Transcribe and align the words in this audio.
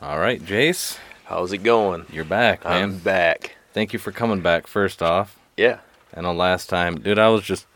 All 0.00 0.18
right, 0.18 0.40
Jace, 0.42 0.98
How's 1.24 1.52
it 1.52 1.58
going? 1.58 2.06
you're 2.12 2.24
back, 2.24 2.64
man. 2.64 2.82
I'm 2.82 2.98
back. 2.98 3.56
Thank 3.72 3.92
you 3.92 3.98
for 3.98 4.10
coming 4.12 4.40
back. 4.40 4.66
First 4.66 5.02
off, 5.02 5.38
Yeah. 5.56 5.78
And 6.12 6.24
know 6.24 6.32
last 6.32 6.68
time, 6.68 7.00
dude, 7.00 7.18
I 7.20 7.28
was 7.28 7.42
just, 7.42 7.66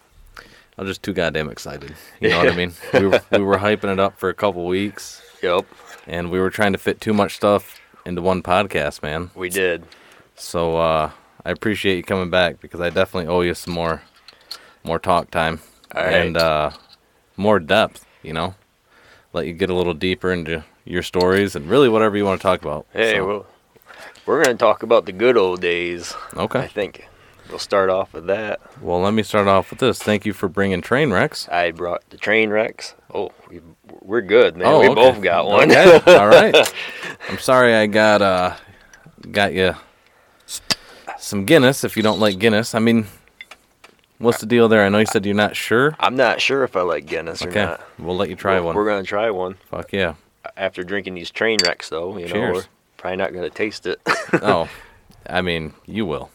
I 0.76 0.82
was 0.82 0.88
just 0.90 1.02
too 1.04 1.12
goddamn 1.12 1.48
excited. 1.48 1.94
You 2.20 2.30
know 2.30 2.38
what 2.38 2.52
I 2.52 2.56
mean? 2.56 2.72
We 2.92 3.06
were, 3.06 3.22
we 3.30 3.38
were 3.38 3.58
hyping 3.58 3.92
it 3.92 4.00
up 4.00 4.18
for 4.18 4.28
a 4.28 4.34
couple 4.34 4.66
weeks, 4.66 5.22
Yep. 5.42 5.66
and 6.08 6.30
we 6.30 6.40
were 6.40 6.50
trying 6.50 6.72
to 6.72 6.78
fit 6.78 7.00
too 7.00 7.12
much 7.14 7.36
stuff 7.36 7.80
into 8.04 8.22
one 8.22 8.42
podcast, 8.42 9.02
man. 9.02 9.30
We 9.36 9.50
did. 9.50 9.84
So 10.34 10.76
uh, 10.78 11.10
I 11.44 11.50
appreciate 11.50 11.96
you 11.96 12.02
coming 12.02 12.30
back 12.30 12.60
because 12.60 12.80
I 12.80 12.90
definitely 12.90 13.28
owe 13.32 13.42
you 13.42 13.54
some 13.54 13.74
more, 13.74 14.02
more 14.82 14.98
talk 14.98 15.30
time 15.30 15.60
All 15.94 16.02
right. 16.02 16.12
and 16.14 16.36
uh, 16.36 16.70
more 17.36 17.60
depth. 17.60 18.04
You 18.24 18.32
know, 18.32 18.54
let 19.32 19.46
you 19.46 19.52
get 19.52 19.70
a 19.70 19.74
little 19.74 19.94
deeper 19.94 20.32
into 20.32 20.64
your 20.84 21.02
stories 21.02 21.56
and 21.56 21.68
really 21.68 21.88
whatever 21.88 22.16
you 22.16 22.24
want 22.24 22.40
to 22.40 22.42
talk 22.42 22.62
about. 22.62 22.86
Hey, 22.92 23.14
So, 23.16 23.26
well, 23.26 23.46
we're 24.26 24.42
gonna 24.42 24.56
talk 24.56 24.82
about 24.82 25.06
the 25.06 25.12
good 25.12 25.36
old 25.36 25.60
days. 25.60 26.14
Okay. 26.36 26.60
I 26.60 26.68
think 26.68 27.06
we'll 27.50 27.58
start 27.58 27.90
off 27.90 28.12
with 28.12 28.26
that. 28.26 28.60
Well, 28.80 29.00
let 29.00 29.14
me 29.14 29.22
start 29.22 29.48
off 29.48 29.70
with 29.70 29.78
this. 29.80 29.98
Thank 30.02 30.24
you 30.26 30.32
for 30.32 30.48
bringing 30.48 30.80
train 30.80 31.12
wrecks. 31.12 31.48
I 31.48 31.70
brought 31.70 32.08
the 32.10 32.16
train 32.16 32.50
wrecks. 32.50 32.94
Oh, 33.12 33.30
we, 33.48 33.60
we're 34.00 34.20
good, 34.22 34.56
man. 34.56 34.66
Oh, 34.66 34.80
we 34.80 34.88
okay. 34.88 34.94
both 34.94 35.22
got 35.22 35.46
one. 35.46 35.70
Okay. 35.70 36.00
All 36.18 36.28
right. 36.28 36.54
I'm 37.28 37.38
sorry 37.38 37.74
I 37.74 37.86
got 37.86 38.22
uh 38.22 38.56
got 39.30 39.52
you 39.54 39.74
some 41.18 41.44
Guinness 41.46 41.84
if 41.84 41.96
you 41.96 42.02
don't 42.02 42.20
like 42.20 42.38
Guinness. 42.38 42.74
I 42.74 42.78
mean, 42.80 43.06
what's 44.18 44.40
the 44.40 44.46
deal 44.46 44.68
there? 44.68 44.84
I 44.84 44.88
know 44.90 44.98
you 44.98 45.06
said 45.06 45.24
you're 45.24 45.34
not 45.34 45.56
sure. 45.56 45.96
I'm 45.98 46.16
not 46.16 46.40
sure 46.40 46.64
if 46.64 46.76
I 46.76 46.82
like 46.82 47.06
Guinness 47.06 47.42
or 47.42 47.48
Okay. 47.48 47.64
not. 47.64 47.80
We'll 47.98 48.16
let 48.16 48.28
you 48.28 48.36
try 48.36 48.54
We're- 48.54 48.64
one. 48.66 48.76
We're 48.76 48.86
gonna 48.86 49.04
try 49.04 49.30
one 49.30 49.54
Fuck 49.70 49.92
yeah. 49.92 50.14
After 50.56 50.82
drinking 50.82 51.14
these 51.14 51.30
train 51.30 51.58
wrecks, 51.64 51.88
though. 51.88 52.16
You 52.16 52.28
know, 52.28 52.52
we're 52.52 52.64
probably 52.96 53.16
not 53.16 53.32
gonna 53.32 53.50
taste 53.50 53.86
it. 53.86 54.00
Oh, 54.42 54.68
I 55.26 55.42
mean, 55.42 55.74
you 55.86 56.06
will. 56.06 56.30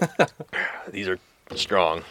these 0.88 1.06
are 1.06 1.18
strong. 1.54 2.02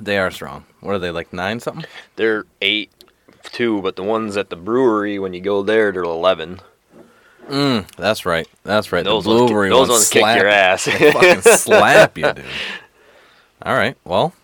They 0.00 0.18
are 0.18 0.30
strong. 0.30 0.66
What 0.80 0.94
are 0.94 0.98
they 0.98 1.10
like 1.10 1.32
nine 1.32 1.60
something? 1.60 1.86
They're 2.16 2.44
eight 2.60 2.92
two, 3.44 3.80
but 3.82 3.96
the 3.96 4.02
ones 4.02 4.36
at 4.36 4.50
the 4.50 4.56
brewery 4.56 5.18
when 5.18 5.32
you 5.32 5.40
go 5.40 5.62
there, 5.62 5.90
they're 5.90 6.02
eleven. 6.02 6.60
Mm, 7.48 7.90
that's 7.96 8.26
right. 8.26 8.46
That's 8.62 8.92
right. 8.92 9.04
Those 9.04 9.24
the 9.24 9.30
ones, 9.30 9.40
blueberry 9.40 9.70
those 9.70 9.88
ones 9.88 9.90
ones 9.90 10.10
kick 10.10 10.20
slap, 10.20 10.38
your 10.38 10.48
ass. 10.48 10.84
they 10.84 11.12
fucking 11.12 11.40
slap 11.42 12.18
you, 12.18 12.32
dude. 12.32 12.44
All 13.62 13.74
right. 13.74 13.96
Well, 14.04 14.34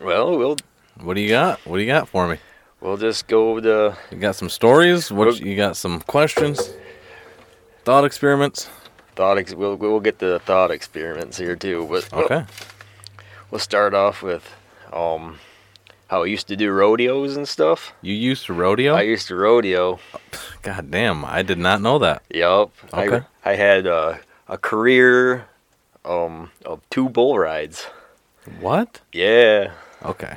well, 0.00 0.38
we'll 0.38 0.56
what 1.00 1.14
do 1.14 1.20
you 1.20 1.28
got? 1.28 1.60
What 1.66 1.76
do 1.76 1.82
you 1.82 1.88
got 1.88 2.08
for 2.08 2.28
me? 2.28 2.38
We'll 2.80 2.96
just 2.96 3.26
go 3.26 3.60
to 3.60 3.96
You 4.10 4.18
got 4.18 4.36
some 4.36 4.48
stories? 4.48 5.10
What 5.12 5.40
you 5.40 5.56
got 5.56 5.76
some 5.76 6.00
questions? 6.02 6.70
Thought 7.84 8.04
experiments? 8.04 8.68
thought. 9.16 9.38
Ex- 9.38 9.54
we'll 9.54 9.76
we'll 9.76 10.00
get 10.00 10.18
to 10.20 10.26
the 10.26 10.38
thought 10.38 10.70
experiments 10.70 11.38
here 11.38 11.56
too, 11.56 11.86
but 11.90 12.08
we'll- 12.12 12.24
Okay. 12.24 12.44
we'll 13.50 13.58
start 13.58 13.94
off 13.94 14.22
with 14.22 14.44
um 14.92 15.38
how 16.08 16.22
I 16.22 16.26
used 16.26 16.48
to 16.48 16.56
do 16.56 16.70
rodeos 16.70 17.36
and 17.36 17.46
stuff. 17.48 17.92
You 18.00 18.14
used 18.14 18.46
to 18.46 18.54
rodeo? 18.54 18.94
I 18.94 19.02
used 19.02 19.28
to 19.28 19.34
rodeo. 19.34 19.98
God 20.62 20.90
damn, 20.90 21.24
I 21.24 21.42
did 21.42 21.58
not 21.58 21.80
know 21.82 21.98
that. 21.98 22.22
Yep. 22.30 22.70
Okay. 22.94 23.24
I 23.44 23.50
I 23.52 23.54
had 23.56 23.86
uh, 23.86 24.14
a 24.48 24.56
career 24.58 25.46
um 26.04 26.50
of 26.64 26.80
two 26.90 27.08
bull 27.08 27.38
rides. 27.38 27.86
What? 28.60 29.00
Yeah. 29.12 29.72
Okay. 30.04 30.36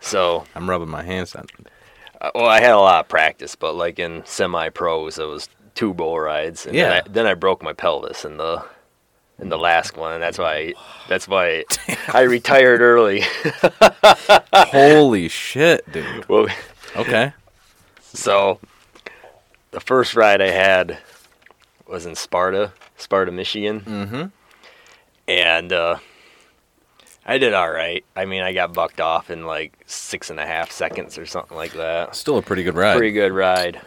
So 0.00 0.44
I'm 0.54 0.68
rubbing 0.68 0.88
my 0.88 1.02
hands 1.02 1.34
on 1.34 1.46
Uh, 2.20 2.30
well, 2.34 2.46
I 2.46 2.60
had 2.60 2.72
a 2.72 2.78
lot 2.78 3.00
of 3.04 3.08
practice, 3.08 3.54
but 3.54 3.74
like 3.74 3.98
in 3.98 4.22
semi-pros, 4.24 5.18
it 5.18 5.24
was 5.26 5.48
two 5.74 5.94
bull 5.94 6.18
rides, 6.18 6.66
and 6.66 6.74
Yeah. 6.74 6.88
then, 6.88 6.92
I, 6.92 7.02
then 7.08 7.26
I 7.26 7.34
broke 7.34 7.62
my 7.62 7.72
pelvis 7.72 8.24
in 8.24 8.36
the 8.36 8.64
in 9.40 9.48
the 9.50 9.58
last 9.58 9.96
one, 9.96 10.14
and 10.14 10.22
that's 10.22 10.36
why 10.38 10.74
that's 11.08 11.28
why 11.28 11.64
I 12.08 12.22
retired 12.36 12.80
early. 12.80 13.22
Holy 14.54 15.28
shit, 15.28 15.90
dude. 15.92 16.28
well, 16.28 16.48
Okay. 16.96 17.32
so 18.12 18.58
the 19.70 19.78
first 19.80 20.16
ride 20.16 20.40
I 20.40 20.50
had 20.50 20.98
was 21.86 22.04
in 22.06 22.16
Sparta, 22.16 22.72
Sparta, 22.96 23.30
Michigan, 23.30 23.80
Mm-hmm. 23.82 24.24
and 25.28 25.72
uh, 25.72 25.98
I 27.28 27.36
did 27.36 27.52
all 27.52 27.70
right. 27.70 28.02
I 28.16 28.24
mean, 28.24 28.42
I 28.42 28.54
got 28.54 28.72
bucked 28.72 29.02
off 29.02 29.28
in 29.30 29.44
like 29.44 29.74
six 29.84 30.30
and 30.30 30.40
a 30.40 30.46
half 30.46 30.70
seconds 30.72 31.18
or 31.18 31.26
something 31.26 31.56
like 31.58 31.74
that. 31.74 32.16
Still 32.16 32.38
a 32.38 32.42
pretty 32.42 32.62
good 32.62 32.74
ride. 32.74 32.96
pretty 32.96 33.12
good 33.12 33.32
ride. 33.32 33.80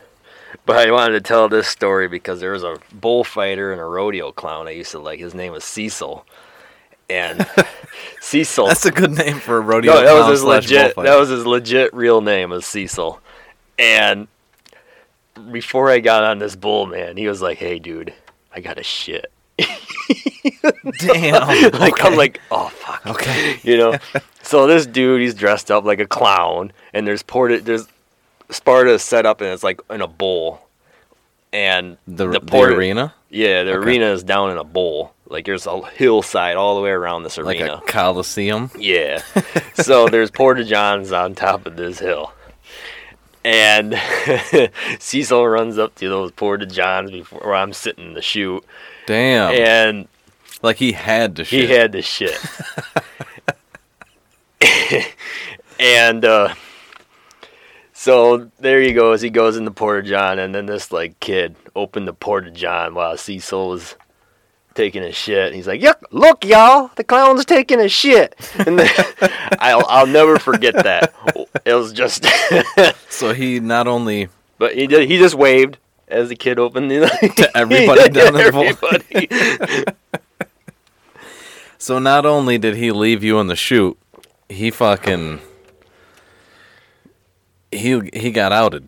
But 0.65 0.77
I 0.87 0.91
wanted 0.91 1.13
to 1.13 1.21
tell 1.21 1.49
this 1.49 1.67
story 1.67 2.07
because 2.07 2.39
there 2.39 2.51
was 2.51 2.63
a 2.63 2.77
bullfighter 2.93 3.71
and 3.71 3.81
a 3.81 3.85
rodeo 3.85 4.31
clown 4.31 4.67
I 4.67 4.71
used 4.71 4.91
to 4.91 4.99
like. 4.99 5.19
His 5.19 5.33
name 5.33 5.53
was 5.53 5.63
Cecil, 5.63 6.23
and 7.09 7.47
Cecil. 8.21 8.67
That's 8.67 8.85
a 8.85 8.91
good 8.91 9.11
name 9.11 9.39
for 9.39 9.57
a 9.57 9.61
rodeo. 9.61 9.93
no, 9.93 10.01
that 10.03 10.13
was 10.13 10.21
clown 10.21 10.31
his 10.31 10.43
legit. 10.43 10.95
bullfighter. 10.95 11.09
That 11.09 11.19
was 11.19 11.29
his 11.29 11.45
legit 11.47 11.93
real 11.95 12.21
name 12.21 12.51
was 12.51 12.65
Cecil, 12.67 13.19
and 13.79 14.27
before 15.51 15.89
I 15.89 15.99
got 15.99 16.23
on 16.23 16.37
this 16.37 16.55
bull, 16.55 16.85
man, 16.85 17.17
he 17.17 17.27
was 17.27 17.41
like, 17.41 17.57
"Hey, 17.57 17.79
dude, 17.79 18.13
I 18.53 18.59
got 18.59 18.77
a 18.77 18.83
shit." 18.83 19.31
Damn. 20.99 21.47
like 21.73 21.93
okay. 21.93 22.07
I'm 22.07 22.15
like, 22.15 22.39
"Oh 22.51 22.69
fuck." 22.69 23.05
Okay. 23.07 23.59
you 23.63 23.77
know. 23.77 23.97
so 24.43 24.67
this 24.67 24.85
dude, 24.85 25.21
he's 25.21 25.33
dressed 25.35 25.69
up 25.71 25.83
like 25.83 25.99
a 25.99 26.07
clown, 26.07 26.71
and 26.93 27.05
there's 27.07 27.23
ported 27.23 27.65
there's 27.65 27.87
Sparta 28.49 28.99
set 28.99 29.25
up, 29.25 29.41
and 29.41 29.49
it's 29.49 29.63
like 29.63 29.79
in 29.89 30.01
a 30.01 30.07
bowl, 30.07 30.61
and 31.53 31.97
The, 32.07 32.27
the, 32.27 32.39
ported- 32.41 32.77
arena? 32.77 33.13
Yeah, 33.29 33.63
the 33.63 33.71
Okay. 33.77 33.85
arena 33.87 34.05
is 34.07 34.23
down 34.23 34.51
in 34.51 34.57
a 34.57 34.63
bowl. 34.63 35.13
Like 35.27 35.45
there's 35.45 35.65
a 35.65 35.81
hillside 35.91 36.57
all 36.57 36.75
the 36.75 36.81
way 36.81 36.89
around 36.89 37.23
this 37.23 37.37
Like 37.37 37.61
arena. 37.61 37.75
a 37.75 37.81
coliseum? 37.89 38.69
Yeah. 38.77 39.21
so 39.75 40.09
there's 40.09 40.29
porta 40.29 40.65
johns 40.65 41.13
on 41.13 41.35
top 41.35 41.65
of 41.65 41.77
this 41.77 41.99
hill. 41.99 42.33
And 43.45 43.97
Cecil 44.99 45.47
runs 45.47 45.77
up 45.77 45.95
to 45.95 46.09
those 46.09 46.31
porta 46.31 46.65
johns 46.65 47.09
before 47.11 47.55
I'm 47.55 47.73
sitting 47.73 48.07
in 48.07 48.13
the 48.13 48.21
chute, 48.21 48.63
Damn. 49.05 49.53
and 49.53 50.07
like 50.61 50.77
he 50.77 50.91
had 50.91 51.35
to 51.37 51.43
shit. 51.45 51.69
he 51.69 51.73
had 51.73 51.91
the 51.91 52.01
shit. 52.01 52.37
and 55.79 56.23
uh, 56.23 56.53
so 57.93 58.49
there 58.59 58.81
he 58.81 58.93
goes. 58.93 59.21
He 59.21 59.29
goes 59.29 59.57
in 59.57 59.65
the 59.65 59.71
porta 59.71 60.07
john, 60.07 60.39
and 60.39 60.53
then 60.53 60.65
this 60.65 60.91
like 60.91 61.19
kid 61.19 61.55
opened 61.75 62.07
the 62.07 62.13
porta 62.13 62.51
john 62.51 62.93
while 62.93 63.17
Cecil 63.17 63.69
was 63.69 63.95
taking 64.73 65.03
a 65.03 65.11
shit. 65.11 65.47
And 65.47 65.55
he's 65.55 65.67
like, 65.67 65.81
"Yuck! 65.81 66.03
Look, 66.11 66.45
y'all, 66.45 66.91
the 66.95 67.03
clown's 67.03 67.45
taking 67.45 67.79
a 67.79 67.89
shit." 67.89 68.35
And 68.65 68.79
then, 68.79 68.89
I'll 69.59 69.85
I'll 69.87 70.07
never 70.07 70.37
forget 70.39 70.75
that. 70.75 71.13
It 71.65 71.73
was 71.73 71.91
just, 71.91 72.25
so 73.09 73.33
he 73.33 73.59
not 73.59 73.87
only 73.87 74.29
but 74.61 74.75
he 74.75 74.85
did. 74.85 75.09
He 75.09 75.17
just 75.17 75.33
waved 75.33 75.79
as 76.11 76.29
the 76.29 76.35
kid 76.45 76.59
opened 76.65 76.91
the 76.91 76.99
to 77.37 77.57
everybody 77.57 78.09
down 78.09 78.33
there. 78.33 78.47
everybody. 78.47 79.27
So 81.77 81.97
not 81.97 82.25
only 82.27 82.57
did 82.59 82.75
he 82.75 82.91
leave 82.91 83.23
you 83.23 83.39
in 83.39 83.47
the 83.47 83.55
chute, 83.55 83.97
he 84.49 84.69
fucking 84.69 85.39
he 87.71 87.99
he 88.13 88.31
got 88.31 88.51
outed. 88.51 88.87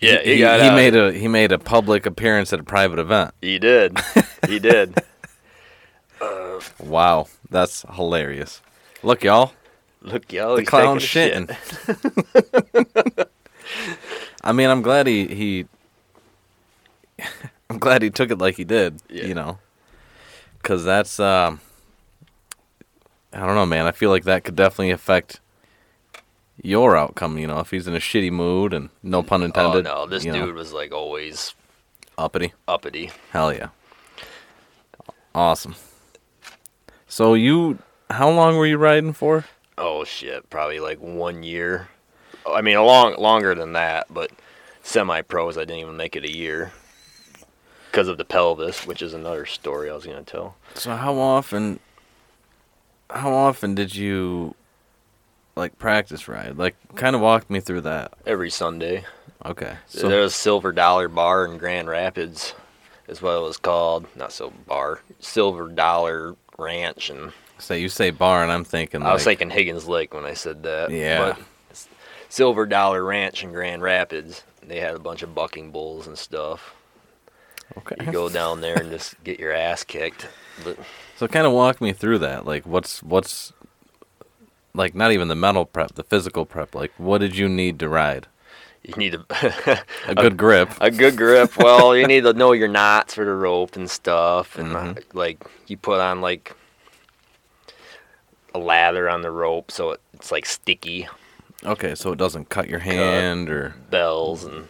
Yeah, 0.00 0.20
he, 0.22 0.34
he, 0.34 0.38
got 0.40 0.60
he 0.60 0.66
out. 0.66 0.74
made 0.74 0.96
a 0.96 1.12
he 1.12 1.28
made 1.28 1.52
a 1.52 1.58
public 1.58 2.04
appearance 2.06 2.52
at 2.52 2.58
a 2.58 2.64
private 2.64 2.98
event. 2.98 3.32
He 3.40 3.58
did. 3.60 3.96
He 4.48 4.58
did. 4.58 4.94
Wow, 6.78 7.26
that's 7.50 7.84
hilarious. 7.94 8.62
Look, 9.02 9.24
y'all, 9.24 9.52
Look, 10.00 10.32
y'all. 10.32 10.54
the 10.54 10.60
he's 10.60 10.68
clown's 10.68 11.04
taking 11.10 11.48
a 11.50 11.54
shitting. 11.54 13.26
I 14.44 14.52
mean, 14.52 14.70
I'm 14.70 14.82
glad 14.82 15.08
he 15.08 15.26
he. 15.26 15.66
I'm 17.70 17.78
glad 17.78 18.02
he 18.02 18.10
took 18.10 18.30
it 18.30 18.38
like 18.38 18.56
he 18.56 18.64
did. 18.64 19.00
Yeah. 19.08 19.24
You 19.26 19.34
know, 19.34 19.58
because 20.58 20.84
that's 20.84 21.18
um. 21.20 21.60
I 23.34 23.46
don't 23.46 23.54
know, 23.54 23.64
man. 23.64 23.86
I 23.86 23.92
feel 23.92 24.10
like 24.10 24.24
that 24.24 24.44
could 24.44 24.56
definitely 24.56 24.90
affect 24.90 25.40
your 26.62 26.96
outcome. 26.96 27.38
You 27.38 27.46
know, 27.46 27.60
if 27.60 27.70
he's 27.70 27.88
in 27.88 27.94
a 27.94 27.98
shitty 27.98 28.30
mood 28.30 28.74
and 28.74 28.90
no 29.02 29.22
pun 29.22 29.42
Oh 29.42 29.46
intended. 29.46 29.84
no, 29.84 30.06
this 30.06 30.22
dude 30.22 30.34
know, 30.34 30.52
was 30.52 30.72
like 30.74 30.92
always 30.92 31.54
uppity. 32.18 32.52
uppity. 32.68 33.10
Hell 33.30 33.54
yeah. 33.54 33.68
Awesome. 35.34 35.74
So 37.08 37.34
you, 37.34 37.78
how 38.10 38.28
long 38.30 38.56
were 38.56 38.66
you 38.66 38.76
riding 38.76 39.12
for? 39.14 39.46
Oh 39.78 40.04
shit, 40.04 40.48
probably 40.50 40.78
like 40.80 40.98
one 40.98 41.42
year. 41.42 41.88
I 42.46 42.60
mean, 42.60 42.76
a 42.76 42.84
long 42.84 43.16
longer 43.16 43.54
than 43.54 43.72
that, 43.72 44.06
but 44.10 44.30
semi-pros, 44.82 45.56
I 45.56 45.60
didn't 45.62 45.80
even 45.80 45.96
make 45.96 46.16
it 46.16 46.24
a 46.24 46.30
year 46.30 46.72
because 47.92 48.08
of 48.08 48.16
the 48.16 48.24
pelvis, 48.24 48.86
which 48.86 49.02
is 49.02 49.12
another 49.12 49.44
story 49.44 49.90
I 49.90 49.94
was 49.94 50.06
gonna 50.06 50.22
tell. 50.22 50.56
So 50.74 50.96
how 50.96 51.18
often 51.18 51.78
how 53.10 53.32
often 53.32 53.74
did 53.74 53.94
you 53.94 54.54
like 55.54 55.78
practice 55.78 56.26
ride? 56.26 56.56
Like, 56.56 56.74
kind 56.94 57.14
of 57.14 57.20
walk 57.20 57.50
me 57.50 57.60
through 57.60 57.82
that. 57.82 58.14
Every 58.26 58.50
Sunday. 58.50 59.04
Okay. 59.44 59.76
So 59.86 60.08
there's 60.08 60.34
Silver 60.34 60.72
Dollar 60.72 61.08
Bar 61.08 61.44
in 61.44 61.58
Grand 61.58 61.88
Rapids, 61.88 62.54
is 63.08 63.20
what 63.20 63.36
it 63.36 63.42
was 63.42 63.58
called. 63.58 64.06
Not 64.16 64.32
Silver 64.32 64.56
Bar, 64.66 65.00
Silver 65.20 65.68
Dollar 65.68 66.34
Ranch, 66.56 67.10
and 67.10 67.32
say 67.58 67.78
you 67.78 67.90
say 67.90 68.10
bar, 68.10 68.42
and 68.42 68.50
I'm 68.50 68.64
thinking. 68.64 69.02
I 69.02 69.12
was 69.12 69.24
thinking 69.24 69.50
Higgins 69.50 69.86
Lake 69.86 70.14
when 70.14 70.24
I 70.24 70.32
said 70.34 70.62
that. 70.62 70.90
Yeah. 70.90 71.34
But 71.34 71.86
Silver 72.30 72.64
Dollar 72.64 73.04
Ranch 73.04 73.44
in 73.44 73.52
Grand 73.52 73.82
Rapids. 73.82 74.44
They 74.62 74.78
had 74.78 74.94
a 74.94 75.00
bunch 75.00 75.22
of 75.22 75.34
bucking 75.34 75.72
bulls 75.72 76.06
and 76.06 76.16
stuff. 76.16 76.74
Okay. 77.78 77.96
You 78.04 78.12
go 78.12 78.28
down 78.28 78.60
there 78.60 78.76
and 78.80 78.90
just 78.90 79.22
get 79.24 79.38
your 79.40 79.52
ass 79.52 79.84
kicked. 79.84 80.28
But 80.64 80.78
So 81.16 81.26
kind 81.28 81.46
of 81.46 81.52
walk 81.52 81.80
me 81.80 81.92
through 81.92 82.18
that. 82.18 82.44
Like, 82.46 82.66
what's 82.66 83.02
what's 83.02 83.52
like 84.74 84.94
not 84.94 85.12
even 85.12 85.28
the 85.28 85.34
mental 85.34 85.64
prep, 85.66 85.94
the 85.94 86.02
physical 86.04 86.44
prep. 86.46 86.74
Like, 86.74 86.92
what 86.98 87.18
did 87.18 87.36
you 87.36 87.48
need 87.48 87.78
to 87.80 87.88
ride? 87.88 88.26
you 88.84 88.94
need 88.96 89.14
a 89.14 89.84
A 90.08 90.14
good 90.16 90.36
grip. 90.36 90.68
a 90.80 90.90
good 90.90 91.16
grip. 91.16 91.56
Well, 91.56 91.96
you 91.96 92.04
need 92.06 92.22
to 92.24 92.32
know 92.32 92.50
your 92.52 92.66
knots 92.68 93.14
for 93.14 93.24
the 93.24 93.32
rope 93.34 93.76
and 93.76 93.88
stuff, 93.88 94.58
and 94.58 94.74
uh, 94.74 94.80
Mhm. 94.94 95.04
like 95.14 95.38
you 95.68 95.76
put 95.76 96.00
on 96.00 96.20
like 96.20 96.56
a 98.54 98.58
lather 98.58 99.08
on 99.08 99.22
the 99.22 99.30
rope 99.30 99.70
so 99.70 99.92
it, 99.92 100.00
it's 100.12 100.30
like 100.30 100.44
sticky 100.46 101.08
Okay, 101.64 101.94
so 101.94 102.10
it 102.10 102.18
doesn't 102.18 102.48
cut 102.48 102.68
your 102.68 102.80
hand 102.80 103.48
or 103.48 103.76
bells, 103.88 104.42
and 104.42 104.66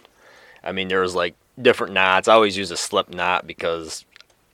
I 0.63 0.73
mean 0.73 0.89
there 0.89 1.01
was 1.01 1.15
like 1.15 1.35
different 1.61 1.93
knots. 1.93 2.29
I 2.29 2.35
always 2.35 2.57
use 2.57 2.71
a 2.71 2.77
slip 2.77 3.11
knot 3.11 3.47
because 3.47 4.05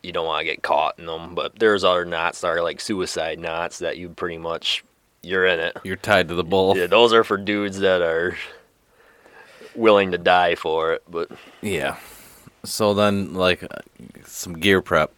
you 0.02 0.12
don't 0.12 0.26
want 0.26 0.40
to 0.40 0.44
get 0.44 0.62
caught 0.62 0.98
in 0.98 1.06
them. 1.06 1.34
But 1.34 1.58
there's 1.58 1.84
other 1.84 2.04
knots 2.04 2.40
that 2.40 2.48
are 2.48 2.62
like 2.62 2.80
suicide 2.80 3.38
knots 3.38 3.78
that 3.80 3.98
you 3.98 4.08
pretty 4.10 4.38
much 4.38 4.84
you're 5.22 5.46
in 5.46 5.60
it. 5.60 5.76
you're 5.84 5.96
tied 5.96 6.28
to 6.28 6.34
the 6.34 6.44
bull. 6.44 6.76
Yeah, 6.76 6.86
those 6.86 7.12
are 7.12 7.24
for 7.24 7.36
dudes 7.36 7.78
that 7.80 8.02
are 8.02 8.36
willing 9.74 10.12
to 10.12 10.18
die 10.18 10.54
for 10.54 10.92
it. 10.94 11.02
But 11.08 11.30
Yeah. 11.62 11.96
So 12.64 12.92
then, 12.92 13.34
like, 13.34 13.62
uh, 13.62 13.68
some 14.24 14.54
gear 14.54 14.82
prep. 14.82 15.12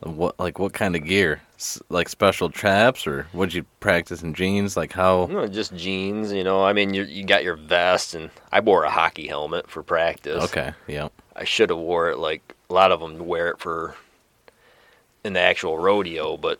What, 0.00 0.38
like, 0.40 0.58
what 0.58 0.72
kind 0.72 0.96
of 0.96 1.04
gear? 1.04 1.42
Like 1.88 2.08
special 2.08 2.50
traps, 2.50 3.06
or 3.06 3.26
what'd 3.32 3.54
you 3.54 3.64
practice 3.80 4.22
in 4.22 4.34
jeans? 4.34 4.76
Like 4.76 4.92
how? 4.92 5.26
No, 5.30 5.46
just 5.46 5.74
jeans, 5.74 6.32
you 6.32 6.42
know. 6.42 6.64
I 6.64 6.72
mean, 6.72 6.92
you 6.94 7.04
you 7.04 7.24
got 7.24 7.44
your 7.44 7.56
vest, 7.56 8.14
and 8.14 8.30
I 8.50 8.60
wore 8.60 8.84
a 8.84 8.90
hockey 8.90 9.28
helmet 9.28 9.70
for 9.70 9.82
practice. 9.82 10.42
Okay, 10.44 10.72
yeah. 10.88 11.08
I 11.36 11.44
should 11.44 11.70
have 11.70 11.78
wore 11.78 12.10
it 12.10 12.18
like 12.18 12.54
a 12.68 12.74
lot 12.74 12.90
of 12.90 13.00
them 13.00 13.26
wear 13.26 13.48
it 13.48 13.60
for 13.60 13.94
in 15.24 15.34
the 15.34 15.40
actual 15.40 15.78
rodeo, 15.78 16.36
but 16.36 16.58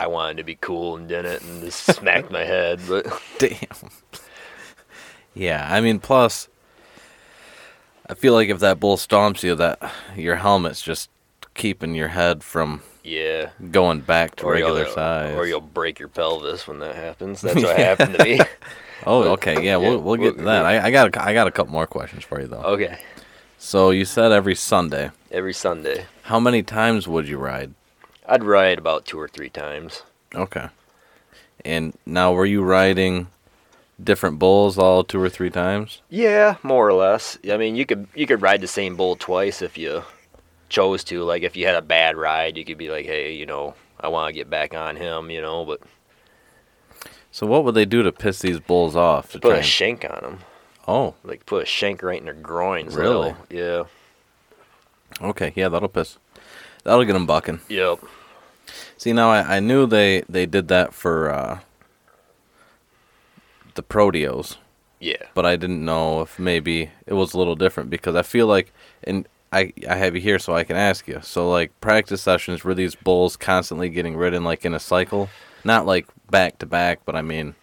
I 0.00 0.06
wanted 0.06 0.38
to 0.38 0.44
be 0.44 0.56
cool 0.56 0.96
and 0.96 1.08
didn't, 1.08 1.42
and 1.42 1.62
just 1.62 1.84
smacked 1.96 2.30
my 2.30 2.44
head. 2.44 2.80
But 2.88 3.06
Damn. 3.38 3.90
Yeah, 5.34 5.66
I 5.70 5.80
mean, 5.80 6.00
plus, 6.00 6.48
I 8.08 8.14
feel 8.14 8.32
like 8.32 8.48
if 8.48 8.58
that 8.60 8.80
bull 8.80 8.96
stomps 8.96 9.42
you, 9.42 9.54
that 9.54 9.92
your 10.16 10.36
helmet's 10.36 10.82
just 10.82 11.08
keeping 11.54 11.94
your 11.94 12.08
head 12.08 12.42
from 12.42 12.82
yeah, 13.02 13.50
going 13.70 14.00
back 14.00 14.36
to 14.36 14.44
or 14.44 14.52
regular 14.52 14.86
size. 14.88 15.34
or 15.36 15.46
you'll 15.46 15.60
break 15.60 15.98
your 15.98 16.08
pelvis 16.08 16.66
when 16.68 16.78
that 16.80 16.94
happens. 16.94 17.40
That's 17.40 17.62
what 17.62 17.76
happened 17.88 18.14
to 18.18 18.24
me. 18.24 18.40
oh, 19.06 19.22
okay, 19.32 19.64
yeah, 19.64 19.76
we'll 19.76 19.98
we'll 20.00 20.16
get 20.16 20.36
to 20.38 20.44
that. 20.44 20.64
I, 20.64 20.86
I 20.86 20.90
got 20.90 21.14
a, 21.16 21.24
I 21.24 21.32
got 21.34 21.46
a 21.46 21.50
couple 21.50 21.72
more 21.72 21.86
questions 21.86 22.24
for 22.24 22.40
you 22.40 22.46
though. 22.46 22.62
Okay, 22.62 22.98
So 23.58 23.90
you 23.90 24.04
said 24.04 24.32
every 24.32 24.54
Sunday. 24.54 25.10
every 25.30 25.52
Sunday 25.54 26.06
How 26.24 26.40
many 26.40 26.62
times 26.62 27.06
would 27.08 27.26
you 27.28 27.38
ride? 27.38 27.74
I'd 28.26 28.44
ride 28.44 28.78
about 28.78 29.06
two 29.06 29.18
or 29.18 29.28
three 29.28 29.50
times. 29.50 30.02
Okay. 30.34 30.68
And 31.64 31.94
now, 32.06 32.32
were 32.32 32.46
you 32.46 32.62
riding 32.62 33.26
different 34.02 34.38
bulls 34.38 34.78
all 34.78 35.04
two 35.04 35.20
or 35.20 35.28
three 35.28 35.50
times? 35.50 36.00
Yeah, 36.08 36.56
more 36.62 36.86
or 36.88 36.94
less. 36.94 37.36
I 37.50 37.56
mean, 37.58 37.76
you 37.76 37.84
could 37.84 38.06
you 38.14 38.26
could 38.26 38.40
ride 38.40 38.60
the 38.62 38.66
same 38.68 38.96
bull 38.96 39.16
twice 39.16 39.60
if 39.60 39.76
you 39.76 40.04
chose 40.70 41.04
to. 41.04 41.22
Like 41.24 41.42
if 41.42 41.56
you 41.56 41.66
had 41.66 41.74
a 41.74 41.82
bad 41.82 42.16
ride, 42.16 42.56
you 42.56 42.64
could 42.64 42.78
be 42.78 42.88
like, 42.90 43.04
hey, 43.04 43.34
you 43.34 43.44
know, 43.44 43.74
I 44.00 44.08
want 44.08 44.28
to 44.28 44.32
get 44.32 44.48
back 44.48 44.72
on 44.74 44.96
him, 44.96 45.30
you 45.30 45.42
know, 45.42 45.64
but 45.66 45.80
So 47.30 47.46
what 47.46 47.64
would 47.64 47.74
they 47.74 47.84
do 47.84 48.02
to 48.02 48.10
piss 48.12 48.38
these 48.40 48.58
bulls 48.60 48.96
off? 48.96 49.32
To 49.32 49.38
put 49.40 49.52
a 49.52 49.56
and- 49.56 49.66
shank 49.66 50.04
on 50.04 50.20
them. 50.22 50.38
oh, 50.88 51.14
Like 51.22 51.44
put 51.44 51.64
a 51.64 51.66
shank 51.66 52.02
right 52.02 52.18
in 52.18 52.24
their 52.24 52.34
groins. 52.34 52.94
Really? 52.96 53.34
they'll- 53.50 53.88
okay, 55.20 55.52
yeah, 55.54 55.68
that'll 55.68 55.88
piss. 55.88 56.16
That'll 56.84 57.04
get 57.04 57.12
them 57.12 57.26
bucking. 57.26 57.60
Yep. 57.68 57.98
See, 58.96 59.12
now 59.12 59.30
I, 59.30 59.56
I 59.56 59.60
knew 59.60 59.86
they 59.86 60.22
they 60.28 60.46
did 60.46 60.68
that 60.68 60.94
for 60.94 61.30
uh, 61.30 61.58
the 63.74 63.82
proteos, 63.82 64.56
Yeah. 64.98 65.22
but 65.34 65.44
I 65.46 65.56
didn't 65.56 65.84
know 65.84 66.22
if 66.22 66.38
maybe 66.38 66.90
it 67.06 67.14
was 67.14 67.34
a 67.34 67.38
little 67.38 67.56
different 67.56 67.90
because 67.90 68.14
I 68.14 68.22
feel 68.22 68.46
like, 68.46 68.72
and 69.04 69.26
I 69.52 69.72
I 69.88 69.96
have 69.96 70.14
you 70.14 70.20
here 70.20 70.38
so 70.38 70.54
I 70.54 70.64
can 70.64 70.76
ask 70.76 71.08
you. 71.08 71.20
So 71.22 71.50
like 71.50 71.78
practice 71.80 72.22
sessions 72.22 72.64
were 72.64 72.74
these 72.74 72.94
bulls 72.94 73.36
constantly 73.36 73.88
getting 73.88 74.16
ridden 74.16 74.44
like 74.44 74.64
in 74.64 74.74
a 74.74 74.80
cycle, 74.80 75.28
not 75.64 75.86
like 75.86 76.06
back 76.30 76.58
to 76.58 76.66
back, 76.66 77.00
but 77.04 77.16
I 77.16 77.22
mean. 77.22 77.54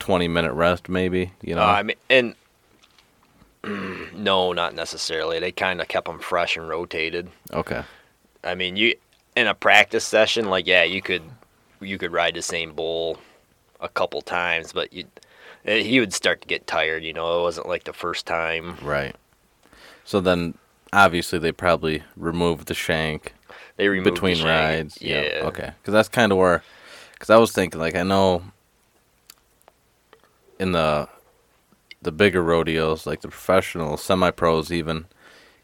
20 0.00 0.28
minute 0.28 0.52
rest 0.52 0.88
maybe 0.88 1.32
you 1.42 1.56
know 1.56 1.60
Uh, 1.62 1.66
I 1.66 1.82
mean, 1.82 1.96
and 2.08 2.34
no, 4.14 4.52
not 4.52 4.74
necessarily. 4.74 5.40
They 5.40 5.52
kind 5.52 5.80
of 5.80 5.88
kept 5.88 6.06
them 6.06 6.20
fresh 6.20 6.56
and 6.56 6.68
rotated. 6.68 7.28
okay 7.52 7.82
I 8.44 8.54
mean, 8.54 8.76
you 8.76 8.94
in 9.36 9.46
a 9.46 9.54
practice 9.54 10.04
session, 10.04 10.48
like 10.48 10.66
yeah, 10.66 10.84
you 10.84 11.02
could 11.02 11.22
you 11.80 11.98
could 11.98 12.12
ride 12.12 12.34
the 12.34 12.42
same 12.42 12.72
bull 12.72 13.18
a 13.80 13.88
couple 13.88 14.22
times, 14.22 14.72
but 14.72 14.92
you 14.92 15.04
eh, 15.64 15.82
he 15.82 16.00
would 16.00 16.12
start 16.14 16.40
to 16.42 16.48
get 16.48 16.66
tired. 16.66 17.02
You 17.04 17.12
know, 17.12 17.40
it 17.40 17.42
wasn't 17.42 17.68
like 17.68 17.84
the 17.84 17.92
first 17.92 18.26
time. 18.26 18.76
Right. 18.82 19.14
So 20.08 20.20
then, 20.22 20.54
obviously, 20.90 21.38
they 21.38 21.52
probably 21.52 22.02
removed 22.16 22.68
the 22.68 22.72
shank 22.74 23.34
They 23.76 23.88
removed 23.88 24.06
the 24.06 24.12
between 24.12 24.36
shank. 24.36 24.46
rides. 24.48 24.98
Yeah. 25.02 25.40
Okay. 25.42 25.72
Because 25.82 25.92
that's 25.92 26.08
kind 26.08 26.32
of 26.32 26.38
where, 26.38 26.62
because 27.12 27.28
I 27.28 27.36
was 27.36 27.52
thinking, 27.52 27.78
like, 27.78 27.94
I 27.94 28.04
know 28.04 28.42
in 30.58 30.72
the 30.72 31.08
the 32.00 32.10
bigger 32.10 32.42
rodeos, 32.42 33.06
like 33.06 33.20
the 33.20 33.28
professional, 33.28 33.98
semi 33.98 34.30
pros, 34.30 34.72
even, 34.72 35.04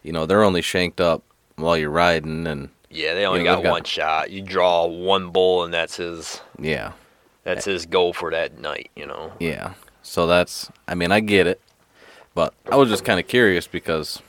you 0.03 0.13
know, 0.13 0.27
they're 0.27 0.43
only 0.43 0.61
shanked 0.61 1.01
up 1.01 1.23
while 1.57 1.79
you're 1.79 1.89
riding, 1.89 2.47
and 2.47 2.69
Yeah, 2.91 3.15
they 3.15 3.25
only 3.25 3.41
You 3.41 3.45
know, 3.47 3.63
got- 3.63 3.71
one 3.71 3.85
shot. 3.85 4.31
You 4.31 4.43
draw 4.43 4.85
one 4.85 5.31
bull, 5.31 5.65
and 5.65 5.73
that's 5.73 5.97
his 5.97 6.43
yeah, 6.59 6.93
that's 7.45 7.65
his 7.65 7.87
goal 7.87 8.13
for 8.13 8.31
that 8.31 8.59
night. 8.59 8.91
You 8.95 9.07
know. 9.07 9.33
yeah. 9.41 9.73
So 10.03 10.27
that's, 10.27 10.71
I 10.87 10.95
mean, 10.95 11.11
I 11.13 11.21
get 11.21 11.47
it, 11.47 11.63
but 12.35 12.53
I 12.71 12.77
was 12.77 12.91
just 12.91 13.07
kind 13.07 13.19
of 13.19 13.27
curious 13.27 13.67
because. 13.67 14.21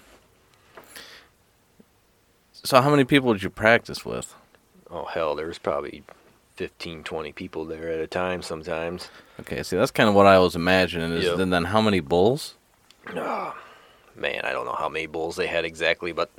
So 2.65 2.81
how 2.81 2.89
many 2.89 3.03
people 3.05 3.31
did 3.33 3.43
you 3.43 3.49
practice 3.51 4.03
with? 4.03 4.33
Oh 4.89 5.05
hell, 5.05 5.35
there 5.35 5.45
was 5.47 5.59
probably 5.59 6.03
15, 6.55 7.03
20 7.03 7.31
people 7.31 7.63
there 7.65 7.89
at 7.91 7.99
a 7.99 8.07
time 8.07 8.41
sometimes. 8.41 9.09
Okay, 9.39 9.61
see, 9.63 9.77
that's 9.77 9.91
kind 9.91 10.09
of 10.09 10.15
what 10.15 10.25
I 10.25 10.39
was 10.39 10.55
imagining. 10.55 11.11
Is 11.13 11.25
Yep. 11.25 11.37
then, 11.37 11.49
then 11.51 11.65
how 11.65 11.79
many 11.79 11.99
bulls? 11.99 12.55
Ah, 13.15 13.55
man, 14.15 14.41
I 14.43 14.51
don't 14.51 14.65
know 14.65 14.75
how 14.75 14.89
many 14.89 15.05
bulls 15.05 15.35
they 15.35 15.47
had 15.47 15.63
exactly, 15.63 16.11
but 16.11 16.31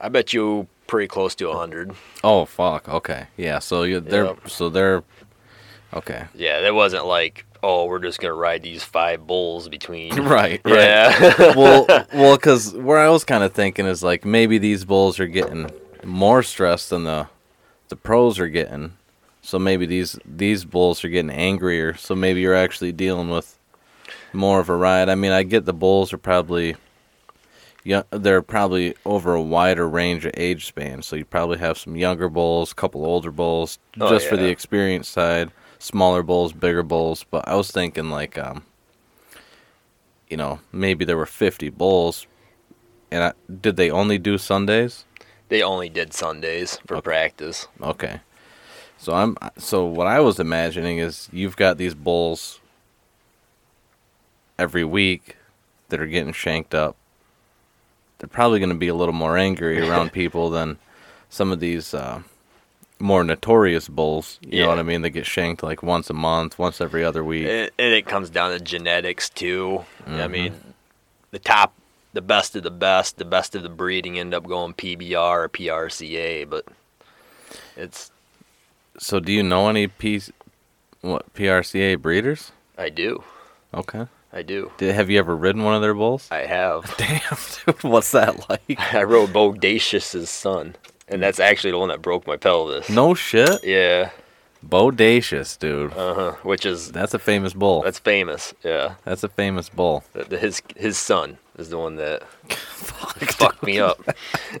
I 0.00 0.08
bet 0.08 0.32
you 0.32 0.66
pretty 0.86 1.08
close 1.08 1.34
to 1.36 1.50
a 1.50 1.56
hundred. 1.58 1.92
Oh 2.24 2.46
fuck. 2.46 2.88
Okay, 2.88 3.26
yeah. 3.36 3.58
So 3.58 3.82
you 3.82 4.00
they're 4.00 4.24
Yep. 4.26 4.48
so 4.48 4.70
they're 4.70 5.04
okay. 5.92 6.26
Yeah, 6.34 6.60
that 6.60 6.74
wasn't 6.74 7.04
like, 7.04 7.44
oh, 7.62 7.86
we're 7.86 7.98
just 7.98 8.20
gonna 8.20 8.34
ride 8.34 8.62
these 8.62 8.82
five 8.82 9.26
bulls 9.26 9.68
between. 9.68 10.14
Right. 10.28 10.60
Right. 10.64 10.74
Yeah. 10.80 11.38
well, 11.56 11.86
well, 12.14 12.36
because 12.36 12.74
where 12.74 12.98
I 12.98 13.08
was 13.08 13.24
kind 13.24 13.42
of 13.44 13.52
thinking 13.52 13.86
is 13.86 14.02
like 14.02 14.24
maybe 14.24 14.58
these 14.58 14.84
bulls 14.84 15.18
are 15.20 15.26
getting 15.26 15.70
more 16.04 16.42
stressed 16.42 16.90
than 16.90 17.04
the 17.04 17.28
the 17.88 17.96
pros 17.96 18.38
are 18.38 18.48
getting. 18.48 18.92
So 19.42 19.58
maybe 19.58 19.86
these 19.86 20.18
these 20.24 20.64
bulls 20.64 21.04
are 21.04 21.08
getting 21.08 21.30
angrier. 21.30 21.94
So 21.94 22.14
maybe 22.14 22.40
you're 22.40 22.54
actually 22.54 22.92
dealing 22.92 23.30
with 23.30 23.58
more 24.32 24.60
of 24.60 24.68
a 24.68 24.76
ride. 24.76 25.08
I 25.08 25.14
mean, 25.14 25.32
I 25.32 25.42
get 25.42 25.64
the 25.64 25.72
bulls 25.72 26.12
are 26.12 26.18
probably 26.18 26.76
yeah, 27.84 28.02
they're 28.10 28.42
probably 28.42 28.94
over 29.06 29.34
a 29.34 29.40
wider 29.40 29.88
range 29.88 30.26
of 30.26 30.32
age 30.36 30.66
span. 30.66 31.00
So 31.00 31.16
you 31.16 31.24
probably 31.24 31.56
have 31.58 31.78
some 31.78 31.96
younger 31.96 32.28
bulls, 32.28 32.72
a 32.72 32.74
couple 32.74 33.04
older 33.06 33.30
bulls, 33.30 33.78
Oh, 33.98 34.10
just 34.10 34.26
for 34.26 34.36
the 34.36 34.48
experience 34.48 35.08
side. 35.08 35.50
Smaller 35.78 36.22
bulls, 36.22 36.52
bigger 36.52 36.82
bulls. 36.82 37.24
But 37.30 37.46
I 37.48 37.54
was 37.54 37.70
thinking 37.70 38.10
like, 38.10 38.36
um, 38.38 38.64
you 40.28 40.36
know, 40.36 40.60
maybe 40.72 41.04
there 41.04 41.16
were 41.16 41.26
50 41.26 41.68
bulls. 41.70 42.26
And 43.10 43.24
I, 43.24 43.32
did 43.60 43.76
they 43.76 43.90
only 43.90 44.18
do 44.18 44.38
Sundays? 44.38 45.04
they 45.50 45.62
only 45.62 45.88
did 45.88 46.12
Sundays 46.12 46.78
for 46.86 46.96
Okay. 46.98 47.04
practice. 47.04 47.68
Okay. 47.80 48.20
So 48.98 49.14
I'm 49.14 49.34
so 49.56 49.86
what 49.86 50.06
I 50.06 50.20
was 50.20 50.38
imagining 50.38 50.98
is 50.98 51.28
you've 51.32 51.56
got 51.56 51.78
these 51.78 51.94
bulls 51.94 52.60
every 54.58 54.84
week 54.84 55.36
that 55.88 56.00
are 56.00 56.06
getting 56.06 56.34
shanked 56.34 56.74
up. 56.74 56.96
They're 58.18 58.28
probably 58.28 58.58
going 58.58 58.68
to 58.68 58.74
be 58.74 58.88
a 58.88 58.94
little 58.94 59.14
more 59.14 59.38
angry 59.38 59.80
around 59.80 60.12
people 60.12 60.50
than 60.50 60.76
some 61.30 61.50
of 61.50 61.60
these 61.60 61.94
uh, 61.94 62.22
more 63.00 63.22
notorious 63.24 63.88
bulls. 63.88 64.38
You 64.42 64.62
know 64.62 64.68
what 64.68 64.78
I 64.78 64.82
mean? 64.82 65.02
They 65.02 65.10
get 65.10 65.26
shanked 65.26 65.62
like 65.62 65.82
once 65.82 66.10
a 66.10 66.14
month, 66.14 66.58
once 66.58 66.80
every 66.80 67.04
other 67.04 67.22
week. 67.22 67.46
and, 67.48 67.70
and 67.78 67.94
it 67.94 68.06
comes 68.06 68.28
down 68.30 68.50
to 68.52 68.60
genetics 68.60 69.28
too. 69.30 69.84
I 70.06 70.10
Mhm. 70.10 70.30
mean, 70.30 70.54
the 71.30 71.38
top, 71.38 71.74
the 72.12 72.22
best 72.22 72.56
of 72.56 72.62
the 72.62 72.70
best, 72.70 73.18
the 73.18 73.24
best 73.24 73.54
of 73.54 73.62
the 73.62 73.68
breeding 73.68 74.18
end 74.18 74.34
up 74.34 74.46
going 74.46 74.72
PBR 74.74 75.44
or 75.44 75.48
PRCA, 75.48 76.44
but 76.48 76.64
it's 77.76 78.10
so, 78.98 79.20
do 79.20 79.30
you 79.32 79.42
know 79.44 79.68
any 79.68 79.86
P, 79.86 80.20
what 81.02 81.32
PRCA 81.34 81.96
breeders? 82.00 82.50
I 82.76 82.88
do, 82.90 83.22
Okay. 83.74 84.06
I 84.32 84.42
do, 84.42 84.72
Did, 84.76 84.94
have 84.94 85.08
you 85.08 85.18
ever 85.18 85.34
ridden 85.36 85.62
one 85.62 85.74
of 85.74 85.80
their 85.82 85.94
bulls? 85.94 86.26
I 86.30 86.40
have. 86.46 86.94
Damn, 86.98 87.20
dude, 87.64 87.82
what's 87.84 88.10
that 88.10 88.48
like? 88.50 88.78
I 88.94 89.02
rode 89.04 89.32
Bodacious's 89.32 90.28
son, 90.30 90.74
and 91.08 91.22
that's 91.22 91.40
actually 91.40 91.70
the 91.72 91.78
one 91.78 91.88
that 91.88 92.02
broke 92.02 92.26
my 92.26 92.36
pelvis. 92.36 92.88
No 92.90 93.14
shit. 93.14 93.62
Yeah, 93.64 94.10
Bodacious, 94.66 95.58
dude. 95.58 95.92
uh 95.92 96.14
huh. 96.14 96.32
Which 96.42 96.66
is 96.66 96.90
That's 96.92 97.14
a 97.14 97.18
famous 97.18 97.52
bull. 97.52 97.82
that's 97.82 97.98
famous. 97.98 98.54
Yeah, 98.64 98.94
That's 99.04 99.22
a 99.24 99.28
famous 99.28 99.68
bull. 99.68 100.04
His 100.30 100.60
his 100.76 100.98
son 100.98 101.38
is 101.56 101.70
the 101.70 101.78
one 101.78 101.96
that 101.96 102.22
fucked 102.52 103.62
me 103.62 103.78
up. 103.78 103.98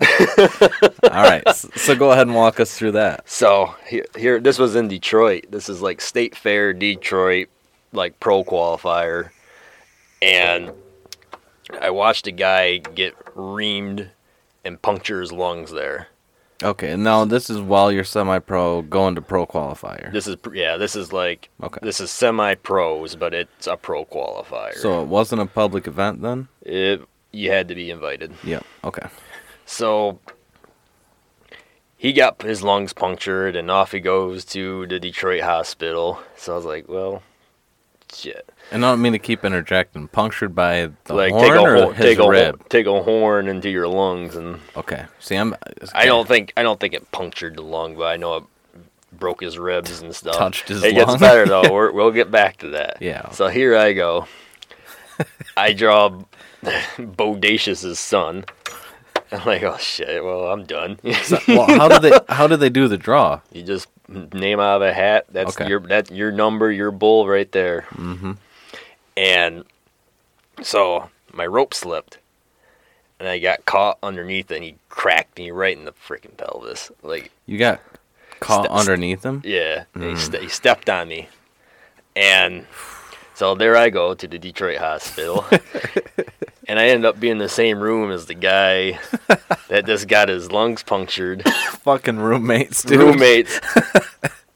All 1.04 1.22
right, 1.24 1.42
s- 1.46 1.66
so 1.76 1.94
go 1.96 2.12
ahead 2.12 2.26
and 2.26 2.34
walk 2.36 2.60
us 2.60 2.76
through 2.76 2.92
that. 2.92 3.28
So 3.28 3.74
here, 3.86 4.04
here, 4.16 4.40
this 4.40 4.58
was 4.58 4.74
in 4.76 4.88
Detroit. 4.88 5.46
This 5.50 5.68
is 5.68 5.80
like 5.82 6.00
State 6.00 6.36
Fair, 6.36 6.72
Detroit, 6.72 7.48
like 7.92 8.18
pro 8.20 8.44
qualifier, 8.44 9.30
and 10.22 10.72
I 11.80 11.90
watched 11.90 12.26
a 12.26 12.32
guy 12.32 12.78
get 12.78 13.14
reamed 13.34 14.08
and 14.64 14.80
puncture 14.80 15.20
his 15.20 15.32
lungs 15.32 15.70
there. 15.72 16.08
Okay, 16.62 16.96
now 16.96 17.24
this 17.24 17.50
is 17.50 17.60
while 17.60 17.92
you're 17.92 18.02
semi-pro 18.02 18.82
going 18.82 19.14
to 19.14 19.22
pro 19.22 19.46
qualifier. 19.46 20.10
This 20.12 20.26
is 20.26 20.36
yeah, 20.52 20.76
this 20.76 20.96
is 20.96 21.12
like 21.12 21.50
Okay. 21.62 21.78
this 21.82 22.00
is 22.00 22.10
semi 22.10 22.54
pros, 22.56 23.14
but 23.14 23.32
it's 23.32 23.66
a 23.68 23.76
pro 23.76 24.04
qualifier. 24.04 24.74
So 24.74 25.00
it 25.02 25.06
wasn't 25.06 25.42
a 25.42 25.46
public 25.46 25.86
event 25.86 26.20
then? 26.22 26.48
it 26.62 27.00
you 27.30 27.50
had 27.50 27.68
to 27.68 27.74
be 27.74 27.90
invited. 27.90 28.32
Yep. 28.42 28.64
Okay. 28.84 29.06
So 29.66 30.18
he 31.96 32.12
got 32.12 32.42
his 32.42 32.62
lungs 32.62 32.92
punctured 32.92 33.54
and 33.54 33.70
off 33.70 33.92
he 33.92 34.00
goes 34.00 34.44
to 34.46 34.86
the 34.86 34.98
Detroit 34.98 35.42
hospital. 35.42 36.20
So 36.36 36.54
I 36.54 36.56
was 36.56 36.64
like, 36.64 36.88
well, 36.88 37.22
shit. 38.12 38.48
And 38.70 38.84
I 38.84 38.90
don't 38.90 39.00
mean 39.00 39.12
to 39.12 39.18
keep 39.18 39.44
interjecting. 39.44 40.08
Punctured 40.08 40.54
by 40.54 40.90
the 41.04 41.14
like 41.14 41.32
horn 41.32 41.42
take 41.44 41.52
a 41.54 41.60
or 41.60 41.74
hor- 41.84 41.92
his 41.94 42.04
take 42.04 42.18
a 42.18 42.28
rib? 42.28 42.58
hor- 42.60 42.68
take 42.68 42.86
a 42.86 43.02
horn 43.02 43.48
into 43.48 43.70
your 43.70 43.88
lungs 43.88 44.36
and 44.36 44.60
Okay. 44.76 45.06
See, 45.20 45.36
I'm. 45.36 45.54
I 45.94 46.04
don't 46.06 46.28
think 46.28 46.52
I 46.56 46.62
don't 46.62 46.78
think 46.78 46.92
it 46.94 47.10
punctured 47.10 47.56
the 47.56 47.62
lung, 47.62 47.96
but 47.96 48.04
I 48.04 48.16
know 48.16 48.36
it 48.36 48.44
broke 49.12 49.40
his 49.42 49.58
ribs 49.58 50.00
and 50.02 50.14
stuff. 50.14 50.36
Touched 50.36 50.68
his 50.68 50.84
it 50.84 50.94
lung. 50.94 51.06
gets 51.06 51.20
better 51.20 51.46
though. 51.46 51.62
We're, 51.72 51.92
we'll 51.92 52.10
get 52.10 52.30
back 52.30 52.58
to 52.58 52.68
that. 52.70 52.98
Yeah. 53.00 53.30
So 53.30 53.48
here 53.48 53.74
I 53.76 53.94
go. 53.94 54.26
I 55.56 55.72
draw 55.72 56.20
Bodacious's 56.98 57.98
son. 57.98 58.44
I'm 59.32 59.44
like, 59.44 59.62
oh 59.62 59.76
shit. 59.78 60.22
Well, 60.24 60.48
I'm 60.48 60.64
done. 60.64 60.98
well, 61.48 61.66
how 61.66 61.88
do 61.88 61.98
they? 61.98 62.18
How 62.28 62.46
do 62.46 62.56
they 62.56 62.70
do 62.70 62.88
the 62.88 62.98
draw? 62.98 63.40
you 63.52 63.62
just 63.62 63.88
name 64.08 64.58
out 64.60 64.76
of 64.76 64.82
a 64.82 64.92
hat. 64.92 65.26
That's 65.30 65.56
Okay. 65.58 65.68
your 65.68 65.80
that's 65.80 66.10
your 66.10 66.32
number, 66.32 66.70
your 66.70 66.90
bull 66.90 67.26
right 67.26 67.50
there. 67.52 67.86
Mm-hmm. 67.92 68.32
And 69.18 69.64
so 70.62 71.10
my 71.32 71.44
rope 71.46 71.74
slipped, 71.74 72.18
and 73.18 73.28
I 73.28 73.38
got 73.40 73.64
caught 73.66 73.98
underneath, 74.02 74.50
and 74.52 74.62
he 74.62 74.76
cracked 74.88 75.38
me 75.38 75.50
right 75.50 75.76
in 75.76 75.84
the 75.84 75.92
freaking 75.92 76.36
pelvis. 76.36 76.92
Like, 77.02 77.32
You 77.46 77.58
got 77.58 77.80
caught 78.38 78.66
Ste- 78.66 78.70
underneath 78.70 79.24
him. 79.24 79.42
yeah, 79.44 79.84
and 79.94 80.04
he, 80.04 80.10
Mm. 80.10 80.18
ste- 80.18 80.42
he 80.42 80.48
stepped 80.48 80.88
on 80.88 81.08
me, 81.08 81.28
and 82.14 82.66
so 83.34 83.56
there 83.56 83.76
I 83.76 83.90
go 83.90 84.14
to 84.14 84.28
the 84.28 84.38
Detroit 84.38 84.78
hospital, 84.78 85.44
and 86.68 86.78
I 86.78 86.86
end 86.88 87.04
up 87.04 87.18
being 87.18 87.32
in 87.32 87.38
the 87.38 87.48
same 87.48 87.80
room 87.80 88.12
as 88.12 88.26
the 88.26 88.34
guy 88.34 89.00
that 89.68 89.84
just 89.86 90.06
got 90.06 90.28
his 90.28 90.52
lungs 90.52 90.84
punctured. 90.84 91.42
Fucking 91.82 92.18
roommates, 92.18 92.84
dude. 92.84 93.00
roommates. 93.00 93.58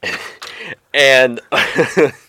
and 0.93 1.41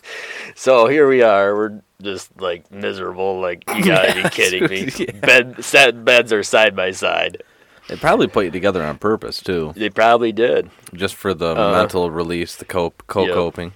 so 0.55 0.87
here 0.87 1.07
we 1.07 1.21
are. 1.21 1.55
We're 1.55 1.81
just 2.01 2.31
like 2.41 2.71
miserable. 2.71 3.39
Like 3.39 3.63
you 3.75 3.85
gotta 3.85 4.23
be 4.23 4.29
kidding 4.31 4.63
me. 4.69 4.89
Yeah. 4.97 5.11
Bed 5.19 5.63
set 5.63 6.03
beds 6.03 6.33
are 6.33 6.41
side 6.43 6.75
by 6.75 6.91
side. 6.91 7.43
They 7.87 7.95
probably 7.97 8.25
put 8.27 8.45
you 8.45 8.51
together 8.51 8.83
on 8.83 8.97
purpose 8.97 9.39
too, 9.41 9.71
They 9.75 9.91
probably 9.91 10.31
did. 10.31 10.71
just 10.95 11.13
for 11.13 11.35
the 11.35 11.55
Uh, 11.55 11.71
mental 11.71 12.09
release, 12.09 12.55
the 12.55 12.65
cope, 12.65 13.03
co 13.05 13.25
Yep. 13.25 13.33
coping. 13.35 13.73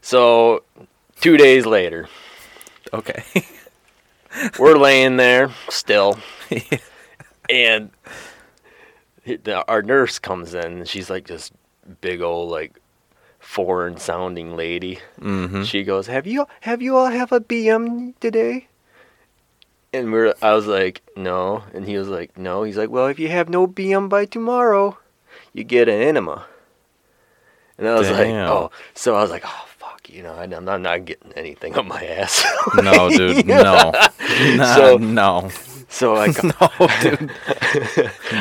So 0.00 0.64
two 1.20 1.36
days 1.36 1.66
later, 1.66 2.08
Okay. 2.94 3.22
we're 4.58 4.76
laying 4.78 5.16
there 5.18 5.50
still, 5.68 6.18
and 7.50 7.90
our 9.68 9.82
nurse 9.82 10.18
comes 10.18 10.54
in. 10.54 10.64
and 10.78 10.88
She's 10.88 11.10
like 11.10 11.26
this 11.26 11.50
big 12.00 12.20
old 12.22 12.50
like 12.50 12.78
foreign 13.52 13.96
sounding 13.98 14.56
lady. 14.56 14.98
mm-hmm. 15.20 15.62
She 15.64 15.84
goes, 15.84 16.06
"Have 16.08 16.26
you 16.26 16.46
have 16.62 16.80
you 16.80 16.96
all 16.96 17.10
have 17.12 17.32
a 17.32 17.40
BM 17.40 18.14
today?" 18.20 18.68
And 19.92 20.10
we're 20.10 20.32
I 20.40 20.54
was 20.54 20.66
like, 20.66 21.02
"No," 21.16 21.64
and 21.74 21.84
he 21.84 21.98
was 21.98 22.08
like, 22.08 22.38
"No." 22.38 22.62
He's 22.64 22.78
like, 22.80 22.88
"Well, 22.88 23.08
if 23.12 23.18
you 23.18 23.28
have 23.28 23.48
no 23.52 23.66
BM 23.66 24.08
by 24.08 24.24
tomorrow, 24.24 24.96
you 25.52 25.64
get 25.64 25.88
an 25.88 26.00
enema." 26.00 26.46
And 27.76 27.86
I 27.88 27.94
was 28.00 28.08
like, 28.10 28.28
"Oh," 28.48 28.70
so 28.94 29.14
I 29.16 29.20
was 29.22 29.30
like, 29.30 29.44
"Oh 29.44 29.64
fuck," 29.76 30.08
you 30.08 30.22
know, 30.22 30.32
I'm, 30.32 30.52
I'm 30.68 30.80
not 30.82 31.04
getting 31.04 31.32
anything 31.36 31.76
up 31.76 31.84
my 31.84 32.00
ass. 32.18 32.40
No, 32.80 33.10
dude. 33.10 33.44
No. 33.52 33.92
Nah, 34.56 34.74
So- 34.76 34.96
no. 34.96 35.50
so 35.92 36.16
I 36.16 36.32
ca- 36.36 36.48
No, 36.56 36.68
dude. 37.04 37.30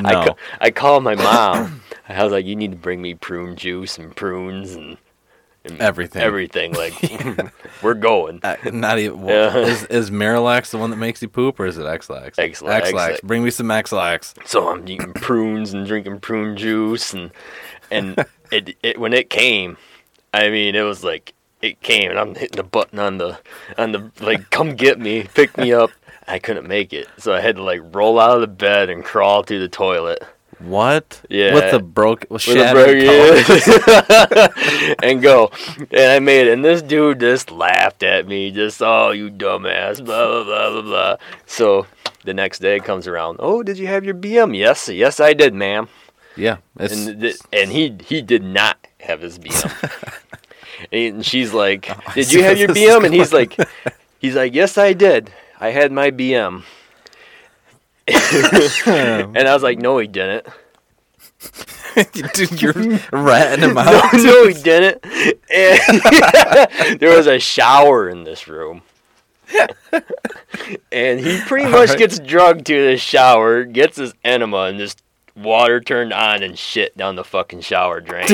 I, 0.07 0.11
No. 0.15 0.23
ca- 0.31 0.35
I 0.61 0.71
called 0.71 1.03
my 1.03 1.15
mom. 1.15 1.81
I 2.17 2.23
was 2.23 2.31
like, 2.31 2.45
"You 2.45 2.55
need 2.55 2.71
to 2.71 2.77
bring 2.77 3.01
me 3.01 3.13
prune 3.13 3.55
juice 3.55 3.97
and 3.97 4.15
prunes 4.15 4.73
and." 4.73 4.97
and 5.63 5.79
Everything. 5.79 6.21
Everything. 6.21 6.73
Like, 6.73 6.93
we're 7.83 7.93
going. 7.93 8.39
Uh, 8.43 8.55
not 8.71 8.99
even. 8.99 9.21
Yeah. 9.27 9.55
Is, 9.57 9.83
is 9.85 10.09
MiraLAX 10.09 10.71
the 10.71 10.77
one 10.77 10.89
that 10.89 10.97
makes 10.97 11.21
you 11.21 11.29
poop, 11.29 11.59
or 11.59 11.65
is 11.65 11.77
it 11.77 11.85
Ex-Lax? 11.85 12.39
Ex-Lax. 12.39 12.87
Ex-Lax. 12.87 13.21
Bring 13.21 13.43
me 13.43 13.51
some 13.51 13.69
Ex-Lax. 13.69 14.33
So 14.45 14.69
I'm 14.69 14.87
eating 14.87 15.13
prunes 15.13 15.73
and 15.73 15.85
drinking 15.85 16.19
prune 16.19 16.57
juice 16.57 17.13
and 17.13 17.31
and 17.91 18.25
it, 18.51 18.75
it 18.81 18.99
when 18.99 19.13
it 19.13 19.29
came, 19.29 19.77
I 20.33 20.49
mean 20.49 20.75
it 20.75 20.81
was 20.81 21.03
like 21.03 21.33
it 21.61 21.81
came 21.81 22.09
and 22.09 22.19
I'm 22.19 22.35
hitting 22.35 22.57
the 22.57 22.63
button 22.63 22.99
on 22.99 23.19
the 23.19 23.39
on 23.77 23.91
the 23.91 24.11
like 24.19 24.49
come 24.49 24.75
get 24.75 24.99
me, 24.99 25.27
pick 25.33 25.57
me 25.57 25.71
up. 25.73 25.91
I 26.27 26.39
couldn't 26.39 26.67
make 26.67 26.93
it. 26.93 27.07
So 27.17 27.33
I 27.33 27.41
had 27.41 27.57
to 27.57 27.63
like 27.63 27.81
roll 27.93 28.19
out 28.19 28.35
of 28.35 28.41
the 28.41 28.47
bed 28.47 28.89
and 28.89 29.03
crawl 29.03 29.43
to 29.43 29.59
the 29.59 29.67
toilet. 29.67 30.23
What? 30.63 31.21
Yeah. 31.29 31.53
With 31.53 31.71
the 31.71 31.79
broke, 31.79 32.25
with 32.29 32.41
shattered 32.41 33.01
yeah. 33.01 34.47
and 35.03 35.21
go. 35.21 35.51
And 35.91 36.11
I 36.11 36.19
made 36.19 36.47
it. 36.47 36.53
And 36.53 36.63
this 36.63 36.81
dude 36.81 37.19
just 37.19 37.51
laughed 37.51 38.03
at 38.03 38.27
me, 38.27 38.51
just, 38.51 38.81
oh, 38.81 39.11
you 39.11 39.29
dumbass, 39.29 40.03
blah, 40.03 40.27
blah, 40.27 40.43
blah, 40.43 40.69
blah, 40.69 40.81
blah. 40.81 41.17
So 41.45 41.87
the 42.23 42.33
next 42.33 42.59
day 42.59 42.79
comes 42.79 43.07
around. 43.07 43.37
Oh, 43.39 43.63
did 43.63 43.77
you 43.77 43.87
have 43.87 44.05
your 44.05 44.15
BM? 44.15 44.57
Yes, 44.57 44.87
yes, 44.89 45.19
I 45.19 45.33
did, 45.33 45.53
ma'am. 45.53 45.87
Yeah. 46.35 46.57
And 46.77 47.21
th- 47.21 47.37
and 47.51 47.71
he 47.71 47.97
he 48.05 48.21
did 48.21 48.43
not 48.43 48.87
have 48.99 49.21
his 49.21 49.37
BM. 49.37 50.27
and 50.91 51.25
she's 51.25 51.53
like, 51.53 51.91
"Did 52.13 52.31
you 52.31 52.43
have 52.43 52.57
your 52.57 52.69
BM?" 52.69 53.05
And 53.05 53.13
he's 53.13 53.33
like, 53.33 53.57
"He's 54.19 54.35
like, 54.35 54.53
yes, 54.53 54.77
I 54.77 54.93
did. 54.93 55.31
I 55.59 55.71
had 55.71 55.91
my 55.91 56.11
BM." 56.11 56.63
and 58.85 59.47
I 59.47 59.53
was 59.53 59.63
like, 59.63 59.79
"No, 59.79 59.97
he 59.97 60.07
didn't. 60.07 60.45
dude, 62.13 62.61
you're 62.61 62.73
ratting 63.11 63.63
him 63.63 63.73
No, 63.75 63.81
out. 63.81 64.13
no, 64.13 64.47
he 64.47 64.53
didn't." 64.53 65.03
And 65.53 66.99
there 66.99 67.15
was 67.15 67.27
a 67.27 67.39
shower 67.39 68.09
in 68.09 68.23
this 68.23 68.47
room. 68.47 68.81
and 70.91 71.19
he 71.19 71.41
pretty 71.41 71.65
much 71.65 71.89
Alright. 71.89 71.97
gets 71.97 72.19
drugged 72.19 72.65
to 72.67 72.87
the 72.91 72.97
shower, 72.97 73.65
gets 73.65 73.97
his 73.97 74.13
enema, 74.23 74.59
and 74.65 74.77
just 74.79 75.03
water 75.35 75.79
turned 75.81 76.13
on 76.13 76.41
and 76.43 76.57
shit 76.57 76.95
down 76.97 77.15
the 77.15 77.23
fucking 77.23 77.59
shower 77.61 77.99
drain. 77.99 78.27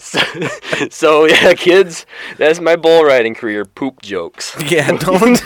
so, 0.00 0.20
so 0.90 1.24
yeah, 1.26 1.54
kids, 1.54 2.04
that's 2.36 2.60
my 2.60 2.74
bull 2.76 3.04
riding 3.04 3.34
career. 3.34 3.64
Poop 3.64 4.02
jokes. 4.02 4.56
Yeah, 4.70 4.90
don't. 4.92 5.40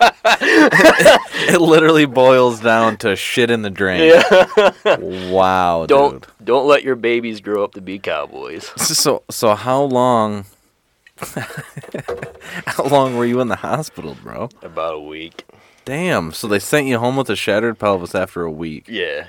it 0.02 1.60
literally 1.60 2.06
boils 2.06 2.60
down 2.60 2.96
to 2.98 3.16
shit 3.16 3.50
in 3.50 3.62
the 3.62 3.70
drain. 3.70 4.14
Yeah. 4.14 4.96
Wow, 5.30 5.86
Don't 5.88 6.22
dude. 6.22 6.26
don't 6.46 6.66
let 6.66 6.82
your 6.82 6.96
babies 6.96 7.40
grow 7.40 7.64
up 7.64 7.74
to 7.74 7.80
be 7.80 7.98
cowboys. 7.98 8.66
So, 8.76 9.22
so 9.30 9.54
how 9.54 9.82
long? 9.82 10.44
how 12.66 12.84
long 12.84 13.16
were 13.16 13.26
you 13.26 13.40
in 13.40 13.48
the 13.48 13.56
hospital, 13.56 14.16
bro? 14.22 14.48
About 14.62 14.94
a 14.94 15.00
week. 15.00 15.44
Damn. 15.84 16.32
So 16.32 16.46
they 16.48 16.58
sent 16.58 16.86
you 16.86 16.98
home 16.98 17.16
with 17.16 17.28
a 17.30 17.36
shattered 17.36 17.78
pelvis 17.78 18.14
after 18.14 18.42
a 18.42 18.50
week. 18.50 18.86
Yeah. 18.88 19.26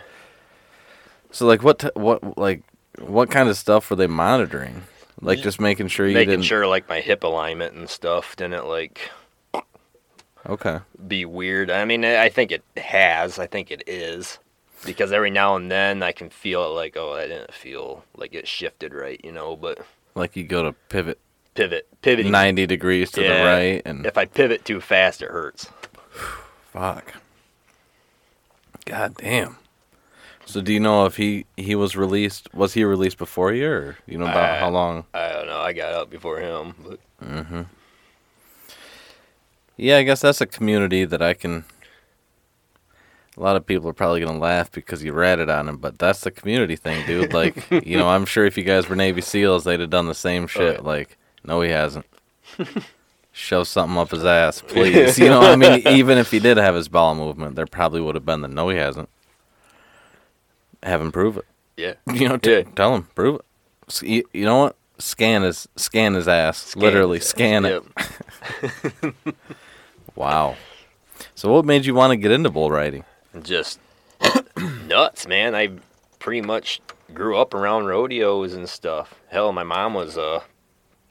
So 1.31 1.45
like 1.45 1.63
what 1.63 1.79
t- 1.79 1.89
what 1.95 2.37
like 2.37 2.63
what 2.99 3.29
kind 3.29 3.49
of 3.49 3.57
stuff 3.57 3.89
were 3.89 3.95
they 3.95 4.07
monitoring? 4.07 4.83
Like 5.21 5.39
just 5.39 5.59
making 5.61 5.87
sure 5.89 6.07
you 6.07 6.13
Making 6.15 6.29
didn't. 6.31 6.45
sure 6.45 6.65
like 6.65 6.89
my 6.89 6.99
hip 6.99 7.23
alignment 7.23 7.75
and 7.75 7.87
stuff 7.89 8.35
didn't 8.35 8.67
like 8.67 9.11
Okay. 10.47 10.79
be 11.07 11.25
weird. 11.25 11.69
I 11.69 11.85
mean, 11.85 12.03
I 12.03 12.29
think 12.29 12.51
it 12.51 12.63
has. 12.77 13.37
I 13.39 13.47
think 13.47 13.71
it 13.71 13.83
is. 13.87 14.39
Because 14.83 15.11
every 15.11 15.29
now 15.29 15.55
and 15.55 15.69
then 15.69 16.01
I 16.01 16.11
can 16.11 16.31
feel 16.31 16.63
it 16.63 16.69
like, 16.69 16.97
oh, 16.97 17.13
I 17.13 17.27
didn't 17.27 17.53
feel 17.53 18.03
like 18.15 18.33
it 18.33 18.47
shifted 18.47 18.93
right, 18.95 19.21
you 19.23 19.31
know, 19.31 19.55
but 19.55 19.79
Like 20.15 20.35
you 20.35 20.43
go 20.43 20.63
to 20.63 20.73
pivot 20.89 21.19
pivot, 21.53 21.87
pivot 22.01 22.25
ninety 22.25 22.65
degrees 22.65 23.11
to 23.11 23.21
the 23.21 23.29
right 23.29 23.81
and 23.85 24.05
If 24.07 24.17
I 24.17 24.25
pivot 24.25 24.65
too 24.65 24.81
fast, 24.81 25.21
it 25.21 25.29
hurts. 25.29 25.69
fuck. 26.73 27.13
God 28.85 29.15
damn. 29.17 29.57
So 30.45 30.61
do 30.61 30.73
you 30.73 30.79
know 30.79 31.05
if 31.05 31.17
he 31.17 31.45
he 31.55 31.75
was 31.75 31.95
released? 31.95 32.51
Was 32.53 32.73
he 32.73 32.83
released 32.83 33.17
before 33.19 33.53
you, 33.53 33.69
or 33.69 33.97
you 34.07 34.17
know 34.17 34.25
about 34.25 34.49
I- 34.49 34.59
how 34.59 34.69
long? 34.69 35.05
I 35.13 35.29
don't 35.31 35.45
know. 35.45 35.59
I 35.59 35.73
got 35.73 35.93
out 35.93 36.09
before 36.09 36.39
him, 36.39 36.73
but 36.83 36.99
mm-hmm. 37.23 37.61
Yeah, 39.81 39.97
I 39.97 40.03
guess 40.03 40.21
that's 40.21 40.41
a 40.41 40.45
community 40.45 41.05
that 41.05 41.23
I 41.23 41.33
can. 41.33 41.65
A 43.35 43.41
lot 43.41 43.55
of 43.55 43.65
people 43.65 43.89
are 43.89 43.93
probably 43.93 44.19
gonna 44.23 44.37
laugh 44.37 44.71
because 44.71 45.03
you 45.03 45.11
ratted 45.11 45.49
on 45.49 45.67
him, 45.67 45.77
but 45.77 45.97
that's 45.97 46.21
the 46.21 46.29
community 46.29 46.75
thing, 46.75 47.03
dude. 47.07 47.33
Like, 47.33 47.65
you 47.85 47.97
know, 47.97 48.07
I'm 48.07 48.25
sure 48.25 48.45
if 48.45 48.59
you 48.59 48.63
guys 48.63 48.87
were 48.87 48.95
Navy 48.95 49.21
SEALs, 49.21 49.63
they'd 49.63 49.79
have 49.79 49.89
done 49.89 50.05
the 50.05 50.13
same 50.13 50.43
oh, 50.43 50.47
shit. 50.47 50.75
yeah. 50.75 50.81
Like, 50.87 51.17
no, 51.43 51.61
he 51.61 51.71
hasn't. 51.71 52.05
Shove 53.31 53.67
something 53.67 53.97
up 53.97 54.11
his 54.11 54.23
ass, 54.23 54.61
please. 54.67 55.17
You 55.17 55.29
know, 55.29 55.41
I 55.41 55.55
mean, 55.55 55.81
even 55.87 56.19
if 56.19 56.29
he 56.29 56.37
did 56.37 56.57
have 56.57 56.75
his 56.75 56.87
bowel 56.87 57.15
movement, 57.15 57.55
there 57.55 57.65
probably 57.65 58.01
would 58.01 58.13
have 58.13 58.25
been 58.25 58.41
the 58.41 58.47
no, 58.47 58.69
he 58.69 58.77
hasn't. 58.77 59.09
Have 60.83 61.01
him 61.01 61.11
prove 61.11 61.37
it. 61.37 61.45
yeah. 61.75 61.93
You 62.13 62.29
know, 62.29 62.37
t- 62.37 62.51
Yeah. 62.51 62.63
tell 62.75 62.93
him, 62.93 63.07
prove 63.15 63.39
it. 63.39 64.01
You, 64.03 64.23
you 64.31 64.45
know 64.45 64.57
what? 64.57 64.75
Scan 64.99 65.41
his 65.41 65.67
scan 65.75 66.13
his 66.13 66.27
ass. 66.27 66.59
Scan 66.59 66.83
Literally, 66.83 67.17
his 67.17 67.25
ass. 67.25 67.31
scan 67.31 67.65
it. 67.65 67.83
Yep. 69.01 69.15
Wow. 70.15 70.55
So, 71.35 71.51
what 71.51 71.65
made 71.65 71.85
you 71.85 71.93
want 71.93 72.11
to 72.11 72.17
get 72.17 72.31
into 72.31 72.49
bull 72.49 72.71
riding? 72.71 73.03
Just 73.43 73.79
nuts, 74.87 75.27
man. 75.27 75.55
I 75.55 75.69
pretty 76.19 76.41
much 76.41 76.81
grew 77.13 77.37
up 77.37 77.53
around 77.53 77.85
rodeos 77.85 78.53
and 78.53 78.67
stuff. 78.69 79.15
Hell, 79.29 79.51
my 79.51 79.63
mom 79.63 79.93
was 79.93 80.17
uh 80.17 80.41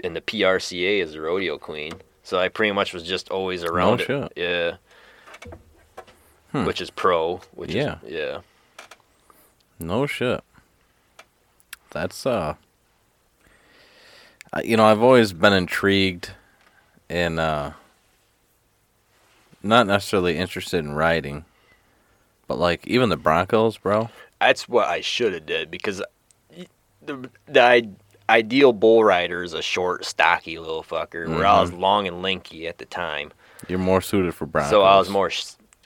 in 0.02 0.14
the 0.14 0.20
PRCA 0.20 1.02
as 1.02 1.14
a 1.14 1.20
rodeo 1.20 1.58
queen, 1.58 1.92
so 2.22 2.38
I 2.38 2.48
pretty 2.48 2.72
much 2.72 2.92
was 2.92 3.02
just 3.02 3.30
always 3.30 3.62
around 3.64 4.00
it. 4.02 4.32
Yeah. 4.36 4.76
Hmm. 6.52 6.64
Which 6.64 6.80
is 6.80 6.90
pro. 6.90 7.40
Which 7.54 7.72
Yeah. 7.74 7.98
is 8.04 8.12
yeah. 8.12 8.40
No 9.78 10.06
shit. 10.06 10.42
That's 11.90 12.26
uh 12.26 12.54
you 14.64 14.76
know, 14.76 14.84
I've 14.84 15.02
always 15.02 15.32
been 15.32 15.52
intrigued 15.52 16.30
in 17.08 17.38
uh 17.38 17.72
not 19.62 19.86
necessarily 19.86 20.36
interested 20.36 20.78
in 20.78 20.92
riding, 20.92 21.44
but 22.46 22.58
like 22.58 22.86
even 22.86 23.08
the 23.08 23.16
Broncos, 23.16 23.76
bro. 23.78 24.08
That's 24.40 24.68
what 24.68 24.88
I 24.88 25.00
should 25.00 25.34
have 25.34 25.46
did 25.46 25.70
because 25.70 26.02
the 27.02 27.28
the 27.46 27.60
I, 27.62 27.88
ideal 28.28 28.72
bull 28.72 29.04
rider 29.04 29.42
is 29.42 29.52
a 29.54 29.62
short, 29.62 30.04
stocky 30.04 30.58
little 30.58 30.82
fucker. 30.82 31.28
Where 31.28 31.46
I 31.46 31.60
was 31.60 31.72
long 31.72 32.06
and 32.08 32.22
lanky 32.22 32.66
at 32.68 32.78
the 32.78 32.86
time, 32.86 33.32
You're 33.68 33.78
more 33.78 34.00
suited 34.00 34.34
for 34.34 34.46
Broncos. 34.46 34.70
so 34.70 34.82
I 34.82 34.96
was 34.98 35.08
more. 35.10 35.30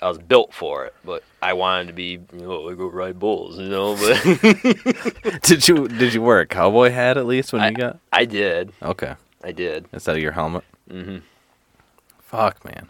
I 0.03 0.09
was 0.09 0.19
built 0.19 0.53
for 0.53 0.85
it, 0.85 0.95
but 1.05 1.23
I 1.41 1.55
wanted 1.55 1.87
to 1.87 1.93
be, 1.95 2.19
you 2.33 2.41
know, 2.41 2.69
I 2.69 2.75
go 2.75 2.89
ride 2.89 3.19
bulls, 3.19 3.59
you 3.59 3.69
know. 3.71 3.97
But 3.97 5.43
Did 5.43 5.67
you 5.67 5.89
did 5.89 6.13
you 6.13 6.21
wear 6.21 6.41
a 6.41 6.47
cowboy 6.47 6.91
hat 6.91 7.17
at 7.17 7.25
least 7.27 7.53
when 7.53 7.63
I- 7.63 7.69
you 7.71 7.77
got? 7.77 7.99
I 8.13 8.25
did, 8.27 8.73
Okay. 8.83 9.15
I 9.43 9.53
did. 9.53 9.87
Instead 9.93 10.17
of 10.17 10.23
your 10.23 10.33
helmet? 10.33 10.65
Mm-hmm. 10.91 11.19
Fuck, 12.21 12.65
man. 12.65 12.89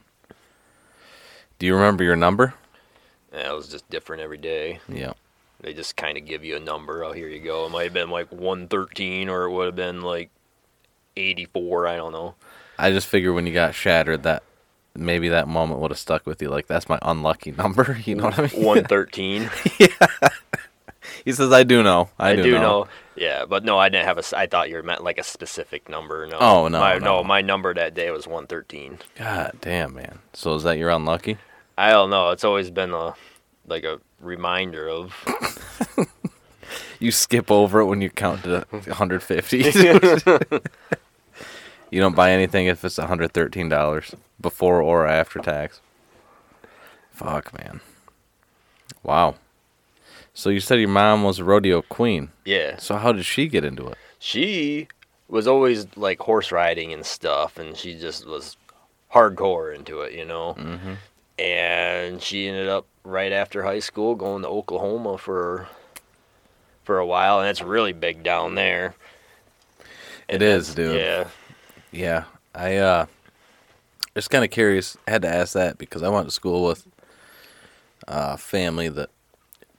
Do 1.58 1.66
you 1.66 1.74
remember 1.74 2.04
your 2.04 2.16
number? 2.16 2.54
Yeah, 3.32 3.50
it 3.52 3.56
was 3.56 3.68
just 3.68 3.88
different 3.90 4.22
every 4.22 4.38
day. 4.38 4.80
Yeah. 4.88 5.12
They 5.60 5.72
just 5.72 5.96
kind 5.96 6.18
of 6.18 6.26
give 6.26 6.44
you 6.44 6.56
a 6.56 6.60
number. 6.60 7.04
Oh, 7.04 7.12
here 7.12 7.28
you 7.28 7.40
go. 7.40 7.66
It 7.66 7.70
might 7.70 7.84
have 7.84 7.92
been 7.92 8.10
like 8.10 8.30
113, 8.30 9.28
or 9.28 9.44
it 9.44 9.50
would 9.50 9.66
have 9.66 9.76
been 9.76 10.02
like 10.02 10.30
84. 11.16 11.86
I 11.88 11.96
don't 11.96 12.12
know. 12.12 12.34
I 12.78 12.90
just 12.90 13.06
figured 13.06 13.34
when 13.34 13.46
you 13.46 13.54
got 13.54 13.74
shattered 13.74 14.24
that 14.24 14.42
maybe 14.94 15.28
that 15.30 15.48
moment 15.48 15.80
would 15.80 15.90
have 15.90 15.98
stuck 15.98 16.26
with 16.26 16.42
you. 16.42 16.48
Like 16.48 16.66
that's 16.66 16.88
my 16.88 16.98
unlucky 17.02 17.50
number. 17.58 17.98
You 18.04 18.16
know 18.16 18.24
what 18.24 18.38
I 18.38 18.42
mean? 18.42 18.64
113. 18.64 19.50
yeah. 19.78 19.88
He 21.24 21.32
says, 21.32 21.52
"I 21.52 21.62
do 21.62 21.82
know. 21.82 22.10
I, 22.18 22.30
I, 22.30 22.36
do, 22.36 22.42
do 22.42 22.52
know. 22.52 22.60
know. 22.60 22.88
Yeah, 23.16 23.44
but 23.44 23.64
no, 23.64 23.78
I 23.78 23.88
didn't 23.88 24.06
have 24.06 24.18
a. 24.18 24.24
I 24.36 24.46
thought 24.46 24.70
you 24.70 24.82
meant 24.82 25.04
like 25.04 25.18
a 25.18 25.22
specific 25.22 25.88
number. 25.88 26.26
No. 26.26 26.38
Oh, 26.40 26.68
no, 26.68 26.80
My, 26.80 26.98
no. 26.98 27.22
My 27.22 27.40
number 27.40 27.72
that 27.74 27.94
day 27.94 28.10
was 28.10 28.26
113. 28.26 28.98
God 29.16 29.52
damn, 29.60 29.94
man. 29.94 30.18
So 30.32 30.54
is 30.54 30.64
that 30.64 30.78
you're 30.78 30.90
unlucky? 30.90 31.38
I 31.78 31.92
don't 31.92 32.10
know. 32.10 32.30
It's 32.30 32.44
always 32.44 32.70
been 32.70 32.92
a 32.92 33.14
like 33.66 33.84
a 33.84 34.00
reminder 34.20 34.88
of. 34.88 35.14
You 37.00 37.10
skip 37.10 37.50
over 37.50 37.80
it 37.80 37.86
when 37.86 38.00
you 38.00 38.08
count 38.08 38.44
to 38.44 38.64
150. 38.70 39.58
you 41.90 42.00
don't 42.00 42.16
buy 42.16 42.30
anything 42.30 42.66
if 42.66 42.84
it's 42.84 42.98
113 42.98 43.68
dollars 43.68 44.14
before 44.40 44.80
or 44.80 45.06
after 45.06 45.40
tax. 45.40 45.80
Fuck, 47.12 47.56
man. 47.58 47.80
Wow. 49.02 49.34
So 50.34 50.50
you 50.50 50.60
said 50.60 50.80
your 50.80 50.88
mom 50.88 51.22
was 51.22 51.38
a 51.38 51.44
rodeo 51.44 51.82
queen. 51.82 52.30
Yeah. 52.44 52.76
So 52.78 52.96
how 52.96 53.12
did 53.12 53.24
she 53.24 53.46
get 53.46 53.64
into 53.64 53.86
it? 53.88 53.96
She 54.18 54.88
was 55.28 55.46
always 55.46 55.86
like 55.96 56.18
horse 56.20 56.50
riding 56.52 56.92
and 56.92 57.06
stuff, 57.06 57.56
and 57.58 57.76
she 57.76 57.98
just 57.98 58.26
was 58.26 58.56
hardcore 59.12 59.74
into 59.74 60.00
it, 60.00 60.12
you 60.12 60.24
know. 60.24 60.54
Mm-hmm. 60.58 60.94
And 61.38 62.20
she 62.22 62.48
ended 62.48 62.68
up 62.68 62.86
right 63.04 63.32
after 63.32 63.62
high 63.62 63.78
school 63.80 64.14
going 64.14 64.42
to 64.42 64.48
Oklahoma 64.48 65.18
for 65.18 65.68
for 66.84 66.98
a 66.98 67.06
while, 67.06 67.40
and 67.40 67.48
it's 67.48 67.62
really 67.62 67.92
big 67.92 68.22
down 68.22 68.54
there. 68.56 68.94
It 70.28 70.34
And 70.34 70.42
is, 70.42 70.74
that's- 70.74 70.92
dude. 70.92 71.00
Yeah. 71.00 71.28
Yeah, 71.92 72.24
I 72.52 72.76
uh, 72.78 73.06
just 74.16 74.30
kind 74.30 74.42
of 74.44 74.50
curious. 74.50 74.96
I 75.06 75.12
had 75.12 75.22
to 75.22 75.28
ask 75.28 75.52
that 75.52 75.78
because 75.78 76.02
I 76.02 76.08
went 76.08 76.26
to 76.26 76.32
school 76.32 76.64
with 76.66 76.84
a 78.08 78.36
family 78.36 78.88
that 78.88 79.10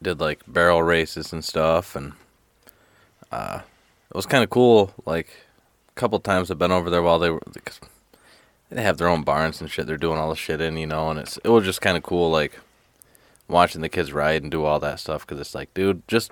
did 0.05 0.19
like 0.21 0.39
barrel 0.47 0.81
races 0.83 1.33
and 1.33 1.43
stuff, 1.43 1.95
and 1.95 2.13
uh, 3.31 3.59
it 4.09 4.15
was 4.15 4.25
kind 4.25 4.43
of 4.43 4.49
cool. 4.49 4.93
Like 5.05 5.29
a 5.89 5.99
couple 5.99 6.19
times 6.19 6.49
I've 6.49 6.57
been 6.59 6.71
over 6.71 6.89
there 6.89 7.01
while 7.03 7.19
they 7.19 7.29
were. 7.29 7.41
Cause 7.65 7.79
they 8.69 8.81
have 8.81 8.97
their 8.97 9.07
own 9.09 9.23
barns 9.23 9.61
and 9.61 9.69
shit. 9.69 9.85
They're 9.87 9.95
doing 9.97 10.17
all 10.17 10.29
the 10.31 10.35
shit 10.35 10.59
in, 10.59 10.75
you 10.77 10.87
know, 10.87 11.09
and 11.09 11.19
it's 11.19 11.37
it 11.43 11.49
was 11.49 11.65
just 11.65 11.81
kind 11.81 11.95
of 11.97 12.03
cool, 12.03 12.29
like 12.31 12.59
watching 13.47 13.81
the 13.81 13.89
kids 13.89 14.11
ride 14.11 14.41
and 14.41 14.51
do 14.51 14.65
all 14.65 14.79
that 14.79 14.99
stuff. 14.99 15.25
Because 15.25 15.39
it's 15.39 15.53
like, 15.55 15.73
dude, 15.73 16.05
just 16.07 16.31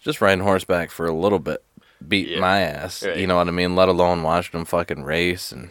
just 0.00 0.20
riding 0.20 0.44
horseback 0.44 0.90
for 0.90 1.06
a 1.06 1.12
little 1.12 1.40
bit 1.40 1.62
beat 2.06 2.28
Yeah. 2.28 2.40
my 2.40 2.60
ass. 2.60 3.02
You 3.02 3.26
know 3.26 3.36
what 3.36 3.48
I 3.48 3.50
mean? 3.52 3.74
Let 3.74 3.88
alone 3.88 4.22
watching 4.22 4.58
them 4.58 4.64
fucking 4.64 5.02
race 5.02 5.50
and 5.52 5.70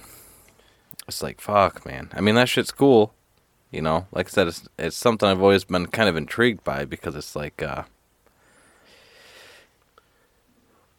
it's 1.08 1.24
like 1.24 1.40
fuck, 1.42 1.86
man. 1.86 2.10
I 2.14 2.22
mean 2.22 2.36
that 2.36 2.50
shit's 2.50 2.72
cool. 2.72 3.14
You 3.76 3.82
know, 3.82 4.08
like 4.14 4.28
I 4.28 4.30
said, 4.30 4.48
it's 4.48 4.68
it's 4.80 4.96
something 4.96 5.28
I've 5.28 5.42
always 5.42 5.66
been 5.66 5.88
kind 5.88 6.08
of 6.08 6.16
intrigued 6.16 6.64
by 6.64 6.86
because 6.86 7.14
it's 7.14 7.36
like 7.36 7.62
uh 7.62 7.84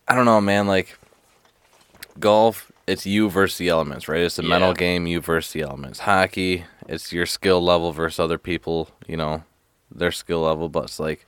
I 0.07 0.15
don't 0.15 0.27
know, 0.27 0.41
man, 0.43 0.67
like 0.67 0.99
golf, 2.21 2.71
it's 2.87 3.07
you 3.07 3.31
versus 3.31 3.57
the 3.59 3.69
elements, 3.71 4.09
right? 4.09 4.21
It's 4.21 4.39
a 4.39 4.43
mental 4.43 4.75
game, 4.75 5.07
you 5.07 5.21
versus 5.23 5.53
the 5.53 5.63
elements. 5.63 6.01
Hockey, 6.01 6.65
it's 6.87 7.13
your 7.13 7.25
skill 7.27 7.63
level 7.65 7.93
versus 7.93 8.21
other 8.21 8.39
people, 8.39 8.91
you 9.09 9.17
know, 9.17 9.43
their 9.91 10.13
skill 10.13 10.43
level, 10.43 10.69
but 10.69 10.85
it's 10.85 11.01
like 11.01 11.27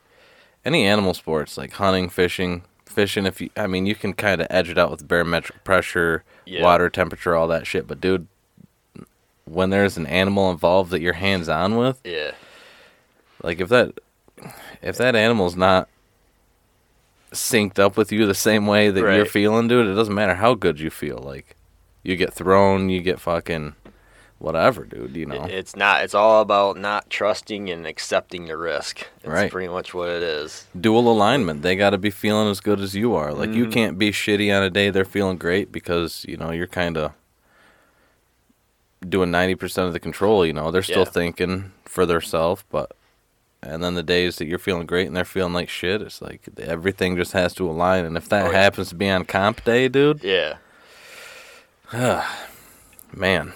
any 0.67 0.85
animal 0.85 1.15
sports 1.15 1.57
like 1.57 1.73
hunting, 1.73 2.11
fishing, 2.11 2.63
fishing 2.85 3.25
if 3.25 3.41
you 3.41 3.49
I 3.57 3.67
mean 3.67 3.87
you 3.87 3.95
can 3.95 4.13
kind 4.13 4.43
of 4.43 4.49
edge 4.51 4.69
it 4.69 4.77
out 4.77 4.91
with 4.91 5.09
barometric 5.09 5.65
pressure, 5.65 6.25
Yeah. 6.45 6.63
water 6.63 6.91
temperature, 6.91 7.35
all 7.35 7.49
that 7.49 7.67
shit, 7.67 7.87
but 7.89 8.03
dude 8.03 8.27
when 9.51 9.71
there's 9.71 9.97
an 9.97 10.07
animal 10.07 10.51
involved 10.51 10.91
that 10.91 11.01
you're 11.01 11.13
hands 11.15 11.49
on 11.49 11.77
with, 11.77 12.01
Yeah. 12.05 12.33
like 13.43 13.61
if 13.61 13.69
that 13.69 13.99
if 14.83 14.97
that 14.99 15.17
animal's 15.17 15.57
not 15.57 15.89
synced 17.33 17.79
up 17.79 17.97
with 17.97 18.11
you 18.13 18.27
the 18.27 18.35
same 18.35 18.67
way 18.67 18.91
that 18.91 19.01
you're 19.01 19.27
feeling, 19.27 19.69
dude, 19.69 19.87
it 19.87 19.95
doesn't 19.95 20.15
matter 20.15 20.35
how 20.37 20.55
good 20.55 20.81
you 20.81 20.91
feel. 20.91 21.19
Like 21.19 21.57
you 22.03 22.17
get 22.17 22.33
thrown, 22.33 22.89
you 22.89 23.01
get 23.03 23.21
fucking 23.21 23.75
whatever, 24.39 24.85
dude, 24.85 25.17
you 25.17 25.27
know. 25.27 25.45
It's 25.45 25.75
not. 25.77 26.05
It's 26.05 26.15
all 26.15 26.41
about 26.41 26.79
not 26.79 27.11
trusting 27.11 27.69
and 27.69 27.87
accepting 27.87 28.47
the 28.47 28.57
risk. 28.57 29.07
That's 29.23 29.35
Right. 29.35 29.51
pretty 29.51 29.69
much 29.69 29.93
what 29.93 30.09
it 30.09 30.23
is. 30.23 30.67
dual 30.81 31.11
alignment. 31.11 31.63
They 31.63 31.75
got 31.75 31.91
to 31.91 31.99
be 31.99 32.11
feeling 32.11 32.49
as 32.49 32.61
good 32.61 32.81
as 32.81 32.95
you 32.95 33.15
are. 33.15 33.35
Like 33.35 33.51
you 33.51 33.67
Mhm. 33.67 33.73
can't 33.73 33.99
be 33.99 34.11
shitty 34.13 34.57
on 34.57 34.63
a 34.63 34.71
day 34.71 34.91
they're 34.91 35.05
feeling 35.05 35.37
great 35.39 35.73
because 35.73 36.25
you 36.29 36.37
know 36.37 36.53
you're 36.53 36.67
kind 36.69 36.97
of 36.97 37.13
doing 39.07 39.31
ninety 39.31 39.55
percent 39.55 39.87
of 39.87 39.93
the 39.93 40.01
control. 40.01 40.45
You 40.47 40.53
know 40.53 40.71
they're 40.71 40.83
still 40.83 40.99
Yeah. 41.05 41.11
thinking 41.11 41.73
for 41.85 42.07
themselves, 42.07 42.65
but 42.71 42.93
and 43.63 43.83
then 43.83 43.95
the 43.95 44.03
days 44.05 44.37
that 44.37 44.47
you're 44.47 44.59
feeling 44.59 44.87
great 44.87 45.09
and 45.09 45.17
they're 45.17 45.25
feeling 45.25 45.53
like 45.53 45.69
shit, 45.69 46.01
it's 46.01 46.23
like 46.23 46.43
everything 46.59 47.17
just 47.17 47.33
has 47.33 47.53
to 47.55 47.69
align. 47.69 48.05
And 48.05 48.17
if 48.17 48.29
that 48.29 48.47
Oh, 48.47 48.51
yeah. 48.53 48.61
happens 48.63 48.91
to 48.91 48.95
be 48.95 49.11
on 49.11 49.25
comp 49.25 49.65
day, 49.65 49.89
dude, 49.89 50.23
Yeah. 50.23 50.59
man, 53.15 53.53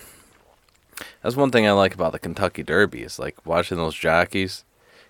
that's 1.23 1.37
one 1.37 1.51
thing 1.51 1.67
I 1.67 1.73
like 1.73 1.95
about 1.95 2.13
the 2.13 2.19
Kentucky 2.19 2.63
Derby 2.63 3.03
is 3.03 3.19
like 3.19 3.45
watching 3.47 3.77
those 3.79 3.95
jockeys, 3.95 4.65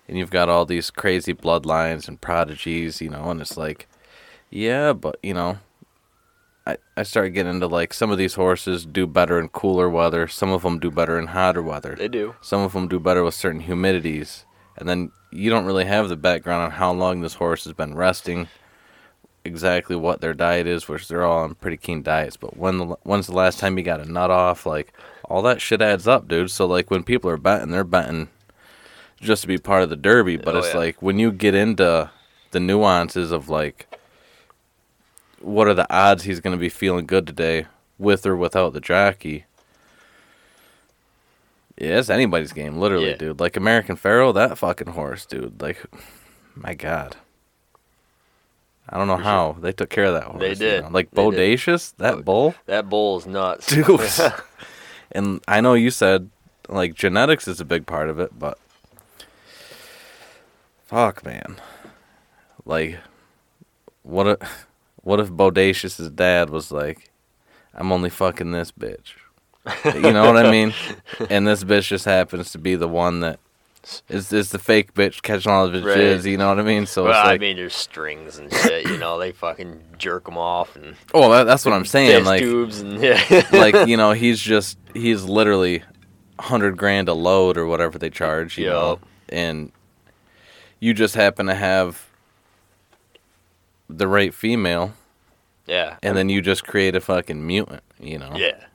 and 0.07 0.17
you've 0.17 0.29
got 0.29 0.49
all 0.49 0.65
these 0.65 0.91
crazy 0.91 1.33
bloodlines 1.33 2.07
and 2.07 2.19
prodigies, 2.21 3.01
you 3.01 3.09
know, 3.09 3.29
and 3.31 3.41
it's 3.41 3.57
like, 3.57 3.87
yeah, 4.49 4.93
but 4.93 5.17
you 5.23 5.33
know, 5.33 5.57
I 6.65 6.77
I 6.95 7.03
started 7.03 7.31
getting 7.31 7.53
into 7.55 7.67
like 7.67 7.93
some 7.93 8.11
of 8.11 8.17
these 8.17 8.35
horses 8.35 8.85
do 8.85 9.05
better 9.07 9.39
in 9.39 9.49
cooler 9.49 9.89
weather, 9.89 10.27
some 10.27 10.51
of 10.51 10.61
them 10.63 10.79
do 10.79 10.89
better 10.91 11.17
in 11.19 11.27
hotter 11.27 11.61
weather, 11.61 11.95
They 11.97 12.07
do. 12.07 12.35
some 12.41 12.61
of 12.61 12.73
them 12.73 12.87
do 12.87 12.99
better 12.99 13.23
with 13.23 13.33
certain 13.35 13.63
humidities, 13.63 14.45
and 14.77 14.87
then 14.87 15.11
you 15.31 15.49
don't 15.49 15.65
really 15.65 15.85
have 15.85 16.09
the 16.09 16.15
background 16.15 16.63
on 16.63 16.71
how 16.71 16.91
long 16.93 17.21
this 17.21 17.33
horse 17.35 17.63
has 17.65 17.73
been 17.73 17.95
resting. 17.95 18.47
Exactly 19.45 19.97
what 19.97 20.21
their 20.21 20.33
diet 20.33 20.67
is, 20.67 20.87
which 20.87 21.09
they're 21.09 21.25
all 21.25 21.39
on 21.43 21.55
pretty 21.55 21.75
keen 21.75 22.01
diets. 22.01 22.37
But 22.37 22.55
when 22.55 22.77
the, 22.77 22.85
when's 23.03 23.27
the 23.27 23.35
last 23.35 23.59
time 23.59 23.77
you 23.77 23.83
got 23.83 23.99
a 23.99 24.09
nut 24.09 24.31
off? 24.31 24.65
Like 24.65 24.93
all 25.25 25.41
that 25.41 25.59
shit 25.59 25.81
adds 25.81 26.07
up, 26.07 26.29
dude. 26.29 26.49
So 26.49 26.65
like 26.65 26.89
when 26.89 27.03
people 27.03 27.29
are 27.29 27.35
betting, 27.35 27.71
they're 27.71 27.83
betting 27.83 28.29
just 29.19 29.41
to 29.41 29.49
be 29.49 29.57
part 29.57 29.83
of 29.83 29.89
the 29.89 29.97
derby. 29.97 30.37
But 30.37 30.55
Oh, 30.55 30.59
it's 30.59 30.69
yeah. 30.69 30.77
like 30.77 31.01
when 31.01 31.19
you 31.19 31.29
get 31.33 31.55
into 31.55 32.09
the 32.51 32.59
nuances 32.61 33.33
of 33.33 33.49
like 33.49 33.92
what 35.43 35.67
are 35.67 35.73
the 35.73 35.91
odds 35.93 36.23
he's 36.23 36.39
going 36.39 36.55
to 36.55 36.59
be 36.59 36.69
feeling 36.69 37.05
good 37.05 37.27
today 37.27 37.67
with 37.97 38.25
or 38.25 38.35
without 38.35 38.73
the 38.73 38.81
jockey. 38.81 39.45
Yeah, 41.77 41.99
it's 41.99 42.09
anybody's 42.09 42.53
game, 42.53 42.77
literally, 42.77 43.09
Yeah. 43.11 43.17
dude. 43.17 43.39
Like 43.39 43.57
American 43.57 43.95
Pharoah, 43.95 44.33
that 44.33 44.57
fucking 44.57 44.87
horse, 44.89 45.25
dude. 45.25 45.61
Like, 45.61 45.83
my 46.55 46.73
God. 46.75 47.15
I 48.89 48.97
don't 48.97 49.07
know 49.07 49.17
For 49.17 49.23
how 49.23 49.57
they 49.59 49.71
took 49.71 49.89
care 49.89 50.05
of 50.05 50.13
that 50.13 50.23
horse. 50.25 50.39
They 50.39 50.49
you 50.49 50.55
did. 50.55 50.83
know? 50.83 50.89
Like 50.91 51.09
They 51.11 51.29
did. 51.29 51.59
Bodacious, 51.59 51.93
that 51.97 52.15
Oh, 52.15 52.21
bull, 52.21 52.55
That 52.65 52.89
bull 52.89 53.17
is 53.17 53.25
nuts. 53.25 53.67
dude. 53.73 54.01
and 55.11 55.41
I 55.47 55.61
know 55.61 55.73
you 55.73 55.89
said 55.89 56.29
like 56.69 56.93
genetics 56.93 57.47
is 57.47 57.59
a 57.59 57.65
big 57.65 57.85
part 57.85 58.09
of 58.09 58.19
it, 58.19 58.37
but 58.37 58.57
fuck, 60.85 61.25
man. 61.25 61.59
Like, 62.65 62.99
what 64.03 64.27
if 64.27 64.67
what 65.03 65.19
if 65.19 65.29
Bodacious's 65.29 66.09
dad 66.09 66.49
was 66.49 66.71
like, 66.71 67.11
"I'm 67.73 67.91
only 67.91 68.09
fucking 68.09 68.51
this 68.51 68.71
bitch." 68.71 69.13
you 69.85 70.11
know 70.11 70.25
what 70.25 70.45
I 70.45 70.51
mean? 70.51 70.73
And 71.29 71.47
this 71.47 71.63
bitch 71.63 71.87
just 71.87 72.03
happens 72.05 72.51
to 72.51 72.57
be 72.57 72.75
the 72.75 72.87
one 72.87 73.21
that 73.21 73.39
is 74.09 74.33
is 74.33 74.49
the 74.49 74.59
fake 74.59 74.93
bitch 74.93 75.21
catching 75.21 75.51
all 75.51 75.65
of 75.65 75.73
his 75.73 75.83
Right. 75.83 75.97
jizz. 75.97 76.25
You 76.25 76.37
know 76.37 76.49
what 76.49 76.59
I 76.59 76.63
mean? 76.63 76.85
So 76.85 77.05
well, 77.05 77.11
it's 77.19 77.29
I 77.29 77.37
mean, 77.37 77.55
there's 77.57 77.75
strings 77.75 78.37
and 78.37 78.53
shit. 78.53 78.87
You 78.87 78.97
know, 78.97 79.17
they 79.19 79.31
fucking 79.31 79.81
jerk 79.97 80.25
them 80.25 80.37
off 80.37 80.75
and 80.75 80.95
oh, 81.13 81.29
that, 81.31 81.43
that's 81.45 81.65
what 81.65 81.73
I'm 81.73 81.85
saying. 81.85 82.25
Like, 82.25 82.41
tubes 82.41 82.81
and 82.81 83.01
yeah. 83.01 83.47
like 83.51 83.87
you 83.87 83.97
know, 83.97 84.11
he's 84.11 84.39
just 84.39 84.77
he's 84.93 85.23
literally 85.23 85.83
hundred 86.39 86.77
grand 86.77 87.07
a 87.09 87.13
load 87.13 87.57
or 87.57 87.65
whatever 87.65 87.97
they 87.97 88.09
charge. 88.09 88.57
You 88.57 88.67
know, 88.67 88.99
and 89.29 89.71
you 90.79 90.93
just 90.93 91.15
happen 91.15 91.45
to 91.45 91.55
have 91.55 92.05
the 93.97 94.07
right 94.07 94.33
female, 94.33 94.93
yeah. 95.65 95.97
and 96.03 96.17
then 96.17 96.29
you 96.29 96.41
just 96.41 96.65
create 96.65 96.95
a 96.95 97.01
fucking 97.01 97.45
mutant. 97.45 97.83
You 97.99 98.19
know, 98.19 98.33
yeah. 98.35 98.65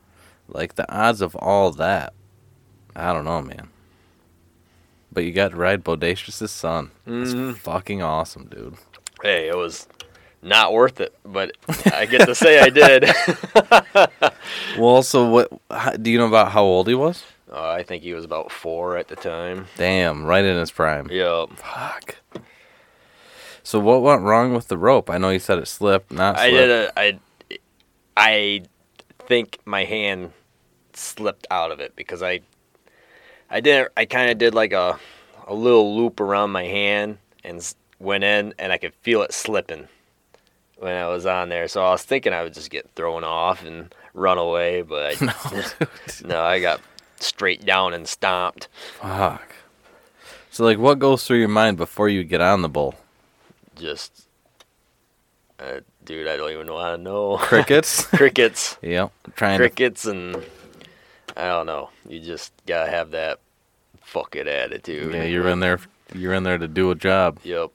like 0.49 0.75
the 0.77 0.91
odds 0.93 1.21
of 1.21 1.35
all 1.37 1.71
that, 1.73 2.13
I 2.97 3.13
don't 3.13 3.25
know, 3.25 3.43
man. 3.43 3.69
But 5.13 5.25
you 5.25 5.33
got 5.33 5.51
to 5.53 5.57
ride 5.57 5.83
Bodacious's 5.85 6.51
son. 6.51 6.91
It's 7.07 7.33
Mhm. 7.33 7.57
fucking 7.57 8.03
awesome, 8.03 8.47
dude. 8.47 8.77
Hey, 9.23 9.49
it 9.49 9.57
was 9.57 9.89
not 10.43 10.73
worth 10.73 11.01
it, 11.01 11.15
but 11.25 11.53
I 11.93 12.07
get 12.07 12.27
to 12.27 12.35
say 12.35 12.61
I 12.61 12.69
did. 12.71 13.05
Well, 14.79 15.03
so 15.03 15.29
what? 15.29 16.03
Do 16.03 16.11
you 16.11 16.19
know 16.19 16.27
about 16.27 16.53
how 16.53 16.63
old 16.63 16.89
he 16.89 16.95
was? 16.95 17.25
Uh, 17.51 17.71
I 17.71 17.83
think 17.83 18.03
he 18.03 18.13
was 18.15 18.25
about 18.25 18.53
four 18.53 18.97
at 18.97 19.09
the 19.09 19.17
time. 19.17 19.67
Damn, 19.77 20.25
right 20.25 20.45
in 20.45 20.57
his 20.57 20.71
prime. 20.71 21.11
Yep. 21.11 21.51
Fuck. 21.57 22.17
So 23.69 23.79
what 23.79 24.01
went 24.01 24.23
wrong 24.23 24.55
with 24.55 24.69
the 24.69 24.79
rope? 24.79 25.11
I 25.11 25.19
know 25.19 25.29
you 25.29 25.39
said 25.39 25.59
it 25.59 25.69
slipped, 25.69 26.11
not 26.11 26.39
I 26.39 26.49
did 26.49 26.71
a, 26.71 26.99
I, 26.99 27.19
I 28.17 28.63
think 29.27 29.59
my 29.67 29.85
hand 29.85 30.33
slipped 30.95 31.47
out 31.51 31.71
of 31.71 31.79
it 31.79 31.95
because 31.95 32.23
I, 32.23 32.41
I 33.51 33.61
didn't. 33.61 33.93
I 33.95 34.07
kind 34.07 34.31
of 34.31 34.39
did 34.39 34.55
like 34.55 34.73
a, 34.73 34.99
a 35.47 35.53
little 35.53 35.95
loop 35.95 36.19
around 36.19 36.51
my 36.51 36.65
hand 36.65 37.19
and 37.45 37.75
went 37.99 38.25
in, 38.25 38.55
and 38.59 38.73
I 38.73 38.79
could 38.79 38.95
feel 39.03 39.21
it 39.21 39.35
slipping 39.35 39.87
when 40.79 40.97
I 40.97 41.07
was 41.09 41.27
on 41.27 41.51
there. 41.51 41.69
So 41.69 41.85
I 41.85 41.91
was 41.91 42.03
thinking 42.03 42.33
I 42.33 42.45
would 42.45 42.55
just 42.55 42.71
get 42.71 42.89
thrown 42.95 43.23
off 43.23 43.63
and 43.63 43.95
run 44.15 44.39
away, 44.39 44.81
but 44.81 45.21
I, 45.21 45.27
No, 46.23 46.29
no, 46.29 46.41
I 46.41 46.59
got 46.59 46.81
straight 47.21 47.67
down 47.67 47.93
and 47.93 48.09
stomped. 48.09 48.69
Fuck. 48.99 49.57
So 50.51 50.65
like, 50.65 50.79
what 50.79 50.99
goes 50.99 51.27
through 51.27 51.41
your 51.41 51.49
mind 51.49 51.77
before 51.77 52.09
you 52.09 52.25
get 52.25 52.41
on 52.41 52.63
the 52.63 52.71
bull? 52.71 52.95
Just, 53.79 54.27
uh, 55.59 55.81
dude, 56.05 56.27
I 56.29 56.37
don't 56.37 56.51
even 56.51 56.71
want 56.73 56.99
to 56.99 57.03
know. 57.03 57.37
Crickets. 57.41 58.07
Crickets. 58.07 58.77
yep. 58.83 59.12
Trying 59.37 59.59
crickets 59.59 60.05
and 60.05 60.37
I 61.37 61.49
don't 61.49 61.67
know. 61.67 61.91
You 62.09 62.21
just 62.21 62.53
gotta 62.67 62.91
have 62.91 63.12
that 63.12 63.38
fuck 64.03 64.35
it 64.37 64.49
attitude. 64.49 65.14
Yeah, 65.14 65.25
you're 65.25 65.49
in 65.49 65.61
there. 65.61 65.79
You're 66.14 66.35
in 66.35 66.43
there 66.43 66.59
to 66.59 66.67
do 66.67 66.91
a 66.91 66.95
job. 66.95 67.38
Yep. 67.45 67.71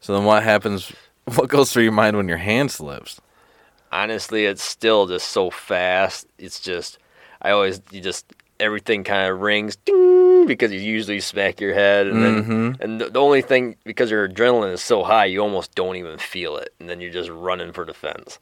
So 0.00 0.14
then, 0.14 0.24
what 0.24 0.42
happens? 0.42 0.92
What 1.36 1.48
goes 1.48 1.72
through 1.72 1.84
your 1.84 1.92
mind 1.92 2.16
when 2.16 2.26
your 2.26 2.38
hand 2.38 2.72
slips? 2.72 3.20
Honestly, 3.92 4.44
it's 4.44 4.60
still 4.60 5.06
just 5.06 5.28
so 5.28 5.50
fast. 5.50 6.26
It's 6.36 6.58
just 6.58 6.98
I 7.40 7.50
always 7.50 7.80
you 7.92 8.00
just 8.00 8.26
everything 8.62 9.04
kind 9.04 9.30
of 9.30 9.40
rings 9.40 9.76
ding, 9.76 10.46
because 10.46 10.72
you 10.72 10.80
usually 10.80 11.20
smack 11.20 11.60
your 11.60 11.74
head 11.74 12.06
and 12.06 12.22
then 12.22 12.44
Mhm. 12.44 12.80
and 12.80 13.00
the, 13.00 13.10
the 13.10 13.20
only 13.20 13.42
thing 13.42 13.76
because 13.84 14.10
your 14.10 14.28
adrenaline 14.28 14.72
is 14.72 14.82
so 14.82 15.02
high, 15.02 15.24
you 15.26 15.40
almost 15.40 15.74
don't 15.74 15.96
even 15.96 16.18
feel 16.18 16.56
it, 16.56 16.72
and 16.78 16.88
then 16.88 17.00
you're 17.00 17.12
just 17.12 17.30
running 17.30 17.72
for 17.72 17.84
defense. 17.84 18.38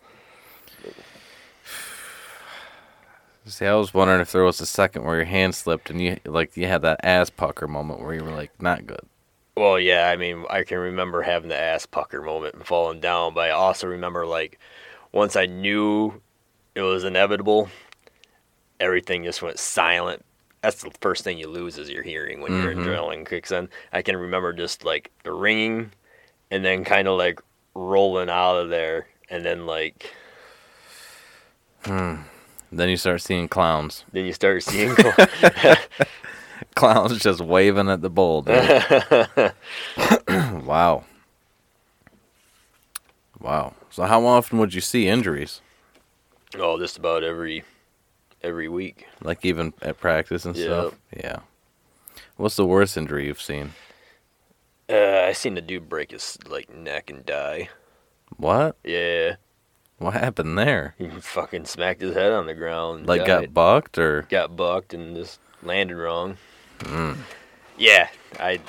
See, 3.46 3.66
I 3.66 3.74
was 3.74 3.92
wondering 3.92 4.20
if 4.20 4.30
there 4.32 4.44
was 4.44 4.60
a 4.60 4.66
second 4.66 5.04
where 5.04 5.16
your 5.16 5.24
hand 5.24 5.54
slipped 5.54 5.90
and 5.90 6.00
you 6.00 6.18
like 6.24 6.56
you 6.56 6.66
had 6.66 6.82
that 6.82 7.00
ass 7.02 7.30
pucker 7.30 7.66
moment 7.66 8.00
where 8.00 8.14
you 8.14 8.22
were 8.22 8.30
like, 8.30 8.50
not 8.62 8.86
good. 8.86 9.00
Well, 9.56 9.80
yeah, 9.80 10.10
I 10.10 10.16
mean, 10.16 10.44
I 10.48 10.62
can 10.62 10.78
remember 10.78 11.22
having 11.22 11.48
the 11.48 11.58
ass 11.58 11.84
pucker 11.84 12.22
moment 12.22 12.54
and 12.54 12.64
falling 12.64 13.00
down, 13.00 13.34
but 13.34 13.48
I 13.48 13.50
also 13.50 13.88
remember 13.88 14.26
like 14.26 14.58
once 15.12 15.34
I 15.36 15.46
knew 15.46 16.20
it 16.74 16.82
was 16.82 17.02
inevitable, 17.02 17.68
everything 18.80 19.24
just 19.24 19.42
went 19.42 19.58
silent. 19.58 20.24
That's 20.62 20.82
the 20.82 20.90
first 21.00 21.24
thing 21.24 21.38
you 21.38 21.48
lose 21.48 21.78
is 21.78 21.88
your 21.88 22.02
hearing 22.02 22.40
when 22.40 22.54
your 22.54 22.74
Mhm. 22.74 22.84
adrenaline 22.84 23.26
kicks 23.28 23.50
in. 23.52 23.68
I 23.92 24.02
can 24.02 24.16
remember 24.16 24.52
just 24.52 24.84
like 24.84 25.10
the 25.24 25.32
ringing 25.32 25.92
and 26.50 26.64
then 26.64 26.84
kind 26.84 27.08
of 27.08 27.16
like 27.18 27.40
rolling 27.74 28.28
out 28.28 28.56
of 28.56 28.68
there 28.68 29.06
and 29.30 29.44
then 29.44 29.66
like 29.66 30.12
Then 32.72 32.88
you 32.88 32.96
start 32.96 33.20
seeing 33.22 33.48
clowns. 33.48 34.04
then 34.12 34.26
you 34.26 34.32
start 34.32 34.62
seeing 34.62 34.94
Clowns 36.74 37.18
just 37.18 37.40
waving 37.40 37.88
at 37.88 38.02
the 38.02 38.10
bull. 38.10 38.42
Wow. 40.64 41.04
Wow. 43.40 43.74
So 43.90 44.04
how 44.04 44.24
often 44.26 44.58
would 44.58 44.74
you 44.74 44.80
see 44.80 45.08
injuries? 45.08 45.60
oh 46.58 46.78
just 46.78 46.98
about 46.98 47.22
every 47.24 47.64
every 48.42 48.68
week. 48.68 49.06
Like 49.22 49.44
even 49.44 49.72
at 49.82 49.98
practice 49.98 50.44
and 50.44 50.56
stuff? 50.56 50.94
Yeah. 51.16 51.40
What's 52.36 52.56
the 52.56 52.66
worst 52.66 52.96
injury 52.96 53.26
you've 53.26 53.40
seen? 53.40 53.72
Uh, 54.88 55.26
I 55.28 55.32
seen 55.32 55.54
the 55.54 55.60
dude 55.60 55.88
break 55.88 56.10
his 56.10 56.38
like 56.48 56.74
neck 56.74 57.10
and 57.10 57.24
die. 57.24 57.68
What? 58.36 58.76
Yeah. 58.84 59.36
What 59.98 60.14
happened 60.14 60.56
there? 60.56 60.94
He 60.96 61.08
fucking 61.08 61.66
smacked 61.66 62.00
his 62.00 62.14
head 62.14 62.32
on 62.32 62.46
the 62.46 62.54
ground. 62.54 63.06
Like 63.06 63.26
got 63.26 63.52
bucked 63.52 63.98
or 63.98 64.22
got 64.22 64.56
bucked 64.56 64.94
and 64.94 65.14
just 65.14 65.38
landed 65.62 65.96
wrong. 65.96 66.38
Mm. 66.78 67.18
Yeah, 67.76 68.08
I, 68.38 68.60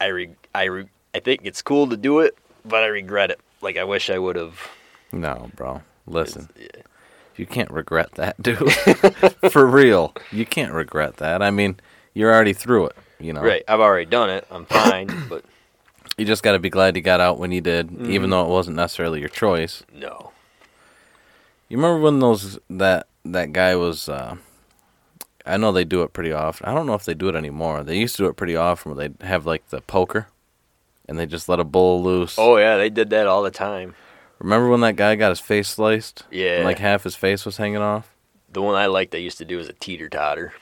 I 0.00 0.06
re, 0.06 0.30
I 0.54 0.64
re, 0.64 0.86
I 1.14 1.18
think 1.18 1.40
it's 1.44 1.60
cool 1.60 1.88
to 1.88 1.96
do 1.96 2.20
it, 2.20 2.38
but 2.64 2.84
I 2.84 2.86
regret 2.86 3.30
it. 3.32 3.40
Like 3.60 3.76
I 3.76 3.84
wish 3.84 4.08
I 4.08 4.18
would 4.18 4.36
have. 4.36 4.60
No, 5.10 5.50
bro. 5.56 5.82
Listen. 6.06 6.48
Yeah. 6.58 6.82
You 7.36 7.46
can't 7.46 7.70
regret 7.70 8.12
that, 8.12 8.40
dude. 8.42 8.72
For 9.52 9.66
real. 9.66 10.14
You 10.32 10.46
can't 10.46 10.72
regret 10.72 11.16
that. 11.18 11.42
I 11.42 11.50
mean, 11.50 11.78
you're 12.14 12.32
already 12.32 12.52
through 12.52 12.86
it, 12.86 12.96
you 13.20 13.32
know. 13.32 13.42
Right, 13.42 13.62
I've 13.68 13.80
already 13.80 14.06
done 14.06 14.30
it. 14.30 14.46
I'm 14.50 14.64
fine, 14.66 15.08
but 15.28 15.44
You 16.16 16.24
just 16.24 16.42
got 16.42 16.52
to 16.52 16.58
be 16.58 16.70
glad 16.70 16.96
you 16.96 17.02
got 17.02 17.20
out 17.20 17.38
when 17.38 17.52
you 17.52 17.60
did, 17.60 17.88
Mm-hmm. 17.88 18.10
even 18.10 18.30
though 18.30 18.42
it 18.42 18.48
wasn't 18.48 18.76
necessarily 18.76 19.20
your 19.20 19.28
choice. 19.28 19.82
no. 19.94 20.32
You 21.68 21.76
remember 21.78 21.98
when 22.00 22.20
those 22.20 22.60
that 22.70 23.08
that 23.24 23.52
guy 23.52 23.74
was 23.74 24.08
uh 24.08 24.36
I 25.44 25.56
know 25.56 25.72
they 25.72 25.84
do 25.84 26.02
it 26.04 26.12
pretty 26.12 26.32
often. 26.32 26.68
I 26.68 26.72
don't 26.74 26.86
know 26.86 26.94
if 26.94 27.04
they 27.04 27.12
do 27.14 27.28
it 27.28 27.34
anymore. 27.34 27.82
They 27.82 27.98
used 27.98 28.14
to 28.16 28.22
do 28.22 28.28
it 28.28 28.36
pretty 28.36 28.54
often 28.54 28.94
where 28.94 29.08
they'd 29.08 29.26
have 29.26 29.46
like 29.46 29.68
the 29.70 29.80
poker 29.80 30.28
and 31.08 31.18
they 31.18 31.26
just 31.26 31.48
let 31.48 31.58
a 31.58 31.64
bull 31.64 32.02
loose. 32.04 32.36
Oh 32.38 32.56
yeah, 32.56 32.76
they 32.76 32.88
did 32.88 33.10
that 33.10 33.26
all 33.26 33.42
the 33.42 33.50
time. 33.50 33.96
Remember 34.38 34.68
when 34.68 34.80
that 34.80 34.96
guy 34.96 35.14
got 35.16 35.30
his 35.30 35.40
face 35.40 35.68
sliced? 35.68 36.24
Yeah. 36.30 36.56
And 36.56 36.64
like 36.64 36.78
half 36.78 37.04
his 37.04 37.16
face 37.16 37.44
was 37.46 37.56
hanging 37.56 37.78
off? 37.78 38.12
The 38.52 38.62
one 38.62 38.74
I 38.74 38.86
liked 38.86 39.12
they 39.12 39.20
used 39.20 39.38
to 39.38 39.44
do 39.44 39.56
was 39.56 39.68
a 39.68 39.72
teeter 39.72 40.08
totter. 40.08 40.52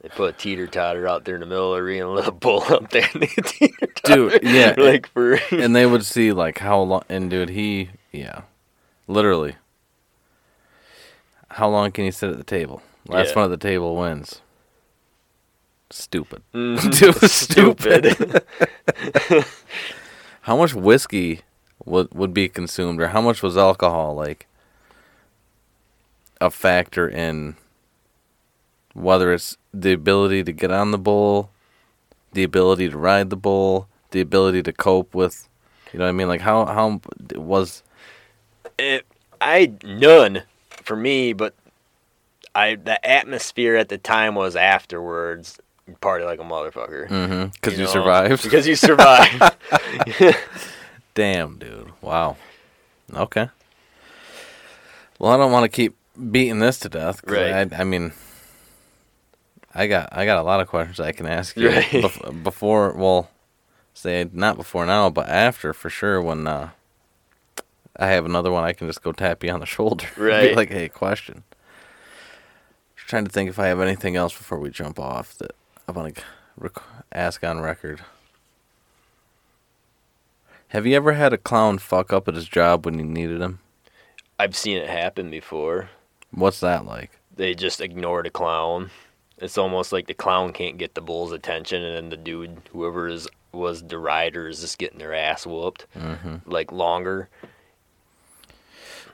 They 0.00 0.08
put 0.10 0.34
a 0.34 0.36
teeter 0.36 0.66
totter 0.66 1.08
out 1.08 1.24
there 1.24 1.34
in 1.36 1.40
the 1.40 1.46
middle 1.46 1.72
of 1.74 1.78
the 1.78 1.82
arena, 1.84 2.08
let 2.10 2.28
a 2.28 2.32
bull 2.32 2.62
up 2.64 2.90
there, 2.90 3.08
and 3.14 3.22
they 3.22 3.26
teeter 3.26 3.86
Dude, 4.04 4.42
yeah. 4.42 4.74
like 4.78 5.06
for 5.08 5.38
and 5.50 5.74
they 5.74 5.86
would 5.86 6.04
see 6.04 6.30
like 6.32 6.58
how 6.58 6.80
long 6.80 7.02
and 7.08 7.30
dude 7.30 7.48
he 7.50 7.90
yeah. 8.12 8.42
Literally. 9.08 9.56
How 11.48 11.68
long 11.68 11.90
can 11.92 12.04
you 12.04 12.12
sit 12.12 12.30
at 12.30 12.36
the 12.36 12.44
table? 12.44 12.82
Last 13.08 13.28
Yeah. 13.30 13.34
one 13.36 13.44
at 13.52 13.60
the 13.60 13.68
table 13.68 13.96
wins. 13.96 14.40
Stupid. 15.90 16.42
Mm-hmm. 16.54 16.90
Dude, 16.90 17.30
stupid. 17.30 18.12
stupid. 18.12 19.44
How 20.42 20.56
much 20.56 20.74
whiskey 20.74 21.42
would 21.84 22.12
would 22.14 22.34
be 22.34 22.48
consumed, 22.48 23.00
or 23.00 23.08
how 23.08 23.20
much 23.20 23.42
was 23.42 23.56
alcohol 23.56 24.14
like 24.14 24.46
a 26.40 26.50
factor 26.50 27.08
in 27.08 27.56
whether 28.92 29.32
it's 29.32 29.56
the 29.72 29.92
ability 29.92 30.44
to 30.44 30.52
get 30.52 30.70
on 30.70 30.92
the 30.92 30.98
bull, 30.98 31.50
the 32.32 32.44
ability 32.44 32.88
to 32.88 32.96
ride 32.96 33.30
the 33.30 33.36
bull, 33.36 33.88
the 34.12 34.20
ability 34.20 34.62
to 34.62 34.72
cope 34.72 35.14
with, 35.14 35.48
you 35.92 35.98
know 35.98 36.04
what 36.04 36.10
I 36.10 36.12
mean? 36.12 36.28
Like 36.28 36.40
how 36.40 36.66
how 36.66 37.00
was 37.34 37.82
it, 38.78 39.04
I 39.40 39.72
none 39.82 40.42
for 40.70 40.96
me, 40.96 41.32
but 41.32 41.54
I 42.54 42.76
the 42.76 43.04
atmosphere 43.06 43.76
at 43.76 43.88
the 43.88 43.98
time 43.98 44.34
was 44.34 44.56
afterwards. 44.56 45.58
you 45.88 45.96
Party 46.00 46.24
like 46.24 46.40
a 46.40 46.44
motherfucker. 46.44 47.08
mm-hmm 47.08 47.46
because 47.46 47.78
you, 47.78 47.84
know? 47.84 47.90
survived? 47.90 48.42
Because 48.42 48.66
you 48.66 48.76
survived. 48.76 49.56
Damn, 51.14 51.58
dude. 51.58 51.92
Wow. 52.00 52.36
Okay. 53.12 53.48
Well, 55.18 55.30
I 55.32 55.36
don't 55.36 55.52
want 55.52 55.64
to 55.64 55.68
keep 55.68 55.96
beating 56.30 56.58
this 56.58 56.78
to 56.80 56.88
death. 56.88 57.20
Right. 57.24 57.72
I, 57.72 57.80
I 57.80 57.84
mean, 57.84 58.12
I 59.74 59.86
got 59.86 60.08
I 60.12 60.24
got 60.24 60.38
a 60.38 60.42
lot 60.42 60.60
of 60.60 60.68
questions 60.68 60.98
I 61.00 61.12
can 61.12 61.26
ask 61.26 61.56
you 61.56 61.68
Right. 61.70 61.84
bef- 61.84 62.42
before. 62.42 62.92
Well, 62.92 63.30
say 63.94 64.28
not 64.32 64.56
before 64.56 64.86
now, 64.86 65.10
but 65.10 65.28
after 65.28 65.72
for 65.72 65.88
sure. 65.90 66.20
When 66.20 66.46
uh, 66.46 66.70
I 67.96 68.08
have 68.08 68.24
another 68.24 68.50
one, 68.50 68.64
I 68.64 68.72
can 68.72 68.88
just 68.88 69.02
go 69.02 69.12
tap 69.12 69.44
you 69.44 69.50
on 69.50 69.60
the 69.60 69.66
shoulder. 69.76 70.06
Be 70.16 70.22
Right. 70.22 70.56
like, 70.56 70.70
hey, 70.70 70.88
question. 70.88 71.44
Just 72.96 73.08
trying 73.08 73.24
to 73.24 73.30
think 73.30 73.48
if 73.50 73.58
I 73.58 73.66
have 73.68 73.80
anything 73.80 74.16
else 74.16 74.32
before 74.36 74.58
we 74.58 74.70
jump 74.70 74.98
off 74.98 75.36
that 75.38 75.52
I 75.86 75.92
want 75.92 76.16
to 76.16 76.22
rec- 76.56 76.82
ask 77.12 77.44
on 77.44 77.60
record. 77.60 78.00
Have 80.74 80.86
you 80.86 80.96
ever 80.96 81.12
had 81.12 81.32
a 81.32 81.38
clown 81.38 81.78
fuck 81.78 82.12
up 82.12 82.26
at 82.26 82.34
his 82.34 82.48
job 82.48 82.84
when 82.84 82.98
you 82.98 83.04
needed 83.04 83.40
him? 83.40 83.60
I've 84.40 84.56
seen 84.56 84.76
it 84.76 84.88
happen 84.88 85.30
before. 85.30 85.90
What's 86.32 86.58
that 86.58 86.84
like? 86.84 87.12
They 87.36 87.54
just 87.54 87.80
ignored 87.80 88.26
a 88.26 88.30
clown. 88.30 88.90
It's 89.38 89.56
almost 89.56 89.92
like 89.92 90.08
the 90.08 90.14
clown 90.14 90.52
can't 90.52 90.76
get 90.76 90.96
the 90.96 91.00
bull's 91.00 91.30
attention, 91.30 91.80
and 91.80 91.96
then 91.96 92.08
the 92.10 92.16
dude, 92.16 92.60
whoever 92.72 93.06
is 93.06 93.28
was 93.52 93.84
the 93.84 93.98
rider, 93.98 94.48
is 94.48 94.62
just 94.62 94.78
getting 94.78 94.98
their 94.98 95.14
ass 95.14 95.46
whooped, 95.46 95.86
hmm 95.96 96.38
like 96.44 96.72
longer. 96.72 97.28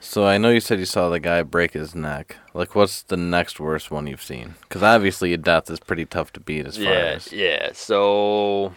So 0.01 0.25
I 0.25 0.39
know 0.39 0.49
you 0.49 0.61
said 0.61 0.79
you 0.79 0.87
saw 0.87 1.11
the 1.11 1.21
guy 1.21 1.43
break 1.43 1.75
his 1.75 1.95
neck. 1.95 2.37
Like, 2.55 2.75
what's 2.75 3.03
the 3.03 3.19
next 3.19 3.61
worst 3.61 3.91
one 3.91 4.07
you've 4.07 4.23
seen? 4.23 4.55
Because 4.63 4.83
obviously, 4.83 5.35
a 5.35 5.37
death 5.37 5.69
is 5.69 5.79
pretty 5.79 6.07
tough 6.07 6.33
to 6.33 6.41
beat 6.41 6.65
as 6.65 6.77
far 6.77 6.85
yeah, 6.87 7.13
as. 7.17 7.31
yeah. 7.35 7.73
So 7.75 8.75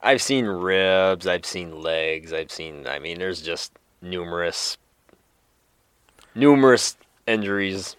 I've 0.00 0.22
seen 0.22 0.46
ribs, 0.46 1.26
I've 1.26 1.46
seen 1.46 1.80
legs, 1.82 2.32
I've 2.32 2.50
seen. 2.50 2.86
I 2.86 2.98
mean, 2.98 3.18
there's 3.18 3.42
just 3.42 3.72
numerous, 4.00 4.78
numerous 6.34 6.96
injuries 7.26 7.96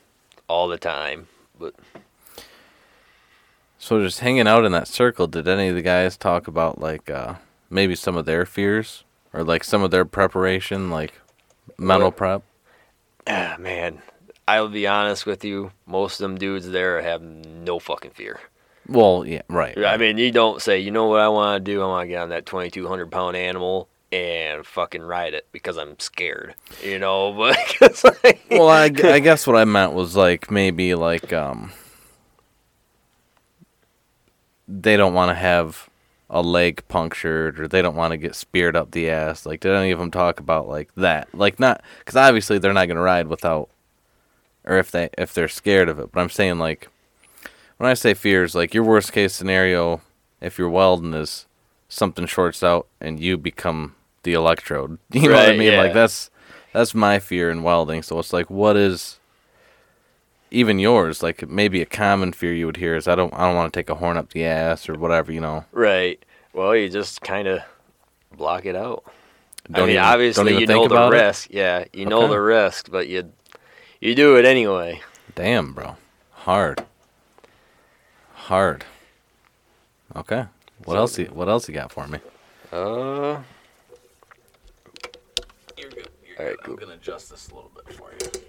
all 0.47 0.67
the 0.67 0.77
time. 0.77 1.27
But 1.59 1.73
So 3.77 4.01
just 4.03 4.19
hanging 4.19 4.47
out 4.47 4.65
in 4.65 4.71
that 4.73 4.87
circle, 4.87 5.27
did 5.27 5.47
any 5.47 5.69
of 5.69 5.75
the 5.75 5.81
guys 5.81 6.17
talk 6.17 6.47
about 6.47 6.79
like 6.79 7.09
uh, 7.09 7.35
maybe 7.69 7.95
some 7.95 8.15
of 8.17 8.25
their 8.25 8.45
fears 8.45 9.03
or 9.33 9.43
like 9.43 9.63
some 9.63 9.83
of 9.83 9.91
their 9.91 10.05
preparation, 10.05 10.89
like 10.89 11.19
mental 11.77 12.11
What? 12.11 12.15
prep? 12.15 12.43
ah, 13.27 13.55
man, 13.59 14.01
I'll 14.47 14.69
be 14.69 14.87
honest 14.87 15.25
with 15.25 15.43
you. 15.43 15.71
Most 15.85 16.19
of 16.19 16.23
them 16.23 16.37
dudes 16.37 16.69
there 16.69 17.01
have 17.01 17.21
no 17.21 17.79
fucking 17.79 18.11
fear. 18.11 18.39
Well, 18.87 19.25
yeah, 19.25 19.41
right. 19.49 19.77
I 19.77 19.97
mean, 19.97 20.17
you 20.17 20.31
don't 20.31 20.61
say, 20.61 20.79
you 20.79 20.91
know 20.91 21.07
what 21.07 21.19
I 21.19 21.27
want 21.27 21.63
to 21.63 21.71
do? 21.71 21.81
I 21.81 21.85
want 21.85 22.05
to 22.05 22.07
get 22.07 22.21
on 22.21 22.29
that 22.29 22.45
2,200 22.45 23.11
pound 23.11 23.35
animal 23.35 23.89
and 24.11 24.65
fucking 24.65 25.01
ride 25.01 25.33
it 25.33 25.47
because 25.51 25.77
I'm 25.77 25.99
scared. 25.99 26.55
You 26.83 26.99
know, 26.99 27.33
But 27.79 28.03
like, 28.23 28.45
well, 28.49 28.69
I, 28.69 28.85
I 28.85 29.19
guess 29.19 29.45
what 29.45 29.57
I 29.57 29.65
meant 29.65 29.93
was 29.93 30.15
like 30.15 30.49
maybe 30.49 30.95
like 30.95 31.33
um 31.33 31.71
they 34.67 34.97
don't 34.97 35.13
want 35.13 35.29
to 35.29 35.35
have 35.35 35.89
a 36.29 36.41
leg 36.41 36.83
punctured 36.89 37.59
or 37.59 37.67
they 37.67 37.81
don't 37.81 37.95
want 37.95 38.11
to 38.11 38.17
get 38.17 38.35
speared 38.35 38.75
up 38.75 38.91
the 38.91 39.09
ass. 39.09 39.45
Like, 39.45 39.61
did 39.61 39.73
any 39.73 39.91
of 39.91 39.99
them 39.99 40.11
talk 40.11 40.39
about 40.39 40.67
like 40.67 40.93
that? 40.95 41.33
Like, 41.33 41.59
not 41.59 41.81
because 41.99 42.15
obviously 42.15 42.57
they're 42.59 42.73
not 42.73 42.87
gonna 42.87 43.01
ride 43.01 43.27
without, 43.27 43.69
or 44.65 44.77
if 44.77 44.91
they 44.91 45.09
if 45.17 45.33
they're 45.33 45.47
scared 45.47 45.89
of 45.89 45.99
it. 45.99 46.11
But 46.11 46.21
I'm 46.21 46.29
saying 46.29 46.59
like 46.59 46.89
when 47.77 47.89
I 47.89 47.93
say 47.93 48.13
fears, 48.13 48.53
like 48.55 48.73
your 48.73 48.83
worst 48.83 49.11
case 49.13 49.33
scenario, 49.33 50.01
if 50.41 50.57
you're 50.57 50.69
welding 50.69 51.13
is 51.13 51.45
something 51.89 52.25
shorts 52.25 52.63
out 52.63 52.87
and 52.99 53.19
you 53.19 53.37
become 53.37 53.95
the 54.23 54.33
electrode. 54.33 54.97
You 55.13 55.29
know 55.29 55.35
what 55.35 55.49
I 55.49 55.57
mean? 55.57 55.77
Like 55.77 55.93
that's 55.93 56.29
that's 56.73 56.93
my 56.93 57.19
fear 57.19 57.49
in 57.49 57.63
welding. 57.63 58.03
So 58.03 58.19
it's 58.19 58.33
like, 58.33 58.49
what 58.49 58.75
is 58.77 59.19
even 60.51 60.79
yours? 60.79 61.23
Like 61.23 61.47
maybe 61.47 61.81
a 61.81 61.85
common 61.85 62.33
fear 62.33 62.53
you 62.53 62.65
would 62.65 62.77
hear 62.77 62.95
is 62.95 63.07
I 63.07 63.15
don't 63.15 63.33
I 63.33 63.47
don't 63.47 63.55
want 63.55 63.73
to 63.73 63.77
take 63.79 63.89
a 63.89 63.95
horn 63.95 64.17
up 64.17 64.31
the 64.31 64.45
ass 64.45 64.87
or 64.89 64.95
whatever. 64.95 65.31
You 65.31 65.41
know. 65.41 65.65
Right. 65.71 66.23
Well, 66.53 66.75
you 66.75 66.89
just 66.89 67.21
kind 67.21 67.47
of 67.47 67.59
block 68.35 68.65
it 68.65 68.75
out. 68.75 69.03
I 69.69 69.77
Don't 69.79 69.87
mean, 69.87 69.95
even- 69.95 70.05
obviously 70.05 70.57
you 70.59 70.65
know 70.67 70.87
the 70.87 70.93
about 70.95 71.13
it? 71.13 71.17
risk. 71.17 71.47
Yeah, 71.51 71.85
you 71.93 72.05
know 72.05 72.27
the 72.27 72.39
risk, 72.39 72.89
but 72.91 73.07
you 73.07 73.31
you 74.01 74.15
do 74.15 74.37
it 74.37 74.45
anyway. 74.45 75.01
Damn, 75.35 75.73
bro. 75.73 75.97
Hard. 76.31 76.83
Hard. 78.47 78.85
Okay. 80.15 80.45
What 80.85 80.93
So- 80.93 80.97
else? 80.99 81.19
You, 81.19 81.25
what 81.25 81.49
else 81.49 81.67
you 81.67 81.73
got 81.73 81.91
for 81.91 82.07
me? 82.07 82.19
Uh, 82.71 83.41
You're 85.77 85.89
good. 85.89 86.07
You're 86.25 86.39
All 86.39 86.45
right, 86.45 86.55
cool. 86.63 86.73
I'm 86.75 86.79
gonna 86.79 86.93
adjust 86.93 87.29
this 87.29 87.49
a 87.49 87.55
little 87.55 87.71
bit 87.75 87.93
for 87.93 88.09
you. 88.21 88.41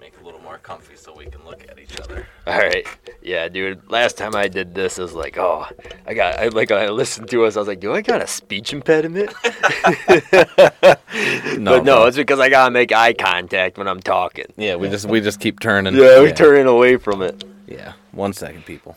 Make 0.00 0.14
it 0.14 0.22
a 0.22 0.24
little 0.24 0.40
more 0.40 0.58
comfy 0.58 0.94
so 0.94 1.12
we 1.16 1.26
can 1.26 1.44
look 1.44 1.64
at 1.68 1.80
each 1.80 1.98
other. 2.00 2.26
all 2.46 2.58
right. 2.58 2.86
Yeah, 3.22 3.48
dude. 3.48 3.90
Last 3.90 4.16
time 4.16 4.36
I 4.36 4.46
did 4.46 4.72
this, 4.72 5.00
I 5.00 5.02
was 5.02 5.14
like, 5.14 5.36
oh, 5.36 5.66
I 6.06 6.14
got. 6.14 6.38
I 6.38 6.46
like 6.48 6.70
I 6.70 6.88
listened 6.90 7.28
to 7.30 7.44
us. 7.44 7.56
I 7.56 7.58
was 7.58 7.66
like, 7.68 7.80
do 7.80 7.92
I 7.92 8.02
got 8.02 8.22
a 8.22 8.28
speech 8.28 8.72
impediment? 8.72 9.32
No, 9.44 9.50
but 10.30 11.58
no, 11.58 11.82
bro. 11.82 12.06
it's 12.06 12.16
because 12.16 12.38
I 12.38 12.48
gotta 12.50 12.70
make 12.70 12.92
eye 12.92 13.14
contact 13.14 13.78
when 13.78 13.88
I'm 13.88 14.00
talking. 14.00 14.46
Yeah, 14.56 14.76
we 14.76 14.88
just 14.88 15.06
we 15.06 15.20
just 15.20 15.40
keep 15.40 15.58
turning. 15.58 15.94
Yeah, 15.96 16.22
we 16.22 16.30
turning 16.32 16.66
away 16.66 16.98
from 16.98 17.20
it. 17.22 17.42
Yeah. 17.66 17.94
One 18.12 18.32
second, 18.32 18.64
people. 18.64 18.96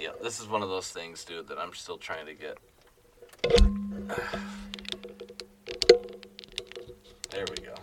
Yeah, 0.00 0.12
this 0.22 0.40
is 0.40 0.48
one 0.48 0.62
of 0.62 0.70
those 0.70 0.90
things, 0.90 1.24
dude, 1.26 1.48
that 1.48 1.58
I'm 1.58 1.74
still 1.74 1.98
trying 1.98 2.24
to 2.24 2.32
get. 2.32 2.56
There 7.30 7.44
we 7.50 7.56
go. 7.62 7.74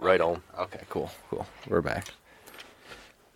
Right 0.00 0.22
on. 0.22 0.42
Okay, 0.58 0.80
cool, 0.88 1.10
cool. 1.28 1.46
We're 1.68 1.82
back. 1.82 2.08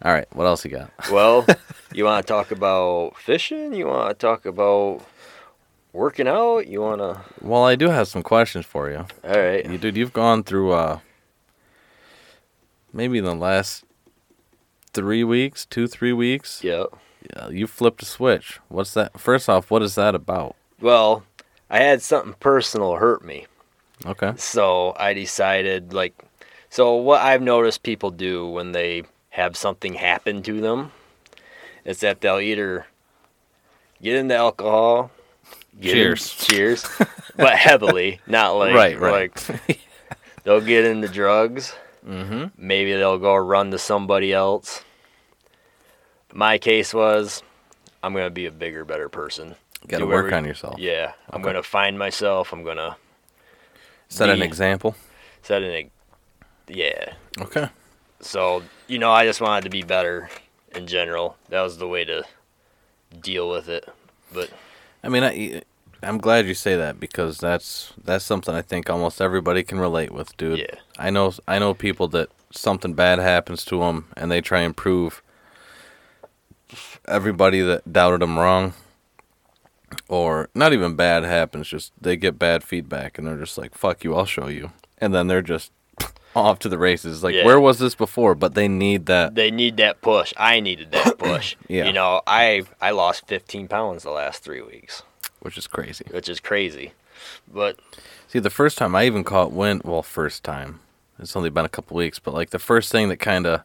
All 0.03 0.15
right, 0.15 0.27
what 0.35 0.47
else 0.47 0.65
you 0.65 0.71
got? 0.71 0.91
Well, 1.13 1.45
you 1.93 2.07
want 2.07 2.27
to 2.27 2.33
talk 2.33 2.51
about 2.51 3.19
fishing? 3.19 3.75
You 3.75 3.89
want 3.89 4.09
to 4.09 4.15
talk 4.15 4.47
about 4.47 5.03
working 5.93 6.27
out? 6.27 6.67
You 6.67 6.81
want 6.81 7.03
to? 7.03 7.21
Well, 7.43 7.65
I 7.65 7.77
do 7.77 7.91
have 7.91 8.09
some 8.09 8.23
questions 8.23 8.65
for 8.65 8.89
you. 8.91 9.05
All 9.23 9.39
right. 9.39 9.67
You 9.71 9.77
dude, 9.77 9.99
you've 9.99 10.15
gone 10.15 10.45
through 10.45 10.73
uh 10.73 11.01
maybe 12.91 13.19
in 13.19 13.25
the 13.25 13.35
last 13.35 13.85
three 14.95 15.25
weeks, 15.25 15.67
two, 15.67 15.87
three 15.87 16.15
weeks. 16.15 16.65
Yeah. 16.65 16.85
Yeah, 17.37 17.49
you 17.49 17.67
flipped 17.67 18.03
a 18.03 18.07
switch. 18.07 18.59
What's 18.69 18.95
that? 18.95 19.19
First 19.21 19.49
off, 19.49 19.71
what 19.71 19.83
is 19.83 19.95
that 19.97 20.15
about? 20.15 20.57
Well, 20.81 21.25
I 21.69 21.79
had 21.81 22.03
something 22.03 22.35
personal 22.41 22.97
hurt 22.97 23.25
me. 23.25 23.47
Okay. 24.07 24.33
So 24.37 24.95
I 24.99 25.13
decided, 25.13 25.93
like, 25.93 26.15
so 26.71 26.95
what 26.95 27.21
I've 27.21 27.43
noticed 27.43 27.83
people 27.83 28.11
do 28.11 28.47
when 28.49 28.73
they 28.73 29.03
have 29.31 29.57
something 29.57 29.95
happen 29.95 30.43
to 30.45 30.61
them 30.61 30.93
is 31.85 32.01
that 32.01 32.21
they'll 32.21 32.41
either 32.41 32.87
get 34.03 34.17
into 34.17 34.35
alcohol, 34.35 35.11
get 35.79 35.91
in- 35.91 35.97
Cheers. 35.97 36.35
cheers, 36.37 36.87
but 37.37 37.57
heavily, 37.57 38.21
not 38.27 38.53
like 38.53 38.75
Right, 38.75 38.99
right. 38.99 39.31
like 39.69 39.79
they'll 40.45 40.61
get 40.63 40.85
into 40.87 41.09
drugs, 41.09 41.75
Mm-hmm. 42.07 42.45
Maybe 42.57 42.95
they'll 42.95 43.19
go 43.19 43.37
run 43.37 43.71
to 43.73 43.79
somebody 43.79 44.33
else. 44.33 44.83
My 46.33 46.59
case 46.59 46.95
was, 46.95 47.43
I'm 48.03 48.13
gonna 48.15 48.31
be 48.31 48.47
a 48.47 48.51
bigger, 48.53 48.85
better 48.85 49.09
person. 49.09 49.57
Got 49.89 49.99
to 49.99 50.07
work 50.07 50.27
every- 50.27 50.35
on 50.35 50.45
yourself. 50.45 50.79
Yeah, 50.79 51.13
I'm 51.31 51.43
gonna 51.43 51.63
find 51.63 51.99
myself. 51.99 52.53
I'm 52.53 52.63
gonna 52.65 52.97
Set 54.09 54.29
an 54.29 54.43
example. 54.43 54.95
set 55.43 55.63
an. 55.63 55.91
Yeah. 56.69 57.15
Okay. 57.41 57.69
So 58.21 58.63
you 58.89 58.99
know, 58.99 59.11
I 59.11 59.25
just 59.25 59.41
wanted 59.41 59.65
to 59.65 59.71
be 59.71 59.83
better 59.83 60.29
in 60.75 60.87
general. 60.87 61.37
That 61.49 61.63
was 61.63 61.79
the 61.79 61.89
way 61.89 62.05
to 62.05 62.25
deal 63.21 63.49
with 63.49 63.69
it. 63.69 63.89
But 64.33 64.51
I 65.03 65.09
mean, 65.09 65.25
I, 65.25 65.63
I'm 66.03 66.19
glad 66.19 66.47
you 66.47 66.55
say 66.55 66.77
that 66.77 67.01
because 67.01 67.39
that's 67.39 67.93
that's 68.05 68.25
something 68.25 68.55
I 68.55 68.63
think 68.63 68.91
almost 68.91 69.21
everybody 69.21 69.63
can 69.63 69.79
relate 69.81 70.13
with, 70.13 70.37
dude. 70.37 70.59
Yeah. 70.59 70.75
I 70.99 71.11
know 71.11 71.33
I 71.49 71.59
know 71.59 71.73
people 71.75 72.07
that 72.09 72.29
something 72.53 72.93
bad 72.95 73.19
happens 73.19 73.65
to 73.67 73.79
them 73.81 74.07
and 74.17 74.31
they 74.31 74.41
try 74.41 74.61
and 74.61 74.77
prove 74.77 75.23
everybody 77.07 77.61
that 77.63 77.93
doubted 77.93 78.21
them 78.23 78.39
wrong. 78.39 78.75
Or 80.09 80.49
not 80.55 80.73
even 80.73 80.95
bad 80.95 81.25
happens, 81.25 81.69
just 81.69 81.93
they 82.01 82.17
get 82.17 82.39
bad 82.39 82.63
feedback 82.63 83.19
and 83.19 83.27
they're 83.27 83.37
just 83.39 83.59
like, 83.59 83.75
"Fuck 83.75 84.05
you, 84.05 84.15
I'll 84.15 84.25
show 84.25 84.47
you," 84.47 84.71
and 84.99 85.13
then 85.13 85.27
they're 85.27 85.43
just 85.43 85.73
off 86.37 86.61
to 86.61 86.69
the 86.69 86.79
races. 86.79 87.25
Like, 87.25 87.35
Yeah. 87.35 87.45
where 87.45 87.59
was 87.61 87.81
this 87.81 87.97
before? 87.97 88.37
But 88.37 88.55
they 88.55 88.69
need 88.69 89.07
that. 89.07 89.35
they 89.35 89.51
need 89.51 89.77
that 89.79 90.01
push. 90.01 90.33
I 90.37 90.61
needed 90.61 90.93
that 90.93 91.19
push. 91.19 91.57
Yeah. 91.69 91.87
You 91.87 91.93
know, 91.93 92.23
I 92.27 92.63
I 92.81 92.93
lost 92.93 93.27
15 93.27 93.67
pounds 93.67 94.05
the 94.05 94.11
last 94.13 94.45
three 94.45 94.63
weeks, 94.63 95.03
which 95.41 95.59
is 95.59 95.67
crazy. 95.67 96.05
which 96.11 96.29
is 96.29 96.39
crazy. 96.39 96.93
But 97.53 97.79
See, 98.29 98.39
the 98.39 98.49
first 98.51 98.79
time 98.79 98.95
I 98.95 99.07
even 99.07 99.25
caught 99.25 99.51
wind, 99.51 99.83
well, 99.85 100.03
first 100.05 100.45
time, 100.45 100.79
it's 101.19 101.35
only 101.35 101.51
been 101.51 101.65
a 101.65 101.69
couple 101.69 101.97
weeks, 101.97 102.21
but 102.21 102.33
like 102.33 102.51
the 102.51 102.61
first 102.61 102.93
thing 102.93 103.09
that 103.09 103.17
kind 103.17 103.45
of 103.45 103.63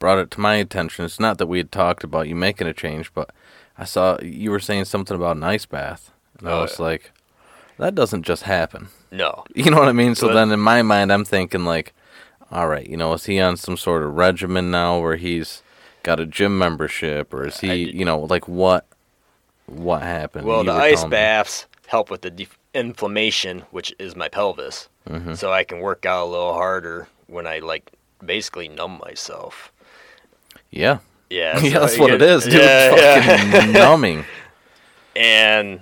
brought 0.00 0.18
it 0.18 0.30
to 0.32 0.40
my 0.40 0.56
attention, 0.56 1.04
it's 1.04 1.20
not 1.20 1.38
that 1.38 1.46
we 1.46 1.58
had 1.58 1.70
talked 1.70 2.02
about 2.02 2.26
you 2.26 2.34
making 2.34 2.66
a 2.66 2.72
change, 2.72 3.14
but 3.14 3.30
I 3.78 3.84
saw 3.84 4.18
you 4.20 4.50
were 4.50 4.58
saying 4.58 4.86
something 4.86 5.14
about 5.16 5.36
an 5.36 5.44
ice 5.44 5.66
bath. 5.66 6.10
And 6.40 6.48
I 6.48 6.52
Oh, 6.52 6.62
was 6.62 6.78
yeah. 6.80 6.84
like, 6.86 7.12
that 7.78 7.94
doesn't 7.94 8.22
just 8.24 8.42
happen. 8.42 8.88
no, 9.12 9.44
You 9.54 9.70
know 9.70 9.78
what 9.78 9.88
I 9.88 9.92
mean? 9.92 10.14
So 10.16 10.26
But- 10.28 10.34
then 10.34 10.50
in 10.50 10.58
my 10.60 10.82
mind, 10.82 11.12
I'm 11.12 11.24
thinking, 11.24 11.64
like, 11.64 11.92
all 12.50 12.66
right, 12.66 12.86
you 12.86 12.96
know, 12.96 13.12
is 13.12 13.26
he 13.26 13.38
on 13.38 13.56
some 13.56 13.76
sort 13.76 14.02
of 14.02 14.14
regimen 14.16 14.70
now 14.72 14.98
where 14.98 15.14
he's 15.16 15.62
got 16.02 16.18
a 16.18 16.26
gym 16.26 16.58
membership 16.58 17.32
or 17.32 17.46
is 17.46 17.60
he, 17.60 17.90
you 17.96 18.04
know, 18.04 18.18
like 18.20 18.48
what? 18.48 18.86
What 19.66 20.02
happened? 20.02 20.46
well, 20.46 20.64
You 20.64 20.72
the 20.72 20.78
ice 20.78 20.94
telling 20.96 21.10
me. 21.10 21.14
baths 21.16 21.66
help 21.86 22.10
with 22.10 22.22
the 22.22 22.30
def- 22.30 22.58
inflammation, 22.74 23.60
which 23.70 23.94
is 23.98 24.16
my 24.16 24.28
pelvis, 24.28 24.88
Mhm. 25.08 25.36
so 25.36 25.52
I 25.52 25.62
can 25.62 25.78
work 25.80 26.04
out 26.06 26.24
a 26.24 26.30
little 26.30 26.54
harder 26.54 27.06
when 27.28 27.46
I 27.46 27.58
like 27.60 27.90
basically 28.24 28.68
numb 28.68 29.00
myself. 29.04 29.70
Yeah. 30.70 30.98
Yeah, 31.28 31.58
yeah, 31.62 31.72
so 31.74 31.80
that's 31.80 31.98
what 31.98 32.10
it 32.14 32.18
get- 32.20 32.28
is, 32.28 32.44
dude. 32.44 32.54
Yeah, 32.54 32.94
yeah. 32.96 33.50
Fucking 33.52 33.72
numbing. 33.74 34.24
And 35.16 35.80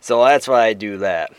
so 0.00 0.24
that's 0.24 0.48
why 0.48 0.64
I 0.64 0.72
do 0.72 0.98
that. 0.98 1.32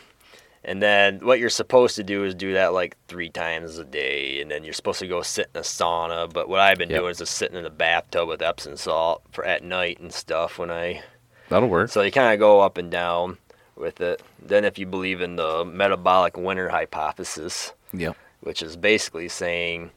And 0.66 0.82
then 0.82 1.20
what 1.26 1.40
you're 1.40 1.50
supposed 1.50 1.98
to 1.98 2.04
do 2.04 2.24
is 2.24 2.34
do 2.36 2.54
that 2.54 2.74
like 2.74 2.96
three 3.10 3.30
times 3.30 3.78
a 3.78 3.84
day. 3.84 4.40
And 4.42 4.50
then 4.50 4.64
you're 4.64 4.74
supposed 4.74 5.00
to 5.00 5.08
go 5.08 5.22
sit 5.22 5.50
in 5.54 5.60
a 5.60 5.64
sauna. 5.64 6.32
But 6.32 6.48
what 6.48 6.62
I've 6.62 6.78
been 6.78 6.90
Yep. 6.90 7.00
doing 7.00 7.12
is 7.12 7.18
just 7.18 7.36
sitting 7.36 7.58
in 7.58 7.66
a 7.66 7.70
bathtub 7.70 8.30
with 8.30 8.42
Epsom 8.42 8.78
salt 8.78 9.24
for 9.32 9.44
at 9.44 9.62
night 9.64 10.00
and 10.00 10.14
stuff 10.14 10.58
when 10.58 10.72
I. 10.72 11.02
That'll 11.50 11.68
work. 11.68 11.90
So 11.90 12.02
you 12.02 12.12
kind 12.12 12.34
of 12.34 12.40
go 12.40 12.62
up 12.62 12.78
and 12.78 12.90
down 12.90 13.38
with 13.76 14.00
it. 14.00 14.22
Then 14.42 14.64
if 14.64 14.80
you 14.80 14.86
believe 14.86 15.20
in 15.22 15.36
the 15.36 15.66
metabolic 15.66 16.38
winter 16.38 16.70
hypothesis, 16.70 17.74
Yep. 17.92 18.16
which 18.40 18.64
is 18.64 18.78
basically 18.78 19.28
saying 19.28 19.92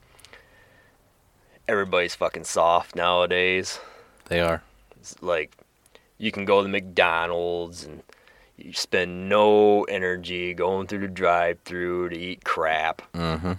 everybody's 1.69 2.15
fucking 2.15 2.45
soft 2.45 2.95
nowadays. 2.97 3.81
They 4.27 4.41
are. 4.41 4.63
It's 4.99 5.21
like 5.23 5.57
you 6.19 6.33
can 6.33 6.45
go 6.45 6.63
to 6.63 6.69
McDonald's 6.69 7.85
and 7.85 8.03
you 8.57 8.73
spend 8.73 9.29
no 9.29 9.85
energy 9.85 10.55
going 10.55 10.87
through 10.87 11.01
the 11.01 11.09
drive-through 11.09 12.09
to 12.11 12.19
eat 12.19 12.45
crap. 12.45 13.03
Mm-hmm. 13.13 13.53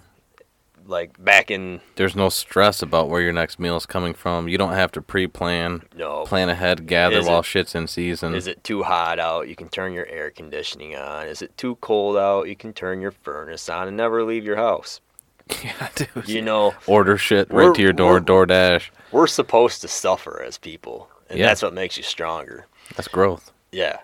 Like 0.88 1.22
back 1.24 1.52
in 1.52 1.82
There's 1.98 2.16
no 2.16 2.30
stress 2.30 2.82
about 2.82 3.10
where 3.10 3.20
your 3.22 3.34
next 3.34 3.60
meal 3.60 3.76
is 3.76 3.86
coming 3.86 4.14
from. 4.14 4.48
You 4.48 4.58
don't 4.58 4.72
have 4.72 4.92
to 4.94 5.02
pre-plan, 5.02 5.84
no, 5.96 6.24
plan 6.24 6.48
ahead, 6.48 6.88
gather 6.88 7.18
Is 7.18 7.28
while 7.28 7.40
it- 7.42 7.46
shit's 7.46 7.76
in 7.76 7.88
season. 7.88 8.34
is 8.34 8.48
it 8.48 8.64
too 8.64 8.84
hot 8.84 9.20
out? 9.20 9.50
You 9.50 9.56
can 9.56 9.68
turn 9.68 9.92
your 9.92 10.06
air 10.08 10.32
conditioning 10.32 10.96
on. 10.96 11.28
Is 11.28 11.42
it 11.42 11.58
too 11.58 11.76
cold 11.82 12.16
out? 12.16 12.48
You 12.48 12.56
can 12.56 12.72
turn 12.72 13.02
your 13.02 13.12
furnace 13.12 13.68
on 13.70 13.90
and 13.90 13.98
never 13.98 14.24
leave 14.24 14.46
your 14.46 14.56
house. 14.56 15.02
yeah, 15.64 15.90
dude. 15.96 16.28
You 16.28 16.42
know, 16.42 16.74
Order 16.88 17.18
shit 17.18 17.52
right 17.52 17.74
to 17.76 17.82
your 17.82 17.94
door, 17.94 18.14
we're- 18.14 18.26
DoorDash. 18.26 18.90
we're 19.12 19.28
supposed 19.28 19.82
to 19.82 19.88
suffer 19.88 20.42
as 20.44 20.58
people, 20.58 21.10
and 21.30 21.40
Yeah. 21.40 21.48
that's 21.48 21.62
what 21.62 21.74
makes 21.74 21.98
you 21.98 22.04
stronger. 22.04 22.66
That's 22.96 23.08
growth. 23.08 23.52
Yeah. 23.72 24.00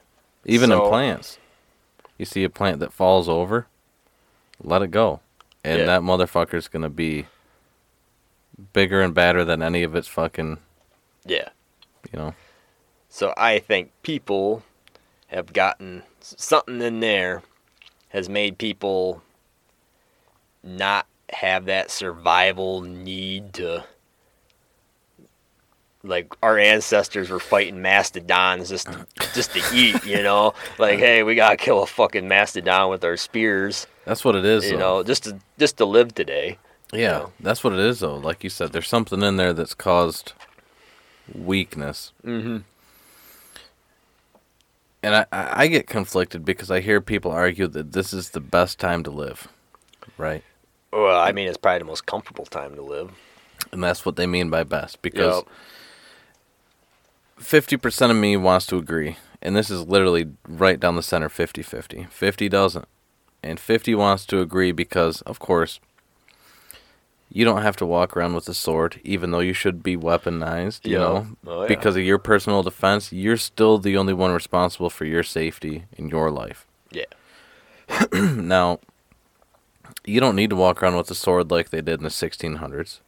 Even 0.45 0.71
in 0.71 0.79
plants. 0.79 1.37
You 2.17 2.25
see 2.25 2.43
a 2.43 2.49
plant 2.49 2.79
that 2.79 2.93
falls 2.93 3.27
over, 3.29 3.67
let 4.61 4.81
it 4.81 4.91
go. 4.91 5.21
And 5.63 5.79
Yeah. 5.79 5.85
that 5.85 6.01
motherfucker's 6.01 6.67
going 6.67 6.83
to 6.83 6.89
be 6.89 7.27
bigger 8.73 9.01
and 9.01 9.13
badder 9.13 9.43
than 9.45 9.61
any 9.63 9.83
of 9.83 9.95
its 9.95 10.07
fucking, 10.07 10.57
Yeah. 11.25 11.49
you 12.11 12.19
know. 12.19 12.35
So 13.09 13.33
I 13.37 13.59
think 13.59 13.91
people 14.03 14.63
have 15.27 15.53
gotten 15.53 16.03
something 16.19 16.81
in 16.81 16.99
there 16.99 17.41
has 18.09 18.29
made 18.29 18.57
people 18.57 19.23
not 20.61 21.07
have 21.33 21.65
that 21.65 21.91
survival 21.91 22.81
need 22.81 23.53
to 23.53 23.83
like 26.03 26.33
our 26.43 26.59
ancestors 26.59 27.29
were 27.29 27.39
fighting 27.39 27.81
mastodons 27.81 28.69
just 28.69 28.87
to, 28.87 29.05
just 29.33 29.53
to 29.53 29.61
eat, 29.73 30.03
you 30.05 30.21
know? 30.21 30.53
Like, 30.77 30.99
hey, 30.99 31.23
we 31.23 31.35
gotta 31.35 31.55
kill 31.55 31.81
a 31.81 31.87
fucking 31.87 32.27
mastodon 32.27 32.89
with 32.89 33.03
our 33.03 33.17
spears, 33.17 33.87
That's 34.05 34.25
what 34.25 34.35
it 34.35 34.45
is. 34.45 34.65
you 34.65 34.73
though. 34.73 34.97
know, 34.97 35.03
just 35.03 35.23
to 35.23 35.39
just 35.57 35.77
to 35.77 35.85
live 35.85 36.13
today. 36.13 36.57
Yeah, 36.91 37.09
know? 37.09 37.31
that's 37.39 37.63
what 37.63 37.73
it 37.73 37.79
is, 37.79 38.01
though. 38.01 38.17
Like 38.17 38.43
you 38.43 38.49
said, 38.49 38.71
there's 38.71 38.87
something 38.87 39.23
in 39.23 39.37
there 39.37 39.53
that's 39.53 39.73
caused 39.73 40.33
weakness. 41.33 42.11
Mm-hmm. 42.25 42.57
And 45.01 45.15
I 45.15 45.25
I 45.31 45.67
get 45.67 45.87
conflicted 45.87 46.45
because 46.45 46.69
I 46.69 46.81
hear 46.81 47.01
people 47.01 47.31
argue 47.31 47.67
that 47.67 47.93
this 47.93 48.13
is 48.13 48.29
the 48.31 48.39
best 48.41 48.77
time 48.77 49.03
to 49.03 49.11
live, 49.11 49.47
right? 50.17 50.43
Well, 50.93 51.19
I 51.19 51.31
mean, 51.31 51.47
it's 51.47 51.57
probably 51.57 51.79
the 51.79 51.85
most 51.85 52.05
comfortable 52.05 52.45
time 52.45 52.75
to 52.75 52.81
live. 52.81 53.11
And 53.71 53.83
that's 53.83 54.05
what 54.05 54.15
they 54.15 54.27
mean 54.27 54.49
by 54.49 54.63
best 54.63 55.01
because 55.01 55.43
fifty 57.37 57.77
percent 57.77 58.11
of 58.11 58.17
me 58.17 58.37
wants 58.37 58.65
to 58.67 58.77
agree, 58.77 59.17
and 59.41 59.55
this 59.55 59.69
is 59.69 59.87
literally 59.87 60.27
right 60.47 60.79
down 60.79 60.95
the 60.95 61.01
center, 61.03 61.29
50-50. 61.29 62.09
Fifty 62.09 62.49
doesn't, 62.49 62.87
and 63.41 63.59
fifty 63.59 63.95
wants 63.95 64.25
to 64.27 64.39
agree 64.41 64.71
because, 64.71 65.21
of 65.21 65.39
course, 65.39 65.79
you 67.31 67.43
don't 67.45 67.63
have 67.63 67.77
to 67.77 67.85
walk 67.85 68.15
around 68.15 68.35
with 68.35 68.47
a 68.47 68.53
sword, 68.53 68.99
even 69.03 69.31
though 69.31 69.39
you 69.39 69.53
should 69.53 69.81
be 69.81 69.97
weaponized. 69.97 70.85
You 70.85 70.93
Yeah. 70.93 70.99
know, 70.99 71.27
Oh, 71.47 71.61
yeah. 71.63 71.67
because 71.67 71.95
of 71.95 72.03
your 72.03 72.19
personal 72.19 72.61
defense, 72.61 73.11
you're 73.11 73.37
still 73.37 73.79
the 73.79 73.97
only 73.97 74.13
one 74.13 74.31
responsible 74.31 74.91
for 74.91 75.05
your 75.05 75.23
safety 75.23 75.85
in 75.97 76.09
your 76.09 76.29
life. 76.29 76.67
Yeah. 76.91 77.05
now, 78.13 78.79
you 80.05 80.19
don't 80.19 80.35
need 80.35 80.49
to 80.49 80.55
walk 80.55 80.81
around 80.83 80.97
with 80.97 81.09
a 81.11 81.15
sword 81.15 81.49
like 81.51 81.69
they 81.69 81.81
did 81.81 81.99
in 81.99 82.03
the 82.03 82.09
1600s. 82.09 82.99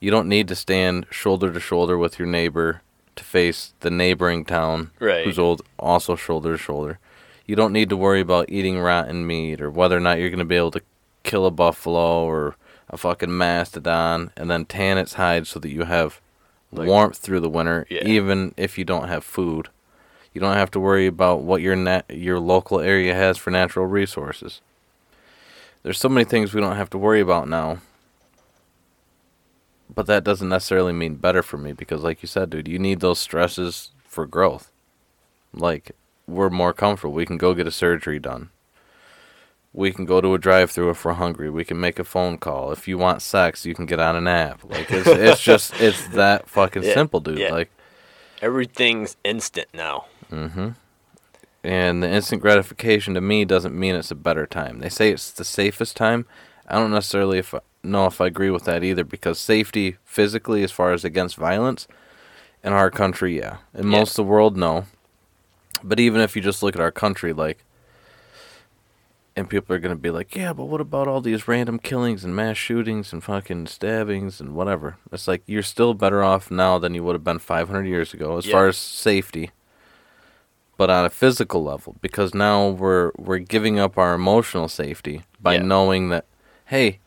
You 0.00 0.10
don't 0.10 0.28
need 0.28 0.48
to 0.48 0.54
stand 0.54 1.06
shoulder 1.10 1.52
to 1.52 1.60
shoulder 1.60 1.96
with 1.96 2.18
your 2.18 2.28
neighbor 2.28 2.82
to 3.16 3.24
face 3.24 3.72
the 3.80 3.90
neighboring 3.90 4.44
town, 4.44 4.90
Right. 5.00 5.24
who's 5.24 5.38
old, 5.38 5.62
also 5.78 6.16
shoulder 6.16 6.52
to 6.52 6.58
shoulder. 6.58 6.98
You 7.46 7.56
don't 7.56 7.72
need 7.72 7.88
to 7.90 7.96
worry 7.96 8.20
about 8.20 8.50
eating 8.50 8.78
rotten 8.78 9.26
meat 9.26 9.60
or 9.60 9.70
whether 9.70 9.96
or 9.96 10.00
not 10.00 10.18
you're 10.18 10.28
going 10.30 10.38
to 10.40 10.44
be 10.44 10.56
able 10.56 10.72
to 10.72 10.82
kill 11.22 11.46
a 11.46 11.50
buffalo 11.50 12.24
or 12.24 12.56
a 12.90 12.96
fucking 12.96 13.36
mastodon 13.36 14.32
and 14.36 14.50
then 14.50 14.64
tan 14.64 14.98
its 14.98 15.14
hide 15.14 15.46
so 15.46 15.58
that 15.60 15.70
you 15.70 15.84
have 15.84 16.20
Like- 16.72 16.88
warmth 16.88 17.16
through 17.18 17.40
the 17.40 17.48
winter, 17.48 17.86
Yeah. 17.88 18.02
even 18.04 18.52
if 18.56 18.76
you 18.76 18.84
don't 18.84 19.08
have 19.08 19.24
food. 19.24 19.68
You 20.34 20.40
don't 20.40 20.56
have 20.56 20.70
to 20.72 20.80
worry 20.80 21.06
about 21.06 21.40
what 21.42 21.62
your 21.62 21.74
nat- 21.76 22.04
your 22.10 22.38
local 22.38 22.80
area 22.80 23.14
has 23.14 23.38
for 23.38 23.50
natural 23.50 23.86
resources. 23.86 24.60
There's 25.86 26.00
so 26.00 26.08
many 26.08 26.24
things 26.24 26.52
we 26.52 26.60
don't 26.60 26.74
have 26.74 26.90
to 26.90 26.98
worry 26.98 27.20
about 27.20 27.48
now. 27.48 27.78
But 29.88 30.06
that 30.06 30.24
doesn't 30.24 30.48
necessarily 30.48 30.92
mean 30.92 31.14
better 31.14 31.44
for 31.44 31.58
me 31.58 31.72
because 31.72 32.02
like 32.02 32.22
you 32.22 32.26
said, 32.26 32.50
dude, 32.50 32.66
you 32.66 32.80
need 32.80 32.98
those 32.98 33.20
stresses 33.20 33.92
for 34.02 34.26
growth. 34.26 34.72
Like 35.54 35.92
we're 36.26 36.50
more 36.50 36.72
comfortable. 36.72 37.14
We 37.14 37.24
can 37.24 37.38
go 37.38 37.54
get 37.54 37.68
a 37.68 37.70
surgery 37.70 38.18
done. 38.18 38.50
We 39.72 39.92
can 39.92 40.06
go 40.06 40.20
to 40.20 40.34
a 40.34 40.38
drive-through 40.38 40.90
if 40.90 41.04
we're 41.04 41.12
hungry. 41.12 41.50
We 41.50 41.64
can 41.64 41.78
make 41.78 42.00
a 42.00 42.04
phone 42.04 42.36
call. 42.38 42.72
If 42.72 42.88
you 42.88 42.98
want 42.98 43.22
sex, 43.22 43.64
you 43.64 43.72
can 43.76 43.86
get 43.86 44.00
on 44.00 44.16
an 44.16 44.26
app. 44.26 44.64
Like 44.64 44.90
it's, 44.90 45.06
it's 45.06 45.40
just 45.40 45.80
it's 45.80 46.04
that 46.08 46.48
fucking 46.48 46.82
Yeah, 46.82 46.94
simple, 46.94 47.20
dude. 47.20 47.38
yeah. 47.38 47.52
Like 47.52 47.70
Everything's 48.42 49.16
instant 49.22 49.68
now. 49.72 50.06
Mm-hmm. 50.32 50.70
And 51.66 52.00
the 52.00 52.08
instant 52.08 52.40
gratification 52.42 53.14
to 53.14 53.20
me 53.20 53.44
doesn't 53.44 53.76
mean 53.76 53.96
it's 53.96 54.12
a 54.12 54.14
better 54.14 54.46
time. 54.46 54.78
They 54.78 54.88
say 54.88 55.10
it's 55.10 55.32
the 55.32 55.44
safest 55.44 55.96
time. 55.96 56.24
I 56.68 56.76
don't 56.76 56.92
necessarily 56.92 57.38
if 57.38 57.52
know 57.82 58.06
if 58.06 58.20
I 58.20 58.26
agree 58.26 58.50
with 58.50 58.64
that 58.66 58.84
either 58.84 59.02
because 59.02 59.40
safety 59.40 59.96
physically, 60.04 60.62
as 60.62 60.70
far 60.70 60.92
as 60.92 61.04
against 61.04 61.34
violence, 61.36 61.88
in 62.62 62.72
our 62.72 62.88
country, 62.88 63.36
yeah. 63.38 63.56
In 63.74 63.90
Yeah. 63.90 63.98
most 63.98 64.10
of 64.12 64.16
the 64.16 64.30
world, 64.30 64.56
no. 64.56 64.86
But 65.82 65.98
even 65.98 66.20
if 66.20 66.36
you 66.36 66.42
just 66.42 66.62
look 66.62 66.76
at 66.76 66.80
our 66.80 66.92
country, 66.92 67.32
like, 67.32 67.64
and 69.34 69.50
people 69.50 69.74
are 69.74 69.80
going 69.80 69.94
to 69.94 70.00
be 70.00 70.10
like, 70.10 70.34
yeah, 70.36 70.52
but 70.52 70.66
what 70.66 70.80
about 70.80 71.08
all 71.08 71.20
these 71.20 71.46
random 71.48 71.78
killings 71.80 72.24
and 72.24 72.34
mass 72.34 72.56
shootings 72.56 73.12
and 73.12 73.22
fucking 73.24 73.66
stabbings 73.66 74.40
and 74.40 74.54
whatever? 74.54 74.98
It's 75.12 75.26
like 75.28 75.42
you're 75.46 75.62
still 75.64 75.94
better 75.94 76.22
off 76.22 76.48
now 76.48 76.78
than 76.78 76.94
you 76.94 77.02
would 77.02 77.14
have 77.14 77.24
been 77.24 77.38
500 77.40 77.86
years 77.86 78.14
ago 78.14 78.38
as 78.38 78.46
Yeah. 78.46 78.52
far 78.52 78.68
as 78.68 78.76
safety. 78.76 79.50
But 80.76 80.90
on 80.90 81.04
a 81.06 81.10
physical 81.10 81.62
level, 81.64 81.96
because 82.02 82.34
now 82.34 82.68
we're 82.68 83.12
we're 83.16 83.38
giving 83.38 83.78
up 83.78 83.96
our 83.96 84.14
emotional 84.14 84.68
safety 84.68 85.22
by 85.40 85.54
Yeah. 85.54 85.62
knowing 85.62 86.10
that, 86.10 86.26
hey, 86.66 86.98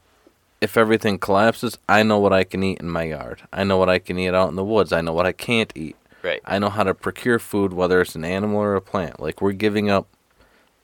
if 0.59 0.75
everything 0.75 1.19
collapses, 1.19 1.77
I 1.87 2.01
know 2.03 2.17
what 2.19 2.33
I 2.33 2.43
can 2.43 2.63
eat 2.63 2.79
in 2.79 2.89
my 2.89 3.03
yard. 3.03 3.43
I 3.53 3.63
know 3.63 3.77
what 3.77 3.89
I 3.89 3.99
can 3.99 4.17
eat 4.17 4.33
out 4.33 4.49
in 4.49 4.55
the 4.55 4.63
woods. 4.63 4.91
I 4.91 5.01
know 5.01 5.13
what 5.13 5.25
I 5.27 5.31
can't 5.33 5.71
eat. 5.75 5.95
Right. 6.23 6.41
I 6.43 6.57
know 6.59 6.69
how 6.69 6.83
to 6.83 6.93
procure 6.93 7.39
food, 7.39 7.71
whether 7.71 8.01
it's 8.01 8.15
an 8.15 8.25
animal 8.25 8.59
or 8.59 8.75
a 8.75 8.81
plant. 8.81 9.19
Like 9.19 9.39
we're 9.41 9.53
giving 9.53 9.89
up 9.89 10.07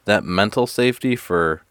that 0.05 0.23
mental 0.23 0.67
safety 0.67 1.15
for 1.15 1.63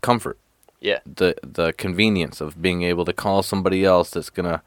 comfort, 0.00 0.38
Yeah. 0.80 0.98
the 1.06 1.36
the 1.42 1.72
convenience 1.72 2.40
of 2.40 2.60
being 2.60 2.82
able 2.82 3.04
to 3.04 3.12
call 3.12 3.42
somebody 3.42 3.84
else 3.84 4.10
that's 4.10 4.30
gonna 4.30 4.62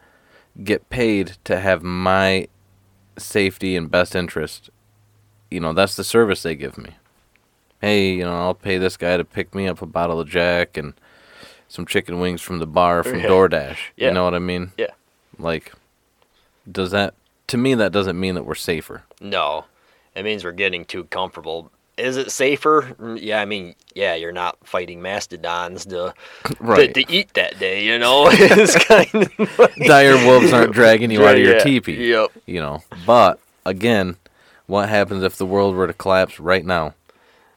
get 0.63 0.89
paid 0.89 1.37
to 1.43 1.59
have 1.59 1.83
my 1.83 2.47
safety 3.19 3.75
and 3.75 3.89
best 3.89 4.15
interest. 4.15 4.69
You 5.51 5.59
know, 5.59 5.73
that's 5.73 5.95
the 5.95 6.03
service 6.03 6.43
they 6.43 6.55
give 6.55 6.77
me. 6.77 6.91
Hey, 7.81 8.13
you 8.13 8.23
know, 8.23 8.33
I'll 8.39 8.53
pay 8.53 8.77
this 8.77 8.97
guy 8.97 9.17
to 9.17 9.23
pick 9.23 9.55
me 9.55 9.67
up 9.67 9.81
a 9.81 9.85
bottle 9.85 10.19
of 10.19 10.29
Jack 10.29 10.77
and 10.77 10.93
some 11.67 11.85
chicken 11.85 12.19
wings 12.19 12.41
from 12.41 12.59
the 12.59 12.67
bar 12.67 13.03
from 13.03 13.19
Yeah. 13.19 13.27
DoorDash. 13.27 13.77
Yeah. 13.95 14.07
You 14.09 14.13
know 14.13 14.23
what 14.25 14.33
I 14.35 14.39
mean? 14.39 14.71
Yeah. 14.77 14.91
Like, 15.37 15.71
does 16.69 16.91
that 16.91 17.13
to 17.47 17.57
me 17.57 17.73
that 17.75 17.91
doesn't 17.91 18.19
mean 18.19 18.35
that 18.35 18.43
we're 18.43 18.53
safer. 18.55 19.03
No, 19.21 19.65
it 20.15 20.23
means 20.23 20.43
we're 20.43 20.51
getting 20.51 20.85
too 20.85 21.05
comfortable. 21.05 21.71
Is 21.99 22.17
it 22.17 22.31
safer? 22.31 22.95
Mm, 22.99 23.19
Yeah, 23.21 23.41
I 23.41 23.45
mean, 23.45 23.75
yeah, 23.93 24.15
you're 24.15 24.31
not 24.31 24.57
fighting 24.65 25.01
mastodons 25.01 25.85
to 25.87 26.13
Right. 26.59 26.93
to, 26.93 27.03
to 27.03 27.11
eat 27.13 27.33
that 27.33 27.59
day. 27.59 27.83
You 27.83 27.99
know, 27.99 28.27
it's 28.31 28.75
kind 28.85 29.09
of 29.13 29.59
like, 29.59 29.75
Dire 29.75 30.15
wolves 30.25 30.53
aren't 30.53 30.73
dragging 30.73 31.11
you 31.11 31.25
out 31.25 31.35
of 31.35 31.41
your 31.41 31.57
Yeah, 31.57 31.63
teepee. 31.63 32.09
Yep. 32.09 32.31
You 32.45 32.61
know. 32.61 32.83
But 33.05 33.39
again, 33.65 34.15
what 34.67 34.89
happens 34.89 35.23
if 35.23 35.35
the 35.37 35.45
world 35.45 35.75
were 35.75 35.87
to 35.87 35.93
collapse 35.93 36.39
right 36.39 36.65
now? 36.65 36.93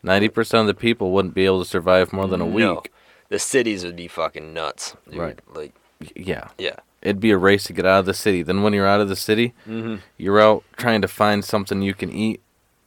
Ninety 0.03 0.29
percent 0.29 0.63
of 0.63 0.67
the 0.67 0.75
people 0.75 1.13
wouldn't 1.13 1.35
be 1.35 1.47
able 1.47 1.63
to 1.63 1.69
survive 1.69 2.13
more 2.13 2.27
than 2.27 2.41
a 2.41 2.47
week. 2.47 2.65
No. 2.65 2.83
The 3.29 3.39
cities 3.39 3.85
would 3.85 3.97
be 3.97 4.09
fucking 4.09 4.53
nuts. 4.53 4.97
dude. 5.09 5.19
Right. 5.19 5.39
Like, 5.55 5.73
Yeah. 6.17 6.49
yeah. 6.59 6.77
It'd 7.01 7.19
be 7.21 7.31
a 7.31 7.39
race 7.39 7.65
to 7.65 7.73
get 7.73 7.87
out 7.87 8.01
of 8.01 8.07
the 8.07 8.15
city. 8.15 8.43
Then 8.43 8.63
when 8.63 8.73
you're 8.73 8.87
out 8.87 9.01
of 9.01 9.09
the 9.09 9.17
city, 9.17 9.55
Mm-hmm. 9.69 9.97
you're 10.19 10.41
out 10.41 10.65
trying 10.77 11.01
to 11.03 11.09
find 11.09 11.45
something 11.45 11.83
you 11.83 11.95
can 11.95 12.11
eat 12.13 12.41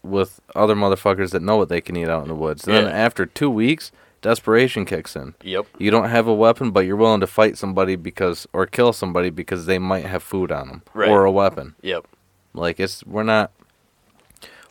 with 0.05 0.39
other 0.55 0.75
motherfuckers 0.75 1.31
that 1.31 1.41
know 1.41 1.57
what 1.57 1.69
they 1.69 1.81
can 1.81 1.95
eat 1.95 2.07
out 2.09 2.21
in 2.23 2.27
the 2.29 2.35
woods. 2.35 2.65
And 2.65 2.73
Yeah. 2.75 2.81
then 2.81 2.91
after 2.91 3.25
two 3.25 3.49
weeks, 3.49 3.91
desperation 4.21 4.85
kicks 4.85 5.15
in. 5.15 5.35
Yep. 5.43 5.65
You 5.77 5.91
don't 5.91 6.09
have 6.09 6.27
a 6.27 6.33
weapon, 6.33 6.71
but 6.71 6.85
you're 6.85 6.95
willing 6.95 7.19
to 7.21 7.27
fight 7.27 7.57
somebody 7.57 7.95
because 7.95 8.47
or 8.53 8.65
kill 8.65 8.93
somebody 8.93 9.29
because 9.29 9.65
they 9.65 9.77
might 9.79 10.05
have 10.05 10.23
food 10.23 10.51
on 10.51 10.67
them 10.67 10.81
Right. 10.93 11.09
or 11.09 11.25
a 11.25 11.31
weapon. 11.31 11.75
Yep. 11.81 12.05
Like 12.53 12.79
it's 12.79 13.03
we're 13.05 13.23
not 13.23 13.51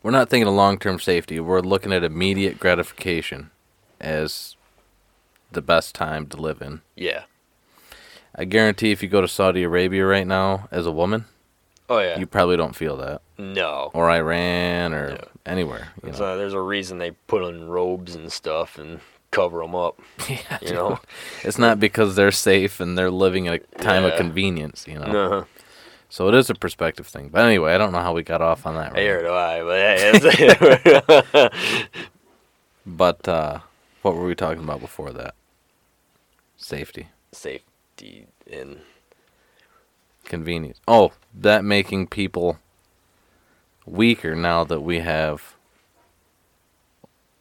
we're 0.02 0.10
not 0.10 0.28
thinking 0.28 0.48
of 0.48 0.54
long 0.54 0.78
term 0.78 0.98
safety. 1.00 1.40
We're 1.40 1.60
looking 1.60 1.92
at 1.92 2.04
immediate 2.04 2.58
gratification 2.58 3.50
as 4.00 4.56
the 5.52 5.62
best 5.62 5.94
time 5.94 6.26
to 6.26 6.36
live 6.36 6.60
in. 6.60 6.80
Yeah. 6.96 7.22
I 8.34 8.44
guarantee 8.44 8.90
if 8.90 9.02
you 9.02 9.08
go 9.08 9.20
to 9.20 9.28
Saudi 9.28 9.62
Arabia 9.62 10.04
right 10.04 10.26
now 10.26 10.68
as 10.72 10.86
a 10.86 10.90
woman, 10.92 11.26
Oh 11.88 11.98
yeah. 11.98 12.18
you 12.18 12.26
probably 12.26 12.56
don't 12.56 12.74
feel 12.74 12.96
that. 12.98 13.20
no. 13.38 13.90
Or 13.94 14.10
Iran 14.10 14.94
or 14.94 15.10
Yeah. 15.12 15.24
anywhere. 15.44 15.88
You 16.02 16.10
know? 16.12 16.16
So 16.16 16.38
there's 16.38 16.54
a 16.54 16.60
reason 16.60 16.98
they 16.98 17.10
put 17.12 17.42
on 17.42 17.68
robes 17.68 18.14
and 18.14 18.32
stuff 18.32 18.78
and 18.78 19.00
cover 19.30 19.60
them 19.60 19.74
up. 19.74 20.00
yeah, 20.28 20.58
You 20.62 20.72
know. 20.72 21.00
it's 21.42 21.58
not 21.58 21.78
because 21.80 22.14
they're 22.16 22.30
safe 22.32 22.80
and 22.80 22.96
they're 22.96 23.10
living 23.10 23.46
in 23.46 23.54
a 23.54 23.58
time 23.58 24.04
of 24.04 24.14
convenience, 24.16 24.86
you 24.88 24.98
know. 24.98 25.04
Uh-huh. 25.26 25.44
So 26.08 26.28
it 26.28 26.34
is 26.34 26.48
a 26.48 26.54
perspective 26.54 27.06
thing. 27.08 27.28
But 27.28 27.44
anyway, 27.44 27.74
I 27.74 27.78
don't 27.78 27.90
know 27.92 27.98
how 28.00 28.14
we 28.14 28.22
got 28.22 28.40
off 28.40 28.66
on 28.66 28.76
that. 28.76 28.92
Right? 28.92 29.02
Here 29.02 29.22
do 29.22 29.32
I, 29.32 29.62
but 29.62 29.78
hey, 31.50 31.50
But 32.86 33.26
uh, 33.28 33.60
what 34.02 34.14
were 34.14 34.24
we 34.26 34.34
talking 34.34 34.62
about 34.62 34.80
before 34.80 35.10
that? 35.12 35.34
Safety, 36.56 37.08
safety 37.32 38.26
and 38.50 38.80
convenience. 40.24 40.80
Oh, 40.88 41.12
that 41.34 41.64
making 41.64 42.06
people 42.08 42.58
weaker 43.86 44.34
now 44.34 44.64
that 44.64 44.80
we 44.80 45.00
have 45.00 45.54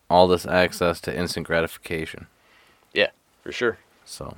all 0.10 0.28
this 0.28 0.46
access 0.46 1.00
to 1.02 1.16
instant 1.18 1.48
gratification. 1.48 2.28
yeah, 2.94 3.10
for 3.42 3.52
sure. 3.52 3.78
So, 4.06 4.38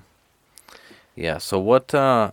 yeah. 1.16 1.38
So 1.40 1.60
what? 1.60 1.94
Uh, 1.94 2.32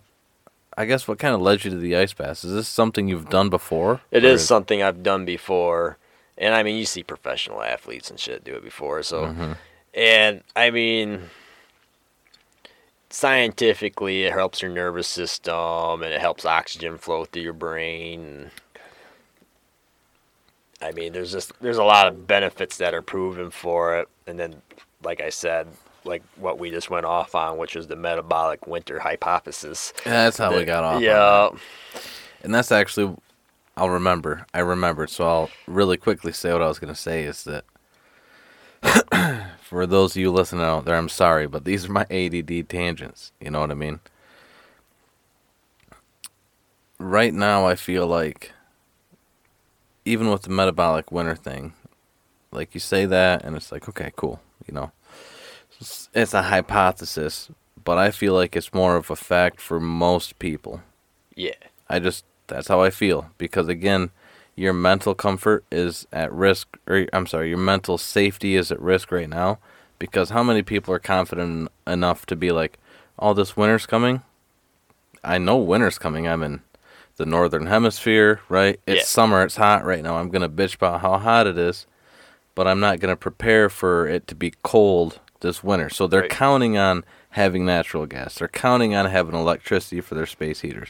I 0.77 0.85
guess 0.87 1.07
what 1.07 1.19
kind 1.19 1.35
of 1.35 1.41
led 1.41 1.65
you 1.65 1.71
to 1.71 1.77
the 1.77 1.97
ice 1.97 2.13
baths? 2.15 2.45
Is 2.45 2.55
this 2.55 2.69
something 2.69 3.09
you've 3.09 3.29
done 3.29 3.51
before? 3.51 4.01
It 4.11 4.25
is 4.25 4.47
something 4.47 4.83
I've 4.83 5.03
done 5.03 5.25
before, 5.25 5.99
and 6.39 6.55
I 6.55 6.63
mean, 6.63 6.77
you 6.77 6.87
see 6.87 7.03
professional 7.03 7.63
athletes 7.63 8.11
and 8.11 8.19
shit 8.19 8.45
do 8.45 8.55
it 8.55 8.63
before. 8.63 9.03
So, 9.03 9.27
Mhm. 9.27 9.57
and 9.95 10.43
I 10.57 10.71
mean, 10.71 11.29
scientifically, 13.13 14.25
it 14.25 14.33
helps 14.33 14.63
your 14.63 14.71
nervous 14.71 15.07
system 15.07 16.03
and 16.03 16.13
it 16.13 16.21
helps 16.21 16.45
oxygen 16.45 16.99
flow 16.99 17.25
through 17.25 17.43
your 17.43 17.53
brain. 17.53 18.51
I 20.81 20.91
mean, 20.93 21.13
there's 21.13 21.31
just 21.31 21.53
there's 21.61 21.77
a 21.77 21.85
lot 21.85 22.09
of 22.09 22.27
benefits 22.27 22.79
that 22.79 22.93
are 22.93 23.03
proven 23.03 23.51
for 23.51 23.97
it, 23.99 24.09
and 24.27 24.39
then, 24.39 24.61
like 25.05 25.21
I 25.21 25.29
said, 25.29 25.69
like 26.05 26.23
what 26.37 26.59
we 26.59 26.71
just 26.71 26.91
went 26.91 27.07
off 27.07 27.37
on, 27.37 27.57
which 27.57 27.77
is 27.77 27.87
the 27.87 27.95
metabolic 27.95 28.67
winter 28.67 28.99
hypothesis. 28.99 29.93
That's 30.05 30.39
how 30.39 30.57
we 30.57 30.65
got 30.65 30.83
off. 30.83 31.01
Yeah. 31.01 31.51
that. 31.53 31.53
And 32.43 32.53
that's 32.53 32.73
actually, 32.73 33.15
I'll 33.77 33.91
remember. 33.91 34.45
I 34.53 34.59
remembered, 34.59 35.11
so 35.11 35.25
I'll 35.25 35.51
really 35.69 35.97
quickly 35.97 36.33
say 36.33 36.53
what 36.53 36.63
I 36.63 36.67
was 36.67 36.81
going 36.81 36.93
to 36.93 37.01
say 37.01 37.23
is 37.23 37.45
that 37.45 37.65
for 39.73 39.87
those 39.87 40.14
of 40.14 40.20
you 40.20 40.31
listening 40.31 40.66
out 40.66 40.85
there, 40.85 40.97
I'm 40.97 41.09
sorry, 41.09 41.47
but 41.47 41.64
these 41.64 41.87
are 41.87 41.93
my 41.93 42.05
ADD 42.11 42.68
tangents. 42.68 43.33
You 43.41 43.51
know 43.51 43.61
what 43.61 43.70
I 43.70 43.75
mean? 43.75 44.01
Right 46.99 47.33
now, 47.33 47.64
I 47.66 47.75
feel 47.75 48.07
like, 48.07 48.53
even 50.05 50.29
with 50.29 50.43
the 50.43 50.51
metabolic 50.51 51.11
winter 51.11 51.35
thing, 51.35 51.73
like 52.51 52.75
you 52.75 52.81
say 52.81 53.07
that, 53.07 53.45
and 53.45 53.57
it's 53.57 53.73
like, 53.73 53.89
okay, 53.89 54.12
cool, 54.14 54.43
you 54.68 54.75
know, 54.75 54.93
it's, 55.81 56.11
it's 56.12 56.35
a 56.35 56.43
hypothesis, 56.43 57.49
but 57.83 57.97
I 57.97 58.11
feel 58.11 58.35
like 58.35 58.55
it's 58.55 58.75
more 58.75 58.97
of 58.97 59.11
a 59.11 59.16
fact 59.16 59.59
for 59.59 59.81
most 59.81 60.39
people. 60.39 60.83
Yeah. 61.35 61.55
I 61.89 61.99
just 61.99 62.27
that's 62.47 62.68
how 62.68 62.83
I 62.83 62.91
feel 62.91 63.31
because 63.39 63.68
again, 63.68 64.11
your 64.57 64.72
mental 64.72 65.14
comfort 65.14 65.64
is 65.72 66.07
at 66.12 66.32
risk 66.32 66.76
or 66.86 67.07
I'm 67.12 67.26
sorry, 67.26 67.48
your 67.48 67.59
mental 67.59 67.98
safety 67.98 68.57
is 68.57 68.70
at 68.70 68.80
risk 68.80 69.11
right 69.12 69.28
now 69.28 69.59
because 69.98 70.30
how 70.30 70.42
many 70.42 70.62
people 70.62 70.92
are 70.94 70.98
confident 70.98 71.70
enough 71.86 72.26
to 72.26 72.36
be 72.36 72.50
like, 72.53 72.78
"Oh, 73.18 73.34
this 73.34 73.57
winter's 73.57 73.86
coming." 73.86 74.22
I 75.24 75.38
know 75.38 75.57
winter's 75.57 75.98
coming. 75.98 76.26
I'm 76.26 76.42
in 76.42 76.62
the 77.16 77.26
northern 77.26 77.66
hemisphere, 77.66 78.40
right? 78.48 78.80
It's 78.86 79.03
Yeah. 79.03 79.05
summer, 79.05 79.42
it's 79.44 79.57
hot 79.57 79.84
right 79.84 80.03
now. 80.03 80.16
I'm 80.16 80.30
going 80.30 80.42
to 80.42 80.48
bitch 80.48 80.74
about 80.74 81.00
how 81.03 81.18
hot 81.18 81.46
it 81.46 81.57
is, 81.57 81.86
but 82.55 82.66
I'm 82.66 82.80
not 82.80 82.98
going 82.98 83.12
to 83.12 83.16
prepare 83.16 83.68
for 83.68 84.09
it 84.09 84.26
to 84.28 84.34
be 84.34 84.53
cold 84.64 85.20
this 85.40 85.62
winter. 85.62 85.88
So 85.90 86.07
they're 86.07 86.22
Right. 86.22 86.30
counting 86.30 86.76
on 86.76 87.05
having 87.30 87.64
natural 87.64 88.07
gas. 88.07 88.34
They're 88.36 88.48
counting 88.48 88.94
on 88.94 89.07
having 89.07 89.34
electricity 89.34 90.00
for 90.00 90.14
their 90.14 90.26
space 90.26 90.61
heaters. 90.61 90.88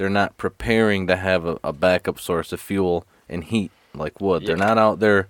They're 0.00 0.08
not 0.08 0.38
preparing 0.38 1.08
to 1.08 1.16
have 1.16 1.44
a, 1.44 1.58
a 1.62 1.74
backup 1.74 2.18
source 2.18 2.54
of 2.54 2.60
fuel 2.62 3.04
and 3.28 3.44
heat 3.44 3.70
like 3.92 4.18
wood. 4.18 4.46
They're 4.46 4.56
not 4.56 4.78
out 4.78 4.98
there 4.98 5.28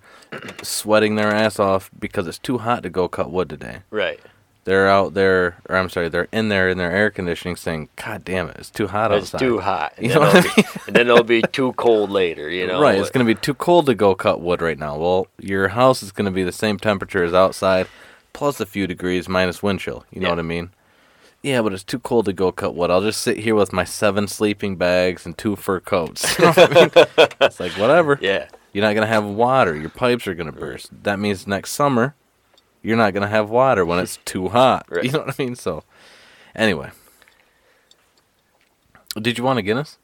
sweating 0.63 1.15
their 1.15 1.27
ass 1.27 1.59
off 1.59 1.91
because 1.99 2.25
it's 2.25 2.37
too 2.37 2.59
hot 2.59 2.83
to 2.83 2.89
go 2.89 3.09
cut 3.09 3.29
wood 3.29 3.49
today. 3.49 3.79
Right. 3.89 4.17
They're 4.63 4.87
out 4.87 5.13
there, 5.13 5.57
or 5.67 5.75
I'm 5.75 5.89
sorry, 5.89 6.07
they're 6.07 6.29
in 6.31 6.47
there 6.47 6.69
in 6.69 6.77
their 6.77 6.89
air 6.89 7.09
conditioning 7.09 7.57
saying, 7.57 7.89
God 7.97 8.23
damn 8.23 8.47
it, 8.47 8.55
it's 8.59 8.69
too 8.69 8.87
hot 8.87 9.11
It's 9.11 9.33
outside. 9.33 9.41
It's 9.45 9.49
too 9.49 9.59
hot. 9.59 9.93
And 9.97 10.07
You 10.07 10.13
know 10.13 10.19
what 10.21 10.35
I 10.37 10.41
be, 10.41 10.63
and 10.87 10.95
then 10.95 11.09
it'll 11.09 11.23
be 11.23 11.41
too 11.41 11.73
cold 11.73 12.09
later, 12.09 12.49
you 12.49 12.65
know. 12.65 12.79
right, 12.81 12.97
it's 12.97 13.09
going 13.11 13.25
to 13.27 13.35
be 13.35 13.37
too 13.37 13.55
cold 13.55 13.87
to 13.87 13.93
go 13.93 14.15
cut 14.15 14.39
wood 14.39 14.61
right 14.61 14.79
now. 14.79 14.95
Well, 14.97 15.27
your 15.37 15.67
house 15.67 16.01
is 16.01 16.13
going 16.13 16.25
to 16.25 16.31
be 16.31 16.43
the 16.43 16.53
same 16.53 16.77
temperature 16.79 17.25
as 17.25 17.33
outside, 17.33 17.87
plus 18.31 18.61
a 18.61 18.65
few 18.65 18.87
degrees 18.87 19.27
minus 19.27 19.61
wind 19.61 19.81
chill. 19.81 20.05
You 20.11 20.21
know 20.21 20.27
Yeah. 20.27 20.31
what 20.31 20.39
I 20.39 20.43
mean? 20.43 20.69
Yeah, 21.43 21.61
but 21.61 21.73
it's 21.73 21.83
too 21.83 21.99
cold 21.99 22.25
to 22.25 22.33
go 22.33 22.51
cut 22.51 22.75
wood. 22.75 22.91
I'll 22.91 23.01
just 23.01 23.21
sit 23.21 23.37
here 23.37 23.55
with 23.55 23.73
my 23.73 23.83
seven 23.83 24.27
sleeping 24.27 24.75
bags 24.75 25.25
and 25.25 25.37
two 25.37 25.55
fur 25.55 25.79
coats. 25.79 26.37
You 26.39 26.45
know 26.45 26.53
I 26.55 26.67
mean? 26.67 27.27
It's 27.41 27.59
like, 27.59 27.71
whatever. 27.73 28.19
Yeah. 28.21 28.47
You're 28.73 28.83
not 28.85 28.93
going 28.93 29.07
to 29.07 29.13
have 29.13 29.25
water. 29.25 29.75
Your 29.75 29.89
pipes 29.89 30.27
are 30.27 30.35
going 30.35 30.51
to 30.51 30.57
burst. 30.57 31.03
That 31.03 31.19
means 31.19 31.47
next 31.47 31.71
summer, 31.71 32.15
you're 32.81 32.97
not 32.97 33.13
gonna 33.13 33.27
have 33.27 33.49
water 33.49 33.85
when 33.85 33.99
it's 33.99 34.17
too 34.25 34.49
hot. 34.49 34.85
Right. 34.89 35.05
You 35.05 35.11
know 35.11 35.19
what 35.19 35.29
I 35.39 35.43
mean? 35.43 35.55
So, 35.55 35.83
anyway, 36.55 36.91
did 39.19 39.37
you 39.37 39.43
want 39.43 39.59
a 39.59 39.61
Guinness? 39.61 39.97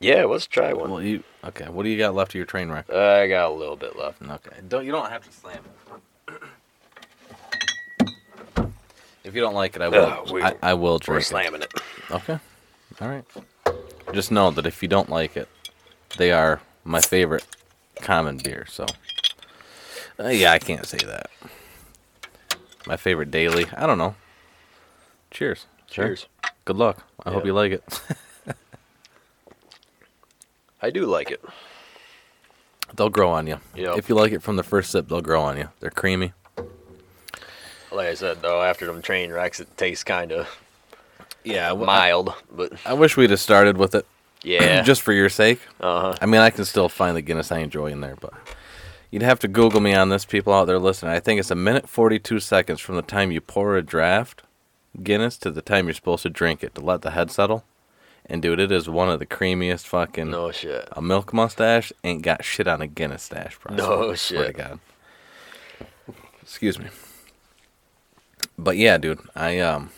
Yeah, 0.00 0.24
let's 0.24 0.46
try 0.46 0.72
one. 0.72 0.90
Well, 0.90 1.02
you 1.02 1.22
okay? 1.44 1.68
What 1.68 1.84
do 1.84 1.88
you 1.88 1.98
got 1.98 2.14
left 2.14 2.32
of 2.32 2.34
your 2.36 2.46
train 2.46 2.70
wreck? 2.70 2.90
I 2.90 3.28
got 3.28 3.50
a 3.50 3.54
little 3.54 3.76
bit 3.76 3.96
left. 3.96 4.22
Okay, 4.22 4.56
don't 4.68 4.84
you 4.84 4.92
don't 4.92 5.10
have 5.10 5.24
to 5.24 5.32
slam 5.32 5.60
it. 6.28 6.40
If 9.24 9.34
you 9.34 9.40
don't 9.40 9.54
like 9.54 9.74
it, 9.76 9.82
I 9.82 9.88
will. 9.88 10.04
Oh, 10.28 10.32
we- 10.32 10.42
I, 10.42 10.54
I 10.62 10.74
will 10.74 10.94
We're 10.94 10.98
drink 10.98 11.22
it. 11.22 11.26
slamming 11.26 11.62
it. 11.62 11.72
Okay. 12.10 12.38
All 13.00 13.08
right. 13.08 13.24
Just 14.12 14.30
know 14.30 14.50
that 14.50 14.66
if 14.66 14.82
you 14.82 14.88
don't 14.88 15.08
like 15.08 15.36
it, 15.36 15.48
they 16.18 16.30
are 16.30 16.60
my 16.84 17.00
favorite 17.00 17.44
common 18.02 18.36
beer. 18.38 18.66
So, 18.68 18.84
uh, 20.20 20.28
yeah, 20.28 20.52
I 20.52 20.58
can't 20.58 20.86
say 20.86 20.98
that. 20.98 21.30
My 22.86 22.96
favorite 22.98 23.30
daily. 23.30 23.66
I 23.76 23.86
don't 23.86 23.98
know. 23.98 24.14
Cheers. 25.30 25.66
Sure. 25.90 26.04
Cheers. 26.06 26.26
Good 26.66 26.76
luck. 26.76 27.02
I 27.24 27.30
hope 27.32 27.46
you 27.46 27.54
like 27.54 27.72
it. 27.72 28.00
I 30.82 30.90
do 30.90 31.06
like 31.06 31.30
it. 31.30 31.42
they'll 32.94 33.08
grow 33.08 33.30
on 33.30 33.46
you. 33.46 33.58
Yep. 33.74 33.96
If 33.96 34.08
you 34.10 34.14
like 34.14 34.32
it 34.32 34.42
from 34.42 34.56
the 34.56 34.62
first 34.62 34.90
sip, 34.90 35.08
they'll 35.08 35.22
grow 35.22 35.42
on 35.42 35.56
you. 35.56 35.70
They're 35.80 35.90
creamy. 35.90 36.32
Like 37.94 38.08
I 38.08 38.14
said, 38.14 38.42
though, 38.42 38.62
after 38.62 38.86
them 38.86 39.02
train 39.02 39.30
wrecks, 39.32 39.60
it 39.60 39.68
tastes 39.76 40.04
kind 40.04 40.32
of 40.32 40.48
Yeah. 41.44 41.72
mild. 41.74 42.34
But 42.50 42.72
I 42.84 42.92
wish 42.94 43.16
we'd 43.16 43.30
have 43.30 43.40
started 43.40 43.76
with 43.76 43.94
it. 43.94 44.06
yeah, 44.42 44.82
Just 44.82 45.02
for 45.02 45.12
your 45.12 45.28
sake. 45.28 45.60
uh 45.80 46.00
huh. 46.00 46.14
I 46.20 46.26
mean, 46.26 46.40
I 46.40 46.50
can 46.50 46.64
still 46.64 46.88
find 46.88 47.16
the 47.16 47.22
Guinness 47.22 47.50
I 47.52 47.58
enjoy 47.60 47.86
in 47.92 48.00
there, 48.00 48.16
but 48.20 48.32
you'd 49.10 49.22
have 49.22 49.38
to 49.40 49.48
Google 49.48 49.80
me 49.80 49.94
on 49.94 50.08
this, 50.10 50.24
people 50.24 50.52
out 50.52 50.66
there 50.66 50.78
listening. 50.78 51.12
I 51.12 51.20
think 51.20 51.40
it's 51.40 51.50
a 51.50 51.54
minute 51.54 51.88
42 51.88 52.40
seconds 52.40 52.80
from 52.80 52.96
the 52.96 53.02
time 53.02 53.30
you 53.30 53.40
pour 53.40 53.76
a 53.76 53.82
draft 53.82 54.42
Guinness 55.02 55.36
to 55.38 55.50
the 55.50 55.62
time 55.62 55.86
you're 55.86 55.94
supposed 55.94 56.22
to 56.24 56.30
drink 56.30 56.62
it 56.62 56.74
to 56.76 56.80
let 56.80 57.02
the 57.02 57.12
head 57.12 57.30
settle. 57.30 57.64
And 58.26 58.40
dude, 58.40 58.60
it 58.60 58.70
is 58.72 58.88
one 58.88 59.10
of 59.10 59.18
the 59.18 59.26
creamiest 59.26 59.86
fucking. 59.86 60.30
No 60.30 60.50
shit. 60.50 60.88
A 60.92 61.02
milk 61.02 61.32
mustache 61.34 61.92
ain't 62.04 62.22
got 62.22 62.44
shit 62.44 62.66
on 62.66 62.80
a 62.80 62.86
Guinness 62.86 63.24
stash, 63.24 63.58
bro. 63.58 63.74
No 63.76 63.84
swear- 64.14 64.16
Swear 64.16 64.46
to. 64.46 64.52
God. 64.52 64.78
Excuse 66.42 66.78
me. 66.78 66.86
But 68.58 68.76
yeah, 68.76 68.98
dude, 68.98 69.20
I 69.34 69.58
um. 69.60 69.90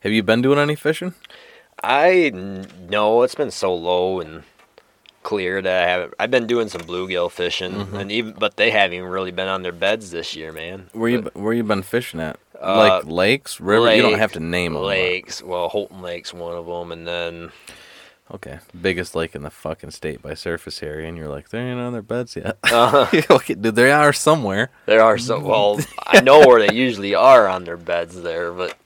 Have 0.00 0.12
you 0.12 0.22
been 0.22 0.40
doing 0.42 0.58
any 0.58 0.74
fishing? 0.76 1.14
I 1.82 2.30
no, 2.88 3.22
it's 3.22 3.34
been 3.34 3.50
so 3.50 3.74
low 3.74 4.20
and 4.20 4.42
clear 5.22 5.60
that 5.60 5.82
I 5.82 5.90
haven't. 5.90 6.14
I've 6.18 6.30
been 6.30 6.46
doing 6.46 6.68
some 6.68 6.82
bluegill 6.82 7.30
fishing, 7.30 7.72
Mm-hmm. 7.72 7.96
and 7.96 8.12
even 8.12 8.32
but 8.38 8.56
they 8.56 8.70
haven't 8.70 8.94
even 8.94 9.08
really 9.08 9.30
been 9.30 9.48
on 9.48 9.62
their 9.62 9.72
beds 9.72 10.10
this 10.10 10.34
year, 10.36 10.52
man. 10.52 10.88
Where 10.92 11.10
you 11.10 11.30
where 11.34 11.52
you 11.52 11.62
been 11.64 11.82
fishing 11.82 12.20
at? 12.20 12.38
Uh, 12.62 12.76
like 12.76 13.06
lakes, 13.06 13.60
river. 13.60 13.94
you 13.94 14.02
don't 14.02 14.18
have 14.18 14.32
to 14.32 14.40
name 14.40 14.74
them. 14.74 14.82
lakes. 14.82 15.42
Well, 15.42 15.68
Houghton 15.70 16.02
Lake's 16.02 16.34
one 16.34 16.54
of 16.56 16.66
them, 16.66 16.92
and 16.92 17.06
then 17.06 17.50
Okay, 18.32 18.60
biggest 18.80 19.16
lake 19.16 19.34
in 19.34 19.42
the 19.42 19.50
fucking 19.50 19.90
state 19.90 20.22
by 20.22 20.34
surface 20.34 20.82
area, 20.84 21.08
and 21.08 21.16
you're 21.18 21.28
like, 21.28 21.48
they 21.48 21.58
ain't 21.58 21.80
on 21.80 21.92
their 21.92 22.00
beds 22.02 22.36
yet. 22.36 22.58
uh, 22.72 23.08
okay, 23.28 23.54
dude, 23.54 23.74
they 23.74 23.90
are 23.90 24.12
somewhere. 24.12 24.70
there 24.86 25.02
are 25.02 25.18
some. 25.18 25.42
Well, 25.42 25.80
I 26.06 26.20
know 26.20 26.40
where 26.46 26.64
they 26.66 26.72
usually 26.74 27.14
are 27.14 27.48
on 27.48 27.64
their 27.64 27.76
beds 27.76 28.22
there, 28.22 28.52
but 28.52 28.76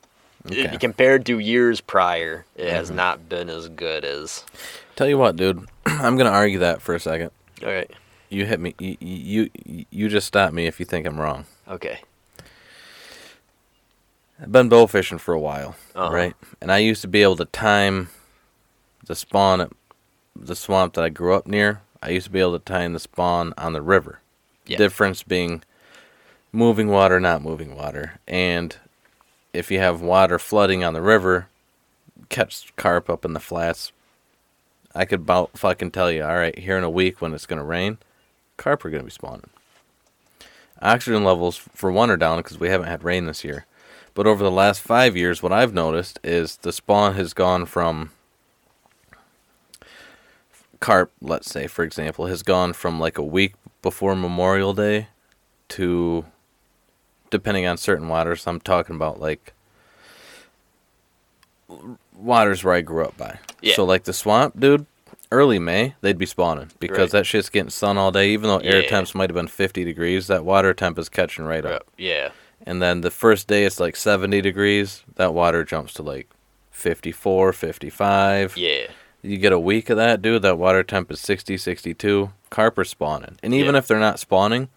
it- 0.47 0.81
compared 0.81 1.27
to 1.27 1.39
years 1.39 1.81
prior, 1.83 2.47
it 2.57 2.71
has 2.71 2.91
Mhm. 2.91 2.95
not 2.95 3.29
been 3.29 3.51
as 3.51 3.69
good 3.69 4.05
as. 4.05 4.45
Tell 4.97 5.09
you 5.09 5.19
what, 5.19 5.37
dude, 5.37 5.67
I'm 5.87 6.17
gonna 6.17 6.31
argue 6.31 6.61
that 6.61 6.81
for 6.81 6.95
a 6.95 7.01
second. 7.01 7.31
All 7.63 7.71
right. 7.71 7.91
You 8.31 8.47
hit 8.47 8.59
me. 8.61 8.75
You 8.79 8.97
you 9.01 9.51
you, 9.67 9.85
you 9.91 10.09
just 10.09 10.27
stop 10.27 10.53
me 10.55 10.67
if 10.67 10.81
you 10.81 10.87
think 10.87 11.07
I'm 11.07 11.21
wrong. 11.21 11.45
Okay. 11.69 12.01
I've 14.41 14.51
been 14.51 14.69
bow 14.69 14.87
fishing 14.87 15.19
for 15.19 15.33
a 15.35 15.39
while, 15.41 15.77
Uh-huh. 15.95 16.13
right? 16.13 16.35
And 16.61 16.73
I 16.73 16.79
used 16.79 17.03
to 17.03 17.09
be 17.09 17.23
able 17.23 17.37
to 17.37 17.45
time 17.45 18.09
the 19.07 19.15
spawn 19.15 19.61
at 19.61 19.73
the 20.35 20.57
swamp 20.57 20.95
that 20.95 21.05
I 21.05 21.09
grew 21.09 21.35
up 21.35 21.47
near. 21.47 21.83
I 22.03 22.11
used 22.11 22.27
to 22.27 22.33
be 22.33 22.41
able 22.41 22.59
to 22.59 22.65
time 22.65 22.93
the 22.93 23.01
spawn 23.01 23.55
on 23.57 23.73
the 23.73 23.83
river. 23.83 24.21
Yeah. 24.67 24.79
Difference 24.79 25.23
being 25.23 25.63
moving 26.53 26.89
water, 26.89 27.21
not 27.21 27.43
moving 27.43 27.77
water. 27.77 28.21
And 28.27 28.77
if 29.53 29.71
you 29.71 29.79
have 29.79 30.01
water 30.01 30.39
flooding 30.39 30.85
on 30.85 30.95
the 30.95 31.03
river, 31.03 31.49
catch 32.29 32.75
carp 32.77 33.09
up 33.09 33.25
in 33.25 33.33
the 33.33 33.41
flats. 33.41 33.93
I 34.95 35.05
could 35.05 35.21
about 35.21 35.59
fucking 35.59 35.91
tell 35.91 36.11
you, 36.11 36.25
all 36.25 36.37
right, 36.37 36.57
here 36.57 36.79
in 36.79 36.85
a 36.85 36.91
week 36.91 37.21
when 37.21 37.35
it's 37.35 37.47
going 37.47 37.59
to 37.59 37.65
rain, 37.65 37.99
carp 38.57 38.85
are 38.85 38.91
going 38.91 39.03
to 39.03 39.07
be 39.07 39.11
spawning. 39.11 39.51
Oxygen 40.81 41.25
levels, 41.25 41.57
for 41.57 41.91
one, 41.91 42.11
are 42.11 42.17
down 42.17 42.39
because 42.39 42.59
we 42.59 42.69
haven't 42.69 42.89
had 42.89 43.05
rain 43.05 43.27
this 43.27 43.45
year. 43.45 43.67
But 44.13 44.27
over 44.27 44.45
the 44.45 44.51
last 44.51 44.81
five 44.81 45.17
years, 45.17 45.43
what 45.43 45.53
I've 45.53 45.75
noticed 45.75 46.21
is 46.23 46.59
the 46.59 46.73
spawn 46.73 47.15
has 47.15 47.33
gone 47.33 47.67
from 47.67 48.11
carp, 50.85 51.11
let's 51.23 51.51
say, 51.51 51.67
for 51.67 51.83
example, 51.83 52.27
has 52.27 52.43
gone 52.43 52.75
from 52.75 53.01
like 53.01 53.17
a 53.17 53.23
week 53.23 53.55
before 53.81 54.15
Memorial 54.15 54.75
Day 54.75 55.09
to, 55.71 56.27
depending 57.31 57.67
on 57.67 57.79
certain 57.79 58.07
waters, 58.09 58.47
I'm 58.47 58.61
talking 58.61 58.95
about 58.95 59.19
like 59.19 59.55
waters 62.15 62.63
where 62.63 62.75
I 62.75 62.81
grew 62.83 63.05
up 63.05 63.17
by. 63.17 63.39
Yeah. 63.63 63.75
So, 63.77 63.85
like 63.85 64.05
the 64.05 64.13
swamp, 64.13 64.61
dude, 64.61 64.85
early 65.33 65.59
May, 65.59 65.95
they'd 66.03 66.19
be 66.19 66.27
spawning 66.27 66.71
because 66.79 67.13
Right. 67.15 67.21
that 67.21 67.25
shit's 67.27 67.49
getting 67.49 67.71
sun 67.71 67.97
all 67.97 68.13
day. 68.13 68.29
Even 68.31 68.49
though 68.49 68.59
air 68.59 68.83
Yeah. 68.83 68.89
temps 68.91 69.15
might 69.15 69.31
have 69.31 69.35
been 69.35 69.49
50 69.49 69.85
degrees, 69.85 70.27
that 70.27 70.45
water 70.45 70.75
temp 70.75 70.99
is 70.99 71.09
catching 71.09 71.47
right 71.47 71.65
up. 71.65 71.87
Yeah. 71.97 72.31
And 72.67 72.81
then 72.83 73.01
the 73.01 73.11
first 73.11 73.49
day 73.49 73.65
it's 73.65 73.81
like 73.81 73.97
70 73.97 74.41
degrees, 74.43 75.03
that 75.17 75.33
water 75.35 75.65
jumps 75.65 75.95
to 75.95 76.03
like 76.03 76.29
54, 76.71 77.53
55. 77.55 78.57
Yeah. 78.57 78.89
You 79.25 79.39
get 79.39 79.53
a 79.53 79.59
week 79.59 79.89
of 79.89 79.97
that, 79.97 80.21
dude, 80.21 80.43
that 80.43 80.59
water 80.59 80.83
temp 80.83 81.11
is 81.11 81.19
60, 81.21 81.57
62. 81.57 82.31
Carp 82.51 82.77
are 82.79 82.85
spawning. 82.85 83.39
And 83.43 83.55
even 83.55 83.75
Yeah. 83.75 83.79
if 83.79 83.87
they're 83.89 83.99
not 83.99 84.19
spawning, 84.19 84.69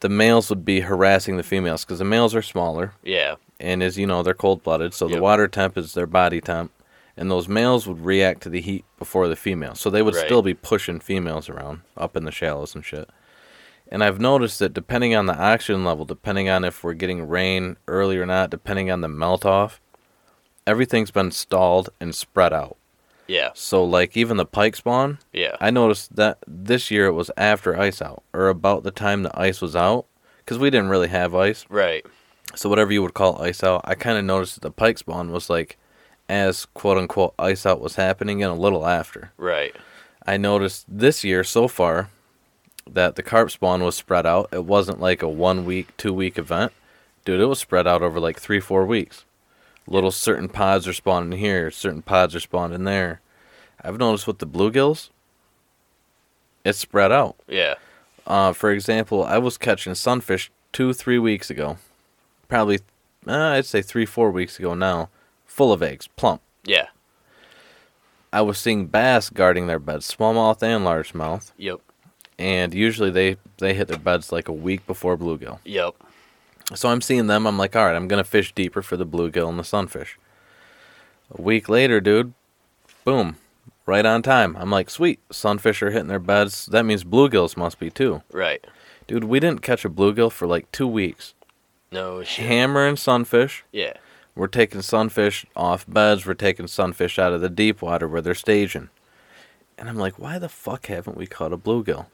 the 0.00 0.08
males 0.08 0.50
would 0.50 0.64
be 0.64 0.80
harassing 0.80 1.36
the 1.36 1.44
females 1.44 1.84
because 1.84 2.00
the 2.00 2.04
males 2.04 2.34
are 2.34 2.42
smaller. 2.42 2.94
Yeah. 3.04 3.36
And 3.60 3.80
as 3.80 3.96
you 3.96 4.08
know, 4.08 4.24
they're 4.24 4.34
cold 4.34 4.64
blooded. 4.64 4.92
So 4.92 5.06
the 5.06 5.20
water 5.20 5.46
temp 5.46 5.78
is 5.78 5.94
their 5.94 6.08
body 6.08 6.40
temp. 6.40 6.72
And 7.16 7.30
those 7.30 7.46
males 7.46 7.86
would 7.86 8.04
react 8.04 8.42
to 8.42 8.48
the 8.50 8.60
heat 8.60 8.84
before 8.98 9.28
the 9.28 9.36
females. 9.36 9.78
So 9.78 9.88
they 9.88 10.02
would 10.02 10.16
Right. 10.16 10.24
still 10.24 10.42
be 10.42 10.54
pushing 10.54 10.98
females 10.98 11.48
around 11.48 11.82
up 11.96 12.16
in 12.16 12.24
the 12.24 12.32
shallows 12.32 12.74
and 12.74 12.84
shit. 12.84 13.08
And 13.90 14.02
I've 14.02 14.18
noticed 14.18 14.58
that 14.58 14.72
depending 14.74 15.14
on 15.14 15.26
the 15.26 15.36
oxygen 15.38 15.84
level, 15.84 16.04
depending 16.06 16.48
on 16.48 16.64
if 16.64 16.82
we're 16.82 16.94
getting 16.94 17.28
rain 17.28 17.76
early 17.86 18.16
or 18.18 18.26
not, 18.26 18.50
depending 18.50 18.90
on 18.90 19.02
the 19.02 19.08
melt 19.08 19.44
off, 19.46 19.80
everything's 20.66 21.10
been 21.12 21.30
stalled 21.30 21.90
and 22.00 22.14
spread 22.14 22.52
out. 22.52 22.76
Yeah. 23.26 23.50
So 23.54 23.84
like 23.84 24.16
even 24.16 24.36
the 24.36 24.44
pike 24.46 24.76
spawn, 24.76 25.18
Yeah. 25.32 25.56
I 25.60 25.70
noticed 25.70 26.16
that 26.16 26.38
this 26.46 26.90
year 26.90 27.06
it 27.06 27.12
was 27.12 27.30
after 27.36 27.78
ice 27.78 28.02
out 28.02 28.22
or 28.32 28.48
about 28.48 28.82
the 28.82 28.90
time 28.90 29.22
the 29.22 29.38
ice 29.40 29.60
was 29.60 29.74
out 29.76 30.06
because 30.38 30.58
we 30.58 30.70
didn't 30.70 30.88
really 30.90 31.08
have 31.08 31.34
ice. 31.34 31.64
Right. 31.68 32.04
So 32.54 32.68
whatever 32.68 32.92
you 32.92 33.00
would 33.02 33.14
call 33.14 33.40
ice 33.40 33.62
out, 33.62 33.80
I 33.84 33.94
kind 33.94 34.18
of 34.18 34.24
noticed 34.24 34.54
that 34.56 34.62
the 34.62 34.70
pike 34.70 34.98
spawn 34.98 35.32
was 35.32 35.48
like 35.48 35.78
as 36.28 36.66
quote 36.66 36.98
unquote 36.98 37.34
ice 37.38 37.64
out 37.66 37.80
was 37.80 37.96
happening 37.96 38.42
and 38.42 38.52
a 38.52 38.60
little 38.60 38.86
after. 38.86 39.32
Right. 39.36 39.74
I 40.26 40.36
noticed 40.36 40.84
this 40.88 41.24
year 41.24 41.44
so 41.44 41.66
far 41.68 42.10
that 42.90 43.14
the 43.16 43.22
carp 43.22 43.50
spawn 43.50 43.82
was 43.82 43.94
spread 43.96 44.26
out. 44.26 44.48
It 44.52 44.64
wasn't 44.64 45.00
like 45.00 45.22
a 45.22 45.28
one 45.28 45.64
week, 45.64 45.96
two 45.96 46.12
week 46.12 46.36
event. 46.38 46.72
Dude, 47.24 47.40
it 47.40 47.46
was 47.46 47.60
spread 47.60 47.86
out 47.86 48.02
over 48.02 48.18
like 48.18 48.38
three, 48.40 48.60
four 48.60 48.84
weeks. 48.84 49.24
Little 49.86 50.10
certain 50.12 50.48
pods 50.48 50.86
are 50.86 50.92
spawning 50.92 51.38
here, 51.38 51.70
certain 51.70 52.02
pods 52.02 52.34
are 52.34 52.40
spawning 52.40 52.84
there. 52.84 53.20
I've 53.82 53.98
noticed 53.98 54.26
with 54.26 54.38
the 54.38 54.46
bluegills, 54.46 55.10
it's 56.64 56.78
spread 56.78 57.10
out. 57.10 57.36
Yeah. 57.48 57.74
Uh, 58.26 58.52
for 58.52 58.70
example, 58.70 59.24
I 59.24 59.38
was 59.38 59.58
catching 59.58 59.94
sunfish 59.96 60.50
two, 60.72 60.92
three 60.92 61.18
weeks 61.18 61.50
ago. 61.50 61.78
Probably, 62.48 62.78
uh, 63.26 63.32
I'd 63.32 63.66
say 63.66 63.82
three, 63.82 64.06
four 64.06 64.30
weeks 64.30 64.58
ago 64.58 64.74
now, 64.74 65.08
full 65.46 65.72
of 65.72 65.82
eggs, 65.82 66.06
plump. 66.16 66.40
Yeah. 66.64 66.86
I 68.32 68.40
was 68.42 68.58
seeing 68.58 68.86
bass 68.86 69.28
guarding 69.30 69.66
their 69.66 69.80
beds, 69.80 70.14
smallmouth 70.14 70.62
and 70.62 70.84
largemouth. 70.84 71.50
Yep. 71.58 71.80
and 72.38 72.72
usually 72.72 73.10
they 73.10 73.36
they 73.58 73.74
hit 73.74 73.88
their 73.88 73.98
beds 73.98 74.32
like 74.32 74.48
a 74.48 74.52
week 74.52 74.86
before 74.86 75.18
bluegill. 75.18 75.58
Yep. 75.64 75.94
So 76.74 76.88
I'm 76.88 77.00
seeing 77.00 77.26
them. 77.26 77.46
I'm 77.46 77.58
like, 77.58 77.76
all 77.76 77.84
right, 77.86 77.96
I'm 77.96 78.08
gonna 78.08 78.24
fish 78.24 78.52
deeper 78.54 78.82
for 78.82 78.96
the 78.96 79.06
bluegill 79.06 79.48
and 79.48 79.58
the 79.58 79.64
sunfish. 79.64 80.18
A 81.36 81.40
week 81.40 81.68
later, 81.68 82.00
dude, 82.00 82.34
boom, 83.04 83.36
right 83.86 84.04
on 84.06 84.22
time. 84.22 84.56
I'm 84.58 84.70
like, 84.70 84.90
sweet, 84.90 85.20
sunfish 85.30 85.82
are 85.82 85.90
hitting 85.90 86.08
their 86.08 86.18
beds. 86.18 86.66
That 86.66 86.84
means 86.84 87.04
bluegills 87.04 87.56
must 87.56 87.78
be 87.78 87.90
too, 87.90 88.22
Right. 88.32 88.64
dude. 89.06 89.24
We 89.24 89.40
didn't 89.40 89.62
catch 89.62 89.84
a 89.84 89.90
bluegill 89.90 90.30
for 90.32 90.46
like 90.46 90.70
two 90.72 90.86
weeks. 90.86 91.34
No 91.90 92.22
shit. 92.22 92.46
Hammering 92.46 92.96
sunfish. 92.96 93.64
Yeah. 93.72 93.94
We're 94.34 94.46
taking 94.46 94.80
sunfish 94.80 95.44
off 95.54 95.84
beds. 95.86 96.24
We're 96.24 96.32
taking 96.34 96.66
sunfish 96.66 97.18
out 97.18 97.34
of 97.34 97.42
the 97.42 97.50
deep 97.50 97.82
water 97.82 98.08
where 98.08 98.22
they're 98.22 98.34
staging. 98.34 98.88
And 99.76 99.88
I'm 99.90 99.96
like, 99.98 100.18
why 100.18 100.38
the 100.38 100.48
fuck 100.48 100.86
haven't 100.86 101.16
we 101.18 101.26
caught 101.26 101.52
a 101.52 101.58
bluegill? 101.58 102.06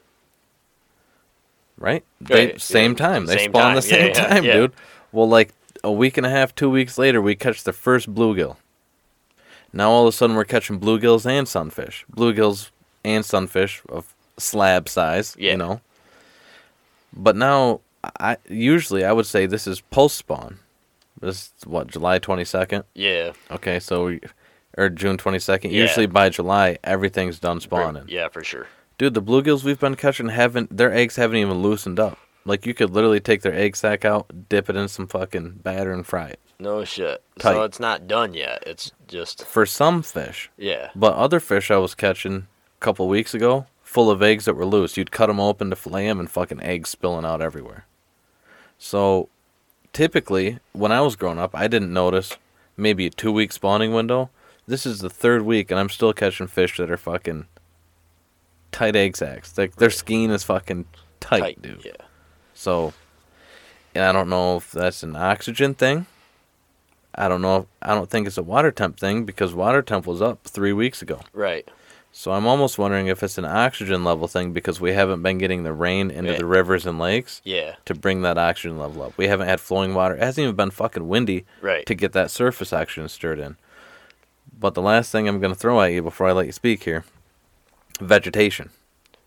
Right? 1.79 2.03
They 2.21 2.57
same 2.57 2.91
yeah, 2.91 2.97
time. 2.97 3.25
They 3.25 3.37
same 3.37 3.51
spawn 3.51 3.75
the 3.75 3.81
time. 3.81 3.89
Yeah, 3.89 3.97
same 3.97 4.07
yeah, 4.07 4.27
time, 4.27 4.43
dude. 4.43 4.73
Well, 5.11 5.27
like 5.27 5.53
a 5.83 5.91
week 5.91 6.17
and 6.17 6.25
a 6.25 6.29
half, 6.29 6.53
two 6.53 6.69
weeks 6.69 6.97
later, 6.97 7.21
we 7.21 7.35
catch 7.35 7.63
the 7.63 7.73
first 7.73 8.13
bluegill. 8.13 8.57
Now 9.71 9.89
all 9.91 10.07
of 10.07 10.13
a 10.13 10.17
sudden 10.17 10.35
we're 10.35 10.45
catching 10.45 10.79
bluegills 10.79 11.25
and 11.25 11.47
sunfish. 11.47 12.05
Bluegills 12.11 12.69
and 13.03 13.23
sunfish 13.25 13.81
of 13.89 14.13
slab 14.37 14.89
size, 14.89 15.35
Yeah. 15.39 15.51
you 15.51 15.57
know. 15.57 15.81
But 17.13 17.35
now, 17.35 17.81
I 18.19 18.37
usually 18.47 19.03
I 19.03 19.11
would 19.11 19.25
say 19.25 19.45
this 19.45 19.67
is 19.67 19.81
post 19.81 20.17
spawn. 20.17 20.59
This 21.19 21.51
is 21.59 21.65
what 21.65 21.87
July 21.87 22.19
twenty 22.19 22.45
second. 22.45 22.83
Yeah. 22.93 23.33
Okay, 23.51 23.79
so 23.79 24.05
we, 24.05 24.21
or 24.77 24.89
June 24.89 25.17
twenty 25.17 25.39
second. 25.39 25.71
Yeah. 25.71 25.81
Usually 25.81 26.05
by 26.05 26.29
July 26.29 26.77
everything's 26.83 27.39
done 27.39 27.59
spawning. 27.59 28.05
Yeah, 28.07 28.29
for 28.29 28.43
sure. 28.43 28.67
Dude, 28.99 29.13
the 29.13 29.21
bluegills 29.21 29.63
we've 29.63 29.79
been 29.79 29.95
catching 29.95 30.27
haven't 30.27 30.75
their 30.75 30.93
eggs 30.93 31.15
haven't 31.15 31.37
even 31.37 31.61
loosened 31.61 32.01
up. 32.01 32.19
Like 32.43 32.65
you 32.65 32.73
could 32.73 32.89
literally 32.89 33.21
take 33.21 33.41
their 33.41 33.53
egg 33.53 33.77
sac 33.77 34.03
out, 34.03 34.49
dip 34.49 34.69
it 34.69 34.75
in 34.75 34.89
some 34.89 35.07
fucking 35.07 35.61
batter, 35.63 35.93
and 35.93 36.05
fry 36.05 36.27
it. 36.27 36.39
No 36.59 36.83
shit. 36.83 37.23
Tight. 37.39 37.53
So 37.53 37.63
it's 37.63 37.79
not 37.79 38.09
done 38.09 38.33
yet. 38.33 38.61
It's 38.67 38.91
just 39.07 39.45
For 39.45 39.65
some 39.65 40.01
fish, 40.03 40.51
yeah. 40.57 40.89
but 40.93 41.13
other 41.13 41.39
fish 41.39 41.71
I 41.71 41.77
was 41.77 41.95
catching 41.95 42.35
a 42.35 42.79
couple 42.81 43.07
weeks 43.07 43.33
ago, 43.33 43.67
full 43.83 44.11
of 44.11 44.21
eggs 44.21 44.43
that 44.43 44.55
were 44.55 44.65
loose. 44.65 44.97
You'd 44.97 45.11
cut 45.11 45.27
them 45.27 45.39
open 45.39 45.69
to 45.69 45.77
fillet 45.77 46.07
them, 46.07 46.19
and 46.19 46.29
fucking 46.29 46.61
eggs 46.61 46.89
spilling 46.89 47.23
out 47.23 47.41
everywhere. 47.41 47.85
So, 48.77 49.29
typically, 49.93 50.59
when 50.73 50.91
I 50.91 50.99
was 50.99 51.15
growing 51.15 51.39
up, 51.39 51.55
I 51.55 51.69
didn't 51.69 51.93
notice 51.93 52.35
maybe 52.75 53.05
a 53.05 53.09
two 53.11 53.31
week 53.31 53.53
spawning 53.53 53.93
window. 53.93 54.29
This 54.67 54.85
is 54.85 54.99
the 54.99 55.09
third 55.09 55.43
week, 55.43 55.71
and 55.71 55.79
I'm 55.79 55.89
still 55.89 56.11
catching 56.11 56.47
fish 56.47 56.75
that 56.75 56.91
are 56.91 56.97
fucking 56.97 57.47
tight 58.71 58.95
egg 58.95 59.17
sacs. 59.17 59.57
Like 59.57 59.75
their 59.75 59.89
skein 59.89 60.29
is 60.31 60.43
fucking 60.43 60.85
tight, 61.19 61.39
Tight, 61.39 61.61
dude. 61.61 61.83
Yeah. 61.85 61.91
So, 62.53 62.93
and 63.95 64.03
I 64.03 64.11
don't 64.11 64.29
know 64.29 64.57
if 64.57 64.71
that's 64.71 65.03
an 65.03 65.15
oxygen 65.15 65.73
thing. 65.73 66.05
I 67.15 67.27
don't 67.27 67.41
know. 67.41 67.57
If, 67.57 67.65
I 67.81 67.95
don't 67.95 68.09
think 68.09 68.27
it's 68.27 68.37
a 68.37 68.43
water 68.43 68.71
temp 68.71 68.99
thing 68.99 69.25
because 69.25 69.53
water 69.53 69.81
temp 69.81 70.05
was 70.05 70.21
up 70.21 70.43
three 70.45 70.73
weeks 70.73 71.01
ago. 71.01 71.21
Right. 71.33 71.67
So 72.11 72.31
I'm 72.31 72.47
almost 72.47 72.77
wondering 72.79 73.07
if 73.07 73.21
it's 73.21 73.37
an 73.37 73.45
oxygen 73.45 74.03
level 74.03 74.27
thing 74.27 74.51
because 74.51 74.81
we 74.81 74.93
haven't 74.93 75.21
been 75.21 75.37
getting 75.37 75.63
the 75.63 75.73
rain 75.73 76.09
into 76.09 76.31
Yeah. 76.31 76.37
the 76.39 76.45
rivers 76.45 76.85
and 76.85 76.97
lakes 76.97 77.39
Yeah. 77.43 77.75
to 77.85 77.93
bring 77.93 78.23
that 78.23 78.37
oxygen 78.37 78.79
level 78.79 79.03
up. 79.03 79.13
We 79.17 79.27
haven't 79.27 79.47
had 79.47 79.59
flowing 79.59 79.93
water. 79.93 80.15
It 80.15 80.23
hasn't 80.23 80.43
even 80.43 80.55
been 80.55 80.71
fucking 80.71 81.07
windy 81.07 81.45
Right. 81.61 81.85
to 81.85 81.93
get 81.93 82.13
that 82.13 82.31
surface 82.31 82.73
oxygen 82.73 83.09
stirred 83.09 83.39
in. 83.39 83.57
But 84.57 84.73
the 84.73 84.81
last 84.81 85.11
thing 85.11 85.27
I'm 85.27 85.39
going 85.39 85.53
to 85.53 85.59
throw 85.59 85.79
at 85.81 85.91
you 85.93 86.01
before 86.01 86.27
I 86.27 86.31
let 86.31 86.47
you 86.47 86.51
speak 86.51 86.83
here 86.83 87.05
vegetation. 87.99 88.69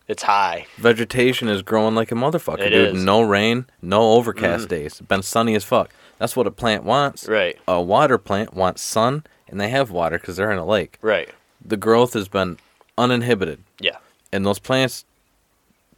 It's 0.09 0.25
high. 0.25 0.67
Vegetation 0.79 1.49
is 1.49 1.63
growing 1.63 1.95
like 1.95 2.11
a 2.13 2.15
motherfucker, 2.15 2.61
It 2.61 2.71
dude. 2.71 2.97
is. 2.97 3.05
No 3.05 3.23
rain, 3.23 3.67
no 3.81 4.13
overcast 4.13 4.67
Mhm. 4.67 4.69
days. 4.69 5.01
Been 5.01 5.23
sunny 5.23 5.55
as 5.55 5.65
fuck. 5.65 5.91
That's 6.19 6.37
what 6.37 6.47
a 6.47 6.51
plant 6.51 6.85
wants. 6.85 7.27
Right. 7.29 7.59
A 7.69 7.81
water 7.81 8.19
plant 8.19 8.53
wants 8.55 8.83
sun, 8.83 9.25
and 9.49 9.61
they 9.61 9.69
have 9.69 9.91
water 9.91 10.19
because 10.19 10.37
they're 10.37 10.51
in 10.51 10.59
a 10.59 10.67
lake. 10.67 10.99
Right. 11.03 11.29
The 11.65 11.77
growth 11.77 12.15
has 12.15 12.29
been 12.29 12.59
uninhibited, 12.99 13.61
Yeah. 13.81 13.97
and 14.33 14.45
those 14.45 14.59
plants 14.59 15.05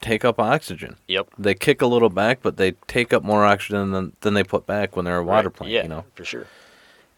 take 0.01 0.25
up 0.25 0.39
oxygen. 0.39 0.97
Yep. 1.09 1.29
They 1.39 1.55
kick 1.55 1.81
a 1.81 1.87
little 1.87 2.11
back, 2.11 2.41
but 2.43 2.57
they 2.59 2.73
take 2.87 3.13
up 3.15 3.23
more 3.23 3.45
oxygen 3.45 3.93
than, 3.93 4.13
than 4.21 4.35
they 4.35 4.45
put 4.45 4.67
back 4.67 4.97
when 4.97 5.07
they're 5.07 5.17
a 5.19 5.25
water 5.25 5.49
Right. 5.49 5.57
plant. 5.57 5.73
Yeah. 5.73 5.83
You 5.85 5.89
know. 5.89 6.05
For 6.15 6.25
sure. 6.25 6.47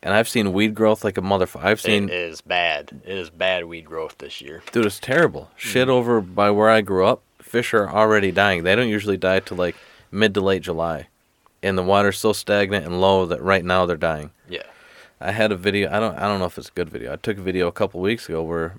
And 0.02 0.14
I've 0.14 0.28
seen 0.28 0.52
weed 0.52 0.74
growth 0.74 1.04
like 1.04 1.18
a 1.18 1.22
motherfucker. 1.22 1.64
I've 1.64 1.80
seen 1.80 2.04
it 2.04 2.14
is 2.14 2.40
bad. 2.40 3.00
It 3.04 3.16
is 3.16 3.30
bad 3.30 3.64
weed 3.64 3.86
growth 3.86 4.18
this 4.18 4.40
year. 4.40 4.62
Dude, 4.70 4.86
it's 4.86 5.00
terrible. 5.00 5.42
Mm-hmm. 5.42 5.68
Shit 5.68 5.88
over 5.88 6.20
by 6.20 6.50
where 6.50 6.70
I 6.70 6.80
grew 6.80 7.06
up, 7.06 7.22
fish 7.40 7.74
are 7.74 7.88
already 7.88 8.30
dying. 8.30 8.62
They 8.62 8.76
don't 8.76 8.88
usually 8.88 9.16
die 9.16 9.40
till 9.40 9.56
like 9.56 9.76
mid 10.10 10.34
to 10.34 10.40
late 10.40 10.62
July. 10.62 11.08
And 11.62 11.76
the 11.76 11.82
water's 11.82 12.18
so 12.18 12.32
stagnant 12.32 12.84
and 12.86 13.00
low 13.00 13.26
that 13.26 13.42
right 13.42 13.64
now 13.64 13.86
they're 13.86 13.96
dying. 13.96 14.30
Yeah. 14.48 14.62
I 15.20 15.32
had 15.32 15.50
a 15.50 15.56
video, 15.56 15.90
I 15.90 15.98
don't 15.98 16.16
I 16.16 16.28
don't 16.28 16.38
know 16.38 16.46
if 16.46 16.58
it's 16.58 16.68
a 16.68 16.72
good 16.72 16.90
video. 16.90 17.12
I 17.12 17.16
took 17.16 17.38
a 17.38 17.42
video 17.42 17.66
a 17.66 17.72
couple 17.72 18.00
weeks 18.00 18.28
ago 18.28 18.42
where 18.42 18.76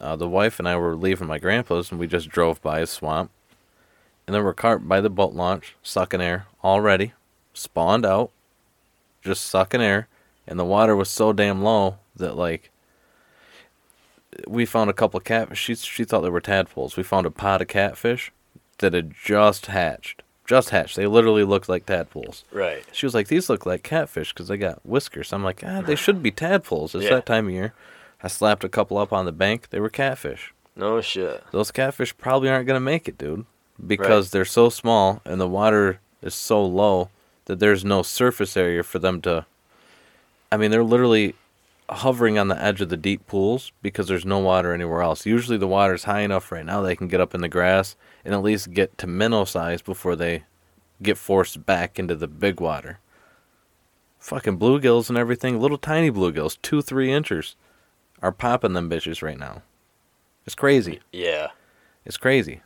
uh, 0.00 0.16
the 0.16 0.28
wife 0.28 0.58
and 0.58 0.68
I 0.68 0.76
were 0.76 0.96
leaving 0.96 1.28
my 1.28 1.38
grandpa's 1.38 1.90
and 1.90 1.98
we 1.98 2.06
just 2.06 2.28
drove 2.28 2.62
by 2.62 2.80
a 2.80 2.86
swamp. 2.86 3.30
And 4.26 4.34
there 4.34 4.44
were 4.44 4.54
carp 4.54 4.86
by 4.86 5.00
the 5.00 5.10
boat 5.10 5.34
launch, 5.34 5.74
sucking 5.82 6.20
air 6.20 6.46
already, 6.62 7.12
spawned 7.52 8.06
out, 8.06 8.30
just 9.22 9.44
sucking 9.44 9.82
air, 9.82 10.06
and 10.46 10.58
the 10.58 10.64
water 10.64 10.94
was 10.96 11.08
so 11.10 11.32
damn 11.32 11.62
low 11.62 11.98
that 12.16 12.36
like 12.36 12.70
we 14.46 14.64
found 14.64 14.88
a 14.90 14.94
couple 14.94 15.18
of 15.18 15.24
catfish. 15.24 15.58
She 15.58 15.74
she 15.74 16.04
thought 16.04 16.20
they 16.22 16.30
were 16.30 16.40
tadpoles. 16.40 16.96
We 16.96 17.02
found 17.02 17.26
a 17.26 17.30
pod 17.30 17.60
of 17.62 17.68
catfish 17.68 18.32
that 18.78 18.94
had 18.94 19.12
just 19.14 19.66
hatched, 19.66 20.22
just 20.46 20.70
hatched. 20.70 20.96
They 20.96 21.06
literally 21.06 21.44
looked 21.44 21.68
like 21.68 21.86
tadpoles. 21.86 22.44
Right. 22.50 22.84
She 22.92 23.06
was 23.06 23.14
like, 23.14 23.28
"These 23.28 23.48
look 23.50 23.66
like 23.66 23.82
catfish 23.82 24.32
because 24.32 24.48
they 24.48 24.56
got 24.56 24.84
whiskers." 24.86 25.32
I'm 25.32 25.44
like, 25.44 25.62
"Ah, 25.66 25.82
they 25.82 25.94
should 25.96 26.22
be 26.22 26.30
tadpoles. 26.30 26.94
It's 26.94 27.04
Yeah. 27.04 27.16
that 27.16 27.26
time 27.26 27.46
of 27.48 27.52
year." 27.52 27.74
I 28.22 28.28
slapped 28.28 28.64
a 28.64 28.68
couple 28.68 28.98
up 28.98 29.12
on 29.12 29.26
the 29.26 29.32
bank. 29.32 29.68
They 29.70 29.80
were 29.80 29.88
catfish. 29.90 30.54
No 30.76 31.00
shit. 31.00 31.42
Those 31.50 31.70
catfish 31.70 32.16
probably 32.16 32.48
aren't 32.48 32.66
gonna 32.66 32.80
make 32.80 33.08
it, 33.08 33.18
dude, 33.18 33.44
because 33.84 34.30
they're 34.30 34.44
so 34.46 34.70
small 34.70 35.20
and 35.24 35.40
the 35.40 35.48
water 35.48 36.00
is 36.22 36.34
so 36.34 36.64
low 36.64 37.10
that 37.44 37.58
there's 37.58 37.84
no 37.84 38.02
surface 38.02 38.56
area 38.56 38.82
for 38.82 38.98
them 38.98 39.20
to. 39.22 39.44
I 40.52 40.58
mean, 40.58 40.70
they're 40.70 40.84
literally 40.84 41.34
hovering 41.88 42.38
on 42.38 42.48
the 42.48 42.62
edge 42.62 42.82
of 42.82 42.90
the 42.90 42.96
deep 42.96 43.26
pools 43.26 43.72
because 43.80 44.06
there's 44.06 44.26
no 44.26 44.38
water 44.38 44.74
anywhere 44.74 45.00
else. 45.00 45.24
Usually, 45.24 45.56
the 45.56 45.66
water's 45.66 46.04
high 46.04 46.20
enough 46.20 46.52
right 46.52 46.64
now 46.64 46.82
they 46.82 46.94
can 46.94 47.08
get 47.08 47.22
up 47.22 47.34
in 47.34 47.40
the 47.40 47.48
grass 47.48 47.96
and 48.22 48.34
at 48.34 48.42
least 48.42 48.74
get 48.74 48.98
to 48.98 49.06
minnow 49.06 49.46
size 49.46 49.80
before 49.80 50.14
they 50.14 50.44
get 51.02 51.16
forced 51.16 51.64
back 51.64 51.98
into 51.98 52.14
the 52.14 52.28
big 52.28 52.60
water. 52.60 52.98
Fucking 54.18 54.58
bluegills 54.58 55.08
and 55.08 55.16
everything, 55.16 55.58
little 55.58 55.78
tiny 55.78 56.10
bluegills, 56.10 56.58
two, 56.60 56.82
three 56.82 57.10
inches, 57.10 57.56
are 58.20 58.30
popping 58.30 58.74
them 58.74 58.90
bitches 58.90 59.22
right 59.22 59.38
now. 59.38 59.62
It's 60.44 60.54
crazy. 60.54 61.00
Yeah. 61.12 61.48
It's 62.04 62.18
crazy. 62.18 62.60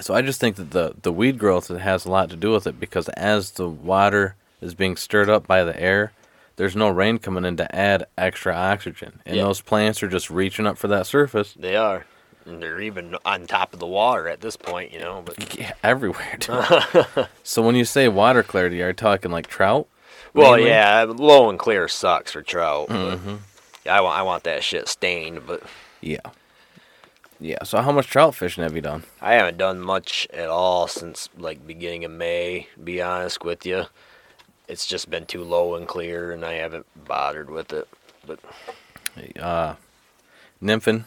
So 0.00 0.12
I 0.12 0.22
just 0.22 0.40
think 0.40 0.56
that 0.56 0.72
the 0.72 0.96
the 1.02 1.12
weed 1.12 1.38
growth 1.38 1.68
has 1.68 2.04
a 2.04 2.10
lot 2.10 2.30
to 2.30 2.36
do 2.36 2.50
with 2.50 2.66
it 2.66 2.80
because 2.80 3.08
as 3.10 3.52
the 3.52 3.68
water 3.68 4.34
is 4.60 4.74
being 4.74 4.96
stirred 4.96 5.30
up 5.30 5.46
by 5.46 5.62
the 5.62 5.80
air, 5.80 6.12
there's 6.56 6.76
no 6.76 6.88
rain 6.88 7.18
coming 7.18 7.44
in 7.44 7.56
to 7.56 7.74
add 7.74 8.06
extra 8.16 8.54
oxygen, 8.54 9.20
and 9.26 9.36
Yeah. 9.36 9.42
those 9.44 9.60
plants 9.60 10.02
are 10.02 10.08
just 10.08 10.30
reaching 10.30 10.66
up 10.66 10.78
for 10.78 10.88
that 10.88 11.06
surface. 11.06 11.54
They 11.58 11.76
are. 11.76 12.04
And 12.46 12.62
they're 12.62 12.80
even 12.80 13.16
on 13.24 13.46
top 13.46 13.72
of 13.72 13.80
the 13.80 13.86
water 13.86 14.28
at 14.28 14.42
this 14.42 14.56
point, 14.56 14.92
you 14.92 14.98
know. 15.00 15.22
But 15.24 15.58
Yeah, 15.58 15.72
everywhere. 15.82 16.38
So 17.42 17.62
when 17.62 17.74
you 17.74 17.84
say 17.84 18.08
water 18.08 18.42
clarity, 18.42 18.82
are 18.82 18.88
you 18.88 18.92
talking 18.92 19.30
like 19.30 19.46
trout? 19.46 19.86
well, 20.34 20.52
mainly? 20.52 20.68
yeah, 20.70 21.04
low 21.08 21.48
and 21.48 21.58
clear 21.58 21.88
sucks 21.88 22.32
for 22.32 22.42
trout. 22.42 22.88
Mhm. 22.88 23.38
yeah, 23.86 23.96
I 23.96 24.00
want 24.00 24.18
I 24.18 24.22
want 24.22 24.44
that 24.44 24.62
shit 24.62 24.88
stained, 24.88 25.46
but 25.46 25.62
Yeah. 26.00 26.20
Yeah. 27.40 27.62
So 27.64 27.80
how 27.82 27.92
much 27.92 28.06
trout 28.08 28.34
fishing 28.34 28.62
have 28.62 28.74
you 28.74 28.80
done? 28.82 29.04
I 29.20 29.34
haven't 29.34 29.58
done 29.58 29.80
much 29.80 30.26
at 30.32 30.48
all 30.48 30.86
since 30.86 31.28
like 31.38 31.66
beginning 31.66 32.04
of 32.04 32.10
May. 32.10 32.68
To 32.74 32.80
be 32.80 33.00
honest 33.02 33.42
with 33.44 33.64
you, 33.66 33.84
it's 34.68 34.86
just 34.86 35.10
been 35.10 35.26
too 35.26 35.44
low 35.44 35.74
and 35.74 35.86
clear, 35.86 36.32
and 36.32 36.44
I 36.44 36.54
haven't 36.54 36.86
bothered 37.06 37.50
with 37.50 37.72
it. 37.72 37.88
But 38.26 38.40
Uh, 39.40 39.74
nymphing, 40.62 41.04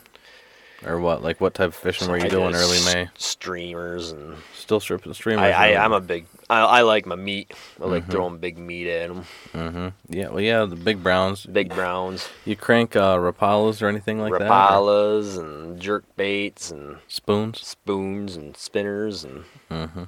or 0.85 0.99
what? 0.99 1.23
Like 1.23 1.41
what 1.41 1.53
type 1.53 1.69
of 1.69 1.75
fishing 1.75 2.09
were 2.09 2.17
you 2.17 2.25
I 2.25 2.29
doing 2.29 2.53
early 2.55 2.79
May? 2.85 3.09
Streamers 3.17 4.11
and 4.11 4.37
Still 4.55 4.79
stripping 4.79 5.13
streamers. 5.13 5.43
I, 5.53 5.73
I 5.75 5.83
I'm 5.85 5.93
a 5.93 5.99
big 6.01 6.25
I, 6.49 6.59
I 6.61 6.81
like 6.81 7.05
my 7.05 7.15
meat. 7.15 7.51
I 7.81 7.85
like 7.85 8.05
Mhm. 8.05 8.11
throwing 8.11 8.37
big 8.37 8.57
meat 8.57 8.87
at 8.89 9.09
them. 9.09 9.25
Mm-hmm. 9.53 9.87
Yeah. 10.09 10.29
Well, 10.29 10.41
yeah. 10.41 10.63
The 10.65 10.75
big 10.77 11.01
browns. 11.03 11.45
Big 11.45 11.69
browns, 11.73 12.29
You 12.45 12.55
crank 12.55 12.95
uh, 12.95 13.17
rapalas 13.17 13.81
or 13.81 13.87
anything 13.87 14.19
like 14.21 14.31
that? 14.33 14.43
or 14.43 14.45
rapalas, 14.49 15.37
and 15.37 15.79
jerk 15.81 16.03
baits, 16.15 16.69
and 16.71 16.97
Spoons. 17.07 17.65
spoons, 17.65 18.35
and 18.37 18.55
spinners, 18.55 19.23
and 19.25 19.43
Mm-hmm. 19.71 20.03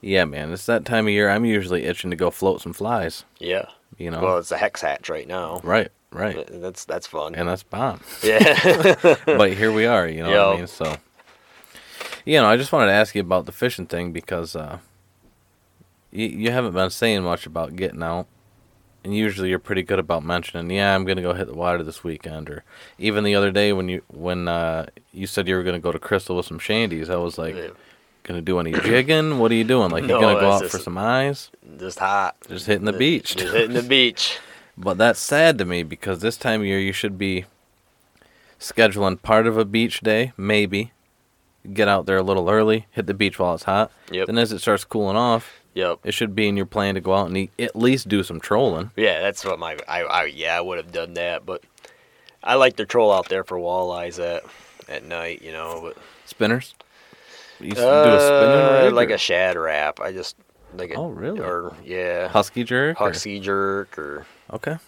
Yeah, 0.00 0.24
man. 0.24 0.52
It's 0.52 0.66
that 0.66 0.84
time 0.84 1.06
of 1.06 1.12
year. 1.12 1.28
I'm 1.28 1.44
usually 1.44 1.84
itching 1.84 2.10
to 2.10 2.16
go 2.16 2.30
float 2.30 2.60
some 2.62 2.72
flies. 2.72 3.24
yeah. 3.38 3.66
You 3.98 4.10
know. 4.10 4.22
Well, 4.22 4.38
it's 4.38 4.50
a 4.50 4.56
hex 4.56 4.80
hatch 4.80 5.08
right 5.10 5.26
now. 5.28 5.60
right. 5.62 5.90
Right. 6.12 6.48
That's 6.50 6.84
that's 6.86 7.06
fun. 7.06 7.34
And 7.36 7.48
that's 7.48 7.62
bomb. 7.62 8.00
yeah. 8.22 9.14
but 9.26 9.52
here 9.52 9.70
we 9.72 9.86
are. 9.86 10.08
You 10.08 10.22
know 10.24 10.30
what 10.48 10.54
I 10.54 10.58
mean? 10.58 10.66
So. 10.66 10.96
You 12.24 12.40
know, 12.40 12.46
I 12.46 12.56
just 12.56 12.72
wanted 12.72 12.86
to 12.86 12.92
ask 12.92 13.14
you 13.14 13.20
about 13.20 13.46
the 13.46 13.52
fishing 13.52 13.86
thing 13.86 14.10
because 14.12 14.56
uh, 14.56 14.78
you 16.10 16.26
you 16.26 16.50
haven't 16.50 16.72
been 16.72 16.90
saying 16.90 17.22
much 17.22 17.46
about 17.46 17.76
getting 17.76 18.02
out, 18.02 18.26
and 19.04 19.14
usually 19.14 19.50
you're 19.50 19.58
pretty 19.58 19.82
good 19.82 19.98
about 19.98 20.24
mentioning, 20.24 20.70
yeah, 20.70 20.94
I'm 20.94 21.04
gonna 21.04 21.22
go 21.22 21.32
hit 21.34 21.46
the 21.46 21.54
water 21.54 21.82
this 21.82 22.02
weekend, 22.02 22.50
or 22.50 22.64
even 22.98 23.22
the 23.24 23.34
other 23.34 23.50
day 23.50 23.72
when 23.72 23.88
you 23.88 24.02
when 24.08 24.48
uh, 24.48 24.86
you 25.12 25.26
said 25.26 25.46
you 25.46 25.54
were 25.54 25.62
gonna 25.62 25.78
go 25.78 25.92
to 25.92 25.98
Crystal 25.98 26.36
with 26.36 26.46
some 26.46 26.58
shandies, 26.58 27.08
I 27.08 27.16
was 27.16 27.38
like, 27.38 27.54
Yeah. 27.54 27.68
Gonna 28.22 28.40
do 28.42 28.58
any 28.58 28.72
jigging? 28.72 29.38
What 29.38 29.50
are 29.50 29.54
you 29.54 29.64
doing? 29.64 29.90
Like 29.90 30.04
you're 30.06 30.20
gonna 30.20 30.40
go 30.40 30.50
out 30.52 30.64
for 30.66 30.78
some 30.78 30.98
eyes? 30.98 31.50
just 31.78 31.98
hot. 31.98 32.36
Just 32.48 32.66
hitting 32.66 32.84
the 32.84 32.92
beach. 32.92 33.36
Just 33.36 33.54
hitting 33.54 33.74
the 33.74 33.82
beach. 33.82 34.38
But 34.78 34.96
that's 34.96 35.20
sad 35.20 35.58
to 35.58 35.66
me 35.66 35.82
because 35.82 36.20
this 36.20 36.38
time 36.38 36.62
of 36.62 36.66
year 36.66 36.78
you 36.78 36.92
should 36.92 37.18
be 37.18 37.44
scheduling 38.58 39.20
part 39.20 39.46
of 39.46 39.58
a 39.58 39.64
beach 39.66 40.00
day, 40.00 40.32
maybe, 40.38 40.92
get 41.74 41.86
out 41.88 42.06
there 42.06 42.16
a 42.16 42.22
little 42.22 42.48
early, 42.48 42.86
hit 42.90 43.06
the 43.06 43.12
beach 43.12 43.38
while 43.38 43.54
it's 43.54 43.64
hot. 43.64 43.90
Yep. 44.10 44.26
Then 44.28 44.38
as 44.38 44.52
it 44.52 44.60
starts 44.60 44.84
cooling 44.84 45.16
off, 45.16 45.60
Yep. 45.74 45.98
it 46.04 46.12
should 46.12 46.34
be 46.34 46.48
in 46.48 46.56
your 46.56 46.66
plan 46.66 46.94
to 46.94 47.00
go 47.02 47.14
out 47.14 47.26
and 47.28 47.36
eat, 47.36 47.50
at 47.58 47.76
least 47.76 48.08
do 48.08 48.22
some 48.22 48.40
trolling. 48.40 48.90
Yeah, 48.96 49.20
that's 49.20 49.44
what 49.44 49.58
my 49.58 49.76
I, 49.86 50.02
I 50.02 50.24
yeah 50.26 50.56
I 50.56 50.60
would 50.62 50.78
have 50.78 50.92
done 50.92 51.14
that, 51.14 51.44
but 51.44 51.62
I 52.42 52.54
like 52.54 52.76
to 52.76 52.86
troll 52.86 53.12
out 53.12 53.28
there 53.28 53.44
for 53.44 53.58
walleyes 53.58 54.18
at 54.18 54.44
at 54.88 55.04
night, 55.04 55.42
you 55.42 55.52
know. 55.52 55.80
But 55.82 55.96
Spinners. 56.24 56.74
You 57.60 57.66
used 57.66 57.76
to 57.76 57.82
do 57.82 57.88
a 58.14 58.20
spinning 58.20 58.66
Uh, 58.66 58.82
rig 58.84 58.92
like 58.94 59.10
or 59.10 59.14
a 59.14 59.18
Shad 59.18 59.56
Rap. 59.56 60.00
I 60.00 60.12
just 60.12 60.36
like 60.76 60.90
a, 60.90 60.94
Oh, 60.94 61.08
really? 61.08 61.40
Or 61.40 61.74
yeah, 61.84 62.28
husky 62.28 62.64
jerk. 62.64 63.00
or- 63.00 63.08
husky 63.08 63.40
jerk 63.40 63.98
or 63.98 64.26
Okay. 64.52 64.78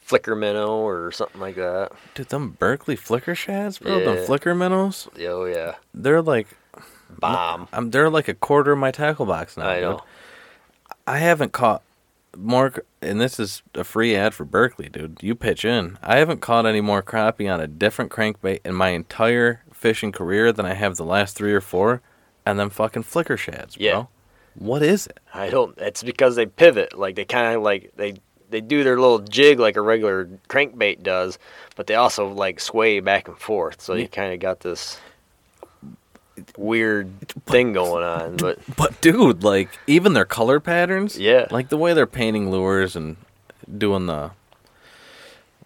flicker 0.00 0.34
minnow 0.34 0.76
or 0.78 1.10
something 1.12 1.40
like 1.40 1.56
that. 1.56 1.92
Dude, 2.14 2.28
them 2.28 2.50
Berkley 2.58 2.96
flicker 2.96 3.34
shads, 3.34 3.78
bro. 3.78 4.04
Them 4.04 4.24
flicker 4.26 4.54
minnows. 4.54 5.08
Yeah, 5.16 5.28
Oh 5.30 5.44
yeah, 5.44 5.74
They're 5.94 6.22
like, 6.22 6.48
bomb. 7.18 7.68
I'm. 7.72 7.90
They're 7.90 8.10
like 8.10 8.28
a 8.28 8.34
quarter 8.34 8.72
of 8.72 8.78
my 8.78 8.90
tackle 8.90 9.26
box 9.26 9.56
now. 9.56 9.68
I 9.68 9.74
dude. 9.76 9.82
know. 9.82 10.02
I 11.06 11.18
haven't 11.18 11.52
caught 11.52 11.82
more, 12.36 12.72
and 13.00 13.20
this 13.20 13.38
is 13.40 13.62
a 13.74 13.84
free 13.84 14.14
ad 14.16 14.34
for 14.34 14.44
Berkley, 14.44 14.88
dude. 14.88 15.18
You 15.22 15.34
pitch 15.34 15.64
in. 15.64 15.98
I 16.02 16.16
haven't 16.18 16.40
caught 16.40 16.66
any 16.66 16.80
more 16.80 17.02
crappie 17.02 17.52
on 17.52 17.60
a 17.60 17.66
different 17.66 18.10
crankbait 18.10 18.60
in 18.64 18.74
my 18.74 18.88
entire 18.90 19.62
fishing 19.76 20.10
career 20.12 20.52
than 20.52 20.66
I 20.66 20.74
have 20.74 20.96
the 20.96 21.04
last 21.04 21.36
three 21.36 21.52
or 21.52 21.60
four, 21.60 22.00
and 22.44 22.58
them 22.58 22.70
fucking 22.70 23.02
flicker 23.04 23.36
shads, 23.36 23.76
bro. 23.76 23.84
Yeah. 23.84 24.04
What 24.54 24.82
is 24.82 25.06
it? 25.06 25.20
I 25.34 25.50
don't. 25.50 25.76
It's 25.78 26.02
because 26.02 26.34
they 26.36 26.46
pivot. 26.46 26.98
Like 26.98 27.14
they 27.14 27.24
kind 27.26 27.54
of 27.56 27.62
like 27.62 27.92
they 27.96 28.14
they 28.48 28.60
do 28.60 28.82
their 28.84 28.98
little 28.98 29.18
jig 29.18 29.58
like 29.60 29.76
a 29.76 29.80
regular 29.82 30.26
crankbait 30.48 31.02
does, 31.02 31.38
but 31.76 31.86
they 31.86 31.94
also 31.94 32.28
like 32.28 32.58
sway 32.60 33.00
back 33.00 33.28
and 33.28 33.36
forth. 33.38 33.80
So 33.82 33.94
Yeah. 33.94 34.02
you 34.02 34.08
kind 34.08 34.32
of 34.32 34.40
got 34.40 34.60
this 34.60 34.98
weird 36.56 37.10
thing 37.46 37.72
going 37.72 38.02
on. 38.04 38.36
But 38.40 38.58
But 38.76 39.00
dude, 39.00 39.42
like 39.42 39.78
even 39.86 40.12
their 40.14 40.24
color 40.24 40.60
patterns, 40.60 41.18
Yeah. 41.18 41.46
like 41.50 41.68
the 41.68 41.76
way 41.78 41.92
they're 41.92 42.06
painting 42.06 42.50
lures 42.50 42.96
and 42.96 43.16
doing 43.76 44.06
the 44.06 44.30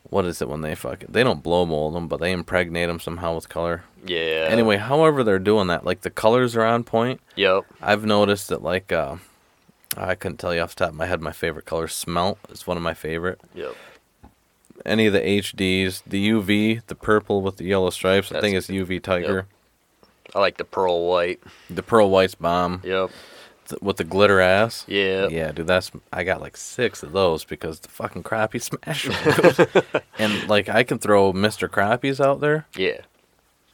what 0.09 0.25
is 0.25 0.43
it 0.43 0.49
when 0.49 0.61
they 0.63 0.75
fuck 0.75 1.03
it? 1.05 1.13
They 1.13 1.23
don't 1.23 1.43
blow 1.43 1.65
mold 1.65 1.95
them, 1.95 2.09
but 2.09 2.19
they 2.19 2.33
impregnate 2.33 2.89
them 2.89 2.99
somehow 2.99 3.37
with 3.37 3.49
color. 3.49 3.85
Yeah. 4.07 4.47
Anyway, 4.51 4.77
however 4.77 5.23
they're 5.25 5.39
doing 5.39 5.67
that, 5.69 5.85
like 5.85 6.01
the 6.03 6.11
colors 6.11 6.57
are 6.57 6.65
on 6.65 6.85
point. 6.85 7.21
Yep. 7.37 7.65
I've 7.83 8.05
noticed 8.05 8.49
that 8.49 8.63
like 8.63 8.91
uh 8.93 9.17
I 9.97 10.15
couldn't 10.15 10.39
tell 10.39 10.55
you 10.55 10.61
off 10.61 10.75
the 10.75 10.85
top 10.85 10.91
of 10.93 10.97
my 10.97 11.07
head 11.07 11.21
my 11.21 11.33
favorite 11.33 11.65
color. 11.67 11.87
Smelt 11.89 12.39
is 12.51 12.67
one 12.67 12.77
of 12.77 12.83
my 12.83 12.95
favorite. 12.95 13.41
Yep. 13.55 13.75
Any 14.87 15.07
of 15.07 15.13
the 15.13 15.21
HDs, 15.21 16.03
the 16.07 16.31
UV, 16.31 16.81
the 16.87 16.95
purple 16.95 17.43
with 17.43 17.59
the 17.59 17.65
yellow 17.65 17.91
stripes, 17.91 18.33
I 18.33 18.41
think 18.41 18.57
it's 18.57 18.69
UV 18.69 19.03
Tiger. 19.03 19.47
I 20.35 20.39
like 20.39 20.57
the 20.57 20.65
pearl 20.65 21.07
white. 21.07 21.41
The 21.69 21.83
pearl 21.83 22.09
white's 22.09 22.35
bomb 22.37 22.81
Yep. 22.85 23.11
th- 23.69 23.83
with 23.83 23.97
the 23.99 24.05
glitter 24.05 24.41
ass. 24.41 24.85
Yeah. 24.89 25.27
Yeah, 25.29 25.53
dude, 25.53 25.67
that's 25.67 25.91
I 26.13 26.23
got 26.25 26.41
like 26.41 26.57
six 26.57 27.03
of 27.03 27.13
those 27.13 27.45
because 27.45 27.81
the 27.81 27.89
fucking 27.89 28.23
crappie 28.23 28.63
smash. 28.63 29.07
and 30.19 30.49
like 30.49 30.69
I 30.69 30.83
can 30.85 30.99
throw 30.99 31.33
Mr. 31.33 31.69
Crappies 31.69 32.25
out 32.25 32.41
there, 32.41 32.67
Yeah. 32.77 33.01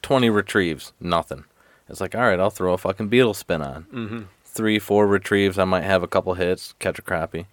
Twenty 0.01 0.29
retrieves, 0.29 0.93
nothing. 0.99 1.43
It's 1.89 2.01
like 2.01 2.15
all 2.15 2.21
right, 2.21 2.39
I'll 2.39 2.49
throw 2.49 2.73
a 2.73 2.77
fucking 2.77 3.07
beetle 3.09 3.33
spin 3.33 3.61
on. 3.61 3.83
Mm-hmm. 3.93 4.21
Three, 4.45 4.79
four 4.79 5.05
retrieves, 5.07 5.59
I 5.59 5.65
might 5.65 5.83
have 5.83 6.03
a 6.03 6.07
couple 6.07 6.33
hits, 6.33 6.73
catch 6.79 6.97
a 6.99 7.01
crappie. 7.01 7.45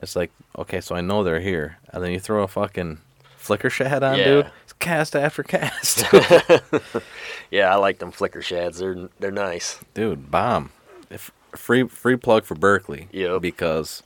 It's 0.00 0.16
like 0.16 0.30
okay, 0.58 0.80
so 0.80 0.94
I 0.94 1.00
know 1.00 1.22
they're 1.24 1.40
here, 1.40 1.78
and 1.90 2.02
then 2.02 2.12
you 2.12 2.20
throw 2.20 2.42
a 2.42 2.48
fucking 2.48 2.98
flicker 3.36 3.70
shad 3.70 4.02
on, 4.02 4.18
Yeah. 4.18 4.24
dude. 4.24 4.50
It's 4.64 4.72
cast 4.74 5.14
after 5.16 5.42
cast, 5.42 6.04
Yeah, 7.50 7.72
I 7.72 7.76
like 7.76 7.98
them 7.98 8.10
flicker 8.12 8.42
shads. 8.42 8.78
They're 8.78 9.08
they're 9.20 9.30
nice. 9.30 9.78
dude. 9.94 10.30
Bomb. 10.30 10.70
If 11.10 11.30
free 11.52 11.86
free 11.88 12.16
plug 12.16 12.44
for 12.44 12.54
Berkley. 12.56 13.08
Yep. 13.12 13.40
Because 13.40 14.02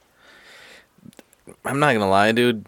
I'm 1.65 1.81
not 1.81 1.93
gonna 1.95 2.09
lie, 2.11 2.33
dude. 2.33 2.67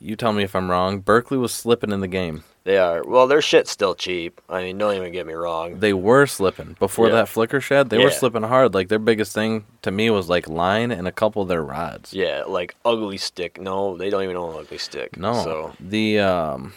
You 0.00 0.16
tell 0.16 0.32
me 0.32 0.42
if 0.42 0.56
I'm 0.56 0.70
wrong. 0.70 0.98
Berkley 1.00 1.38
was 1.38 1.52
slipping 1.52 1.92
in 1.92 2.00
the 2.00 2.08
game. 2.08 2.44
They 2.64 2.78
are. 2.78 3.02
Well, 3.04 3.26
their 3.26 3.42
shit's 3.42 3.72
still 3.72 3.94
cheap. 3.96 4.40
I 4.48 4.62
mean, 4.62 4.78
don't 4.78 4.94
even 4.94 5.10
get 5.12 5.26
me 5.26 5.32
wrong. 5.32 5.80
They 5.80 5.92
were 5.92 6.26
slipping 6.26 6.76
before 6.78 7.08
Yeah. 7.08 7.14
that 7.14 7.28
flicker 7.28 7.60
shad. 7.60 7.90
They 7.90 7.98
were 7.98 8.04
Yeah. 8.04 8.10
slipping 8.10 8.44
hard. 8.44 8.72
Like 8.72 8.86
their 8.88 9.00
biggest 9.00 9.32
thing 9.34 9.64
to 9.82 9.90
me 9.90 10.10
was 10.10 10.28
like 10.28 10.48
line 10.48 10.92
and 10.92 11.08
a 11.08 11.12
couple 11.12 11.42
of 11.42 11.48
their 11.48 11.62
rods. 11.62 12.12
Yeah, 12.12 12.44
like 12.46 12.76
Ugly 12.84 13.18
Stik. 13.18 13.60
No, 13.60 13.96
they 13.96 14.10
don't 14.10 14.22
even 14.22 14.36
own 14.36 14.54
Ugly 14.56 14.78
Stik. 14.78 15.16
No, 15.16 15.32
So 15.42 15.72
the 15.80 16.20
um. 16.20 16.72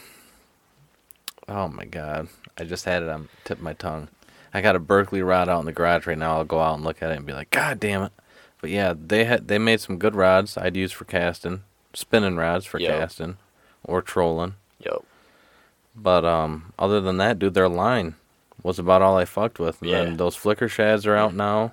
Oh 1.47 1.67
my 1.67 1.85
god! 1.85 2.27
I 2.57 2.63
just 2.63 2.85
had 2.85 3.03
it 3.03 3.09
on 3.09 3.29
tip 3.43 3.59
of 3.59 3.63
my 3.63 3.73
tongue. 3.73 4.07
I 4.53 4.61
got 4.61 4.75
a 4.75 4.79
Berkley 4.79 5.21
rod 5.21 5.49
out 5.49 5.59
in 5.59 5.65
the 5.65 5.71
garage 5.71 6.07
right 6.07 6.17
now. 6.17 6.37
I'll 6.37 6.45
go 6.45 6.59
out 6.59 6.75
and 6.75 6.83
look 6.83 7.03
at 7.03 7.11
it 7.11 7.17
and 7.17 7.25
be 7.25 7.33
like, 7.33 7.51
God 7.51 7.79
damn 7.79 8.01
it! 8.01 8.11
But 8.61 8.71
yeah, 8.71 8.95
they 8.99 9.25
had 9.25 9.47
they 9.47 9.59
made 9.59 9.81
some 9.81 9.97
good 9.99 10.15
rods. 10.15 10.57
I'd 10.57 10.75
use 10.75 10.91
for 10.91 11.05
casting, 11.05 11.61
spinning 11.93 12.37
rods 12.37 12.65
for 12.65 12.79
Yep. 12.79 12.89
casting, 12.99 13.37
or 13.83 14.01
trolling. 14.01 14.55
But 15.95 16.25
um, 16.25 16.73
other 16.77 16.99
than 17.01 17.17
that, 17.17 17.39
dude, 17.39 17.53
their 17.53 17.69
line 17.69 18.15
was 18.63 18.79
about 18.79 19.01
all 19.01 19.17
I 19.17 19.25
fucked 19.25 19.59
with. 19.59 19.81
And 19.81 19.89
Yeah. 19.91 20.09
those 20.15 20.35
flicker 20.35 20.67
shads 20.67 21.05
are 21.07 21.15
out 21.15 21.33
now. 21.33 21.71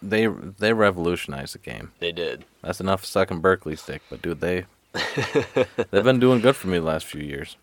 They 0.00 0.26
they 0.26 0.72
revolutionized 0.72 1.54
the 1.54 1.58
game. 1.58 1.90
They 1.98 2.12
did. 2.12 2.44
That's 2.62 2.80
enough 2.80 3.04
sucking 3.04 3.40
Berkley 3.40 3.76
stick, 3.76 4.00
but 4.08 4.22
dude, 4.22 4.40
they 4.40 4.64
they've 5.90 6.04
been 6.04 6.20
doing 6.20 6.40
good 6.40 6.54
for 6.56 6.68
me 6.68 6.78
the 6.78 6.84
last 6.84 7.04
few 7.06 7.22
years. 7.22 7.56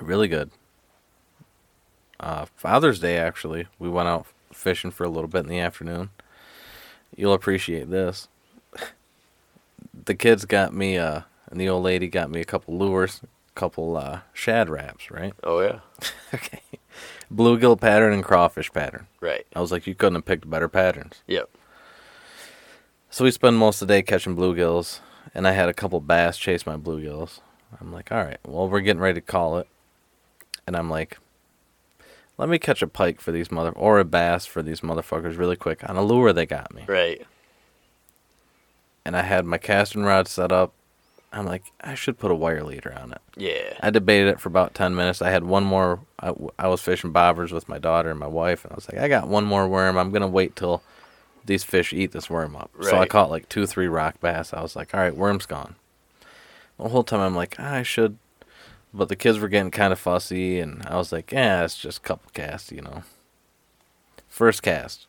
Really 0.00 0.28
good. 0.28 0.50
Uh, 2.18 2.46
Father's 2.56 2.98
Day, 3.00 3.18
actually, 3.18 3.66
we 3.78 3.88
went 3.88 4.08
out 4.08 4.26
fishing 4.52 4.90
for 4.90 5.04
a 5.04 5.08
little 5.08 5.28
bit 5.28 5.40
in 5.40 5.48
the 5.48 5.58
afternoon. 5.60 6.10
You'll 7.14 7.34
appreciate 7.34 7.90
this. 7.90 8.28
The 10.04 10.14
kids 10.14 10.44
got 10.44 10.72
me, 10.72 10.98
uh, 10.98 11.22
and 11.50 11.60
the 11.60 11.68
old 11.68 11.82
lady 11.82 12.06
got 12.06 12.30
me 12.30 12.40
a 12.40 12.44
couple 12.44 12.78
lures, 12.78 13.22
couple 13.56 13.96
uh, 13.96 14.20
Shad 14.32 14.70
Raps, 14.70 15.10
right? 15.10 15.34
Oh 15.42 15.60
yeah. 15.60 15.80
okay. 16.34 16.60
Bluegill 17.34 17.80
pattern 17.80 18.12
and 18.12 18.22
crawfish 18.22 18.72
pattern. 18.72 19.08
Right. 19.20 19.44
I 19.56 19.60
was 19.60 19.72
like, 19.72 19.88
you 19.88 19.96
couldn't 19.96 20.14
have 20.14 20.24
picked 20.24 20.48
better 20.48 20.68
patterns. 20.68 21.22
Yep. 21.26 21.50
So 23.10 23.24
we 23.24 23.32
spend 23.32 23.56
most 23.56 23.82
of 23.82 23.88
the 23.88 23.94
day 23.94 24.02
catching 24.02 24.36
bluegills, 24.36 25.00
and 25.34 25.48
I 25.48 25.52
had 25.52 25.68
a 25.68 25.74
couple 25.74 26.00
bass 26.00 26.38
chase 26.38 26.66
my 26.66 26.76
bluegills. 26.76 27.40
I'm 27.80 27.92
like, 27.92 28.12
all 28.12 28.22
right, 28.22 28.38
well, 28.46 28.68
we're 28.68 28.80
getting 28.80 29.00
ready 29.00 29.20
to 29.20 29.26
call 29.26 29.58
it, 29.58 29.66
and 30.66 30.76
I'm 30.76 30.88
like, 30.88 31.18
let 32.38 32.48
me 32.48 32.58
catch 32.58 32.82
a 32.82 32.86
pike 32.86 33.20
for 33.20 33.32
these 33.32 33.50
mother 33.50 33.70
or 33.70 33.98
a 33.98 34.04
bass 34.04 34.46
for 34.46 34.62
these 34.62 34.82
motherfuckers 34.82 35.38
really 35.38 35.56
quick 35.56 35.88
on 35.88 35.96
a 35.96 36.02
lure 36.02 36.32
they 36.32 36.46
got 36.46 36.74
me. 36.74 36.84
Right. 36.86 37.26
And 39.04 39.16
I 39.16 39.22
had 39.22 39.46
my 39.46 39.58
casting 39.58 40.04
rod 40.04 40.28
set 40.28 40.52
up. 40.52 40.74
I'm 41.36 41.44
like, 41.44 41.70
I 41.80 41.94
should 41.94 42.18
put 42.18 42.30
a 42.30 42.34
wire 42.34 42.62
leader 42.64 42.94
on 42.98 43.12
it. 43.12 43.20
Yeah. 43.36 43.74
I 43.80 43.90
debated 43.90 44.28
it 44.28 44.40
for 44.40 44.48
about 44.48 44.74
10 44.74 44.94
minutes. 44.94 45.20
I 45.20 45.30
had 45.30 45.44
one 45.44 45.64
more. 45.64 46.00
I, 46.18 46.32
I 46.58 46.68
was 46.68 46.80
fishing 46.80 47.12
bobbers 47.12 47.52
with 47.52 47.68
my 47.68 47.78
daughter 47.78 48.10
and 48.10 48.18
my 48.18 48.26
wife, 48.26 48.64
and 48.64 48.72
I 48.72 48.74
was 48.74 48.88
like, 48.90 49.00
I 49.00 49.08
got 49.08 49.28
one 49.28 49.44
more 49.44 49.68
worm. 49.68 49.98
I'm 49.98 50.10
going 50.10 50.22
to 50.22 50.28
wait 50.28 50.56
till 50.56 50.82
these 51.44 51.62
fish 51.62 51.92
eat 51.92 52.12
this 52.12 52.30
worm 52.30 52.56
up. 52.56 52.70
Right. 52.74 52.88
So 52.88 52.96
I 52.98 53.06
caught 53.06 53.30
like 53.30 53.48
two, 53.48 53.66
three 53.66 53.86
rock 53.86 54.20
bass. 54.20 54.54
I 54.54 54.62
was 54.62 54.76
like, 54.76 54.94
all 54.94 55.00
right, 55.00 55.14
worm's 55.14 55.46
gone. 55.46 55.76
The 56.78 56.88
whole 56.88 57.04
time 57.04 57.20
I'm 57.20 57.36
like, 57.36 57.60
I 57.60 57.82
should. 57.82 58.16
But 58.94 59.08
the 59.08 59.16
kids 59.16 59.38
were 59.38 59.48
getting 59.48 59.70
kind 59.70 59.92
of 59.92 59.98
fussy, 59.98 60.58
and 60.58 60.82
I 60.86 60.96
was 60.96 61.12
like, 61.12 61.32
yeah, 61.32 61.64
it's 61.64 61.76
just 61.76 61.98
a 61.98 62.02
couple 62.02 62.30
casts, 62.32 62.72
you 62.72 62.80
know. 62.80 63.02
First 64.28 64.62
cast. 64.62 65.06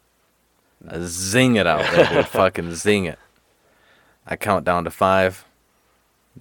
I 0.88 1.00
zing 1.00 1.56
it 1.56 1.68
out 1.68 1.90
there, 1.92 2.14
dude. 2.14 2.28
Fucking 2.28 2.76
zing 2.76 3.06
it. 3.06 3.20
I 4.26 4.36
count 4.36 4.66
down 4.66 4.84
to 4.84 4.92
five, 4.92 5.46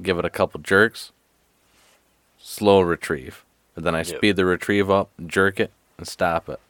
give 0.03 0.19
it 0.19 0.25
a 0.25 0.31
couple 0.31 0.61
jerks, 0.61 1.13
slow 2.39 2.81
retrieve. 2.81 3.45
And 3.75 3.85
then 3.85 3.95
I 3.95 3.99
Yep. 3.99 4.07
speed 4.07 4.37
the 4.37 4.45
retrieve 4.47 4.91
up, 4.91 5.11
jerk 5.27 5.61
it, 5.61 5.71
and 5.99 6.07
stop 6.09 6.49
it. 6.49 6.61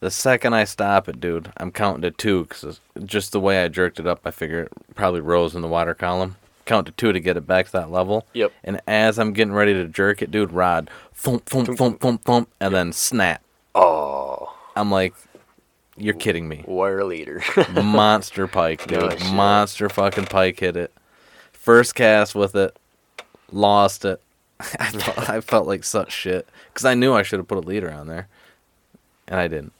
The 0.00 0.10
second 0.10 0.54
I 0.54 0.64
stop 0.64 1.08
it, 1.10 1.20
dude, 1.20 1.52
I'm 1.58 1.70
counting 1.70 2.00
to 2.02 2.10
two 2.10 2.44
because 2.44 2.80
just 3.04 3.32
the 3.32 3.40
way 3.40 3.62
I 3.62 3.68
jerked 3.68 4.00
it 4.00 4.06
up, 4.06 4.20
I 4.24 4.30
figure 4.30 4.62
it 4.62 4.72
probably 4.94 5.20
rose 5.20 5.54
in 5.54 5.60
the 5.60 5.68
water 5.68 5.92
column. 5.94 6.36
Count 6.64 6.86
to 6.86 6.92
two 6.92 7.12
to 7.12 7.20
get 7.20 7.36
it 7.36 7.46
back 7.46 7.66
to 7.66 7.72
that 7.72 7.90
level. 7.90 8.26
Yep. 8.32 8.52
And 8.64 8.80
as 8.86 9.18
I'm 9.18 9.32
getting 9.34 9.52
ready 9.52 9.74
to 9.74 9.84
jerk 9.86 10.22
it, 10.22 10.30
dude, 10.30 10.52
rod, 10.52 10.88
thump, 11.12 11.44
thump, 11.44 11.76
thump, 11.76 12.00
thump, 12.00 12.22
thump, 12.24 12.48
and 12.60 12.74
then 12.74 12.92
snap. 12.94 13.42
Oh, 13.74 14.54
I'm 14.76 14.90
like, 14.90 15.14
you're 15.98 16.14
kidding 16.14 16.48
me. 16.48 16.64
wire 16.66 17.04
leader. 17.04 17.42
Monster 17.74 18.46
pike, 18.46 18.86
dude. 18.86 19.20
Monster 19.32 19.90
fucking 19.90 20.26
pike 20.26 20.60
hit 20.60 20.76
it. 20.76 20.92
First 21.60 21.94
cast 21.94 22.34
with 22.34 22.54
it, 22.56 22.74
lost 23.52 24.06
it. 24.06 24.20
I 24.60 24.64
felt, 24.90 25.30
I 25.30 25.40
felt 25.42 25.66
like 25.66 25.84
such 25.84 26.10
shit 26.10 26.48
because 26.72 26.86
I 26.86 26.94
knew 26.94 27.12
I 27.12 27.22
should 27.22 27.38
have 27.38 27.48
put 27.48 27.58
a 27.58 27.66
leader 27.66 27.92
on 27.92 28.06
there, 28.06 28.28
and 29.28 29.38
I 29.38 29.46
didn't. 29.46 29.72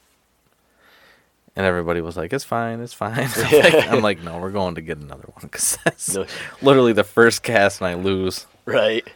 And 1.56 1.66
everybody 1.66 2.00
was 2.02 2.16
like, 2.18 2.32
"It's 2.34 2.44
fine, 2.44 2.80
it's 2.80 2.92
fine." 2.92 3.28
I'm, 3.36 3.52
like, 3.62 3.88
I'm 3.88 4.02
like, 4.02 4.22
"No, 4.22 4.38
we're 4.38 4.50
going 4.50 4.74
to 4.74 4.80
get 4.82 4.98
another 4.98 5.24
one 5.32 5.40
because 5.42 5.78
that's 5.84 6.14
No. 6.14 6.26
literally 6.62 6.92
the 6.92 7.02
first 7.04 7.42
cast, 7.42 7.80
and 7.80 7.88
I 7.88 7.94
lose 7.94 8.46
right. 8.66 9.06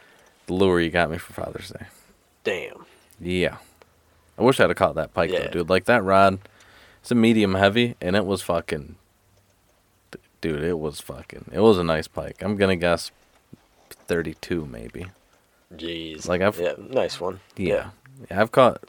the 0.47 0.53
lure 0.53 0.81
you 0.81 0.89
got 0.89 1.09
me 1.11 1.17
for 1.17 1.33
Father's 1.33 1.69
Day." 1.69 1.85
Damn. 2.43 2.85
Yeah. 3.19 3.57
I 4.37 4.41
wish 4.43 4.59
I'd 4.59 4.69
have 4.69 4.75
caught 4.77 4.95
that 4.95 5.13
pike 5.13 5.31
Yeah. 5.31 5.45
though, 5.45 5.51
dude. 5.51 5.69
Like 5.69 5.85
that 5.85 6.03
rod, 6.03 6.39
it's 7.01 7.11
a 7.11 7.15
medium 7.15 7.53
heavy, 7.55 7.95
and 8.01 8.15
it 8.15 8.25
was 8.25 8.41
fucking, 8.41 8.95
dude. 10.45 10.63
It 10.63 10.77
was 10.79 10.99
fucking. 11.01 11.45
It 11.51 11.59
was 11.59 11.77
a 11.79 11.83
nice 11.83 12.07
pike. 12.07 12.41
I'm 12.41 12.55
gonna 12.55 12.75
guess 12.75 13.11
thirty-two, 14.07 14.65
maybe. 14.65 15.07
Jeez. 15.73 16.27
Like, 16.27 16.41
I've- 16.41 16.61
yeah, 16.61 16.73
nice 16.77 17.19
one. 17.19 17.39
Yeah. 17.57 17.89
yeah. 18.29 18.41
I've 18.41 18.51
caught 18.51 18.83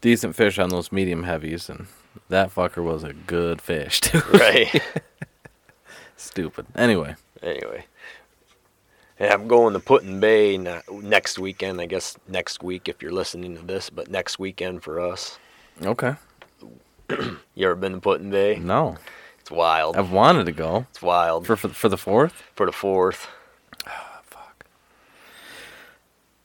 decent 0.00 0.34
fish 0.34 0.58
on 0.58 0.68
those 0.70 0.90
medium 0.90 1.22
heavies, 1.22 1.68
and 1.70 1.86
that 2.28 2.52
fucker 2.54 2.82
was 2.82 3.04
a 3.04 3.12
good 3.12 3.60
fish, 3.62 4.00
too. 4.06 4.20
Right. 4.32 4.82
Stupid. 6.16 6.66
Anyway, 6.74 7.14
anyway. 7.42 7.84
Yeah, 9.20 9.32
I'm 9.32 9.48
going 9.48 9.72
to 9.74 9.80
Put-in-Bay 9.80 10.58
next 10.90 11.38
weekend. 11.38 11.80
I 11.80 11.86
guess 11.86 12.18
next 12.28 12.62
week 12.62 12.86
if 12.88 13.00
you're 13.00 13.12
listening 13.12 13.56
to 13.56 13.62
this, 13.62 13.88
but 13.88 14.10
next 14.10 14.38
weekend 14.38 14.82
for 14.82 15.00
us. 15.00 15.38
okay. 15.82 16.14
You 17.54 17.66
ever 17.66 17.76
been 17.76 17.92
to 17.92 18.00
Put-in-Bay? 18.00 18.56
No, 18.56 18.96
It's 19.46 19.50
wild. 19.52 19.96
I've 19.96 20.10
wanted 20.10 20.46
to 20.46 20.52
go 20.52 20.86
It's 20.90 21.00
wild 21.00 21.46
for 21.46 21.54
for, 21.54 21.68
for 21.68 21.88
the 21.88 21.96
fourth. 21.96 22.42
for 22.56 22.66
the 22.66 22.72
fourth. 22.72 23.28
Ah, 23.86 24.20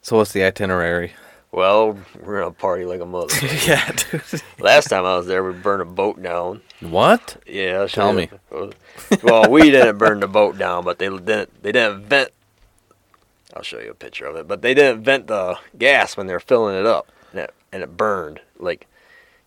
so 0.03 0.17
what's 0.17 0.33
the 0.33 0.43
itinerary? 0.43 1.13
Well, 1.51 1.97
we're 2.21 2.41
gonna 2.41 2.51
party 2.51 2.85
like 2.85 3.01
a 3.01 3.05
mother. 3.07 3.33
yeah, 3.65 3.91
dude. 3.91 4.21
Last 4.59 4.89
time 4.89 5.03
I 5.05 5.15
was 5.17 5.25
there, 5.25 5.43
we 5.43 5.51
burned 5.51 5.81
a 5.81 5.85
boat 5.85 6.21
down. 6.21 6.61
What? 6.79 7.37
Yeah, 7.47 7.87
Tell 7.87 8.19
you. 8.19 8.27
Well, 9.23 9.49
we 9.49 9.71
didn't 9.71 9.97
burn 9.97 10.19
the 10.19 10.27
boat 10.27 10.59
down, 10.59 10.83
but 10.83 10.99
they 10.99 11.09
didn't. 11.09 11.63
They 11.63 11.71
didn't 11.71 12.03
vent. 12.05 12.29
I'll 13.55 13.63
show 13.63 13.79
you 13.79 13.89
a 13.89 13.95
picture 13.95 14.25
of 14.27 14.35
it. 14.35 14.47
But 14.47 14.61
they 14.61 14.75
didn't 14.75 15.03
vent 15.03 15.25
the 15.25 15.57
gas 15.75 16.15
when 16.15 16.27
they 16.27 16.33
were 16.33 16.39
filling 16.39 16.77
it 16.77 16.85
up, 16.85 17.11
and 17.31 17.41
it, 17.41 17.53
and 17.71 17.81
it 17.81 17.97
burned 17.97 18.41
like 18.59 18.85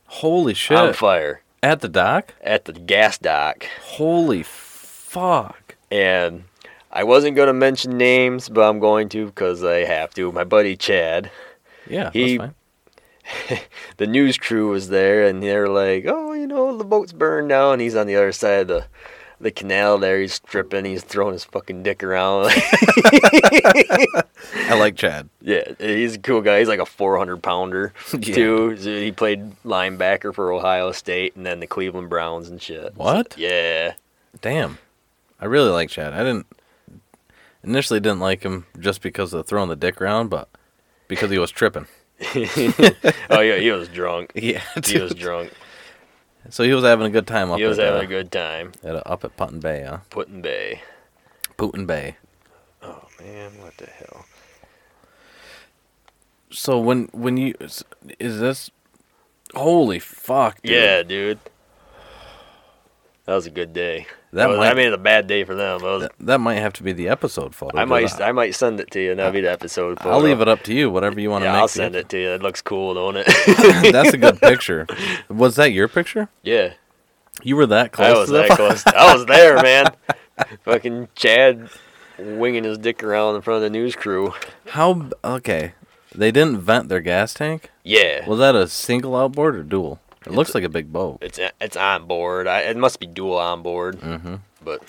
Holy 0.07 0.55
shit! 0.55 0.77
on 0.77 0.93
fire 0.93 1.41
At 1.65 1.81
the 1.81 1.89
dock? 1.89 2.35
at 2.43 2.67
the 2.67 2.75
gas 2.75 3.17
dock. 3.17 3.65
Holy 3.83 4.43
fuck! 4.43 5.77
And 5.91 6.45
I 6.93 7.05
wasn't 7.05 7.37
gonna 7.37 7.55
mention 7.55 7.97
names, 7.97 8.51
but 8.51 8.69
I'm 8.69 8.79
going 8.81 9.09
to 9.11 9.25
because 9.27 9.65
I 9.65 9.85
have 9.85 10.13
to. 10.15 10.31
My 10.31 10.45
buddy 10.45 10.77
Chad, 10.77 11.31
Yeah, 11.89 12.11
He- 12.13 12.37
that's 12.37 12.53
fine. 13.49 13.61
the 13.97 14.07
news 14.07 14.37
crew 14.37 14.69
was 14.69 14.91
there, 14.91 15.25
and 15.25 15.43
they're 15.43 15.69
like, 15.69 16.05
"Oh, 16.07 16.35
you 16.35 16.47
know, 16.47 16.77
the 16.77 16.85
boat's 16.85 17.13
burned 17.15 17.49
down." 17.49 17.81
He's 17.81 17.97
on 17.97 18.07
the 18.07 18.17
other 18.17 18.33
side 18.33 18.61
of 18.61 18.69
the 18.69 18.85
the 19.41 19.51
canal 19.51 19.99
there. 19.99 20.21
He's 20.21 20.35
stripping. 20.35 20.85
He's 20.85 21.03
throwing 21.03 21.33
his 21.33 21.45
fucking 21.45 21.83
dick 21.83 22.03
around. 22.03 22.51
I 24.57 24.75
like 24.79 24.97
Chad. 24.97 25.29
yeah, 25.41 25.73
he's 25.79 26.15
a 26.15 26.19
cool 26.19 26.41
guy. 26.41 26.59
He's 26.61 26.69
like 26.69 26.81
a 26.81 26.87
400 26.87 27.43
pounder 27.43 27.93
Yeah. 28.13 28.35
too. 28.35 28.77
So 28.79 28.91
he 28.91 29.13
played 29.13 29.63
linebacker 29.65 30.35
for 30.35 30.53
Ohio 30.53 30.93
State 30.93 31.37
and 31.37 31.45
then 31.45 31.61
the 31.61 31.67
Cleveland 31.67 32.09
Browns 32.11 32.49
and 32.49 32.61
shit. 32.61 32.97
What? 32.97 33.35
Yeah. 33.37 33.95
Damn. 34.41 34.79
I 35.41 35.47
really 35.47 35.71
like 35.71 35.89
Chad. 35.91 36.13
I 36.13 36.19
didn't 36.23 36.47
initially 37.63 38.01
didn't 38.01 38.21
like 38.21 38.43
him 38.43 38.67
just 38.79 39.03
because 39.03 39.33
of 39.33 39.47
throwing 39.47 39.69
the 39.69 39.77
dick 39.77 40.01
around, 40.01 40.29
but 40.29 40.49
because 41.09 41.31
he 41.31 41.39
was 41.39 41.51
tripping. 41.51 41.87
oh 42.37 43.41
yeah, 43.41 43.57
he 43.59 43.71
was 43.71 43.89
drunk. 43.89 44.33
Yeah. 44.35 44.63
He 44.87 45.01
was 45.01 45.15
drunk. 45.15 45.53
So 46.51 46.63
he 46.63 46.73
was 46.73 46.85
having 46.85 47.07
a 47.07 47.11
good 47.11 47.27
time 47.27 47.51
up 47.51 47.59
He 47.59 47.65
was 47.65 47.79
at, 47.79 47.87
having 47.87 48.01
uh, 48.01 48.05
a 48.05 48.07
good 48.07 48.31
time. 48.31 48.73
at, 48.83 48.95
uh, 48.97 49.03
up 49.07 49.25
at 49.25 49.37
Put-in-Bay, 49.37 49.85
huh? 49.89 49.99
Put-in-Bay. 50.11 50.83
Putin 51.57 51.87
Bay. 51.87 52.17
Oh 52.83 53.05
man, 53.21 53.53
what 53.61 53.77
the 53.77 53.87
hell? 53.87 54.27
So 56.51 56.79
when 56.79 57.09
when 57.13 57.37
you 57.37 57.55
is 57.61 57.85
is 58.19 58.41
this 58.41 58.71
holy 59.55 59.99
fuck, 59.99 60.61
dude. 60.63 60.73
Yeah, 60.73 61.03
dude. 61.03 61.39
That 63.25 63.35
was 63.35 63.47
a 63.47 63.51
good 63.51 63.73
day. 63.73 64.07
That 64.35 64.49
was- 64.49 64.59
might- 64.59 64.71
I 64.71 64.75
mean, 64.75 64.87
it's 64.89 64.95
a 64.95 64.99
bad 64.99 65.27
day 65.27 65.45
for 65.45 65.55
them. 65.55 65.81
Was- 65.83 66.03
That, 66.03 66.13
that 66.21 66.39
might 66.41 66.57
have 66.57 66.73
to 66.75 66.83
be 66.83 66.93
the 66.93 67.09
episode 67.09 67.55
photo. 67.55 67.79
I 67.79 67.85
might, 67.85 68.03
'cause 68.09 68.21
I 68.21 68.33
might 68.33 68.55
send 68.55 68.81
it 68.81 68.91
to 68.93 69.01
you. 69.03 69.11
and 69.13 69.19
That'll 69.21 69.33
be 69.33 69.41
the 69.41 69.51
episode. 69.51 69.99
I'll 70.03 70.21
leave 70.21 70.41
it 70.41 70.49
up 70.49 70.63
to 70.65 70.75
you, 70.75 70.91
whatever 70.91 71.21
you 71.21 71.31
want 71.31 71.43
to 71.43 71.47
Yeah, 71.47 71.53
make. 71.53 71.61
I'll 71.61 71.69
send 71.69 71.95
it 71.97 72.09
to 72.11 72.19
you. 72.21 72.31
It 72.31 72.43
looks 72.43 72.61
cool, 72.61 72.95
don't 72.95 73.17
it? 73.17 73.27
That's 73.93 74.13
a 74.13 74.19
good 74.19 74.41
picture. 74.43 74.87
Was 75.29 75.57
that 75.57 75.73
your 75.73 75.89
picture? 75.89 76.29
yeah. 76.43 76.75
You 77.43 77.57
were 77.57 77.67
that 77.67 77.91
close 77.91 78.07
I 78.17 78.19
was 78.21 78.29
to 78.29 78.33
that 78.35 78.49
that. 78.49 78.57
close. 78.57 78.87
I 78.87 79.13
was 79.13 79.27
there, 79.27 79.57
man. 79.63 79.87
Fucking 80.65 81.09
Chad 81.17 81.69
winging 82.19 82.63
his 82.65 82.79
dick 82.79 83.03
around 83.03 83.35
in 83.35 83.43
front 83.43 83.57
of 83.57 83.63
the 83.63 83.71
news 83.71 83.97
crew. 83.97 84.33
How 84.69 85.11
okay? 85.25 85.73
They 86.15 86.31
didn't 86.31 86.61
vent 86.61 86.89
their 86.89 87.01
gas 87.01 87.35
tank. 87.35 87.71
Yeah, 87.83 88.27
Was 88.29 88.39
that 88.39 88.55
a 88.55 88.69
single 88.69 89.17
outboard 89.17 89.57
or 89.57 89.63
dual? 89.65 89.99
It 90.27 90.33
looks 90.33 90.55
like 90.55 90.65
a 90.65 90.69
big 90.69 90.93
boat. 90.93 91.19
it's 91.21 91.39
it's 91.61 91.77
on 91.77 92.07
board. 92.07 92.47
I, 92.47 92.61
it 92.61 92.77
must 92.77 92.99
be 93.01 93.07
dual 93.07 93.37
on 93.39 93.63
board, 93.63 94.01
Mm-hmm. 94.01 94.37
but 94.63 94.83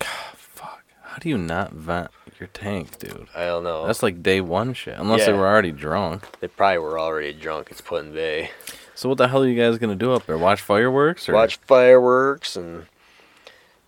Fuck. 0.00 0.82
How 1.02 1.16
do 1.18 1.28
you 1.28 1.38
not 1.38 1.72
vent 1.72 2.10
your 2.38 2.48
tank, 2.48 2.98
dude? 2.98 3.28
I 3.34 3.44
don't 3.46 3.64
know. 3.64 3.86
That's 3.86 4.02
like 4.02 4.22
day 4.22 4.40
one 4.40 4.72
shit. 4.74 4.96
Unless 4.98 5.26
they 5.26 5.32
were 5.32 5.46
already 5.46 5.72
drunk. 5.72 6.26
they 6.40 6.48
probably 6.48 6.78
were 6.78 6.98
already 6.98 7.32
drunk. 7.32 7.68
It's 7.70 7.80
Put-in-Bay. 7.80 8.50
So 8.94 9.08
what 9.08 9.18
the 9.18 9.28
hell 9.28 9.42
are 9.42 9.48
you 9.48 9.60
guys 9.60 9.78
gonna 9.78 9.94
do 9.94 10.12
up 10.12 10.26
there? 10.26 10.38
Watch 10.38 10.60
fireworks 10.60 11.28
or 11.28 11.32
Watch 11.34 11.56
fireworks 11.58 12.56
and 12.56 12.86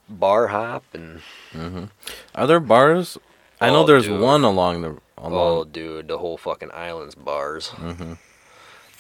bar 0.09 0.49
hop 0.49 0.85
and 0.95 1.21
Mm-hmm. 1.53 1.85
Are 2.35 2.47
there 2.47 2.61
bars? 2.61 3.19
I 3.61 3.69
know 3.71 3.83
Oh, 3.83 3.87
there's 3.87 4.07
dude. 4.07 4.21
one 4.21 4.43
along 4.43 4.83
the 4.83 4.97
oh, 5.19 5.65
dude, 5.65 6.09
the 6.09 6.19
whole 6.19 6.37
fucking 6.37 6.71
island's 6.73 7.15
bars. 7.15 7.69
Mm-hmm. 7.77 8.15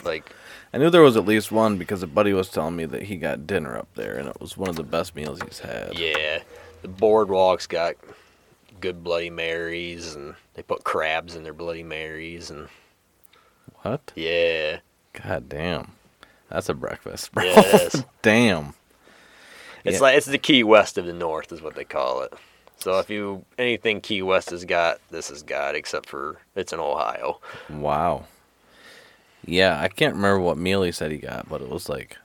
Like 0.04 0.30
I 0.72 0.78
knew 0.78 0.88
there 0.90 1.02
was 1.02 1.16
at 1.16 1.26
least 1.26 1.52
one 1.52 1.76
because 1.76 2.02
a 2.02 2.06
buddy 2.06 2.32
was 2.32 2.48
telling 2.48 2.76
me 2.76 2.86
that 2.86 3.02
he 3.02 3.16
got 3.16 3.46
dinner 3.46 3.76
up 3.76 3.88
there 3.94 4.16
and 4.16 4.28
it 4.28 4.40
was 4.40 4.56
one 4.56 4.70
of 4.70 4.76
the 4.76 4.82
best 4.82 5.14
meals 5.14 5.40
he's 5.42 5.58
had. 5.60 5.98
Yeah, 5.98 6.40
the 6.80 6.88
boardwalk's 6.88 7.66
got 7.66 7.94
good 8.80 9.04
Bloody 9.04 9.30
Marys, 9.30 10.14
and 10.14 10.34
they 10.54 10.62
put 10.62 10.82
crabs 10.82 11.36
in 11.36 11.44
their 11.44 11.52
Bloody 11.52 11.82
Marys, 11.84 12.50
and 12.50 12.68
What? 13.82 14.12
yeah, 14.16 14.78
God 15.22 15.48
damn. 15.48 15.92
That's 16.48 16.68
a 16.68 16.74
breakfast, 16.74 17.32
bro. 17.32 17.44
Yes. 17.44 18.02
damn. 18.22 18.74
it's 19.84 19.94
Yeah. 19.96 20.00
like 20.00 20.16
it's 20.16 20.26
the 20.26 20.36
Key 20.38 20.64
West 20.64 20.98
of 20.98 21.06
the 21.06 21.12
North, 21.12 21.52
is 21.52 21.62
what 21.62 21.74
they 21.76 21.84
call 21.84 22.22
it. 22.22 22.32
So 22.78 22.98
if 22.98 23.08
you 23.08 23.44
anything 23.58 24.00
Key 24.00 24.22
West 24.22 24.50
has 24.50 24.64
got, 24.64 24.98
this 25.10 25.28
has 25.28 25.42
got, 25.42 25.74
except 25.76 26.08
for 26.08 26.38
it's 26.56 26.72
in 26.72 26.80
Ohio. 26.80 27.40
Wow. 27.70 28.24
Yeah, 29.44 29.80
I 29.80 29.88
can't 29.88 30.14
remember 30.14 30.40
what 30.40 30.56
meal 30.58 30.82
he 30.82 30.92
said 30.92 31.10
he 31.10 31.18
got, 31.18 31.48
but 31.48 31.60
it 31.60 31.68
was 31.68 31.88
like 31.88 32.16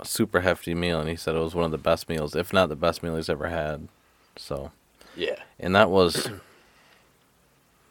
a 0.00 0.04
super 0.06 0.40
hefty 0.40 0.74
meal, 0.74 0.98
and 1.00 1.08
he 1.08 1.16
said 1.16 1.34
it 1.34 1.38
was 1.40 1.54
one 1.54 1.64
of 1.66 1.70
the 1.70 1.78
best 1.78 2.08
meals, 2.08 2.34
if 2.34 2.52
not 2.52 2.68
the 2.68 2.76
best 2.76 3.02
meal 3.02 3.16
he's 3.16 3.28
ever 3.28 3.48
had. 3.48 3.88
So, 4.36 4.72
Yeah, 5.14 5.36
and 5.60 5.74
that 5.76 5.90
was 5.90 6.28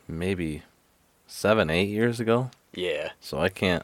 maybe 0.07 0.63
seven, 1.27 1.69
eight 1.69 1.89
years 1.89 2.19
ago. 2.19 2.49
yeah, 2.73 3.11
So 3.19 3.39
I 3.39 3.49
can't. 3.49 3.83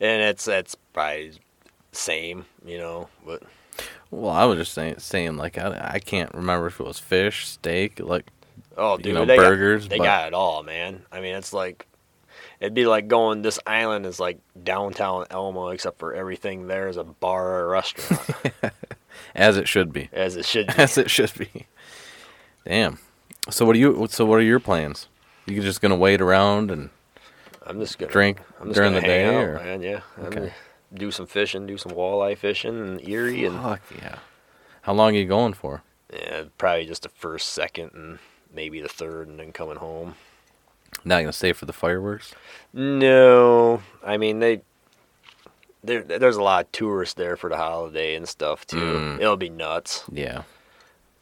and 0.00 0.22
it's 0.22 0.46
it's 0.48 0.74
probably 0.92 1.32
same, 1.92 2.44
you 2.64 2.78
know, 2.78 3.08
but 3.24 3.42
Well, 4.10 4.30
I 4.30 4.44
was 4.44 4.58
just 4.58 4.72
saying, 4.74 4.98
saying 4.98 5.36
like 5.36 5.58
I, 5.58 5.92
I 5.94 5.98
can't 6.00 6.32
remember 6.34 6.66
if 6.66 6.80
it 6.80 6.86
was 6.86 6.98
fish, 6.98 7.46
steak, 7.48 7.98
like 8.00 8.26
oh, 8.76 8.98
You 8.98 9.04
dude, 9.04 9.14
know, 9.14 9.24
they 9.24 9.36
burgers, 9.36 9.84
got, 9.84 9.90
they 9.90 9.98
but- 9.98 10.04
got 10.04 10.26
it 10.28 10.34
all, 10.34 10.62
man. 10.62 11.02
I 11.10 11.20
mean, 11.20 11.34
it's 11.34 11.52
like. 11.52 11.86
It'd 12.60 12.74
be 12.74 12.86
like 12.86 13.08
going. 13.08 13.42
This 13.42 13.58
island 13.66 14.06
is 14.06 14.18
like 14.20 14.38
downtown 14.62 15.26
Elmo, 15.30 15.68
except 15.68 15.98
for 15.98 16.14
everything 16.14 16.66
there 16.66 16.88
is 16.88 16.96
a 16.96 17.04
bar 17.04 17.46
or 17.60 17.64
a 17.66 17.68
restaurant, 17.68 18.20
as 19.34 19.56
it 19.56 19.68
should 19.68 19.92
be, 19.92 20.08
as 20.12 20.36
it 20.36 20.44
should 20.44 20.68
be. 20.68 20.72
as 20.78 20.96
it 20.98 21.10
should 21.10 21.32
be. 21.36 21.66
Damn. 22.64 22.98
So 23.50 23.64
what 23.66 23.74
do 23.74 23.78
you? 23.78 24.06
So 24.10 24.24
what 24.24 24.36
are 24.36 24.42
your 24.42 24.60
plans? 24.60 25.08
You 25.46 25.60
just 25.60 25.80
gonna 25.82 25.96
wait 25.96 26.20
around 26.22 26.70
and 26.70 26.88
I'm 27.66 27.78
just 27.80 27.98
gonna 27.98 28.10
drink 28.12 28.40
I'm 28.60 28.68
just 28.68 28.76
during 28.76 28.92
gonna 28.92 29.02
the 29.02 29.06
day, 29.06 29.24
out, 29.26 29.34
or 29.44 29.54
man. 29.56 29.82
Yeah, 29.82 30.00
I'm 30.16 30.24
Okay. 30.26 30.52
do 30.94 31.10
some 31.10 31.26
fishing, 31.26 31.66
do 31.66 31.76
some 31.76 31.92
walleye 31.92 32.36
fishing 32.38 32.78
in 32.78 33.08
Erie, 33.08 33.44
and 33.44 33.60
fuck 33.60 33.80
yeah. 34.00 34.18
How 34.82 34.92
long 34.94 35.14
are 35.14 35.18
you 35.18 35.26
going 35.26 35.52
for? 35.54 35.82
yeah, 36.12 36.44
probably 36.58 36.86
just 36.86 37.02
the 37.02 37.08
first, 37.08 37.48
second, 37.48 37.90
and 37.94 38.18
maybe 38.54 38.80
the 38.80 38.88
third, 38.88 39.26
and 39.28 39.38
then 39.40 39.52
coming 39.52 39.76
home. 39.76 40.14
Not 41.04 41.20
gonna 41.20 41.32
stay 41.32 41.52
for 41.52 41.66
the 41.66 41.72
fireworks. 41.72 42.34
No, 42.72 43.82
I 44.04 44.16
mean 44.16 44.38
they. 44.40 44.62
There, 45.82 46.02
there's 46.02 46.36
a 46.36 46.42
lot 46.42 46.64
of 46.64 46.72
tourists 46.72 47.14
there 47.14 47.36
for 47.36 47.50
the 47.50 47.56
holiday 47.58 48.14
and 48.14 48.26
stuff 48.28 48.66
too. 48.66 48.76
Mm. 48.78 49.20
It'll 49.20 49.36
be 49.36 49.50
nuts. 49.50 50.02
Yeah. 50.10 50.42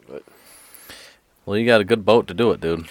But- 0.09 0.23
Well, 1.45 1.57
you 1.59 1.67
got 1.67 1.81
a 1.81 1.85
good 1.85 2.05
boat 2.05 2.29
to 2.29 2.35
do 2.35 2.53
it, 2.53 2.61
dude. 2.61 2.89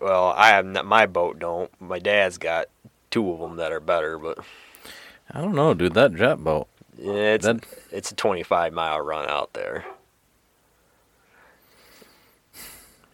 Well, 0.00 0.32
I 0.36 0.48
have 0.48 0.64
not, 0.64 0.86
my 0.86 1.04
boat 1.06 1.38
don't. 1.38 1.70
My 1.80 1.98
dad's 1.98 2.38
got 2.38 2.68
two 3.10 3.30
of 3.30 3.40
them 3.40 3.56
that 3.56 3.72
are 3.72 3.80
better, 3.80 4.16
but 4.16 4.38
I 5.30 5.42
don't 5.42 5.54
know, 5.54 5.74
dude. 5.74 5.92
That 5.92 6.14
jet 6.14 6.36
boat. 6.36 6.66
yeah, 6.96 7.12
it's 7.34 7.44
That- 7.44 7.66
it's 7.90 8.10
a 8.10 8.14
25 8.14 8.72
mile 8.72 9.00
run 9.02 9.28
out 9.28 9.52
there. 9.52 9.84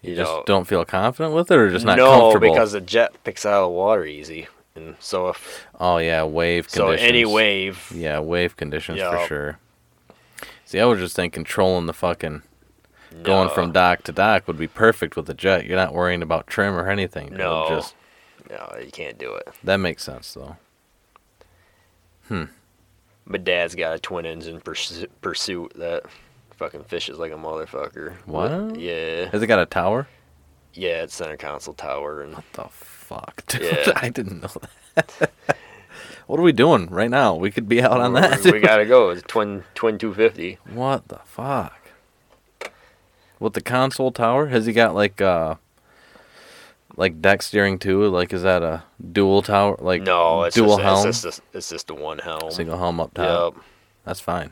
You, 0.03 0.11
You 0.11 0.17
just 0.17 0.31
know- 0.33 0.43
don't 0.47 0.67
feel 0.67 0.85
confident 0.85 1.35
with 1.35 1.51
it, 1.51 1.57
or 1.57 1.71
just 1.71 1.85
not 1.85 1.97
no, 1.99 2.11
comfortable. 2.21 2.53
because 2.55 2.73
the 2.73 2.81
jet 2.81 3.13
picks 3.25 3.45
out 3.45 3.65
of 3.65 3.73
water 3.73 4.05
easy, 4.05 4.47
and 4.77 4.95
so 5.01 5.29
if 5.29 5.67
oh 5.81 5.99
yeah, 5.99 6.23
wave 6.23 6.69
so 6.71 6.87
conditions. 6.87 7.09
any 7.09 7.25
wave, 7.25 7.91
Yeah, 7.95 8.21
wave 8.21 8.57
conditions 8.57 9.01
for 9.01 9.27
sure. 9.27 9.59
See, 10.65 10.79
I 10.81 10.85
was 10.85 10.99
just 11.01 11.17
thinking 11.17 11.43
controlling 11.45 11.87
the 11.87 11.93
fucking 11.95 12.43
going 13.23 13.49
from 13.51 13.73
dock 13.73 14.03
to 14.05 14.13
dock 14.13 14.47
would 14.47 14.59
be 14.59 14.69
perfect 14.69 15.17
with 15.17 15.27
the 15.27 15.35
jet. 15.35 15.65
You're 15.67 15.77
not 15.77 15.95
worrying 15.95 16.23
about 16.23 16.47
trim 16.47 16.75
or 16.75 16.89
anything. 16.91 17.33
No. 17.35 17.67
just 17.71 17.95
no, 18.51 18.77
you 18.83 18.91
can't 18.91 19.19
do 19.19 19.35
it. 19.35 19.49
that 19.65 19.79
makes 19.79 20.05
sense 20.05 20.33
though. 20.35 20.57
Hmm. 22.29 22.45
My 23.25 23.39
dad's 23.39 23.75
got 23.75 23.95
a 23.95 23.99
twin 23.99 24.27
engine 24.27 24.61
pursu- 24.61 25.09
pursuit 25.23 25.73
that 25.77 26.05
fucking 26.59 26.85
fishes 26.85 27.19
like 27.19 27.33
a 27.33 27.37
motherfucker. 27.37 28.15
What? 28.27 28.79
Yeah, 28.79 29.31
Has 29.31 29.43
it 29.43 29.47
got 29.47 29.59
a 29.61 29.67
tower? 29.67 30.09
yeah, 30.75 31.03
it's 31.03 31.15
center 31.15 31.37
console 31.37 31.75
tower, 31.75 32.21
and 32.23 32.35
What 32.35 32.45
the 32.53 32.65
fuck, 32.71 33.45
dude? 33.49 33.63
Yeah. 33.63 33.93
I 33.97 34.11
didn't 34.11 34.43
know 34.43 34.51
that. 34.95 35.31
what 36.27 36.39
are 36.39 36.43
we 36.43 36.53
doing 36.53 36.87
right 36.91 37.11
now? 37.11 37.35
We 37.35 37.51
could 37.51 37.69
be 37.69 37.81
out 37.83 38.01
on 38.01 38.13
that. 38.15 38.45
we, 38.45 38.53
we 38.53 38.61
gotta 38.61 38.85
go. 38.87 39.11
It's 39.11 39.23
twin 39.27 39.65
twin 39.75 39.99
two 39.99 40.13
fifty. 40.15 40.59
What 40.71 41.09
the 41.09 41.21
fuck? 41.25 41.75
With 43.41 43.55
the 43.55 43.61
console 43.61 44.11
tower, 44.13 44.47
has 44.49 44.67
he 44.67 44.73
got 44.73 44.95
like 44.95 45.21
uh 45.21 45.55
like 46.97 47.23
deck 47.23 47.43
steering 47.43 47.79
too? 47.79 48.07
Like 48.09 48.33
is 48.33 48.43
that 48.43 48.63
a 48.63 48.83
dual 49.13 49.43
tower? 49.43 49.77
Like 49.81 50.03
No, 50.03 50.43
it's 50.43 50.57
dual 50.57 50.77
just, 50.77 50.83
helm, 50.83 51.09
It's 51.09 51.23
just, 51.23 51.39
a, 51.39 51.43
it's 51.55 51.69
just 51.71 51.91
a 51.91 51.95
one 51.95 52.19
helm. 52.19 52.51
single 52.51 52.77
helm 52.79 53.01
up 53.01 53.15
top. 53.15 53.55
Yep. 53.55 53.65
That's 54.05 54.21
fine. 54.21 54.51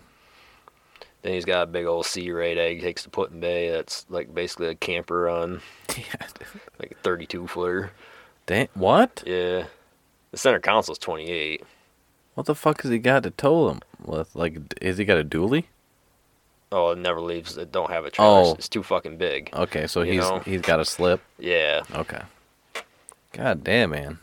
Then 1.26 1.34
he's 1.34 1.44
got 1.44 1.62
a 1.64 1.66
big 1.66 1.86
old 1.86 2.06
Sea 2.06 2.30
Ray 2.30 2.54
that 2.54 2.70
he 2.70 2.80
takes 2.80 3.02
to 3.02 3.10
Put-in-Bay. 3.10 3.68
That's 3.70 4.06
like 4.08 4.32
basically 4.32 4.68
a 4.68 4.76
camper 4.76 5.28
on 5.28 5.60
Yeah. 5.96 6.26
like 6.78 6.92
a 6.92 6.94
32 7.02 7.48
footer. 7.48 7.90
Damn, 8.46 8.68
what? 8.74 9.24
Yeah. 9.26 9.64
The 10.30 10.36
center 10.36 10.60
console's 10.60 10.98
28. 11.00 11.64
What 12.34 12.46
the 12.46 12.54
fuck 12.54 12.82
has 12.82 12.92
he 12.92 12.98
got 13.00 13.24
to 13.24 13.32
tow 13.32 13.70
him 13.70 13.80
with? 14.04 14.36
Like, 14.36 14.80
has 14.80 14.98
he 14.98 15.04
got 15.04 15.18
a 15.18 15.24
dually? 15.24 15.64
Oh, 16.70 16.90
it 16.90 16.98
never 16.98 17.20
leaves. 17.20 17.56
It 17.56 17.72
don't 17.72 17.90
have 17.90 18.04
a 18.04 18.10
trailer. 18.12 18.30
Oh. 18.50 18.54
It's 18.54 18.68
too 18.68 18.84
fucking 18.84 19.16
big. 19.16 19.50
Okay, 19.52 19.88
so 19.88 20.02
You 20.02 20.12
he's 20.12 20.20
know? 20.30 20.38
he's 20.38 20.60
got 20.60 20.78
a 20.78 20.84
slip. 20.84 21.20
Yeah. 21.40 21.82
Okay. 21.92 22.22
God 23.32 23.64
damn, 23.64 23.90
man. 23.90 24.20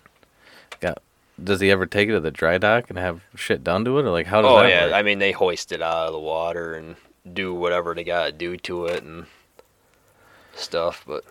Got. 0.80 1.02
Does 1.42 1.60
he 1.60 1.72
ever 1.72 1.86
take 1.86 2.10
it 2.10 2.14
to 2.14 2.20
the 2.20 2.32
dry 2.32 2.58
dock 2.58 2.90
and 2.90 2.98
have 3.00 3.22
shit 3.36 3.64
done 3.64 3.86
to 3.86 3.98
it, 4.00 4.06
or 4.06 4.10
like 4.12 4.28
how 4.28 4.42
does 4.42 4.50
Oh 4.50 4.56
that 4.56 4.70
yeah. 4.70 4.86
work? 4.86 4.94
I 4.94 5.02
mean, 5.02 5.20
they 5.20 5.32
hoist 5.32 5.72
it 5.72 5.82
out 5.82 6.08
of 6.08 6.14
the 6.14 6.20
water 6.20 6.76
and 6.76 6.96
do 7.32 7.54
whatever 7.54 7.94
they 7.96 8.04
gotta 8.04 8.32
do 8.32 8.58
to 8.58 8.86
it 8.86 9.04
and 9.04 9.26
stuff. 10.56 11.04
But 11.08 11.24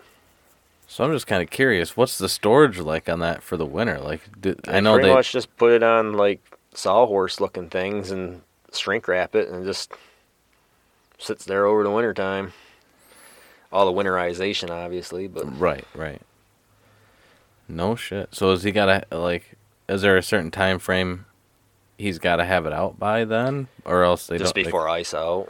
So 0.87 1.03
I'm 1.03 1.11
just 1.11 1.27
kind 1.27 1.41
of 1.41 1.49
curious, 1.49 1.97
what's 1.97 2.17
the 2.17 2.29
storage 2.29 2.79
like 2.79 3.09
on 3.09 3.19
that 3.19 3.41
for 3.41 3.57
the 3.57 3.65
winter? 3.65 3.99
Like, 3.99 4.21
do, 4.39 4.55
I 4.67 4.79
know 4.79 4.93
pretty 4.93 5.09
they. 5.09 5.13
much 5.13 5.31
just 5.31 5.55
put 5.57 5.71
it 5.71 5.83
on 5.83 6.13
like 6.13 6.41
sawhorse 6.73 7.39
looking 7.39 7.69
things 7.69 8.11
and 8.11 8.41
shrink 8.73 9.07
wrap 9.07 9.35
it 9.35 9.49
and 9.49 9.65
just 9.65 9.91
sits 11.17 11.45
there 11.45 11.65
over 11.65 11.83
the 11.83 11.91
winter 11.91 12.13
time. 12.13 12.53
All 13.71 13.91
the 13.91 14.03
winterization, 14.03 14.69
obviously, 14.69 15.27
but 15.27 15.45
Right, 15.59 15.85
right. 15.95 16.21
No 17.67 17.95
shit. 17.95 18.35
So 18.35 18.51
has 18.51 18.63
he 18.63 18.71
got 18.71 18.85
to 19.09 19.17
like? 19.17 19.55
Is 19.89 20.01
there 20.01 20.17
a 20.17 20.23
certain 20.23 20.51
time 20.51 20.79
frame 20.79 21.25
he's 21.97 22.19
got 22.19 22.37
to 22.37 22.45
have 22.45 22.65
it 22.65 22.73
out 22.73 22.97
by 22.99 23.25
then, 23.25 23.67
or 23.85 24.03
else 24.03 24.27
they 24.27 24.37
just 24.37 24.53
don't? 24.55 24.63
they- 24.63 24.67
before 24.67 24.87
ice 24.89 25.13
out. 25.13 25.49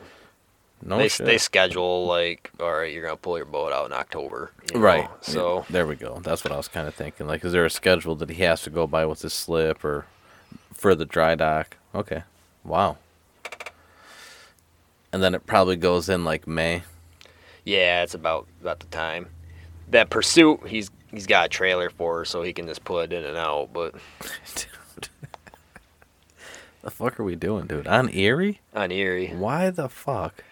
no 0.82 0.98
they 0.98 1.08
shit. 1.08 1.26
they 1.26 1.38
schedule 1.38 2.06
like, 2.06 2.52
all 2.60 2.74
right, 2.74 2.92
you're 2.94 3.04
gonna 3.04 3.16
pull 3.16 3.38
your 3.38 3.46
boat 3.46 3.72
out 3.72 3.86
in 3.86 3.94
October. 3.94 4.52
you 4.72 4.80
know, 4.80 4.86
right. 4.86 5.10
So 5.22 5.66
there 5.70 5.86
we 5.88 5.96
go. 5.96 6.20
That's 6.24 6.44
what 6.44 6.52
I 6.52 6.58
was 6.58 6.68
kind 6.68 6.88
of 6.88 6.94
thinking. 6.96 7.28
Like, 7.28 7.46
is 7.46 7.52
there 7.54 7.66
a 7.66 7.70
schedule 7.70 8.16
that 8.16 8.30
he 8.30 8.44
has 8.44 8.62
to 8.64 8.70
go 8.70 8.88
by 8.88 9.06
with 9.06 9.22
his 9.22 9.34
slip 9.34 9.86
or 9.86 10.06
for 10.74 10.96
the 10.96 11.06
dry 11.06 11.36
dock? 11.36 11.78
Okay. 11.96 12.24
Wow. 12.64 12.98
And 15.12 15.22
then 15.22 15.36
it 15.36 15.46
probably 15.46 15.76
goes 15.76 16.10
in 16.10 16.24
like 16.26 16.48
May. 16.48 16.84
yeah, 17.64 18.04
it's 18.04 18.16
about 18.16 18.48
about 18.62 18.80
the 18.80 18.88
time. 18.88 19.28
That 19.90 20.10
pursuit, 20.10 20.68
he's 20.68 20.90
he's 21.14 21.28
got 21.28 21.46
a 21.46 21.50
trailer 21.50 21.90
for, 21.90 22.20
her, 22.20 22.26
so 22.26 22.42
he 22.44 22.52
can 22.54 22.68
just 22.68 22.84
put 22.84 23.12
it 23.12 23.14
in 23.14 23.24
and 23.26 23.38
out. 23.38 23.70
But 23.72 23.94
dude. 24.56 25.10
the 26.82 26.92
fuck 26.92 27.20
are 27.20 27.24
we 27.24 27.36
doing, 27.36 27.68
dude? 27.68 27.88
On 27.88 28.10
Erie? 28.14 28.60
on 28.76 28.92
Erie, 28.92 29.28
Why 29.30 29.70
the 29.70 29.90
fuck 29.90 30.44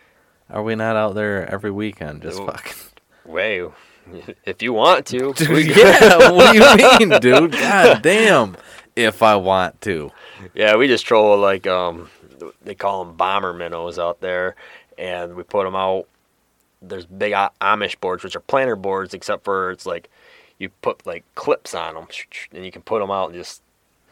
are 0.50 0.64
we 0.64 0.76
not 0.76 0.96
out 0.96 1.16
there 1.16 1.50
every 1.52 1.72
weekend 1.72 2.22
just 2.22 2.40
Oh. 2.40 2.46
fucking 2.48 2.74
way, 3.26 3.68
if 4.46 4.62
you 4.62 4.74
want 4.74 5.06
to, 5.08 5.34
Dude, 5.38 5.68
yeah, 5.76 6.32
what 6.32 6.52
do 6.54 6.58
you 6.58 7.08
mean, 7.10 7.20
dude? 7.22 7.52
God 7.54 8.02
damn. 8.02 8.58
If 8.96 9.24
I 9.24 9.38
want 9.38 9.80
to. 9.82 10.12
Yeah, 10.54 10.76
we 10.76 10.88
just 10.88 11.06
troll 11.06 11.38
like 11.38 11.66
um, 11.66 12.10
they 12.62 12.76
call 12.76 13.06
them 13.06 13.16
bomber 13.16 13.54
minnows 13.54 13.98
out 13.98 14.20
there, 14.20 14.56
and 14.98 15.36
we 15.36 15.44
put 15.44 15.64
them 15.64 15.78
out. 15.78 16.08
There's 16.82 17.06
big 17.06 17.32
Amish 17.62 17.98
boards, 18.02 18.22
which 18.24 18.36
are 18.36 18.42
planer 18.42 18.76
boards, 18.76 19.14
except 19.14 19.46
for 19.46 19.72
it's 19.72 19.86
like 19.86 20.10
you 20.62 20.70
put 20.82 21.06
like 21.08 21.24
clips 21.36 21.74
on 21.74 21.96
them, 21.96 22.08
and 22.54 22.64
you 22.64 22.72
can 22.72 22.84
put 22.84 23.00
them 23.00 23.10
out 23.10 23.30
and 23.30 23.36
just 23.38 23.64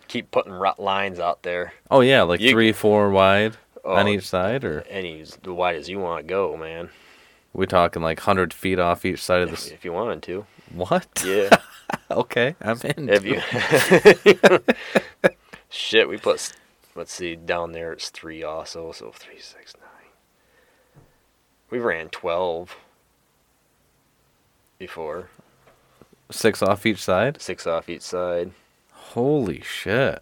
keep 0.08 0.32
putting 0.32 0.54
lines 0.80 1.20
out 1.20 1.44
there. 1.44 1.74
Oh 1.92 2.02
yeah, 2.02 2.24
like 2.24 2.42
You- 2.42 2.52
three, 2.52 2.72
four 2.72 3.12
wide 3.12 3.56
oh, 3.86 3.94
on 3.94 4.08
Oh, 4.08 4.10
each 4.10 4.28
side, 4.28 4.64
or 4.66 4.82
Any 4.90 5.22
as 5.22 5.38
wide 5.46 5.76
as 5.76 5.88
you 5.90 6.00
want 6.00 6.26
to 6.26 6.30
go, 6.30 6.58
man. 6.58 6.90
We're 7.54 7.66
talking 7.66 8.02
like 8.02 8.20
hundred 8.22 8.52
feet 8.54 8.80
off 8.80 9.06
each 9.06 9.22
side 9.24 9.42
of 9.44 9.54
If, 9.54 9.66
the? 9.66 9.74
if 9.76 9.86
you 9.86 9.94
wanted 9.94 10.24
to, 10.24 10.46
What? 10.74 11.08
yeah. 11.26 11.50
okay, 12.12 12.56
I'm 12.62 12.80
in. 12.84 13.10
if 13.10 13.24
you 13.26 13.42
shit, 15.70 16.10
we 16.10 16.18
put 16.18 16.52
let's 16.96 17.14
see 17.14 17.36
down 17.36 17.72
there 17.74 17.94
it's 17.94 18.10
three 18.10 18.44
also, 18.44 18.92
so 18.92 19.12
three 19.12 19.40
six 19.40 19.76
nine. 19.80 21.04
We 21.70 21.78
ran 21.80 22.10
twelve 22.10 22.76
before, 24.80 25.30
Six 26.32 26.62
off 26.62 26.86
each 26.86 27.02
side. 27.04 27.42
six 27.42 27.66
off 27.66 27.90
each 27.90 28.02
side. 28.04 28.52
Holy 28.92 29.62
shit! 29.62 30.22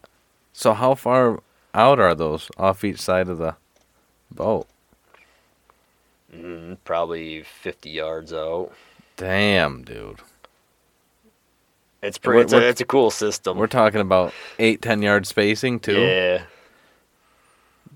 So 0.53 0.73
how 0.73 0.95
far 0.95 1.41
out 1.73 1.99
are 1.99 2.15
those 2.15 2.49
off 2.57 2.83
each 2.83 2.99
side 3.01 3.27
of 3.27 3.37
the 3.39 3.55
boat? 4.31 4.67
Mm, 6.33 6.77
probably 6.85 7.43
fifty 7.43 7.89
yards 7.89 8.31
out. 8.33 8.71
Damn, 9.17 9.83
dude. 9.83 10.19
It's 12.01 12.17
pretty. 12.17 12.41
It's, 12.43 12.53
a, 12.53 12.67
it's 12.69 12.81
a 12.81 12.85
cool 12.85 13.11
system. 13.11 13.57
We're 13.57 13.67
talking 13.67 14.01
about 14.01 14.33
eight, 14.59 14.81
ten 14.81 15.01
yard 15.01 15.25
spacing 15.27 15.79
too, 15.79 15.99
Yeah, 15.99 16.43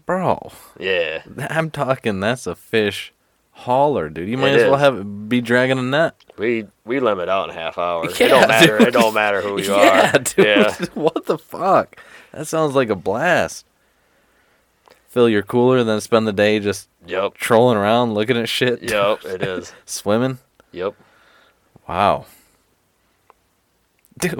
bro. 0.05 0.51
yeah. 0.79 1.21
I'm 1.49 1.69
talking. 1.71 2.19
That's 2.19 2.47
a 2.47 2.55
fish 2.55 3.13
hauler, 3.61 4.09
dude. 4.09 4.27
You 4.29 4.37
might 4.37 4.53
It 4.53 4.61
as 4.61 4.63
well 4.69 4.75
is. 4.75 4.81
have 4.81 5.29
be 5.29 5.41
dragging 5.41 5.77
a 5.79 5.81
net. 5.81 6.15
We 6.37 6.65
we 6.85 6.99
limit 6.99 7.29
out 7.29 7.49
in 7.49 7.55
half 7.55 7.77
hour. 7.77 8.05
it 8.09 8.19
Yeah, 8.19 8.27
don't 8.29 8.47
matter. 8.47 8.77
dude. 8.79 8.87
It 8.89 8.91
don't 8.91 9.13
matter 9.13 9.41
who 9.41 9.59
you 9.61 9.71
yeah, 9.75 10.11
are. 10.15 10.19
dude. 10.19 10.45
Yeah. 10.45 10.75
What 10.93 11.25
the 11.25 11.37
fuck? 11.37 11.97
That 12.31 12.45
sounds 12.47 12.75
like 12.75 12.89
a 12.89 12.95
blast. 12.95 13.65
Fill 15.09 15.27
your 15.29 15.41
cooler, 15.43 15.77
and 15.79 15.89
then 15.89 15.99
spend 16.01 16.25
the 16.27 16.33
day 16.33 16.59
just 16.59 16.87
Yep. 17.05 17.33
trolling 17.33 17.77
around, 17.77 18.13
looking 18.13 18.37
at 18.37 18.47
shit, 18.47 18.81
Yep. 18.83 19.25
It 19.25 19.41
is. 19.43 19.73
swimming. 19.85 20.37
Yep. 20.71 20.93
Wow, 21.87 22.25
dude. 24.17 24.39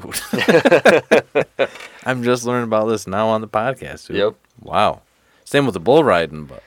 I'm 2.05 2.23
just 2.23 2.45
learning 2.45 2.65
about 2.65 2.85
this 2.85 3.07
now 3.07 3.27
on 3.27 3.41
the 3.41 3.47
podcast. 3.47 4.07
Dude. 4.07 4.17
Yep. 4.17 4.35
Wow. 4.61 5.01
Same 5.43 5.65
with 5.65 5.73
the 5.73 5.79
bull 5.79 6.03
riding, 6.03 6.45
but 6.45 6.63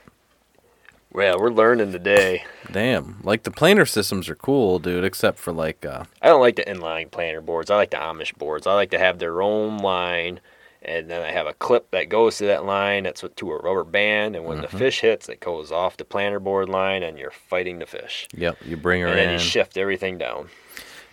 Yeah, 1.16 1.36
we're 1.36 1.50
learning 1.50 1.92
today. 1.92 2.44
damn, 2.72 3.20
like 3.22 3.44
the 3.44 3.50
planer 3.50 3.86
systems 3.86 4.28
are 4.28 4.34
cool, 4.34 4.78
dude. 4.78 5.04
Except 5.04 5.38
for 5.38 5.52
like, 5.52 5.84
uh, 5.84 6.04
I 6.20 6.28
don't 6.28 6.40
like 6.40 6.56
the 6.56 6.64
inline 6.64 7.10
planer 7.10 7.40
boards. 7.40 7.70
I 7.70 7.76
like 7.76 7.90
the 7.90 7.98
Amish 7.98 8.36
boards. 8.36 8.66
I 8.66 8.74
like 8.74 8.90
to 8.90 8.98
have 8.98 9.18
their 9.20 9.40
own 9.40 9.78
line, 9.78 10.40
and 10.82 11.08
then 11.08 11.22
I 11.22 11.30
have 11.30 11.46
a 11.46 11.52
clip 11.54 11.90
that 11.92 12.08
goes 12.08 12.38
to 12.38 12.46
that 12.46 12.64
line. 12.64 13.04
That's 13.04 13.22
to 13.36 13.52
a 13.52 13.58
rubber 13.58 13.84
band, 13.84 14.34
and 14.34 14.44
when 14.44 14.58
Mm-hmm. 14.58 14.72
the 14.72 14.78
fish 14.78 15.00
hits, 15.02 15.28
it 15.28 15.38
goes 15.40 15.70
off 15.70 15.96
the 15.96 16.04
planer 16.04 16.40
board 16.40 16.68
line, 16.68 17.02
and 17.04 17.16
you're 17.16 17.30
fighting 17.30 17.78
the 17.78 17.86
fish. 17.86 18.26
yep, 18.34 18.56
you 18.64 18.76
bring 18.76 19.00
her 19.02 19.06
in 19.06 19.12
And 19.12 19.20
then 19.20 19.32
you 19.34 19.38
shift 19.38 19.76
everything 19.76 20.18
down. 20.18 20.48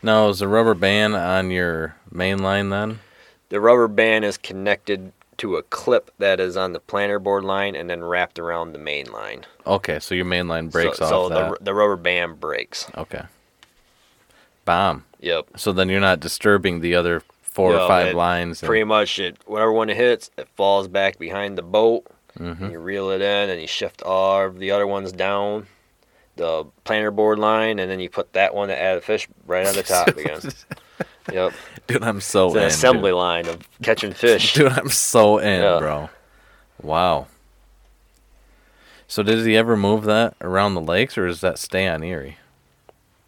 now, 0.01 0.29
is 0.29 0.39
the 0.39 0.47
rubber 0.47 0.73
band 0.73 1.15
on 1.15 1.51
your 1.51 1.95
main 2.11 2.39
line 2.39 2.69
then? 2.69 2.99
The 3.49 3.61
rubber 3.61 3.87
band 3.87 4.25
is 4.25 4.37
connected 4.37 5.11
to 5.41 5.57
a 5.57 5.63
clip 5.63 6.11
that 6.19 6.39
is 6.39 6.55
on 6.55 6.71
the 6.71 6.79
planer 6.79 7.17
board 7.17 7.43
line, 7.43 7.75
and 7.75 7.89
then 7.89 8.03
wrapped 8.03 8.37
around 8.37 8.73
the 8.73 8.79
main 8.79 9.11
line. 9.11 9.43
Okay, 9.65 9.99
so 9.99 10.13
your 10.13 10.25
main 10.25 10.47
line 10.47 10.67
breaks 10.67 10.99
so, 10.99 11.05
off 11.05 11.09
so 11.09 11.29
that. 11.29 11.59
the 11.59 11.65
the 11.65 11.73
rubber 11.73 11.95
band 11.95 12.39
breaks. 12.39 12.85
Okay. 12.95 13.23
Bomb. 14.65 15.03
Yep. 15.19 15.47
So 15.57 15.71
then 15.71 15.89
you're 15.89 15.99
not 15.99 16.19
disturbing 16.19 16.81
the 16.81 16.93
other 16.93 17.23
four 17.41 17.73
or 17.75 17.87
five 17.87 18.13
lines. 18.13 18.61
and- 18.61 18.67
Pretty 18.67 18.83
much, 18.83 19.17
it 19.17 19.37
whatever 19.47 19.71
one 19.71 19.89
it 19.89 19.97
hits, 19.97 20.29
it 20.37 20.47
falls 20.55 20.87
back 20.87 21.17
behind 21.17 21.57
the 21.57 21.63
boat. 21.63 22.05
Mm-hmm. 22.37 22.69
You 22.69 22.79
reel 22.79 23.09
it 23.09 23.21
in, 23.21 23.49
and 23.49 23.59
you 23.59 23.67
shift 23.67 24.03
all 24.03 24.45
of 24.45 24.59
the 24.59 24.69
other 24.69 24.85
ones 24.85 25.11
down, 25.11 25.65
the 26.35 26.65
planer 26.83 27.09
board 27.09 27.39
line, 27.39 27.79
and 27.79 27.89
then 27.89 27.99
you 27.99 28.09
put 28.09 28.33
that 28.33 28.53
one 28.53 28.67
that 28.67 28.79
added 28.79 29.03
fish 29.03 29.27
right 29.47 29.65
on 29.65 29.75
the 29.75 29.83
top 29.83 30.07
again. 30.09 30.39
Yep, 31.31 31.53
Dude, 31.87 32.03
I'm 32.03 32.21
so 32.21 32.45
in. 32.45 32.49
it's 32.49 32.55
an 32.57 32.61
in. 32.63 32.67
assembly 32.67 33.11
dude. 33.11 33.17
line 33.17 33.47
of 33.47 33.67
catching 33.81 34.13
fish. 34.13 34.53
Dude, 34.55 34.71
I'm 34.71 34.89
so 34.89 35.37
in, 35.39 35.61
Yeah. 35.61 35.79
bro. 35.79 36.09
Wow. 36.81 37.27
So 39.07 39.23
does 39.23 39.43
he 39.45 39.57
ever 39.57 39.75
move 39.75 40.05
that 40.05 40.35
around 40.41 40.73
the 40.75 40.81
lakes, 40.81 41.17
or 41.17 41.27
does 41.27 41.41
that 41.41 41.59
stay 41.59 41.87
on 41.87 42.01
Erie? 42.03 42.37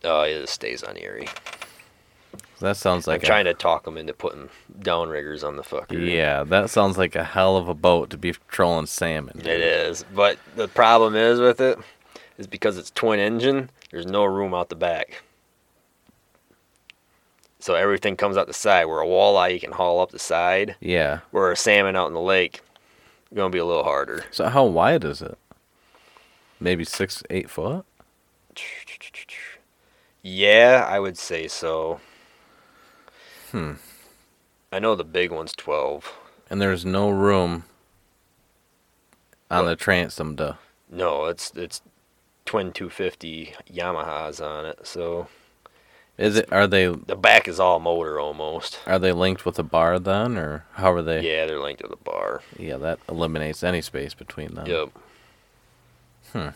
Oh, 0.03 0.21
it 0.21 0.47
stays 0.47 0.81
on 0.83 0.97
Erie. 0.97 1.27
That 2.61 2.77
sounds 2.77 3.07
like 3.07 3.21
I'm 3.21 3.25
trying 3.25 3.45
to 3.45 3.53
talk 3.53 3.85
him 3.85 3.97
into 3.97 4.13
putting 4.13 4.49
downriggers 4.79 5.45
on 5.45 5.57
the 5.57 5.63
fucker. 5.63 6.09
yeah, 6.09 6.43
that 6.45 6.69
sounds 6.69 6.97
like 6.97 7.13
a 7.15 7.23
hell 7.25 7.57
of 7.57 7.67
a 7.67 7.73
boat 7.73 8.09
to 8.11 8.17
be 8.17 8.33
trolling 8.47 8.85
salmon. 8.85 9.39
It 9.41 9.47
is, 9.47 10.05
but 10.15 10.37
the 10.55 10.69
problem 10.69 11.15
is 11.15 11.41
with 11.41 11.59
it 11.59 11.77
is 12.37 12.47
because 12.47 12.77
it's 12.77 12.91
twin 12.91 13.19
engine. 13.19 13.69
There's 13.91 14.05
no 14.05 14.23
room 14.23 14.53
out 14.53 14.69
the 14.69 14.75
back, 14.77 15.21
so 17.63 17.75
everything 17.75 18.17
comes 18.17 18.35
out 18.35 18.47
the 18.47 18.53
side. 18.53 18.85
Where 18.85 18.99
a 19.01 19.05
walleye 19.05 19.53
you 19.53 19.59
can 19.59 19.71
haul 19.71 20.01
up 20.01 20.11
the 20.11 20.19
side, 20.19 20.75
Yeah. 20.81 21.19
where 21.31 21.51
a 21.51 21.55
salmon 21.55 21.95
out 21.95 22.07
in 22.07 22.13
the 22.13 22.19
lake 22.19 22.59
gonna 23.33 23.49
be 23.49 23.57
a 23.57 23.65
little 23.65 23.83
harder. 23.85 24.25
So 24.31 24.49
how 24.49 24.65
wide 24.65 25.03
is 25.05 25.21
it? 25.21 25.37
Maybe 26.59 26.83
six, 26.85 27.23
eight 27.29 27.49
foot. 27.49 27.85
Yeah, 30.21 30.85
I 30.89 30.99
would 30.99 31.17
say 31.17 31.47
so. 31.47 31.99
Hmm. 33.51 33.73
I 34.71 34.79
know 34.79 34.95
the 34.95 35.03
big 35.03 35.31
one's 35.31 35.53
twelve. 35.53 36.11
And 36.49 36.61
there's 36.61 36.85
no 36.85 37.09
room 37.09 37.63
on 39.49 39.65
What? 39.65 39.69
the 39.69 39.75
transom 39.75 40.35
to. 40.37 40.57
No, 40.89 41.25
it's 41.25 41.51
it's 41.55 41.81
twin 42.45 42.71
250 42.73 43.53
Yamahas 43.71 44.45
on 44.45 44.65
it, 44.65 44.79
so 44.85 45.27
Is 46.17 46.37
it? 46.37 46.51
Are 46.51 46.67
they? 46.67 46.87
the 46.87 47.15
back 47.15 47.47
is 47.47 47.59
all 47.59 47.79
motor 47.79 48.19
almost. 48.19 48.79
Are 48.85 48.99
they 48.99 49.11
linked 49.11 49.45
with 49.45 49.57
a 49.57 49.63
bar 49.63 49.97
then, 49.97 50.37
or 50.37 50.65
how 50.73 50.91
are 50.91 51.01
they? 51.01 51.21
Yeah, 51.21 51.45
they're 51.47 51.59
linked 51.59 51.81
to 51.81 51.87
the 51.87 51.95
bar. 51.95 52.41
Yeah, 52.57 52.77
that 52.77 52.99
eliminates 53.09 53.63
any 53.63 53.81
space 53.81 54.13
between 54.13 54.53
them. 54.53 54.67
Yep. 54.67 54.89
Hmm. 56.33 56.49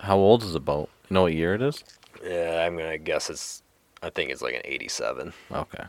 How 0.00 0.16
old 0.18 0.42
is 0.42 0.52
the 0.52 0.60
boat? 0.60 0.90
You 1.08 1.14
know 1.14 1.22
what 1.22 1.32
year 1.32 1.54
it 1.54 1.62
is? 1.62 1.82
Yeah, 2.22 2.64
I'm 2.66 2.76
gonna 2.76 2.98
guess 2.98 3.30
it's. 3.30 3.62
I 4.02 4.10
think 4.10 4.30
it's 4.30 4.42
like 4.42 4.54
an 4.54 4.60
87. 4.64 5.32
Okay. 5.50 5.84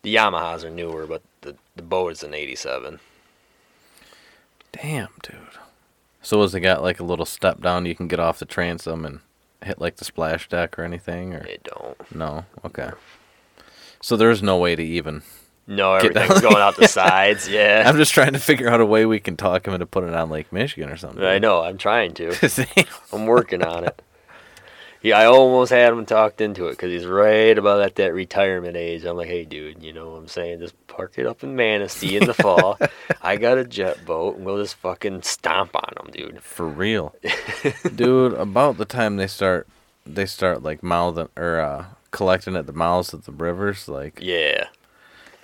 The 0.00 0.14
Yamahas 0.14 0.64
are 0.64 0.70
newer, 0.70 1.06
but 1.06 1.20
the 1.42 1.54
the 1.76 1.82
boat 1.82 2.12
is 2.12 2.22
an 2.22 2.32
87. 2.32 2.98
Damn, 4.72 5.08
dude. 5.22 5.38
So 6.22 6.40
has 6.40 6.54
it 6.54 6.60
got 6.60 6.82
like 6.82 6.98
a 7.00 7.04
little 7.04 7.26
step 7.26 7.60
down 7.60 7.84
you 7.84 7.94
can 7.94 8.08
get 8.08 8.18
off 8.18 8.38
the 8.38 8.46
transom 8.46 9.04
and 9.04 9.20
hit 9.64 9.80
like 9.80 9.96
the 9.96 10.04
splash 10.04 10.48
deck 10.48 10.78
or 10.78 10.82
anything, 10.84 11.34
or 11.34 11.44
It 11.46 11.62
don't. 11.64 12.14
no? 12.14 12.44
Okay. 12.64 12.90
So 14.00 14.16
there's 14.16 14.42
no 14.42 14.58
way 14.58 14.76
to 14.76 14.82
even. 14.82 15.22
No, 15.66 15.94
everything's 15.94 16.42
going 16.42 16.56
out 16.58 16.76
the 16.76 16.86
sides. 16.88 17.48
Yeah, 17.48 17.84
I'm 17.86 17.96
just 17.96 18.12
trying 18.12 18.34
to 18.34 18.38
figure 18.38 18.68
out 18.68 18.80
a 18.82 18.86
way 18.86 19.06
we 19.06 19.18
can 19.18 19.34
talk 19.36 19.66
him 19.66 19.72
into 19.72 19.86
putting 19.86 20.10
it 20.10 20.14
on 20.14 20.28
Lake 20.28 20.52
Michigan 20.52 20.90
or 20.90 20.96
something. 20.98 21.24
I 21.24 21.38
know. 21.38 21.62
I'm 21.62 21.78
trying 21.78 22.12
to. 22.14 22.76
I'm 23.12 23.24
working 23.26 23.62
on 23.64 23.84
it. 23.84 24.02
Yeah, 25.04 25.18
I 25.18 25.26
almost 25.26 25.70
had 25.70 25.92
him 25.92 26.06
talked 26.06 26.40
into 26.40 26.68
it 26.68 26.70
because 26.70 26.90
he's 26.90 27.04
right 27.04 27.58
about 27.58 27.82
at 27.82 27.96
that 27.96 28.14
retirement 28.14 28.74
age. 28.74 29.04
I'm 29.04 29.18
like, 29.18 29.28
hey, 29.28 29.44
dude, 29.44 29.82
you 29.82 29.92
know 29.92 30.12
what 30.12 30.16
I'm 30.16 30.28
saying? 30.28 30.60
Just 30.60 30.86
park 30.86 31.18
it 31.18 31.26
up 31.26 31.44
in 31.44 31.54
Manistee 31.54 32.16
in 32.16 32.24
the 32.24 32.32
fall. 32.42 32.78
I 33.20 33.36
got 33.36 33.58
a 33.58 33.66
jet 33.66 34.06
boat, 34.06 34.36
and 34.36 34.46
we'll 34.46 34.62
just 34.62 34.76
fucking 34.76 35.20
stomp 35.20 35.76
on 35.76 35.92
them, 35.98 36.10
dude. 36.10 36.42
For 36.42 36.66
real, 36.66 37.14
dude. 37.94 38.32
About 38.32 38.78
the 38.78 38.86
time 38.86 39.16
they 39.16 39.26
start, 39.26 39.68
they 40.06 40.24
start 40.24 40.62
like 40.62 40.82
mouthing 40.82 41.28
or 41.36 41.60
uh, 41.60 41.84
collecting 42.10 42.56
at 42.56 42.66
the 42.66 42.72
mouths 42.72 43.12
of 43.12 43.26
the 43.26 43.32
rivers. 43.32 43.90
Like 43.90 44.20
Yeah, 44.22 44.68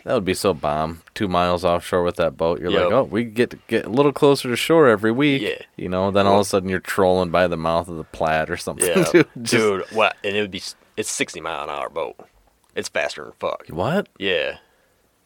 that 0.05 0.15
would 0.15 0.25
be 0.25 0.35
so 0.35 0.55
bomb. 0.55 1.03
Two 1.15 1.29
miles 1.29 1.65
offshore 1.65 2.03
with 2.03 2.17
that 2.17 2.37
boat, 2.37 2.61
you're 2.61 2.71
like, 2.71 2.93
oh, 2.93 3.05
we 3.05 3.25
get 3.25 3.51
to 3.51 3.59
get 3.69 3.87
a 3.87 3.91
little 3.91 4.13
closer 4.13 4.49
to 4.49 4.57
shore 4.57 4.89
every 4.89 5.13
week. 5.13 5.43
Yeah. 5.43 5.63
You 5.77 5.89
know, 5.89 6.11
then 6.11 6.27
all 6.27 6.37
of 6.37 6.41
a 6.47 6.49
sudden 6.49 6.69
you're 6.69 6.81
trolling 6.81 7.31
by 7.31 7.47
the 7.47 7.57
mouth 7.57 7.89
of 7.89 7.97
the 7.97 8.05
Platte 8.05 8.51
or 8.51 8.57
something. 8.57 8.89
yeah, 8.89 9.05
dude. 9.13 9.29
dude. 9.43 9.85
What? 9.93 10.17
And 10.25 10.37
it 10.37 10.41
would 10.41 10.51
be. 10.51 10.63
It's 10.97 11.11
60 11.11 11.41
mile 11.41 11.65
an 11.65 11.71
hour 11.71 11.89
boat. 11.89 12.17
It's 12.75 12.89
faster 12.89 13.25
than 13.25 13.33
fuck. 13.39 13.67
What? 13.69 14.09
Yeah, 14.19 14.59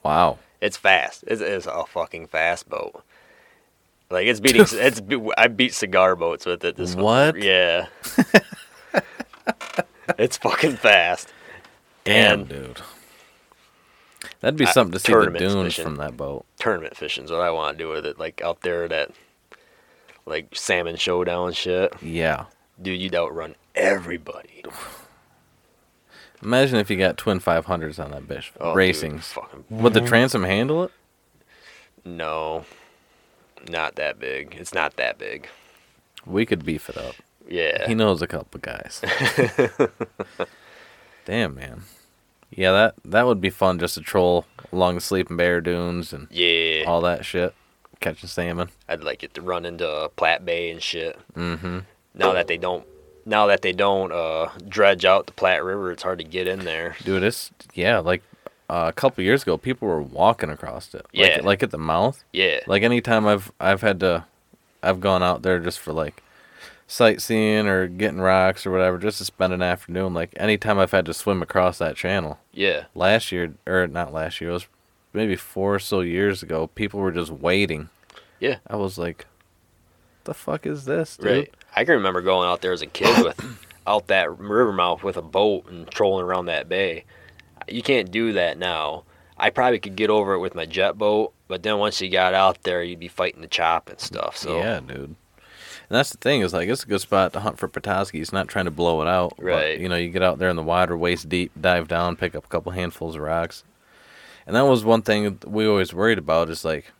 Wow. 0.02 0.38
it's 0.60 0.76
fast. 0.76 1.24
It's, 1.26 1.40
it's 1.40 1.66
a 1.66 1.84
fucking 1.86 2.28
fast 2.28 2.68
boat. 2.68 3.02
Like 4.10 4.26
it's 4.26 4.40
beating. 4.40 4.66
it's. 4.72 5.00
I 5.36 5.48
beat 5.48 5.74
cigar 5.74 6.14
boats 6.16 6.46
with 6.46 6.64
it. 6.64 6.76
This 6.76 6.94
What? 6.94 7.40
Yeah. 7.42 7.86
it's 10.18 10.36
fucking 10.36 10.76
fast. 10.76 11.32
Damn, 12.04 12.40
And- 12.40 12.48
dude. 12.48 12.80
That'd 14.44 14.58
be 14.58 14.66
something 14.66 14.92
to 14.92 14.98
see 14.98 15.12
the 15.12 15.30
dunes 15.38 15.74
fishing. 15.74 15.84
from 15.84 15.96
that 15.96 16.18
boat. 16.18 16.44
tournament 16.58 16.96
fishing's 16.96 17.30
what 17.30 17.40
I 17.40 17.50
want 17.50 17.78
to 17.78 17.84
do 17.84 17.88
with 17.88 18.04
it. 18.04 18.18
Like 18.18 18.42
out 18.42 18.60
there, 18.60 18.86
that 18.88 19.10
like 20.26 20.54
salmon 20.54 20.96
showdown 20.96 21.54
shit. 21.54 21.94
Yeah. 22.02 22.44
Dude, 22.80 23.00
you'd 23.00 23.14
outrun 23.14 23.54
everybody. 23.74 24.62
Imagine 26.42 26.78
if 26.78 26.90
you 26.90 26.98
got 26.98 27.16
twin 27.16 27.40
500s 27.40 27.98
on 27.98 28.10
that 28.10 28.28
bitch. 28.28 28.50
Oh, 28.60 28.74
dude, 28.74 28.76
Racings. 28.76 29.22
fucking 29.22 29.64
Would 29.70 29.94
the 29.94 30.02
transom 30.02 30.44
handle 30.44 30.84
it? 30.84 30.90
no, 32.04 32.66
not 33.70 33.94
that 33.94 34.18
big. 34.18 34.54
It's 34.60 34.74
not 34.74 34.96
that 34.96 35.16
big. 35.16 35.48
We 36.26 36.44
could 36.44 36.66
beef 36.66 36.90
it 36.90 36.98
up. 36.98 37.14
Yeah. 37.48 37.86
He 37.86 37.94
knows 37.94 38.20
a 38.20 38.26
couple 38.26 38.60
guys. 38.60 39.00
Damn, 41.24 41.54
man. 41.54 41.84
Yeah, 42.56 42.72
that 42.72 42.94
that 43.04 43.26
would 43.26 43.40
be 43.40 43.50
fun 43.50 43.78
just 43.78 43.94
to 43.94 44.00
troll 44.00 44.46
along 44.72 44.94
the 44.94 45.00
Sleeping 45.00 45.36
Bear 45.36 45.60
dunes 45.60 46.12
and 46.12 46.28
yeah. 46.30 46.84
all 46.86 47.00
that 47.02 47.24
shit, 47.24 47.54
catching 48.00 48.28
salmon. 48.28 48.70
I'd 48.88 49.02
like 49.02 49.22
it 49.22 49.34
to 49.34 49.42
run 49.42 49.64
into 49.64 50.10
Platte 50.16 50.44
Bay 50.44 50.70
and 50.70 50.82
shit. 50.82 51.18
Mm-hmm. 51.34 51.80
Now 52.14 52.32
that 52.32 52.46
they 52.46 52.56
don't, 52.56 52.86
now 53.26 53.46
that 53.46 53.62
they 53.62 53.72
don't 53.72 54.12
uh, 54.12 54.50
dredge 54.68 55.04
out 55.04 55.26
the 55.26 55.32
Platte 55.32 55.64
River, 55.64 55.90
it's 55.90 56.02
hard 56.02 56.18
to 56.18 56.24
get 56.24 56.46
in 56.46 56.60
there. 56.64 56.96
Dude, 57.04 57.24
it's 57.24 57.50
yeah, 57.74 57.98
like 57.98 58.22
uh, 58.70 58.86
a 58.88 58.92
couple 58.92 59.24
years 59.24 59.42
ago, 59.42 59.58
people 59.58 59.88
were 59.88 60.02
walking 60.02 60.50
across 60.50 60.94
it. 60.94 61.04
Yeah. 61.12 61.36
Like, 61.36 61.44
like 61.44 61.62
at 61.64 61.70
the 61.70 61.78
mouth. 61.78 62.22
Yeah. 62.32 62.60
Like 62.66 62.82
anytime 62.82 63.26
I've 63.26 63.52
I've 63.58 63.80
had 63.80 64.00
to, 64.00 64.26
I've 64.82 65.00
gone 65.00 65.22
out 65.22 65.42
there 65.42 65.58
just 65.58 65.80
for 65.80 65.92
like 65.92 66.22
sightseeing 66.86 67.66
or 67.66 67.86
getting 67.86 68.20
rocks 68.20 68.66
or 68.66 68.70
whatever, 68.70 68.98
just 68.98 69.18
to 69.18 69.24
spend 69.24 69.52
an 69.52 69.62
afternoon. 69.62 70.14
Like 70.14 70.32
anytime 70.36 70.78
I've 70.78 70.90
had 70.90 71.06
to 71.06 71.14
swim 71.14 71.42
across 71.42 71.78
that 71.78 71.96
channel. 71.96 72.38
Yeah. 72.52 72.84
Last 72.94 73.32
year, 73.32 73.54
or 73.66 73.86
not 73.86 74.12
last 74.12 74.40
year, 74.40 74.50
it 74.50 74.54
was 74.54 74.66
maybe 75.12 75.36
four 75.36 75.74
or 75.74 75.78
so 75.78 76.00
years 76.00 76.42
ago. 76.42 76.68
People 76.68 77.00
were 77.00 77.12
just 77.12 77.30
waiting. 77.30 77.88
Yeah. 78.40 78.58
I 78.66 78.76
was 78.76 78.98
like, 78.98 79.26
"The 80.24 80.34
fuck 80.34 80.66
is 80.66 80.84
this, 80.84 81.16
dude?" 81.16 81.26
Right. 81.26 81.54
I 81.74 81.84
can 81.84 81.94
remember 81.94 82.20
going 82.20 82.48
out 82.48 82.60
there 82.60 82.72
as 82.72 82.82
a 82.82 82.86
kid 82.86 83.24
with 83.24 83.66
out 83.86 84.06
that 84.08 84.38
river 84.38 84.72
mouth 84.72 85.02
with 85.02 85.16
a 85.16 85.22
boat 85.22 85.68
and 85.68 85.88
trolling 85.90 86.24
around 86.24 86.46
that 86.46 86.68
bay. 86.68 87.04
You 87.68 87.82
can't 87.82 88.10
do 88.10 88.32
that 88.34 88.58
now. 88.58 89.04
I 89.36 89.50
probably 89.50 89.80
could 89.80 89.96
get 89.96 90.10
over 90.10 90.34
it 90.34 90.38
with 90.38 90.54
my 90.54 90.64
jet 90.64 90.96
boat, 90.96 91.32
but 91.48 91.62
then 91.62 91.78
once 91.78 92.00
you 92.00 92.08
got 92.08 92.34
out 92.34 92.62
there, 92.62 92.82
you'd 92.82 93.00
be 93.00 93.08
fighting 93.08 93.40
the 93.40 93.48
chop 93.48 93.88
and 93.88 93.98
stuff. 93.98 94.36
So 94.36 94.58
Yeah, 94.58 94.80
dude. 94.80 95.16
And 95.90 95.96
that's 95.98 96.10
the 96.10 96.18
thing 96.18 96.40
is 96.40 96.52
like 96.54 96.68
it's 96.68 96.84
a 96.84 96.86
good 96.86 97.00
spot 97.00 97.32
to 97.34 97.40
hunt 97.40 97.58
for 97.58 97.68
Petoskey. 97.68 98.24
not 98.32 98.48
trying 98.48 98.64
to 98.64 98.70
blow 98.70 99.02
it 99.02 99.08
out. 99.08 99.34
but, 99.36 99.44
Right. 99.44 99.78
you 99.78 99.88
know, 99.88 99.96
you 99.96 100.08
get 100.08 100.22
out 100.22 100.38
there 100.38 100.48
in 100.48 100.56
the 100.56 100.62
water, 100.62 100.96
waist 100.96 101.28
deep, 101.28 101.52
dive 101.60 101.88
down, 101.88 102.16
pick 102.16 102.34
up 102.34 102.44
a 102.44 102.48
couple 102.48 102.72
handfuls 102.72 103.16
of 103.16 103.22
rocks. 103.22 103.64
And 104.46 104.56
that 104.56 104.62
was 104.62 104.84
one 104.84 105.02
thing 105.02 105.24
that 105.24 105.50
we 105.50 105.66
always 105.66 105.92
worried 105.94 106.18
about 106.18 106.48
is 106.50 106.64
like 106.64 106.92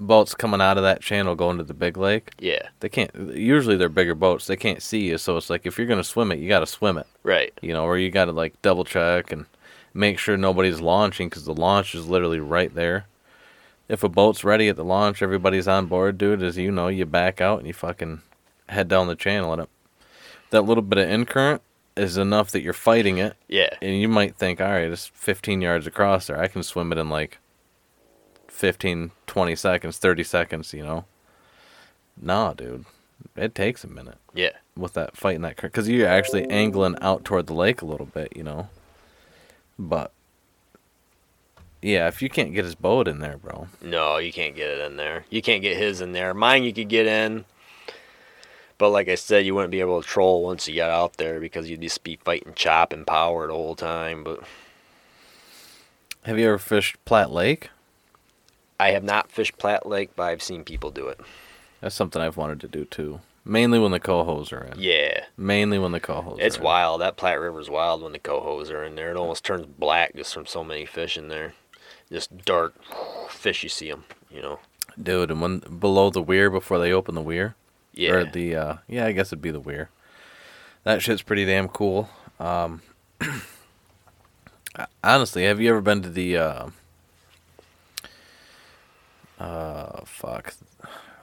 boats 0.00 0.34
coming 0.34 0.60
out 0.60 0.76
of 0.76 0.82
that 0.82 1.00
channel 1.00 1.34
going 1.34 1.56
to 1.58 1.64
the 1.64 1.74
big 1.74 1.96
lake. 1.96 2.32
yeah, 2.38 2.68
They 2.80 2.88
can't. 2.88 3.14
Usually 3.14 3.76
they're 3.76 3.88
bigger 3.88 4.14
boats. 4.14 4.46
They 4.46 4.56
can't 4.56 4.82
see 4.82 5.08
you, 5.08 5.18
so 5.18 5.36
it's 5.36 5.48
like 5.50 5.66
if 5.66 5.78
you're 5.78 5.86
gonna 5.86 6.04
swim 6.04 6.32
it, 6.32 6.38
you 6.38 6.48
got 6.48 6.60
to 6.60 6.66
swim 6.66 6.98
it. 6.98 7.06
right. 7.22 7.52
You 7.62 7.72
know, 7.72 7.84
or 7.84 7.96
you 7.98 8.10
got 8.10 8.26
to 8.26 8.32
like 8.32 8.60
double 8.62 8.84
check 8.84 9.32
and 9.32 9.46
make 9.94 10.18
sure 10.18 10.36
nobody's 10.36 10.80
launching 10.80 11.28
because 11.28 11.44
the 11.44 11.54
launch 11.54 11.94
is 11.94 12.08
literally 12.08 12.40
right 12.40 12.74
there. 12.74 13.06
If 13.88 14.02
a 14.02 14.08
boat's 14.08 14.44
ready 14.44 14.68
at 14.68 14.76
the 14.76 14.84
launch, 14.84 15.22
everybody's 15.22 15.68
on 15.68 15.86
board, 15.86 16.16
dude. 16.16 16.42
As 16.42 16.56
you 16.56 16.70
know, 16.70 16.88
you 16.88 17.04
back 17.04 17.40
out 17.40 17.58
and 17.58 17.66
you 17.66 17.74
fucking 17.74 18.22
head 18.68 18.88
down 18.88 19.08
the 19.08 19.16
channel, 19.16 19.52
and 19.52 19.62
it, 19.62 19.68
that 20.50 20.62
little 20.62 20.82
bit 20.82 20.98
of 20.98 21.10
in 21.10 21.26
current 21.26 21.60
is 21.96 22.16
enough 22.16 22.50
that 22.50 22.62
you're 22.62 22.72
fighting 22.72 23.18
it, 23.18 23.36
Yeah, 23.48 23.70
and 23.80 24.00
you 24.00 24.08
might 24.08 24.36
think, 24.36 24.60
all 24.60 24.70
right, 24.70 24.90
it's 24.90 25.06
15 25.06 25.60
yards 25.60 25.86
across 25.86 26.26
there. 26.26 26.40
I 26.40 26.48
can 26.48 26.62
swim 26.62 26.92
it 26.92 26.98
in 26.98 27.08
like 27.08 27.38
15, 28.48 29.10
20 29.26 29.56
seconds, 29.56 29.98
30 29.98 30.24
seconds. 30.24 30.72
You 30.72 30.84
know? 30.84 31.04
Nah, 32.20 32.54
dude, 32.54 32.86
it 33.36 33.54
takes 33.54 33.84
a 33.84 33.88
minute 33.88 34.18
yeah, 34.32 34.50
with 34.76 34.94
that 34.94 35.16
fighting 35.16 35.42
that 35.42 35.56
current 35.56 35.72
because 35.72 35.88
you're 35.88 36.08
actually 36.08 36.48
angling 36.48 36.96
out 37.00 37.24
toward 37.24 37.46
the 37.46 37.54
lake 37.54 37.82
a 37.82 37.86
little 37.86 38.06
bit, 38.06 38.32
you 38.36 38.42
know. 38.42 38.68
But 39.78 40.12
yeah, 41.84 42.08
if 42.08 42.22
you 42.22 42.28
can't 42.30 42.54
get 42.54 42.64
his 42.64 42.74
boat 42.74 43.06
in 43.08 43.18
there, 43.18 43.36
bro. 43.36 43.68
no, 43.82 44.16
you 44.18 44.32
can't 44.32 44.56
get 44.56 44.68
it 44.70 44.80
in 44.90 44.96
there. 44.96 45.24
You 45.30 45.42
can't 45.42 45.62
get 45.62 45.76
his 45.76 46.00
in 46.00 46.12
there. 46.12 46.32
Mine, 46.34 46.64
you 46.64 46.72
could 46.72 46.88
get 46.88 47.06
in. 47.06 47.44
But 48.78 48.90
like 48.90 49.08
I 49.08 49.14
said, 49.14 49.46
you 49.46 49.54
wouldn't 49.54 49.70
be 49.70 49.80
able 49.80 50.02
to 50.02 50.08
troll 50.08 50.42
once 50.42 50.66
you 50.66 50.74
got 50.74 50.90
out 50.90 51.16
there 51.18 51.38
because 51.40 51.70
you'd 51.70 51.80
just 51.82 52.02
be 52.02 52.16
fighting 52.24 52.54
chop 52.56 52.92
and 52.92 53.06
power 53.06 53.46
the 53.46 53.52
whole 53.52 53.76
time. 53.76 54.24
But 54.24 54.40
Have 56.24 56.38
you 56.38 56.46
ever 56.48 56.58
fished 56.58 56.96
Platte 57.04 57.30
Lake? 57.30 57.70
I 58.80 58.90
have 58.90 59.04
not 59.04 59.30
fished 59.30 59.58
Platte 59.58 59.86
Lake, 59.86 60.10
but 60.16 60.24
I've 60.24 60.42
seen 60.42 60.64
people 60.64 60.90
do 60.90 61.06
it. 61.08 61.20
That's 61.80 61.94
something 61.94 62.20
I've 62.20 62.36
wanted 62.36 62.60
to 62.62 62.68
do 62.68 62.84
too. 62.84 63.20
Mainly 63.44 63.78
when 63.78 63.92
the 63.92 64.00
cohos 64.00 64.52
are 64.52 64.64
in. 64.64 64.72
Yeah, 64.78 65.24
Mainly 65.36 65.78
when 65.78 65.92
the 65.92 66.00
cohos. 66.00 66.38
it's 66.40 66.56
are 66.56 66.60
in. 66.60 66.64
wild. 66.64 67.00
That 67.02 67.16
Platte 67.18 67.38
River's 67.38 67.68
wild 67.68 68.02
when 68.02 68.12
the 68.12 68.18
cohos 68.18 68.70
are 68.72 68.82
in 68.82 68.94
there. 68.96 69.10
It 69.10 69.16
almost 69.18 69.44
turns 69.44 69.66
black 69.66 70.16
just 70.16 70.32
from 70.32 70.46
so 70.46 70.64
many 70.64 70.86
fish 70.86 71.16
in 71.18 71.28
there. 71.28 71.52
Just 72.14 72.44
dark 72.44 72.74
fish. 73.28 73.62
You 73.64 73.68
see 73.68 73.90
them, 73.90 74.04
you 74.30 74.40
know. 74.40 74.60
dude. 75.02 75.30
And 75.32 75.40
when 75.42 75.58
below 75.58 76.10
the 76.10 76.22
weir 76.22 76.48
before 76.48 76.78
they 76.78 76.92
open 76.92 77.14
the 77.16 77.20
weir, 77.20 77.56
Yeah. 77.92 78.12
or 78.12 78.24
the 78.24 78.54
uh, 78.56 78.74
yeah, 78.86 79.06
I 79.06 79.12
guess 79.12 79.28
it'd 79.28 79.42
be 79.42 79.50
the 79.50 79.58
weir. 79.60 79.90
That 80.84 81.02
shit's 81.02 81.22
pretty 81.22 81.44
damn 81.44 81.68
cool. 81.68 82.08
Um, 82.38 82.82
honestly, 85.02 85.44
have 85.44 85.60
you 85.60 85.70
ever 85.70 85.80
been 85.80 86.02
to 86.02 86.10
the? 86.10 86.36
Uh, 86.36 86.66
uh, 89.38 90.04
fuck, 90.04 90.54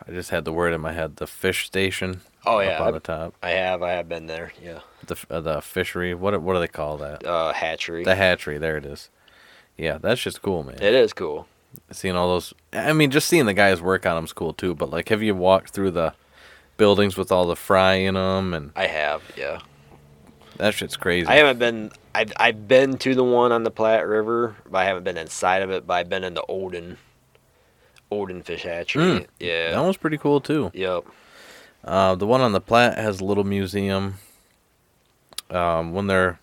I 0.07 0.11
just 0.11 0.30
had 0.31 0.43
the 0.45 0.53
word 0.53 0.73
in 0.73 0.81
my 0.81 0.91
head. 0.93 1.15
The 1.18 1.27
fish 1.27 1.65
station. 1.65 2.22
Oh, 2.45 2.57
up 2.57 2.65
yeah, 2.65 2.80
on 2.81 2.88
I've- 2.89 2.93
the 2.95 2.99
top. 2.99 3.35
I 3.41 3.51
have. 3.51 3.81
I 3.84 3.91
have 3.91 4.09
been 4.09 4.27
there. 4.27 4.51
Yeah. 4.61 4.80
The 5.05 5.15
uh, 5.30 5.39
the 5.41 5.61
fishery. 5.61 6.13
What 6.13 6.39
what 6.41 6.53
do 6.53 6.59
they 6.59 6.68
call 6.68 6.97
that? 6.97 7.26
Uh, 7.26 7.53
hatchery. 7.53 8.03
The 8.03 8.15
hatchery. 8.15 8.57
There 8.57 8.77
it 8.77 8.85
is. 8.85 9.09
Yeah, 9.81 9.97
that's 9.97 10.21
just 10.21 10.41
cool, 10.41 10.63
man. 10.63 10.75
it 10.75 10.93
is 10.93 11.11
cool. 11.13 11.47
seeing 11.91 12.15
all 12.15 12.27
those 12.29 12.53
i 12.73 12.93
mean 12.93 13.09
just 13.11 13.27
seeing 13.27 13.45
the 13.45 13.53
guys 13.53 13.81
work 13.81 14.05
on 14.05 14.15
them's 14.15 14.33
cool 14.33 14.53
too 14.53 14.75
but 14.75 14.89
like 14.89 15.09
have 15.09 15.23
you 15.23 15.33
walked 15.33 15.71
through 15.71 15.89
the 15.91 16.13
buildings 16.77 17.15
with 17.17 17.31
all 17.31 17.45
the 17.47 17.55
fry 17.55 17.93
in 17.93 18.13
them 18.15 18.53
and 18.53 18.71
I 18.75 18.87
have. 18.87 19.21
Yeah. 19.37 19.59
that 20.57 20.73
shit's 20.73 20.97
crazy 20.97 21.27
I 21.27 21.35
haven't 21.35 21.59
been. 21.59 21.91
I've 22.13 22.33
I've 22.37 22.67
been 22.67 22.97
to 22.99 23.15
the 23.15 23.23
one 23.23 23.51
on 23.53 23.63
the 23.63 23.71
Platte 23.71 24.05
River, 24.07 24.55
but 24.69 24.79
I 24.79 24.85
haven't 24.85 25.03
been 25.03 25.17
inside 25.17 25.61
of 25.61 25.71
it. 25.71 25.87
But 25.87 25.93
I've 25.93 26.09
been 26.09 26.23
in 26.25 26.33
the 26.33 26.43
Olden, 26.43 26.97
Oden 28.11 28.43
Fish 28.43 28.63
Hatchery. 28.63 29.03
Mm. 29.21 29.27
Yeah. 29.39 29.71
that 29.71 29.81
one's 29.81 29.95
pretty 29.97 30.17
cool 30.17 30.41
too 30.41 30.71
Yep. 30.73 31.05
uh, 31.85 32.15
the 32.15 32.27
one 32.27 32.41
on 32.41 32.51
the 32.51 32.59
Platte 32.61 32.97
has 32.97 33.21
a 33.21 33.25
little 33.25 33.45
museum 33.45 34.15
um, 35.49 35.93
when 35.93 36.07
they're 36.07 36.39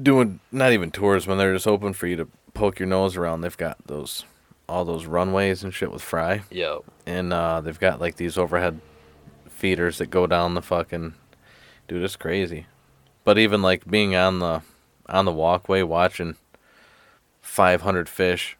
doing 0.00 0.40
not 0.52 0.72
even 0.72 0.90
tours 0.90 1.26
when 1.26 1.38
they're 1.38 1.52
just 1.54 1.66
open 1.66 1.92
for 1.92 2.06
you 2.06 2.16
to 2.16 2.28
poke 2.54 2.78
your 2.78 2.88
nose 2.88 3.16
around 3.16 3.40
they've 3.40 3.56
got 3.56 3.76
those 3.86 4.24
all 4.68 4.84
those 4.84 5.06
runways 5.06 5.64
and 5.64 5.74
shit 5.74 5.90
with 5.90 6.02
fry 6.02 6.42
Yep. 6.50 6.82
and 7.06 7.32
uh, 7.32 7.60
they've 7.60 7.78
got 7.80 8.00
like 8.00 8.16
these 8.16 8.38
overhead 8.38 8.80
feeders 9.48 9.98
that 9.98 10.06
go 10.10 10.26
down 10.26 10.54
the 10.54 10.62
fucking 10.62 11.14
dude 11.88 12.02
it's 12.04 12.16
crazy 12.16 12.66
but 13.24 13.36
even 13.38 13.62
like 13.62 13.86
being 13.88 14.14
on 14.14 14.38
the 14.38 14.62
on 15.08 15.24
the 15.24 15.32
walkway 15.32 15.82
watching 15.82 16.36
500 17.42 18.08
fish 18.08 18.56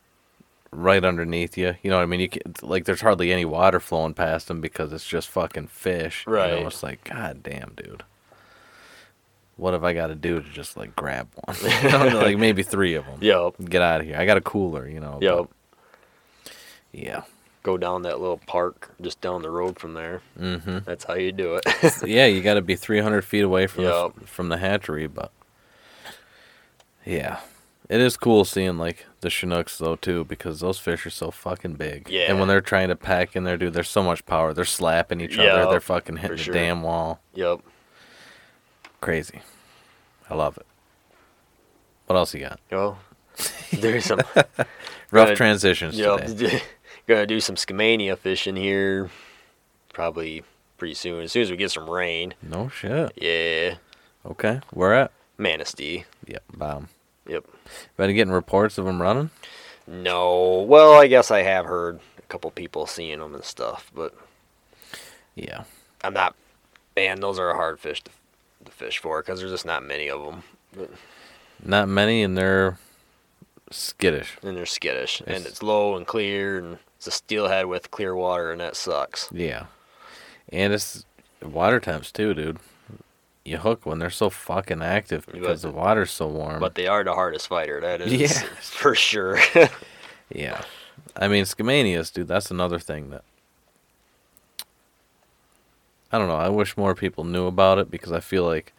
right 0.72 1.04
underneath 1.04 1.56
you 1.58 1.74
you 1.82 1.90
know 1.90 1.96
what 1.96 2.02
i 2.02 2.06
mean 2.06 2.20
you 2.20 2.28
can, 2.28 2.42
like 2.62 2.84
there's 2.84 3.00
hardly 3.00 3.32
any 3.32 3.44
water 3.44 3.80
flowing 3.80 4.14
past 4.14 4.48
them 4.48 4.60
because 4.60 4.92
it's 4.92 5.06
just 5.06 5.28
fucking 5.28 5.66
fish 5.66 6.24
you 6.26 6.32
know? 6.32 6.38
Right. 6.38 6.52
it's 6.66 6.82
like 6.82 7.02
god 7.04 7.42
damn 7.42 7.72
dude 7.76 8.04
what 9.60 9.72
have 9.74 9.84
i 9.84 9.92
got 9.92 10.06
to 10.08 10.14
do 10.14 10.40
to 10.40 10.48
just 10.50 10.76
like 10.76 10.94
grab 10.96 11.28
one 11.44 11.56
like 12.14 12.38
maybe 12.38 12.62
three 12.62 12.94
of 12.94 13.04
them 13.06 13.18
Yep. 13.20 13.54
get 13.68 13.82
out 13.82 14.00
of 14.00 14.06
here 14.06 14.16
i 14.16 14.24
got 14.26 14.36
a 14.36 14.40
cooler 14.40 14.88
you 14.88 15.00
know 15.00 15.18
Yep. 15.20 15.46
yeah 16.92 17.22
Go 17.62 17.76
down 17.76 18.00
that 18.02 18.20
little 18.20 18.38
park 18.46 18.90
just 19.02 19.20
down 19.20 19.42
the 19.42 19.50
road 19.50 19.78
from 19.78 19.92
there. 19.92 20.22
mm-hmm 20.38 20.78
That's 20.86 21.04
how 21.04 21.12
you 21.12 21.30
do 21.30 21.56
it. 21.62 21.64
yeah, 22.06 22.24
you 22.24 22.40
got 22.40 22.54
to 22.54 22.62
be 22.62 22.74
300 22.74 23.20
feet 23.22 23.42
away 23.44 23.66
from 23.66 23.84
Yup. 23.84 24.18
the, 24.18 24.26
from 24.26 24.48
the 24.48 24.56
hatchery, 24.56 25.06
but 25.06 25.30
yeah, 27.04 27.40
it 27.90 28.00
is 28.00 28.16
cool 28.16 28.46
seeing 28.46 28.78
like 28.78 29.04
the 29.20 29.28
Chinooks 29.28 29.76
though 29.76 29.96
too 29.96 30.24
because 30.24 30.60
those 30.60 30.78
fish 30.78 31.04
are 31.04 31.10
so 31.10 31.30
fucking 31.30 31.74
big. 31.74 32.08
Yeah. 32.08 32.30
and 32.30 32.38
when 32.38 32.48
they're 32.48 32.62
trying 32.62 32.88
to 32.88 32.96
pack 32.96 33.36
in 33.36 33.44
there, 33.44 33.58
dude, 33.58 33.74
there's 33.74 33.90
so 33.90 34.02
much 34.02 34.24
power. 34.24 34.54
They're 34.54 34.64
slapping 34.64 35.20
each 35.20 35.36
other. 35.38 35.48
Yup, 35.48 35.70
They're 35.70 35.80
fucking 35.80 36.16
hitting 36.16 36.38
for 36.38 36.44
the 36.44 36.52
damn 36.52 36.82
wall. 36.82 37.20
yep. 37.34 37.60
Crazy. 39.02 39.42
I 40.30 40.34
love 40.34 40.56
it. 40.56 40.66
What 42.06 42.16
else 42.16 42.34
you 42.34 42.40
got? 42.40 42.60
Well, 42.70 42.98
there's 43.72 44.04
some. 44.04 44.20
Rough 45.12 45.28
Good. 45.30 45.36
transitions 45.36 45.96
Yep. 45.98 46.26
today. 46.26 46.62
Gonna 47.06 47.26
do 47.26 47.40
some 47.40 47.56
Skamania 47.56 48.16
fishing 48.16 48.54
here, 48.56 49.10
probably 49.92 50.44
pretty 50.78 50.94
soon. 50.94 51.22
As 51.24 51.32
soon 51.32 51.42
as 51.42 51.50
we 51.50 51.56
get 51.56 51.70
some 51.72 51.88
rain. 51.90 52.34
No 52.42 52.68
shit. 52.68 53.12
Yeah. 53.16 53.74
Okay, 54.24 54.60
where 54.70 54.94
at? 54.94 55.10
Manistee. 55.38 56.04
Yep, 56.26 56.42
bomb. 56.54 56.88
Yep. 57.26 57.44
Been 57.96 58.14
getting 58.14 58.32
reports 58.32 58.78
of 58.78 58.84
them 58.84 59.00
running. 59.02 59.30
No. 59.86 60.60
Well, 60.62 60.92
I 60.92 61.06
guess 61.08 61.30
I 61.32 61.42
have 61.42 61.64
heard 61.64 61.98
a 62.18 62.22
couple 62.22 62.50
people 62.52 62.86
seeing 62.86 63.18
them 63.18 63.34
and 63.34 63.42
stuff, 63.44 63.90
but 63.94 64.14
Yeah. 65.34 65.64
I'm 66.04 66.12
not. 66.14 66.34
Man, 66.96 67.20
those 67.20 67.38
are 67.38 67.50
a 67.50 67.54
hard 67.56 67.80
fish 67.80 68.02
to, 68.02 68.10
to 68.64 68.72
fish 68.72 68.98
for 68.98 69.22
because 69.22 69.40
there's 69.40 69.50
just 69.52 69.66
not 69.66 69.82
many 69.84 70.08
of 70.08 70.22
them. 70.22 70.42
But, 70.76 70.90
Not 71.64 71.88
many, 71.88 72.22
and 72.22 72.36
they're 72.38 72.78
skittish. 73.70 74.36
and 74.42 74.56
they're 74.56 74.66
skittish, 74.66 75.20
and 75.20 75.30
It's- 75.30 75.46
it's 75.46 75.62
low 75.62 75.96
and 75.96 76.06
clear, 76.06 76.58
and 76.58 76.78
it's 76.96 77.06
a 77.06 77.10
steelhead 77.10 77.66
with 77.66 77.90
clear 77.90 78.14
water, 78.14 78.50
and 78.52 78.60
that 78.60 78.76
sucks. 78.76 79.28
Yeah. 79.32 79.66
And 80.52 80.72
it's 80.72 81.04
water 81.42 81.80
temps 81.80 82.10
too, 82.12 82.34
dude. 82.34 82.58
You 83.44 83.58
hook 83.58 83.86
when 83.86 83.98
they're 83.98 84.10
so 84.10 84.28
fucking 84.30 84.82
active 84.82 85.26
because 85.32 85.62
the 85.62 85.70
water's 85.70 86.10
so 86.10 86.26
warm. 86.28 86.60
But 86.60 86.74
they 86.74 86.86
are 86.86 87.02
the 87.02 87.14
hardest 87.14 87.48
fighter. 87.48 87.80
That 87.80 88.00
is 88.02 88.12
Yeah. 88.20 88.28
for 88.60 88.94
sure. 88.94 89.38
yeah. 90.28 90.62
I 91.16 91.28
mean, 91.28 91.44
Skamanias, 91.44 92.12
dude, 92.12 92.28
that's 92.28 92.50
another 92.50 92.78
thing 92.78 93.10
that. 93.10 93.24
I 96.12 96.18
don't 96.18 96.28
know. 96.28 96.36
I 96.36 96.48
wish 96.48 96.76
more 96.76 96.94
people 96.94 97.24
knew 97.24 97.46
about 97.46 97.78
it 97.78 97.90
because 97.90 98.12
I 98.12 98.20
feel 98.20 98.44
like 98.44 98.72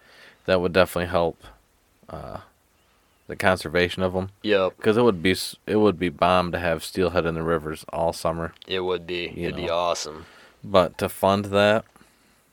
that 0.46 0.60
would 0.62 0.74
definitely 0.74 1.10
help 1.10 1.42
uh, 2.10 2.40
the 3.28 3.36
conservation 3.36 4.04
of 4.04 4.14
them. 4.14 4.30
yep, 4.44 4.76
Because 4.78 4.98
it 4.98 5.04
would 5.04 5.24
be 5.24 5.36
it 5.66 5.78
would 5.78 5.98
be 6.00 6.10
bomb 6.10 6.52
to 6.52 6.60
have 6.60 6.84
steelhead 6.84 7.26
in 7.26 7.36
the 7.36 7.44
rivers 7.44 7.86
all 7.94 8.12
summer. 8.14 8.54
it 8.68 8.82
would 8.82 9.08
be. 9.08 9.28
It'd 9.36 9.56
be 9.56 9.70
awesome. 9.70 10.26
But 10.64 10.98
to 11.00 11.10
fund 11.10 11.46
that, 11.46 11.86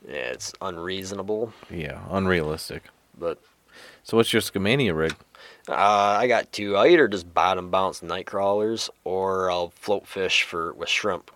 Yeah, 0.07 0.15
it's 0.33 0.53
unreasonable, 0.63 1.53
yeah, 1.71 2.01
unrealistic. 2.11 2.85
but 3.19 3.39
So 4.05 4.17
what's 4.17 4.33
your 4.33 4.41
Skamania 4.43 4.97
rig? 4.97 5.15
uh, 5.69 5.75
I 5.75 6.29
got 6.29 6.51
two. 6.53 6.77
I 6.77 6.89
either 6.89 7.09
just 7.09 7.35
bottom 7.35 7.71
bounce 7.71 8.03
night 8.03 8.25
crawlers 8.27 8.89
or 9.05 9.51
I'll 9.51 9.71
float 9.71 10.07
fish 10.07 10.43
for 10.45 10.73
with 10.73 10.89
shrimp 10.89 11.31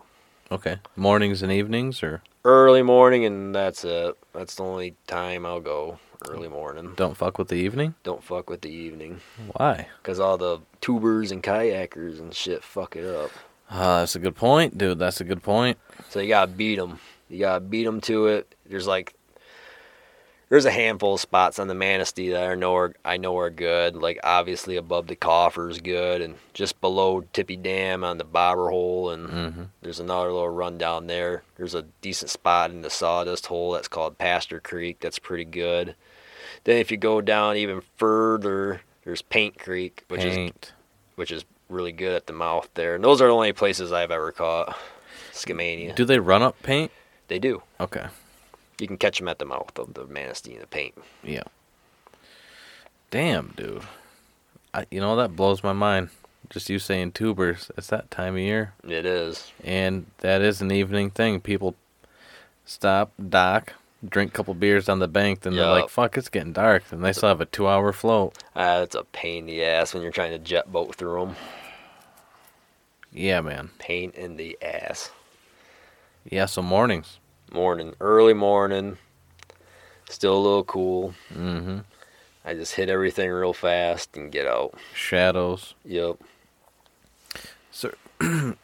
Okay. 0.51 0.77
Mornings 0.95 1.43
and 1.43 1.51
evenings 1.51 2.01
or 2.01 2.21
early 2.45 2.81
morning, 2.83 3.25
and 3.25 3.53
that's 3.55 3.83
it. 3.85 4.15
That's 4.33 4.55
the 4.55 4.63
only 4.63 4.95
time 5.07 5.45
I'll 5.45 5.59
go 5.61 5.99
early 6.29 6.47
morning. 6.49 6.93
don't 6.95 7.17
fuck 7.17 7.37
with 7.37 7.49
the 7.49 7.55
evening? 7.55 7.95
Don't 8.03 8.23
fuck 8.23 8.49
with 8.49 8.61
the 8.61 8.69
evening, 8.69 9.19
Why? 9.53 9.87
cause 10.03 10.19
all 10.19 10.37
the 10.37 10.59
tubers 10.79 11.31
and 11.31 11.43
kayakers 11.43 12.19
and 12.19 12.33
shit 12.33 12.63
fuck 12.63 12.95
it 12.95 13.05
up. 13.05 13.29
Uh, 13.69 13.99
that's 13.99 14.15
a 14.15 14.19
good 14.19 14.35
point, 14.35 14.77
dude. 14.77 14.99
That's 14.99 15.19
a 15.19 15.23
good 15.25 15.43
point. 15.43 15.77
So 16.09 16.19
you 16.19 16.29
gotta 16.29 16.51
beat 16.51 16.75
them. 16.77 16.99
You 17.29 17.39
gotta 17.39 17.59
beat 17.59 17.83
them 17.85 17.99
to 18.01 18.27
it. 18.27 18.55
There's 18.65 18.87
like, 18.87 19.15
there's 20.53 20.65
a 20.65 20.71
handful 20.71 21.15
of 21.15 21.19
spots 21.19 21.57
on 21.57 21.67
the 21.67 21.73
Manistee 21.73 22.29
that 22.29 22.47
I 22.47 22.53
know 22.53 22.75
are 22.75 22.93
I 23.03 23.17
know 23.17 23.39
are 23.39 23.49
good. 23.49 23.95
Like 23.95 24.19
obviously 24.23 24.77
above 24.77 25.07
the 25.07 25.15
coffer's 25.15 25.81
good, 25.81 26.21
and 26.21 26.35
just 26.53 26.79
below 26.79 27.21
Tippy 27.33 27.55
Dam 27.55 28.03
on 28.03 28.19
the 28.19 28.23
bobber 28.23 28.69
hole, 28.69 29.09
and 29.09 29.29
hmm 29.29 29.63
there's 29.81 29.99
another 29.99 30.31
little 30.31 30.49
run 30.51 30.77
down 30.77 31.07
there. 31.07 31.41
There's 31.57 31.73
a 31.73 31.85
decent 32.01 32.29
spot 32.29 32.69
in 32.69 32.83
the 32.83 32.91
Sawdust 32.91 33.47
hole 33.47 33.71
that's 33.71 33.87
called 33.87 34.19
Pastor 34.19 34.59
Creek. 34.59 34.99
That's 34.99 35.17
pretty 35.17 35.45
good. 35.45 35.95
Then 36.65 36.77
if 36.77 36.91
you 36.91 36.97
go 36.97 37.19
down 37.19 37.57
even 37.57 37.81
further, 37.97 38.81
there's 39.05 39.23
Paint 39.23 39.57
Creek, 39.57 40.03
which 40.07 40.23
is 40.23 40.51
which 41.15 41.31
is 41.31 41.45
really 41.67 41.93
good 41.93 42.13
at 42.13 42.27
the 42.27 42.33
mouth 42.33 42.69
there. 42.75 42.93
And 42.93 43.03
those 43.03 43.23
are 43.23 43.27
the 43.27 43.33
only 43.33 43.53
places 43.53 43.91
I've 43.91 44.11
ever 44.11 44.31
caught 44.31 44.77
Skamania. 45.31 45.95
Do 45.95 46.05
they 46.05 46.19
run 46.19 46.43
up 46.43 46.61
paint? 46.61 46.91
They 47.27 47.39
do. 47.39 47.63
Okay. 47.79 48.05
You 48.83 48.87
can 48.87 48.97
catch 48.97 49.17
them 49.17 49.29
at 49.29 49.39
the 49.39 49.45
mouth 49.45 49.79
of 49.79 49.93
the 49.93 50.05
Manistee 50.05 50.55
in 50.55 50.59
the 50.59 50.67
paint. 50.67 50.93
Yeah. 51.23 51.43
Damn, 53.11 53.53
dude. 53.55 53.83
I, 54.73 54.85
you 54.91 54.99
know 54.99 55.15
that 55.15 55.37
blows 55.37 55.63
my 55.63 55.71
mind. 55.71 56.09
Just 56.49 56.69
you 56.69 56.79
saying 56.79 57.13
tubers. 57.13 57.71
It's 57.77 57.87
that 57.87 58.11
time 58.11 58.33
of 58.33 58.41
year, 58.41 58.73
It 58.83 59.05
is. 59.05 59.53
and 59.63 60.07
that 60.17 60.41
is 60.41 60.59
an 60.59 60.69
evening 60.69 61.11
thing. 61.11 61.39
People 61.39 61.75
stop, 62.65 63.13
dock, 63.29 63.71
drink 64.05 64.31
a 64.31 64.33
couple 64.33 64.53
beers 64.53 64.89
on 64.89 64.99
the 64.99 65.07
bank, 65.07 65.39
then 65.43 65.55
they're 65.55 65.65
like, 65.65 65.87
"Fuck, 65.89 66.17
it's 66.17 66.27
getting 66.27 66.51
dark," 66.51 66.83
and 66.91 67.01
they 67.05 67.13
still 67.13 67.29
have 67.29 67.39
a 67.39 67.45
two-hour 67.45 67.93
float. 67.93 68.37
Ah, 68.53 68.79
that's 68.79 68.95
a 68.95 69.05
pain 69.05 69.43
in 69.43 69.45
the 69.45 69.63
ass 69.63 69.93
when 69.93 70.03
you're 70.03 70.11
trying 70.11 70.31
to 70.31 70.39
jet 70.39 70.69
boat 70.73 70.93
through 70.95 71.25
them. 71.25 71.35
Yeah, 73.13 73.39
man. 73.39 73.69
Pain 73.79 74.11
in 74.13 74.35
the 74.35 74.57
ass. 74.61 75.09
Yeah, 76.29 76.47
so 76.47 76.61
mornings. 76.61 77.19
Morning, 77.53 77.93
early 78.01 78.33
morning. 78.33 78.97
Still 80.09 80.35
a 80.35 80.39
little 80.39 80.63
cool. 80.63 81.13
Mm-hmm. 81.33 81.79
I 82.45 82.53
just 82.55 82.73
hit 82.75 82.89
everything 82.89 83.29
real 83.29 83.53
fast 83.53 84.17
and 84.17 84.31
get 84.31 84.47
out. 84.47 84.73
Shadows. 84.93 85.75
Yep. 85.85 86.17
So, 87.71 87.93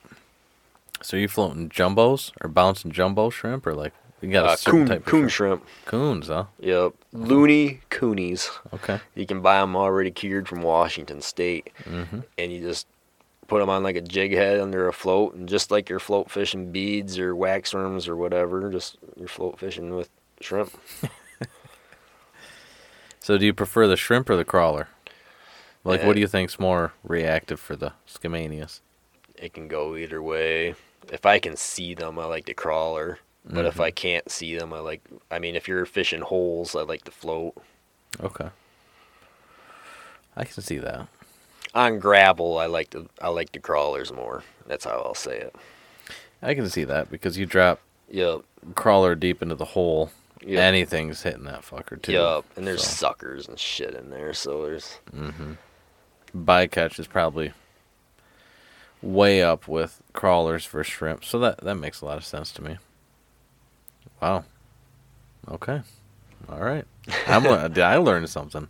so 1.02 1.18
you 1.18 1.28
floating 1.28 1.70
jumbos 1.70 2.32
or 2.42 2.50
bouncing 2.50 2.92
jumbo 2.92 3.30
shrimp 3.30 3.66
or 3.68 3.74
like 3.76 3.94
you 4.22 4.32
got 4.32 4.46
a 4.46 4.50
Uh, 4.50 4.56
certain 4.56 4.80
coon, 4.82 4.88
type 4.88 5.00
of 5.00 5.06
coon 5.06 5.30
shrimp? 5.30 5.62
shrimp. 5.62 5.86
Coons, 5.86 6.28
huh? 6.28 6.46
Yep. 6.60 6.94
Loony 7.14 7.82
coonies. 7.92 8.50
Okay. 8.74 9.00
You 9.16 9.26
can 9.26 9.42
buy 9.42 9.62
them 9.62 9.76
already 9.76 10.12
cured 10.12 10.48
from 10.50 10.62
Washington 10.64 11.22
State, 11.22 11.70
Mm-hmm. 11.86 12.20
and 12.38 12.52
you 12.52 12.60
just 12.62 12.86
put 13.50 13.60
them 13.60 13.70
on 13.70 13.84
like 13.84 13.96
a 13.96 14.02
jig 14.02 14.32
head 14.34 14.60
under 14.60 14.88
a 14.88 14.94
float, 14.94 15.34
and 15.36 15.50
just 15.50 15.72
like 15.72 15.90
you're 15.90 16.00
float 16.00 16.30
fishing 16.32 16.72
beads 16.72 17.20
or 17.20 17.36
wax 17.36 17.74
worms 17.74 18.08
or 18.08 18.16
whatever, 18.16 18.72
just 18.72 18.98
you're 19.18 19.28
float 19.28 19.60
fishing 19.60 19.96
with 19.96 20.10
shrimp. 20.42 20.72
So 23.22 23.38
do 23.38 23.46
you 23.46 23.54
prefer 23.54 23.86
the 23.86 23.98
shrimp 23.98 24.30
or 24.30 24.36
the 24.36 24.46
crawler? 24.46 24.88
Like, 25.84 26.02
what 26.02 26.12
Uh, 26.12 26.14
do 26.14 26.20
you 26.22 26.28
think's 26.28 26.58
more 26.58 26.94
reactive 27.04 27.60
for 27.60 27.76
the 27.76 27.94
Skamanias? 28.08 28.80
It 29.36 29.54
can 29.54 29.68
go 29.68 29.96
either 29.96 30.24
way. 30.24 30.74
If 31.12 31.26
I 31.26 31.38
can 31.38 31.56
see 31.56 31.94
them, 31.94 32.18
I 32.18 32.26
like 32.26 32.46
the 32.46 32.54
crawler. 32.54 33.20
But 33.46 33.66
if 33.66 33.80
I 33.80 33.92
can't 33.92 34.32
see 34.32 34.58
them, 34.58 34.74
I 34.74 34.80
like. 34.80 35.02
I 35.30 35.38
mean, 35.40 35.56
if 35.56 35.68
you're 35.68 35.86
fishing 35.86 36.22
holes, 36.22 36.76
I 36.76 36.82
like 36.82 37.04
the 37.06 37.12
float. 37.12 37.56
Okay. 38.20 38.50
I 40.36 40.44
can 40.46 40.64
see 40.64 40.78
that. 40.80 41.08
On 41.76 42.00
gravel, 42.00 42.58
I 42.58 42.66
like 42.66 42.90
the 42.92 43.08
I 43.22 43.28
like 43.30 43.52
the 43.52 43.60
crawlers 43.60 44.12
more. 44.12 44.44
That's 44.66 44.86
how 44.86 45.02
I'll 45.06 45.14
say 45.14 45.38
it. 45.38 45.56
I 46.42 46.54
can 46.56 46.70
see 46.70 46.84
that 46.86 47.12
because 47.12 47.38
you 47.38 47.46
drop 47.46 47.80
Yep. 48.10 48.42
crawler 48.76 49.14
deep 49.14 49.42
into 49.42 49.56
the 49.56 49.66
hole, 49.66 50.10
Yep. 50.42 50.60
anything's 50.60 51.22
hitting 51.22 51.44
that 51.44 51.62
fucker 51.62 52.02
too. 52.02 52.14
Yep. 52.14 52.46
And 52.56 52.66
there's 52.66 52.84
So, 52.84 53.08
suckers 53.08 53.48
and 53.48 53.60
shit 53.60 53.94
in 53.94 54.10
there, 54.10 54.34
so 54.34 54.64
there's 54.64 54.98
mm-hmm. 55.16 55.54
bycatch 56.36 57.00
is 57.00 57.08
probably 57.08 57.54
way 59.02 59.44
up 59.44 59.68
with 59.68 60.02
crawlers 60.14 60.66
for 60.66 60.84
shrimp, 60.84 61.24
so 61.24 61.38
that 61.40 61.60
that 61.60 61.76
makes 61.76 62.02
a 62.02 62.06
lot 62.06 62.18
of 62.18 62.26
sense 62.26 62.52
to 62.54 62.64
me. 62.64 62.78
Wow. 64.22 64.46
Okay. 65.48 65.82
All 66.50 66.60
right. 66.60 66.86
I'm 67.28 67.46
I 67.78 67.98
learned 67.98 68.30
something. 68.30 68.68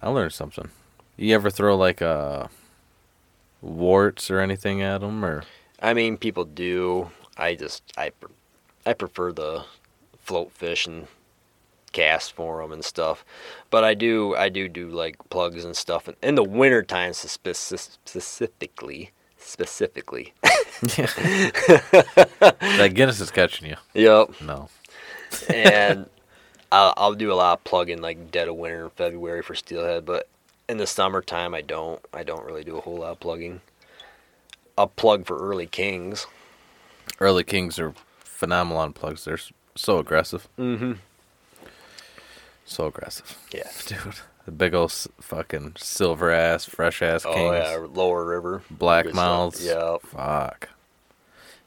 I 0.00 0.08
learned 0.08 0.32
something. 0.32 0.68
You 1.18 1.34
ever 1.34 1.50
throw 1.50 1.76
like 1.76 2.00
uh 2.00 2.46
warts 3.60 4.30
or 4.30 4.40
anything 4.40 4.80
at 4.80 4.98
them 4.98 5.24
or 5.24 5.42
I 5.80 5.94
mean, 5.94 6.16
people 6.16 6.44
do. 6.44 7.10
I 7.36 7.54
just 7.54 7.82
I 7.96 8.12
I 8.86 8.94
prefer 8.94 9.32
the 9.32 9.64
float 10.18 10.52
fish 10.52 10.86
and 10.86 11.08
cast 11.92 12.32
for 12.32 12.62
them 12.62 12.72
and 12.72 12.84
stuff. 12.84 13.24
But 13.70 13.84
I 13.84 13.94
do 13.94 14.34
I 14.36 14.48
do 14.48 14.68
do 14.68 14.88
like 14.88 15.16
plugs 15.28 15.64
and 15.64 15.76
stuff 15.76 16.08
in, 16.08 16.14
in 16.22 16.34
the 16.36 16.44
winter 16.44 16.82
time 16.82 17.12
spec- 17.12 17.56
specifically 17.56 19.12
specifically. 19.38 20.34
that 20.42 20.52
Guinness 22.94 23.20
is 23.20 23.30
catching 23.30 23.68
you? 23.68 23.76
yep. 23.94 24.40
No. 24.40 24.68
And 25.48 26.08
I'll, 26.70 26.94
I'll 26.96 27.14
do 27.14 27.32
a 27.32 27.34
lot 27.34 27.58
of 27.58 27.64
plugging 27.64 28.00
like 28.00 28.30
dead 28.30 28.48
of 28.48 28.56
winter 28.56 28.84
in 28.84 28.90
February 28.90 29.42
for 29.42 29.54
steelhead, 29.54 30.04
but 30.04 30.28
in 30.68 30.76
the 30.78 30.86
summertime 30.86 31.54
I 31.54 31.60
don't. 31.62 32.00
I 32.12 32.22
don't 32.22 32.44
really 32.44 32.64
do 32.64 32.76
a 32.76 32.80
whole 32.80 32.98
lot 32.98 33.12
of 33.12 33.20
plugging. 33.20 33.60
I'll 34.76 34.86
plug 34.88 35.26
for 35.26 35.38
early 35.38 35.66
kings. 35.66 36.26
Early 37.20 37.42
Kings 37.42 37.78
are 37.80 37.94
phenomenal 38.20 38.78
on 38.80 38.92
plugs. 38.92 39.24
They're 39.24 39.38
so 39.74 39.98
aggressive. 39.98 40.46
Mm-hmm. 40.58 40.92
So 42.64 42.86
aggressive. 42.86 43.36
Yeah. 43.52 43.68
Dude. 43.86 44.14
The 44.44 44.52
big 44.52 44.74
old 44.74 44.92
fucking 45.20 45.74
silver 45.78 46.30
ass, 46.30 46.64
fresh 46.64 47.02
ass 47.02 47.24
Oh 47.26 47.34
kings. 47.34 47.54
yeah, 47.54 47.86
lower 47.92 48.24
river. 48.24 48.62
Black 48.70 49.04
Good 49.06 49.14
stuff. 49.14 49.24
mouths. 49.26 49.64
Yeah, 49.66 49.96
Fuck. 50.02 50.68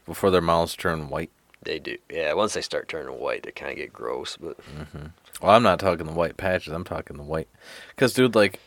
Before 0.06 0.32
their 0.32 0.42
mouths 0.42 0.76
turn 0.76 1.10
white. 1.10 1.30
they 1.64 1.78
do. 1.80 1.98
Yeah, 2.10 2.34
once 2.34 2.54
they 2.54 2.62
start 2.62 2.88
turning 2.88 3.20
white, 3.20 3.44
they 3.44 3.52
kind 3.52 3.72
of 3.72 3.78
get 3.78 3.92
gross. 3.94 4.38
But 4.38 4.58
Well, 5.42 5.52
I'm 5.52 5.64
not 5.64 5.80
talking 5.80 6.06
the 6.08 6.14
white 6.14 6.38
patches. 6.38 6.74
I'm 6.74 6.84
talking 6.84 7.18
the 7.18 7.24
white. 7.24 7.48
Because, 7.90 8.14
dude, 8.14 8.34
like, 8.36 8.60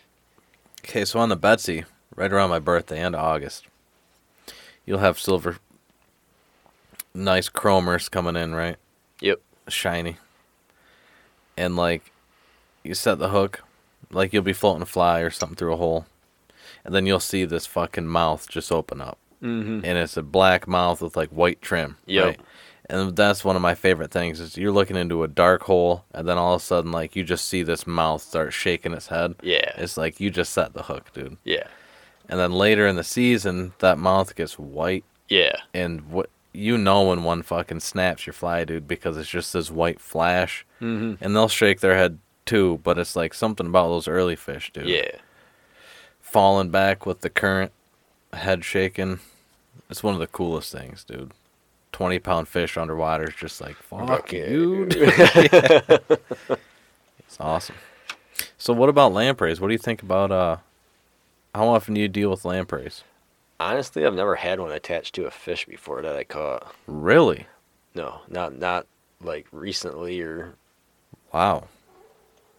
okay, 0.84 1.04
so 1.04 1.18
on 1.18 1.30
the 1.30 1.36
Betsie, 1.36 1.84
right 2.14 2.32
around 2.32 2.50
my 2.50 2.58
birthday, 2.58 3.00
end 3.00 3.14
of 3.14 3.22
August, 3.22 3.66
you'll 4.84 4.98
have 4.98 5.18
silver, 5.18 5.56
nice 7.14 7.48
chromers 7.48 8.10
coming 8.10 8.36
in, 8.36 8.54
right? 8.54 8.76
yep, 9.20 9.40
Shiny. 9.68 10.18
And, 11.56 11.76
like, 11.76 12.12
you 12.82 12.94
set 12.94 13.18
the 13.18 13.30
hook, 13.30 13.62
like 14.10 14.32
you'll 14.32 14.42
be 14.42 14.52
floating 14.52 14.82
a 14.82 14.86
fly 14.86 15.20
or 15.20 15.30
something 15.30 15.56
through 15.56 15.72
a 15.72 15.78
hole, 15.78 16.06
and 16.84 16.94
then 16.94 17.06
you'll 17.06 17.20
see 17.20 17.44
this 17.44 17.66
fucking 17.66 18.06
mouth 18.06 18.48
just 18.48 18.70
open 18.70 19.00
up. 19.00 19.18
mm-hmm. 19.42 19.80
and 19.84 19.98
it's 19.98 20.16
a 20.16 20.22
black 20.22 20.66
mouth 20.66 21.00
with 21.02 21.16
like 21.16 21.30
white 21.30 21.60
trim. 21.62 21.96
Yep. 22.06 22.24
Right? 22.24 22.40
And 22.90 23.16
that's 23.16 23.44
one 23.44 23.56
of 23.56 23.62
my 23.62 23.74
favorite 23.74 24.10
things 24.10 24.40
is 24.40 24.56
you're 24.58 24.70
looking 24.72 24.96
into 24.96 25.22
a 25.22 25.28
dark 25.28 25.62
hole 25.62 26.04
and 26.12 26.28
then 26.28 26.36
all 26.36 26.54
of 26.54 26.60
a 26.60 26.64
sudden 26.64 26.92
like 26.92 27.16
you 27.16 27.24
just 27.24 27.48
see 27.48 27.62
this 27.62 27.86
mouth 27.86 28.20
start 28.20 28.52
shaking 28.52 28.92
its 28.92 29.06
head. 29.08 29.36
yeah, 29.42 29.72
It's 29.76 29.96
like 29.96 30.20
you 30.20 30.28
just 30.30 30.52
set 30.52 30.74
the 30.74 30.82
hook, 30.82 31.10
dude. 31.14 31.38
yeah, 31.44 31.66
And 32.28 32.38
then 32.38 32.52
later 32.52 32.86
in 32.86 32.96
the 32.96 33.04
season, 33.04 33.72
that 33.78 33.98
mouth 33.98 34.34
gets 34.36 34.58
white 34.58 35.04
yeah, 35.28 35.56
and 35.72 36.10
what 36.10 36.28
you 36.52 36.76
know 36.76 37.04
when 37.08 37.24
one 37.24 37.42
fucking 37.42 37.80
snaps 37.80 38.26
your 38.26 38.34
fly, 38.34 38.64
dude, 38.64 38.86
because 38.86 39.16
it's 39.16 39.30
just 39.30 39.52
this 39.54 39.70
white 39.70 39.98
flash. 40.00 40.66
mm-hmm. 40.80 41.14
And 41.24 41.34
they'll 41.34 41.48
shake 41.48 41.80
their 41.80 41.96
head 41.96 42.18
too, 42.44 42.80
but 42.84 42.98
it's 42.98 43.16
like 43.16 43.32
something 43.32 43.66
about 43.66 43.88
those 43.88 44.06
early 44.06 44.36
fish, 44.36 44.70
dude. 44.74 44.86
yeah, 44.86 45.10
Falling 46.20 46.68
back 46.70 47.06
with 47.06 47.22
the 47.22 47.30
current, 47.30 47.72
head 48.34 48.64
shaking. 48.64 49.20
It's 49.88 50.02
one 50.02 50.14
of 50.14 50.20
the 50.20 50.26
coolest 50.26 50.70
things, 50.72 51.04
dude. 51.04 51.32
Twenty 51.94 52.18
pound 52.18 52.48
fish 52.48 52.76
underwater 52.76 53.28
is 53.28 53.36
just 53.36 53.60
like 53.60 53.76
fuck 53.76 54.32
you. 54.32 54.88
it's 54.90 56.18
awesome. 57.38 57.76
So 58.58 58.72
what 58.72 58.88
about 58.88 59.12
lampreys? 59.12 59.60
What 59.60 59.68
do 59.68 59.74
you 59.74 59.78
think 59.78 60.02
about 60.02 60.32
uh 60.32 60.56
how 61.54 61.68
often 61.68 61.94
do 61.94 62.00
you 62.00 62.08
deal 62.08 62.30
with 62.30 62.44
lampreys? 62.44 63.04
Honestly, 63.60 64.04
I've 64.04 64.12
never 64.12 64.34
had 64.34 64.58
one 64.58 64.72
attached 64.72 65.14
to 65.14 65.26
a 65.26 65.30
fish 65.30 65.66
before 65.66 66.02
that 66.02 66.16
I 66.16 66.24
caught. 66.24 66.74
Really? 66.88 67.46
No, 67.94 68.22
not 68.28 68.58
not 68.58 68.88
like 69.22 69.46
recently 69.52 70.20
or 70.20 70.56
Wow. 71.32 71.68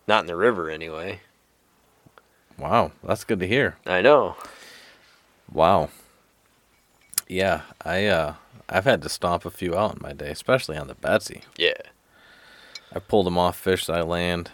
not 0.07 0.21
in 0.21 0.27
the 0.27 0.37
river 0.37 0.69
anyway. 0.69 1.19
Wow. 2.57 2.93
That's 3.03 3.25
good 3.25 3.41
to 3.41 3.47
hear. 3.47 3.75
I 3.85 4.01
know. 4.01 4.37
Wow. 5.51 5.89
Yeah, 7.27 7.63
I 7.83 8.05
uh 8.05 8.35
I've 8.69 8.85
had 8.85 9.01
to 9.03 9.09
stomp 9.09 9.45
a 9.45 9.51
few 9.51 9.75
out 9.77 9.95
in 9.95 9.99
my 10.01 10.13
day, 10.13 10.29
especially 10.31 10.77
on 10.77 10.87
the 10.87 10.95
Betsie. 10.95 11.41
Yeah, 11.57 11.73
I 12.93 12.99
pulled 12.99 13.25
them 13.27 13.37
off 13.37 13.57
fish 13.57 13.89
I 13.89 14.01
land 14.01 14.51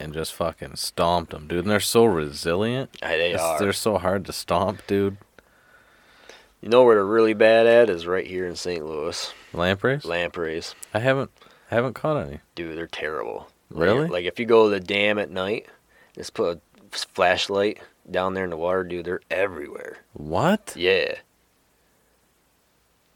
and 0.00 0.14
just 0.14 0.32
fucking 0.32 0.76
stomped 0.76 1.32
them, 1.32 1.46
dude. 1.48 1.60
And 1.64 1.70
they're 1.70 1.80
so 1.80 2.04
resilient. 2.04 2.96
I- 3.02 3.16
they 3.16 3.30
It's- 3.30 3.40
are. 3.42 3.58
They're 3.58 3.72
so 3.72 3.98
hard 3.98 4.24
to 4.26 4.32
stomp, 4.32 4.86
dude. 4.86 5.16
You 6.60 6.68
know 6.68 6.82
where 6.84 6.96
they're 6.96 7.04
really 7.04 7.34
bad 7.34 7.66
at 7.66 7.88
is 7.90 8.06
right 8.06 8.26
here 8.26 8.46
in 8.46 8.56
St. 8.56 8.84
Louis. 8.84 9.32
Lampreys? 9.52 10.04
Lampreys. 10.04 10.74
I 10.92 10.98
haven't 11.00 11.30
haven't 11.68 11.94
caught 11.94 12.16
any. 12.26 12.40
Dude, 12.54 12.76
they're 12.76 12.86
terrible. 12.86 13.48
Really? 13.70 14.08
Like, 14.08 14.24
if 14.24 14.40
you 14.40 14.46
go 14.46 14.64
to 14.64 14.70
the 14.70 14.80
dam 14.80 15.18
at 15.18 15.30
night, 15.30 15.66
just 16.16 16.32
put 16.34 16.56
a 16.56 16.96
flashlight 16.96 17.80
down 18.10 18.32
there 18.34 18.44
in 18.44 18.50
the 18.50 18.56
water, 18.56 18.82
dude, 18.84 19.04
they're 19.04 19.20
everywhere. 19.30 19.98
What? 20.14 20.72
Yeah. 20.74 21.16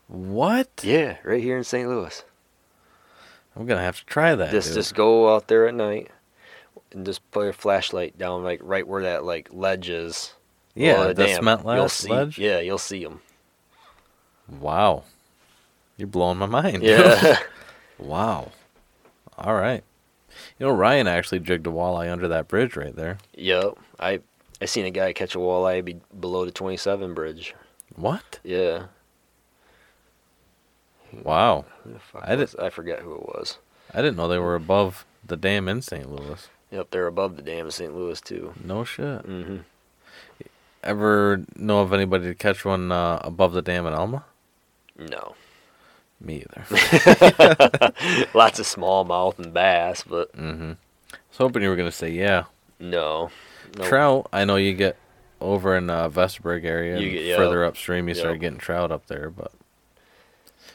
What? 0.08 0.68
Yeah, 0.82 1.16
right 1.24 1.42
here 1.42 1.56
in 1.56 1.64
St. 1.64 1.88
Louis. 1.88 2.24
I'm 3.56 3.66
gonna 3.66 3.82
have 3.82 3.98
to 3.98 4.06
try 4.06 4.34
that. 4.34 4.50
Just 4.50 4.68
dude. 4.68 4.76
just 4.76 4.94
go 4.94 5.34
out 5.34 5.48
there 5.48 5.68
at 5.68 5.74
night 5.74 6.10
and 6.92 7.04
just 7.04 7.28
put 7.30 7.44
your 7.44 7.52
flashlight 7.52 8.18
down 8.18 8.42
like 8.42 8.60
right 8.62 8.86
where 8.86 9.02
that 9.02 9.24
like 9.24 9.48
ledge 9.52 9.88
is. 9.88 10.34
yeah, 10.74 11.08
the 11.08 11.14
dam. 11.14 11.36
cement 11.36 11.62
You'll 11.64 11.88
see, 11.88 12.10
ledge? 12.10 12.38
Yeah, 12.38 12.60
you'll 12.60 12.78
see 12.78 13.04
them. 13.04 13.20
Wow. 14.48 15.04
You're 15.96 16.08
blowing 16.08 16.38
my 16.38 16.46
mind. 16.46 16.82
Yeah. 16.82 17.38
wow. 17.98 18.50
All 19.38 19.54
right. 19.54 19.84
You 20.58 20.66
know, 20.66 20.72
Ryan 20.72 21.06
actually 21.06 21.40
jigged 21.40 21.66
a 21.66 21.70
walleye 21.70 22.10
under 22.10 22.28
that 22.28 22.48
bridge 22.48 22.76
right 22.76 22.94
there. 22.94 23.18
yep. 23.34 23.76
I 24.00 24.20
I 24.60 24.64
seen 24.64 24.86
a 24.86 24.90
guy 24.90 25.12
catch 25.12 25.34
a 25.34 25.38
walleye 25.38 25.84
be 25.84 26.00
below 26.18 26.44
the 26.44 26.50
27 26.50 27.14
bridge. 27.14 27.54
What? 27.96 28.40
Yeah. 28.42 28.84
Wow. 31.22 31.64
Who 31.84 31.92
the 31.92 31.98
fuck 31.98 32.22
I 32.26 32.36
did- 32.36 32.58
I 32.58 32.70
forget 32.70 33.00
who 33.00 33.14
it 33.14 33.22
was. 33.26 33.58
I 33.92 33.98
didn't 34.02 34.16
know 34.16 34.28
they 34.28 34.38
were 34.38 34.54
above 34.54 35.04
the 35.26 35.36
dam 35.36 35.68
in 35.68 35.82
St. 35.82 36.10
Louis. 36.10 36.48
Yep, 36.70 36.88
they're 36.90 37.06
above 37.06 37.36
the 37.36 37.42
dam 37.42 37.66
in 37.66 37.70
St. 37.72 37.94
Louis 37.94 38.20
too. 38.20 38.54
No 38.64 38.84
shit. 38.84 39.20
hmm 39.22 39.58
Ever 40.82 41.42
know 41.54 41.80
of 41.80 41.92
anybody 41.92 42.24
to 42.24 42.34
catch 42.34 42.64
one 42.64 42.90
uh, 42.90 43.20
above 43.22 43.52
the 43.52 43.62
dam 43.62 43.86
in 43.86 43.92
Alma? 43.92 44.24
No. 44.98 45.36
Me 46.20 46.44
either. 46.44 46.64
Lots 48.34 48.58
of 48.58 48.66
smallmouth 48.66 49.38
and 49.38 49.54
bass, 49.54 50.02
but 50.02 50.32
mm-hmm. 50.36 50.72
I 50.72 51.16
was 51.30 51.38
hoping 51.38 51.62
you 51.62 51.68
were 51.68 51.76
gonna 51.76 51.92
say 51.92 52.10
yeah. 52.10 52.44
no. 52.80 53.30
Nope. 53.76 53.86
Trout, 53.86 54.28
I 54.32 54.44
know 54.44 54.56
you 54.56 54.74
get 54.74 54.96
over 55.40 55.76
in 55.76 55.88
uh, 55.88 56.08
Vestaburg 56.10 56.64
area, 56.64 56.98
You 56.98 57.10
get- 57.10 57.24
yeah. 57.24 57.36
further 57.36 57.64
upstream, 57.64 58.06
you 58.08 58.14
Yeah. 58.14 58.20
start 58.20 58.40
getting 58.40 58.58
trout 58.58 58.90
up 58.92 59.06
there, 59.06 59.30
but 59.30 59.50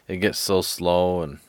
it 0.08 0.18
gets 0.18 0.40
so 0.40 0.62
slow 0.62 1.22
and 1.22 1.40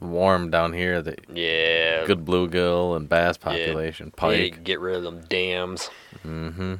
warm 0.00 0.50
down 0.50 0.72
here 0.72 1.02
that 1.02 1.20
Yeah. 1.32 2.04
good 2.06 2.24
bluegill 2.24 2.96
and 2.96 3.08
bass 3.08 3.36
population, 3.36 4.06
need 4.06 4.16
pike. 4.16 4.64
get 4.64 4.80
rid 4.80 4.96
of 4.96 5.02
them 5.02 5.22
dams. 5.28 5.90
Mm-hmm. 6.26 6.76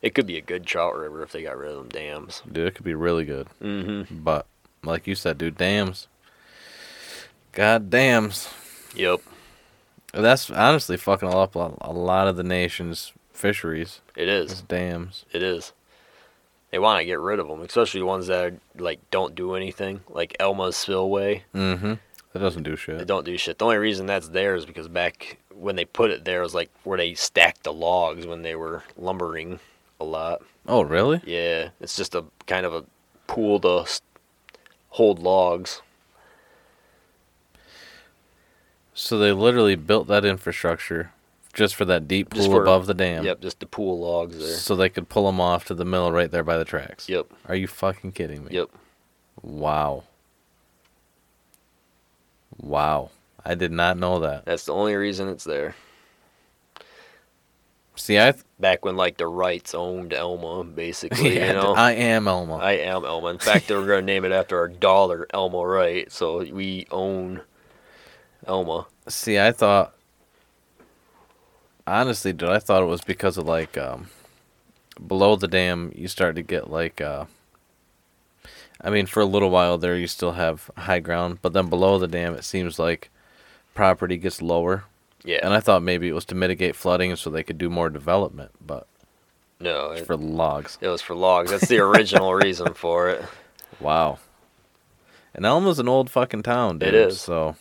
It 0.00 0.14
could 0.14 0.26
be 0.26 0.36
a 0.36 0.42
good 0.42 0.66
trout 0.66 0.96
river 0.96 1.22
if 1.22 1.32
they 1.32 1.42
got 1.42 1.56
rid 1.56 1.70
of 1.70 1.76
them 1.76 1.88
dams. 1.88 2.42
Dude, 2.50 2.66
it 2.68 2.74
could 2.74 2.84
be 2.84 2.94
really 2.94 3.24
good, 3.24 3.48
Mm-hmm. 3.62 4.18
but 4.22 4.46
like 4.84 5.06
you 5.06 5.14
said, 5.14 5.38
dude, 5.38 5.56
dams. 5.56 6.08
God 7.52 7.90
dams. 7.90 8.48
Yep. 8.94 9.20
That's 10.14 10.50
honestly 10.50 10.96
fucking 10.96 11.28
up 11.32 11.54
a 11.56 11.72
a 11.80 11.92
lot 11.92 12.26
of 12.28 12.36
the 12.36 12.42
nation's 12.42 13.12
fisheries. 13.32 14.00
It 14.16 14.28
Is 14.28 14.52
is. 14.52 14.62
dams. 14.62 15.24
It 15.32 15.42
is. 15.42 15.72
They 16.72 16.78
want 16.78 17.00
to 17.00 17.04
get 17.04 17.20
rid 17.20 17.38
of 17.38 17.48
them, 17.48 17.60
especially 17.60 18.02
ones 18.02 18.26
that 18.28 18.44
are, 18.44 18.58
like 18.76 18.98
don't 19.10 19.34
do 19.34 19.54
anything, 19.54 20.00
like 20.08 20.34
Alma's 20.40 20.74
Spillway. 20.76 21.44
Mm-hmm. 21.54 21.94
That 22.32 22.38
doesn't 22.38 22.62
do 22.62 22.76
shit. 22.76 22.98
They 22.98 23.04
don't 23.04 23.26
do 23.26 23.36
shit. 23.36 23.58
The 23.58 23.66
only 23.66 23.76
reason 23.76 24.06
that's 24.06 24.28
there 24.28 24.54
is 24.54 24.64
because 24.64 24.88
back 24.88 25.36
when 25.54 25.76
they 25.76 25.84
put 25.84 26.10
it 26.10 26.24
there 26.24 26.40
was 26.40 26.54
like 26.54 26.70
where 26.82 26.96
they 26.96 27.12
stacked 27.12 27.64
the 27.64 27.74
logs 27.74 28.26
when 28.26 28.40
they 28.40 28.56
were 28.56 28.82
lumbering 28.96 29.60
a 30.00 30.04
lot. 30.04 30.40
Oh, 30.66 30.80
really? 30.80 31.20
Yeah, 31.26 31.68
it's 31.78 31.94
just 31.94 32.14
a 32.14 32.24
kind 32.46 32.64
of 32.64 32.72
a 32.74 32.84
pool 33.26 33.60
to 33.60 33.84
hold 34.88 35.18
logs. 35.18 35.82
So 38.94 39.18
they 39.18 39.32
literally 39.32 39.76
built 39.76 40.06
that 40.08 40.24
infrastructure 40.24 41.12
just 41.52 41.74
for 41.74 41.84
that 41.84 42.08
deep 42.08 42.30
pool 42.30 42.50
for- 42.50 42.62
above 42.62 42.86
the 42.86 42.94
dam. 42.94 43.24
Yep, 43.24 43.40
just 43.40 43.60
to 43.60 43.66
pool 43.66 43.98
logs 44.00 44.38
there. 44.38 44.56
So 44.56 44.74
they 44.76 44.88
could 44.88 45.08
pull 45.08 45.26
them 45.26 45.40
off 45.40 45.64
to 45.66 45.74
the 45.74 45.84
mill 45.84 46.10
right 46.12 46.30
there 46.30 46.44
by 46.44 46.56
the 46.58 46.64
tracks. 46.64 47.08
Yep, 47.08 47.26
Are 47.48 47.54
you 47.56 47.66
fucking 47.66 48.12
kidding 48.12 48.44
me? 48.44 48.52
yep. 48.52 48.68
Wow. 49.42 50.04
Wow. 52.58 53.10
I 53.44 53.54
did 53.54 53.72
not 53.72 53.96
know 53.98 54.20
that. 54.20 54.44
That's 54.44 54.66
the 54.66 54.72
only 54.74 54.94
reason 54.94 55.28
it's 55.28 55.44
there. 55.44 55.74
See, 57.96 58.18
I 58.18 58.32
th- 58.32 58.44
Back 58.58 58.84
when 58.84 58.96
like 58.96 59.16
the 59.16 59.26
Wrights 59.26 59.74
owned 59.74 60.14
Alma, 60.14 60.64
basically, 60.64 61.36
yeah, 61.38 61.48
you 61.48 61.52
know. 61.52 61.74
I 61.74 61.92
am 61.92 62.26
Alma. 62.28 62.56
I 62.56 62.72
am 62.72 63.04
Alma. 63.04 63.28
In 63.28 63.38
fact, 63.38 63.68
they 63.68 63.74
were 63.74 63.86
going 63.86 64.00
to 64.00 64.06
name 64.06 64.24
it 64.24 64.32
after 64.32 64.58
our 64.58 64.68
daughter, 64.68 65.26
Alma 65.34 65.58
Wright. 65.66 66.10
So 66.10 66.38
we 66.44 66.86
own 66.90 67.42
Alma. 68.46 68.86
See, 69.08 69.38
I 69.38 69.52
thought 69.52 69.94
honestly, 71.86 72.32
dude, 72.32 72.48
I 72.48 72.58
thought 72.58 72.82
it 72.82 72.86
was 72.86 73.02
because 73.02 73.38
of 73.38 73.46
like 73.46 73.76
um 73.76 74.08
below 75.06 75.36
the 75.36 75.48
dam 75.48 75.92
you 75.94 76.08
start 76.08 76.36
to 76.36 76.42
get 76.42 76.70
like 76.70 77.00
uh 77.00 77.24
I 78.84 78.90
mean, 78.90 79.06
for 79.06 79.20
a 79.20 79.26
little 79.26 79.50
while 79.50 79.78
there 79.78 79.96
you 79.96 80.06
still 80.06 80.32
have 80.32 80.70
high 80.76 81.00
ground, 81.00 81.38
but 81.40 81.52
then 81.52 81.68
below 81.68 81.98
the 81.98 82.08
dam 82.08 82.34
it 82.34 82.44
seems 82.44 82.78
like 82.78 83.10
property 83.74 84.16
gets 84.16 84.42
lower. 84.42 84.84
Yeah. 85.24 85.38
And 85.42 85.54
I 85.54 85.60
thought 85.60 85.82
maybe 85.82 86.08
it 86.08 86.14
was 86.14 86.24
to 86.26 86.34
mitigate 86.34 86.74
flooding 86.74 87.14
so 87.16 87.30
they 87.30 87.44
could 87.44 87.58
do 87.58 87.70
more 87.70 87.90
development, 87.90 88.50
but 88.64 88.86
no, 89.60 89.92
it's 89.92 90.02
it, 90.02 90.06
for 90.06 90.16
logs. 90.16 90.78
it 90.80 90.88
was 90.88 91.00
for 91.00 91.14
logs. 91.14 91.52
That's 91.52 91.68
the 91.68 91.78
original 91.78 92.34
reason 92.46 92.74
for 92.74 93.08
it. 93.08 93.24
Wow. 93.78 94.18
And 95.34 95.46
Alma's 95.46 95.78
an 95.78 95.88
old 95.88 96.10
fucking 96.10 96.42
town, 96.42 96.78
dude. 96.78 96.88
It 96.88 96.94
is. 96.94 97.20
So 97.20 97.56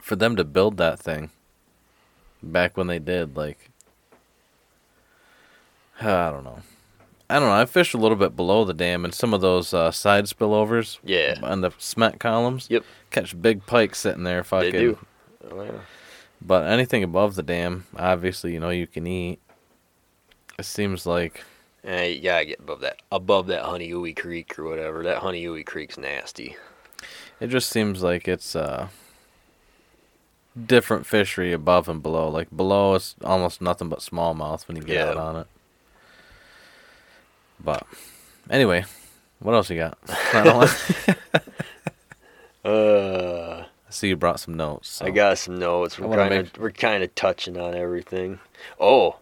for 0.00 0.16
them 0.16 0.36
to 0.36 0.44
build 0.44 0.78
that 0.78 0.98
thing 0.98 1.30
back 2.52 2.76
when 2.76 2.86
they 2.86 2.98
did, 2.98 3.36
like 3.36 3.58
I 6.00 6.30
don't 6.30 6.44
know. 6.44 6.60
I 7.28 7.40
don't 7.40 7.48
know. 7.48 7.54
I 7.54 7.64
fished 7.64 7.94
a 7.94 7.98
little 7.98 8.16
bit 8.16 8.36
below 8.36 8.64
the 8.64 8.74
dam 8.74 9.04
and 9.04 9.12
some 9.12 9.34
of 9.34 9.40
those 9.40 9.74
uh, 9.74 9.90
side 9.90 10.26
spillovers 10.26 10.98
Yeah. 11.02 11.38
on 11.42 11.60
the 11.60 11.72
cement 11.78 12.20
columns. 12.20 12.68
Yep. 12.70 12.84
Catch 13.10 13.40
big 13.42 13.66
pike 13.66 13.96
sitting 13.96 14.22
there 14.22 14.44
fucking 14.44 14.72
They 14.72 14.78
do. 14.78 14.98
Oh, 15.50 15.62
yeah. 15.62 15.70
But 16.40 16.66
anything 16.68 17.02
above 17.02 17.34
the 17.34 17.42
dam, 17.42 17.86
obviously, 17.96 18.52
you 18.52 18.60
know 18.60 18.70
you 18.70 18.86
can 18.86 19.06
eat. 19.06 19.40
It 20.58 20.64
seems 20.66 21.06
like 21.06 21.42
Eh, 21.82 22.04
you 22.06 22.22
gotta 22.22 22.44
get 22.44 22.58
above 22.60 22.80
that, 22.80 23.00
above 23.12 23.46
that 23.48 23.64
Honeyoey 23.64 24.16
Creek 24.16 24.58
or 24.58 24.64
whatever. 24.64 25.02
That 25.04 25.22
Honeyoey 25.22 25.64
Creek's 25.64 25.96
nasty. 25.98 26.56
It 27.40 27.46
just 27.48 27.70
seems 27.70 28.02
like 28.02 28.26
it's 28.28 28.54
uh 28.56 28.88
different 30.64 31.06
fishery 31.06 31.52
above 31.52 31.88
and 31.88 32.02
below. 32.02 32.28
Like 32.28 32.54
below 32.56 32.94
it's 32.94 33.14
almost 33.24 33.60
nothing 33.60 33.88
but 33.88 33.98
smallmouth 34.00 34.66
when 34.68 34.76
you 34.76 34.82
get 34.82 34.94
Yeah. 34.96 35.10
out 35.10 35.16
on 35.16 35.36
it. 35.36 35.46
But 37.62 37.86
anyway, 38.50 38.84
what 39.40 39.54
else 39.54 39.70
you 39.70 39.76
got? 39.76 39.98
I 40.08 40.70
Uh, 42.64 43.64
I 43.86 43.90
see 43.90 44.08
you 44.08 44.16
brought 44.16 44.40
some 44.40 44.54
notes. 44.54 44.88
so- 44.88 45.06
I 45.06 45.10
got 45.10 45.38
some 45.38 45.58
notes. 45.58 45.98
We're 45.98 46.16
kind 46.16 46.30
make- 46.30 46.56
of 46.56 46.58
we're 46.58 46.70
kind 46.72 47.02
of 47.04 47.14
touching 47.14 47.56
on 47.58 47.74
everything. 47.76 48.40
Oh, 48.80 49.16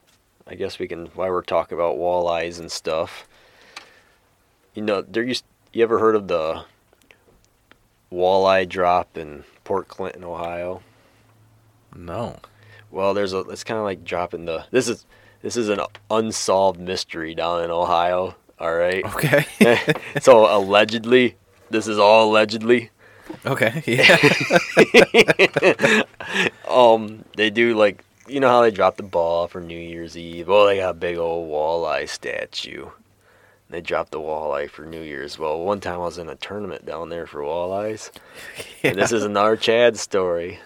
I 0.47 0.55
guess 0.55 0.79
we 0.79 0.89
can 0.89 1.07
while 1.15 1.29
we're 1.31 1.43
talking 1.43 1.77
about 1.77 1.97
walleyes 1.97 2.59
and 2.59 2.73
stuff. 2.73 3.27
You 4.75 4.83
know, 4.83 5.03
there 5.03 5.23
used 5.23 5.45
you 5.75 5.83
ever 5.83 5.99
heard 5.99 6.15
of 6.17 6.29
the 6.29 6.65
walleye 8.11 8.67
drop 8.69 9.17
in 9.19 9.45
Port 9.65 9.89
Clinton, 9.89 10.25
Ohio? 10.25 10.83
No. 11.95 12.39
Well, 12.91 13.15
there's 13.15 13.33
a 13.33 13.41
it's 13.41 13.65
kind 13.65 13.79
of 13.79 13.85
like 13.85 14.05
dropping 14.05 14.45
the 14.45 14.65
this 14.71 14.89
is 14.89 15.05
this 15.43 15.57
is 15.57 15.69
an 15.69 15.81
unsolved 16.11 16.81
mystery 16.81 17.35
down 17.35 17.65
in 17.65 17.71
Ohio. 17.71 18.37
All 18.59 18.75
right. 18.75 19.05
Okay. 19.05 19.45
so 20.21 20.57
allegedly, 20.57 21.37
this 21.71 21.87
is 21.87 21.99
all 21.99 22.31
allegedly. 22.31 22.91
okay. 23.45 23.83
Yeah. 25.61 26.03
Um, 26.69 27.25
they 27.37 27.51
do 27.51 27.77
like 27.77 28.03
you 28.27 28.41
know 28.41 28.49
how 28.49 28.63
they 28.63 28.71
drop 28.71 28.97
the 28.97 29.03
ball 29.05 29.47
for 29.47 29.61
New 29.61 29.79
Year's 29.79 30.17
Eve. 30.17 30.49
Well, 30.49 30.67
they 30.67 30.79
got 30.79 30.91
a 30.91 30.95
big 30.95 31.19
old 31.19 31.51
walleye 31.51 32.09
statue. 32.09 32.87
They 33.71 33.81
dropped 33.81 34.13
the 34.13 34.21
walleye 34.21 34.71
for 34.71 34.85
New 34.85 35.01
Year's. 35.01 35.39
Well, 35.39 35.61
one 35.61 35.81
time 35.81 36.01
I 36.01 36.05
was 36.05 36.19
in 36.19 36.29
a 36.29 36.35
tournament 36.35 36.85
down 36.87 37.11
there 37.11 37.27
for 37.27 37.43
walleyes, 37.43 38.11
and 38.83 38.97
this 38.97 39.13
is 39.13 39.25
another 39.25 39.57
Chad 39.57 39.99
story. 39.99 40.59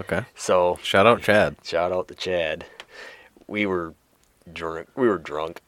Okay. 0.00 0.24
So 0.34 0.78
Shout 0.82 1.06
out 1.06 1.22
Chad. 1.22 1.56
shout 1.62 1.92
out 1.92 2.08
to 2.08 2.14
Chad. 2.14 2.64
We 3.46 3.66
were 3.66 3.94
drunk. 4.52 4.88
We 4.96 5.06
were 5.08 5.18
drunk, 5.18 5.60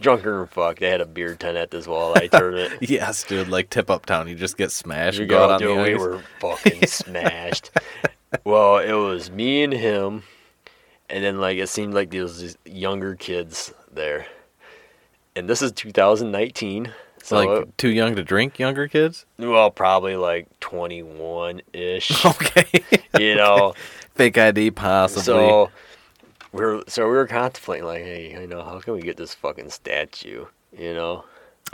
drunker 0.00 0.38
than 0.38 0.46
fuck. 0.46 0.78
They 0.78 0.90
had 0.90 1.00
a 1.00 1.06
beer 1.06 1.34
tent 1.34 1.56
at 1.56 1.70
this 1.70 1.86
walleye 1.86 2.30
tournament. 2.30 2.74
Yes, 2.88 3.24
dude. 3.24 3.48
Like 3.48 3.70
tip 3.70 3.90
up 3.90 4.06
town, 4.06 4.28
you 4.28 4.34
just 4.34 4.56
get 4.56 4.70
smashed. 4.72 5.18
We 5.18 5.26
go 5.26 5.44
out 5.44 5.46
go, 5.48 5.54
on 5.54 5.60
dude, 5.60 5.78
the 5.78 5.82
we 5.82 5.94
ice. 5.94 6.00
were 6.00 6.22
fucking 6.40 6.86
smashed. 6.86 7.70
well, 8.44 8.78
it 8.78 8.92
was 8.92 9.30
me 9.30 9.62
and 9.64 9.72
him, 9.72 10.22
and 11.10 11.24
then 11.24 11.40
like 11.40 11.58
it 11.58 11.68
seemed 11.68 11.94
like 11.94 12.10
there 12.10 12.22
was 12.22 12.40
these 12.40 12.56
younger 12.64 13.14
kids 13.14 13.72
there, 13.92 14.26
and 15.34 15.48
this 15.48 15.62
is 15.62 15.72
2019. 15.72 16.92
So 17.22 17.36
like 17.44 17.76
too 17.76 17.88
young 17.90 18.16
to 18.16 18.22
drink. 18.22 18.58
Younger 18.58 18.88
kids. 18.88 19.26
well, 19.38 19.70
probably 19.70 20.16
like 20.16 20.48
21 20.60 21.62
ish. 21.72 22.24
Okay. 22.24 22.66
you 23.18 23.34
know, 23.34 23.74
Fake 24.14 24.38
ID 24.38 24.70
possibly. 24.72 25.22
so 25.22 25.70
we 26.52 26.64
are 26.64 26.82
so 26.88 27.04
we 27.04 27.10
were 27.10 27.26
contemplating 27.26 27.86
like, 27.86 28.02
hey, 28.02 28.32
you 28.32 28.46
know, 28.46 28.62
how 28.62 28.80
can 28.80 28.94
we 28.94 29.00
get 29.00 29.16
this 29.16 29.34
fucking 29.34 29.70
statue? 29.70 30.46
You 30.76 30.94
know, 30.94 31.24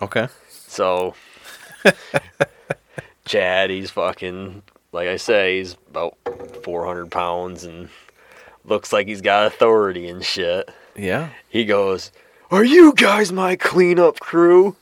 okay. 0.03 0.29
So 0.49 1.15
Chad, 3.25 3.71
he's 3.71 3.91
fucking 3.91 4.63
like 4.93 5.09
I 5.09 5.17
say, 5.17 5.59
he's 5.59 5.77
about 5.89 6.17
four 6.63 6.85
hundred 6.87 7.11
pounds 7.11 7.65
and 7.65 7.89
looks 8.65 8.93
like 8.93 9.07
he's 9.07 9.21
got 9.21 9.47
authority 9.47 10.09
and 10.09 10.25
shit. 10.25 10.71
Yeah. 10.97 11.31
He 11.49 11.65
goes, 11.65 12.11
Are 12.51 12.65
you 12.65 12.93
guys 12.95 13.33
my 13.33 13.57
cleanup 13.57 14.21
crew? 14.21 14.77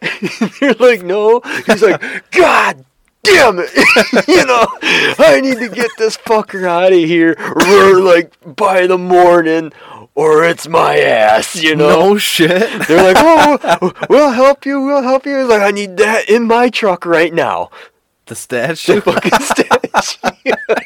They're 0.60 0.74
like, 0.74 1.02
No. 1.02 1.40
He's 1.66 1.82
like, 1.82 2.30
God 2.30 2.84
damn 3.22 3.58
it. 3.58 3.70
you 4.28 4.46
know, 4.46 4.66
I 5.18 5.40
need 5.42 5.58
to 5.58 5.68
get 5.68 5.90
this 5.98 6.16
fucker 6.16 6.64
out 6.64 6.92
of 6.92 6.98
here. 6.98 7.36
Like 8.00 8.56
by 8.56 8.86
the 8.86 8.98
morning 8.98 9.72
or 10.16 10.44
it's 10.44 10.66
my 10.66 10.98
ass, 10.98 11.54
you 11.54 11.76
know. 11.76 11.88
No 11.88 12.18
shit. 12.18 12.48
They're 12.88 13.12
like, 13.12 13.16
oh, 13.18 13.92
we'll 14.08 14.30
help 14.30 14.64
you, 14.66 14.80
we'll 14.80 15.02
help 15.02 15.26
you. 15.26 15.38
He's 15.40 15.48
like, 15.48 15.62
I 15.62 15.70
need 15.70 15.98
that 15.98 16.28
in 16.28 16.46
my 16.46 16.70
truck 16.70 17.04
right 17.04 17.32
now. 17.32 17.70
The 18.24 18.34
statue. 18.34 19.00
The 19.00 19.02
fucking 19.02 19.40
statue. 19.40 20.82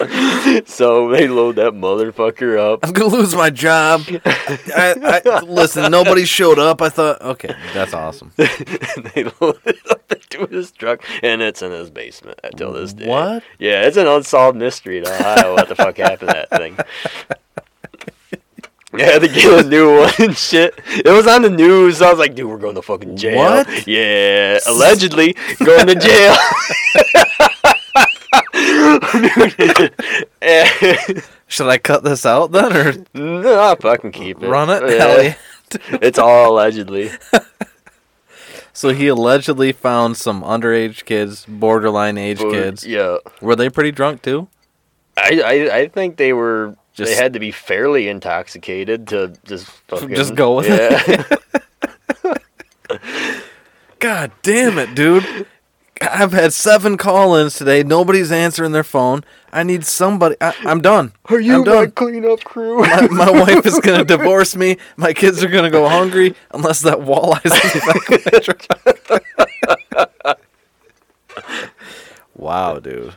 So 0.66 1.08
they 1.10 1.28
load 1.28 1.56
that 1.56 1.72
motherfucker 1.72 2.58
up. 2.58 2.80
I'm 2.82 2.92
gonna 2.92 3.14
lose 3.14 3.34
my 3.34 3.50
job. 3.50 4.02
I, 4.24 5.20
I, 5.24 5.40
listen, 5.40 5.90
nobody 5.90 6.24
showed 6.24 6.58
up. 6.58 6.80
I 6.82 6.88
thought, 6.88 7.20
okay, 7.20 7.54
that's 7.74 7.92
awesome. 7.92 8.32
they 8.36 9.24
load 9.40 9.58
it 9.64 9.90
up 9.90 10.10
into 10.10 10.46
his 10.46 10.70
truck, 10.72 11.02
and 11.22 11.42
it's 11.42 11.62
in 11.62 11.72
his 11.72 11.90
basement 11.90 12.40
until 12.42 12.72
this 12.72 12.92
day. 12.92 13.06
What? 13.06 13.42
Yeah, 13.58 13.82
it's 13.82 13.96
an 13.96 14.06
unsolved 14.06 14.56
mystery 14.56 14.98
in 14.98 15.06
Ohio. 15.06 15.54
what 15.54 15.68
the 15.68 15.76
fuck 15.76 15.98
happened 15.98 16.30
to 16.30 16.46
that 16.50 16.50
thing? 16.50 16.78
Yeah, 18.92 19.20
to 19.20 19.28
get 19.28 19.66
a 19.66 19.68
new 19.68 20.00
one 20.00 20.12
and 20.18 20.36
shit. 20.36 20.74
It 20.88 21.06
was 21.06 21.28
on 21.28 21.42
the 21.42 21.50
news. 21.50 22.02
I 22.02 22.10
was 22.10 22.18
like, 22.18 22.34
dude, 22.34 22.48
we're 22.48 22.58
going 22.58 22.74
to 22.74 22.82
fucking 22.82 23.16
jail. 23.16 23.36
What? 23.36 23.86
Yeah, 23.86 24.58
allegedly 24.66 25.36
going 25.64 25.86
to 25.86 25.94
jail. 25.94 26.36
Should 31.48 31.68
I 31.68 31.78
cut 31.78 32.04
this 32.04 32.24
out 32.24 32.52
then, 32.52 32.76
or 32.76 32.94
no, 33.14 33.58
I'll 33.60 33.76
fucking 33.76 34.12
keep 34.12 34.42
it. 34.42 34.48
run 34.48 34.70
it? 34.70 34.82
Yeah. 34.88 34.98
Hell 34.98 35.22
yeah. 35.22 35.34
It's 36.02 36.18
all 36.18 36.52
allegedly. 36.52 37.10
So 38.72 38.90
he 38.90 39.08
allegedly 39.08 39.72
found 39.72 40.16
some 40.16 40.42
underage 40.42 41.04
kids, 41.04 41.44
borderline 41.46 42.16
age 42.16 42.38
kids. 42.38 42.86
Yeah. 42.86 43.18
Were 43.42 43.54
they 43.54 43.68
pretty 43.68 43.90
drunk 43.90 44.22
too? 44.22 44.48
I, 45.18 45.42
I, 45.44 45.76
I 45.80 45.88
think 45.88 46.16
they 46.16 46.32
were. 46.32 46.76
Just- 46.94 47.10
they 47.10 47.16
had 47.16 47.34
to 47.34 47.40
be 47.40 47.50
fairly 47.50 48.08
intoxicated 48.08 49.08
to 49.08 49.34
just 49.44 49.66
fucking, 49.88 50.14
Just 50.14 50.34
go 50.34 50.56
with 50.56 50.68
yeah. 50.68 51.24
God 53.98 54.32
damn 54.42 54.78
it, 54.78 54.94
dude. 54.94 55.46
I've 56.00 56.32
had 56.32 56.52
seven 56.52 56.96
call-ins 56.96 57.56
today. 57.56 57.82
Nobody's 57.82 58.32
answering 58.32 58.72
their 58.72 58.84
phone. 58.84 59.22
I 59.52 59.62
need 59.64 59.84
somebody. 59.84 60.36
I, 60.40 60.54
I'm 60.60 60.80
done. 60.80 61.12
Are 61.26 61.40
you 61.40 61.54
I'm 61.56 61.60
my 61.60 61.64
done. 61.64 61.90
cleanup 61.90 62.42
crew? 62.44 62.80
My, 62.80 63.08
my 63.08 63.30
wife 63.40 63.66
is 63.66 63.78
gonna 63.80 64.04
divorce 64.04 64.56
me. 64.56 64.78
My 64.96 65.12
kids 65.12 65.42
are 65.44 65.48
gonna 65.48 65.70
go 65.70 65.88
hungry 65.88 66.34
unless 66.52 66.80
that 66.80 66.98
walleye's 66.98 67.52
in 67.52 67.80
the 67.80 67.82
back 67.86 68.10
of 68.10 68.32
my 68.32 68.38
truck. 70.36 70.38
Wow, 72.36 72.78
dude, 72.78 73.14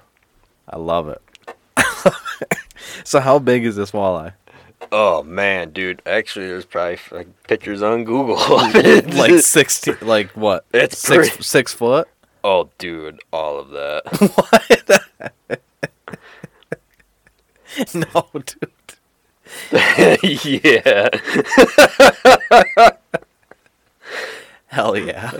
I 0.70 0.78
love 0.78 1.08
it. 1.08 1.22
so, 3.06 3.22
how 3.22 3.40
big 3.40 3.64
is 3.66 3.76
this 3.78 3.92
walleye? 3.92 4.34
oh 4.92 5.24
man, 5.24 5.70
dude! 5.72 6.02
Actually, 6.06 6.48
there's 6.48 6.66
probably 6.66 6.98
like 7.12 7.28
pictures 7.48 7.82
on 7.82 8.04
Google. 8.04 8.36
Like 8.36 9.40
sixty? 9.40 9.94
Like 10.02 10.32
what? 10.32 10.66
It's 10.74 10.98
six 10.98 11.30
pretty- 11.30 11.44
six 11.44 11.74
foot. 11.74 12.10
Oh, 12.44 12.70
dude, 12.78 13.22
all 13.32 13.60
of 13.60 13.70
that. 13.70 14.04
What? 14.36 15.64
no, 17.96 18.28
dude. 18.34 18.70
yeah. 20.64 21.10
Hell 24.68 24.98
yeah. 24.98 25.32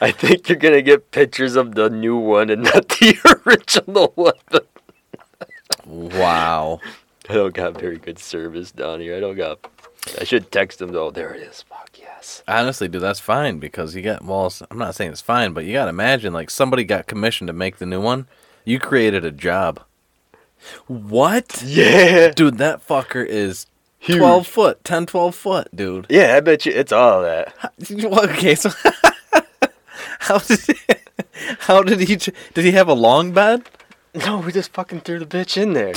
I 0.00 0.10
think 0.10 0.48
you're 0.48 0.58
gonna 0.58 0.82
get 0.82 1.10
pictures 1.10 1.56
of 1.56 1.74
the 1.74 1.88
new 1.88 2.16
one 2.16 2.50
and 2.50 2.62
not 2.64 2.88
the 2.88 3.16
original 3.46 4.12
one. 4.14 4.34
Wow. 5.84 6.80
I 7.28 7.34
don't 7.34 7.54
got 7.54 7.78
very 7.78 7.98
good 7.98 8.18
service 8.18 8.72
down 8.72 9.00
here. 9.00 9.16
I 9.16 9.20
don't 9.20 9.36
got. 9.36 9.60
I 10.20 10.24
should 10.24 10.50
text 10.50 10.80
him 10.80 10.92
though. 10.92 11.10
There 11.10 11.32
it 11.34 11.42
is. 11.42 11.62
Fuck 11.62 11.90
yes. 11.98 12.42
Honestly, 12.48 12.88
dude, 12.88 13.02
that's 13.02 13.20
fine 13.20 13.58
because 13.58 13.94
you 13.94 14.02
got 14.02 14.24
well. 14.24 14.52
I'm 14.70 14.78
not 14.78 14.94
saying 14.94 15.12
it's 15.12 15.20
fine, 15.20 15.52
but 15.52 15.64
you 15.64 15.72
got 15.72 15.84
to 15.84 15.90
imagine 15.90 16.32
like 16.32 16.50
somebody 16.50 16.84
got 16.84 17.06
commissioned 17.06 17.48
to 17.48 17.52
make 17.52 17.78
the 17.78 17.86
new 17.86 18.00
one. 18.00 18.26
You 18.64 18.78
created 18.78 19.24
a 19.24 19.30
job. 19.30 19.80
What? 20.86 21.62
Yeah. 21.64 22.30
Dude, 22.30 22.58
that 22.58 22.86
fucker 22.86 23.26
is 23.26 23.66
Huge. 24.02 24.18
12 24.18 24.46
foot, 24.48 24.84
10, 24.84 25.06
12 25.06 25.34
foot, 25.34 25.68
dude. 25.76 26.06
Yeah, 26.08 26.34
I 26.36 26.40
bet 26.40 26.66
you 26.66 26.72
it's 26.72 26.90
all 26.90 27.22
that. 27.22 27.54
Okay, 27.92 28.56
so 28.56 28.70
how 30.18 30.38
did 30.38 30.58
he, 30.60 30.74
how 31.60 31.82
did 31.82 32.00
he 32.00 32.16
did 32.16 32.64
he 32.64 32.72
have 32.72 32.88
a 32.88 32.94
long 32.94 33.32
bed? 33.32 33.68
No, 34.14 34.38
we 34.38 34.50
just 34.50 34.72
fucking 34.72 35.00
threw 35.02 35.20
the 35.20 35.26
bitch 35.26 35.56
in 35.56 35.72
there. 35.72 35.94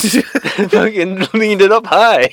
fucking 0.70 1.28
leaned 1.34 1.62
it 1.62 1.72
up 1.72 1.88
high. 1.88 2.30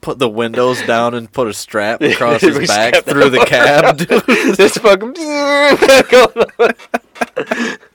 Put 0.00 0.18
the 0.18 0.28
windows 0.28 0.82
down 0.82 1.14
and 1.14 1.30
put 1.30 1.46
a 1.46 1.54
strap 1.54 2.00
across 2.02 2.40
his 2.40 2.66
back 2.66 3.04
through 3.04 3.30
the 3.30 3.44
cab. 3.46 3.98
This 4.56 4.76
fucking. 4.78 5.14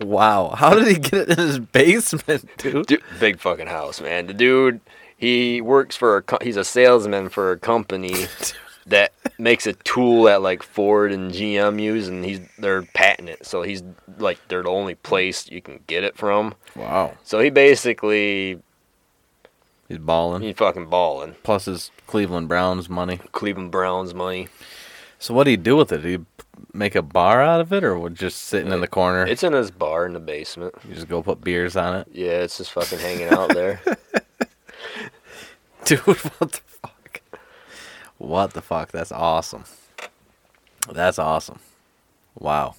Wow, 0.00 0.54
how 0.56 0.74
did 0.74 0.88
he 0.88 0.94
get 0.94 1.14
it 1.14 1.30
in 1.30 1.38
his 1.38 1.58
basement, 1.60 2.48
dude? 2.58 2.86
Dude, 2.86 3.02
big 3.20 3.38
fucking 3.38 3.68
house, 3.68 4.00
man. 4.00 4.26
The 4.26 4.34
dude, 4.34 4.80
he 5.16 5.60
works 5.60 5.94
for 5.94 6.16
a. 6.16 6.22
Co- 6.22 6.38
he's 6.42 6.56
a 6.56 6.64
salesman 6.64 7.28
for 7.28 7.52
a 7.52 7.58
company 7.58 8.26
that 8.86 9.12
makes 9.38 9.64
a 9.64 9.74
tool 9.74 10.24
that 10.24 10.42
like 10.42 10.64
Ford 10.64 11.12
and 11.12 11.30
GM 11.30 11.80
use, 11.80 12.08
and 12.08 12.24
he's 12.24 12.40
they're 12.58 12.82
patenting 12.82 13.32
it. 13.34 13.46
So 13.46 13.62
he's 13.62 13.84
like 14.18 14.40
they're 14.48 14.64
the 14.64 14.70
only 14.70 14.96
place 14.96 15.48
you 15.48 15.62
can 15.62 15.78
get 15.86 16.02
it 16.02 16.16
from. 16.16 16.54
Wow, 16.74 17.16
So 17.22 17.38
he 17.38 17.50
basically 17.50 18.58
he's 19.92 19.98
balling. 19.98 20.42
he's 20.42 20.56
fucking 20.56 20.86
balling. 20.86 21.34
Plus 21.42 21.66
his 21.66 21.90
Cleveland 22.06 22.48
Browns 22.48 22.88
money. 22.88 23.18
Cleveland 23.32 23.70
Browns 23.70 24.14
money. 24.14 24.48
So 25.18 25.34
what 25.34 25.44
do 25.44 25.50
you 25.52 25.56
do 25.56 25.76
with 25.76 25.92
it? 25.92 26.02
Do 26.02 26.08
you 26.08 26.26
make 26.72 26.94
a 26.94 27.02
bar 27.02 27.40
out 27.40 27.60
of 27.60 27.72
it, 27.72 27.84
or 27.84 28.08
just 28.10 28.42
sitting 28.44 28.72
in 28.72 28.80
the 28.80 28.88
corner? 28.88 29.26
It's 29.26 29.42
in 29.44 29.52
his 29.52 29.70
bar 29.70 30.04
in 30.06 30.12
the 30.14 30.20
basement. 30.20 30.74
you 30.88 30.94
just 30.94 31.08
go 31.08 31.22
put 31.22 31.42
beers 31.42 31.76
on 31.76 31.96
it, 31.96 32.08
Yeah, 32.12 32.40
it's 32.42 32.58
just 32.58 32.72
fucking 32.72 32.98
hanging 32.98 33.28
out 33.28 33.52
there. 33.54 33.80
dude. 35.84 35.98
What 36.00 36.52
the 36.52 36.60
fuck? 36.66 37.20
What 38.18 38.52
the 38.54 38.62
fuck? 38.62 38.90
That's 38.92 39.12
awesome. 39.12 39.64
That's 40.90 41.18
awesome. 41.18 41.58
Wow. 42.38 42.74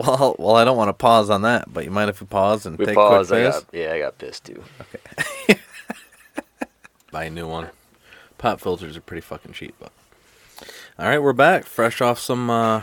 Well, 0.00 0.34
well, 0.38 0.56
I 0.56 0.64
don't 0.64 0.76
want 0.78 0.88
to 0.88 0.94
pause 0.94 1.28
on 1.28 1.42
that, 1.42 1.70
but 1.72 1.84
you 1.84 1.90
mind 1.90 2.08
if 2.08 2.20
we 2.22 2.26
pause 2.26 2.64
and 2.64 2.78
We 2.78 2.86
take 2.86 2.94
paused. 2.94 3.30
a 3.32 3.34
I 3.36 3.38
quick 3.42 3.52
piss? 3.52 3.62
got, 3.64 3.74
yeah, 3.78 3.92
I 3.92 3.98
got 3.98 4.18
pissed 4.18 4.44
too. 4.44 4.64
Buy 7.12 7.24
a 7.24 7.30
new 7.30 7.46
one. 7.48 7.68
Pop 8.38 8.60
filters 8.60 8.96
are 8.96 9.00
pretty 9.00 9.20
fucking 9.20 9.52
cheap, 9.52 9.74
but. 9.78 9.92
All 10.98 11.06
right, 11.06 11.18
we're 11.18 11.32
back, 11.32 11.64
fresh 11.66 12.00
off 12.00 12.18
some 12.18 12.48
uh, 12.50 12.82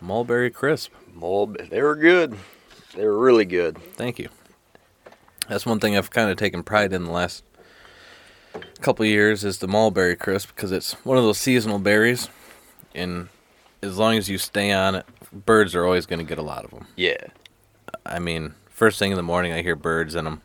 mulberry 0.00 0.50
crisp. 0.50 0.92
Mold, 1.14 1.58
they 1.70 1.82
were 1.82 1.94
good. 1.96 2.36
They 2.94 3.04
were 3.06 3.18
really 3.18 3.44
good. 3.44 3.78
Thank 3.94 4.18
you. 4.18 4.28
That's 5.48 5.66
one 5.66 5.78
thing 5.80 5.96
I've 5.96 6.10
kind 6.10 6.30
of 6.30 6.36
taken 6.36 6.62
pride 6.62 6.92
in 6.92 7.04
the 7.04 7.10
last 7.12 7.44
couple 8.80 9.04
of 9.04 9.08
years 9.10 9.44
is 9.44 9.58
the 9.58 9.68
mulberry 9.68 10.16
crisp 10.16 10.48
because 10.54 10.72
it's 10.72 10.94
one 11.04 11.16
of 11.18 11.24
those 11.24 11.38
seasonal 11.38 11.78
berries, 11.78 12.28
and 12.94 13.28
as 13.82 13.98
long 13.98 14.16
as 14.16 14.28
you 14.28 14.38
stay 14.38 14.72
on 14.72 14.94
it, 14.96 15.06
birds 15.44 15.74
are 15.74 15.84
always 15.84 16.06
going 16.06 16.18
to 16.18 16.24
get 16.24 16.38
a 16.38 16.42
lot 16.42 16.64
of 16.64 16.70
them. 16.70 16.86
Yeah. 16.96 17.18
I 18.04 18.18
mean, 18.18 18.54
first 18.68 18.98
thing 18.98 19.10
in 19.10 19.16
the 19.16 19.22
morning, 19.22 19.52
I 19.52 19.62
hear 19.62 19.76
birds 19.76 20.14
in 20.14 20.24
them. 20.24 20.42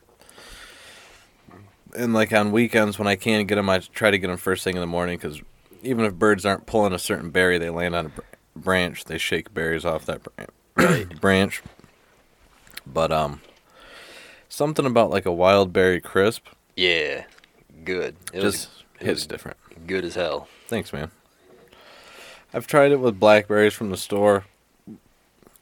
And 1.96 2.14
like 2.14 2.32
on 2.32 2.52
weekends 2.52 2.98
when 2.98 3.08
I 3.08 3.16
can't 3.16 3.48
get 3.48 3.56
them, 3.56 3.70
I 3.70 3.80
try 3.80 4.12
to 4.12 4.18
get 4.18 4.28
them 4.28 4.38
first 4.38 4.64
thing 4.64 4.76
in 4.76 4.82
the 4.82 4.88
morning 4.88 5.18
because 5.18 5.42
even 5.84 6.06
if 6.06 6.14
birds 6.14 6.46
aren't 6.46 6.66
pulling 6.66 6.94
a 6.94 7.00
certain 7.00 7.32
berry, 7.32 7.58
they 7.58 7.70
land 7.70 7.96
on 7.96 8.06
a 8.08 8.10
br- 8.10 8.22
branch, 8.56 9.06
they 9.06 9.18
shake 9.18 9.54
berries 9.54 9.84
off 9.86 10.06
that 10.06 10.22
br- 10.76 11.04
branch. 11.20 11.62
But 12.86 13.12
um, 13.12 13.42
something 14.48 14.86
about 14.86 15.10
like 15.10 15.26
a 15.26 15.32
wild 15.32 15.74
berry 15.74 16.00
crisp 16.02 16.48
Yeah. 16.76 17.26
Good. 17.84 18.16
It 18.34 18.42
just 18.42 18.70
was, 18.70 18.84
it 19.00 19.06
hits 19.06 19.22
was 19.22 19.28
different. 19.28 19.58
good 19.88 20.06
as 20.06 20.16
hell. 20.16 20.48
Thanks, 20.68 20.94
man. 20.94 21.12
I've 22.54 22.68
tried 22.68 22.92
it 22.92 23.00
with 23.00 23.20
blackberries 23.20 23.74
from 23.74 23.90
the 23.92 23.98
store, 23.98 24.46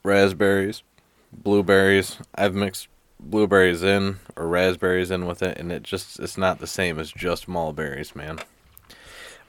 raspberries, 0.03 0.83
blueberries. 1.31 2.17
I've 2.35 2.55
mixed 2.55 2.87
blueberries 3.19 3.83
in 3.83 4.17
or 4.35 4.47
raspberries 4.47 5.11
in 5.11 5.25
with 5.25 5.41
it, 5.41 5.57
and 5.57 5.71
it 5.71 5.83
just 5.83 6.19
it's 6.19 6.37
not 6.37 6.59
the 6.59 6.67
same 6.67 6.99
as 6.99 7.11
just 7.11 7.47
mulberries, 7.47 8.15
man. 8.15 8.39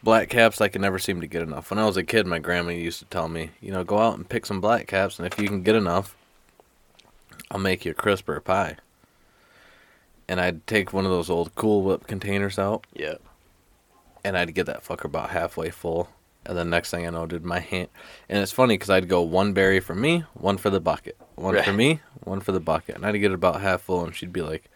Black 0.03 0.31
caps, 0.31 0.61
I 0.63 0.69
can 0.69 0.81
never 0.81 0.99
seem 0.99 1.21
to 1.21 1.27
get 1.27 1.43
enough. 1.43 1.71
When 1.71 1.79
I 1.79 1.85
was 1.85 1.99
a 1.99 2.03
kid, 2.03 2.27
my 2.27 2.39
grandma 2.39 2.71
used 2.71 3.01
to 3.01 3.05
tell 3.07 3.29
me, 3.29 3.51
you 3.61 3.71
know, 3.71 3.85
go 3.85 3.99
out 3.99 4.17
and 4.17 4.27
pick 4.29 4.47
some 4.47 4.61
black 4.61 4.87
caps, 4.87 5.19
and 5.19 5.27
if 5.27 5.39
you 5.39 5.47
can 5.47 5.63
get 5.63 5.75
enough, 5.75 6.17
I'll 7.51 7.61
make 7.61 7.85
you 7.85 7.91
a 7.91 7.95
crisp 7.95 8.29
or 8.29 8.37
a 8.37 8.41
pie. 8.41 8.77
And 10.27 10.41
I'd 10.41 10.67
take 10.67 10.93
one 10.95 11.05
of 11.05 11.11
those 11.11 11.29
old 11.29 11.55
Cool 11.55 11.83
Whip 11.83 12.07
containers 12.07 12.59
out, 12.59 12.87
Yep. 12.95 13.21
and 14.25 14.39
I'd 14.39 14.55
get 14.55 14.67
that 14.67 14.85
fucker 14.85 15.05
about 15.05 15.31
halfway 15.31 15.69
full. 15.71 16.09
And 16.47 16.57
then 16.57 16.71
next 16.71 16.91
thing 16.91 17.07
I 17.07 17.11
know, 17.11 17.27
dude, 17.27 17.45
my 17.45 17.61
hand. 17.61 17.89
And 18.29 18.39
it's 18.43 18.51
funny 18.53 18.75
because 18.75 18.89
I'd 18.91 19.09
go 19.09 19.21
one 19.21 19.53
berry 19.53 19.79
for 19.81 19.95
me, 19.95 20.25
one 20.35 20.57
for 20.57 20.71
the 20.71 20.81
bucket, 20.81 21.17
one 21.37 21.63
for 21.63 21.73
me, 21.73 22.01
one 22.25 22.41
for 22.41 22.53
the 22.53 22.61
bucket, 22.61 22.97
and 22.97 23.05
I'd 23.05 23.13
get 23.19 23.31
it 23.31 23.35
about 23.35 23.61
half 23.61 23.83
full, 23.83 24.03
and 24.05 24.15
she'd 24.17 24.33
be 24.33 24.41
like, 24.43 24.71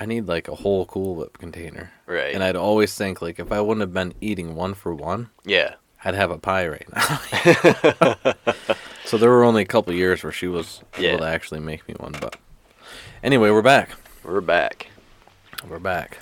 "I 0.00 0.06
need 0.06 0.26
like 0.26 0.48
a 0.48 0.54
whole 0.54 0.86
Cool 0.86 1.14
Whip 1.16 1.36
container." 1.38 1.92
Right. 2.06 2.34
And 2.34 2.42
I'd 2.42 2.56
always 2.56 2.94
think 2.94 3.20
like, 3.20 3.38
if 3.38 3.52
I 3.52 3.60
wouldn't 3.60 3.82
have 3.82 3.92
been 3.92 4.14
eating 4.22 4.54
one 4.54 4.72
for 4.74 4.94
one, 4.94 5.28
yeah. 5.44 5.74
I'd 6.04 6.14
have 6.14 6.30
a 6.30 6.38
pie 6.38 6.68
right 6.68 6.86
now. 6.94 8.34
So 9.04 9.16
there 9.16 9.30
were 9.30 9.42
only 9.42 9.62
a 9.62 9.66
couple 9.66 9.94
years 9.94 10.22
where 10.22 10.32
she 10.32 10.48
was 10.48 10.82
Yeah. 10.98 11.10
able 11.10 11.20
to 11.20 11.26
actually 11.26 11.60
make 11.60 11.88
me 11.88 11.94
one. 11.98 12.12
But 12.20 12.36
anyway, 13.22 13.48
we're 13.50 13.62
back. 13.62 13.90
We're 14.22 14.42
back. 14.42 14.88
We're 15.66 15.78
back. 15.78 16.18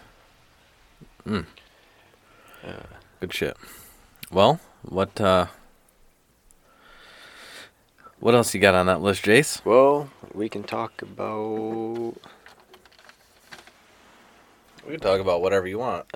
Mm. 1.27 1.47
Good 3.21 3.35
shit. 3.35 3.57
Well, 4.31 4.61
what 4.83 5.21
uh 5.21 5.47
what 8.19 8.35
else 8.35 8.55
you 8.55 8.61
got 8.61 8.75
on 8.75 8.87
that 8.87 9.01
list, 9.01 9.25
Jace? 9.25 9.65
Well, 9.65 10.11
we 10.33 10.49
can 10.49 10.65
talk 10.65 11.03
about. 11.03 12.15
We 14.85 14.93
can 14.93 15.01
talk 15.01 15.21
about 15.21 15.43
whatever 15.43 15.67
you 15.67 15.79
want. 15.79 16.07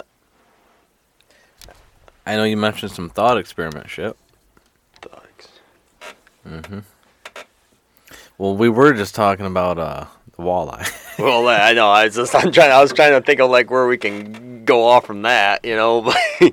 I 2.26 2.36
know 2.36 2.44
you 2.44 2.56
mentioned 2.56 2.92
some 2.92 3.10
thought 3.10 3.38
experiment 3.38 3.88
shit. 3.88 4.16
Thugs. 5.02 5.48
Mm-hmm. 6.46 6.78
Well, 8.38 8.56
we 8.56 8.68
were 8.68 8.92
just 8.92 9.14
talking 9.14 9.46
about 9.46 9.78
uh 9.78 10.06
the 10.36 10.42
walleye. 10.42 10.88
Well, 11.20 11.46
I 11.48 11.74
know. 11.74 11.90
I 11.90 12.06
was 12.06 12.14
just 12.14 12.34
I'm 12.34 12.50
trying. 12.50 12.72
I 12.72 12.80
was 12.80 12.94
trying 12.94 13.12
to 13.12 13.20
think 13.20 13.40
of 13.40 13.50
like 13.50 13.70
where 13.70 13.86
we 13.86 13.98
can 13.98 14.64
go 14.64 14.84
off 14.84 15.04
from 15.04 15.20
that, 15.22 15.66
you 15.66 15.76
know. 15.76 16.10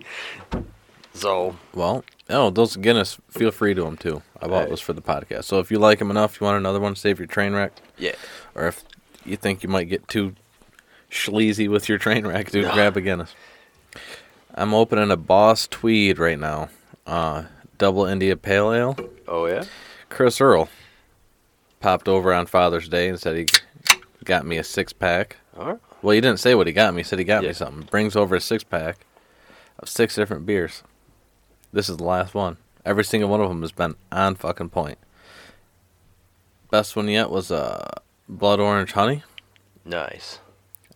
so 1.18 1.57
well, 1.73 2.03
oh, 2.30 2.49
those 2.49 2.76
Guinness, 2.76 3.18
feel 3.30 3.52
free 3.52 3.73
to 3.73 3.81
them 3.84 3.98
too. 3.98 4.22
I 4.41 4.48
bought 4.48 4.60
Right. 4.61 4.69
those 4.69 4.81
for 4.81 4.94
the 4.94 5.02
podcast. 5.02 5.45
So 5.45 5.60
if 5.60 5.72
you 5.72 5.80
like 5.80 5.99
them 5.99 6.11
enough, 6.11 6.39
you 6.39 6.45
want 6.45 6.57
another 6.57 6.80
one, 6.80 6.95
save 6.95 7.19
your 7.19 7.27
train 7.27 7.53
wreck. 7.53 7.73
yeah, 7.98 8.15
or 8.56 8.68
if 8.68 8.84
you 9.26 9.35
think 9.38 9.64
you 9.64 9.69
might 9.69 9.85
get 9.89 10.07
too 10.07 10.35
sleazy 11.10 11.68
with 11.68 11.88
your 11.89 11.98
train 11.98 12.26
wreck, 12.27 12.52
dude, 12.52 12.72
grab 12.72 12.95
a 12.98 13.02
Guinness. 13.02 13.34
I'm 14.56 14.73
opening 14.73 15.11
a 15.11 15.18
Boss 15.18 15.68
Tweed 15.68 16.18
right 16.19 16.39
now. 16.39 16.69
Uh, 17.06 17.44
double 17.77 18.06
India 18.06 18.35
Pale 18.35 18.73
Ale. 18.73 18.98
oh 19.27 19.45
yeah, 19.45 19.64
Chris 20.10 20.41
Earl 20.41 20.68
popped 21.80 22.07
over 22.07 22.34
on 22.34 22.45
Father's 22.48 22.89
Day 22.89 23.07
and 23.07 23.19
said 23.19 23.38
he 23.38 23.45
got 24.26 24.45
me 24.45 24.57
a 24.57 24.64
six 24.64 24.91
pack. 24.94 25.38
all 25.57 25.65
right. 25.68 25.80
Well, 26.02 26.14
he 26.14 26.22
didn't 26.22 26.39
say 26.39 26.53
what 26.53 26.68
he 26.68 26.73
got 26.73 26.94
me. 26.94 26.99
He 26.99 27.03
said 27.03 27.18
he 27.19 27.26
got 27.26 27.41
Yeah. 27.44 27.49
me 27.49 27.53
something. 27.53 27.88
Brings 27.89 28.15
over 28.15 28.35
a 28.35 28.41
six 28.41 28.64
pack 28.64 29.06
of 29.80 29.89
six 29.89 30.15
different 30.15 30.45
beers. 30.45 30.84
This 31.78 31.90
is 31.90 31.98
the 31.98 32.06
last 32.06 32.34
one. 32.34 32.58
Every 32.86 33.04
single 33.04 33.30
one 33.30 33.40
of 33.40 33.49
them 33.49 33.62
has 33.62 33.72
been 33.72 33.94
on 34.12 34.34
fucking 34.34 34.70
point. 34.70 34.98
Best 36.72 36.95
one 36.95 37.08
yet 37.08 37.30
was 37.30 37.52
uh, 37.52 37.88
Blood 38.28 38.60
Orange 38.60 38.94
Honey 38.94 39.22
nice. 39.86 40.40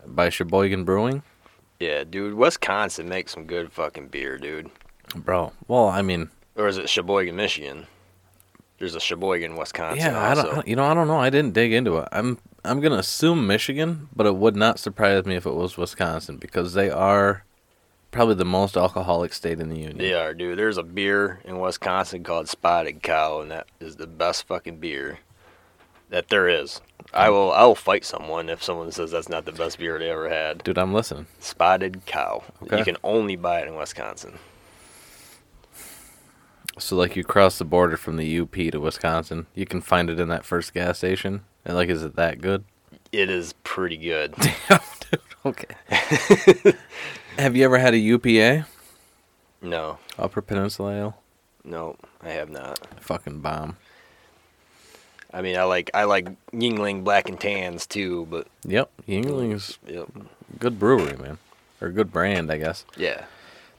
by 0.07 0.29
Sheboygan 0.29 0.83
Brewing. 0.83 1.21
Yeah, 1.79 2.03
dude. 2.03 2.33
Wisconsin 2.33 3.07
makes 3.07 3.31
some 3.31 3.45
good 3.45 3.71
fucking 3.71 4.07
beer, 4.07 4.39
dude. 4.39 4.71
Bro, 5.15 5.53
well, 5.67 5.87
I 5.87 6.01
mean, 6.01 6.31
Or 6.55 6.67
is 6.67 6.79
it 6.79 6.89
Sheboygan, 6.89 7.35
Michigan? 7.35 7.85
There's 8.79 8.95
a 8.95 8.99
Sheboygan, 8.99 9.55
Wisconsin. 9.55 9.99
yeah, 10.03 10.19
I 10.19 10.29
also. 10.29 10.55
don't, 10.55 10.67
you 10.67 10.75
know, 10.75 10.85
I 10.85 10.95
don't 10.95 11.07
know. 11.07 11.19
I 11.19 11.29
didn't 11.29 11.53
dig 11.53 11.73
into 11.73 11.97
it. 11.97 12.07
I'm, 12.11 12.39
I'm 12.65 12.81
gonna 12.81 12.97
assume 12.97 13.45
Michigan, 13.45 14.09
but 14.15 14.25
it 14.25 14.35
would 14.35 14.55
not 14.55 14.79
surprise 14.79 15.25
me 15.27 15.35
if 15.35 15.45
it 15.45 15.53
was 15.53 15.77
Wisconsin 15.77 16.37
because 16.37 16.73
they 16.73 16.89
are 16.89 17.43
probably 18.11 18.35
the 18.35 18.45
most 18.45 18.77
alcoholic 18.77 19.33
state 19.33 19.59
in 19.59 19.69
the 19.69 19.77
union. 19.77 19.97
They 19.97 20.13
are, 20.13 20.33
dude. 20.33 20.57
There's 20.57 20.77
a 20.77 20.83
beer 20.83 21.39
in 21.45 21.59
Wisconsin 21.59 22.23
called 22.23 22.47
Spotted 22.47 23.01
Cow, 23.01 23.41
and 23.41 23.51
that 23.51 23.67
is 23.79 23.95
the 23.95 24.07
best 24.07 24.45
fucking 24.47 24.77
beer 24.77 25.19
that 26.09 26.27
there 26.27 26.47
is. 26.47 26.81
I 27.13 27.27
mm. 27.27 27.31
will, 27.31 27.51
I 27.51 27.63
will 27.63 27.75
fight 27.75 28.05
someone 28.05 28.49
if 28.49 28.61
someone 28.61 28.91
says 28.91 29.11
that's 29.11 29.29
not 29.29 29.45
the 29.45 29.51
best 29.51 29.79
beer 29.79 29.97
they 29.97 30.09
ever 30.09 30.29
had. 30.29 30.63
Dude, 30.63 30.77
I'm 30.77 30.93
listening. 30.93 31.27
Spotted 31.39 32.05
Cow. 32.05 32.43
Okay. 32.63 32.77
You 32.77 32.83
can 32.83 32.97
only 33.03 33.35
buy 33.35 33.61
it 33.61 33.67
in 33.67 33.75
Wisconsin. 33.75 34.37
So, 36.77 36.95
like, 36.95 37.15
you 37.15 37.23
cross 37.23 37.57
the 37.57 37.65
border 37.65 37.97
from 37.97 38.17
the 38.17 38.39
UP 38.39 38.53
to 38.53 38.77
Wisconsin, 38.77 39.47
you 39.53 39.65
can 39.65 39.81
find 39.81 40.09
it 40.09 40.19
in 40.19 40.29
that 40.29 40.45
first 40.45 40.73
gas 40.73 40.99
station. 40.99 41.43
And 41.65 41.75
like, 41.75 41.89
is 41.89 42.03
it 42.03 42.15
that 42.15 42.41
good? 42.41 42.63
It 43.11 43.29
is 43.29 43.53
pretty 43.63 43.97
good. 43.97 44.33
Damn, 44.69 44.79
Dude, 45.11 45.21
okay. 45.45 45.75
Have 47.37 47.55
you 47.55 47.63
ever 47.65 47.77
had 47.77 47.93
a 47.93 47.97
UPA? 47.97 48.65
no, 49.61 49.97
Upper 50.17 50.41
Peninsula 50.41 50.95
Ale? 50.95 51.17
no, 51.63 51.95
I 52.21 52.29
have 52.29 52.49
not. 52.49 52.79
Fucking 53.01 53.39
bomb. 53.39 53.77
I 55.33 55.41
mean, 55.41 55.55
I 55.57 55.63
like, 55.63 55.89
I 55.93 56.03
like 56.03 56.27
Yuengling 56.51 57.03
Black 57.03 57.29
and 57.29 57.39
Tans 57.39 57.85
too, 57.87 58.27
but 58.29 58.47
Yep, 58.65 58.89
Yuengling's 59.07 59.77
yep. 59.87 60.09
good 60.59 60.77
brewery, 60.77 61.15
man, 61.17 61.37
or 61.79 61.89
good 61.89 62.11
brand, 62.11 62.51
I 62.51 62.57
guess. 62.57 62.85
yeah. 62.97 63.25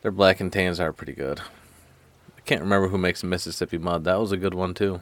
Their 0.02 0.10
black 0.10 0.40
and 0.40 0.52
tans 0.52 0.80
are 0.80 0.92
pretty 0.92 1.12
good. 1.12 1.40
I 2.36 2.40
can't 2.40 2.60
remember 2.60 2.88
who 2.88 2.98
makes 2.98 3.22
Mississippi 3.22 3.78
Mud. 3.78 4.02
That 4.02 4.18
was 4.18 4.32
a 4.32 4.36
good 4.36 4.52
one 4.52 4.74
too. 4.74 5.00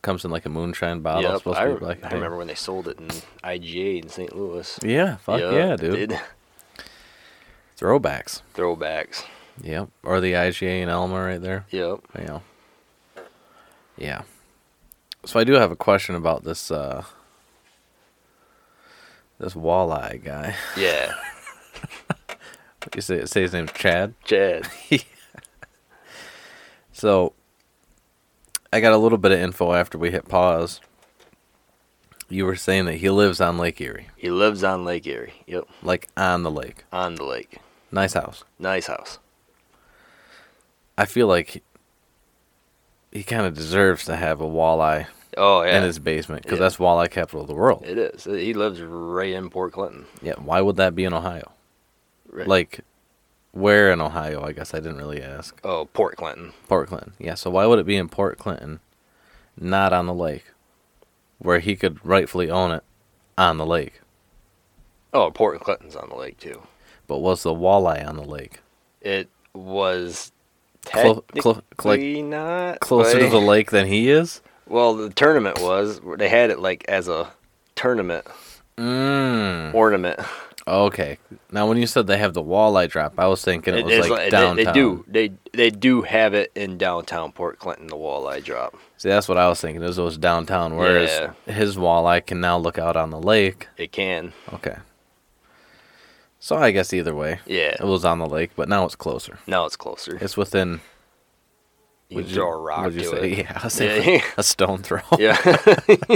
Comes 0.00 0.24
in 0.24 0.30
like 0.30 0.46
a 0.46 0.48
moonshine 0.48 1.00
bottle. 1.00 1.22
Yep, 1.32 1.38
supposed 1.40 1.58
I, 1.58 1.66
to 1.66 1.74
be 1.74 1.78
black 1.80 1.98
I 2.02 2.14
remember 2.14 2.38
when 2.38 2.46
they 2.46 2.54
sold 2.54 2.88
it 2.88 2.98
in 2.98 3.08
IGA 3.44 4.02
in 4.04 4.08
St. 4.08 4.34
Louis. 4.34 4.78
Yeah, 4.82 5.16
fuck 5.16 5.40
Yep, 5.40 5.52
yeah, 5.52 5.76
dude. 5.76 6.18
Throwbacks. 7.78 8.42
Throwbacks. 8.54 9.24
Yep, 9.62 9.88
or 10.02 10.20
the 10.20 10.32
IGA 10.32 10.82
and 10.82 10.90
Alma 10.90 11.22
right 11.22 11.40
there. 11.40 11.64
Yep. 11.70 12.00
Yeah. 12.18 12.40
Yeah. 13.96 14.22
So 15.24 15.40
I 15.40 15.44
do 15.44 15.54
have 15.54 15.70
a 15.70 15.76
question 15.76 16.14
about 16.14 16.44
this 16.44 16.70
uh 16.70 17.04
this 19.38 19.54
walleye 19.54 20.22
guy. 20.22 20.54
Yeah. 20.76 21.14
You 22.94 23.00
say 23.02 23.24
say 23.24 23.42
his 23.42 23.52
name's 23.52 23.72
Chad. 23.72 24.14
Chad. 24.24 24.68
So 26.92 27.34
I 28.72 28.80
got 28.80 28.92
a 28.92 28.96
little 28.96 29.18
bit 29.18 29.32
of 29.32 29.38
info 29.40 29.72
after 29.74 29.98
we 29.98 30.10
hit 30.12 30.28
pause. 30.28 30.80
You 32.28 32.46
were 32.46 32.56
saying 32.56 32.86
that 32.86 32.94
he 32.94 33.10
lives 33.10 33.40
on 33.40 33.58
Lake 33.58 33.80
Erie, 33.80 34.06
He 34.16 34.30
lives 34.30 34.64
on 34.64 34.84
Lake 34.84 35.06
Erie. 35.06 35.34
Yep. 35.46 35.64
like 35.82 36.08
on 36.16 36.42
the 36.42 36.50
lake. 36.50 36.84
On 36.92 37.14
the 37.16 37.24
lake. 37.24 37.58
Nice 37.96 38.12
house. 38.12 38.44
Nice 38.58 38.86
house. 38.86 39.18
I 40.98 41.04
feel 41.06 41.26
like 41.26 41.62
he, 43.10 43.22
kind 43.24 43.46
of 43.46 43.54
deserves 43.54 44.04
to 44.04 44.16
have 44.16 44.40
a 44.40 44.46
walleye 44.46 45.06
Oh 45.36 45.62
yeah. 45.62 45.78
in 45.78 45.82
his 45.82 45.98
basement 45.98 46.42
because 46.42 46.58
Yeah. 46.58 46.64
that's 46.64 46.76
walleye 46.76 47.10
capital 47.10 47.40
of 47.42 47.46
the 47.48 47.54
world. 47.54 47.84
It 47.86 47.98
is. 47.98 48.24
He 48.24 48.52
lives 48.54 48.80
right 48.82 49.32
in 49.32 49.50
Port 49.50 49.72
Clinton. 49.72 50.06
Yeah, 50.22 50.34
why 50.34 50.60
would 50.60 50.76
that 50.76 50.94
be 50.94 51.04
in 51.04 51.12
Ohio? 51.14 51.52
Right. 52.30 52.46
Like, 52.46 52.80
where 53.52 53.90
in 53.90 54.00
Ohio? 54.02 54.42
I 54.44 54.52
guess 54.52 54.74
I 54.74 54.78
didn't 54.80 54.98
really 54.98 55.22
ask. 55.22 55.58
oh, 55.64 55.86
Port 55.86 56.16
Clinton. 56.16 56.52
Port 56.68 56.88
Clinton. 56.88 57.14
Yeah, 57.18 57.34
so 57.34 57.50
why 57.50 57.64
would 57.66 57.78
it 57.78 57.86
be 57.86 57.96
in 57.96 58.08
Port 58.10 58.38
Clinton, 58.38 58.80
not 59.58 59.92
on 59.94 60.06
the 60.06 60.14
lake, 60.14 60.44
where 61.38 61.60
he 61.60 61.76
could 61.76 62.04
rightfully 62.04 62.50
own 62.50 62.72
it 62.72 62.84
on 63.38 63.56
the 63.56 63.66
lake? 63.66 64.00
Oh, 65.14 65.30
Port 65.30 65.60
Clinton's 65.60 65.96
on 65.96 66.10
the 66.10 66.16
lake 66.16 66.38
too. 66.38 66.62
But 67.06 67.18
was 67.18 67.42
the 67.42 67.54
walleye 67.54 68.06
on 68.06 68.16
the 68.16 68.24
lake 68.24 68.60
It 69.00 69.28
was 69.54 70.32
Clo- 70.84 71.24
like, 71.84 72.00
not 72.00 72.80
closer 72.80 73.18
to 73.18 73.28
the 73.28 73.40
lake 73.40 73.70
than 73.70 73.86
he 73.86 74.08
is? 74.10 74.40
Well, 74.68 74.94
the 74.94 75.10
tournament 75.10 75.60
was. 75.60 76.00
They 76.18 76.28
had 76.28 76.50
it 76.50 76.58
like 76.60 76.84
as 76.88 77.08
a 77.08 77.30
tournament 77.74 78.24
Mm. 78.76 79.72
ornament. 79.74 80.20
Okay. 80.68 81.18
Now, 81.52 81.66
when 81.68 81.78
you 81.78 81.86
said 81.86 82.06
they 82.08 82.18
have 82.18 82.34
the 82.34 82.42
walleye 82.42 82.88
drop, 82.90 83.14
I 83.18 83.26
was 83.28 83.42
thinking 83.42 83.74
it, 83.74 83.84
was 83.84 83.94
is 83.94 84.08
like 84.10 84.24
they- 84.24 84.30
downtown. 84.30 84.56
They, 84.56 84.72
do. 84.72 85.04
They 85.08 85.32
they 85.52 85.70
do 85.70 86.02
have 86.02 86.34
it 86.34 86.50
in 86.54 86.76
downtown 86.76 87.32
Port 87.32 87.58
Clinton. 87.60 87.86
The 87.86 87.96
walleye 87.96 88.42
drop. 88.44 88.74
See, 88.98 89.08
that's 89.08 89.28
what 89.28 89.38
I 89.38 89.48
was 89.48 89.60
thinking. 89.60 89.82
Is 89.82 89.96
it 89.98 90.02
was 90.02 90.18
downtown, 90.18 90.76
whereas 90.76 91.10
Yeah. 91.46 91.52
his 91.54 91.76
walleye 91.76 92.26
can 92.26 92.40
now 92.40 92.58
look 92.58 92.78
out 92.78 92.96
on 92.96 93.10
the 93.10 93.20
lake. 93.20 93.68
It 93.76 93.92
can. 93.92 94.32
Okay. 94.52 94.76
So 96.46 96.54
I 96.54 96.70
guess 96.70 96.92
either 96.92 97.12
way, 97.12 97.40
Yeah. 97.44 97.74
it 97.80 97.82
was 97.84 98.04
on 98.04 98.20
the 98.20 98.26
lake, 98.28 98.52
but 98.54 98.68
now 98.68 98.84
it's 98.84 98.94
closer. 98.94 99.40
Now 99.48 99.64
it's 99.64 99.74
closer. 99.74 100.16
It's 100.20 100.36
within. 100.36 100.80
You 102.08 102.18
would 102.18 102.28
throw 102.28 102.52
a 102.52 102.56
rock 102.56 102.84
would 102.84 102.94
you 102.94 103.00
to 103.00 103.08
say? 103.08 103.32
it. 103.32 103.38
Yeah, 103.38 103.60
I 103.64 103.66
saying 103.66 104.08
Yeah. 104.20 104.24
a 104.36 104.44
stone 104.44 104.78
throw. 104.84 105.00
Yeah. 105.18 105.36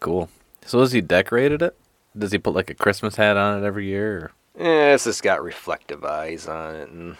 Cool. 0.00 0.28
So 0.66 0.80
has 0.80 0.90
he 0.90 1.00
decorated 1.00 1.62
it? 1.62 1.76
Does 2.18 2.32
he 2.32 2.38
put 2.38 2.54
like 2.54 2.70
a 2.70 2.74
Christmas 2.74 3.14
hat 3.14 3.36
on 3.36 3.62
it 3.62 3.64
every 3.64 3.86
year? 3.86 4.32
Or 4.58 4.64
yeah, 4.64 4.94
it's 4.94 5.04
just 5.04 5.22
got 5.22 5.44
reflective 5.44 6.04
eyes 6.04 6.48
on 6.48 6.74
it, 6.74 6.88
and 6.88 7.16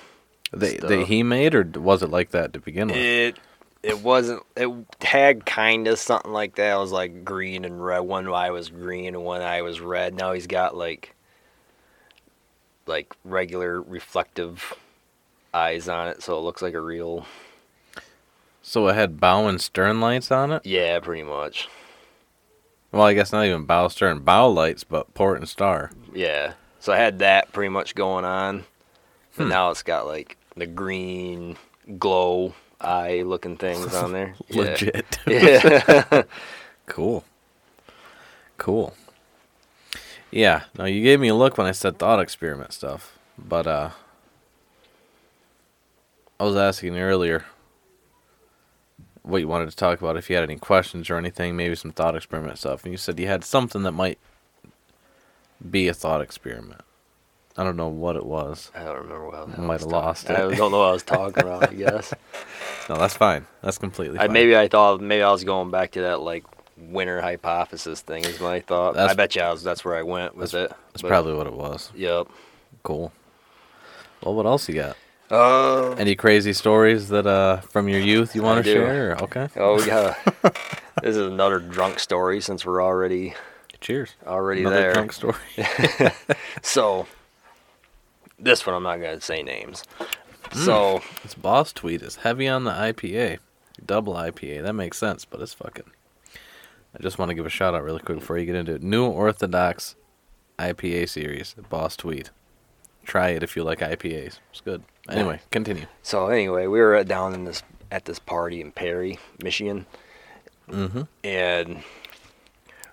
that, 0.50 0.80
that 0.80 1.06
he 1.06 1.22
made, 1.22 1.54
or 1.54 1.62
was 1.76 2.02
it 2.02 2.10
like 2.10 2.30
that 2.32 2.52
to 2.54 2.58
begin 2.58 2.88
with? 2.88 2.96
it 2.96 3.38
it 3.84 4.00
wasn't. 4.00 4.42
It 4.56 4.68
had 5.00 5.46
kind 5.46 5.86
of 5.86 6.00
something 6.00 6.32
like 6.32 6.56
that. 6.56 6.74
It 6.74 6.80
was 6.80 6.90
like 6.90 7.24
green 7.24 7.64
and 7.64 7.80
red. 7.84 8.00
One 8.00 8.26
eye 8.26 8.50
was 8.50 8.68
green 8.68 9.14
and 9.14 9.22
one 9.22 9.42
eye 9.42 9.62
was 9.62 9.80
red. 9.80 10.14
Now 10.16 10.32
he's 10.32 10.48
got 10.48 10.76
like 10.76 11.14
like 12.86 13.14
regular 13.24 13.80
reflective 13.80 14.74
eyes 15.54 15.88
on 15.88 16.08
it, 16.08 16.22
so 16.22 16.36
it 16.38 16.42
looks 16.42 16.62
like 16.62 16.74
a 16.74 16.80
real. 16.80 17.26
So 18.62 18.86
it 18.88 18.94
had 18.94 19.20
bow 19.20 19.46
and 19.48 19.60
stern 19.60 20.00
lights 20.00 20.30
on 20.30 20.52
it. 20.52 20.64
Yeah, 20.64 21.00
pretty 21.00 21.24
much. 21.24 21.68
Well, 22.92 23.02
I 23.02 23.14
guess 23.14 23.32
not 23.32 23.46
even 23.46 23.64
bow 23.64 23.88
stern, 23.88 24.20
bow 24.20 24.48
lights, 24.48 24.84
but 24.84 25.12
port 25.14 25.38
and 25.38 25.48
star. 25.48 25.90
Yeah. 26.12 26.52
So 26.78 26.92
I 26.92 26.96
had 26.98 27.18
that 27.20 27.52
pretty 27.52 27.70
much 27.70 27.94
going 27.94 28.24
on. 28.24 28.64
But 29.36 29.44
Hmm. 29.44 29.48
now 29.50 29.70
it's 29.70 29.82
got 29.82 30.06
like 30.06 30.36
the 30.56 30.66
green 30.66 31.56
glow 31.98 32.54
eye 32.80 33.22
looking 33.24 33.56
things 33.56 33.94
on 33.94 34.12
there. 34.12 34.34
Legit. 34.50 35.18
Yeah. 35.26 36.22
Cool. 36.86 37.24
Cool. 38.58 38.92
Yeah. 40.32 40.62
No, 40.76 40.86
you 40.86 41.02
gave 41.02 41.20
me 41.20 41.28
a 41.28 41.34
look 41.34 41.56
when 41.58 41.66
I 41.66 41.72
said 41.72 41.98
thought 41.98 42.18
experiment 42.18 42.72
stuff, 42.72 43.16
but 43.38 43.66
uh 43.66 43.90
I 46.40 46.44
was 46.44 46.56
asking 46.56 46.98
earlier 46.98 47.44
what 49.22 49.38
you 49.40 49.46
wanted 49.46 49.70
to 49.70 49.76
talk 49.76 50.00
about 50.00 50.16
if 50.16 50.28
you 50.28 50.34
had 50.34 50.42
any 50.42 50.56
questions 50.56 51.08
or 51.08 51.16
anything, 51.16 51.54
maybe 51.54 51.76
some 51.76 51.92
thought 51.92 52.16
experiment 52.16 52.58
stuff, 52.58 52.82
and 52.82 52.92
you 52.92 52.98
said 52.98 53.20
you 53.20 53.28
had 53.28 53.44
something 53.44 53.84
that 53.84 53.92
might 53.92 54.18
be 55.70 55.86
a 55.86 55.94
thought 55.94 56.20
experiment. 56.20 56.80
I 57.56 57.64
don't 57.64 57.76
know 57.76 57.88
what 57.88 58.16
it 58.16 58.24
was. 58.24 58.70
I 58.74 58.82
don't 58.82 58.96
remember 58.96 59.26
what 59.28 59.48
I 59.58 59.60
Might 59.60 59.80
have 59.80 59.90
lost 59.90 60.30
I 60.30 60.38
don't 60.38 60.58
know 60.58 60.70
what 60.70 60.88
I 60.88 60.92
was 60.92 61.02
talking 61.02 61.42
about. 61.42 61.68
I 61.68 61.74
guess. 61.74 62.12
No, 62.88 62.96
that's 62.96 63.14
fine. 63.16 63.46
That's 63.60 63.78
completely 63.78 64.18
I, 64.18 64.22
fine. 64.26 64.32
maybe 64.32 64.56
I 64.56 64.68
thought 64.68 65.00
maybe 65.00 65.22
I 65.22 65.30
was 65.30 65.44
going 65.44 65.70
back 65.70 65.92
to 65.92 66.00
that 66.00 66.20
like 66.20 66.44
winter 66.76 67.20
hypothesis 67.20 68.00
thing. 68.00 68.24
Is 68.24 68.40
my 68.40 68.60
thought. 68.60 68.90
I 68.96 69.00
That's- 69.00 69.16
bet 69.16 69.36
you 69.36 69.42
I 69.42 69.50
was. 69.50 69.62
That's 69.62 69.84
where 69.84 69.96
I 69.96 70.02
went 70.02 70.36
with 70.36 70.54
it. 70.54 70.70
that's 70.92 71.02
but- 71.02 71.08
probably 71.08 71.34
what 71.34 71.46
it 71.46 71.52
was. 71.54 71.90
Yep. 71.94 72.28
Cool. 72.82 73.12
Well, 74.22 74.34
what 74.34 74.46
else 74.46 74.68
you 74.68 74.74
got? 74.76 74.96
Uh, 75.30 75.92
Any 75.92 76.14
crazy 76.14 76.52
stories 76.52 77.08
that 77.08 77.26
uh 77.26 77.60
from 77.60 77.88
your 77.88 78.00
youth 78.00 78.34
you 78.34 78.42
want 78.42 78.64
to 78.64 78.70
share? 78.70 79.12
Or, 79.12 79.22
okay. 79.24 79.48
oh, 79.56 79.76
we 79.76 79.86
got. 79.86 80.18
this 81.02 81.16
is 81.16 81.26
another 81.26 81.58
drunk 81.58 81.98
story 82.00 82.40
since 82.40 82.66
we're 82.66 82.82
already 82.82 83.34
Cheers. 83.80 84.14
already 84.26 84.60
Another 84.60 84.76
there. 84.76 84.92
drunk 84.92 85.12
story. 85.12 85.34
So, 86.62 87.06
this 88.38 88.66
one 88.66 88.74
I'm 88.76 88.82
not 88.82 88.96
gonna 89.00 89.20
say 89.20 89.42
names. 89.42 89.84
Hmm. 90.50 90.58
So 90.58 91.00
This 91.22 91.34
boss 91.34 91.72
tweet 91.72 92.02
is 92.02 92.16
heavy 92.16 92.46
on 92.46 92.64
the 92.64 92.70
IPA, 92.72 93.38
double 93.84 94.14
IPA. 94.14 94.62
That 94.62 94.74
makes 94.74 94.98
sense, 94.98 95.24
but 95.24 95.40
it's 95.40 95.54
fucking. 95.54 95.90
I 96.98 97.02
just 97.02 97.18
want 97.18 97.30
to 97.30 97.34
give 97.34 97.46
a 97.46 97.50
shout 97.50 97.74
out 97.74 97.82
really 97.84 98.00
quick 98.00 98.18
before 98.18 98.38
you 98.38 98.46
get 98.46 98.54
into 98.54 98.74
it. 98.74 98.82
New 98.82 99.06
Orthodox 99.06 99.96
IPA 100.58 101.08
series, 101.08 101.54
boss 101.70 101.96
tweet. 101.96 102.30
Try 103.04 103.30
it 103.30 103.42
if 103.42 103.56
you 103.56 103.64
like 103.64 103.80
IPAs. 103.80 104.38
It's 104.50 104.60
good. 104.60 104.82
Anyway, 105.08 105.40
continue. 105.50 105.86
so 106.02 106.28
anyway, 106.28 106.66
we 106.66 106.78
were 106.80 107.02
down 107.04 107.34
in 107.34 107.44
this 107.44 107.62
at 107.90 108.04
this 108.04 108.18
party 108.18 108.60
in 108.60 108.70
Perry, 108.72 109.18
Michigan, 109.42 109.86
Mm-hmm. 110.70 111.02
and 111.24 111.82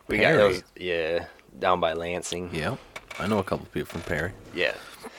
we 0.07 0.17
got 0.17 0.33
those 0.33 0.63
yeah 0.75 1.27
down 1.59 1.79
by 1.79 1.93
Lansing. 1.93 2.49
Yeah, 2.51 2.77
I 3.19 3.27
know 3.27 3.37
a 3.37 3.43
couple 3.43 3.67
people 3.67 3.87
from 3.87 4.01
Perry. 4.01 4.31
Yeah. 4.55 4.73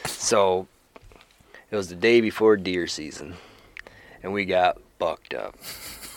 So 0.06 0.66
it 1.70 1.76
was 1.76 1.88
the 1.88 1.94
day 1.94 2.20
before 2.20 2.56
deer 2.56 2.88
season, 2.88 3.34
and 4.24 4.32
we 4.32 4.44
got 4.44 4.78
bucked 4.98 5.32
up. 5.32 5.54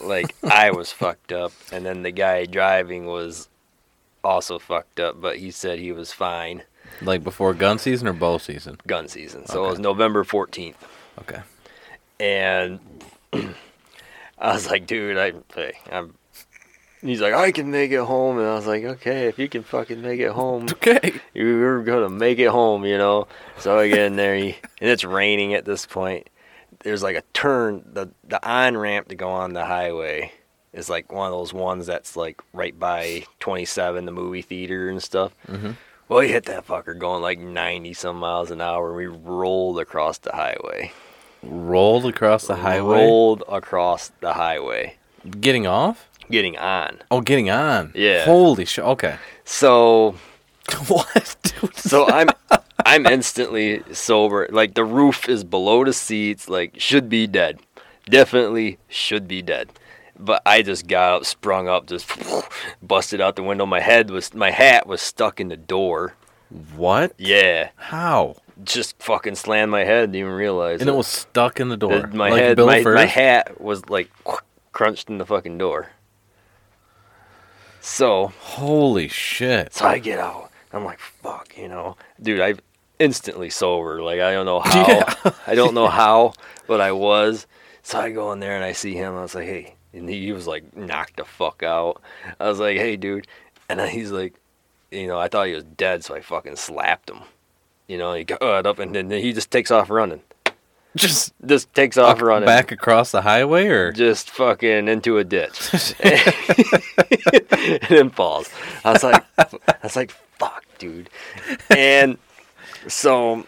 Like 0.04 0.36
I 0.44 0.72
was 0.72 0.92
fucked 0.92 1.32
up, 1.32 1.52
and 1.72 1.86
then 1.86 2.04
the 2.04 2.12
guy 2.12 2.46
driving 2.46 3.06
was 3.06 3.48
also 4.24 4.60
fucked 4.60 5.00
up, 5.00 5.20
but 5.20 5.38
he 5.38 5.52
said 5.52 5.80
he 5.80 5.92
was 5.92 6.12
fine. 6.14 6.64
Like 7.02 7.24
before 7.24 7.54
gun 7.54 7.80
season 7.80 8.08
or 8.08 8.14
bow 8.14 8.38
season. 8.38 8.78
Gun 8.88 9.08
season. 9.08 9.46
So 9.48 9.66
it 9.66 9.70
was 9.70 9.80
November 9.80 10.24
fourteenth, 10.24 10.78
Okay. 11.20 11.42
and 12.20 12.80
I 13.34 14.54
was 14.54 14.70
like, 14.70 14.86
dude, 14.88 15.18
I, 15.18 15.34
hey, 15.56 15.74
I'm. 15.92 16.16
He's 17.02 17.20
like, 17.20 17.34
I 17.34 17.52
can 17.52 17.70
make 17.70 17.92
it 17.92 18.00
home, 18.00 18.38
and 18.38 18.48
I 18.48 18.56
was 18.56 18.66
like, 18.66 18.86
okay, 18.86 19.28
if 19.28 19.38
you 19.38 19.50
can 19.50 19.64
fucking 19.64 20.02
make 20.02 20.22
it 20.22 20.32
home, 20.32 20.68
Okay. 20.72 21.20
you 21.34 21.60
were 21.60 21.82
gonna 21.84 22.08
make 22.10 22.40
it 22.40 22.48
home, 22.48 22.86
you 22.86 22.98
know. 22.98 23.28
So 23.60 23.78
I 23.78 23.90
get 23.90 24.00
in 24.00 24.16
there, 24.16 24.36
he- 24.38 24.56
and 24.80 24.90
it's 24.90 25.04
raining 25.04 25.54
at 25.54 25.66
this 25.66 25.86
point. 25.86 26.30
There's 26.84 27.03
like 27.03 27.15
a 27.15 27.23
turn, 27.34 27.84
the 27.93 28.10
the 28.27 28.45
on 28.47 28.77
ramp 28.77 29.07
to 29.10 29.15
go 29.15 29.30
on 29.30 29.53
the 29.53 29.65
highway 29.65 30.31
is 30.73 30.89
like 30.89 31.11
one 31.11 31.27
of 31.27 31.31
those 31.34 31.53
ones 31.53 31.85
that's 31.85 32.15
like 32.18 32.41
right 32.51 32.77
by 32.77 33.26
27, 33.39 34.05
the 34.05 34.11
movie 34.11 34.41
theater 34.41 34.89
and 34.89 35.01
stuff. 35.01 35.34
Mhm. 35.47 35.76
Well, 36.10 36.19
he 36.19 36.30
hit 36.31 36.45
that 36.45 36.68
fucker 36.68 36.97
going 36.97 37.22
like 37.22 37.39
90 37.39 37.93
some 37.93 38.18
miles 38.18 38.51
an 38.51 38.60
hour. 38.61 38.88
and 38.89 38.97
We 38.97 39.05
rolled 39.07 39.80
across 39.80 40.18
the 40.18 40.31
highway. 40.34 40.91
Rolled 41.41 42.05
across 42.05 42.47
the 42.47 42.55
highway. 42.55 43.05
Rolled 43.05 43.43
across 43.49 44.11
the 44.22 44.34
highway, 44.34 44.97
Getting 45.39 45.68
off? 45.68 46.10
getting 46.31 46.57
on. 46.57 47.01
Oh, 47.11 47.22
getting 47.22 47.49
on. 47.49 47.91
Yeah. 47.95 48.26
Holy 48.26 48.65
shit. 48.65 48.84
Okay. 48.85 49.18
So 49.45 50.15
what, 50.88 51.35
dude? 51.43 51.76
So 51.77 52.07
I'm 52.07 52.27
I'm 52.86 53.06
instantly 53.06 53.84
sober. 53.91 54.48
Like 54.52 54.74
the 54.74 54.86
roof 54.86 55.30
is 55.30 55.44
below 55.44 55.84
the 55.84 55.94
seats, 55.94 56.50
like 56.50 56.80
should 56.80 57.10
be 57.10 57.28
dead. 57.28 57.60
Definitely 58.10 58.80
should 58.90 59.28
be 59.28 59.41
dead. 59.41 59.70
But 60.20 60.41
I 60.45 60.62
just 60.62 60.88
got 60.88 61.16
up, 61.16 61.26
sprung 61.26 61.68
up, 61.68 61.88
just 61.88 62.10
busted 62.82 63.20
out 63.22 63.36
the 63.36 63.44
window. 63.44 63.66
My 63.66 63.80
head 63.80 64.10
was 64.10 64.34
my 64.34 64.52
hat 64.52 64.88
was 64.88 65.02
stuck 65.02 65.40
in 65.40 65.48
the 65.48 65.58
door. 65.58 66.16
What? 66.76 67.14
Yeah. 67.18 67.70
How? 67.76 68.36
Just 68.64 69.02
fucking 69.02 69.36
slammed 69.36 69.72
my 69.72 69.84
head, 69.84 70.12
didn't 70.12 70.16
even 70.16 70.32
realize 70.34 70.82
And 70.82 70.90
it 70.90 70.95
was 70.95 71.08
stuck 71.08 71.60
in 71.60 71.70
the 71.70 71.78
door. 71.78 72.02
The- 72.02 72.08
my 72.16 72.30
like 72.30 72.41
head 72.41 72.56
Bill 72.58 72.68
my, 72.68 72.82
my 72.82 73.06
hat 73.06 73.60
was 73.60 73.90
like 73.90 74.12
crunched 74.72 75.10
in 75.10 75.18
the 75.18 75.26
fucking 75.26 75.58
door. 75.58 75.90
So 77.82 78.28
Holy 78.40 79.08
shit. 79.08 79.74
So 79.74 79.86
I 79.86 80.00
get 80.00 80.20
out. 80.20 80.52
I'm 80.74 80.86
like, 80.86 81.00
fuck, 81.00 81.58
you 81.58 81.68
know, 81.68 81.95
dude. 82.22 82.41
I 82.41 82.56
instantly 83.00 83.50
sober. 83.50 84.02
Like 84.02 84.20
I 84.20 84.34
don't 84.34 84.45
know 84.45 84.60
how. 84.64 84.88
Yeah. 84.88 85.32
I 85.48 85.56
don't 85.56 85.74
know 85.74 85.88
how, 86.02 86.34
but 86.68 86.82
I 86.82 86.91
was. 86.91 87.48
So 87.82 88.00
I 88.00 88.12
go 88.12 88.32
in 88.32 88.40
there 88.40 88.56
and 88.56 88.64
I 88.64 88.72
see 88.72 88.94
him. 88.94 89.16
I 89.16 89.22
was 89.22 89.36
like, 89.36 89.45
hey, 89.45 89.76
and 89.94 90.10
he, 90.10 90.26
he 90.26 90.32
was 90.32 90.48
like 90.48 90.76
knocked 90.76 91.18
the 91.18 91.26
fuck 91.26 91.64
out. 91.64 92.02
I 92.40 92.48
was 92.48 92.60
like, 92.60 92.78
hey, 92.78 92.95
dude, 92.95 93.28
and 93.70 93.80
then 93.80 93.90
he's 93.90 94.12
like, 94.12 94.34
you 94.91 95.08
know, 95.08 95.20
I 95.20 95.28
thought 95.28 95.48
he 95.48 95.54
was 95.54 95.64
dead, 95.64 96.04
so 96.04 96.16
I 96.16 96.22
fucking 96.22 96.56
slapped 96.56 97.10
him. 97.10 97.22
You 97.88 97.98
know, 97.98 98.14
he 98.14 98.24
got 98.24 98.66
up 98.66 98.80
and 98.80 98.95
then 98.95 99.12
he 99.12 99.34
just 99.34 99.52
takes 99.52 99.70
off 99.70 99.90
running. 99.90 100.22
Just 100.98 101.34
Just 101.45 101.74
takes 101.74 101.98
off 101.98 102.22
running. 102.22 102.45
back 102.45 102.72
across 102.72 103.11
the 103.11 103.22
highway 103.24 103.68
or 103.68 103.91
Just 103.91 104.30
fucking 104.30 104.88
into 104.88 105.18
a 105.18 105.24
ditch. 105.24 105.94
and 106.03 107.82
then 107.90 108.10
falls. 108.10 108.49
I 108.86 108.91
was 108.94 109.03
like, 109.03 109.24
I 109.38 109.48
was 109.82 109.95
like, 109.95 110.11
fuck, 110.38 110.64
dude. 110.78 111.10
And 111.76 112.18
so 112.88 113.45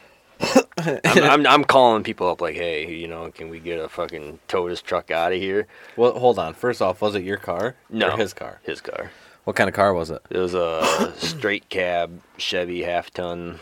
I'm, 0.78 1.00
I'm, 1.06 1.48
I'm 1.48 1.64
calling 1.64 2.04
people 2.04 2.28
up 2.28 2.42
like, 2.42 2.56
hey, 2.56 2.92
you 2.94 3.08
know, 3.08 3.30
can 3.32 3.50
we 3.50 3.60
get 3.60 3.80
a 3.80 3.88
fucking 3.90 4.40
tow 4.48 4.68
this 4.68 4.82
truck 4.82 5.12
out 5.12 5.32
of 5.32 5.40
here? 5.40 5.68
Well, 5.98 6.18
hold 6.18 6.40
on. 6.40 6.54
First 6.54 6.82
off, 6.82 7.02
was 7.02 7.16
it 7.16 7.24
your 7.24 7.38
car? 7.38 7.76
No, 7.90 8.12
Or 8.12 8.18
his 8.18 8.34
car. 8.34 8.60
His 8.64 8.82
car. 8.82 9.12
What 9.44 9.56
kind 9.56 9.68
of 9.70 9.76
car 9.76 9.94
was 9.94 10.10
it? 10.10 10.24
It 10.32 10.40
was 10.40 10.56
a 10.56 11.14
straight 11.18 11.70
cab 11.70 12.20
Chevy 12.38 12.82
half 12.84 13.12
ton 13.12 13.60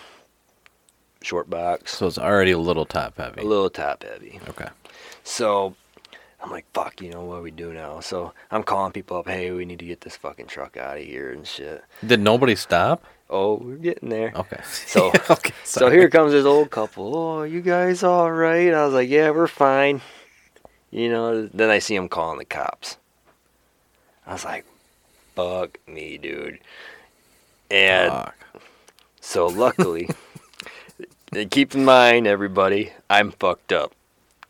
short 1.24 1.50
box, 1.50 1.98
So 1.98 2.08
it's 2.08 2.18
already 2.20 2.52
a 2.52 2.58
little 2.60 2.86
top 2.86 3.18
heavy. 3.18 3.42
a 3.42 3.46
little 3.46 3.70
top 3.70 4.04
heavy. 4.04 4.40
Okay. 4.50 4.68
So 5.24 5.76
I'm 6.42 6.52
like, 6.52 6.66
fuck, 6.74 7.02
you 7.02 7.10
know, 7.10 7.24
what 7.24 7.38
do 7.38 7.42
we 7.44 7.52
do 7.52 7.74
now? 7.74 8.00
So 8.02 8.34
I'm 8.52 8.64
calling 8.64 8.92
people 8.92 9.18
up, 9.18 9.28
hey, 9.28 9.52
we 9.52 9.66
need 9.66 9.80
to 9.80 9.86
get 9.86 10.02
this 10.02 10.16
fucking 10.18 10.48
truck 10.48 10.76
out 10.78 10.98
of 10.98 11.04
here 11.04 11.32
and 11.32 11.48
shit. 11.48 11.84
Did 12.06 12.20
nobody 12.20 12.56
stop? 12.56 13.04
Oh, 13.30 13.56
we're 13.56 13.78
getting 13.78 14.10
there. 14.10 14.34
Okay. 14.36 14.60
So- 14.64 15.12
okay. 15.30 15.54
So 15.64 15.90
here 15.90 16.10
comes 16.10 16.34
this 16.34 16.46
old 16.46 16.70
couple. 16.70 17.16
Oh, 17.16 17.44
you 17.44 17.62
guys 17.62 18.04
all 18.04 18.32
right? 18.32 18.74
I 18.74 18.86
was 18.86 18.94
like, 18.94 19.10
yeah, 19.10 19.30
we're 19.32 19.48
fine. 19.48 20.02
You 20.92 21.10
know, 21.10 21.48
then 21.48 21.70
I 21.70 21.80
see 21.80 21.96
him 21.96 22.08
calling 22.10 22.38
the 22.38 22.46
cops. 22.46 22.98
I 24.28 24.34
was 24.34 24.46
like, 24.46 24.66
fuck 25.36 25.80
me, 25.88 26.18
dude. 26.18 26.60
And 27.72 28.12
Fuck. 28.12 28.36
so 29.20 29.48
luckily, 29.48 30.08
keep 31.50 31.76
in 31.76 31.86
mind, 31.86 32.28
everybody, 32.28 32.92
I'm 33.10 33.32
fucked 33.32 33.72
up. 33.72 33.94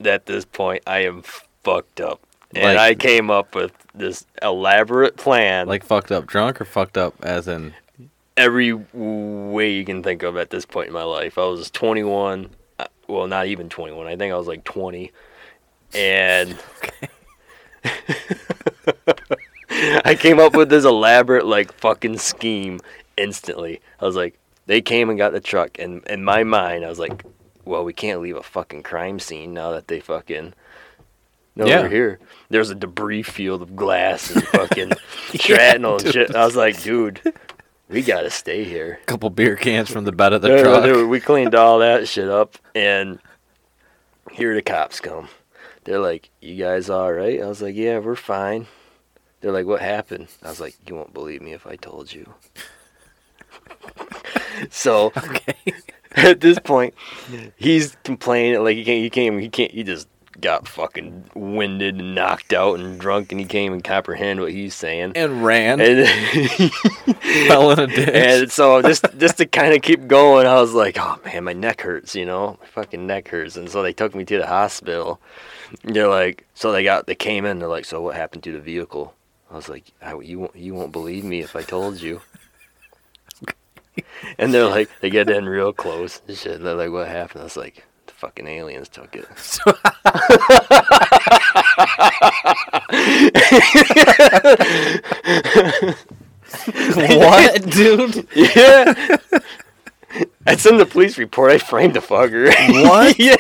At 0.03 0.26
this 0.26 0.45
point, 0.45 0.84
I 0.88 0.99
am 0.99 1.23
fucked 1.64 2.01
up. 2.01 2.19
And 2.55 2.65
Like- 2.65 2.77
I 2.77 2.95
came 2.95 3.31
up 3.31 3.55
with 3.55 3.72
this 3.95 4.26
elaborate 4.41 5.18
plan. 5.18 5.68
Like 5.68 5.84
fucked 5.84 6.11
up 6.11 6.26
drunk 6.27 6.61
or 6.61 6.65
fucked 6.65 6.97
up 6.97 7.15
as 7.23 7.47
in 7.47 7.73
every 8.38 8.73
way 8.73 9.72
you 9.72 9.85
can 9.85 10.03
think 10.03 10.23
of 10.23 10.38
at 10.38 10.49
this 10.49 10.65
point 10.65 10.88
in 10.88 10.93
my 10.93 11.03
life. 11.03 11.38
I 11.38 11.45
was 11.45 11.69
21, 11.72 12.49
uh, 12.80 12.85
well, 13.07 13.27
not 13.27 13.47
even 13.47 13.69
21. 13.69 14.07
I 14.07 14.15
think 14.15 14.34
I 14.34 14.38
was 14.38 14.47
like 14.47 14.64
20, 14.64 15.11
and 15.93 16.57
I 20.05 20.15
came 20.18 20.39
up 20.39 20.55
with 20.55 20.69
this 20.69 20.85
elaborate 20.85 21.45
like 21.45 21.72
fucking 21.73 22.18
scheme 22.18 22.80
instantly. 23.18 23.81
I 23.99 24.05
was 24.05 24.15
like, 24.15 24.38
they 24.65 24.81
came 24.81 25.10
and 25.10 25.18
got 25.18 25.34
the 25.34 25.40
truck, 25.41 25.77
and 25.80 26.03
in 26.07 26.23
my 26.23 26.44
mind, 26.44 26.85
I 26.85 26.90
was 26.90 26.99
like, 26.99 27.23
well, 27.65 27.84
we 27.84 27.94
can't 27.94 28.22
leave 28.22 28.35
a 28.35 28.44
fucking 28.44 28.84
crime 28.84 29.19
scene 29.19 29.53
now 29.53 29.72
that 29.72 29.88
they 29.88 29.99
fucking. 29.99 30.53
No, 31.56 31.65
Yeah. 31.68 31.81
we're 31.84 31.90
here. 31.90 32.19
There's 32.49 32.69
a 32.72 32.76
debris 32.76 33.23
field 33.23 33.61
of 33.61 33.76
glass 33.76 34.31
and 34.31 34.44
fucking 34.48 34.94
shrapnel 35.35 35.98
and 35.98 36.11
shit. 36.14 36.35
I 36.35 36.45
was 36.45 36.56
like, 36.56 36.81
dude, 36.81 37.22
we 37.90 38.02
gotta 38.02 38.30
stay 38.31 38.64
here. 38.64 38.99
a 39.03 39.06
couple 39.06 39.30
beer 39.30 39.56
cans 39.56 39.90
from 39.91 40.03
the 40.06 40.11
bed 40.11 40.34
of 40.34 40.41
the 40.41 40.49
Yeah, 40.49 40.64
truck. 40.64 41.07
we 41.10 41.19
cleaned 41.19 41.53
all 41.56 41.80
that 41.80 42.07
shit 42.07 42.27
up, 42.27 42.57
and 42.73 43.19
here 44.31 44.56
the 44.56 44.61
cops 44.64 44.99
come. 44.99 45.27
They're 45.84 45.99
like, 45.99 46.30
"You 46.41 46.56
guys 46.56 46.90
all 46.90 47.11
right?" 47.11 47.41
I 47.41 47.45
was 47.45 47.61
like, 47.61 47.76
"Yeah, 47.76 47.99
we're 47.99 48.15
fine." 48.15 48.68
They're 49.41 49.52
like, 49.52 49.65
"What 49.65 49.81
happened?" 49.81 50.30
I 50.41 50.48
was 50.49 50.61
like, 50.61 50.76
"You 50.88 50.95
won't 50.95 51.14
believe 51.14 51.41
me 51.41 51.52
if 51.53 51.68
I 51.68 51.76
told 51.76 52.11
you." 52.14 52.34
So 54.69 55.11
Okay. 55.17 55.55
at 56.15 56.41
this 56.41 56.59
point, 56.59 56.93
he's 57.55 57.95
complaining 58.03 58.63
like 58.63 58.75
he 58.77 58.84
can't, 58.85 59.01
he 59.03 59.09
came, 59.09 59.39
he 59.39 59.49
can't, 59.49 59.71
he 59.71 59.84
just 59.84 60.07
got 60.41 60.67
fucking 60.67 61.30
winded 61.35 61.99
and 61.99 62.15
knocked 62.15 62.53
out 62.53 62.80
and 62.80 62.99
drunk, 62.99 63.31
and 63.31 63.39
he 63.39 63.45
can't 63.45 63.65
even 63.65 63.81
comprehend 63.81 64.39
what 64.41 64.51
he's 64.51 64.73
saying. 64.75 65.13
and 65.15 65.43
ran. 65.45 65.80
And, 65.80 66.07
fell 67.47 67.71
in 67.71 67.80
a 67.80 67.88
ditch. 67.88 68.09
and 68.13 68.51
so 68.51 68.81
just 68.81 69.05
just 69.17 69.38
to 69.38 69.45
kind 69.45 69.73
of 69.73 69.81
keep 69.81 70.07
going, 70.07 70.47
I 70.47 70.59
was 70.59 70.73
like, 70.73 70.97
oh 70.99 71.19
man, 71.25 71.43
my 71.45 71.53
neck 71.53 71.81
hurts, 71.81 72.15
you 72.15 72.25
know, 72.25 72.57
my 72.61 72.67
fucking 72.67 73.05
neck 73.07 73.27
hurts, 73.30 73.55
and 73.57 73.69
so 73.69 73.81
they 73.84 73.93
took 73.93 74.15
me 74.15 74.25
to 74.25 74.38
the 74.38 74.47
hospital. 74.47 75.19
They're 75.84 76.07
like, 76.07 76.45
so 76.53 76.71
they 76.71 76.84
got, 76.84 77.07
they 77.07 77.15
came 77.15 77.45
in, 77.45 77.59
they're 77.59 77.67
like, 77.69 77.85
so 77.85 78.01
what 78.01 78.15
happened 78.15 78.43
to 78.43 78.51
the 78.51 78.59
vehicle? 78.59 79.13
I 79.51 79.55
was 79.55 79.69
like, 79.69 79.85
I, 80.01 80.17
you 80.19 80.39
won't, 80.39 80.55
you 80.55 80.73
won't 80.73 80.91
believe 80.91 81.23
me 81.23 81.41
if 81.41 81.55
I 81.55 81.61
told 81.61 82.01
you. 82.01 82.21
And 84.38 84.53
they're 84.53 84.68
like, 84.68 84.90
they 85.02 85.10
get 85.10 85.30
in 85.30 85.48
real 85.48 85.74
close 85.74 86.22
and 86.28 86.38
shit. 86.38 86.56
And 86.56 86.65
they're 86.65 86.76
like, 86.76 86.91
what 86.91 87.07
happened? 87.07 87.41
I 87.41 87.44
was 87.45 87.57
like, 87.57 87.84
the 88.07 88.14
fucking 88.14 88.48
aliens 88.48 88.90
took 88.90 89.15
it. 89.15 89.26
what, 97.18 97.70
dude? 97.70 98.28
Yeah. 98.36 99.18
It's 100.45 100.65
in 100.65 100.78
the 100.78 100.86
police 100.86 101.18
report. 101.18 101.52
I 101.52 101.57
framed 101.57 101.95
the 101.95 101.99
fucker. 101.99 102.48
What? 102.84 103.20
yeah. 103.24 103.36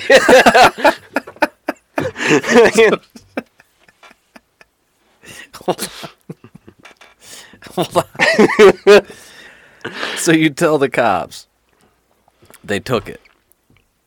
Hold 7.75 7.97
on. 7.97 8.03
so 10.17 10.31
you 10.31 10.49
tell 10.49 10.77
the 10.77 10.89
cops 10.89 11.47
they 12.63 12.79
took 12.79 13.09
it. 13.09 13.21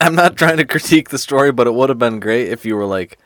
I'm 0.01 0.15
not 0.15 0.37
trying 0.37 0.57
to 0.59 0.65
critique 0.65 1.11
the 1.11 1.19
story, 1.19 1.53
but 1.53 1.67
it 1.67 1.75
would 1.75 1.89
have 1.89 1.99
been 1.99 2.21
great 2.21 2.49
if 2.49 2.65
you 2.65 2.77
were 2.77 2.85
like, 2.85 3.19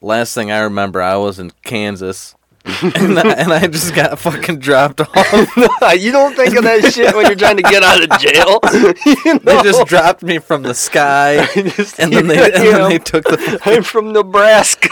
last 0.00 0.34
thing 0.34 0.50
I 0.50 0.60
remember, 0.60 1.02
I 1.02 1.16
was 1.16 1.38
in 1.38 1.50
Kansas. 1.64 2.34
and, 2.82 3.18
I, 3.18 3.32
and 3.34 3.52
I 3.52 3.66
just 3.66 3.94
got 3.94 4.18
fucking 4.18 4.58
dropped 4.58 5.02
off. 5.02 5.56
you 5.98 6.12
don't 6.12 6.34
think 6.34 6.56
of 6.56 6.64
that 6.64 6.92
shit 6.94 7.14
when 7.14 7.26
you're 7.26 7.34
trying 7.34 7.58
to 7.58 7.62
get 7.62 7.82
out 7.82 8.02
of 8.02 8.08
jail. 8.18 8.58
you 9.04 9.38
They 9.40 9.62
just 9.62 9.86
dropped 9.86 10.22
me 10.22 10.38
from 10.38 10.62
the 10.62 10.72
sky, 10.72 11.46
Just- 11.54 11.98
and 12.00 12.10
then 12.10 12.26
they 12.26 12.42
and 12.42 12.54
then 12.54 12.72
know, 12.72 12.88
they 12.88 12.98
took 12.98 13.24
the. 13.24 13.60
I'm 13.66 13.82
from 13.82 14.14
Nebraska. 14.14 14.88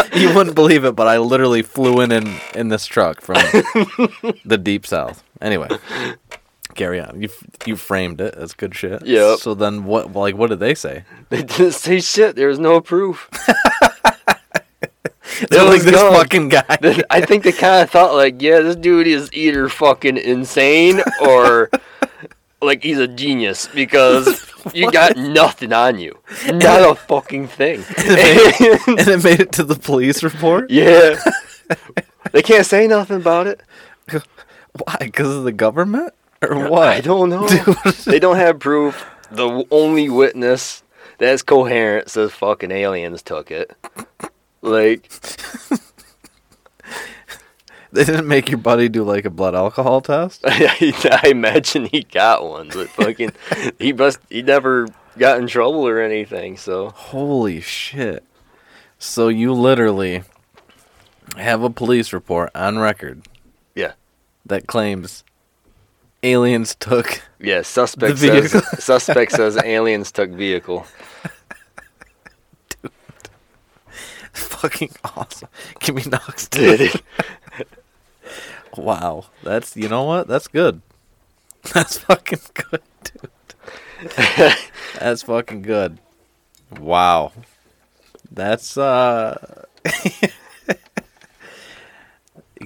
You 0.14 0.34
wouldn't 0.34 0.54
believe 0.54 0.84
it, 0.84 0.94
but 0.94 1.08
I 1.08 1.18
literally 1.18 1.62
flew 1.62 2.00
in 2.00 2.12
in, 2.12 2.36
in 2.54 2.68
this 2.68 2.86
truck 2.86 3.20
from 3.20 3.36
the 4.44 4.60
deep 4.62 4.86
south. 4.86 5.22
Anyway, 5.40 5.68
carry 6.74 7.00
on. 7.00 7.20
You 7.22 7.28
you 7.66 7.76
framed 7.76 8.20
it. 8.20 8.34
That's 8.36 8.54
good 8.54 8.74
shit. 8.74 9.04
Yeah. 9.06 9.36
So 9.36 9.54
then 9.54 9.84
what? 9.84 10.12
Like, 10.12 10.36
what 10.36 10.50
did 10.50 10.60
they 10.60 10.74
say? 10.74 11.04
they 11.30 11.42
didn't 11.42 11.72
say 11.72 12.00
shit. 12.00 12.36
There 12.36 12.48
was 12.48 12.58
no 12.58 12.80
proof. 12.80 13.28
They're 15.48 15.64
like 15.64 15.82
this 15.82 15.92
gone. 15.92 16.12
fucking 16.12 16.48
guy. 16.50 17.02
I 17.10 17.20
think 17.22 17.42
they 17.44 17.52
kind 17.52 17.82
of 17.82 17.90
thought 17.90 18.14
like, 18.14 18.40
yeah, 18.40 18.60
this 18.60 18.76
dude 18.76 19.06
is 19.06 19.32
either 19.32 19.68
fucking 19.68 20.18
insane 20.18 21.00
or 21.20 21.70
like 22.62 22.82
he's 22.82 22.98
a 22.98 23.08
genius 23.08 23.68
because 23.74 24.50
you 24.74 24.90
got 24.90 25.16
nothing 25.16 25.72
on 25.72 25.98
you, 25.98 26.18
not 26.46 26.88
a 26.88 26.94
fucking 26.94 27.48
thing. 27.48 27.80
and 27.98 28.98
it 28.98 29.22
made 29.24 29.40
it 29.40 29.52
to 29.52 29.64
the 29.64 29.74
police 29.74 30.22
report. 30.22 30.70
yeah, 30.70 31.20
they 32.32 32.42
can't 32.42 32.66
say 32.66 32.86
nothing 32.86 33.16
about 33.16 33.46
it. 33.46 33.60
Why? 34.84 34.96
Because 35.00 35.36
of 35.36 35.44
the 35.44 35.52
government 35.52 36.14
or 36.40 36.68
what? 36.68 36.88
I 36.88 37.00
don't 37.00 37.28
know. 37.28 37.46
they 38.06 38.18
don't 38.18 38.36
have 38.36 38.58
proof. 38.58 39.04
The 39.30 39.64
only 39.70 40.08
witness 40.08 40.82
that's 41.18 41.42
coherent 41.42 42.10
says 42.10 42.32
fucking 42.32 42.70
aliens 42.70 43.22
took 43.22 43.50
it. 43.50 43.76
Like, 44.62 45.10
They 47.92 48.04
didn't 48.04 48.26
make 48.26 48.48
your 48.48 48.58
buddy 48.58 48.88
do 48.88 49.04
like 49.04 49.26
a 49.26 49.30
blood 49.30 49.54
alcohol 49.54 50.00
test. 50.00 50.40
I, 50.46 51.22
imagine 51.26 51.84
he 51.84 52.04
got 52.04 52.42
one, 52.42 52.70
but 52.72 52.88
fucking, 52.88 53.32
he 53.78 53.92
must, 53.92 54.18
he 54.30 54.40
never 54.40 54.88
got 55.18 55.38
in 55.38 55.46
trouble 55.46 55.86
or 55.86 56.00
anything. 56.00 56.56
So 56.56 56.88
Holy 56.90 57.60
shit! 57.60 58.24
So 58.98 59.28
you 59.28 59.52
literally 59.52 60.22
have 61.36 61.62
a 61.62 61.70
police 61.70 62.12
report 62.12 62.50
on 62.54 62.78
record 62.78 63.26
yeah, 63.74 63.92
that 64.46 64.66
claims 64.66 65.22
aliens 66.22 66.74
took 66.76 67.22
yeah. 67.38 67.62
Suspect 67.62 68.18
says 68.18 68.52
suspect 68.84 69.32
says 69.32 69.56
aliens 69.62 70.12
took 70.12 70.30
vehicle. 70.30 70.86
Dude, 72.82 72.92
fucking 74.32 74.92
awesome. 75.04 75.48
Give 75.80 75.94
me 75.94 76.04
knocks, 76.06 76.48
Did 76.48 76.78
dude. 76.78 77.02
Wow, 78.76 79.26
that's 79.42 79.76
you 79.76 79.88
know 79.88 80.04
what? 80.04 80.28
That's 80.28 80.48
good. 80.48 80.80
That's 81.74 81.98
fucking 81.98 82.40
good, 82.54 82.82
dude. 83.04 83.30
That's 84.98 85.22
fucking 85.22 85.62
good. 85.62 86.00
Wow. 86.80 87.30
That's 88.32 88.76
uh 88.76 89.64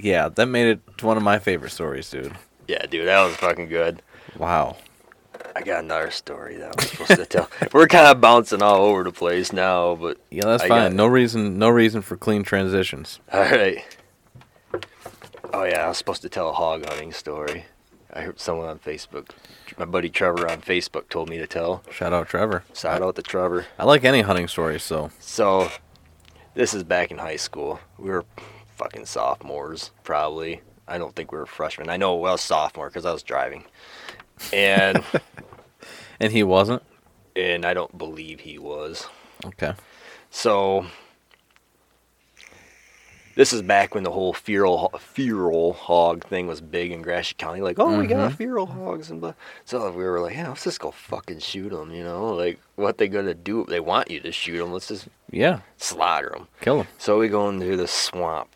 Yeah, 0.01 0.29
that 0.29 0.45
made 0.47 0.67
it 0.67 0.79
one 1.03 1.17
of 1.17 1.23
my 1.23 1.39
favorite 1.39 1.71
stories, 1.71 2.09
dude. 2.09 2.33
Yeah, 2.67 2.85
dude, 2.85 3.07
that 3.07 3.23
was 3.23 3.35
fucking 3.35 3.69
good. 3.69 4.01
Wow. 4.37 4.77
I 5.55 5.61
got 5.61 5.83
another 5.83 6.11
story 6.11 6.57
that 6.57 6.73
I'm 6.77 6.85
supposed 6.85 7.19
to 7.19 7.25
tell. 7.25 7.49
We're 7.73 7.87
kind 7.87 8.07
of 8.07 8.21
bouncing 8.21 8.61
all 8.61 8.83
over 8.83 9.03
the 9.03 9.11
place 9.11 9.51
now, 9.51 9.95
but 9.95 10.17
Yeah, 10.29 10.45
that's 10.45 10.63
I 10.63 10.67
fine. 10.67 10.95
No 10.95 11.07
reason 11.07 11.57
no 11.57 11.69
reason 11.69 12.01
for 12.01 12.17
clean 12.17 12.43
transitions. 12.43 13.19
All 13.31 13.41
right. 13.41 13.83
Oh 15.53 15.63
yeah, 15.63 15.85
I 15.85 15.87
was 15.89 15.97
supposed 15.97 16.21
to 16.23 16.29
tell 16.29 16.49
a 16.49 16.53
hog 16.53 16.85
hunting 16.85 17.11
story. 17.13 17.65
I 18.13 18.21
heard 18.21 18.39
someone 18.39 18.67
on 18.67 18.79
Facebook, 18.79 19.29
my 19.77 19.85
buddy 19.85 20.09
Trevor 20.09 20.49
on 20.49 20.61
Facebook, 20.61 21.09
told 21.09 21.29
me 21.29 21.37
to 21.37 21.47
tell. 21.47 21.83
Shout 21.91 22.13
out 22.13 22.27
Trevor. 22.27 22.63
Shout 22.73 23.01
out 23.01 23.15
to 23.15 23.21
Trevor. 23.21 23.65
I 23.77 23.83
like 23.83 24.03
any 24.03 24.21
hunting 24.21 24.47
story, 24.47 24.79
so 24.79 25.11
So, 25.19 25.69
this 26.53 26.73
is 26.73 26.83
back 26.83 27.11
in 27.11 27.17
high 27.17 27.35
school. 27.35 27.79
We 27.97 28.09
were 28.09 28.25
fucking 28.75 29.05
sophomores, 29.05 29.91
probably. 30.03 30.61
I 30.87 30.97
don't 30.97 31.15
think 31.15 31.31
we 31.31 31.37
were 31.37 31.45
freshmen. 31.45 31.89
I 31.89 31.97
know 31.97 32.15
well 32.15 32.37
sophomore 32.37 32.87
because 32.87 33.05
I 33.05 33.11
was 33.11 33.23
driving, 33.23 33.65
and 34.53 35.03
and 36.19 36.31
he 36.31 36.43
wasn't? 36.43 36.83
and 37.35 37.65
I 37.65 37.75
don't 37.75 37.95
believe 37.97 38.39
he 38.39 38.57
was. 38.57 39.07
Okay. 39.45 39.73
So 40.31 40.87
this 43.37 43.53
is 43.53 43.61
back 43.61 43.93
when 43.93 44.03
the 44.03 44.11
whole 44.11 44.33
feral 44.33 44.91
feral 44.99 45.73
hog 45.73 46.25
thing 46.25 46.47
was 46.47 46.59
big 46.59 46.91
in 46.91 47.03
Gratiot 47.03 47.37
County. 47.37 47.61
Like, 47.61 47.77
oh, 47.77 47.99
we 47.99 48.07
got 48.07 48.29
mm-hmm. 48.29 48.35
feral 48.35 48.65
hogs 48.65 49.11
and 49.11 49.21
blah. 49.21 49.35
So 49.63 49.91
we 49.91 50.03
were 50.03 50.19
like, 50.19 50.35
yeah, 50.35 50.49
let's 50.49 50.63
just 50.63 50.79
go 50.79 50.89
fucking 50.89 51.39
shoot 51.39 51.69
them. 51.69 51.91
You 51.91 52.03
know, 52.03 52.33
like 52.33 52.59
what 52.75 52.97
they 52.97 53.07
gonna 53.07 53.35
do? 53.35 53.63
They 53.69 53.79
want 53.79 54.09
you 54.09 54.19
to 54.21 54.31
shoot 54.31 54.57
them. 54.57 54.73
Let's 54.73 54.87
just 54.87 55.07
Yeah. 55.31 55.59
slaughter 55.77 56.31
them. 56.31 56.47
Kill 56.61 56.79
them. 56.79 56.87
So 56.97 57.19
we 57.19 57.27
go 57.27 57.47
into 57.47 57.77
the 57.77 57.87
swamp, 57.87 58.49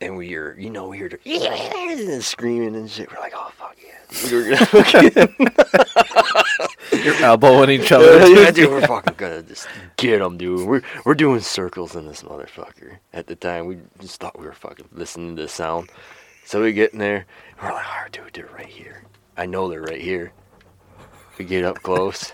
and 0.00 0.16
we 0.16 0.28
hear, 0.28 0.56
you 0.58 0.70
know, 0.70 0.88
we 0.88 0.98
hear 0.98 1.08
the 1.08 2.18
screaming 2.22 2.74
and 2.74 2.90
shit. 2.90 3.10
We're 3.10 3.20
like, 3.20 3.32
oh 3.34 3.50
fuck 3.56 3.76
yeah. 3.82 3.92
We 4.24 4.36
were 4.36 4.56
gonna 4.92 5.28
You're 7.04 7.14
elbowing 7.24 7.70
each 7.70 7.90
other. 7.92 8.26
yeah, 8.28 8.50
dude, 8.50 8.70
we're 8.70 8.86
fucking 8.86 9.14
gonna 9.16 9.42
just 9.42 9.66
get 9.96 10.20
them, 10.20 10.36
dude. 10.38 10.66
We're 10.68 10.82
we're 11.04 11.14
doing 11.14 11.40
circles 11.40 11.96
in 11.96 12.06
this 12.06 12.22
motherfucker. 12.22 12.98
At 13.12 13.26
the 13.26 13.34
time, 13.36 13.66
we 13.66 13.78
just 14.00 14.20
thought 14.20 14.38
we 14.38 14.46
were 14.46 14.52
fucking 14.52 14.88
listening 14.92 15.36
to 15.36 15.42
the 15.42 15.48
sound. 15.48 15.90
So 16.44 16.62
we 16.62 16.72
get 16.72 16.92
in 16.92 17.00
there. 17.00 17.26
We're 17.60 17.72
like, 17.72 17.84
oh, 17.84 18.08
dude, 18.12 18.32
they're 18.34 18.46
right 18.54 18.66
here. 18.66 19.02
I 19.36 19.46
know 19.46 19.68
they're 19.68 19.82
right 19.82 20.00
here. 20.00 20.32
We 21.38 21.44
get 21.44 21.64
up 21.64 21.82
close. 21.82 22.32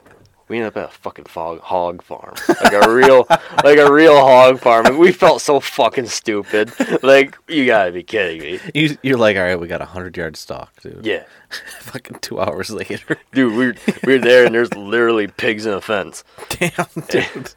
We 0.53 0.59
end 0.59 0.67
up 0.67 0.77
at 0.77 0.85
a 0.85 0.89
fucking 0.89 1.25
fog, 1.25 1.61
hog 1.61 2.03
farm, 2.03 2.35
like 2.63 2.75
a 2.75 2.93
real, 2.93 3.27
like 3.65 3.79
a 3.79 3.91
real 3.91 4.17
hog 4.17 4.61
farm, 4.61 4.85
and 4.85 4.99
we 4.99 5.11
felt 5.11 5.41
so 5.41 5.61
fucking 5.61 6.09
stupid. 6.09 6.71
Like 7.03 7.39
you 7.49 7.65
gotta 7.65 7.91
be 7.91 8.03
kidding 8.03 8.43
me. 8.43 8.61
You, 8.75 8.99
you're 9.03 9.17
like, 9.17 9.39
all 9.39 9.45
right, 9.45 9.59
we 9.59 9.67
got 9.67 9.81
a 9.81 9.87
hundred 9.87 10.15
yard 10.15 10.37
stalk, 10.37 10.79
dude. 10.83 11.07
Yeah, 11.07 11.25
Fucking 11.81 12.19
two 12.19 12.39
hours 12.39 12.71
later. 12.71 13.17
dude, 13.33 13.57
we're 13.57 13.75
we're 14.05 14.19
there, 14.19 14.45
and 14.45 14.55
there's 14.55 14.75
literally 14.75 15.27
pigs 15.27 15.65
in 15.65 15.73
a 15.73 15.81
fence. 15.81 16.23
Damn, 16.51 16.87
dude. 17.09 17.55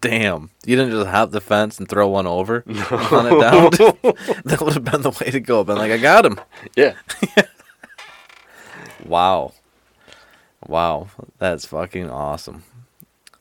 Damn. 0.00 0.48
You 0.64 0.76
didn't 0.76 0.92
just 0.92 1.08
hop 1.08 1.30
the 1.30 1.42
fence 1.42 1.78
and 1.78 1.86
throw 1.86 2.08
one 2.08 2.26
over? 2.26 2.64
Hunt 2.70 3.28
it 3.28 3.38
down? 3.38 3.70
that 4.46 4.62
would 4.62 4.72
have 4.72 4.84
been 4.84 5.02
the 5.02 5.10
way 5.10 5.30
to 5.30 5.40
go. 5.40 5.62
Been 5.62 5.76
like, 5.76 5.92
I 5.92 5.98
got 5.98 6.24
him. 6.24 6.40
Yeah. 6.74 6.94
Wow. 9.04 9.52
Wow, 10.66 11.08
that's 11.38 11.66
fucking 11.66 12.10
awesome. 12.10 12.62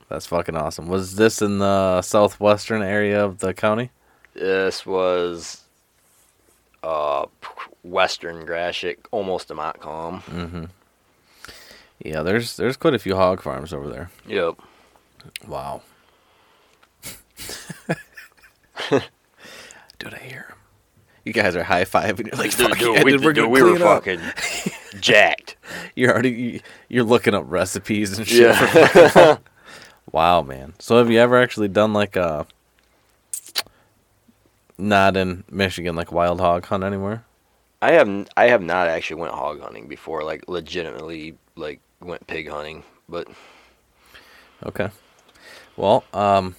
That's 0.10 0.26
fucking 0.26 0.56
awesome. 0.58 0.88
Was 0.88 1.16
this 1.16 1.42
in 1.42 1.60
the 1.60 2.02
southwestern 2.02 2.82
area 2.82 3.24
of 3.24 3.40
the 3.40 3.54
county? 3.54 3.92
This 4.34 4.86
was 4.86 5.62
uh 6.84 7.26
western 7.84 8.46
Gratiot, 8.46 9.00
almost 9.12 9.48
to 9.50 9.56
Montcalm. 9.56 10.22
Mm-hmm. 10.22 10.66
Yeah, 12.04 12.24
there's 12.24 12.58
there's 12.58 12.78
quite 12.78 12.94
a 12.96 13.00
few 13.00 13.16
hog 13.16 13.42
farms 13.42 13.74
over 13.74 13.88
there. 13.88 14.10
Yep. 14.28 14.56
Wow. 15.48 15.82
Dude, 18.90 20.14
I 20.14 20.20
hear. 20.20 20.56
You 21.24 21.34
guys 21.34 21.56
are 21.56 21.64
high 21.64 21.86
fiving. 21.86 22.28
You're 22.28 22.38
like, 22.38 22.58
Dude, 22.58 22.78
dude, 22.80 23.04
we, 23.04 23.34
dude, 23.34 23.50
we 23.50 23.62
were 23.62 23.78
fucking 23.78 24.20
jacked. 25.00 25.56
You're 25.96 26.12
already 26.12 26.62
you're 26.90 27.04
looking 27.04 27.34
up 27.34 27.44
recipes 27.48 28.18
and 28.18 28.28
shit. 28.28 28.56
Yeah. 28.56 29.38
wow, 30.12 30.42
man. 30.42 30.74
So 30.80 30.98
have 30.98 31.10
you 31.10 31.20
ever 31.20 31.42
actually 31.42 31.68
done 31.68 31.94
like 31.94 32.16
a 32.16 32.46
not 34.78 35.16
in 35.16 35.44
Michigan, 35.50 35.96
like 35.96 36.12
wild 36.12 36.40
hog 36.40 36.66
hunt 36.66 36.84
anywhere? 36.84 37.24
I 37.82 37.94
have 37.94 38.28
I 38.38 38.48
have 38.48 38.62
not 38.62 38.88
actually 38.88 39.22
went 39.22 39.34
hog 39.34 39.62
hunting 39.62 39.88
before, 39.88 40.24
like 40.24 40.48
legitimately 40.48 41.38
like 41.56 41.80
went 42.00 42.26
pig 42.28 42.50
hunting, 42.50 42.84
but 43.08 43.28
Okay. 44.66 44.90
Well, 45.76 46.04
um, 46.14 46.56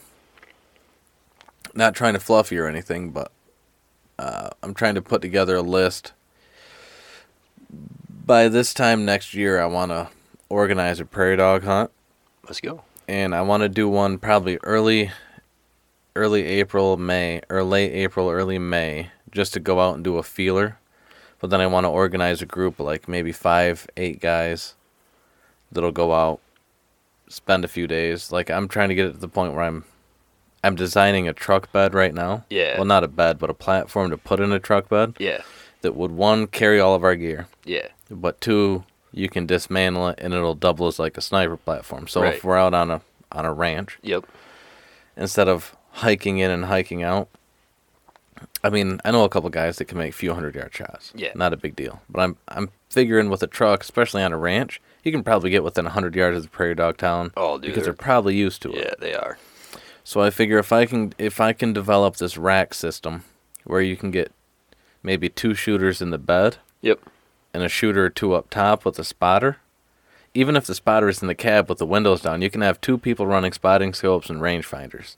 not 1.75 1.95
trying 1.95 2.15
to 2.15 2.21
fluff 2.21 2.51
you 2.51 2.63
or 2.63 2.69
anything, 2.69 3.11
but 3.11 3.31
uh, 4.19 4.51
I'm 4.63 4.75
trying 4.75 4.95
to 4.97 5.03
put 5.03 5.23
together 5.23 5.57
a 5.57 5.63
list. 5.63 6.13
By 8.25 8.49
this 8.49 8.73
time 8.75 9.05
next 9.05 9.35
year, 9.35 9.61
I 9.61 9.67
want 9.67 9.91
to 9.91 10.09
organize 10.49 11.01
a 11.01 11.05
prairie 11.05 11.37
dog 11.37 11.65
hunt, 11.65 11.91
let's 12.47 12.61
go. 12.61 12.83
and 13.09 13.35
I 13.35 13.43
want 13.43 13.63
to 13.63 13.69
do 13.69 13.89
one 13.89 14.19
probably 14.19 14.59
early, 14.63 15.11
early 16.15 16.45
April, 16.45 16.97
May, 16.97 17.41
or 17.51 17.65
late 17.65 17.93
April, 17.93 18.31
early 18.31 18.59
May, 18.59 19.11
just 19.31 19.55
to 19.55 19.61
go 19.61 19.81
out 19.81 19.95
and 19.97 20.05
do 20.05 20.19
a 20.19 20.23
feeler. 20.23 20.79
But 21.41 21.51
then 21.51 21.61
I 21.61 21.67
want 21.67 21.85
to 21.85 21.89
organize 21.89 22.41
a 22.43 22.47
group 22.47 22.79
like 22.79 23.09
maybe 23.09 23.33
five, 23.33 23.89
eight 23.97 24.21
guys 24.21 24.75
that'll 25.73 25.91
go 25.91 26.13
out, 26.15 26.39
spend 27.29 27.65
a 27.65 27.69
few 27.69 27.87
days. 27.89 28.31
Like 28.31 28.51
I'm 28.51 28.69
trying 28.69 28.91
to 28.91 28.95
get 28.95 29.07
it 29.07 29.13
to 29.15 29.19
the 29.19 29.29
point 29.29 29.55
where 29.55 29.65
I'm 29.65 29.85
I'm 30.63 30.77
designing 30.77 31.27
a 31.27 31.33
truck 31.33 31.73
bed 31.73 31.93
right 31.93 32.15
now. 32.15 32.45
Yeah. 32.49 32.77
Well, 32.77 32.85
not 32.85 33.03
a 33.03 33.09
bed, 33.09 33.41
but 33.41 33.51
a 33.51 33.55
platform 33.55 34.11
to 34.11 34.17
put 34.17 34.39
in 34.39 34.53
a 34.53 34.61
truck 34.61 34.89
bed 34.89 35.15
Yeah. 35.19 35.41
that 35.81 35.97
would 35.97 36.13
one 36.13 36.47
carry 36.47 36.79
all 36.79 36.95
of 36.95 37.03
our 37.03 37.17
gear, 37.17 37.49
Yeah. 37.65 37.89
But 38.13 38.41
two 38.41 38.85
you 39.15 39.29
can 39.29 39.45
dismantle 39.47 40.09
it 40.09 40.19
and 40.23 40.33
it'll 40.33 40.55
double 40.55 40.87
as 40.87 40.99
like 40.99 41.17
a 41.19 41.21
sniper 41.21 41.57
platform. 41.57 42.07
So 42.09 42.23
Right. 42.23 42.35
if 42.35 42.45
we're 42.45 42.57
out 42.59 42.75
on 42.75 42.91
a 42.91 43.01
on 43.31 43.45
a 43.45 43.53
ranch, 43.53 43.99
Yep. 44.03 44.25
instead 45.17 45.49
of 45.49 45.75
hiking 45.93 46.39
in 46.39 46.51
and 46.51 46.67
hiking 46.67 47.03
out. 47.03 47.29
I 48.65 48.71
mean, 48.71 49.01
I 49.05 49.11
know 49.11 49.25
a 49.25 49.29
couple 49.29 49.51
guys 49.51 49.77
that 49.77 49.87
can 49.87 49.99
make 49.99 50.11
a 50.11 50.17
few 50.17 50.35
hundred 50.35 50.55
yard 50.55 50.75
shots. 50.75 51.13
Yeah. 51.15 51.33
Not 51.35 51.53
a 51.53 51.57
big 51.57 51.77
deal. 51.77 52.01
But 52.09 52.21
I'm 52.23 52.37
I'm 52.49 52.71
figuring 52.91 53.31
with 53.31 53.43
a 53.43 53.47
truck, 53.47 53.83
especially 53.83 54.23
on 54.23 54.33
a 54.33 54.37
ranch, 54.39 54.81
you 55.05 55.13
can 55.13 55.23
probably 55.23 55.51
get 55.51 55.63
within 55.65 55.87
hundred 55.87 56.15
yards 56.15 56.37
of 56.39 56.43
the 56.45 56.49
prairie 56.49 56.75
dog 56.75 56.97
town. 56.97 57.33
Oh, 57.37 57.57
dude, 57.59 57.63
because 57.63 57.85
they're- 57.85 57.93
they're 57.93 58.05
probably 58.05 58.35
used 58.37 58.63
to 58.63 58.73
it. 58.73 58.79
Yeah, 58.79 58.95
they 58.99 59.15
are. 59.15 59.39
So 60.05 60.21
I 60.21 60.31
figure 60.31 60.59
if 60.59 60.73
I 60.73 60.87
can 60.87 61.13
if 61.19 61.41
I 61.41 61.53
can 61.53 61.73
develop 61.73 62.17
this 62.17 62.37
rack 62.37 62.75
system 62.75 63.25
where 63.65 63.81
you 63.81 63.97
can 63.97 64.11
get 64.11 64.33
maybe 65.03 65.29
two 65.29 65.55
shooters 65.55 66.01
in 66.03 66.11
the 66.11 66.19
bed 66.19 66.57
Yep. 66.81 67.01
And 67.55 67.63
a 67.63 67.69
shooter 67.69 68.07
or 68.07 68.11
two 68.11 68.35
up 68.35 68.51
top 68.51 68.85
with 68.85 68.99
a 68.99 69.05
spotter. 69.05 69.59
Even 70.35 70.57
if 70.57 70.67
the 70.67 70.75
spotter 70.75 71.09
is 71.09 71.21
in 71.21 71.29
the 71.29 71.35
cab 71.35 71.69
with 71.69 71.79
the 71.79 71.87
windows 71.87 72.23
down, 72.23 72.41
you 72.41 72.49
can 72.51 72.63
have 72.63 72.81
two 72.81 72.97
people 72.97 73.27
running 73.27 73.53
spotting 73.53 73.93
scopes 73.93 74.31
and 74.31 74.41
rangefinders. 74.41 75.17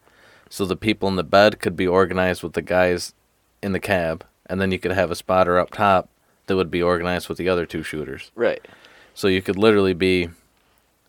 So 0.51 0.67
the 0.67 0.77
people 0.77 1.09
in 1.09 1.17
the 1.17 1.23
bed 1.25 1.61
could 1.61 1.77
be 1.77 1.87
organized 1.87 2.43
with 2.43 2.55
the 2.55 2.63
guys 2.63 3.15
in 3.63 3.73
the 3.73 3.81
cab, 3.81 4.25
and 4.47 4.61
then 4.61 4.73
you 4.73 4.79
could 4.79 4.91
have 4.93 5.11
a 5.11 5.17
spotter 5.17 5.59
up 5.59 5.71
top 5.71 6.09
that 6.47 6.57
would 6.57 6.71
be 6.71 6.83
organized 6.83 7.29
with 7.29 7.39
the 7.39 7.49
other 7.49 7.65
two 7.65 7.83
shooters. 7.83 8.31
Right. 8.35 8.67
So 9.15 9.29
you 9.29 9.41
could 9.41 9.57
literally 9.57 9.95
be 9.95 10.29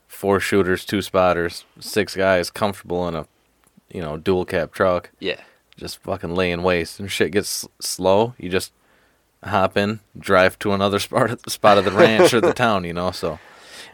four 0.07 0.39
shooters, 0.39 0.85
two 0.85 1.01
spotters, 1.01 1.65
six 1.79 2.15
guys 2.15 2.49
comfortable 2.51 3.07
in 3.07 3.15
a 3.15 3.27
you 3.91 4.01
know 4.01 4.17
dual 4.17 4.45
cab 4.45 4.71
truck, 4.71 5.09
Yeah. 5.19 5.41
just 5.77 5.97
fucking 6.03 6.35
laying 6.35 6.61
waste. 6.63 6.99
And 6.99 7.11
shit 7.11 7.31
gets 7.31 7.67
slow, 7.79 8.35
you 8.37 8.49
just 8.49 8.71
hop 9.45 9.77
in, 9.77 9.99
drive 10.17 10.57
to 10.59 10.73
another 10.73 10.99
spot 10.99 11.49
spot 11.49 11.77
of 11.77 11.85
the 11.85 11.91
ranch 11.91 12.33
or 12.33 12.41
the 12.41 12.53
town, 12.65 12.83
you 12.83 12.93
know. 12.93 13.11
So, 13.11 13.39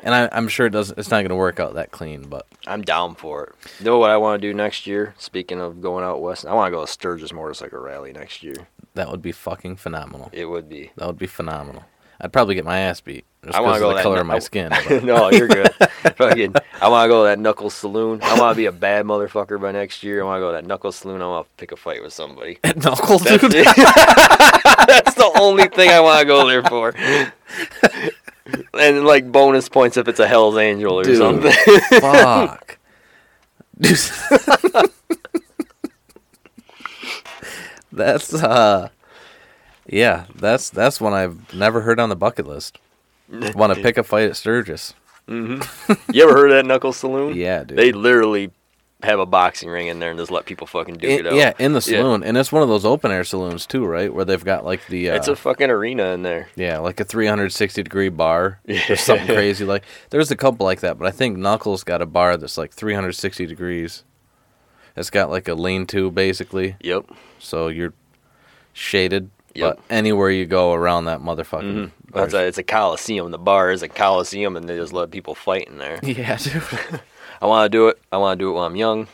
and 0.04 0.14
I, 0.16 0.30
I'm 0.32 0.48
sure 0.48 0.66
it 0.66 0.72
doesn't. 0.72 0.98
It's 0.98 1.10
not 1.12 1.18
going 1.22 1.30
to 1.30 1.36
work 1.36 1.60
out 1.60 1.74
that 1.76 1.92
clean, 1.92 2.24
but 2.24 2.48
I'm 2.68 2.82
down 2.82 3.16
for 3.16 3.44
it. 3.46 3.56
You 3.80 3.86
know 3.86 3.98
what 3.98 4.10
I 4.10 4.18
want 4.18 4.42
to 4.42 4.48
do 4.48 4.54
next 4.54 4.88
year? 4.88 5.14
Speaking 5.18 5.60
of 5.62 5.82
going 5.82 6.04
out 6.04 6.22
west, 6.22 6.46
I 6.46 6.54
want 6.54 6.72
to 6.72 6.78
go 6.78 6.86
to 6.86 6.92
Sturgis 6.92 7.34
Motorcycle 7.34 7.80
Rally 7.80 8.12
next 8.14 8.44
year. 8.44 8.68
that 8.96 9.10
would 9.10 9.22
be 9.22 9.32
fucking 9.32 9.76
phenomenal. 9.78 10.30
It 10.34 10.46
would 10.46 10.68
be. 10.70 10.92
That 10.98 11.08
would 11.08 11.20
be 11.20 11.28
phenomenal. 11.28 11.86
I'd 12.20 12.34
probably 12.34 12.56
get 12.56 12.66
my 12.66 12.80
ass 12.80 13.02
beat 13.02 13.26
just 13.44 13.56
I 13.58 13.62
want 13.62 13.76
to 13.76 13.80
go 13.80 13.90
the 13.90 13.96
that 13.96 14.04
color 14.04 14.22
of 14.22 14.28
my 14.28 14.36
I- 14.36 14.40
skin. 14.40 14.72
no, 15.04 15.32
you're 15.32 15.48
good. 15.48 15.74
Fucking, 16.16 16.56
I 16.80 16.88
want 16.90 17.06
to 17.06 17.10
go 17.10 17.24
to 17.24 17.30
that 17.30 17.40
Knuckles 17.40 17.74
Saloon. 17.74 18.22
I 18.22 18.40
want 18.40 18.54
to 18.54 18.58
be 18.58 18.66
a 18.68 18.72
bad 18.72 19.06
motherfucker 19.06 19.60
by 19.60 19.72
next 19.72 20.04
year. 20.04 20.22
I 20.22 20.26
want 20.26 20.38
to 20.38 20.42
go 20.42 20.50
to 20.52 20.56
that 20.58 20.66
Knuckles 20.68 20.98
Saloon. 20.98 21.22
I 21.22 21.28
want 21.28 21.48
to 21.48 21.52
pick 21.58 21.72
a 21.72 21.76
fight 21.76 22.04
with 22.04 22.14
somebody. 22.14 22.60
Knuckles, 22.76 23.24
That's, 23.24 23.42
dude. 23.42 23.52
That's 23.66 25.16
the 25.16 25.32
only 25.40 25.68
thing 25.70 25.90
I 25.90 26.00
want 26.02 26.20
to 26.20 26.26
go 26.26 26.48
there 26.48 26.64
for. 26.64 26.94
and 28.80 29.06
like 29.06 29.32
bonus 29.32 29.70
points 29.70 29.98
if 29.98 30.08
it's 30.08 30.20
a 30.20 30.28
Hell's 30.28 30.58
Angel 30.58 31.00
or 31.00 31.04
Dude. 31.04 31.18
something. 31.18 31.52
Fuck. 32.00 32.78
That's 37.92 38.34
uh 38.34 38.90
yeah, 39.88 40.26
that's 40.36 40.70
that's 40.70 41.02
one 41.02 41.14
I've 41.14 41.54
never 41.54 41.82
heard 41.82 42.00
on 42.00 42.10
the 42.10 42.16
bucket 42.16 42.48
list. 42.48 42.78
Want 43.56 43.74
to 43.74 43.82
pick 43.82 43.98
a 43.98 44.04
fight 44.04 44.26
at 44.30 44.36
Sturgis? 44.36 44.94
You 45.28 46.24
ever 46.24 46.34
heard 46.34 46.52
of 46.52 46.58
that 46.58 46.66
Knuckles 46.66 46.98
Saloon? 46.98 47.36
Yeah, 47.36 47.64
dude. 47.64 47.78
They 47.78 47.92
literally 47.94 48.52
have 49.04 49.20
a 49.20 49.26
boxing 49.26 49.70
ring 49.70 49.88
in 49.88 50.00
there 50.00 50.12
and 50.12 50.20
just 50.20 50.30
let 50.30 50.46
people 50.46 50.68
fucking 50.68 50.96
duke 50.96 51.10
In- 51.10 51.20
it 51.26 51.28
out. 51.28 51.34
yeah, 51.36 51.54
in 51.58 51.74
the 51.74 51.78
Yeah. 51.80 51.98
saloon, 52.02 52.24
and 52.24 52.38
it's 52.38 52.52
one 52.52 52.62
of 52.62 52.70
those 52.70 52.86
open 52.86 53.10
air 53.12 53.24
saloons 53.24 53.66
too, 53.66 53.84
right? 53.86 54.14
Where 54.14 54.26
they've 54.26 54.44
got 54.44 54.64
like 54.66 54.86
the 54.88 55.10
uh, 55.10 55.16
It's 55.16 55.28
a 55.28 55.36
fucking 55.36 55.70
arena 55.72 56.08
in 56.12 56.22
there. 56.24 56.50
yeah, 56.56 56.78
like 56.80 57.00
a 57.00 57.04
360 57.04 57.82
degree 57.82 58.10
bar 58.10 58.60
Yeah. 58.68 58.92
or 58.92 58.96
something 58.96 59.26
crazy. 59.36 59.66
Like 59.66 59.84
there's 60.12 60.30
a 60.32 60.36
couple 60.36 60.66
like 60.66 60.82
that, 60.82 61.00
but 61.00 61.08
I 61.08 61.12
think 61.12 61.38
Knuckles 61.38 61.84
got 61.84 62.02
a 62.02 62.06
bar 62.06 62.38
that's 62.38 62.58
like 62.60 62.74
360 62.74 63.46
degrees. 63.48 64.04
It's 64.96 65.10
got 65.10 65.30
like 65.32 65.48
a 65.48 65.54
lean-to 65.56 66.12
basically, 66.12 66.76
Yep. 66.82 67.06
so 67.40 67.70
you're 67.70 67.94
shaded. 68.74 69.30
Yep. 69.54 69.76
But 69.76 69.84
anywhere 69.94 70.30
you 70.30 70.46
go 70.46 70.74
around 70.74 71.06
that 71.06 71.20
motherfucking, 71.20 71.92
That's 72.14 72.34
a, 72.34 72.46
it's 72.48 72.58
a 72.58 72.64
coliseum. 72.64 73.32
The 73.32 73.38
bar 73.38 73.72
is 73.72 73.84
a 73.84 73.90
coliseum, 73.90 74.56
and 74.56 74.68
they 74.68 74.78
just 74.78 74.94
let 74.94 75.12
people 75.12 75.36
fight 75.36 75.68
in 75.68 75.78
there. 75.78 76.00
yeah, 76.04 76.38
dude. 76.38 76.64
I 77.42 77.46
want 77.48 77.66
to 77.66 77.78
do 77.78 77.88
it. 77.90 78.00
I 78.12 78.18
want 78.18 78.40
to 78.40 78.44
do 78.46 78.50
it 78.50 78.54
while 78.54 78.66
I'm 78.66 78.76
young. 78.76 79.08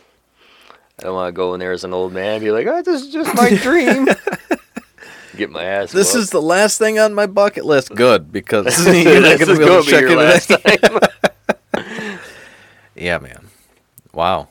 I 1.00 1.04
don't 1.04 1.16
want 1.16 1.28
to 1.30 1.32
go 1.32 1.54
in 1.54 1.60
there 1.60 1.72
as 1.72 1.84
an 1.84 1.94
old 1.94 2.12
man 2.14 2.36
and 2.36 2.44
be 2.44 2.52
like, 2.52 2.68
oh, 2.68 2.82
this 2.82 3.02
is 3.04 3.14
just 3.14 3.34
my 3.36 3.50
dream. 3.62 4.08
Get 5.36 5.50
my 5.52 5.64
ass. 5.64 5.92
this 5.92 6.14
whooped. 6.14 6.24
is 6.24 6.30
the 6.32 6.42
last 6.42 6.78
thing 6.80 6.98
on 7.00 7.14
my 7.14 7.28
bucket 7.28 7.66
list. 7.66 7.94
Good 7.96 8.32
because 8.32 8.66
you're 8.86 9.22
not 9.22 9.38
This 9.38 9.40
gonna 9.40 9.52
is 9.54 9.60
be 9.60 9.64
able 9.66 9.84
be 9.84 9.92
check 9.92 10.02
your 10.02 10.16
last 10.18 10.48
time. 10.50 11.84
Yeah, 12.96 13.20
man. 13.20 13.48
Wow. 14.14 14.48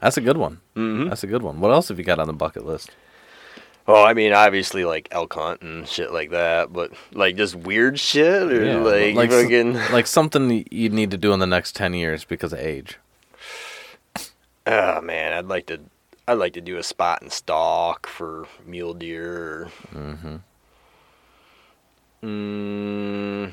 That's 0.00 0.16
a 0.18 0.20
good 0.20 0.36
one. 0.36 0.60
Mhm. 0.76 1.08
That's 1.08 1.24
a 1.24 1.26
good 1.26 1.42
one. 1.42 1.60
What 1.60 1.70
else 1.70 1.88
have 1.88 1.98
you 1.98 2.04
got 2.04 2.18
on 2.18 2.26
the 2.26 2.32
bucket 2.34 2.66
list? 2.66 2.90
Oh, 3.88 4.04
I 4.04 4.14
mean, 4.14 4.32
obviously, 4.32 4.84
like 4.84 5.08
elk 5.10 5.34
hunt 5.34 5.60
and 5.62 5.88
shit 5.88 6.12
like 6.12 6.30
that, 6.30 6.72
but 6.72 6.92
like 7.12 7.36
just 7.36 7.54
weird 7.56 7.98
shit 7.98 8.50
or 8.52 8.64
Yeah, 8.64 8.76
like, 8.76 9.14
like 9.16 9.30
fucking. 9.30 9.74
Like 9.92 10.06
something 10.06 10.64
you 10.70 10.88
need 10.88 11.10
to 11.10 11.16
do 11.18 11.32
in 11.32 11.40
the 11.40 11.46
next 11.46 11.74
10 11.74 11.92
years 11.94 12.24
because 12.24 12.52
of 12.52 12.60
age. 12.60 12.98
Oh 14.66 15.00
man, 15.00 15.32
I'd 15.32 15.46
like 15.46 15.66
to. 15.66 15.80
I'd 16.28 16.34
like 16.34 16.52
to 16.52 16.60
do 16.60 16.76
a 16.78 16.84
spot 16.84 17.20
and 17.22 17.32
stalk 17.32 18.06
for 18.06 18.46
mule 18.64 18.94
deer. 18.94 19.32
Or, 19.34 19.70
Mm-hmm. 19.92 20.36
mm, 22.22 23.52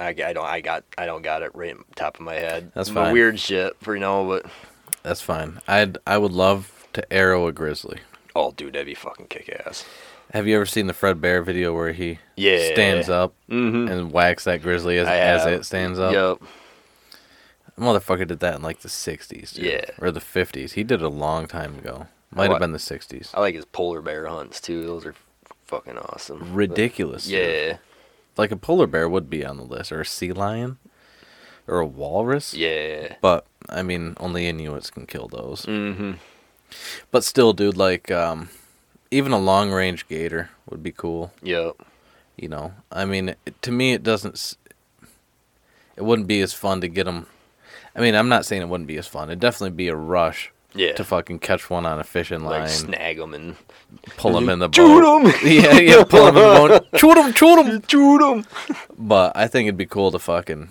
I, 0.00 0.06
I 0.08 0.32
don't. 0.32 0.46
I 0.46 0.60
got. 0.62 0.84
I 0.96 1.04
don't 1.06 1.20
got 1.22 1.42
it 1.42 1.50
right 1.54 1.76
top 1.94 2.14
of 2.16 2.20
my 2.22 2.34
head. 2.34 2.72
That's 2.74 2.88
fine. 2.88 3.12
Weird 3.12 3.38
shit 3.38 3.76
for 3.82 3.94
you 3.94 4.00
know, 4.00 4.26
but 4.26 4.46
That's 5.02 5.20
fine. 5.20 5.60
I'd 5.68 5.98
I 6.06 6.16
would 6.18 6.32
love 6.32 6.86
to 6.94 7.12
arrow 7.12 7.46
a 7.46 7.52
grizzly. 7.52 7.98
Oh, 8.36 8.52
dude, 8.52 8.72
that'd 8.74 8.86
be 8.86 8.94
fucking 8.94 9.26
kick 9.26 9.48
ass. 9.66 9.84
Have 10.32 10.46
you 10.46 10.56
ever 10.56 10.66
seen 10.66 10.86
the 10.86 10.92
Fred 10.94 11.20
Bear 11.20 11.42
video 11.42 11.74
where 11.74 11.92
he 11.92 12.18
Yeah. 12.36 12.72
stands 12.72 13.08
up 13.08 13.34
Mm-hmm. 13.48 13.88
and 13.92 14.12
whacks 14.12 14.44
that 14.44 14.62
grizzly 14.62 14.98
as, 14.98 15.06
I 15.06 15.16
as 15.16 15.44
have. 15.44 15.52
it 15.52 15.64
stands 15.64 15.98
up? 15.98 16.12
Yep. 16.12 16.48
Motherfucker 17.78 18.26
did 18.26 18.40
that 18.40 18.56
in 18.56 18.62
like 18.62 18.80
the 18.80 18.88
60s. 18.88 19.54
dude. 19.54 19.64
Yeah. 19.64 19.84
Or 20.00 20.10
the 20.10 20.20
50s. 20.20 20.72
He 20.72 20.84
did 20.84 21.00
it 21.00 21.04
a 21.04 21.08
long 21.08 21.46
time 21.46 21.78
ago. 21.78 22.06
Might 22.32 22.50
have 22.50 22.60
been 22.60 22.72
the 22.72 22.78
60s. 22.78 23.30
I 23.34 23.40
like 23.40 23.54
his 23.54 23.64
polar 23.64 24.00
bear 24.00 24.26
hunts 24.26 24.60
too. 24.60 24.84
Those 24.86 25.06
are 25.06 25.14
fucking 25.66 25.96
awesome. 25.98 26.54
Ridiculous. 26.54 27.26
dude. 27.26 27.32
Yeah. 27.68 27.76
like 28.36 28.50
a 28.50 28.56
polar 28.56 28.86
bear 28.88 29.08
would 29.08 29.30
be 29.30 29.44
on 29.44 29.56
the 29.56 29.62
list, 29.62 29.92
or 29.92 30.00
a 30.00 30.06
sea 30.06 30.32
lion, 30.32 30.78
or 31.68 31.78
a 31.78 31.86
walrus. 31.86 32.52
Yeah. 32.54 33.14
But 33.20 33.46
I 33.68 33.82
mean, 33.82 34.16
only 34.18 34.46
Inuits 34.48 34.90
can 34.90 35.06
kill 35.06 35.28
those. 35.28 35.66
Mm-hmm. 35.66 36.12
But 37.10 37.24
still, 37.24 37.52
dude, 37.52 37.76
like 37.76 38.10
um, 38.10 38.48
even 39.10 39.32
a 39.32 39.38
long 39.38 39.70
range 39.70 40.06
gator 40.08 40.50
would 40.68 40.82
be 40.82 40.92
cool. 40.92 41.32
Yep. 41.42 41.76
You 42.36 42.48
know, 42.48 42.74
I 42.90 43.04
mean, 43.04 43.28
it, 43.46 43.62
to 43.62 43.70
me, 43.70 43.92
it 43.92 44.02
doesn't. 44.02 44.56
It 45.96 46.02
wouldn't 46.02 46.26
be 46.26 46.40
as 46.40 46.52
fun 46.52 46.80
to 46.80 46.88
get 46.88 47.04
them. 47.04 47.26
I 47.94 48.00
mean, 48.00 48.16
I'm 48.16 48.28
not 48.28 48.44
saying 48.44 48.62
it 48.62 48.68
wouldn't 48.68 48.88
be 48.88 48.96
as 48.98 49.06
fun. 49.06 49.28
It'd 49.28 49.38
definitely 49.38 49.76
be 49.76 49.86
a 49.86 49.94
rush 49.94 50.50
Yeah. 50.74 50.94
to 50.94 51.04
fucking 51.04 51.38
catch 51.38 51.70
one 51.70 51.86
on 51.86 52.00
a 52.00 52.04
fishing 52.04 52.42
line, 52.42 52.62
like 52.62 52.70
snag 52.70 53.18
them 53.18 53.34
and 53.34 53.54
pull 54.16 54.32
them 54.32 54.48
in 54.48 54.58
the 54.58 54.68
Shoot 54.72 55.02
them. 55.02 55.32
yeah, 55.48 55.78
yeah, 55.78 56.02
pull 56.02 56.26
him 56.26 56.36
in 56.36 56.42
the 56.42 56.80
boat. 56.80 56.86
Shoot 57.00 57.14
them, 57.14 57.32
shoot 57.32 57.62
them, 57.64 57.82
shoot 57.86 58.18
them. 58.18 58.44
But 58.98 59.36
I 59.36 59.46
think 59.46 59.68
it'd 59.68 59.76
be 59.78 59.86
cool 59.86 60.10
to 60.10 60.18
fucking 60.18 60.70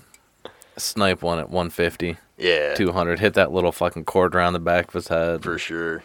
snipe 0.75 1.21
one 1.21 1.39
at 1.39 1.49
150, 1.49 2.17
Yeah. 2.37 2.73
200, 2.75 3.19
hit 3.19 3.33
that 3.35 3.51
little 3.51 3.71
fucking 3.71 4.05
cord 4.05 4.33
around 4.35 4.53
the 4.53 4.59
back 4.59 4.87
of 4.87 4.93
his 4.93 5.07
head. 5.09 5.43
For 5.43 5.57
sure. 5.57 6.03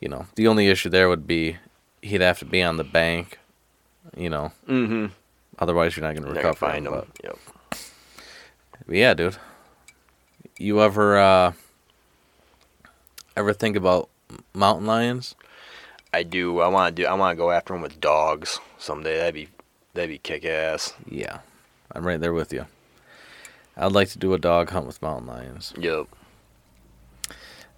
You 0.00 0.08
know, 0.08 0.26
the 0.34 0.46
only 0.48 0.68
issue 0.68 0.88
there 0.90 1.08
would 1.08 1.26
be 1.26 1.58
he'd 2.02 2.20
have 2.20 2.38
to 2.40 2.44
be 2.44 2.62
on 2.62 2.76
the 2.76 2.84
bank. 2.84 3.38
You 4.16 4.28
know, 4.30 4.52
Mm-hmm. 4.68 5.06
otherwise 5.58 5.96
you're 5.96 6.04
not 6.06 6.14
gonna 6.14 6.32
recover 6.32 6.54
find 6.54 6.86
him. 6.86 6.92
But, 6.92 7.06
Yep. 7.22 7.38
but 8.86 8.94
yeah, 8.96 9.14
dude. 9.14 9.36
You 10.58 10.80
ever 10.82 11.18
uh 11.18 11.52
ever 13.36 13.52
think 13.52 13.76
about 13.76 14.08
mountain 14.52 14.86
lions? 14.86 15.34
I 16.12 16.22
do. 16.22 16.60
I 16.60 16.68
want 16.68 16.94
to 16.94 17.02
do. 17.02 17.08
I 17.08 17.14
want 17.14 17.36
to 17.36 17.40
go 17.42 17.50
after 17.50 17.72
them 17.72 17.82
with 17.82 18.00
dogs 18.00 18.60
someday. 18.78 19.16
That'd 19.16 19.34
be 19.34 19.48
that'd 19.94 20.10
be 20.10 20.18
kick 20.18 20.44
ass. 20.44 20.92
Yeah, 21.08 21.38
I'm 21.92 22.06
right 22.06 22.20
there 22.20 22.32
with 22.34 22.52
you. 22.52 22.66
I'd 23.76 23.92
like 23.92 24.08
to 24.10 24.18
do 24.18 24.32
a 24.34 24.38
dog 24.38 24.70
hunt 24.70 24.86
with 24.86 25.02
mountain 25.02 25.26
lions. 25.26 25.72
Yep. 25.78 26.06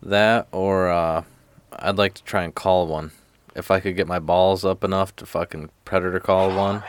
That 0.02 0.47
or 0.52 0.90
uh, 0.90 1.24
I'd 1.73 1.97
like 1.97 2.14
to 2.14 2.24
try 2.24 2.44
and 2.44 2.55
call 2.55 2.86
one. 2.86 3.12
If 3.55 3.70
I 3.70 3.81
could 3.81 3.97
get 3.97 4.06
my 4.06 4.18
balls 4.18 4.64
up 4.64 4.85
enough 4.85 5.16
to 5.16 5.27
fucking 5.27 5.70
predator 5.86 6.20
call 6.20 6.55
one. 6.55 6.82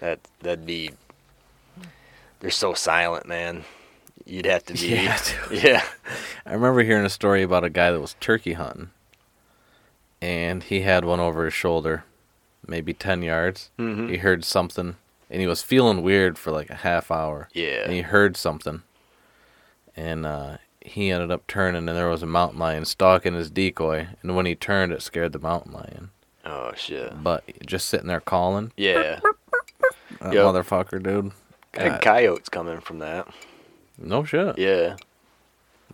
That 0.00 0.20
that'd 0.40 0.66
be. 0.66 0.90
They're 2.40 2.50
so 2.50 2.74
silent, 2.74 3.26
man. 3.26 3.64
You'd 4.26 4.46
have 4.46 4.64
to 4.66 4.74
be. 4.74 4.88
Yeah, 4.88 5.18
Yeah. 5.50 5.84
I 6.44 6.52
remember 6.52 6.82
hearing 6.82 7.06
a 7.06 7.10
story 7.10 7.42
about 7.42 7.64
a 7.64 7.70
guy 7.70 7.90
that 7.90 8.00
was 8.00 8.16
turkey 8.20 8.52
hunting, 8.54 8.90
and 10.20 10.62
he 10.62 10.82
had 10.82 11.04
one 11.04 11.20
over 11.20 11.44
his 11.46 11.54
shoulder, 11.54 12.04
maybe 12.66 12.92
ten 12.92 13.22
yards. 13.22 13.70
Mhm. 13.78 14.10
He 14.10 14.18
heard 14.18 14.44
something, 14.44 14.96
and 15.30 15.40
he 15.40 15.46
was 15.46 15.62
feeling 15.62 16.02
weird 16.02 16.36
for 16.36 16.50
like 16.50 16.68
a 16.70 16.74
half 16.76 17.10
hour. 17.10 17.48
Yeah. 17.52 17.84
And 17.84 17.92
he 17.92 18.00
heard 18.02 18.36
something, 18.36 18.82
and 19.96 20.26
uh, 20.26 20.56
he 20.80 21.10
ended 21.10 21.30
up 21.30 21.46
turning, 21.46 21.88
and 21.88 21.96
there 21.96 22.08
was 22.08 22.22
a 22.22 22.26
mountain 22.26 22.58
lion 22.58 22.84
stalking 22.84 23.34
his 23.34 23.50
decoy. 23.50 24.08
And 24.22 24.34
when 24.36 24.46
he 24.46 24.54
turned, 24.54 24.92
it 24.92 25.02
scared 25.02 25.32
the 25.32 25.38
mountain 25.38 25.72
lion. 25.72 26.10
Oh 26.44 26.72
shit. 26.76 27.22
But 27.22 27.44
just 27.66 27.86
sitting 27.88 28.06
there 28.08 28.20
calling, 28.20 28.72
Yeah. 28.76 29.20
that 30.20 30.32
Yep. 30.32 30.44
motherfucker, 30.44 31.02
dude. 31.02 31.32
And 31.74 31.92
God, 31.92 32.02
coyotes 32.02 32.48
coming 32.48 32.80
from 32.80 32.98
that. 32.98 33.28
no 33.98 34.24
shit. 34.24 34.58
Yeah. 34.58 34.96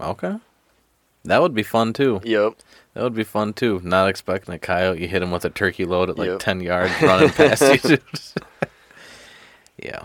Okay. 0.01 0.37
That 1.25 1.43
would 1.43 1.55
be 1.55 1.63
fun 1.65 1.93
too. 1.93 2.21
Yep. 2.25 2.55
That 2.95 3.03
would 3.03 3.15
be 3.15 3.25
fun 3.25 3.53
too. 3.53 3.81
Not 3.83 4.09
expecting 4.09 4.55
a 4.55 4.59
coyote, 4.59 5.01
you 5.01 5.09
hit 5.09 5.23
him 5.23 5.33
with 5.33 5.45
a 5.45 5.51
turkey 5.51 5.85
load 5.85 6.09
at 6.09 6.17
like 6.19 6.29
Yep. 6.29 6.39
ten 6.39 6.61
yards, 6.61 6.93
running 7.03 7.31
past 7.31 7.85
you. 7.85 7.99
yeah. 9.79 10.05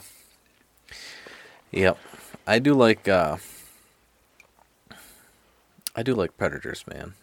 Yep. 1.71 1.97
I 2.47 2.59
do 2.59 2.73
like. 2.73 3.07
uh 3.07 3.37
I 5.95 6.03
do 6.03 6.13
like 6.15 6.37
predators, 6.37 6.85
man. 6.87 7.13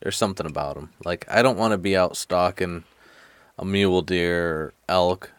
There's 0.00 0.16
something 0.16 0.46
about 0.46 0.74
them. 0.76 0.90
Like 1.04 1.24
I 1.30 1.42
don't 1.42 1.58
want 1.58 1.72
to 1.72 1.78
be 1.78 1.96
out 1.96 2.16
stalking 2.16 2.84
a 3.58 3.64
mule 3.64 4.02
deer 4.02 4.46
or 4.50 4.74
elk, 4.88 5.30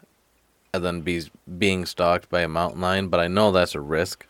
and 0.74 0.84
then 0.84 1.02
be 1.02 1.24
being 1.58 1.86
stalked 1.86 2.30
by 2.30 2.42
a 2.42 2.48
mountain 2.48 2.82
lion. 2.82 3.08
But 3.10 3.20
I 3.20 3.28
know 3.28 3.52
that's 3.52 3.76
a 3.76 3.82
risk. 3.82 4.26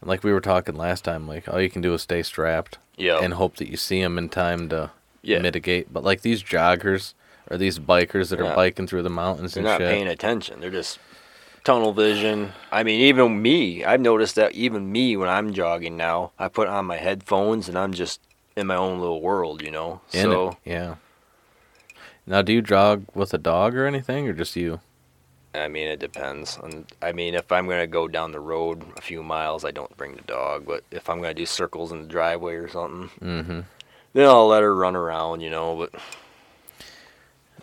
And 0.00 0.08
like 0.08 0.22
we 0.22 0.32
were 0.32 0.40
talking 0.40 0.76
last 0.76 1.04
time, 1.04 1.26
like 1.26 1.48
all 1.48 1.60
you 1.60 1.70
can 1.70 1.82
do 1.82 1.94
is 1.94 2.02
stay 2.02 2.22
strapped 2.22 2.78
Yep. 2.96 3.22
and 3.22 3.34
hope 3.34 3.56
that 3.56 3.68
you 3.70 3.76
see 3.76 4.00
them 4.02 4.18
in 4.18 4.28
time 4.28 4.68
to 4.68 4.90
Yeah. 5.22 5.40
mitigate. 5.40 5.92
But 5.92 6.04
like 6.04 6.22
these 6.22 6.42
joggers 6.42 7.14
or 7.50 7.56
these 7.58 7.78
bikers 7.78 8.28
that 8.30 8.36
They're 8.36 8.44
are 8.44 8.48
not- 8.50 8.56
biking 8.56 8.86
through 8.86 9.02
the 9.02 9.10
mountains 9.10 9.54
They're 9.54 9.62
and 9.62 9.68
not 9.72 9.80
shit. 9.80 9.88
paying 9.90 10.06
attention. 10.08 10.60
They're 10.60 10.70
just 10.70 10.98
tunnel 11.64 11.92
vision. 11.92 12.52
I 12.72 12.82
mean, 12.82 13.00
even 13.00 13.40
me, 13.42 13.84
I've 13.84 14.00
noticed 14.00 14.34
that 14.36 14.52
even 14.52 14.90
me 14.92 15.16
when 15.16 15.28
I'm 15.28 15.52
jogging 15.52 15.96
now, 15.96 16.32
I 16.38 16.48
put 16.48 16.68
on 16.68 16.84
my 16.86 16.96
headphones 16.96 17.68
and 17.68 17.76
I'm 17.78 17.92
just 17.92 18.20
in 18.56 18.66
my 18.66 18.76
own 18.76 19.00
little 19.00 19.20
world, 19.20 19.62
you 19.62 19.70
know. 19.70 20.00
in 20.12 20.22
so 20.22 20.48
it. 20.50 20.56
Yeah. 20.64 20.94
Now, 22.26 22.42
do 22.42 22.52
you 22.52 22.60
jog 22.62 23.04
with 23.14 23.32
a 23.32 23.38
dog 23.38 23.74
or 23.74 23.86
anything, 23.86 24.28
or 24.28 24.32
just 24.34 24.54
you? 24.56 24.80
I 25.54 25.66
mean, 25.68 25.88
it 25.88 25.98
depends. 25.98 26.58
On, 26.58 26.84
I 27.00 27.12
mean, 27.12 27.34
if 27.34 27.50
I'm 27.50 27.66
gonna 27.66 27.86
go 27.86 28.06
down 28.06 28.32
the 28.32 28.40
road 28.40 28.84
a 28.98 29.00
few 29.00 29.22
miles, 29.22 29.64
I 29.64 29.70
don't 29.70 29.96
bring 29.96 30.14
the 30.14 30.22
dog. 30.22 30.66
But 30.66 30.84
if 30.90 31.08
I'm 31.08 31.22
gonna 31.22 31.32
do 31.32 31.46
circles 31.46 31.90
in 31.90 32.02
the 32.02 32.06
driveway 32.08 32.54
or 32.56 32.68
something, 32.68 33.10
Mm-hmm. 33.26 33.60
then 34.12 34.28
I'll 34.28 34.46
let 34.48 34.62
her 34.62 34.74
run 34.74 34.94
around, 34.94 35.40
you 35.40 35.48
know. 35.50 35.74
But 35.76 36.00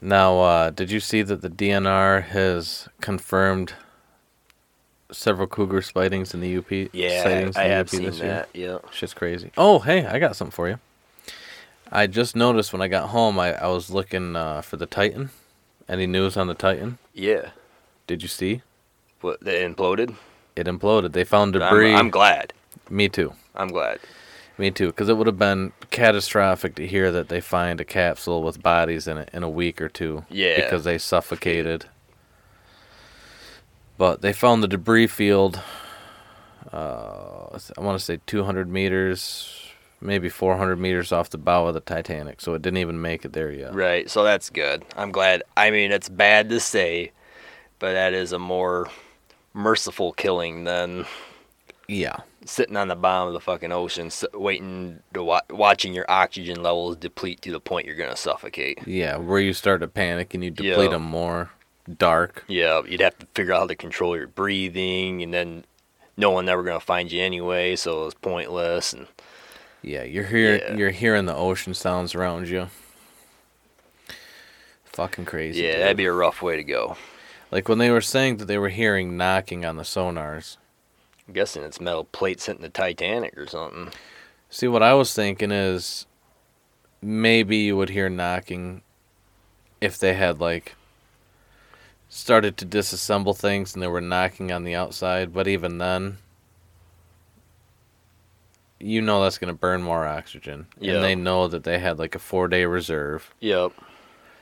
Now, 0.02 0.40
uh, 0.40 0.70
did 0.70 0.92
you 0.92 1.00
see 1.00 1.22
that 1.22 1.42
the 1.42 1.50
DNR 1.50 2.24
has 2.24 2.88
confirmed 3.02 3.74
several 5.12 5.48
cougar 5.48 5.82
sightings 5.82 6.34
in 6.34 6.42
the 6.42 6.58
UP? 6.58 6.72
yeah, 6.94 7.24
sightings 7.24 7.56
I 7.56 7.64
in 7.64 7.70
the 7.70 7.76
have 7.76 7.86
UP 7.88 7.90
seen 7.90 8.04
this 8.04 8.20
year? 8.20 8.28
that. 8.28 8.50
Yeah. 8.54 8.78
Shit's 8.92 9.14
crazy. 9.14 9.52
Oh, 9.58 9.80
hey, 9.80 10.06
I 10.06 10.20
got 10.20 10.36
something 10.36 10.52
for 10.52 10.68
you. 10.68 10.80
I 11.92 12.08
just 12.08 12.36
noticed 12.36 12.74
when 12.74 12.82
I 12.82 12.88
got 12.88 13.10
home, 13.10 13.40
I, 13.40 13.54
I 13.54 13.68
was 13.68 13.90
looking 13.90 14.36
uh, 14.36 14.62
for 14.62 14.78
the 14.78 14.86
Titan. 14.86 15.30
Any 15.88 16.08
news 16.08 16.36
on 16.36 16.48
the 16.48 16.56
Titan? 16.56 16.98
Yeah. 17.14 17.52
Did 18.08 18.22
you 18.22 18.28
see? 18.28 18.64
What? 19.22 19.40
They 19.42 19.64
imploded. 19.68 20.16
It 20.56 20.68
imploded. 20.68 21.14
They 21.14 21.24
found 21.24 21.56
I'm, 21.56 21.62
debris. 21.62 21.94
I'm 21.94 22.10
glad. 22.10 22.54
Me 22.90 23.08
too. 23.08 23.34
I'm 23.56 23.68
glad. 23.68 24.00
Me 24.57 24.72
too. 24.72 24.88
Because 24.88 25.10
it 25.10 25.18
would 25.18 25.27
have 25.27 25.40
been 25.40 25.73
catastrophic 25.91 26.76
to 26.76 26.88
hear 26.88 27.11
that 27.11 27.30
they 27.30 27.41
find 27.41 27.82
a 27.82 27.86
capsule 27.86 28.41
with 28.41 28.61
bodies 28.61 29.07
in 29.07 29.18
it 29.18 29.30
in 29.34 29.44
a 29.44 29.49
week 29.49 29.82
or 29.82 29.90
two. 29.90 30.26
Yeah. 30.30 30.56
Because 30.61 30.84
they 30.84 30.98
suffocated. 30.98 31.86
But 33.98 34.22
they 34.22 34.34
found 34.34 34.64
the 34.64 34.68
debris 34.68 35.07
field. 35.07 35.61
Uh, 36.72 37.57
I 37.77 37.82
want 37.82 37.99
to 37.99 38.03
say 38.03 38.19
200 38.26 38.69
meters, 38.69 39.72
maybe 40.02 40.30
400 40.30 40.77
meters 40.77 41.11
off 41.11 41.30
the 41.30 41.38
bow 41.38 41.68
of 41.68 41.73
the 41.73 41.80
Titanic. 41.80 42.41
So 42.41 42.53
it 42.53 42.61
didn't 42.61 42.77
even 42.77 43.02
make 43.02 43.26
it 43.26 43.34
there 43.34 43.52
yet. 43.52 43.73
Right. 43.73 44.10
So 44.10 44.23
that's 44.23 44.49
good. 44.49 44.84
I'm 44.95 45.11
glad. 45.11 45.44
I 45.56 45.69
mean, 45.69 45.91
it's 45.91 46.10
bad 46.10 46.49
to 46.49 46.60
say, 46.60 47.11
but 47.80 47.94
that 47.94 48.14
is 48.14 48.32
a 48.32 48.40
more 48.40 48.90
merciful 49.53 50.11
killing 50.14 50.65
than 50.65 51.06
Yeah. 51.88 52.18
sitting 52.45 52.78
on 52.78 52.88
the 52.88 52.95
bottom 52.95 53.28
of 53.28 53.34
the 53.34 53.40
fucking 53.40 53.72
ocean, 53.72 54.10
waiting 54.34 54.99
to 55.14 55.24
wa- 55.24 55.41
watching 55.49 55.94
your 55.94 56.06
oxygen 56.10 56.62
levels 56.62 56.95
deplete 56.98 57.41
to 57.41 57.52
the 57.52 57.60
point 57.60 57.86
you're 57.88 57.95
gonna 57.95 58.16
suffocate. 58.16 58.80
Yeah. 58.88 59.18
Where 59.18 59.40
you 59.40 59.53
start 59.53 59.82
to 59.82 59.88
panic 59.88 60.34
and 60.34 60.44
you 60.44 60.52
deplete 60.52 60.78
Yeah. 60.86 60.90
them 60.90 61.03
more. 61.03 61.49
Dark. 61.98 62.44
Yeah, 62.48 62.82
you'd 62.88 63.02
have 63.02 63.18
to 63.20 63.28
figure 63.36 63.53
out 63.53 63.60
how 63.62 63.68
to 63.68 63.76
control 63.76 64.16
your 64.18 64.28
breathing, 64.28 65.22
and 65.22 65.32
then 65.34 65.66
no 66.18 66.32
one 66.32 66.48
ever 66.49 66.64
gonna 66.64 66.80
find 66.80 67.12
you 67.12 67.22
anyway, 67.22 67.76
so 67.76 68.06
it's 68.06 68.16
pointless. 68.16 68.94
And 68.94 69.07
Yeah, 69.84 70.02
you're 70.03 70.24
hearing 70.26 70.62
Yeah. 70.62 70.76
you're 70.76 70.90
hearing 70.91 71.26
the 71.26 71.36
ocean 71.36 71.74
sounds 71.76 72.16
around 72.16 72.48
you. 72.48 72.70
Fucking 74.86 75.26
crazy. 75.26 75.62
yeah, 75.62 75.74
dude. 75.74 75.82
that'd 75.82 75.98
be 75.98 76.06
a 76.06 76.12
rough 76.14 76.41
way 76.41 76.56
to 76.56 76.64
go. 76.64 76.95
Like 77.52 77.68
when 77.70 77.78
they 77.78 77.90
were 77.91 78.02
saying 78.02 78.38
that 78.38 78.45
they 78.45 78.57
were 78.57 78.70
hearing 78.70 79.18
knocking 79.18 79.66
on 79.66 79.76
the 79.78 79.84
sonars. 79.84 80.57
I'm 81.27 81.34
guessing 81.34 81.64
it's 81.64 81.81
metal 81.81 82.06
plates 82.06 82.45
hitting 82.45 82.61
the 82.61 82.69
Titanic 82.69 83.38
or 83.38 83.47
something. 83.47 83.91
See, 84.49 84.68
what 84.68 84.84
I 84.84 84.93
was 84.93 85.14
thinking 85.14 85.52
is 85.52 86.06
maybe 87.02 87.57
you 87.57 87.77
would 87.77 87.89
hear 87.89 88.10
knocking 88.10 88.81
if 89.81 89.97
they 89.97 90.14
had 90.14 90.39
like 90.39 90.76
started 92.07 92.57
to 92.57 92.65
disassemble 92.65 93.35
things 93.35 93.73
and 93.73 93.81
they 93.84 93.88
were 93.88 94.02
knocking 94.02 94.52
on 94.52 94.64
the 94.64 94.76
outside, 94.76 95.34
but 95.34 95.47
even 95.47 95.80
then 95.80 96.18
you 98.80 99.02
know 99.02 99.23
that's 99.23 99.38
going 99.38 99.53
to 99.53 99.60
burn 99.60 99.81
more 99.81 100.06
oxygen. 100.06 100.68
Yeah. 100.80 100.95
And 100.95 101.03
they 101.03 101.15
know 101.15 101.47
that 101.47 101.64
they 101.64 101.80
had 101.80 101.97
like 101.97 102.14
a 102.14 102.19
4-day 102.19 102.65
reserve. 102.65 103.34
Yep. 103.39 103.72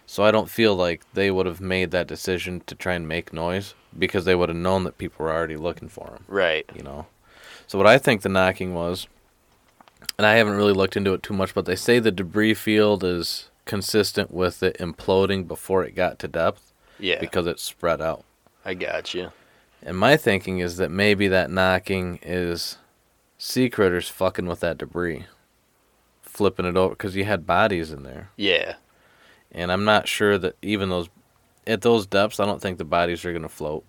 So 0.06 0.24
I 0.24 0.32
don't 0.32 0.50
feel 0.50 0.76
like 0.76 1.02
they 1.14 1.32
would 1.32 1.46
have 1.46 1.62
made 1.62 1.92
that 1.92 2.08
decision 2.08 2.62
to 2.66 2.76
try 2.76 2.94
and 2.94 3.08
make 3.08 3.32
noise 3.32 3.74
because 3.98 4.26
they 4.26 4.36
would 4.36 4.50
have 4.50 4.58
known 4.58 4.84
that 4.84 4.98
people 4.98 5.26
were 5.26 5.32
already 5.32 5.56
looking 5.58 5.90
for 5.90 6.06
them, 6.08 6.24
Right. 6.28 6.66
you 6.76 6.84
know. 6.84 7.08
So 7.68 7.78
what 7.78 7.88
I 7.88 7.98
think 7.98 8.22
the 8.22 8.30
knocking 8.30 8.74
was, 8.74 9.08
and 10.18 10.26
I 10.28 10.36
haven't 10.36 10.56
really 10.56 10.74
looked 10.74 10.98
into 10.98 11.14
it 11.14 11.24
too 11.24 11.34
much, 11.34 11.54
but 11.54 11.66
they 11.66 11.76
say 11.76 12.00
the 12.00 12.12
debris 12.12 12.54
field 12.56 13.04
is 13.04 13.50
consistent 13.66 14.32
with 14.32 14.62
it 14.62 14.78
imploding 14.80 15.48
before 15.48 15.84
it 15.84 15.96
got 15.96 16.20
to 16.20 16.28
depth. 16.28 16.72
Yeah. 17.00 17.20
because 17.20 17.48
it's 17.48 17.64
spread 17.64 18.02
out. 18.02 18.24
I 18.64 18.76
got 18.76 19.14
you. 19.14 19.32
And 19.82 19.98
my 19.98 20.16
thinking 20.16 20.60
is 20.60 20.78
that 20.78 20.92
maybe 20.92 21.28
that 21.28 21.50
knocking 21.50 22.20
is 22.22 22.78
sea 23.38 23.70
critters 23.70 24.08
fucking 24.08 24.46
with 24.46 24.60
that 24.62 24.78
debris, 24.78 25.26
flipping 26.22 26.66
it 26.66 26.78
over 26.78 26.92
because 26.92 27.16
you 27.16 27.26
had 27.26 27.46
bodies 27.48 27.92
in 27.92 28.04
there, 28.04 28.30
Yeah. 28.38 28.76
and 29.52 29.72
I'm 29.72 29.84
not 29.84 30.08
sure 30.08 30.38
that 30.38 30.56
even 30.62 30.90
those 30.90 31.10
at 31.68 31.82
those 31.82 32.06
depths, 32.06 32.40
I 32.40 32.46
don't 32.46 32.62
think 32.62 32.78
the 32.78 32.86
bodies 32.86 33.24
are 33.26 33.34
gonna 33.34 33.50
float. 33.50 33.84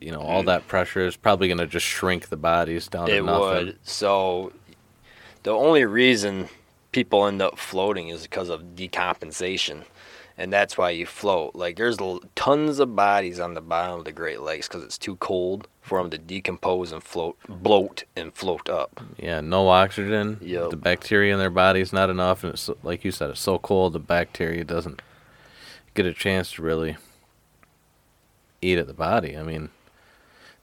You 0.00 0.10
know, 0.12 0.20
all 0.20 0.42
Mm. 0.42 0.46
that 0.46 0.66
pressure 0.66 1.06
is 1.06 1.16
probably 1.16 1.48
gonna 1.48 1.66
just 1.66 1.86
shrink 1.86 2.28
the 2.28 2.36
bodies 2.36 2.88
down 2.88 3.06
to 3.08 3.16
It 3.16 3.22
nothing. 3.24 3.66
would. 3.66 3.78
So 3.82 4.52
the 5.42 5.52
only 5.52 5.84
reason 5.84 6.48
people 6.90 7.26
end 7.26 7.40
up 7.40 7.58
floating 7.58 8.08
is 8.08 8.22
because 8.22 8.48
of 8.48 8.62
decompensation. 8.74 9.82
And 10.38 10.50
that's 10.52 10.78
why 10.78 10.90
you 10.90 11.04
float. 11.06 11.54
Like 11.54 11.76
there's 11.76 11.98
l- 12.00 12.20
tons 12.34 12.78
of 12.80 12.96
bodies 12.96 13.38
on 13.38 13.54
the 13.54 13.60
bottom 13.60 13.98
of 14.00 14.04
the 14.06 14.12
Great 14.12 14.40
Lakes 14.40 14.66
because 14.66 14.82
it's 14.82 14.96
too 14.98 15.16
cold 15.16 15.68
for 15.82 15.98
them 15.98 16.10
to 16.10 16.18
decompose 16.18 16.90
and 16.90 17.02
float, 17.02 17.36
bloat 17.48 18.04
and 18.16 18.32
float 18.34 18.68
up. 18.68 19.00
Yeah, 19.18 19.40
no 19.40 19.68
oxygen. 19.68 20.38
Yep. 20.40 20.70
The 20.70 20.76
bacteria 20.76 21.32
in 21.34 21.38
their 21.38 21.50
body's 21.50 21.92
not 21.92 22.08
enough, 22.08 22.44
and 22.44 22.54
it's 22.54 22.62
so- 22.62 22.78
like 22.82 23.04
you 23.04 23.10
said, 23.12 23.30
it's 23.30 23.40
so 23.40 23.58
cold 23.58 23.92
the 23.92 23.98
bacteria 23.98 24.64
doesn't 24.64 25.02
get 25.94 26.06
a 26.06 26.12
chance 26.12 26.52
to 26.52 26.62
really 26.62 26.96
eat 28.60 28.78
at 28.78 28.86
the 28.86 28.94
body. 28.94 29.36
I 29.36 29.42
mean, 29.42 29.70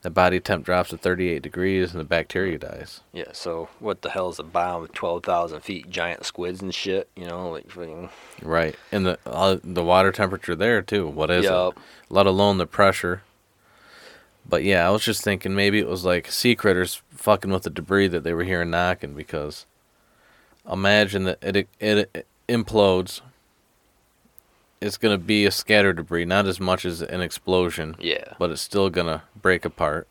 the 0.01 0.09
body 0.09 0.39
temp 0.39 0.65
drops 0.65 0.89
to 0.91 0.97
38 0.97 1.41
degrees, 1.41 1.91
and 1.91 1.99
the 1.99 2.05
bacteria 2.05 2.57
dies. 2.57 3.01
Yeah. 3.11 3.31
So 3.33 3.69
what 3.79 4.01
the 4.01 4.09
hell 4.09 4.29
is 4.29 4.39
a 4.39 4.43
of 4.83 4.93
twelve 4.93 5.23
thousand 5.23 5.61
feet? 5.61 5.89
Giant 5.89 6.25
squids 6.25 6.61
and 6.61 6.73
shit. 6.73 7.09
You 7.15 7.25
know, 7.25 7.49
like 7.49 7.67
fucking. 7.67 8.09
Right, 8.41 8.75
and 8.91 9.05
the 9.05 9.19
uh, 9.25 9.57
the 9.63 9.83
water 9.83 10.11
temperature 10.11 10.55
there 10.55 10.81
too. 10.81 11.07
What 11.07 11.29
is 11.29 11.45
Yup. 11.45 11.75
it? 11.75 11.83
Let 12.09 12.25
alone 12.25 12.57
the 12.57 12.65
pressure. 12.65 13.23
But 14.47 14.63
yeah, 14.63 14.87
I 14.87 14.89
was 14.89 15.03
just 15.03 15.23
thinking 15.23 15.53
maybe 15.53 15.79
it 15.79 15.87
was 15.87 16.05
like 16.05 16.31
sea 16.31 16.55
critters 16.55 17.01
fucking 17.11 17.51
with 17.51 17.63
the 17.63 17.69
debris 17.69 18.07
that 18.07 18.23
they 18.23 18.33
were 18.33 18.45
hearing 18.45 18.71
knocking 18.71 19.13
because 19.13 19.65
imagine 20.71 21.25
that 21.25 21.43
it 21.43 21.67
it, 21.79 22.09
it 22.13 22.27
implodes. 22.47 23.21
It's 24.81 24.97
gonna 24.97 25.17
be 25.17 25.45
a 25.45 25.51
scatter 25.51 25.91
debris, 25.93 26.25
not 26.25 26.45
as 26.45 26.59
much 26.59 26.85
as 26.85 27.01
an 27.01 27.21
explosion, 27.21 27.95
Yeah. 27.99 28.33
but 28.39 28.49
it's 28.51 28.61
still 28.61 28.89
gonna 28.89 29.23
break 29.39 29.65
apart. 29.65 30.07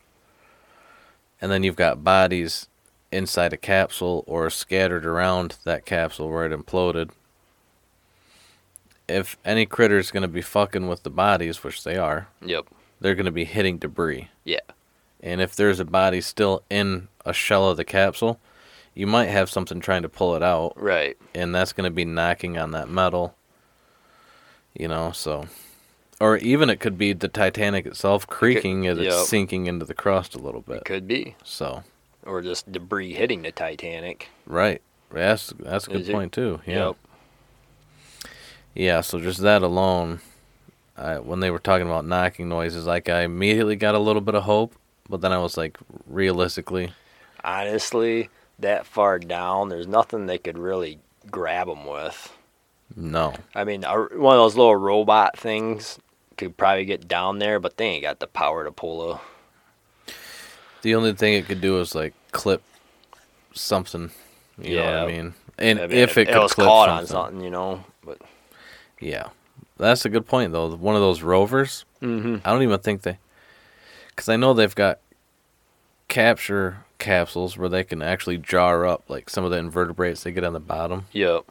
And 1.40 1.50
then 1.50 1.62
you've 1.62 1.76
got 1.76 2.04
bodies 2.04 2.68
inside 3.10 3.52
a 3.52 3.56
capsule 3.56 4.24
or 4.26 4.50
scattered 4.50 5.06
around 5.06 5.56
that 5.64 5.86
capsule 5.86 6.28
where 6.28 6.44
it 6.44 6.52
imploded. 6.52 7.10
If 9.08 9.38
any 9.44 9.64
critter's 9.64 10.10
gonna 10.10 10.28
be 10.28 10.42
fucking 10.42 10.86
with 10.88 11.02
the 11.02 11.10
bodies, 11.10 11.64
which 11.64 11.82
they 11.84 11.96
are, 11.96 12.28
Yep. 12.42 12.66
they're 13.00 13.14
gonna 13.14 13.30
be 13.30 13.44
hitting 13.44 13.78
debris. 13.78 14.28
Yeah. 14.44 14.60
And 15.22 15.40
if 15.40 15.56
there's 15.56 15.80
a 15.80 15.84
body 15.86 16.20
still 16.20 16.62
in 16.68 17.08
a 17.24 17.32
shell 17.32 17.70
of 17.70 17.76
the 17.78 17.84
capsule, 17.84 18.38
you 18.94 19.06
might 19.06 19.26
have 19.26 19.48
something 19.48 19.80
trying 19.80 20.02
to 20.02 20.08
pull 20.08 20.34
it 20.36 20.42
out, 20.42 20.72
Right. 20.76 21.16
and 21.34 21.54
that's 21.54 21.72
going 21.72 21.84
to 21.88 21.94
be 21.94 22.04
knocking 22.04 22.58
on 22.58 22.72
that 22.72 22.88
metal. 22.88 23.34
You 24.78 24.88
know, 24.88 25.12
so. 25.12 25.46
Or 26.20 26.38
even 26.38 26.70
it 26.70 26.80
could 26.80 26.96
be 26.96 27.12
the 27.12 27.28
Titanic 27.28 27.84
itself 27.86 28.26
creaking 28.26 28.86
as 28.86 28.98
yep. 28.98 29.12
it's 29.12 29.28
sinking 29.28 29.66
into 29.66 29.84
the 29.84 29.94
crust 29.94 30.34
a 30.34 30.38
little 30.38 30.62
bit. 30.62 30.78
It 30.78 30.84
could 30.84 31.06
be. 31.06 31.36
So, 31.44 31.84
Or 32.24 32.40
just 32.40 32.72
debris 32.72 33.12
hitting 33.12 33.42
the 33.42 33.52
Titanic. 33.52 34.28
right. 34.46 34.80
That's, 35.10 35.54
that's 35.58 35.86
a 35.86 35.90
good 35.90 36.00
Is 36.02 36.08
it? 36.10 36.12
point, 36.12 36.32
too. 36.32 36.60
Yeah. 36.66 36.88
Yep. 36.88 36.96
Yeah, 38.74 39.00
so 39.00 39.18
just 39.20 39.40
that 39.40 39.62
alone, 39.62 40.20
I, 40.96 41.18
when 41.18 41.40
they 41.40 41.50
were 41.50 41.58
talking 41.58 41.86
about 41.86 42.04
knocking 42.04 42.48
noises, 42.48 42.84
like 42.86 43.08
I 43.08 43.22
immediately 43.22 43.74
got 43.74 43.94
a 43.94 43.98
little 43.98 44.20
bit 44.20 44.34
of 44.34 44.42
hope, 44.42 44.74
but 45.08 45.20
then 45.20 45.32
I 45.32 45.38
was 45.38 45.56
like, 45.56 45.78
realistically, 46.06 46.92
honestly, 47.42 48.28
that 48.58 48.84
far 48.86 49.18
down, 49.18 49.70
there's 49.70 49.86
nothing 49.86 50.26
they 50.26 50.38
could 50.38 50.58
really 50.58 50.98
grab 51.30 51.68
them 51.68 51.86
with. 51.86 52.36
No. 52.96 53.34
I 53.54 53.64
mean, 53.64 53.84
a- 53.84 53.94
one 54.18 54.34
of 54.36 54.40
those 54.40 54.56
little 54.56 54.76
robot 54.76 55.38
things 55.38 55.98
could 56.36 56.56
probably 56.56 56.84
get 56.84 57.08
down 57.08 57.38
there, 57.38 57.58
but 57.60 57.76
they 57.76 57.86
ain't 57.86 58.02
got 58.02 58.20
the 58.20 58.26
power 58.26 58.64
to 58.64 58.72
pull 58.72 59.12
a. 59.12 59.20
The 60.82 60.94
only 60.94 61.12
thing 61.12 61.34
it 61.34 61.46
could 61.46 61.60
do 61.60 61.80
is 61.80 61.94
like 61.94 62.14
clip 62.32 62.62
something. 63.52 64.10
You 64.60 64.76
know 64.76 64.84
what 64.84 64.94
I 64.94 65.00
Yeah. 65.00 65.06
mean? 65.06 65.34
And 65.58 65.80
I 65.80 65.86
mean, 65.88 65.98
if 65.98 66.16
it, 66.16 66.26
could 66.28 66.38
was 66.38 66.52
clip 66.52 66.66
caught 66.68 66.88
something, 66.88 67.16
on 67.16 67.24
something, 67.24 67.44
you 67.44 67.50
know. 67.50 67.84
But 68.04 68.18
yeah, 69.00 69.28
that's 69.76 70.04
a 70.04 70.08
good 70.08 70.26
point 70.26 70.52
though. 70.52 70.70
One 70.76 70.94
of 70.94 71.00
those 71.00 71.22
rovers, 71.22 71.84
mm-hmm. 72.00 72.36
I 72.44 72.52
don't 72.52 72.62
even 72.62 72.78
think 72.78 73.02
they, 73.02 73.18
because 74.10 74.28
I 74.28 74.36
know 74.36 74.54
they've 74.54 74.74
got 74.74 75.00
capture 76.08 76.84
capsules 76.98 77.56
where 77.56 77.68
they 77.68 77.84
can 77.84 78.02
actually 78.02 78.38
jar 78.38 78.86
up 78.86 79.04
like 79.08 79.28
some 79.30 79.44
of 79.44 79.50
the 79.50 79.58
invertebrates 79.58 80.22
they 80.22 80.32
get 80.32 80.44
on 80.44 80.52
the 80.52 80.60
bottom. 80.60 81.06
Yep. 81.12 81.44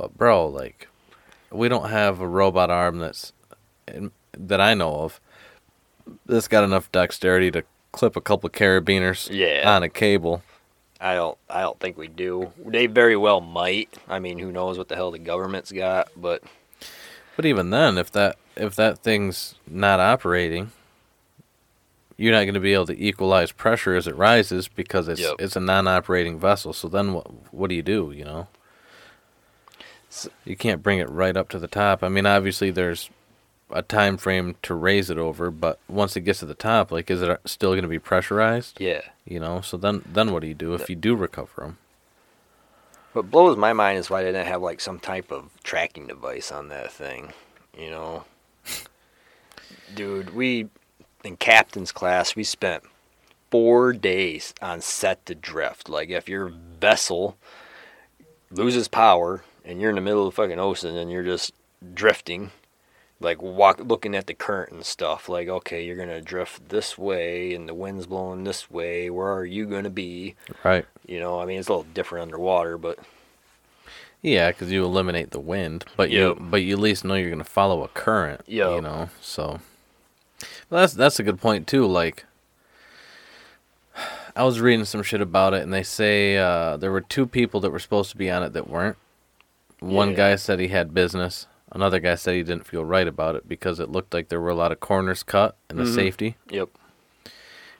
But 0.00 0.16
bro, 0.16 0.46
like, 0.46 0.88
we 1.50 1.68
don't 1.68 1.90
have 1.90 2.20
a 2.20 2.26
robot 2.26 2.70
arm 2.70 3.00
that's 3.00 3.34
in, 3.86 4.12
that 4.32 4.58
I 4.58 4.72
know 4.72 4.94
of 4.94 5.20
that's 6.24 6.48
got 6.48 6.64
enough 6.64 6.90
dexterity 6.90 7.50
to 7.50 7.64
clip 7.92 8.16
a 8.16 8.20
couple 8.22 8.46
of 8.46 8.52
carabiners 8.54 9.28
Yeah. 9.30 9.70
on 9.70 9.82
a 9.82 9.90
cable. 9.90 10.42
I 11.02 11.14
don't. 11.14 11.36
I 11.50 11.60
don't 11.60 11.78
think 11.80 11.98
we 11.98 12.08
do. 12.08 12.50
They 12.64 12.86
very 12.86 13.14
well 13.16 13.42
might. 13.42 13.90
I 14.08 14.20
mean, 14.20 14.38
who 14.38 14.50
knows 14.50 14.78
what 14.78 14.88
the 14.88 14.94
hell 14.96 15.10
the 15.10 15.18
government's 15.18 15.70
got? 15.70 16.08
But 16.16 16.42
But 17.36 17.44
even 17.44 17.68
then, 17.68 17.98
if 17.98 18.10
that 18.12 18.36
if 18.56 18.74
that 18.76 19.00
thing's 19.02 19.54
not 19.66 20.00
operating, 20.00 20.72
you're 22.16 22.32
not 22.32 22.44
going 22.44 22.54
to 22.54 22.60
be 22.60 22.72
able 22.72 22.86
to 22.86 23.02
equalize 23.02 23.52
pressure 23.52 23.94
as 23.96 24.06
it 24.06 24.16
rises 24.16 24.66
because 24.68 25.08
it's 25.08 25.20
Yep. 25.20 25.36
it's 25.40 25.56
a 25.56 25.60
non-operating 25.60 26.38
vessel. 26.38 26.72
So 26.72 26.88
then 26.88 27.12
what 27.12 27.26
what 27.52 27.68
do 27.68 27.74
you 27.74 27.82
do? 27.82 28.12
You 28.14 28.24
know, 28.24 28.48
you 30.44 30.56
can't 30.56 30.82
bring 30.82 30.98
it 30.98 31.08
right 31.08 31.36
up 31.36 31.48
to 31.50 31.58
the 31.58 31.68
top. 31.68 32.02
I 32.02 32.08
mean, 32.08 32.26
obviously 32.26 32.70
there's 32.70 33.10
a 33.70 33.82
time 33.82 34.16
frame 34.16 34.56
to 34.62 34.74
raise 34.74 35.10
it 35.10 35.18
over, 35.18 35.50
but 35.50 35.78
once 35.88 36.16
it 36.16 36.22
gets 36.22 36.40
to 36.40 36.46
the 36.46 36.54
top, 36.54 36.90
like, 36.90 37.10
is 37.10 37.22
it 37.22 37.40
still 37.44 37.70
going 37.70 37.82
to 37.82 37.88
be 37.88 37.98
pressurized? 37.98 38.80
yeah. 38.80 39.02
You 39.24 39.38
know, 39.38 39.60
so 39.60 39.76
then 39.76 40.02
then 40.10 40.32
what 40.32 40.40
do 40.40 40.48
you 40.48 40.54
do 40.54 40.74
if 40.74 40.90
you 40.90 40.96
do 40.96 41.14
recover 41.14 41.62
them? 41.62 41.78
What 43.12 43.30
blows 43.30 43.56
my 43.56 43.72
mind 43.72 43.98
is 43.98 44.10
why 44.10 44.22
they 44.22 44.32
didn't 44.32 44.48
have 44.48 44.62
like 44.62 44.80
some 44.80 44.98
type 44.98 45.30
of 45.30 45.50
tracking 45.62 46.08
device 46.08 46.50
on 46.50 46.68
that 46.68 46.90
thing. 46.90 47.32
You 47.78 47.90
know, 47.90 48.24
dude, 49.94 50.34
we 50.34 50.68
in 51.22 51.36
captain's 51.36 51.92
class 51.92 52.34
we 52.34 52.42
spent 52.42 52.82
four 53.50 53.92
days 53.92 54.52
on 54.60 54.80
set 54.80 55.24
to 55.26 55.34
drift. 55.36 55.88
Like 55.88 56.08
if 56.08 56.28
your 56.28 56.52
vessel 56.80 57.36
loses 58.50 58.88
power 58.88 59.44
and 59.70 59.80
you're 59.80 59.90
in 59.90 59.96
the 59.96 60.02
middle 60.02 60.26
of 60.26 60.34
the 60.34 60.42
fucking 60.42 60.58
ocean 60.58 60.96
and 60.96 61.10
you're 61.10 61.22
just 61.22 61.52
drifting, 61.94 62.50
like 63.20 63.40
walk 63.40 63.80
looking 63.80 64.14
at 64.14 64.26
the 64.26 64.34
current 64.34 64.72
and 64.72 64.84
stuff. 64.84 65.28
Like 65.28 65.48
okay, 65.48 65.84
you're 65.84 65.96
gonna 65.96 66.20
drift 66.20 66.68
this 66.68 66.98
way 66.98 67.54
and 67.54 67.68
the 67.68 67.74
wind's 67.74 68.06
blowing 68.06 68.44
this 68.44 68.70
way. 68.70 69.08
Where 69.10 69.32
are 69.32 69.44
you 69.44 69.66
gonna 69.66 69.90
be? 69.90 70.34
Right. 70.64 70.86
You 71.06 71.20
know, 71.20 71.40
I 71.40 71.46
mean 71.46 71.58
it's 71.58 71.68
a 71.68 71.72
little 71.72 71.86
different 71.94 72.24
underwater, 72.24 72.76
but 72.76 72.98
Yeah, 74.22 74.50
because 74.50 74.70
you 74.70 74.84
eliminate 74.84 75.30
the 75.30 75.40
wind, 75.40 75.84
but 75.96 76.10
you 76.10 76.36
but 76.38 76.58
you 76.62 76.74
at 76.74 76.80
least 76.80 77.04
know 77.04 77.14
you're 77.14 77.30
gonna 77.30 77.44
follow 77.44 77.82
a 77.84 77.88
current. 77.88 78.42
Yeah. 78.46 78.74
You 78.74 78.80
know, 78.82 79.10
so 79.20 79.60
well, 80.68 80.80
that's 80.80 80.94
that's 80.94 81.20
a 81.20 81.22
good 81.22 81.40
point 81.40 81.66
too. 81.66 81.86
Like, 81.86 82.24
I 84.34 84.44
was 84.44 84.60
reading 84.60 84.84
some 84.84 85.02
shit 85.02 85.20
about 85.20 85.54
it, 85.54 85.62
and 85.62 85.72
they 85.72 85.82
say 85.82 86.36
uh, 86.36 86.76
there 86.76 86.90
were 86.92 87.00
two 87.00 87.26
people 87.26 87.60
that 87.60 87.70
were 87.70 87.78
supposed 87.78 88.10
to 88.10 88.16
be 88.16 88.30
on 88.30 88.42
it 88.42 88.52
that 88.52 88.68
weren't. 88.68 88.96
One 89.80 90.10
Yeah. 90.10 90.16
guy 90.16 90.36
said 90.36 90.60
he 90.60 90.68
had 90.68 90.94
business. 90.94 91.46
Another 91.72 91.98
guy 92.00 92.14
said 92.16 92.34
he 92.34 92.42
didn't 92.42 92.66
feel 92.66 92.84
right 92.84 93.06
about 93.08 93.34
it 93.36 93.48
because 93.48 93.78
it 93.80 93.90
looked 93.90 94.12
like 94.14 94.28
there 94.28 94.40
were 94.40 94.50
a 94.50 94.54
lot 94.54 94.72
of 94.72 94.80
corners 94.80 95.22
cut 95.22 95.56
in 95.68 95.76
the 95.76 95.84
Mhm. 95.84 95.94
safety. 95.94 96.36
yep. 96.50 96.68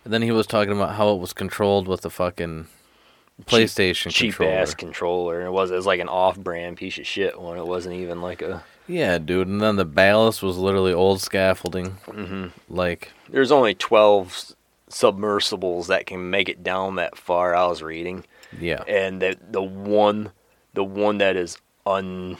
And 0.05 0.13
then 0.15 0.23
he 0.23 0.31
was 0.31 0.47
talking 0.47 0.73
about 0.73 0.95
how 0.95 1.11
it 1.11 1.19
was 1.21 1.33
controlled 1.35 1.87
with 1.87 2.01
the 2.03 2.11
fucking 2.11 2.69
PlayStation 3.45 4.11
cheap 4.11 4.35
controller. 4.37 4.53
ass 4.61 4.75
controller. 4.75 5.43
It 5.47 5.51
was 5.51 5.71
it 5.71 5.75
was 5.75 5.87
like 5.87 6.01
an 6.01 6.09
off-brand 6.09 6.77
piece 6.77 6.99
of 6.99 7.07
shit 7.07 7.39
one. 7.41 7.59
It 7.59 7.67
wasn't 7.67 7.97
even 7.97 8.21
like 8.23 8.43
a. 8.43 8.63
Yeah, 8.87 9.19
dude. 9.19 9.47
And 9.49 9.61
then 9.61 9.77
the 9.77 9.85
ballast 9.85 10.43
was 10.43 10.57
literally 10.59 10.93
old 10.93 11.21
scaffolding. 11.21 11.93
hmm 12.11 12.47
Like, 12.69 13.13
There's 13.29 13.53
only 13.53 13.75
twelve 13.75 14.55
submersibles 14.89 15.87
that 15.89 16.07
can 16.07 16.31
make 16.31 16.49
it 16.49 16.63
down 16.63 16.97
that 16.97 17.17
far. 17.17 17.55
I 17.55 17.67
was 17.67 17.83
reading, 17.83 18.25
yeah. 18.59 18.83
and 18.87 19.21
the 19.23 19.37
the 19.51 19.63
one, 19.63 20.33
the 20.75 20.85
one 20.85 21.19
that 21.19 21.37
is 21.37 21.59
un, 21.87 22.37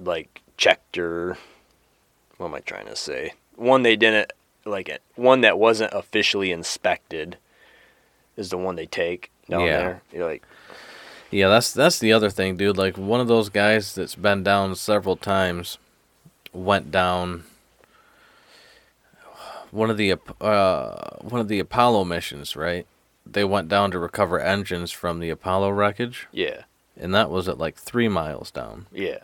like 0.00 0.42
checked 0.56 0.98
or, 0.98 1.36
what 2.38 2.46
am 2.46 2.54
I 2.54 2.60
trying 2.60 2.86
to 2.86 2.96
say? 2.96 3.32
One 3.56 3.82
they 3.82 3.96
didn't 3.96 4.32
like 4.64 4.88
it. 4.88 5.02
One 5.14 5.40
that 5.42 5.58
wasn't 5.58 5.92
officially 5.92 6.50
inspected, 6.52 7.36
is 8.36 8.50
the 8.50 8.58
one 8.58 8.76
they 8.76 8.86
take 8.86 9.30
down 9.48 9.60
Yeah. 9.60 9.76
there. 9.78 10.02
You're 10.12 10.28
like, 10.28 10.42
Yeah, 11.30 11.48
that's 11.48 11.72
that's 11.72 11.98
the 11.98 12.12
other 12.12 12.30
thing, 12.30 12.56
dude. 12.56 12.76
Like 12.76 12.96
one 12.96 13.20
of 13.20 13.28
those 13.28 13.48
guys 13.48 13.94
that's 13.94 14.14
been 14.14 14.42
down 14.42 14.74
several 14.76 15.16
times 15.16 15.78
went 16.52 16.90
down 16.90 17.44
one 19.70 19.90
of 19.90 19.96
the 19.96 20.12
uh, 20.40 21.16
one 21.20 21.40
of 21.40 21.48
the 21.48 21.58
Apollo 21.58 22.04
missions, 22.04 22.54
right? 22.56 22.86
They 23.26 23.44
went 23.44 23.68
down 23.68 23.90
to 23.92 23.98
recover 23.98 24.38
engines 24.38 24.92
from 24.92 25.18
the 25.18 25.30
Apollo 25.30 25.70
wreckage, 25.70 26.26
Yeah. 26.32 26.62
And 26.98 27.14
that 27.14 27.30
was 27.30 27.48
at 27.48 27.58
like 27.58 27.76
three 27.76 28.08
miles 28.08 28.50
down. 28.50 28.86
Yeah. 28.92 29.18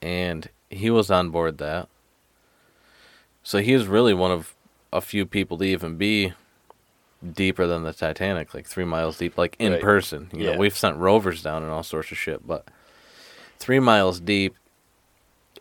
and 0.00 0.48
he 0.68 0.90
was 0.90 1.10
on 1.12 1.30
board 1.30 1.58
that. 1.58 1.88
So 3.44 3.58
he 3.58 3.74
was 3.74 3.86
really 3.86 4.14
one 4.14 4.30
of 4.30 4.54
a 4.92 5.00
few 5.00 5.26
people 5.26 5.58
to 5.58 5.64
even 5.64 5.96
be 5.96 6.32
deeper 7.34 7.66
than 7.66 7.82
the 7.84 7.92
Titanic, 7.92 8.52
like 8.54 8.66
three 8.66 8.84
miles 8.84 9.18
deep, 9.18 9.38
like 9.38 9.54
in 9.58 9.72
Right. 9.72 9.80
person. 9.82 10.28
You 10.32 10.44
Yeah. 10.46 10.52
know, 10.52 10.58
we've 10.58 10.76
sent 10.76 10.96
rovers 10.96 11.42
down 11.42 11.62
and 11.62 11.70
all 11.70 11.82
sorts 11.84 12.10
of 12.10 12.18
shit, 12.18 12.46
but 12.46 12.66
three 13.58 13.78
miles 13.80 14.18
deep, 14.18 14.56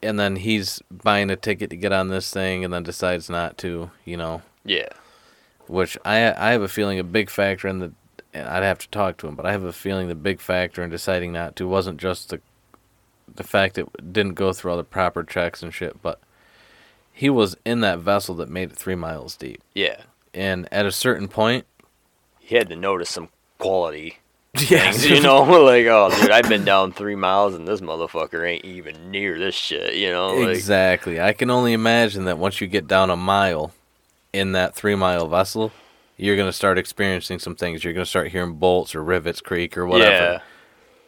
and 0.01 0.19
then 0.19 0.37
he's 0.37 0.81
buying 0.89 1.29
a 1.29 1.35
ticket 1.35 1.69
to 1.69 1.75
get 1.75 1.91
on 1.91 2.07
this 2.07 2.31
thing, 2.31 2.63
and 2.65 2.73
then 2.73 2.81
decides 2.83 3.29
not 3.29 3.57
to. 3.59 3.91
You 4.05 4.17
know, 4.17 4.41
Yeah. 4.65 4.89
which 5.67 5.97
I 6.03 6.31
I 6.31 6.51
have 6.51 6.63
a 6.63 6.67
feeling 6.67 6.97
a 6.99 7.03
big 7.03 7.29
factor 7.29 7.67
in 7.67 7.77
the. 7.79 7.91
And 8.33 8.47
I'd 8.47 8.63
have 8.63 8.79
to 8.79 8.89
talk 8.89 9.17
to 9.17 9.27
him, 9.27 9.35
but 9.35 9.45
I 9.45 9.51
have 9.51 9.63
a 9.63 9.73
feeling 9.73 10.07
the 10.07 10.15
big 10.15 10.39
factor 10.39 10.83
in 10.83 10.89
deciding 10.89 11.33
not 11.33 11.55
to 11.57 11.67
wasn't 11.67 11.99
just 11.99 12.29
the 12.29 12.39
the 13.33 13.43
fact 13.43 13.77
it 13.77 13.87
didn't 14.13 14.33
go 14.33 14.51
through 14.51 14.71
all 14.71 14.77
the 14.77 14.83
proper 14.83 15.23
checks 15.23 15.63
and 15.63 15.73
shit, 15.73 16.01
but 16.01 16.19
he 17.13 17.29
was 17.29 17.55
in 17.65 17.79
that 17.81 17.99
vessel 17.99 18.35
that 18.35 18.49
made 18.49 18.71
it 18.71 18.75
three 18.77 18.95
miles 18.95 19.35
deep, 19.37 19.61
Yeah. 19.73 20.01
and 20.33 20.67
at 20.71 20.85
a 20.85 20.91
certain 20.91 21.27
point, 21.29 21.65
He 22.39 22.55
had 22.55 22.67
to 22.69 22.75
notice 22.75 23.09
some 23.09 23.29
quality 23.57 24.17
yeah, 24.67 24.91
things, 24.91 25.05
you 25.09 25.21
know, 25.21 25.43
like 25.63 25.85
oh, 25.85 26.09
dude, 26.19 26.29
I've 26.31 26.49
been 26.49 26.65
down 26.65 26.91
three 26.91 27.15
miles 27.15 27.53
and 27.55 27.65
this 27.65 27.79
motherfucker 27.79 28.45
ain't 28.45 28.65
even 28.65 29.11
near 29.11 29.39
this 29.39 29.55
shit, 29.55 29.95
you 29.95 30.09
know, 30.09 30.33
like 30.35 30.55
exactly. 30.57 31.21
I 31.21 31.31
can 31.31 31.49
only 31.49 31.71
imagine 31.71 32.25
that 32.25 32.37
once 32.37 32.59
you 32.59 32.67
get 32.67 32.85
down 32.87 33.09
a 33.09 33.15
mile 33.15 33.71
in 34.33 34.51
that 34.53 34.75
three 34.75 34.95
mile 34.95 35.27
vessel, 35.29 35.71
you're 36.21 36.37
gonna 36.37 36.53
start 36.53 36.77
experiencing 36.77 37.39
some 37.39 37.55
things. 37.55 37.83
You're 37.83 37.93
gonna 37.93 38.05
start 38.05 38.29
hearing 38.29 38.53
bolts 38.53 38.93
or 38.95 39.03
rivets 39.03 39.41
creak 39.41 39.75
or 39.77 39.85
whatever. 39.87 40.11
yeah, 40.33 40.39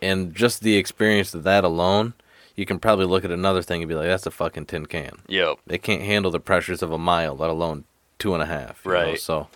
and 0.02 0.34
just 0.36 0.62
the 0.62 0.76
experience 0.76 1.34
of 1.34 1.44
that 1.44 1.64
alone, 1.64 2.14
you 2.56 2.66
can 2.66 2.80
probably 2.80 3.06
look 3.06 3.24
at 3.24 3.32
another 3.32 3.62
thing 3.62 3.82
and 3.82 3.88
be 3.90 3.96
like, 3.96 4.08
"That's 4.08 4.26
a 4.26 4.32
fucking 4.32 4.66
tin 4.66 4.88
can." 4.88 5.20
yep, 5.28 5.58
They 5.68 5.78
can't 5.78 6.02
handle 6.02 6.32
the 6.32 6.40
pressures 6.40 6.82
of 6.82 6.92
a 6.92 6.98
mile, 6.98 7.36
let 7.38 7.50
alone 7.50 7.84
two 8.20 8.34
and 8.34 8.42
a 8.44 8.48
half. 8.48 8.82
you 8.86 8.92
know? 8.92 8.98
Right. 8.98 9.20
So 9.20 9.48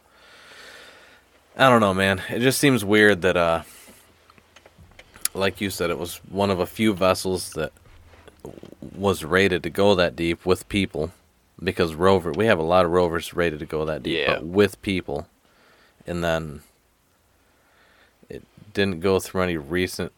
I 1.57 1.69
don't 1.69 1.81
know, 1.81 1.93
man. 1.93 2.21
It 2.29 2.39
just 2.39 2.59
seems 2.59 2.85
weird 2.85 3.23
that, 3.23 3.35
uh, 3.35 3.63
like 5.33 5.59
you 5.59 5.69
said, 5.69 5.89
it 5.89 5.97
was 5.97 6.17
one 6.29 6.51
of 6.51 6.59
a 6.59 6.65
few 6.67 6.93
vessels 6.93 7.53
that 7.53 7.71
was 8.95 9.23
rated 9.23 9.63
to 9.63 9.69
go 9.69 9.95
that 9.95 10.15
deep 10.15 10.45
with 10.45 10.67
people, 10.69 11.11
because 11.63 11.95
rover 11.95 12.31
we 12.31 12.45
have 12.45 12.59
a 12.59 12.63
lot 12.63 12.85
of 12.85 12.91
rovers 12.91 13.33
rated 13.33 13.59
to 13.59 13.65
go 13.65 13.85
that 13.85 14.03
deep, 14.03 14.19
Yeah. 14.19 14.35
but 14.35 14.45
with 14.45 14.81
people, 14.81 15.27
and 16.07 16.23
then 16.23 16.61
it 18.29 18.43
didn't 18.73 19.01
go 19.01 19.19
through 19.19 19.41
any 19.41 19.57
recent 19.57 20.11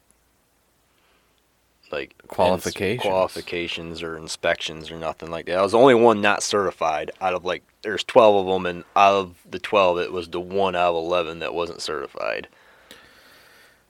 like 1.91 2.16
Qualifications. 2.28 3.03
ins- 3.03 3.10
qualifications 3.10 4.03
or 4.03 4.16
inspections 4.16 4.91
or 4.91 4.98
nothing 4.98 5.32
like 5.32 5.48
that. 5.48 5.57
I 5.57 5.61
was 5.64 5.72
the 5.72 5.80
only 5.80 5.95
one 5.95 6.22
not 6.22 6.44
certified 6.44 7.10
out 7.20 7.34
of 7.34 7.44
like 7.45 7.64
there's 7.82 8.03
twelve 8.03 8.45
of 8.48 8.53
them, 8.53 8.66
and 8.66 8.84
out 8.95 9.16
of 9.16 9.36
the 9.49 9.60
twelve, 9.60 9.98
it 9.98 10.11
was 10.11 10.28
the 10.30 10.40
one 10.40 10.76
out 10.76 10.90
of 10.91 10.95
eleven 10.95 11.40
that 11.40 11.53
wasn't 11.53 11.82
certified. 11.82 12.48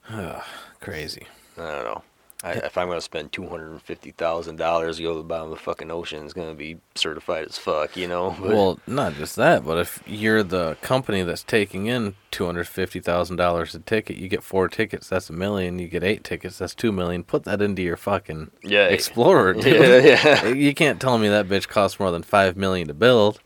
crazy. 0.80 1.26
I 1.58 1.60
don't 1.72 1.84
know. 1.84 2.02
I, 2.42 2.52
if 2.52 2.78
I'm 2.78 2.88
gonna 2.88 3.02
spend 3.02 3.32
two 3.32 3.46
hundred 3.46 3.72
and 3.72 3.82
fifty 3.82 4.12
thousand 4.12 4.56
dollars 4.56 4.96
to 4.96 5.02
go 5.02 5.12
to 5.12 5.18
the 5.18 5.24
bottom 5.24 5.52
of 5.52 5.58
the 5.58 5.62
fucking 5.62 5.90
ocean, 5.90 6.24
it's 6.24 6.32
gonna 6.32 6.54
be 6.54 6.78
certified 6.94 7.46
as 7.46 7.58
fuck, 7.58 7.96
you 7.98 8.08
know. 8.08 8.30
But, 8.40 8.48
Well, 8.48 8.80
not 8.86 9.14
just 9.14 9.36
that, 9.36 9.62
but 9.64 9.76
if 9.76 10.02
you're 10.06 10.42
the 10.42 10.76
company 10.80 11.22
that's 11.22 11.42
taking 11.42 11.86
in 11.86 12.14
two 12.30 12.46
hundred 12.46 12.66
fifty 12.66 12.98
thousand 12.98 13.36
dollars 13.36 13.74
a 13.74 13.80
ticket, 13.80 14.16
you 14.16 14.28
get 14.28 14.42
four 14.42 14.68
tickets, 14.68 15.08
that's 15.08 15.28
a 15.28 15.34
million. 15.34 15.78
You 15.78 15.88
get 15.88 16.02
eight 16.02 16.24
tickets, 16.24 16.56
that's 16.58 16.74
two 16.74 16.92
million. 16.92 17.24
Put 17.24 17.44
that 17.44 17.60
into 17.60 17.82
your 17.82 17.98
fucking 17.98 18.50
yeah, 18.62 18.86
Explorer, 18.86 19.52
dude. 19.54 19.64
yeah, 20.04 20.44
yeah. 20.44 20.48
You 20.54 20.74
can't 20.74 20.98
tell 21.00 21.18
me 21.18 21.28
that 21.28 21.46
bitch 21.46 21.68
costs 21.68 22.00
more 22.00 22.10
than 22.10 22.22
five 22.22 22.56
million 22.56 22.88
to 22.88 22.94
build. 22.94 23.40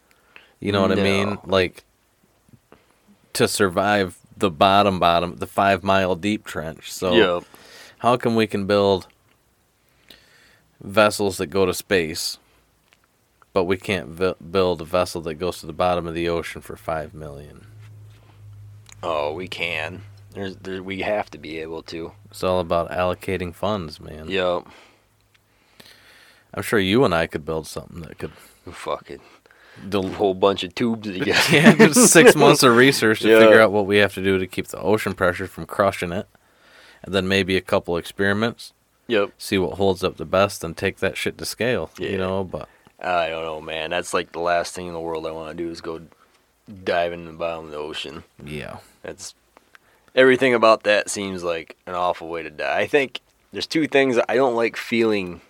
You 0.60 0.70
know 0.70 0.82
what 0.82 0.92
I 0.92 1.02
mean? 1.02 1.38
Like 1.44 1.82
to 3.34 3.48
survive 3.48 4.18
the 4.36 4.50
bottom 4.50 4.98
bottom, 5.00 5.36
the 5.36 5.46
five 5.46 5.82
mile 5.82 6.14
deep 6.14 6.44
trench. 6.44 6.92
So 6.92 7.14
Yep. 7.14 7.44
How 8.04 8.18
come 8.18 8.34
we 8.34 8.46
can 8.46 8.66
build 8.66 9.06
vessels 10.78 11.38
that 11.38 11.46
go 11.46 11.64
to 11.64 11.72
space, 11.72 12.36
but 13.54 13.64
we 13.64 13.78
can't 13.78 14.08
vi- 14.08 14.34
build 14.50 14.82
a 14.82 14.84
vessel 14.84 15.22
that 15.22 15.36
goes 15.36 15.60
to 15.60 15.66
the 15.66 15.72
bottom 15.72 16.06
of 16.06 16.12
the 16.12 16.28
ocean 16.28 16.60
for 16.60 16.76
five 16.76 17.14
million? 17.14 17.66
Oh, 19.02 19.32
we 19.32 19.48
can. 19.48 20.02
There's, 20.34 20.54
there, 20.56 20.82
we 20.82 21.00
have 21.00 21.30
to 21.30 21.38
be 21.38 21.58
able 21.60 21.82
to. 21.84 22.12
It's 22.30 22.44
all 22.44 22.60
about 22.60 22.90
allocating 22.90 23.54
funds, 23.54 23.98
man. 23.98 24.28
Yep. 24.28 24.66
I'm 26.52 26.62
sure 26.62 26.78
you 26.78 27.06
and 27.06 27.14
I 27.14 27.26
could 27.26 27.46
build 27.46 27.66
something 27.66 28.02
that 28.02 28.18
could. 28.18 28.32
Fucking 28.70 29.20
Del- 29.88 30.08
whole 30.08 30.34
bunch 30.34 30.62
of 30.62 30.74
tubes 30.74 31.10
together. 31.10 31.40
yeah, 31.50 31.74
just 31.74 32.12
six 32.12 32.36
months 32.36 32.62
of 32.62 32.76
research 32.76 33.20
to 33.20 33.28
figure 33.40 33.62
out 33.62 33.72
what 33.72 33.86
we 33.86 33.96
have 33.96 34.12
to 34.14 34.22
do 34.22 34.36
to 34.38 34.46
keep 34.46 34.66
the 34.68 34.78
ocean 34.78 35.14
pressure 35.14 35.46
from 35.46 35.64
crushing 35.64 36.12
it, 36.12 36.28
and 37.04 37.14
then 37.14 37.28
maybe 37.28 37.56
a 37.56 37.60
couple 37.60 37.96
experiments, 37.96 38.72
Yep. 39.06 39.30
see 39.38 39.58
what 39.58 39.76
holds 39.76 40.02
up 40.02 40.16
the 40.16 40.24
best, 40.24 40.64
and 40.64 40.76
take 40.76 40.98
that 40.98 41.16
shit 41.16 41.38
to 41.38 41.44
scale. 41.44 41.90
Yeah. 41.98 42.08
You 42.10 42.18
know, 42.18 42.44
but 42.44 42.68
I 43.00 43.28
don't 43.28 43.44
know, 43.44 43.60
man. 43.60 43.90
That's 43.90 44.14
like 44.14 44.32
the 44.32 44.40
last 44.40 44.74
thing 44.74 44.86
in 44.86 44.92
the 44.94 45.00
world 45.00 45.26
I 45.26 45.30
want 45.30 45.56
to 45.56 45.62
do 45.64 45.70
is 45.70 45.80
go 45.80 46.00
dive 46.84 47.12
in 47.12 47.26
the 47.26 47.32
bottom 47.32 47.66
of 47.66 47.70
the 47.70 47.76
ocean. 47.76 48.24
yeah, 48.42 48.78
That's 49.02 49.34
everything 50.14 50.54
about 50.54 50.84
that 50.84 51.10
seems 51.10 51.44
like 51.44 51.76
an 51.86 51.94
awful 51.94 52.28
way 52.28 52.42
to 52.42 52.50
die. 52.50 52.80
I 52.80 52.86
think 52.86 53.20
there's 53.52 53.66
two 53.66 53.86
things 53.86 54.18
I 54.28 54.36
don't 54.36 54.54
like 54.56 54.76
feeling 54.76 55.42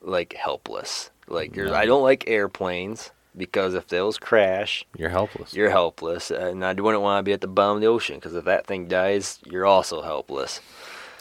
like 0.00 0.34
helpless. 0.34 1.10
Like 1.26 1.54
there's, 1.54 1.72
I 1.72 1.86
don't 1.86 2.02
like 2.02 2.28
airplanes 2.28 3.10
because 3.36 3.74
if 3.74 3.88
those 3.88 4.16
crash, 4.18 4.84
you're 4.96 5.08
helpless. 5.08 5.54
you're 5.54 5.70
helpless, 5.70 6.30
and 6.30 6.64
I 6.64 6.72
wouldn't 6.74 7.02
want 7.02 7.18
to 7.18 7.22
be 7.28 7.32
at 7.32 7.40
the 7.40 7.48
bottom 7.48 7.76
of 7.76 7.80
the 7.80 7.88
ocean 7.88 8.16
because 8.16 8.34
if 8.36 8.44
that 8.44 8.66
thing 8.66 8.86
dies, 8.86 9.40
you're 9.44 9.66
also 9.66 10.02
helpless. 10.02 10.60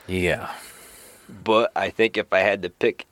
Yeah, 0.07 0.51
But 1.43 1.71
I 1.75 1.89
think 1.89 2.17
if 2.17 2.31
I 2.33 2.39
had 2.39 2.61
to 2.63 2.69
pick 2.69 3.05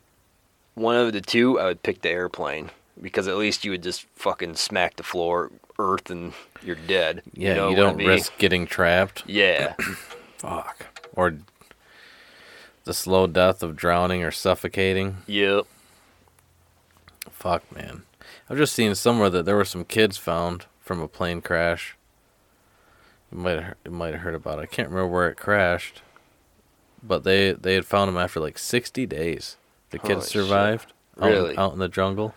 one 0.75 0.95
of 0.95 1.13
the 1.13 1.21
two, 1.21 1.59
I 1.59 1.65
would 1.65 1.83
pick 1.83 2.01
the 2.01 2.09
airplane 2.09 2.71
because 3.01 3.27
at 3.27 3.37
least 3.37 3.63
you 3.65 3.71
would 3.71 3.83
just 3.83 4.03
fucking 4.15 4.55
smack 4.55 4.95
the 4.97 5.03
floor, 5.03 5.51
earth, 5.79 6.09
and 6.11 6.33
you're 6.63 6.75
dead. 6.75 7.23
yeah. 7.33 7.55
know, 7.55 7.69
You, 7.69 7.75
don't 7.75 7.85
wouldn't 7.85 7.97
be- 7.99 8.07
risk 8.07 8.37
getting 8.37 8.67
trapped. 8.67 9.23
Yeah, 9.25 9.73
Fuck. 10.37 10.87
Or 11.15 11.35
the 12.83 12.93
slow 12.93 13.27
death 13.27 13.61
of 13.63 13.75
drowning 13.75 14.23
or 14.23 14.31
suffocating. 14.31 15.17
yep. 15.27 15.65
Fuck, 17.31 17.69
man. 17.75 18.03
I've 18.49 18.57
just 18.57 18.73
seen 18.73 18.93
somewhere 18.95 19.29
that 19.29 19.45
there 19.45 19.55
were 19.55 19.65
some 19.65 19.85
kids 19.85 20.17
found 20.17 20.65
from 20.79 20.99
a 21.01 21.07
plane 21.07 21.41
crash. 21.41 21.95
You 23.31 23.37
might 23.39 23.59
have, 23.61 23.75
you 23.85 23.91
might 23.91 24.13
have 24.13 24.21
heard 24.23 24.35
about 24.35 24.59
it. 24.59 24.63
I 24.63 24.65
can't 24.65 24.89
remember 24.89 25.07
where 25.11 25.29
it 25.29 25.37
crashed, 25.37 26.01
but 27.03 27.23
they 27.23 27.51
they 27.53 27.73
had 27.75 27.85
found 27.85 28.07
them 28.09 28.17
after 28.17 28.39
like 28.39 28.57
sixty 28.57 29.05
days. 29.05 29.57
The 29.91 29.99
kids 29.99 30.31
Holy 30.31 30.45
survived 30.45 30.93
out, 31.21 31.29
Really? 31.29 31.57
out 31.57 31.73
in 31.73 31.79
the 31.79 31.89
jungle. 31.89 32.33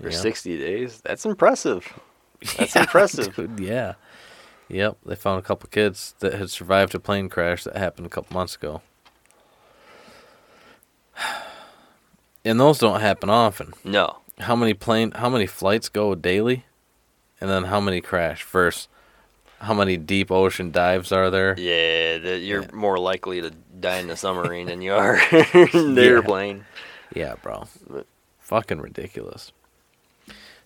For 0.00 0.10
Yeah. 0.10 0.16
60 0.18 0.58
days? 0.58 1.00
That's 1.02 1.24
impressive. 1.24 1.86
That's 2.56 2.74
Yeah, 2.74 2.82
impressive. 2.82 3.34
dude, 3.36 3.60
yeah. 3.60 3.94
Yep, 4.68 4.98
they 5.06 5.14
found 5.14 5.38
a 5.38 5.42
couple 5.42 5.68
kids 5.70 6.14
that 6.18 6.34
had 6.34 6.50
survived 6.50 6.94
a 6.94 6.98
plane 7.00 7.28
crash 7.28 7.62
that 7.64 7.76
happened 7.76 8.06
a 8.06 8.10
couple 8.10 8.34
months 8.34 8.56
ago. 8.56 8.82
And 12.44 12.60
those 12.60 12.78
don't 12.78 13.00
happen 13.00 13.28
often. 13.30 13.72
No. 13.84 14.18
how 14.40 14.54
many 14.54 14.74
plane 14.74 15.12
how 15.12 15.28
many 15.28 15.46
flights 15.46 15.88
go 15.88 16.14
daily 16.14 16.64
and 17.40 17.48
then 17.50 17.64
how 17.64 17.80
many 17.80 18.00
crash 18.00 18.42
first 18.42 18.88
how 19.60 19.72
many 19.74 19.96
deep 19.96 20.30
ocean 20.30 20.70
dives 20.70 21.12
are 21.12 21.30
there 21.30 21.54
Yeah, 21.58 22.18
the, 22.18 22.38
you're 22.38 22.62
Yeah. 22.62 22.70
more 22.74 22.98
likely 22.98 23.40
to 23.40 23.50
die 23.80 23.98
in 23.98 24.06
the 24.08 24.16
submarine 24.16 24.66
than 24.66 24.82
you 24.82 24.92
are 25.04 25.16
in 25.32 25.94
the 25.94 26.02
Yeah. 26.02 26.08
airplane. 26.10 26.64
yeah 27.14 27.34
bro 27.42 27.64
But- 27.88 28.06
fucking 28.38 28.80
ridiculous 28.80 29.52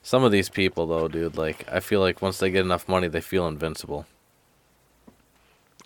some 0.02 0.24
of 0.24 0.32
these 0.32 0.48
people 0.48 0.86
though 0.86 1.08
dude 1.08 1.36
like 1.36 1.64
i 1.70 1.80
feel 1.80 2.00
like 2.00 2.20
once 2.22 2.38
they 2.38 2.50
get 2.50 2.64
enough 2.64 2.88
money 2.88 3.08
they 3.08 3.20
feel 3.20 3.46
invincible 3.46 4.06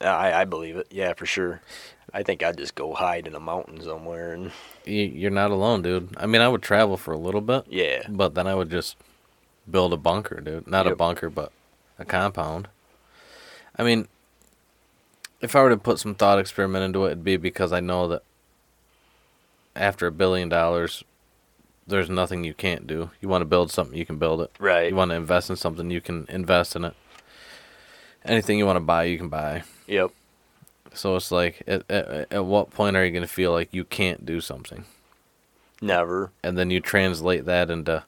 I, 0.00 0.40
I 0.42 0.44
believe 0.44 0.76
it. 0.76 0.88
Yeah, 0.90 1.14
for 1.14 1.24
sure. 1.24 1.62
I 2.12 2.22
think 2.24 2.42
I'd 2.42 2.58
just 2.58 2.74
go 2.74 2.92
hide 2.94 3.26
in 3.28 3.34
a 3.34 3.40
mountain 3.40 3.80
somewhere 3.80 4.32
and 4.34 4.50
you, 4.84 5.02
you're 5.02 5.30
not 5.30 5.50
alone 5.50 5.82
dude 5.82 6.14
i 6.16 6.26
mean 6.26 6.40
i 6.40 6.48
would 6.48 6.62
travel 6.62 6.96
for 6.96 7.12
a 7.12 7.18
little 7.18 7.40
bit 7.40 7.64
yeah. 7.68 8.02
but 8.08 8.34
then 8.34 8.46
i 8.46 8.54
would 8.54 8.70
just 8.70 8.96
build 9.68 9.92
a 9.92 9.96
bunker 9.96 10.40
dude 10.40 10.66
not 10.68 10.86
a 10.86 10.94
bunker 10.94 11.28
but 11.30 11.50
a 11.98 12.04
compound 12.04 12.68
i 13.76 13.82
mean 13.82 14.08
if 15.40 15.54
i 15.54 15.62
were 15.62 15.70
to 15.70 15.76
put 15.76 15.98
some 15.98 16.14
thought 16.14 16.38
experiment 16.38 16.84
into 16.84 17.04
it 17.04 17.12
it'd 17.12 17.24
be 17.24 17.36
because 17.36 17.72
i 17.72 17.80
know 17.80 18.08
that 18.08 18.22
after 19.76 20.06
a 20.06 20.12
billion 20.12 20.48
dollars 20.48 21.04
there's 21.86 22.08
nothing 22.08 22.44
you 22.44 22.54
can't 22.54 22.86
do. 22.86 23.10
You 23.20 23.28
want 23.28 23.42
to 23.42 23.46
build 23.46 23.70
something, 23.70 23.96
you 23.96 24.06
can 24.06 24.18
build 24.18 24.40
it. 24.40 24.50
Right. 24.58 24.90
You 24.90 24.96
want 24.96 25.10
to 25.10 25.16
invest 25.16 25.50
in 25.50 25.56
something, 25.56 25.90
you 25.90 26.00
can 26.00 26.26
invest 26.28 26.76
in 26.76 26.84
it. 26.84 26.94
Anything 28.24 28.58
you 28.58 28.66
want 28.66 28.76
to 28.76 28.80
buy, 28.80 29.04
you 29.04 29.18
can 29.18 29.28
buy. 29.28 29.64
Yep. 29.86 30.10
So 30.94 31.16
it's 31.16 31.30
like, 31.30 31.62
at, 31.66 31.82
at, 31.90 32.32
at 32.32 32.44
what 32.44 32.70
point 32.70 32.96
are 32.96 33.04
you 33.04 33.10
going 33.10 33.26
to 33.26 33.28
feel 33.28 33.52
like 33.52 33.74
you 33.74 33.84
can't 33.84 34.24
do 34.24 34.40
something? 34.40 34.84
Never. 35.82 36.30
And 36.42 36.56
then 36.56 36.70
you 36.70 36.80
translate 36.80 37.44
that 37.44 37.70
into, 37.70 38.04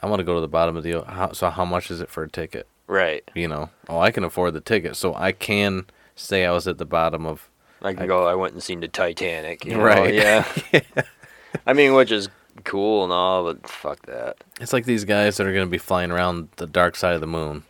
I 0.00 0.06
want 0.06 0.20
to 0.20 0.24
go 0.24 0.34
to 0.34 0.40
the 0.40 0.46
bottom 0.46 0.76
of 0.76 0.84
the, 0.84 1.02
how, 1.02 1.32
so 1.32 1.50
how 1.50 1.64
much 1.64 1.90
is 1.90 2.00
it 2.00 2.10
for 2.10 2.22
a 2.22 2.28
ticket? 2.28 2.68
Right. 2.88 3.22
You 3.34 3.46
know, 3.48 3.70
oh, 3.88 4.00
I 4.00 4.10
can 4.10 4.24
afford 4.24 4.54
the 4.54 4.60
ticket, 4.60 4.96
so 4.96 5.14
I 5.14 5.30
can 5.32 5.86
say 6.16 6.44
I 6.44 6.50
was 6.52 6.66
at 6.66 6.78
the 6.78 6.84
bottom 6.86 7.24
of, 7.26 7.48
I 7.82 7.92
can 7.94 8.02
I- 8.02 8.06
go. 8.06 8.26
I 8.26 8.34
went 8.34 8.54
and 8.54 8.62
seen 8.62 8.80
the 8.80 8.88
Titanic. 8.88 9.64
you 9.64 9.76
know, 9.76 9.82
Right. 9.82 10.12
Yeah. 10.14 10.46
I 11.66 11.72
mean, 11.74 11.94
which 11.94 12.10
is 12.10 12.28
cool 12.64 13.04
and 13.04 13.12
all, 13.12 13.44
but 13.44 13.68
fuck 13.68 14.04
that. 14.06 14.38
it's 14.60 14.72
like 14.72 14.84
these 14.84 15.04
guys 15.04 15.36
that 15.36 15.46
are 15.46 15.52
going 15.52 15.66
to 15.66 15.70
be 15.70 15.78
flying 15.78 16.10
around 16.10 16.48
the 16.56 16.66
dark 16.66 16.96
side 16.96 17.14
of 17.14 17.20
the 17.20 17.26
moon, 17.26 17.62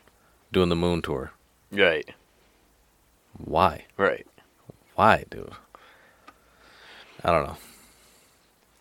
doing 0.53 0.69
the 0.71 0.77
moon 0.77 1.03
tour. 1.03 1.33
Right. 1.73 2.09
Why? 3.37 3.85
Right. 3.97 4.27
Why, 4.95 5.25
dude? 5.31 5.53
I 7.25 7.31
don't 7.33 7.47
know. 7.47 7.57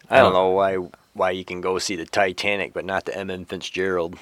I 0.10 0.18
don't 0.18 0.32
don't- 0.32 0.34
know 0.34 0.50
why 0.52 0.76
why 1.14 1.32
you 1.32 1.44
can 1.44 1.62
go 1.62 1.80
see 1.80 1.96
the 1.96 2.06
Titanic, 2.06 2.74
but 2.74 2.86
not 2.86 3.06
the 3.06 3.14
M. 3.18 3.32
M.M. 3.32 3.46
Fitzgerald. 3.46 4.16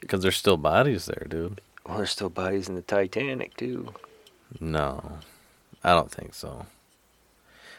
Because 0.00 0.22
there's 0.22 0.36
still 0.36 0.56
bodies 0.56 1.06
there, 1.06 1.26
dude. 1.28 1.60
Well, 1.86 1.98
there's 1.98 2.10
still 2.10 2.28
bodies 2.28 2.68
in 2.68 2.74
the 2.74 2.82
Titanic 2.82 3.56
too. 3.56 3.94
No, 4.60 5.18
I 5.84 5.90
don't 5.90 6.10
think 6.10 6.34
so. 6.34 6.66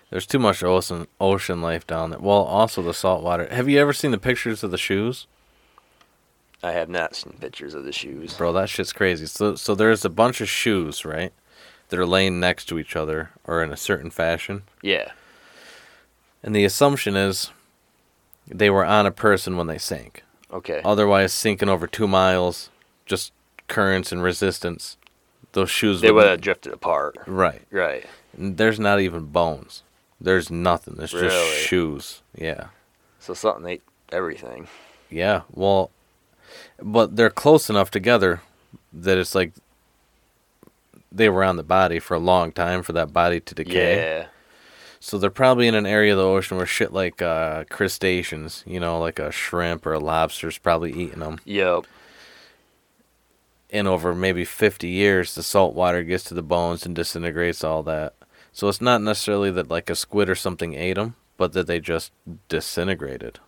There's 0.09 0.25
too 0.25 0.39
much 0.39 0.63
ocean 0.63 1.07
ocean 1.21 1.61
life 1.61 1.85
down 1.85 2.09
there. 2.09 2.19
Well, 2.19 2.43
also 2.43 2.81
the 2.81 2.93
salt 2.93 3.23
water. 3.23 3.47
Have 3.51 3.69
you 3.69 3.79
ever 3.79 3.93
seen 3.93 4.11
the 4.11 4.17
pictures 4.17 4.63
of 4.63 4.71
the 4.71 4.77
shoes, 4.77 5.27
I 6.63 6.71
have 6.71 6.89
not 6.89 7.15
seen 7.15 7.33
pictures 7.39 7.73
of 7.73 7.83
the 7.85 7.93
shoes. 7.93 8.33
bro? 8.33 8.51
That 8.51 8.69
shit's 8.69 8.91
crazy. 8.91 9.27
So, 9.27 9.55
so 9.55 9.75
there's 9.75 10.03
a 10.03 10.09
bunch 10.09 10.41
of 10.41 10.49
shoes, 10.49 11.05
right? 11.05 11.31
That 11.89 11.99
are 11.99 12.05
laying 12.05 12.39
next 12.39 12.65
to 12.65 12.77
each 12.79 12.95
other 12.95 13.29
or 13.45 13.63
in 13.63 13.71
a 13.71 13.77
certain 13.77 14.09
fashion, 14.11 14.63
Yeah. 14.83 15.11
and 16.43 16.55
the 16.55 16.63
assumption 16.65 17.15
is 17.15 17.49
they 18.47 18.69
were 18.69 18.85
on 18.85 19.05
a 19.07 19.11
person 19.11 19.57
when 19.57 19.67
they 19.67 19.77
sank. 19.79 20.23
Okay. 20.51 20.81
Otherwise, 20.83 21.33
sinking 21.33 21.69
over 21.69 21.87
two 21.87 22.07
miles, 22.07 22.69
just 23.05 23.31
currents 23.67 24.11
and 24.11 24.23
resistance, 24.23 24.97
those 25.53 25.69
shoes 25.69 26.01
They 26.01 26.11
would 26.11 26.23
would 26.23 26.27
have 26.29 26.41
drifted 26.41 26.73
apart. 26.73 27.15
right. 27.27 27.61
Right. 27.71 28.05
There's 28.33 28.79
not 28.79 28.99
even 28.99 29.25
bones. 29.25 29.83
There's 30.21 30.49
nothing. 30.51 30.95
There's 30.95 31.11
just 31.11 31.55
shoes. 31.57 32.21
Yeah. 32.35 32.67
So 33.19 33.33
something 33.33 33.65
ate 33.67 33.81
everything. 34.11 34.67
Yeah. 35.09 35.41
Well, 35.51 35.91
but 36.81 37.15
they're 37.15 37.29
close 37.29 37.69
enough 37.69 37.89
together 37.91 38.41
that 38.93 39.17
it's 39.17 39.33
like 39.35 39.53
they 41.11 41.29
were 41.29 41.43
on 41.43 41.57
the 41.57 41.63
body 41.63 41.99
for 41.99 42.13
a 42.15 42.19
long 42.19 42.51
time 42.51 42.83
for 42.83 42.93
that 42.93 43.11
body 43.13 43.39
to 43.39 43.55
decay. 43.55 43.95
Yeah. 43.95 44.27
So 44.99 45.17
they're 45.17 45.29
probably 45.29 45.67
in 45.67 45.75
an 45.75 45.85
area 45.85 46.11
of 46.11 46.17
the 46.17 46.25
ocean 46.25 46.57
where 46.57 46.65
shit 46.65 46.91
like 46.91 47.21
uh, 47.21 47.63
crustaceans, 47.69 48.63
you 48.67 48.79
know, 48.79 48.99
like 48.99 49.17
a 49.17 49.31
shrimp 49.31 49.85
or 49.85 49.93
a 49.93 49.99
lobster's 49.99 50.57
probably 50.57 50.91
eating 50.91 51.19
them. 51.19 51.39
Yep. 51.45 51.85
And 53.69 53.87
over 53.87 54.13
maybe 54.13 54.43
50 54.43 54.87
years, 54.87 55.35
the 55.35 55.43
salt 55.43 55.73
water 55.73 56.03
gets 56.03 56.23
to 56.25 56.33
the 56.33 56.41
bones 56.41 56.85
and 56.85 56.95
disintegrates 56.95 57.63
all 57.63 57.83
that. 57.83 58.13
So 58.51 58.67
it's 58.67 58.81
not 58.81 59.01
necessarily 59.01 59.51
that 59.51 59.69
like 59.69 59.89
a 59.89 59.95
squid 59.95 60.29
or 60.29 60.35
something 60.35 60.73
ate 60.73 60.95
them, 60.95 61.15
but 61.37 61.53
that 61.53 61.67
they 61.67 61.79
just 61.79 62.11
disintegrated. 62.49 63.39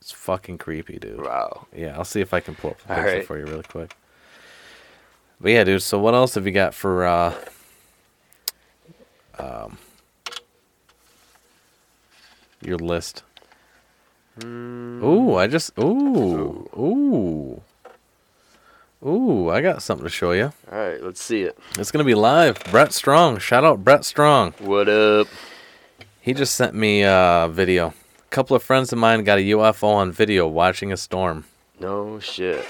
It's 0.00 0.10
fucking 0.10 0.58
creepy, 0.58 0.98
dude. 0.98 1.24
Wow. 1.24 1.66
Yeah, 1.76 1.96
I'll 1.96 2.04
see 2.04 2.20
if 2.20 2.34
I 2.34 2.40
can 2.40 2.54
pull 2.54 2.70
up 2.70 2.80
a 2.84 2.88
picture 2.88 3.02
right. 3.04 3.26
for 3.26 3.38
you 3.38 3.44
really 3.44 3.62
quick. 3.62 3.94
But 5.40 5.52
yeah, 5.52 5.64
dude. 5.64 5.82
So 5.82 5.98
what 5.98 6.14
else 6.14 6.34
have 6.34 6.46
you 6.46 6.52
got 6.52 6.74
for 6.74 7.06
uh, 7.06 7.34
um, 9.38 9.78
your 12.62 12.78
list? 12.78 13.22
Hmm. 14.40 15.02
Ooh, 15.02 15.36
I 15.36 15.46
just 15.46 15.76
ooh 15.78 16.68
ooh 16.76 17.60
ooh. 19.06 19.50
I 19.50 19.60
got 19.60 19.82
something 19.82 20.04
to 20.04 20.10
show 20.10 20.32
you. 20.32 20.52
All 20.70 20.78
right. 20.78 21.02
Let's 21.02 21.20
see 21.22 21.42
it. 21.42 21.58
It's 21.78 21.90
gonna 21.90 22.04
be 22.04 22.14
live. 22.14 22.62
Brett 22.70 22.92
Strong. 22.92 23.38
Shout 23.38 23.64
out 23.64 23.84
Brett 23.84 24.04
Strong. 24.04 24.52
What 24.58 24.88
up? 24.88 25.28
He 26.20 26.34
just 26.34 26.54
sent 26.54 26.74
me 26.74 27.02
a 27.02 27.48
video. 27.50 27.88
A 27.88 28.30
couple 28.30 28.54
of 28.54 28.62
friends 28.62 28.92
of 28.92 28.98
mine 28.98 29.24
got 29.24 29.38
a 29.38 29.42
UFO 29.42 29.94
on 29.94 30.12
video 30.12 30.46
watching 30.46 30.92
a 30.92 30.96
storm. 30.96 31.44
No 31.80 32.18
shit. 32.18 32.66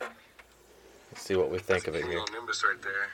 Let's 0.00 1.22
see 1.22 1.34
what 1.34 1.50
we 1.50 1.58
think 1.58 1.88
of 1.88 1.94
it 1.94 2.04
here. 2.04 2.20
Nimbus 2.32 2.62
right 2.62 2.80
there. 2.82 3.08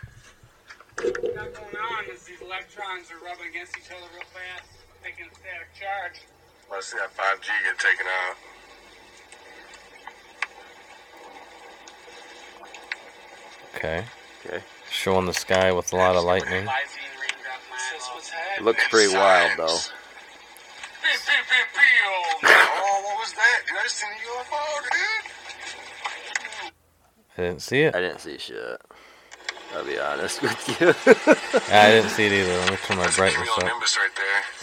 What's 0.96 1.58
going 1.58 1.76
on 1.76 2.04
is 2.12 2.24
these 2.24 2.40
electrons 2.42 3.10
are 3.10 3.24
rubbing 3.24 3.48
against 3.48 3.78
each 3.78 3.90
other 3.90 4.06
real 4.12 4.26
fast, 4.34 4.68
making 5.02 5.26
a 5.26 5.34
static 5.34 5.68
charge. 5.78 6.22
Let's 6.70 6.86
see 6.86 6.98
that 6.98 7.14
5G 7.16 7.48
get 7.64 7.78
taken 7.78 8.06
out. 8.06 8.36
Okay. 13.74 14.04
Okay. 14.46 14.62
Showing 14.90 15.26
the 15.26 15.34
sky 15.34 15.72
with 15.72 15.92
a 15.92 15.96
lot 15.96 16.16
of 16.16 16.24
lightning. 16.24 16.66
Lysine. 16.66 17.02
Looks 18.62 18.86
pretty 18.88 19.14
wild 19.14 19.50
though. 19.56 19.66
Oh? 19.68 19.92
I 27.38 27.42
didn't 27.42 27.62
see 27.62 27.80
it. 27.82 27.94
I 27.94 28.00
didn't 28.00 28.20
see 28.20 28.38
shit. 28.38 28.80
I'll 29.74 29.84
be 29.84 29.98
honest 29.98 30.42
with 30.42 30.80
you. 30.80 30.88
I 31.72 31.90
didn't 31.90 32.10
see 32.16 32.26
it 32.26 32.32
either. 32.32 32.56
Let 32.58 32.70
me 32.70 32.76
turn 32.76 32.98
my 32.98 33.10
brightness 33.10 33.48
Real 33.48 33.54
up. 33.56 33.64
Nimbus 33.64 33.96
right 33.96 34.10
there. 34.14 34.61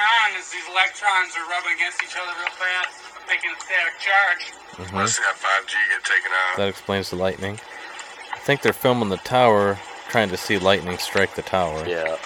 What 0.00 0.08
we 0.08 0.16
got 0.16 0.32
going 0.32 0.32
on 0.32 0.40
is 0.40 0.48
these 0.48 0.64
electrons 0.64 1.36
are 1.36 1.44
rubbing 1.52 1.76
against 1.76 2.00
each 2.00 2.16
other 2.16 2.32
real 2.40 2.48
fast, 2.56 2.96
making 3.28 3.52
a 3.52 3.60
static 3.60 4.00
charge. 4.00 4.48
Let's 4.96 5.12
see 5.12 5.22
that 5.22 5.36
5G 5.36 5.76
get 5.92 6.04
taken 6.04 6.32
out. 6.32 6.56
That 6.56 6.68
explains 6.68 7.10
the 7.10 7.16
lightning. 7.16 7.60
I 8.32 8.38
think 8.38 8.62
they're 8.62 8.72
filming 8.72 9.10
the 9.10 9.18
tower, 9.18 9.78
trying 10.08 10.30
to 10.30 10.38
see 10.38 10.58
lightning 10.58 10.96
strike 10.96 11.34
the 11.34 11.42
tower. 11.42 11.84
yeah. 11.86 12.16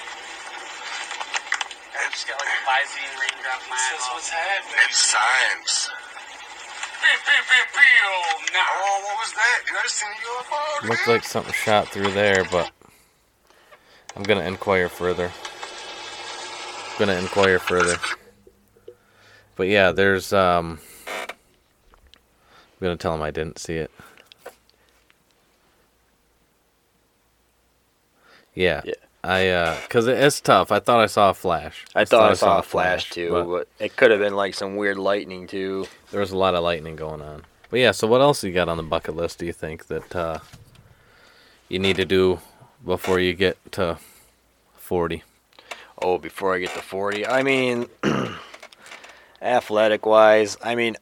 Just 2.15 2.29
got 2.31 2.39
like 2.39 2.47
a 2.47 2.63
lysine 2.63 3.11
raindrop 3.19 3.59
mile. 3.67 4.15
what's 4.15 4.29
happening. 4.31 4.79
It's 4.87 4.99
science. 4.99 5.91
Oh, 8.57 9.01
what 9.03 9.19
was 9.19 9.33
that? 9.35 9.63
You 9.67 9.75
guys 9.75 9.91
seen 9.91 10.09
a 10.11 10.13
UFO, 10.15 10.81
dude? 10.81 10.91
Looked 10.91 11.09
like 11.09 11.25
something 11.25 11.53
shot 11.53 11.89
through 11.89 12.13
there, 12.13 12.45
but 12.53 12.71
I'm 14.15 14.23
gonna 14.23 14.45
inquire 14.45 14.89
further. 14.89 15.33
Gonna 16.99 17.15
inquire 17.15 17.59
further. 17.59 17.97
But 19.57 19.69
yeah, 19.69 19.93
there's 19.93 20.33
um. 20.33 20.79
I'm 21.29 22.89
gonna 22.89 22.97
tell 22.97 23.15
him 23.15 23.23
I 23.23 23.31
didn't 23.31 23.59
see 23.59 23.75
it. 23.77 23.91
Yeah. 28.55 28.83
Yeah. 28.85 28.95
I 29.23 29.49
uh, 29.49 29.77
cause 29.89 30.07
it- 30.07 30.19
it's 30.19 30.41
tough. 30.41 30.71
I 30.71 30.81
thought 30.81 31.01
I 31.01 31.07
saw 31.07 31.31
a 31.31 31.35
flash. 31.35 31.85
I 31.95 32.05
thought 32.05 32.31
I 32.31 32.35
saw 32.35 32.59
a 32.59 32.63
flash 32.63 33.09
too, 33.11 33.31
but 33.31 33.69
it 33.83 33.97
could 33.97 34.11
have 34.11 34.21
been 34.21 34.35
like 34.37 34.53
some 34.55 34.77
weird 34.77 34.99
lightning 34.99 35.47
too. 35.47 35.87
there 36.11 36.21
was 36.21 36.31
a 36.31 36.37
lot 36.37 36.55
of 36.55 36.63
lightning 36.63 36.95
going 36.95 37.23
on. 37.23 37.45
But 37.71 37.81
yeah, 37.81 37.93
so 37.93 38.07
what 38.07 38.21
else 38.21 38.45
you 38.45 38.53
got 38.53 38.69
on 38.69 38.77
the 38.77 38.83
bucket 38.83 39.17
list? 39.17 39.39
Do 39.39 39.47
you 39.47 39.53
think 39.55 39.87
that 39.87 40.15
uh, 40.15 40.39
you 41.71 41.79
need 41.79 41.97
to 41.97 42.05
do 42.05 42.41
before 42.85 43.19
you 43.19 43.33
get 43.33 43.57
to 43.73 43.97
forty? 44.77 45.23
Oh, 46.03 46.19
before 46.19 46.55
I 46.55 46.59
get 46.59 46.71
to 46.75 46.83
40. 46.83 47.27
I 47.27 47.43
mean, 47.43 47.87
athletic 49.43 50.05
wise, 50.07 50.57
I 50.63 50.75
mean, 50.75 50.97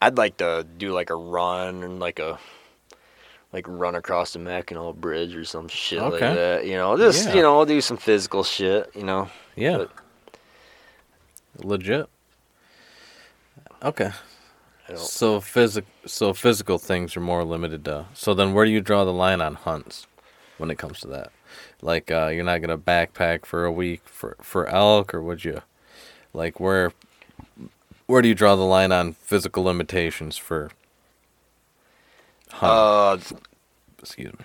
I'd 0.00 0.16
like 0.16 0.36
to 0.38 0.64
do 0.76 0.92
like 0.92 1.10
a 1.10 1.16
run 1.16 1.82
and 1.82 1.98
like 1.98 2.18
a 2.18 2.38
like 3.52 3.64
run 3.66 3.94
across 3.94 4.34
the 4.34 4.38
Mackinac 4.38 4.96
Bridge 4.96 5.34
or 5.34 5.44
some 5.44 5.68
shit 5.68 6.00
like 6.02 6.20
that. 6.20 6.66
You 6.66 6.76
know, 6.76 6.96
just 6.96 7.28
Yeah. 7.28 7.34
you 7.34 7.42
know, 7.42 7.64
do 7.64 7.80
some 7.80 7.96
physical 7.96 8.44
shit. 8.44 8.90
You 8.94 9.04
know, 9.04 9.28
Yeah. 9.56 9.78
But- 9.78 9.90
Legit. 11.64 12.08
Okay. 13.82 14.10
So 14.94 15.40
physic 15.40 15.84
so 16.06 16.32
physical 16.32 16.78
things 16.78 17.16
are 17.16 17.20
more 17.20 17.42
limited 17.44 17.84
to. 17.86 18.06
So 18.14 18.34
then 18.34 18.52
where 18.54 18.64
do 18.64 18.70
you 18.70 18.80
draw 18.80 19.04
the 19.04 19.12
line 19.12 19.40
on 19.40 19.54
hunts 19.54 20.06
when 20.58 20.70
it 20.70 20.78
comes 20.78 21.00
to 21.00 21.08
that? 21.08 21.32
Like 21.80 22.10
uh, 22.10 22.28
you're 22.28 22.44
not 22.44 22.60
gonna 22.60 22.78
backpack 22.78 23.44
for 23.46 23.64
a 23.64 23.72
week 23.72 24.02
for 24.04 24.36
for 24.42 24.66
elk 24.66 25.14
or 25.14 25.22
would 25.22 25.44
you 25.44 25.62
like 26.34 26.58
where 26.58 26.92
where 28.06 28.20
do 28.22 28.28
you 28.28 28.34
draw 28.34 28.56
the 28.56 28.62
line 28.64 28.90
on 28.90 29.12
physical 29.12 29.62
limitations 29.64 30.36
for 30.36 30.70
hunt? 32.50 33.32
uh, 33.32 33.36
Excuse 34.00 34.32
me. 34.38 34.44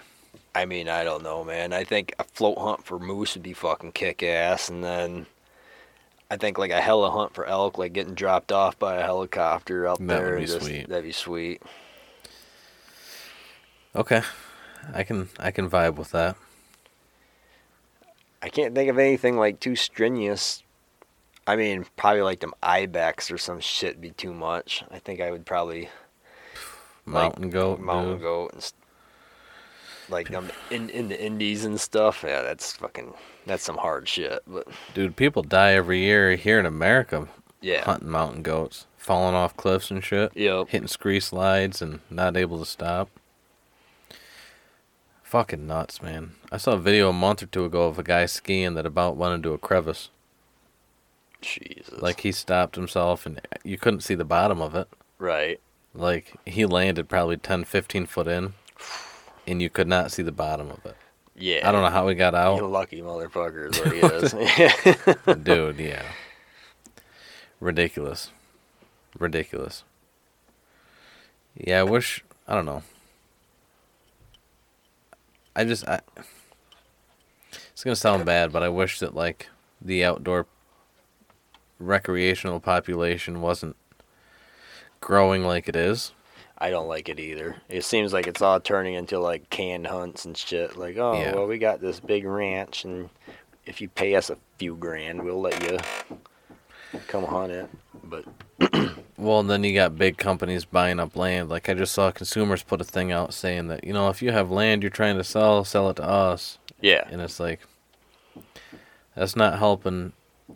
I 0.56 0.66
mean, 0.66 0.88
I 0.90 1.04
don't 1.04 1.24
know, 1.24 1.44
man. 1.44 1.74
I 1.74 1.84
think 1.84 2.14
a 2.20 2.24
float 2.24 2.58
hunt 2.60 2.86
for 2.86 3.00
moose 3.00 3.34
would 3.34 3.42
be 3.44 3.54
fucking 3.54 3.94
kick 3.94 4.22
ass, 4.22 4.70
and 4.70 4.84
then 4.84 5.26
I 6.30 6.38
think 6.38 6.58
like 6.60 6.70
a 6.72 6.82
hella 6.82 7.10
hunt 7.10 7.34
for 7.34 7.46
elk, 7.48 7.78
like 7.80 7.94
getting 7.94 8.14
dropped 8.14 8.52
off 8.52 8.78
by 8.78 8.98
a 8.98 9.04
helicopter 9.04 9.88
up 9.88 9.98
That 10.00 10.06
there. 10.08 10.32
would 10.34 10.40
be 10.42 10.46
just- 10.46 10.62
sweet. 10.66 10.90
That'd 10.90 11.04
be 11.06 11.12
sweet. 11.12 11.62
Okay, 13.96 14.22
I 14.94 15.04
can 15.04 15.30
I 15.40 15.52
can 15.52 15.70
vibe 15.70 15.96
with 15.96 16.12
that. 16.12 16.36
I 18.44 18.50
can't 18.50 18.76
think 18.76 18.90
of 18.90 19.00
anything 19.00 19.38
like 19.38 19.60
too 19.60 19.76
strenuous. 19.76 20.62
I 21.48 21.56
mean, 21.56 21.86
probably 21.98 22.22
like 22.22 22.42
them 22.42 22.54
ibex 22.62 23.32
or 23.32 23.38
some 23.38 23.60
shit 23.60 24.00
be 24.02 24.12
too 24.12 24.34
much. 24.34 24.84
I 24.92 25.00
think 25.00 25.22
I 25.22 25.32
would 25.32 25.46
probably 25.46 25.90
Mountain 27.06 27.50
goat, 27.50 27.80
mountain 27.80 28.14
dude. 28.14 28.22
goat, 28.22 28.54
and 28.54 28.64
st- 28.64 28.80
like 30.10 30.30
them 30.30 30.50
in 30.70 30.90
in 30.90 31.10
the 31.10 31.22
Andes 31.22 31.66
and 31.66 31.80
stuff. 31.80 32.24
Yeah, 32.26 32.42
that's 32.42 32.74
fucking 32.74 33.14
that's 33.46 33.64
some 33.64 33.78
hard 33.78 34.08
shit. 34.08 34.42
But 34.48 34.68
Dude, 34.94 35.16
people 35.16 35.44
die 35.44 35.72
every 35.74 36.00
year 36.00 36.36
here 36.36 36.60
in 36.60 36.66
America 36.66 37.28
yeah, 37.62 37.84
hunting 37.84 38.10
mountain 38.10 38.42
goats, 38.42 38.86
falling 38.98 39.36
off 39.36 39.56
cliffs 39.58 39.92
and 39.92 40.04
shit, 40.04 40.32
Yep. 40.36 40.70
hitting 40.70 40.88
scree 40.88 41.20
slides 41.20 41.82
and 41.82 42.00
not 42.10 42.38
able 42.38 42.60
to 42.60 42.66
stop. 42.66 43.10
Fucking 45.34 45.66
nuts, 45.66 46.00
man. 46.00 46.34
I 46.52 46.58
saw 46.58 46.74
a 46.74 46.78
video 46.78 47.10
a 47.10 47.12
month 47.14 47.42
or 47.42 47.48
two 47.48 47.66
ago 47.66 47.88
of 47.88 47.98
a 47.98 48.04
guy 48.04 48.28
skiing 48.28 48.76
that 48.76 48.86
about 48.86 49.18
went 49.18 49.34
into 49.34 49.52
a 49.52 49.58
crevice. 49.58 50.10
Jesus. 51.42 52.00
Like 52.00 52.20
he 52.20 52.32
stopped 52.32 52.76
himself 52.76 53.26
and 53.26 53.42
you 53.64 53.80
couldn't 53.80 54.02
see 54.02 54.14
the 54.14 54.24
bottom 54.26 54.62
of 54.62 54.76
it. 54.76 54.88
right. 55.18 55.60
Like 55.96 56.36
he 56.46 56.68
landed 56.68 57.10
probably 57.10 57.38
10, 57.38 57.64
15 57.64 58.06
foot 58.06 58.28
in 58.28 58.54
and 59.48 59.60
you 59.60 59.72
could 59.72 59.88
not 59.88 60.12
see 60.12 60.22
the 60.22 60.32
bottom 60.32 60.70
of 60.70 60.86
it. 60.86 60.96
Yeah. 61.36 61.68
I 61.68 61.72
don't 61.72 61.82
know 61.82 61.90
how 61.90 62.08
he 62.10 62.14
got 62.14 62.34
You 62.34 62.40
out. 62.40 62.70
lucky 62.70 63.02
motherfucker 63.02 63.74
is 63.74 63.80
what 63.80 63.92
he 63.92 65.34
is. 65.34 65.38
Dude, 65.44 65.80
yeah. 65.80 66.04
Ridiculous. 67.60 68.30
Ridiculous. 69.18 69.84
Yeah, 71.58 71.80
I 71.80 71.84
wish 71.84 72.24
I 72.48 72.54
don't 72.54 72.68
know. 72.68 72.84
I 75.56 75.64
just 75.66 75.88
I 75.88 76.02
It's 77.72 77.84
going 77.84 77.94
to 77.94 78.00
sound 78.00 78.26
bad, 78.26 78.52
but 78.52 78.64
I 78.64 78.70
wish 78.70 79.00
that 79.00 79.16
like 79.16 79.50
the 79.82 80.04
outdoor 80.04 80.48
recreational 81.80 82.60
population 82.60 83.42
wasn't 83.42 83.76
growing 85.02 85.44
like 85.44 85.68
it 85.68 85.76
is. 85.76 86.14
I 86.58 86.70
don't 86.70 86.88
like 86.88 87.10
it 87.10 87.20
either. 87.20 87.58
It 87.68 87.84
seems 87.84 88.14
like 88.14 88.26
it's 88.26 88.42
all 88.42 88.60
turning 88.60 88.94
into 88.94 89.20
like 89.20 89.50
canned 89.50 89.88
hunts 89.88 90.24
and 90.24 90.38
shit. 90.38 90.78
Like, 90.78 90.98
oh, 90.98 91.20
Yeah. 91.20 91.36
well, 91.36 91.48
we 91.48 91.58
got 91.58 91.82
this 91.82 92.00
big 92.00 92.26
ranch, 92.26 92.86
and 92.86 93.10
if 93.66 93.82
you 93.82 93.90
pay 93.90 94.16
us 94.16 94.30
a 94.30 94.38
few 94.58 94.76
grand, 94.76 95.22
we'll 95.24 95.42
let 95.42 95.62
you 95.70 95.78
come 97.08 97.26
hunt 97.26 97.52
it. 97.52 97.70
But 98.06 98.24
Well, 99.24 99.40
and 99.40 99.50
then 99.50 99.64
you 99.64 99.74
got 99.74 99.98
big 99.98 100.18
companies 100.18 100.66
buying 100.66 101.00
up 101.00 101.16
land. 101.16 101.48
Like 101.48 101.70
I 101.70 101.76
just 101.76 101.94
saw 101.94 102.12
consumers 102.12 102.64
put 102.64 102.82
a 102.82 102.84
thing 102.84 103.12
out 103.12 103.34
saying 103.34 103.68
that, 103.68 103.84
you 103.84 103.94
know, 103.94 104.10
if 104.10 104.22
you 104.22 104.32
have 104.32 104.52
land 104.52 104.84
you're 104.84 104.90
trying 104.90 105.18
to 105.18 105.24
sell, 105.24 105.64
sell 105.64 105.90
it 105.90 105.96
to 105.96 106.04
us. 106.04 106.58
yeah, 106.82 107.08
and 107.10 107.22
it's 107.22 107.40
like 107.40 107.62
that's 109.16 109.36
not 109.36 109.60
helping 109.60 110.12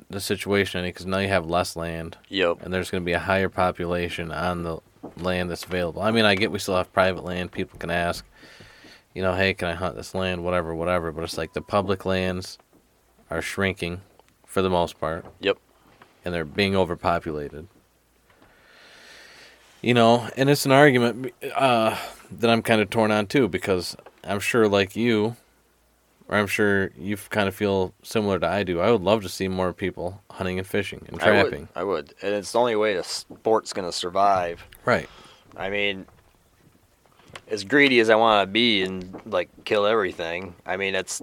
the 0.10 0.20
situation 0.20 0.80
any 0.82 0.90
because 0.90 1.06
now 1.06 1.20
you 1.20 1.30
have 1.30 1.46
less 1.46 1.76
land. 1.78 2.18
Yep, 2.30 2.64
and 2.64 2.74
there's 2.74 2.90
going 2.90 3.04
to 3.04 3.06
be 3.06 3.14
a 3.14 3.20
higher 3.20 3.48
population 3.48 4.32
on 4.32 4.64
the 4.64 4.80
land 5.18 5.50
that's 5.50 5.64
available. 5.64 6.02
I 6.02 6.12
mean 6.12 6.26
i 6.26 6.36
get 6.36 6.52
we 6.52 6.60
still 6.60 6.76
have 6.76 6.92
private 6.92 7.24
land. 7.24 7.52
People 7.52 7.80
can 7.80 7.92
ask 7.92 8.26
you 9.14 9.22
know 9.22 9.34
hey 9.34 9.54
can 9.54 9.70
i 9.70 9.74
hunt 9.74 9.96
this 9.96 10.14
land? 10.14 10.44
Whatever 10.44 10.76
whatever. 10.76 11.12
But 11.12 11.24
it's 11.24 11.38
like 11.38 11.54
the 11.54 11.62
public 11.62 12.06
lands 12.06 12.58
are 13.30 13.42
shrinking 13.42 14.02
for 14.46 14.62
the 14.62 14.70
most 14.70 15.00
part. 15.00 15.26
Yep, 15.40 15.58
and 16.26 16.34
they're 16.34 16.44
being 16.44 16.76
overpopulated. 16.76 17.68
You 19.82 19.94
know, 19.94 20.28
and 20.36 20.50
it's 20.50 20.66
an 20.66 20.72
argument 20.72 21.34
uh, 21.56 21.98
that 22.32 22.50
I'm 22.50 22.62
kind 22.62 22.82
of 22.82 22.90
torn 22.90 23.12
on 23.12 23.28
too 23.28 23.48
because 23.48 23.96
I'm 24.24 24.40
sure, 24.40 24.68
like 24.68 24.96
you, 24.96 25.36
or 26.28 26.38
I'm 26.38 26.48
sure 26.48 26.92
you 26.98 27.16
kind 27.18 27.48
of 27.48 27.56
feel 27.56 27.94
similar 28.04 28.40
to 28.40 28.48
I 28.48 28.64
do. 28.64 28.80
I 28.82 28.92
would 28.92 29.02
love 29.02 29.22
to 29.24 29.30
see 29.30 29.48
more 29.48 29.74
people 29.74 30.22
hunting 30.32 30.58
and 30.58 30.68
fishing 30.68 31.06
and 31.08 31.22
I 31.22 31.32
would, 31.32 31.50
trapping. 31.50 31.68
I 31.76 31.84
would, 31.84 32.14
and 32.22 32.34
it's 32.34 32.52
the 32.52 32.60
only 32.60 32.76
way 32.76 32.96
the 32.96 33.04
sport's 33.04 33.72
gonna 33.72 33.92
survive. 33.92 34.66
Right. 34.84 35.08
I 35.56 35.70
mean, 35.70 36.06
as 37.48 37.64
greedy 37.64 38.00
as 38.00 38.10
I 38.10 38.16
want 38.16 38.48
to 38.48 38.52
be 38.52 38.84
and 38.84 39.22
like 39.26 39.50
kill 39.64 39.86
everything, 39.86 40.56
I 40.66 40.78
mean, 40.78 40.96
it's 40.96 41.22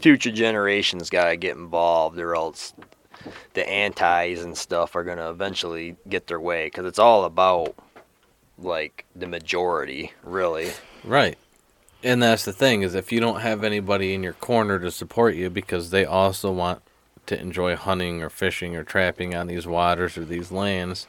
future 0.00 0.32
generations 0.32 1.10
got 1.10 1.26
to 1.26 1.36
get 1.36 1.56
involved, 1.56 2.18
or 2.18 2.34
else 2.34 2.74
the 3.54 3.68
antis 3.68 4.42
and 4.42 4.56
stuff 4.56 4.96
are 4.96 5.04
gonna 5.04 5.30
eventually 5.30 5.96
get 6.08 6.26
their 6.26 6.40
way 6.40 6.66
because 6.66 6.86
it's 6.86 6.98
all 6.98 7.24
about 7.24 7.74
like 8.58 9.04
the 9.14 9.26
majority, 9.26 10.12
really. 10.22 10.70
Right. 11.04 11.36
And 12.04 12.22
that's 12.22 12.44
the 12.44 12.52
thing 12.52 12.82
is 12.82 12.94
if 12.94 13.12
you 13.12 13.20
don't 13.20 13.40
have 13.40 13.64
anybody 13.64 14.14
in 14.14 14.22
your 14.22 14.32
corner 14.32 14.78
to 14.80 14.90
support 14.90 15.34
you 15.34 15.50
because 15.50 15.90
they 15.90 16.04
also 16.04 16.50
want 16.50 16.82
to 17.26 17.40
enjoy 17.40 17.76
hunting 17.76 18.22
or 18.22 18.28
fishing 18.28 18.74
or 18.74 18.82
trapping 18.82 19.34
on 19.34 19.46
these 19.46 19.66
waters 19.66 20.18
or 20.18 20.24
these 20.24 20.50
lands, 20.50 21.06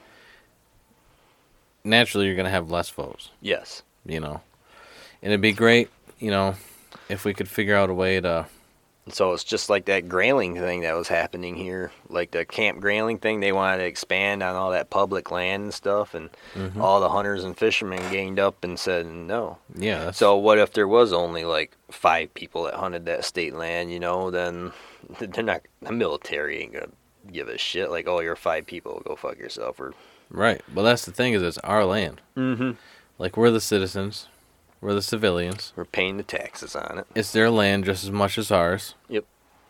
naturally 1.83 2.27
you're 2.27 2.35
going 2.35 2.45
to 2.45 2.51
have 2.51 2.69
less 2.69 2.89
foes. 2.89 3.31
Yes. 3.41 3.81
you 4.05 4.19
know. 4.19 4.41
And 5.21 5.31
it'd 5.31 5.41
be 5.41 5.51
great, 5.53 5.89
you 6.19 6.29
know, 6.29 6.55
if 7.09 7.25
we 7.25 7.33
could 7.33 7.47
figure 7.47 7.75
out 7.75 7.89
a 7.89 7.93
way 7.93 8.19
to 8.21 8.45
So 9.09 9.33
it's 9.33 9.43
just 9.43 9.69
like 9.69 9.85
that 9.85 10.07
grayling 10.07 10.55
thing 10.55 10.81
that 10.81 10.95
was 10.95 11.09
happening 11.09 11.55
here, 11.55 11.91
like 12.07 12.31
the 12.31 12.45
Camp 12.45 12.79
Grayling 12.79 13.17
thing. 13.17 13.41
They 13.41 13.51
wanted 13.51 13.79
to 13.79 13.83
expand 13.85 14.41
on 14.41 14.55
all 14.55 14.71
that 14.71 14.89
public 14.89 15.29
land 15.29 15.63
and 15.63 15.73
stuff, 15.73 16.13
and 16.13 16.29
Mm-hmm. 16.55 16.81
all 16.81 17.01
the 17.01 17.09
hunters 17.09 17.43
and 17.43 17.57
fishermen 17.57 18.09
gained 18.11 18.39
up 18.39 18.63
and 18.63 18.79
said 18.79 19.05
no. 19.05 19.57
yeah, 19.75 20.05
that's, 20.05 20.17
So 20.17 20.37
what 20.37 20.57
if 20.57 20.71
there 20.73 20.87
was 20.87 21.11
only 21.11 21.43
like 21.43 21.75
five 21.91 22.33
people 22.33 22.63
that 22.63 22.75
hunted 22.75 23.05
that 23.07 23.25
state 23.25 23.53
land? 23.53 23.91
You 23.91 23.99
know, 23.99 24.31
then 24.31 24.71
they're 25.19 25.43
not. 25.43 25.61
The 25.81 25.91
military 25.91 26.61
ain't 26.61 26.73
gonna 26.73 26.87
give 27.31 27.49
a 27.49 27.57
shit. 27.57 27.91
Like, 27.91 28.07
oh, 28.07 28.21
you're 28.21 28.35
five 28.37 28.65
people, 28.65 29.01
go 29.05 29.15
fuck 29.17 29.37
yourself. 29.37 29.79
Or 29.81 29.93
right. 30.29 30.61
Well, 30.73 30.85
that's 30.85 31.03
the 31.05 31.11
thing 31.11 31.33
is 31.33 31.41
it's 31.41 31.57
our 31.59 31.83
land. 31.83 32.21
mm-hmm. 32.37 32.71
Like 33.19 33.35
we're 33.35 33.51
the 33.51 33.61
citizens, 33.61 34.27
we're 34.83 34.93
the 34.93 35.01
civilians. 35.01 35.71
we're 35.75 35.85
paying 35.85 36.17
the 36.17 36.23
taxes 36.23 36.75
on 36.75 36.99
it. 36.99 37.07
It's 37.15 37.31
their 37.31 37.49
land 37.49 37.85
just 37.85 38.03
as 38.03 38.11
much 38.11 38.37
as 38.37 38.51
ours. 38.51 38.95
Yep. 39.09 39.25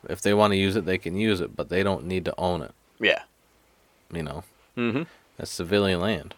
If 0.09 0.21
they 0.21 0.33
want 0.33 0.51
to 0.53 0.57
use 0.57 0.75
it, 0.75 0.85
they 0.85 0.97
can 0.97 1.15
use 1.15 1.39
it, 1.39 1.55
but 1.55 1.69
they 1.69 1.83
don't 1.83 2.05
need 2.05 2.25
to 2.25 2.33
own 2.37 2.61
it. 2.61 2.71
Yeah. 2.99 3.21
You 4.11 4.23
know, 4.23 4.43
Mm-hmm. 4.77 5.03
that's 5.37 5.51
civilian 5.51 5.99
land. 6.01 6.33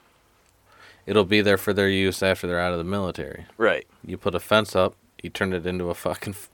It'll 1.05 1.23
be 1.25 1.41
there 1.41 1.57
for 1.57 1.71
their 1.73 1.89
use 1.89 2.21
after 2.21 2.47
they're 2.47 2.59
out 2.59 2.71
of 2.73 2.77
the 2.77 2.83
military. 2.83 3.45
Right. 3.57 3.87
You 4.05 4.17
put 4.17 4.35
a 4.35 4.39
fence 4.39 4.75
up, 4.75 4.95
you 5.23 5.29
turn 5.29 5.53
it 5.53 5.65
into 5.65 5.89
a 5.89 5.93
fucking 5.95 6.33
f- 6.33 6.49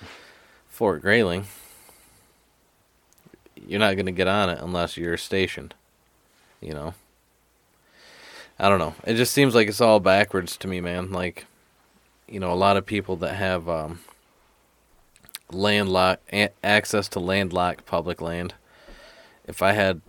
Fort 0.68 1.02
Grayling. 1.02 1.46
You're 3.66 3.80
not 3.80 3.94
going 3.94 4.06
to 4.06 4.12
get 4.12 4.28
on 4.28 4.48
it 4.50 4.58
unless 4.60 4.96
you're 4.96 5.16
stationed. 5.16 5.74
You 6.60 6.72
know? 6.74 6.94
I 8.58 8.68
don't 8.68 8.78
know. 8.78 8.94
It 9.04 9.14
just 9.14 9.32
seems 9.34 9.54
like 9.54 9.68
it's 9.68 9.80
all 9.80 10.00
backwards 10.00 10.56
to 10.58 10.68
me, 10.68 10.80
man. 10.80 11.10
Like, 11.12 11.46
you 12.28 12.40
know, 12.40 12.52
a 12.52 12.54
lot 12.54 12.76
of 12.76 12.84
people 12.86 13.16
that 13.16 13.34
have 13.34 13.68
um, 13.68 14.00
landlocked 15.50 16.22
a- 16.32 16.50
access 16.64 17.08
to 17.08 17.20
landlocked 17.20 17.86
public 17.86 18.20
land. 18.20 18.54
If 19.46 19.62
I 19.62 19.72
had, 19.72 20.00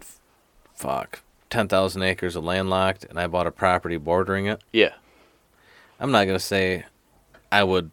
fuck, 0.74 1.22
10,000 1.50 2.02
acres 2.02 2.36
of 2.36 2.44
landlocked 2.44 3.06
and 3.06 3.20
I 3.20 3.28
bought 3.28 3.48
a 3.48 3.52
property 3.52 3.98
bordering 3.98 4.48
it, 4.48 4.62
Yeah. 4.72 4.94
I'm 6.00 6.12
not 6.12 6.26
gonna 6.26 6.38
say 6.40 6.86
I 7.52 7.64
would. 7.64 7.90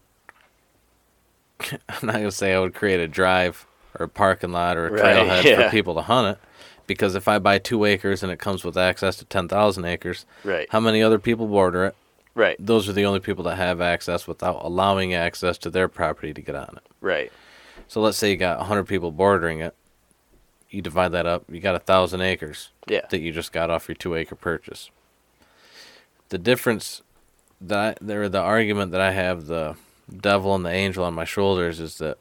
I'm 1.70 2.06
not 2.06 2.14
gonna 2.16 2.30
say 2.30 2.52
I 2.52 2.60
would 2.60 2.74
create 2.74 3.00
a 3.00 3.08
drive 3.08 3.66
or 3.98 4.04
a 4.04 4.08
parking 4.08 4.52
lot 4.52 4.76
or 4.76 4.88
a 4.88 4.90
Right, 4.92 5.02
trailhead 5.16 5.44
yeah. 5.44 5.64
for 5.64 5.70
people 5.70 5.94
to 5.94 6.02
hunt 6.02 6.36
it, 6.36 6.42
because 6.86 7.14
if 7.14 7.28
I 7.28 7.38
buy 7.38 7.58
two 7.58 7.86
acres 7.86 8.22
and 8.22 8.30
it 8.30 8.38
comes 8.38 8.62
with 8.62 8.76
access 8.76 9.16
to 9.16 9.24
ten 9.24 9.48
thousand 9.48 9.86
acres, 9.86 10.26
Right. 10.44 10.66
how 10.70 10.80
many 10.80 11.02
other 11.02 11.18
people 11.18 11.46
border 11.46 11.84
it? 11.86 11.96
Right. 12.34 12.56
Those 12.58 12.88
are 12.88 12.92
the 12.92 13.04
only 13.04 13.20
people 13.20 13.44
that 13.44 13.56
have 13.56 13.80
access 13.80 14.26
without 14.26 14.64
allowing 14.64 15.14
access 15.14 15.56
to 15.58 15.70
their 15.70 15.88
property 15.88 16.34
to 16.34 16.40
get 16.40 16.54
on 16.56 16.76
it. 16.76 16.86
Right. 17.00 17.32
So 17.86 18.00
let's 18.00 18.18
say 18.18 18.30
you 18.30 18.36
got 18.36 18.58
100 18.58 18.84
people 18.84 19.12
bordering 19.12 19.60
it. 19.60 19.74
You 20.70 20.82
divide 20.82 21.12
that 21.12 21.26
up, 21.26 21.44
you 21.48 21.60
got 21.60 21.76
a 21.76 21.78
thousand 21.80 22.22
acres 22.22 22.70
Yeah. 22.88 23.06
that 23.10 23.20
you 23.20 23.30
just 23.30 23.52
got 23.52 23.70
off 23.70 23.86
your 23.88 23.94
two 23.94 24.16
acre 24.16 24.34
purchase. 24.34 24.90
The 26.30 26.38
difference 26.38 27.02
that 27.60 27.78
I, 27.78 28.04
there, 28.04 28.28
the 28.28 28.40
argument 28.40 28.90
that 28.90 29.00
I 29.00 29.12
have, 29.12 29.46
the 29.46 29.76
devil 30.14 30.52
and 30.54 30.64
the 30.64 30.72
angel 30.72 31.04
on 31.04 31.14
my 31.14 31.24
shoulders, 31.24 31.78
is 31.78 31.98
that 31.98 32.18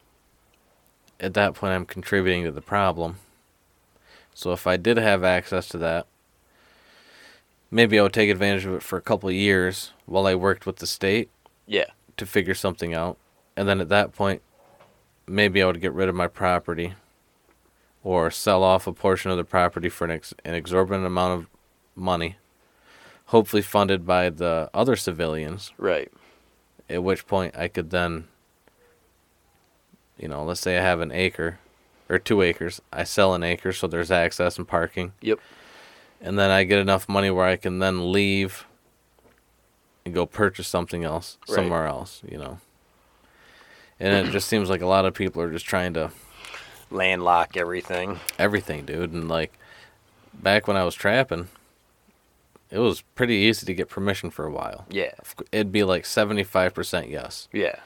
at 1.18 1.34
that 1.34 1.54
point 1.54 1.72
I'm 1.72 1.86
contributing 1.86 2.44
to 2.44 2.52
the 2.52 2.60
problem. 2.60 3.16
So 4.34 4.52
if 4.52 4.66
I 4.68 4.76
did 4.76 4.98
have 4.98 5.24
access 5.24 5.68
to 5.70 5.78
that, 5.78 6.06
maybe 7.70 7.98
I 7.98 8.02
would 8.02 8.12
take 8.12 8.30
advantage 8.30 8.64
of 8.64 8.74
it 8.74 8.82
for 8.82 8.96
a 8.96 9.02
couple 9.02 9.28
of 9.28 9.34
years 9.34 9.92
while 10.06 10.26
I 10.26 10.34
worked 10.34 10.66
with 10.66 10.76
the 10.76 10.86
state 10.86 11.30
Yeah. 11.66 11.86
to 12.16 12.26
figure 12.26 12.54
something 12.54 12.94
out. 12.94 13.16
And 13.56 13.68
then 13.68 13.80
at 13.80 13.88
that 13.88 14.12
point, 14.14 14.42
maybe 15.26 15.62
I 15.62 15.66
would 15.66 15.80
get 15.80 15.92
rid 15.92 16.08
of 16.08 16.14
my 16.14 16.26
property 16.28 16.94
or 18.02 18.30
sell 18.30 18.62
off 18.62 18.86
a 18.86 18.92
portion 18.92 19.30
of 19.30 19.36
the 19.36 19.44
property 19.44 19.88
for 19.88 20.04
an, 20.04 20.10
ex- 20.10 20.34
an 20.44 20.54
exorbitant 20.54 21.06
amount 21.06 21.40
of 21.40 21.46
money, 21.96 22.36
hopefully 23.26 23.62
funded 23.62 24.04
by 24.06 24.28
the 24.30 24.68
other 24.74 24.96
civilians. 24.96 25.72
Right. 25.78 26.10
At 26.90 27.02
which 27.02 27.26
point 27.26 27.56
I 27.56 27.68
could 27.68 27.90
then, 27.90 28.24
you 30.18 30.28
know, 30.28 30.44
let's 30.44 30.60
say 30.60 30.76
I 30.78 30.82
have 30.82 31.00
an 31.00 31.12
acre 31.12 31.58
or 32.10 32.18
two 32.18 32.42
acres. 32.42 32.82
I 32.92 33.04
sell 33.04 33.34
an 33.34 33.42
acre 33.42 33.72
so 33.72 33.86
there's 33.86 34.10
access 34.10 34.58
and 34.58 34.68
parking. 34.68 35.12
Yep. 35.22 35.38
And 36.24 36.38
then 36.38 36.50
I 36.50 36.64
get 36.64 36.78
enough 36.78 37.06
money 37.08 37.30
where 37.30 37.44
I 37.44 37.56
can 37.56 37.78
then 37.80 38.10
leave 38.10 38.64
and 40.06 40.14
go 40.14 40.24
purchase 40.26 40.66
something 40.66 41.04
else 41.04 41.36
Right. 41.48 41.54
somewhere 41.54 41.86
else, 41.86 42.22
you 42.26 42.38
know. 42.38 42.58
And 44.00 44.26
it 44.26 44.32
just 44.32 44.48
seems 44.48 44.68
like 44.70 44.80
a 44.80 44.86
lot 44.86 45.04
of 45.04 45.14
people 45.14 45.40
are 45.42 45.52
just 45.52 45.66
trying 45.66 45.94
to 45.94 46.10
Landlock 46.90 47.56
everything. 47.56 48.20
everything, 48.38 48.84
dude. 48.86 49.12
And 49.12 49.28
like 49.28 49.52
back 50.32 50.66
when 50.66 50.76
I 50.76 50.84
was 50.84 50.94
trapping, 50.94 51.48
it 52.70 52.78
was 52.78 53.02
pretty 53.14 53.34
easy 53.34 53.66
to 53.66 53.74
get 53.74 53.88
permission 53.88 54.30
for 54.30 54.46
a 54.46 54.50
while. 54.50 54.86
Yeah. 54.88 55.12
It'd 55.52 55.72
be 55.72 55.84
like 55.84 56.04
75% 56.04 57.08
yes. 57.10 57.48
Yeah. 57.52 57.76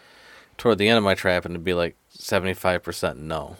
Toward 0.56 0.78
the 0.78 0.88
end 0.88 0.98
of 0.98 1.04
my 1.04 1.14
trapping, 1.14 1.52
it'd 1.52 1.64
be 1.64 1.74
like 1.74 1.96
75% 2.16 3.18
no. 3.18 3.56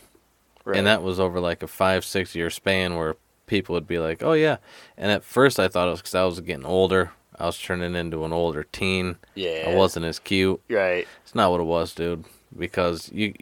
Right. 0.64 0.76
And 0.78 0.86
that 0.86 1.02
was 1.02 1.18
over 1.20 1.40
like 1.40 1.62
a 1.62 1.66
five, 1.68 2.04
six 2.04 2.34
year 2.34 2.50
span 2.50 2.96
where 2.96 3.16
people 3.48 3.72
would 3.74 3.88
be 3.88 3.98
like, 3.98 4.22
oh, 4.22 4.34
yeah. 4.34 4.58
And 4.96 5.10
at 5.10 5.24
first 5.24 5.58
I 5.58 5.66
thought 5.66 5.88
it 5.88 5.90
was 5.90 6.00
because 6.00 6.14
I 6.14 6.22
was 6.24 6.40
getting 6.40 6.64
older. 6.64 7.10
I 7.36 7.46
was 7.46 7.58
turning 7.58 7.94
into 7.96 8.24
an 8.24 8.32
older 8.32 8.64
teen. 8.64 9.16
yeah. 9.34 9.64
I 9.68 9.74
wasn't 9.74 10.06
as 10.06 10.18
cute. 10.20 10.60
Right. 10.70 11.06
It's 11.24 11.34
not 11.34 11.50
what 11.50 11.60
it 11.60 11.64
was, 11.64 11.94
dude. 11.94 12.24
Because 12.56 13.10
you 13.12 13.34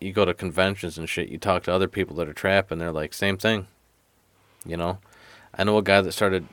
you 0.00 0.12
go 0.12 0.24
to 0.24 0.34
conventions 0.34 0.98
and 0.98 1.08
shit, 1.08 1.28
you 1.28 1.38
talk 1.38 1.62
to 1.64 1.72
other 1.72 1.88
people 1.88 2.16
that 2.16 2.28
are 2.28 2.32
trapped, 2.34 2.70
and 2.70 2.80
they're 2.80 2.92
like, 2.92 3.14
same 3.14 3.36
thing. 3.38 3.66
You 4.66 4.76
know? 4.76 4.98
I 5.56 5.64
know 5.64 5.78
a 5.78 5.82
guy 5.82 6.00
that 6.00 6.12
started, 6.12 6.46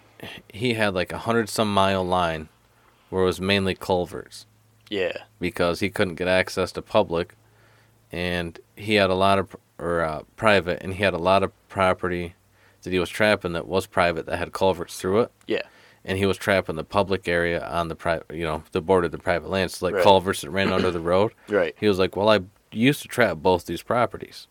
he 0.54 0.76
had 0.76 0.94
like 0.94 1.12
a 1.12 1.18
hundred 1.20 1.50
some 1.50 1.74
mile 1.74 2.04
line 2.06 2.50
where 3.10 3.24
it 3.24 3.26
was 3.26 3.42
mainly 3.42 3.74
culverts 3.76 4.46
Yeah. 4.90 5.18
because 5.40 5.80
he 5.82 5.90
couldn't 5.90 6.16
get 6.16 6.28
access 6.28 6.72
to 6.74 6.82
public, 6.82 7.36
and 8.12 8.60
he 8.76 8.96
had 8.96 9.10
a 9.10 9.16
lot 9.16 9.40
of 9.40 9.56
or 9.80 10.02
uh, 10.02 10.22
private, 10.36 10.82
and 10.84 10.94
he 10.94 11.04
had 11.04 11.14
a 11.16 11.18
lot 11.18 11.42
of 11.44 11.52
property 11.68 12.36
that 12.84 12.91
he 12.91 12.99
was 12.99 13.10
trapping 13.10 13.53
that 13.53 13.68
was 13.68 13.86
private 13.88 14.26
that 14.26 14.38
had 14.38 14.52
culverts 14.53 14.98
through 14.99 15.22
it, 15.22 15.32
Yeah. 15.48 15.62
and 16.06 16.18
he 16.18 16.26
was 16.26 16.38
trapping 16.38 16.76
the 16.76 16.84
public 16.84 17.28
area 17.28 17.66
on 17.68 17.88
the 17.88 17.95
private, 17.95 18.32
you 18.36 18.44
know, 18.44 18.64
the 18.72 18.82
border 18.82 19.06
of 19.06 19.12
the 19.12 19.18
private 19.20 19.49
land, 19.49 19.72
so 19.72 19.86
like 19.86 19.95
Right. 19.95 20.03
culverts 20.03 20.41
that 20.41 20.49
ran 20.49 20.72
under 20.74 20.91
the 20.91 20.99
road. 20.99 21.34
Right. 21.48 21.76
He 21.80 21.88
was 21.88 21.99
like, 21.99 22.16
"Well, 22.16 22.30
I 22.30 22.40
used 22.72 23.02
to 23.03 23.08
trap 23.08 23.38
both 23.38 23.66
these 23.66 23.84
properties. 23.84 24.48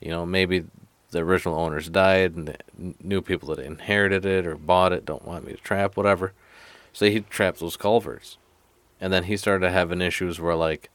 You 0.00 0.10
know, 0.10 0.26
maybe 0.26 0.64
the 1.10 1.18
original 1.20 1.58
owners 1.58 1.88
died, 1.90 2.34
and 2.34 2.48
the 2.48 2.56
new 3.02 3.20
people 3.20 3.54
that 3.54 3.58
inherited 3.64 4.24
it 4.24 4.46
or 4.46 4.56
bought 4.56 4.92
it 4.92 5.04
don't 5.04 5.24
want 5.26 5.44
me 5.46 5.52
to 5.52 5.58
trap, 5.58 5.96
whatever. 5.96 6.32
So 6.94 7.06
he 7.08 7.20
trapped 7.20 7.60
those 7.60 7.76
culverts, 7.76 8.38
and 9.00 9.12
then 9.12 9.24
he 9.24 9.36
started 9.36 9.70
having 9.70 10.00
issues 10.00 10.40
where 10.40 10.54
like 10.56 10.88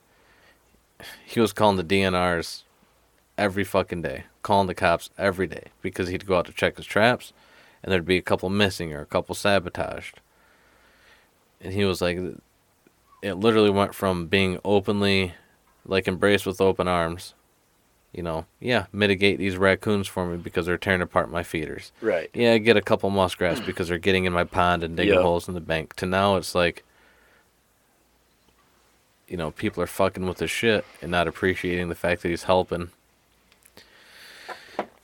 he 1.26 1.40
was 1.40 1.54
calling 1.54 1.78
the 1.78 1.84
DNRs 1.84 2.64
every 3.38 3.64
fucking 3.64 4.02
day, 4.02 4.24
calling 4.48 4.68
the 4.68 4.74
cops 4.74 5.10
every 5.18 5.46
day 5.46 5.66
because 5.82 6.08
he'd 6.08 6.26
go 6.26 6.38
out 6.38 6.46
to 6.46 6.54
check 6.54 6.78
his 6.78 6.86
traps, 6.86 7.34
and 7.84 7.92
there'd 7.92 8.06
be 8.06 8.16
a 8.18 8.22
couple 8.22 8.50
missing 8.50 8.94
or 8.94 9.02
a 9.02 9.06
couple 9.06 9.36
sabotaged. 9.36 10.22
And 11.60 11.74
he 11.74 11.84
was 11.84 12.02
like, 12.02 12.18
it 13.22 13.34
literally 13.34 13.70
went 13.70 13.94
from 13.94 14.28
being 14.28 14.58
openly 14.64 15.34
like 15.86 16.08
embraced 16.08 16.46
with 16.46 16.60
open 16.62 16.88
arms 16.88 17.34
you 18.14 18.22
know 18.24 18.46
yeah 18.60 18.86
mitigate 18.94 19.38
these 19.38 19.58
raccoons 19.58 20.08
for 20.08 20.26
me 20.26 20.38
because 20.38 20.66
they're 20.66 20.78
tearing 20.78 21.02
apart 21.02 21.30
my 21.32 21.44
feeders 21.44 21.92
Right. 22.02 22.30
yeah 22.34 22.58
get 22.58 22.76
a 22.78 22.82
couple 22.82 23.10
muskrats 23.10 23.60
because 23.66 23.88
they're 23.90 23.98
getting 23.98 24.24
in 24.26 24.32
my 24.34 24.44
pond 24.46 24.84
and 24.84 24.96
digging 24.98 25.16
Yeah. 25.16 25.22
holes 25.22 25.48
in 25.48 25.54
the 25.56 25.60
bank 25.62 25.94
to 25.96 26.06
now 26.06 26.36
it's 26.38 26.54
like 26.56 26.84
you 29.28 29.36
know 29.38 29.52
people 29.52 29.82
are 29.84 29.88
fucking 29.88 30.26
with 30.26 30.40
his 30.40 30.52
shit 30.52 30.86
and 31.02 31.12
not 31.12 31.28
appreciating 31.28 31.90
the 31.90 31.96
fact 31.96 32.22
that 32.22 32.30
he's 32.30 32.44
helping 32.44 32.90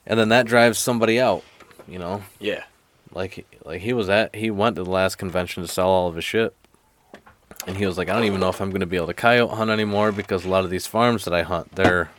and 0.05 0.19
then 0.19 0.30
that 0.30 0.45
drives 0.45 0.77
somebody 0.80 1.19
out 1.19 1.43
you 1.88 1.99
know 1.99 2.23
Yeah. 2.39 2.63
like 3.13 3.45
like 3.65 3.81
he 3.81 3.93
was 3.93 4.09
at 4.09 4.35
he 4.35 4.49
went 4.51 4.75
to 4.77 4.84
the 4.84 4.89
last 4.89 5.15
convention 5.17 5.63
to 5.63 5.67
sell 5.67 5.88
all 5.89 6.07
of 6.07 6.15
his 6.15 6.23
shit 6.25 6.55
and 7.67 7.77
he 7.77 7.85
was 7.85 7.97
like 7.97 8.09
i 8.09 8.13
don't 8.13 8.25
even 8.25 8.39
know 8.39 8.49
if 8.49 8.61
i'm 8.61 8.69
going 8.69 8.80
to 8.81 8.85
be 8.85 8.97
able 8.97 9.07
to 9.07 9.13
coyote 9.13 9.51
hunt 9.55 9.69
anymore 9.71 10.11
because 10.11 10.45
a 10.45 10.49
lot 10.49 10.64
of 10.64 10.69
these 10.69 10.88
farms 10.88 11.25
that 11.25 11.33
i 11.33 11.41
hunt 11.43 11.73
they're 11.75 12.09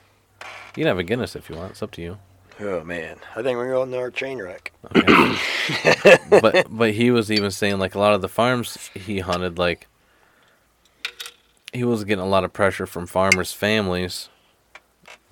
you 0.77 0.83
can 0.83 0.87
have 0.87 0.99
a 0.99 1.05
guinness 1.05 1.37
if 1.37 1.49
you 1.49 1.57
want 1.57 1.71
it's 1.73 1.83
up 1.83 1.91
to 1.93 2.03
you 2.03 2.19
Oh 2.61 2.85
man. 2.85 3.17
I 3.35 3.43
think 3.43 3.59
we're 3.59 3.73
going 3.73 3.91
to 3.91 3.99
our 3.99 4.13
train 4.13 4.41
wreck. 4.41 4.71
okay. 4.95 6.17
but 6.41 6.67
but 6.71 6.93
he 6.95 7.11
was 7.11 7.29
even 7.33 7.51
saying 7.51 7.81
like 7.81 7.97
a 7.97 7.99
lot 7.99 8.15
of 8.15 8.21
the 8.23 8.29
farms 8.29 8.91
he 8.95 9.19
hunted 9.19 9.59
like 9.59 9.89
he 11.73 11.83
was 11.83 12.05
getting 12.05 12.23
a 12.23 12.29
lot 12.29 12.45
of 12.45 12.53
pressure 12.53 12.87
from 12.87 13.09
farmers 13.09 13.53
families 13.53 14.29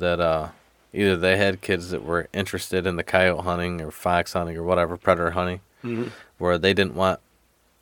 that 0.00 0.18
uh 0.18 0.48
either 0.92 1.16
they 1.16 1.36
had 1.36 1.60
kids 1.60 1.90
that 1.90 2.04
were 2.04 2.28
interested 2.32 2.86
in 2.86 2.96
the 2.96 3.02
coyote 3.02 3.42
hunting 3.44 3.80
or 3.80 3.90
fox 3.90 4.32
hunting 4.34 4.56
or 4.56 4.62
whatever 4.62 4.96
predator 4.96 5.30
hunting 5.32 5.60
where 6.38 6.58
they 6.58 6.72
didn't 6.74 6.94
want 6.94 7.20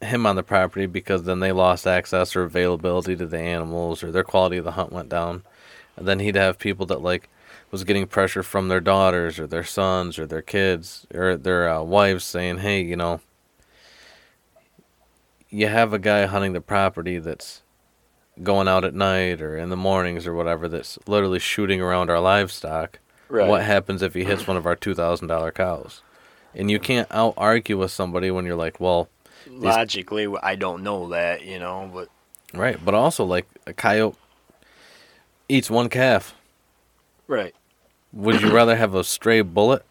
him 0.00 0.24
on 0.26 0.36
the 0.36 0.42
property 0.42 0.86
because 0.86 1.24
then 1.24 1.40
they 1.40 1.52
lost 1.52 1.86
access 1.86 2.34
or 2.34 2.42
availability 2.44 3.14
to 3.16 3.26
the 3.26 3.38
animals 3.38 4.02
or 4.02 4.10
their 4.10 4.24
quality 4.24 4.56
of 4.56 4.64
the 4.64 4.70
hunt 4.72 4.92
went 4.92 5.08
down. 5.10 5.42
And 5.96 6.08
then 6.08 6.20
he'd 6.20 6.36
have 6.36 6.58
people 6.58 6.86
that 6.86 7.02
like 7.02 7.28
was 7.70 7.84
getting 7.84 8.06
pressure 8.06 8.42
from 8.42 8.68
their 8.68 8.80
daughters 8.80 9.38
or 9.38 9.46
their 9.46 9.64
sons 9.64 10.18
or 10.18 10.26
their 10.26 10.42
kids 10.42 11.06
or 11.14 11.36
their 11.36 11.68
uh, 11.68 11.82
wives 11.82 12.24
saying 12.24 12.58
hey 12.58 12.82
you 12.82 12.96
know 12.96 13.20
you 15.50 15.66
have 15.66 15.92
a 15.92 15.98
guy 15.98 16.26
hunting 16.26 16.52
the 16.52 16.60
property 16.60 17.18
that's 17.18 17.62
going 18.42 18.68
out 18.68 18.84
at 18.84 18.94
night 18.94 19.40
or 19.42 19.56
in 19.56 19.68
the 19.70 19.76
mornings 19.76 20.26
or 20.26 20.34
whatever 20.34 20.68
that's 20.68 20.98
literally 21.06 21.38
shooting 21.38 21.80
around 21.80 22.10
our 22.10 22.20
livestock 22.20 22.98
Right. 23.28 23.48
what 23.48 23.62
happens 23.62 24.02
if 24.02 24.14
he 24.14 24.24
hits 24.24 24.46
one 24.48 24.56
of 24.56 24.66
our 24.66 24.74
$2000 24.74 25.54
cows 25.54 26.02
and 26.54 26.68
you 26.70 26.80
can't 26.80 27.06
out 27.12 27.34
argue 27.36 27.78
with 27.78 27.92
somebody 27.92 28.30
when 28.30 28.44
you're 28.44 28.56
like 28.56 28.80
well 28.80 29.08
Logically, 29.48 30.28
I 30.42 30.54
don't 30.56 30.82
know 30.82 31.08
that, 31.10 31.44
you 31.44 31.58
know, 31.58 31.90
but 31.92 32.08
right 32.52 32.82
but 32.84 32.94
also 32.94 33.24
like 33.24 33.46
a 33.66 33.72
coyote 33.72 34.16
eats 35.48 35.70
one 35.70 35.88
calf 35.88 36.34
right. 37.28 37.54
Would 38.12 38.42
you 38.42 38.52
rather 38.52 38.74
have 38.76 38.94
a 38.94 39.04
stray 39.04 39.40
bullet 39.42 39.84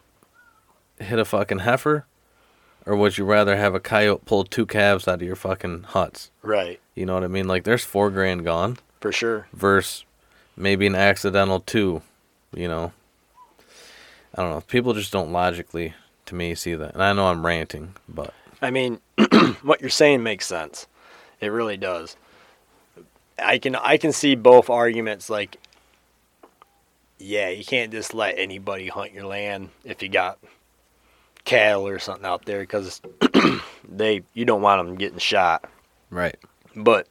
hit 1.00 1.20
a 1.20 1.24
fucking 1.26 1.60
heifer? 1.60 2.06
Or 2.86 2.96
would 2.96 3.18
you 3.18 3.24
rather 3.24 3.56
have 3.56 3.76
a 3.76 3.80
coyote 3.80 4.26
pull 4.26 4.44
two 4.44 4.66
calves 4.66 5.08
out 5.08 5.22
of 5.22 5.28
your 5.28 5.36
fucking 5.38 5.84
huts? 5.84 6.32
Right. 6.42 6.80
You 7.00 7.06
know 7.06 7.14
what 7.14 7.24
I 7.24 7.28
mean? 7.28 7.48
Like 7.48 7.64
there's 7.64 7.86
four 7.86 8.12
grand 8.12 8.44
gone 8.44 8.78
For 9.00 9.14
sure. 9.14 9.48
versus 9.54 10.04
maybe 10.58 10.86
an 10.86 10.96
accidental 10.96 11.62
two, 11.62 12.02
you 12.54 12.68
know. 12.68 12.92
I 14.36 14.42
don't 14.42 14.52
know. 14.52 14.60
People 14.60 14.94
just 14.94 15.10
don't 15.14 15.32
logically 15.32 15.94
to 16.26 16.36
me 16.36 16.56
see 16.56 16.76
that. 16.76 16.96
And 16.96 17.02
I 17.02 17.14
know 17.14 17.28
I'm 17.28 17.46
ranting, 17.46 17.94
but 18.10 18.34
I 18.62 18.70
mean, 18.70 19.00
what 19.62 19.80
you're 19.80 19.90
saying 19.90 20.24
makes 20.24 20.46
sense. 20.46 20.88
It 21.40 21.48
really 21.48 21.78
does. 21.78 22.18
I 23.42 23.60
can 23.60 23.78
I 23.78 23.96
can 23.96 24.12
see 24.12 24.36
both 24.36 24.70
arguments 24.70 25.30
like 25.30 25.56
yeah, 27.18 27.48
you 27.48 27.64
can't 27.64 27.92
just 27.94 28.14
let 28.14 28.38
anybody 28.38 28.90
hunt 28.90 29.14
your 29.14 29.26
land 29.26 29.70
if 29.86 30.04
you 30.04 30.10
got 30.10 30.38
cattle 31.46 31.88
or 31.88 31.98
something 31.98 32.26
out 32.26 32.44
there 32.44 32.66
cuz 32.66 33.02
they 33.88 34.22
you 34.34 34.44
don't 34.44 34.62
want 34.62 34.86
them 34.86 34.98
getting 34.98 35.18
shot. 35.18 35.64
right. 36.10 36.36
But 36.84 37.08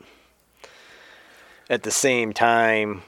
at 1.71 1.83
the 1.83 1.91
same 1.91 2.33
time 2.33 3.03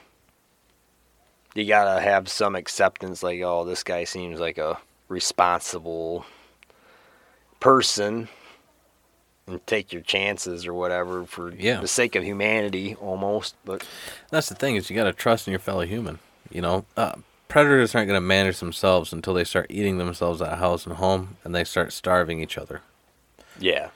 you 1.55 1.65
got 1.65 1.93
to 1.95 1.99
have 2.01 2.29
some 2.29 2.55
acceptance 2.55 3.21
like 3.23 3.41
oh 3.41 3.65
this 3.65 3.83
guy 3.83 4.03
seems 4.05 4.39
like 4.39 4.57
a 4.57 4.77
responsible 5.09 6.25
person 7.59 8.27
and 9.47 9.65
take 9.67 9.91
your 9.91 10.01
chances 10.03 10.65
or 10.67 10.73
whatever 10.73 11.25
for 11.25 11.51
Yeah. 11.51 11.81
the 11.81 11.87
sake 11.87 12.15
of 12.15 12.23
humanity 12.23 12.95
almost 13.01 13.55
but 13.65 13.85
That's 14.29 14.47
the 14.47 14.55
thing 14.55 14.75
is 14.75 14.89
you 14.89 14.95
got 14.95 15.05
to 15.05 15.13
trust 15.13 15.47
in 15.47 15.51
your 15.51 15.59
fellow 15.59 15.85
human. 15.85 16.19
You 16.51 16.61
know, 16.61 16.85
uh, 16.95 17.13
predators 17.47 17.95
aren't 17.95 18.07
going 18.07 18.17
to 18.17 18.25
manage 18.25 18.59
themselves 18.59 19.11
until 19.11 19.33
they 19.33 19.43
start 19.43 19.67
eating 19.69 19.97
themselves 19.97 20.41
out 20.41 20.49
of 20.53 20.59
house 20.59 20.85
and 20.85 20.95
home, 20.97 21.37
and 21.43 21.55
they 21.55 21.63
start 21.63 21.91
starving 21.93 22.39
each 22.41 22.57
other. 22.57 22.81
yeah 23.59 23.89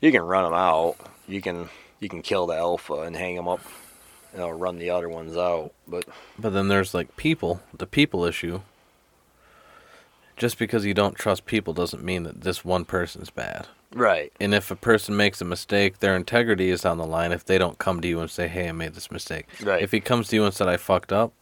you 0.00 0.12
can 0.12 0.22
run 0.22 0.44
them 0.44 0.54
out 0.54 0.96
you 1.28 1.40
can 1.40 1.68
you 2.00 2.08
can 2.08 2.22
kill 2.22 2.46
the 2.46 2.56
alpha 2.56 2.94
and 3.02 3.14
hang 3.16 3.36
them 3.36 3.48
up 3.48 3.60
you 4.32 4.38
know 4.38 4.50
run 4.50 4.78
the 4.78 4.90
other 4.90 5.08
ones 5.08 5.36
out 5.36 5.72
but 5.86 6.04
But 6.38 6.52
then 6.52 6.68
there's 6.68 6.94
like 6.94 7.16
people, 7.16 7.60
the 7.76 7.86
people 7.86 8.24
issue. 8.24 8.60
Just 10.36 10.58
because 10.58 10.86
you 10.86 10.94
don't 10.94 11.16
trust 11.16 11.44
people 11.44 11.74
doesn't 11.74 12.02
mean 12.02 12.22
that 12.22 12.40
this 12.40 12.64
one 12.64 12.84
person's 12.86 13.28
bad. 13.28 13.66
right 13.92 14.32
And 14.40 14.54
if 14.54 14.70
a 14.70 14.76
person 14.76 15.16
makes 15.16 15.40
a 15.42 15.44
mistake, 15.44 15.98
their 15.98 16.16
integrity 16.16 16.70
is 16.70 16.84
on 16.86 16.96
the 16.96 17.06
line 17.06 17.32
if 17.32 17.44
they 17.44 17.58
don't 17.58 17.78
come 17.78 18.00
to 18.00 18.08
you 18.08 18.20
and 18.20 18.30
say, 18.30 18.48
"Hey, 18.48 18.68
I 18.68 18.72
made 18.72 18.94
this 18.94 19.10
mistake." 19.10 19.46
Right. 19.62 19.82
If 19.82 19.92
he 19.92 20.00
comes 20.00 20.28
to 20.28 20.36
you 20.36 20.44
and 20.44 20.54
said, 20.54 20.68
"I 20.68 20.78
fucked 20.78 21.12
up," 21.12 21.32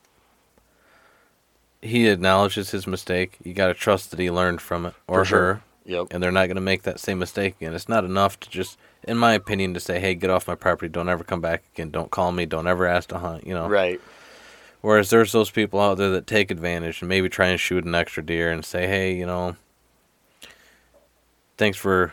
he 1.80 2.08
acknowledges 2.08 2.70
his 2.72 2.86
mistake. 2.88 3.36
You 3.44 3.54
got 3.54 3.68
to 3.68 3.74
trust 3.74 4.10
that 4.10 4.18
he 4.18 4.30
learned 4.30 4.60
from 4.60 4.86
it 4.86 4.94
or 5.06 5.24
sure. 5.24 5.38
her, 5.40 5.62
Yep. 5.88 6.08
and 6.10 6.22
they're 6.22 6.30
not 6.30 6.46
going 6.46 6.56
to 6.56 6.60
make 6.60 6.82
that 6.82 7.00
same 7.00 7.18
mistake 7.18 7.56
again. 7.56 7.72
It's 7.74 7.88
not 7.88 8.04
enough 8.04 8.38
to 8.40 8.50
just, 8.50 8.78
in 9.04 9.16
my 9.16 9.32
opinion, 9.32 9.72
to 9.74 9.80
say, 9.80 9.98
"Hey, 9.98 10.14
get 10.14 10.30
off 10.30 10.46
my 10.46 10.54
property. 10.54 10.88
Don't 10.88 11.08
ever 11.08 11.24
come 11.24 11.40
back 11.40 11.64
again. 11.74 11.90
Don't 11.90 12.10
call 12.10 12.30
me. 12.30 12.44
Don't 12.46 12.66
ever 12.66 12.86
ask 12.86 13.08
to 13.08 13.18
hunt." 13.18 13.46
You 13.46 13.54
know. 13.54 13.68
Right. 13.68 14.00
Whereas 14.82 15.10
there's 15.10 15.32
those 15.32 15.50
people 15.50 15.80
out 15.80 15.96
there 15.98 16.10
that 16.10 16.26
take 16.26 16.50
advantage 16.52 17.02
and 17.02 17.08
maybe 17.08 17.28
try 17.28 17.48
and 17.48 17.58
shoot 17.58 17.84
an 17.84 17.94
extra 17.94 18.22
deer 18.22 18.52
and 18.52 18.64
say, 18.64 18.86
"Hey, 18.86 19.12
you 19.14 19.26
know, 19.26 19.56
thanks 21.56 21.78
for 21.78 22.12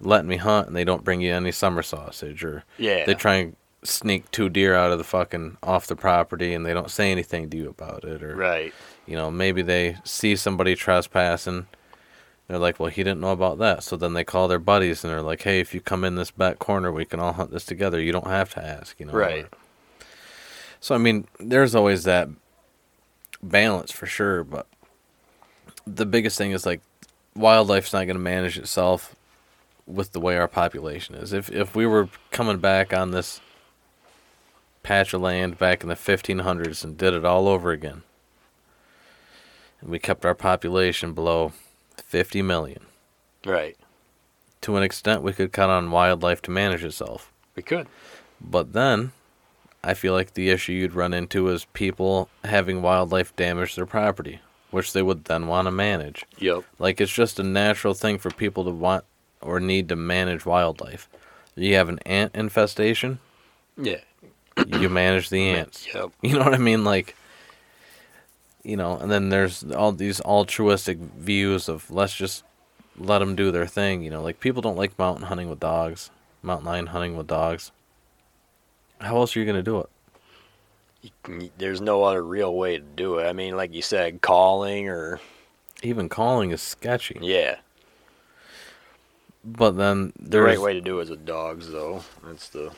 letting 0.00 0.28
me 0.28 0.36
hunt," 0.36 0.66
and 0.68 0.76
they 0.76 0.84
don't 0.84 1.04
bring 1.04 1.20
you 1.20 1.32
any 1.32 1.52
summer 1.52 1.82
sausage, 1.82 2.44
or 2.44 2.64
Yeah. 2.76 3.04
they 3.04 3.14
try 3.14 3.34
and 3.36 3.56
sneak 3.84 4.28
two 4.32 4.48
deer 4.48 4.74
out 4.74 4.90
of 4.90 4.98
the 4.98 5.04
fucking 5.04 5.56
off 5.62 5.86
the 5.86 5.94
property 5.94 6.52
and 6.52 6.66
they 6.66 6.74
don't 6.74 6.90
say 6.90 7.12
anything 7.12 7.48
to 7.48 7.56
you 7.56 7.68
about 7.68 8.02
it, 8.04 8.22
or 8.24 8.34
Right. 8.34 8.74
you 9.06 9.14
know, 9.16 9.30
maybe 9.30 9.62
they 9.62 9.96
see 10.04 10.34
somebody 10.34 10.74
trespassing. 10.74 11.68
They're 12.48 12.58
like, 12.58 12.80
well, 12.80 12.88
he 12.88 13.02
didn't 13.04 13.20
know 13.20 13.32
about 13.32 13.58
that. 13.58 13.82
So 13.82 13.96
then 13.96 14.14
they 14.14 14.24
call 14.24 14.48
their 14.48 14.58
buddies 14.58 15.04
and 15.04 15.12
they're 15.12 15.22
like, 15.22 15.42
hey, 15.42 15.60
if 15.60 15.74
you 15.74 15.80
come 15.82 16.02
in 16.02 16.14
this 16.14 16.30
back 16.30 16.58
corner, 16.58 16.90
we 16.90 17.04
can 17.04 17.20
all 17.20 17.34
hunt 17.34 17.50
this 17.50 17.66
together. 17.66 18.00
You 18.00 18.10
don't 18.10 18.26
have 18.26 18.54
to 18.54 18.64
ask, 18.64 18.98
you 18.98 19.06
know. 19.06 19.12
Right. 19.12 19.44
or- 19.44 19.48
so, 20.80 20.94
I 20.94 20.98
mean, 20.98 21.26
there's 21.38 21.74
always 21.74 22.04
that 22.04 22.28
balance 23.42 23.92
for 23.92 24.06
sure. 24.06 24.44
But 24.44 24.66
the 25.86 26.06
biggest 26.06 26.38
thing 26.38 26.52
is 26.52 26.64
like 26.64 26.80
wildlife's 27.36 27.92
not 27.92 28.06
going 28.06 28.16
to 28.16 28.22
manage 28.22 28.56
itself 28.56 29.14
with 29.86 30.12
the 30.12 30.20
way 30.20 30.38
our 30.38 30.48
population 30.48 31.14
is. 31.14 31.32
If, 31.32 31.50
if 31.50 31.74
we 31.76 31.86
were 31.86 32.08
coming 32.30 32.58
back 32.58 32.94
on 32.94 33.10
this 33.10 33.40
patch 34.82 35.12
of 35.12 35.20
land 35.20 35.58
back 35.58 35.82
in 35.82 35.88
the 35.90 35.94
1500s 35.94 36.82
and 36.82 36.96
did 36.96 37.12
it 37.12 37.24
all 37.24 37.46
over 37.48 37.72
again, 37.72 38.02
and 39.80 39.90
we 39.90 39.98
kept 39.98 40.24
our 40.24 40.34
population 40.34 41.12
below 41.12 41.52
50 42.02 42.42
million. 42.42 42.80
Right. 43.44 43.76
To 44.62 44.76
an 44.76 44.82
extent, 44.82 45.22
we 45.22 45.32
could 45.32 45.52
count 45.52 45.70
on 45.70 45.90
wildlife 45.90 46.42
to 46.42 46.50
manage 46.50 46.84
itself. 46.84 47.30
We 47.54 47.62
could. 47.62 47.86
But 48.40 48.72
then, 48.72 49.12
I 49.84 49.94
feel 49.94 50.12
like 50.12 50.34
the 50.34 50.50
issue 50.50 50.72
you'd 50.72 50.94
run 50.94 51.14
into 51.14 51.48
is 51.48 51.64
people 51.66 52.28
having 52.44 52.82
wildlife 52.82 53.34
damage 53.36 53.74
their 53.76 53.86
property, 53.86 54.40
which 54.70 54.92
they 54.92 55.02
would 55.02 55.24
then 55.26 55.46
want 55.46 55.66
to 55.66 55.70
manage. 55.70 56.24
Yep. 56.38 56.64
Like, 56.78 57.00
it's 57.00 57.12
just 57.12 57.38
a 57.38 57.44
natural 57.44 57.94
thing 57.94 58.18
for 58.18 58.30
people 58.30 58.64
to 58.64 58.70
want 58.70 59.04
or 59.40 59.60
need 59.60 59.88
to 59.88 59.96
manage 59.96 60.44
wildlife. 60.44 61.08
You 61.54 61.74
have 61.76 61.88
an 61.88 61.98
ant 62.00 62.34
infestation, 62.34 63.18
Yeah. 63.76 64.00
you 64.66 64.88
manage 64.88 65.30
the 65.30 65.48
ants. 65.50 65.86
Yep. 65.94 66.10
You 66.22 66.34
know 66.34 66.44
what 66.44 66.54
I 66.54 66.58
mean? 66.58 66.84
Like, 66.84 67.14
you 68.62 68.76
know, 68.76 68.96
and 68.98 69.10
then 69.10 69.28
there's 69.28 69.64
all 69.64 69.92
these 69.92 70.20
altruistic 70.20 70.98
views 70.98 71.68
of 71.68 71.90
let's 71.90 72.14
just 72.14 72.44
let 72.96 73.18
them 73.20 73.34
do 73.36 73.50
their 73.50 73.66
thing. 73.66 74.02
You 74.02 74.10
know, 74.10 74.22
like 74.22 74.40
people 74.40 74.62
don't 74.62 74.76
like 74.76 74.98
mountain 74.98 75.26
hunting 75.26 75.48
with 75.48 75.60
dogs, 75.60 76.10
mountain 76.42 76.66
lion 76.66 76.86
hunting 76.88 77.16
with 77.16 77.26
dogs. 77.26 77.70
How 79.00 79.16
else 79.16 79.36
are 79.36 79.40
you 79.40 79.46
gonna 79.46 79.62
do 79.62 79.80
it? 79.80 79.88
There's 81.58 81.80
no 81.80 82.02
other 82.02 82.22
real 82.22 82.54
way 82.56 82.78
to 82.78 82.82
do 82.84 83.18
it. 83.18 83.26
I 83.26 83.32
mean, 83.32 83.56
like 83.56 83.72
you 83.72 83.82
said, 83.82 84.20
calling 84.20 84.88
or 84.88 85.20
Even 85.82 86.08
calling 86.08 86.50
is 86.50 86.60
sketchy. 86.60 87.18
yeah. 87.22 87.56
But 89.44 89.76
then 89.76 90.12
The 90.18 90.42
right 90.42 90.60
way 90.60 90.74
to 90.74 90.80
do 90.80 90.98
it 90.98 91.04
is 91.04 91.10
with 91.10 91.24
dogs, 91.24 91.70
though. 91.70 92.02
That's 92.24 92.48
the 92.48 92.72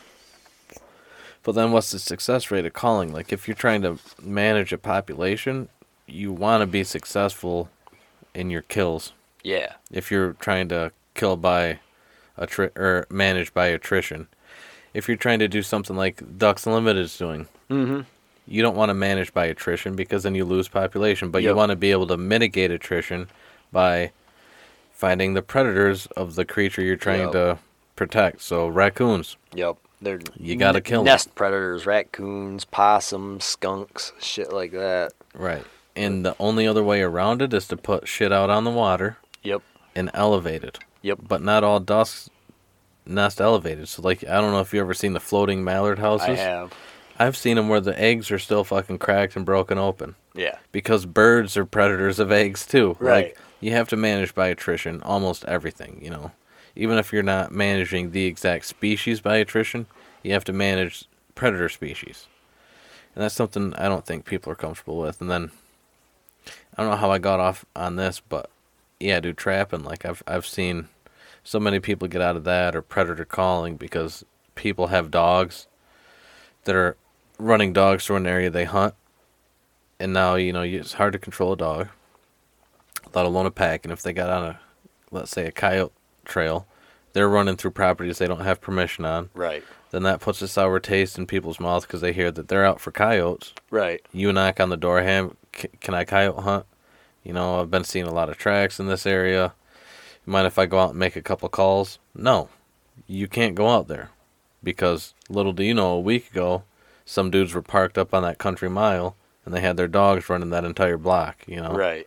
But 1.43 1.53
then 1.55 1.73
what's 1.73 1.91
the 1.91 1.99
success 1.99 2.51
rate 2.51 2.67
of 2.67 2.73
calling? 2.73 3.13
Like 3.13 3.33
if 3.33 3.49
you're 3.49 3.55
trying 3.55 3.83
to 3.83 3.99
manage 4.23 4.73
a 4.73 4.79
population, 4.79 5.69
you 6.07 6.33
want 6.33 6.61
to 6.63 6.67
be 6.67 6.85
successful 6.85 7.69
in 8.35 8.51
your 8.51 8.63
kills. 8.63 9.13
yeah. 9.43 9.75
if 9.91 10.11
you're 10.11 10.35
trying 10.35 10.69
to 10.69 10.93
kill 11.15 11.37
by 11.37 11.79
attri- 12.39 12.77
or 12.77 13.07
manage 13.11 13.53
by 13.55 13.67
attrition. 13.67 14.29
If 14.95 15.09
you're 15.09 15.17
trying 15.17 15.39
to 15.41 15.49
do 15.49 15.63
something 15.63 15.97
like 15.97 16.23
Ducks 16.39 16.67
Unlimited 16.67 17.05
is 17.05 17.17
doing, 17.17 17.47
Mm-hmm. 17.71 18.01
you 18.47 18.63
don't 18.63 18.77
want 18.77 18.91
to 18.91 18.95
manage 18.95 19.33
by 19.33 19.47
attrition 19.47 19.95
because 19.97 20.25
then 20.25 20.35
you 20.35 20.45
lose 20.45 20.69
population. 20.69 21.31
But 21.31 21.43
you 21.43 21.55
want 21.55 21.71
to 21.71 21.77
be 21.77 21.91
able 21.93 22.07
to 22.09 22.17
mitigate 22.17 22.71
attrition 22.71 23.29
by 23.73 24.11
finding 24.93 25.35
the 25.35 25.43
predators 25.43 26.07
of 26.17 26.35
the 26.35 26.45
creature 26.45 26.83
you're 26.83 26.97
trying 26.97 27.23
Yep. 27.23 27.33
to 27.33 27.59
protect. 27.97 28.43
So 28.43 28.67
raccoons, 28.69 29.37
Yep. 29.55 29.77
They're 30.03 30.21
You 30.39 30.57
gotta 30.57 30.79
n- 30.79 30.83
kill 30.83 31.01
'em. 31.01 31.05
nest 31.07 31.35
predators, 31.35 31.85
raccoons, 31.87 32.65
possums, 32.65 33.45
skunks, 33.45 34.13
shit 34.21 34.53
like 34.53 34.73
that. 34.73 35.13
right? 35.35 35.65
And 35.97 36.25
the 36.25 36.35
only 36.39 36.67
other 36.67 36.83
way 36.83 37.03
around 37.03 37.43
it 37.43 37.53
is 37.53 37.67
to 37.69 37.77
put 37.77 38.09
shit 38.09 38.33
out 38.33 38.49
on 38.51 38.65
the 38.65 38.71
water 38.71 39.19
Yep. 39.43 39.63
and 39.95 40.11
elevate 40.15 40.65
it. 40.65 40.79
Yep. 41.03 41.19
But 41.29 41.43
not 41.43 41.65
all 41.65 41.81
ducks 41.81 42.31
nest 43.07 43.41
elevated. 43.41 43.89
So 43.89 44.03
like 44.03 44.23
I 44.25 44.41
don't 44.41 44.53
know 44.53 44.61
if 44.61 44.73
you 44.73 44.81
ever 44.81 44.95
seen 44.95 45.13
the 45.13 45.21
floating 45.21 45.63
mallard 45.65 45.99
houses. 45.99 46.29
I 46.29 46.35
have. 46.37 46.73
I've 47.19 47.37
seen 47.37 47.57
them 47.57 47.69
where 47.69 47.81
the 47.81 47.99
eggs 48.01 48.31
are 48.31 48.39
still 48.39 48.65
fucking 48.65 48.99
cracked 48.99 49.37
and 49.37 49.45
broken 49.45 49.77
open 49.79 50.15
Yeah. 50.35 50.57
because 50.73 51.05
birds 51.05 51.57
are 51.57 51.67
predators 51.67 52.19
of 52.19 52.33
eggs 52.33 52.65
too. 52.67 52.97
Right. 52.99 53.25
Like 53.27 53.39
you 53.61 53.73
have 53.73 53.89
to 53.89 53.97
manage 53.97 54.35
by 54.35 54.47
attrition 54.49 55.03
almost 55.03 55.45
everything, 55.45 56.01
you 56.03 56.09
know. 56.11 56.31
Even 56.77 56.99
if 56.99 57.13
you're 57.13 57.23
not 57.23 57.53
managing 57.53 58.11
the 58.11 58.27
exact 58.27 58.67
species 58.67 59.21
by 59.21 59.37
attrition, 59.37 59.87
you 60.23 60.33
have 60.33 60.45
to 60.45 60.53
manage 60.53 61.07
predator 61.35 61.69
species. 61.69 62.27
And 63.15 63.25
that's 63.25 63.35
something 63.35 63.75
I 63.75 63.89
don't 63.89 64.07
think 64.07 64.25
people 64.25 64.53
are 64.53 64.57
comfortable 64.57 64.99
with. 64.99 65.21
And 65.21 65.31
then 65.31 65.51
I 66.77 66.83
don't 66.83 66.91
know 66.91 66.97
how 66.97 67.11
I 67.11 67.19
got 67.19 67.41
off 67.41 67.65
on 67.75 67.97
this, 67.97 68.21
but 68.21 68.51
yeah, 68.99 69.21
dude, 69.21 69.37
trapping 69.37 69.83
like 69.83 70.05
I've 70.05 70.23
I've 70.27 70.47
seen 70.47 70.89
so 71.43 71.59
many 71.59 71.81
people 71.81 72.07
get 72.07 72.23
out 72.23 72.37
of 72.37 72.45
that 72.45 72.77
or 72.77 72.83
predator 72.83 73.25
calling 73.25 73.77
because 73.77 74.25
people 74.55 74.89
have 74.89 75.11
dogs 75.11 75.67
that 76.65 76.77
are 76.77 76.97
running 77.39 77.73
dogs 77.73 78.05
through 78.05 78.17
an 78.17 78.27
area 78.27 78.51
they 78.51 78.65
hunt, 78.65 78.95
and 79.99 80.13
now 80.13 80.35
you 80.35 80.53
know 80.53 80.63
it's 80.63 80.95
hard 80.95 81.15
to 81.15 81.19
control 81.19 81.55
a 81.55 81.57
dog, 81.57 81.89
let 83.15 83.27
alone 83.27 83.47
a 83.47 83.51
pack. 83.51 83.85
And 83.85 83.93
if 83.93 84.03
they 84.03 84.13
got 84.13 84.31
on 84.31 84.45
a, 84.45 84.61
let's 85.11 85.31
say 85.31 85.47
a 85.47 85.53
coyote 85.53 85.93
trail, 86.25 86.67
they're 87.13 87.29
running 87.29 87.57
through 87.57 87.73
properties 87.73 88.19
they 88.19 88.29
don't 88.29 88.41
have 88.41 88.61
permission 88.61 89.05
on. 89.05 89.31
Right. 89.35 89.65
Then 89.91 90.05
that 90.05 90.21
puts 90.21 90.41
a 90.43 90.49
sour 90.49 90.79
taste 90.79 91.19
in 91.19 91.27
people's 91.27 91.59
mouth 91.59 91.87
because 91.87 92.01
they 92.01 92.13
hear 92.13 92.31
that 92.31 92.49
they're 92.49 92.65
out 92.65 92.81
for 92.81 92.93
coyotes. 92.93 93.53
Right. 93.71 94.01
You 94.13 94.33
knock 94.33 94.61
on 94.61 94.69
the 94.69 94.77
door, 94.77 95.03
hey, 95.03 95.29
can 95.81 95.95
I 95.95 96.05
coyote 96.05 96.43
hunt? 96.43 96.67
You 97.25 97.33
know, 97.33 97.61
I've 97.61 97.71
been 97.71 97.85
seeing 97.85 98.07
a 98.07 98.15
lot 98.15 98.29
of 98.31 98.39
tracks 98.39 98.79
in 98.79 98.87
this 98.87 99.05
area. 99.05 99.53
Mind 100.27 100.47
if 100.47 100.59
I 100.59 100.67
go 100.67 100.79
out 100.79 100.91
and 100.91 100.99
make 100.99 101.17
a 101.17 101.23
couple 101.23 101.49
calls? 101.49 101.99
No, 102.15 102.49
you 103.09 103.27
can't 103.27 103.57
go 103.57 103.69
out 103.69 103.89
there 103.89 104.11
because 104.63 105.15
little 105.29 105.53
do 105.53 105.65
you 105.65 105.75
know, 105.75 105.93
a 105.93 106.01
week 106.01 106.31
ago, 106.31 106.63
some 107.05 107.31
dudes 107.31 107.53
were 107.53 107.63
parked 107.63 107.99
up 107.99 108.15
on 108.15 108.23
that 108.23 108.39
country 108.39 108.71
mile 108.71 109.17
and 109.45 109.53
they 109.53 109.61
had 109.61 109.77
their 109.77 109.89
dogs 109.89 110.29
running 110.31 110.51
that 110.51 110.65
entire 110.65 110.99
block. 110.99 111.39
You 111.47 111.57
know, 111.57 111.73
Right. 111.73 112.07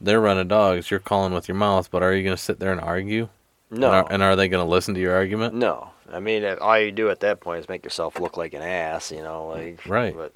They're 0.00 0.20
running 0.20 0.48
dogs. 0.48 0.90
You're 0.90 1.00
calling 1.00 1.32
with 1.32 1.48
your 1.48 1.56
mouth, 1.56 1.90
but 1.90 2.02
are 2.02 2.14
you 2.14 2.22
going 2.22 2.36
to 2.36 2.42
sit 2.42 2.58
there 2.58 2.72
and 2.72 2.80
argue? 2.80 3.28
No. 3.70 3.86
And 3.86 3.94
are, 3.94 4.12
and 4.12 4.22
are 4.22 4.36
they 4.36 4.48
going 4.48 4.64
to 4.64 4.70
listen 4.70 4.94
to 4.94 5.00
your 5.00 5.14
argument? 5.14 5.54
no. 5.54 5.90
I 6.12 6.18
mean, 6.18 6.44
all 6.44 6.76
you 6.76 6.90
do 6.90 7.08
at 7.08 7.20
that 7.20 7.38
point 7.38 7.60
is 7.60 7.68
make 7.68 7.84
yourself 7.84 8.18
look 8.18 8.36
like 8.36 8.52
an 8.52 8.62
ass, 8.62 9.12
you 9.12 9.22
know, 9.22 9.46
like 9.46 9.80
Right. 9.86 10.12
But 10.12 10.34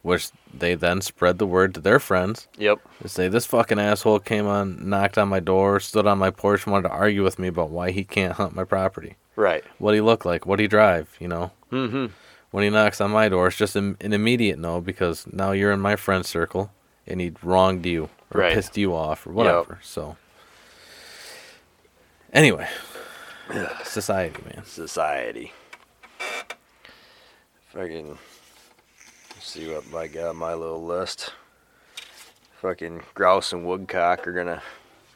Which 0.00 0.30
they 0.54 0.74
then 0.74 1.02
spread 1.02 1.36
the 1.36 1.46
word 1.46 1.74
to 1.74 1.80
their 1.80 2.00
friends. 2.00 2.48
yep. 2.56 2.78
They 3.02 3.08
say 3.10 3.28
this 3.28 3.44
fucking 3.44 3.78
asshole 3.78 4.20
came 4.20 4.46
on, 4.46 4.88
knocked 4.88 5.18
on 5.18 5.28
my 5.28 5.40
door, 5.40 5.78
stood 5.78 6.06
on 6.06 6.16
my 6.16 6.30
porch, 6.30 6.66
wanted 6.66 6.88
to 6.88 6.94
argue 6.94 7.22
with 7.22 7.38
me 7.38 7.48
about 7.48 7.68
why 7.68 7.90
he 7.90 8.02
can't 8.02 8.32
hunt 8.32 8.54
my 8.54 8.64
property. 8.64 9.16
Right. 9.36 9.62
What 9.76 9.92
he 9.92 10.00
look 10.00 10.24
like, 10.24 10.46
what 10.46 10.58
he 10.58 10.66
drive, 10.66 11.14
you 11.20 11.28
know. 11.28 11.50
Mm-hmm. 11.70 12.06
When 12.50 12.64
he 12.64 12.70
knocks 12.70 13.02
on 13.02 13.10
my 13.10 13.28
door, 13.28 13.48
it's 13.48 13.58
just 13.58 13.76
an, 13.76 13.98
an 14.00 14.14
immediate 14.14 14.58
no 14.58 14.80
because 14.80 15.26
now 15.30 15.52
you're 15.52 15.70
in 15.72 15.80
my 15.80 15.96
friend 15.96 16.24
circle 16.24 16.72
and 17.06 17.20
he'd 17.20 17.42
wronged 17.42 17.86
you 17.86 18.08
or 18.32 18.40
Right. 18.42 18.54
pissed 18.54 18.76
you 18.76 18.94
off 18.94 19.26
or 19.26 19.30
whatever. 19.32 19.78
So 19.82 20.16
anyway, 22.32 22.68
society, 23.84 24.42
man. 24.44 24.64
Society. 24.64 25.52
Fucking. 27.72 28.18
See 29.40 29.72
what 29.72 29.84
I 29.94 30.06
got 30.06 30.28
on 30.30 30.36
my 30.36 30.54
little 30.54 30.84
list. 30.84 31.32
Fucking 32.60 33.02
grouse 33.14 33.52
and 33.52 33.64
woodcock 33.66 34.26
are 34.26 34.32
gonna 34.32 34.62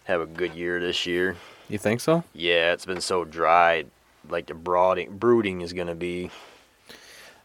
have 0.05 0.21
a 0.21 0.27
good 0.27 0.55
year 0.55 0.81
this 0.81 1.05
year. 1.07 1.37
You 1.69 1.79
think 1.79 2.01
so? 2.01 2.25
Yeah, 2.33 2.73
it's 2.73 2.87
been 2.87 3.01
so 3.01 3.25
dry. 3.25 3.85
Like 4.29 4.47
the 4.47 4.55
brooding, 4.55 5.19
brooding 5.19 5.61
is 5.61 5.73
gonna 5.73 5.95
be. 5.95 6.31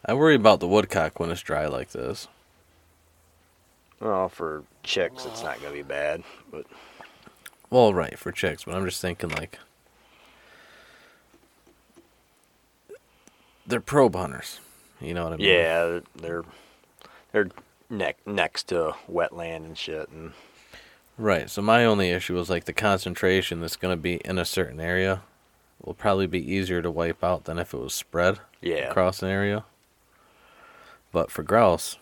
I 0.04 0.14
worry 0.14 0.34
about 0.34 0.60
the 0.60 0.68
woodcock 0.68 1.20
when 1.20 1.30
it's 1.30 1.42
dry 1.42 1.66
like 1.66 1.90
this. 1.90 2.26
Well, 4.00 4.28
for 4.28 4.64
chicks, 4.82 5.26
it's 5.26 5.42
not 5.42 5.60
gonna 5.60 5.74
be 5.74 5.82
bad, 5.82 6.22
but 6.50 6.66
Well, 7.68 7.94
right 7.94 8.18
for 8.18 8.32
chicks, 8.32 8.64
but 8.64 8.74
I'm 8.74 8.84
just 8.84 9.00
thinking 9.00 9.30
like 9.30 9.58
they're 13.66 13.80
probe 13.80 14.16
hunters. 14.16 14.60
You 15.00 15.14
know 15.14 15.24
what 15.24 15.34
I 15.34 15.36
mean? 15.36 15.46
yeah, 15.46 16.00
they're 16.16 16.44
they're 17.32 17.48
neck 17.88 18.18
next 18.26 18.64
to 18.68 18.94
wetland 19.10 19.64
and 19.64 19.78
shit. 19.78 20.08
And 20.08 20.32
Right. 21.20 21.50
So 21.50 21.60
my 21.60 21.84
only 21.84 22.10
issue 22.10 22.34
was 22.34 22.48
like 22.48 22.64
the 22.64 22.72
concentration 22.72 23.60
that's 23.60 23.76
going 23.76 23.92
to 23.92 24.00
be 24.00 24.14
in 24.24 24.38
a 24.38 24.44
certain 24.46 24.80
area 24.80 25.20
will 25.84 25.92
probably 25.92 26.26
be 26.26 26.52
easier 26.52 26.80
to 26.80 26.90
wipe 26.90 27.22
out 27.22 27.44
than 27.44 27.58
if 27.58 27.74
it 27.74 27.78
was 27.78 27.92
spread 27.92 28.38
yeah, 28.62 28.88
across 28.88 29.22
an 29.22 29.28
area. 29.28 29.64
But 31.12 31.30
for 31.30 31.42
grouse, 31.42 31.98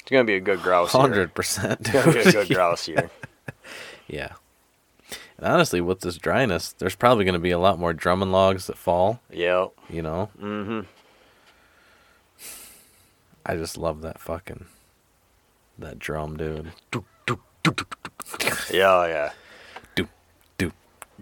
it's 0.00 0.10
gonna 0.10 0.24
be 0.24 0.34
a 0.34 0.40
good 0.40 0.60
grouse. 0.62 0.92
year. 0.92 1.00
hundred 1.00 1.34
percent. 1.34 1.80
It's 1.80 1.90
gonna 1.92 2.12
be 2.12 2.20
a 2.20 2.32
good 2.32 2.48
grouse 2.48 2.88
year. 2.88 3.10
Yeah. 4.08 4.32
And 5.38 5.46
honestly, 5.46 5.80
with 5.80 6.00
this 6.00 6.16
dryness, 6.18 6.72
there's 6.72 6.94
probably 6.96 7.24
going 7.24 7.32
to 7.32 7.38
be 7.38 7.50
a 7.52 7.58
lot 7.58 7.78
more 7.78 7.92
drumming 7.94 8.30
logs 8.30 8.66
that 8.66 8.76
fall. 8.76 9.20
Yep. 9.30 9.70
You 9.88 10.02
know, 10.02 10.28
Mm-hmm. 10.38 10.80
I 13.46 13.56
just 13.56 13.78
love 13.78 14.02
that 14.02 14.18
fucking 14.20 14.66
that 15.78 15.98
drum, 15.98 16.36
dude. 16.36 16.72
Yeah, 18.70 19.06
yeah. 19.06 19.32
Doop 19.96 20.08
doop 20.58 20.72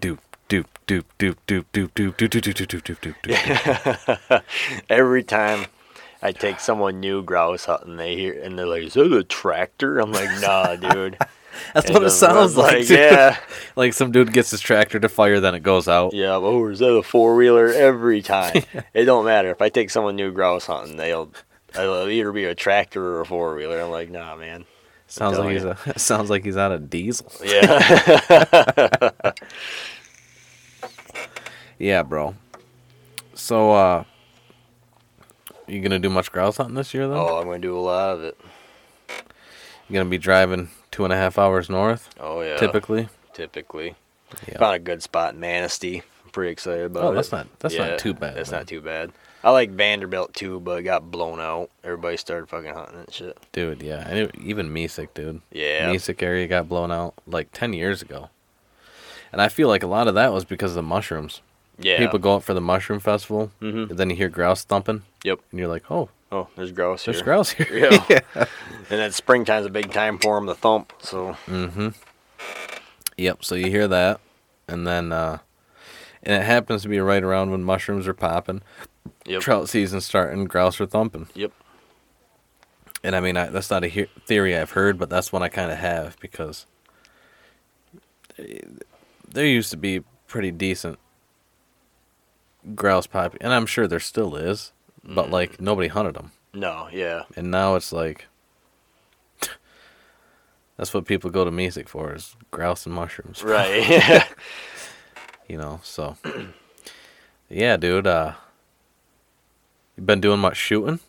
doop 0.01 0.17
doop 0.49 0.65
doop 0.87 1.05
doop 1.17 1.35
doop 1.47 1.65
doop 1.73 1.89
doop 1.91 1.91
doop 1.93 2.13
doop 2.13 2.41
doop 2.41 2.67
doop 2.67 2.81
doop 2.83 3.15
doop 3.23 4.15
doop. 4.29 4.43
Every 4.89 5.23
time 5.23 5.67
I 6.21 6.31
take 6.33 6.59
someone 6.59 6.99
new 6.99 7.23
grouse 7.23 7.65
hunting, 7.65 7.95
they 7.95 8.15
hear 8.15 8.41
and 8.41 8.57
they're 8.59 8.65
like, 8.67 8.83
"Is 8.83 8.93
that 8.95 9.11
a 9.13 9.23
tractor?" 9.23 9.99
I'm 9.99 10.11
like, 10.11 10.29
"Nah, 10.41 10.75
dude." 10.93 11.17
That's 11.73 11.87
And 11.87 11.95
what 11.95 12.03
it 12.03 12.11
sounds 12.11 12.55
like. 12.55 12.87
dude. 12.87 12.99
yeah, 12.99 13.37
Like 13.75 13.93
some 13.93 14.11
dude 14.11 14.31
gets 14.33 14.51
his 14.51 14.61
tractor 14.61 14.99
to 14.99 15.09
fire, 15.09 15.39
then 15.39 15.55
it 15.55 15.63
goes 15.63 15.87
out. 15.87 16.13
yeah. 16.13 16.35
Oh, 16.35 16.67
is 16.67 16.79
that 16.79 16.87
a 16.93 17.03
four 17.03 17.35
wheeler? 17.35 17.67
Every 17.67 18.21
time. 18.21 18.63
it 18.93 19.05
don't 19.05 19.25
matter 19.25 19.49
if 19.51 19.61
I 19.61 19.69
take 19.69 19.89
someone 19.89 20.15
new 20.15 20.31
grouse 20.31 20.65
hunting, 20.67 20.97
they'll. 20.97 21.31
It'll 21.75 22.07
either 22.09 22.31
be 22.31 22.45
a 22.45 22.55
tractor 22.55 23.03
or 23.03 23.21
a 23.21 23.25
four 23.25 23.55
wheeler. 23.55 23.79
I'm 23.79 23.91
like, 23.91 24.09
nah, 24.09 24.35
man. 24.35 24.65
Sounds 25.07 25.37
like 25.37 25.55
telling 25.57 25.75
he's 25.75 25.95
a, 25.95 25.99
sounds 25.99 26.29
like 26.29 26.43
he's 26.43 26.57
out 26.57 26.71
of 26.71 26.89
diesel. 26.89 27.31
Yeah. 27.43 29.21
Yeah, 31.77 32.03
bro. 32.03 32.35
So, 33.35 33.71
uh, 33.71 34.03
you 35.69 35.81
gonna 35.81 35.99
do 35.99 36.09
much 36.09 36.31
grouse 36.31 36.57
hunting 36.57 36.75
this 36.75 36.93
year, 36.93 37.07
though? 37.07 37.27
oh, 37.29 37.37
I'm 37.39 37.45
gonna 37.45 37.59
do 37.59 37.77
a 37.77 37.79
lot 37.79 38.15
of 38.15 38.23
it. 38.23 38.37
You 39.87 39.93
gonna 39.95 40.09
be 40.09 40.17
driving 40.17 40.69
two 40.91 41.03
and 41.03 41.13
a 41.13 41.15
half 41.17 41.37
hours 41.37 41.69
north, 41.69 42.09
Oh 42.19 42.41
yeah. 42.41 42.57
typically. 42.57 43.09
Typically. 43.33 43.95
Yeah. 44.47 44.59
Found 44.59 44.75
a 44.75 44.79
good 44.79 45.01
spot 45.01 45.33
in 45.33 45.39
Manistee. 45.39 46.03
I'm 46.23 46.31
pretty 46.31 46.51
excited 46.51 46.85
about 46.85 47.03
Oh, 47.03 47.11
it. 47.11 47.15
that's 47.15 47.31
not 47.31 47.47
that's 47.59 47.73
Yeah, 47.75 47.89
not 47.89 47.99
too 47.99 48.13
bad. 48.13 48.35
That's 48.35 48.51
man. 48.51 48.59
not 48.61 48.67
too 48.67 48.81
bad. 48.81 49.11
I 49.43 49.51
like 49.51 49.71
Vanderbilt 49.71 50.33
too, 50.33 50.59
but 50.59 50.79
it 50.79 50.83
got 50.83 51.09
blown 51.09 51.39
out. 51.39 51.69
Everybody 51.83 52.17
started 52.17 52.49
fucking 52.49 52.73
hunting 52.73 52.99
and 52.99 53.13
shit. 53.13 53.37
dude. 53.53 53.81
Yeah, 53.81 54.05
I 54.07 54.13
knew, 54.13 54.29
even 54.43 54.69
Mesick, 54.73 55.13
dude. 55.13 55.41
Yeah. 55.51 55.89
Mesick 55.89 56.21
area 56.21 56.45
got 56.45 56.67
blown 56.69 56.91
out 56.91 57.13
like 57.25 57.47
ten 57.53 57.71
years 57.73 58.01
ago, 58.01 58.29
and 59.31 59.41
I 59.41 59.47
feel 59.47 59.69
like 59.69 59.81
a 59.81 59.87
lot 59.87 60.07
of 60.09 60.13
that 60.15 60.33
was 60.33 60.43
because 60.45 60.71
of 60.71 60.75
the 60.75 60.83
mushrooms. 60.83 61.41
Yeah. 61.79 61.97
People 61.97 62.19
go 62.19 62.35
out 62.35 62.43
for 62.43 62.53
the 62.53 62.61
mushroom 62.61 62.99
festival, 62.99 63.51
Mhm. 63.61 63.89
and 63.91 63.97
then 63.99 64.09
you 64.09 64.15
hear 64.15 64.29
grouse 64.29 64.63
thumping, 64.63 65.03
Yep. 65.23 65.39
and 65.51 65.59
you're 65.59 65.69
like, 65.69 65.89
oh, 65.89 66.09
Oh, 66.31 66.47
there's 66.55 66.71
grouse 66.71 67.05
here. 67.05 67.13
there's 67.13 67.21
here. 67.23 67.25
grouse 67.25 67.49
here. 67.51 67.89
Yeah. 68.35 68.45
And 68.91 68.99
then 68.99 69.11
springtime's 69.11 69.65
a 69.65 69.69
big 69.69 69.91
time 69.91 70.17
for 70.19 70.35
them 70.35 70.47
to 70.47 70.53
thump. 70.55 70.93
So 70.99 71.37
Mm-hmm. 71.47 71.89
Yep. 73.17 73.43
So 73.43 73.55
you 73.55 73.69
hear 73.69 73.87
that, 73.87 74.19
and 74.67 74.85
then 74.87 75.11
uh, 75.11 75.39
and 76.23 76.35
it 76.41 76.45
happens 76.45 76.81
to 76.83 76.89
be 76.89 76.99
right 76.99 77.23
around 77.23 77.51
when 77.51 77.63
mushrooms 77.63 78.07
are 78.07 78.13
popping, 78.13 78.61
yep. 79.25 79.41
trout 79.41 79.69
season 79.69 80.01
starting, 80.01 80.45
grouse 80.45 80.79
are 80.81 80.85
thumping. 80.85 81.27
Yep. 81.33 81.51
And 83.03 83.15
I 83.15 83.21
mean, 83.21 83.37
I, 83.37 83.45
that's 83.47 83.69
not 83.71 83.83
a 83.83 83.87
he- 83.87 84.07
theory 84.27 84.55
I've 84.57 84.71
heard, 84.71 84.97
but 84.97 85.09
that's 85.09 85.31
one 85.31 85.41
I 85.43 85.47
kind 85.49 85.71
of 85.71 85.77
have 85.77 86.17
because 86.19 86.65
eh, 88.37 88.59
there 89.27 89.45
used 89.45 89.71
to 89.71 89.77
be 89.77 90.01
pretty 90.27 90.51
decent 90.51 90.99
grouse 92.75 93.07
pop, 93.07 93.35
and 93.41 93.53
I'm 93.53 93.65
sure 93.65 93.87
there 93.87 93.99
still 93.99 94.35
is, 94.35 94.71
but 95.03 95.27
Mm. 95.27 95.31
like 95.31 95.61
nobody 95.61 95.87
hunted 95.87 96.15
them, 96.15 96.31
No, 96.53 96.87
yeah. 96.91 97.23
and 97.35 97.49
now 97.51 97.75
it's 97.75 97.91
like. 97.91 98.25
That's 100.77 100.93
what 100.93 101.05
people 101.05 101.29
go 101.29 101.43
to 101.43 101.51
Mesick 101.51 101.89
for 101.89 102.13
is 102.15 102.35
grouse 102.51 102.85
and 102.85 102.95
mushrooms. 102.95 103.43
Right. 103.43 103.83
Yeah. 103.89 104.25
you 105.49 105.57
know 105.57 105.79
so 105.83 106.15
yeah 107.49 107.75
dude 107.75 108.05
uh 108.07 108.33
you 109.97 110.03
been 110.03 110.21
doing 110.21 110.39
much 110.39 110.55
shooting 110.57 110.99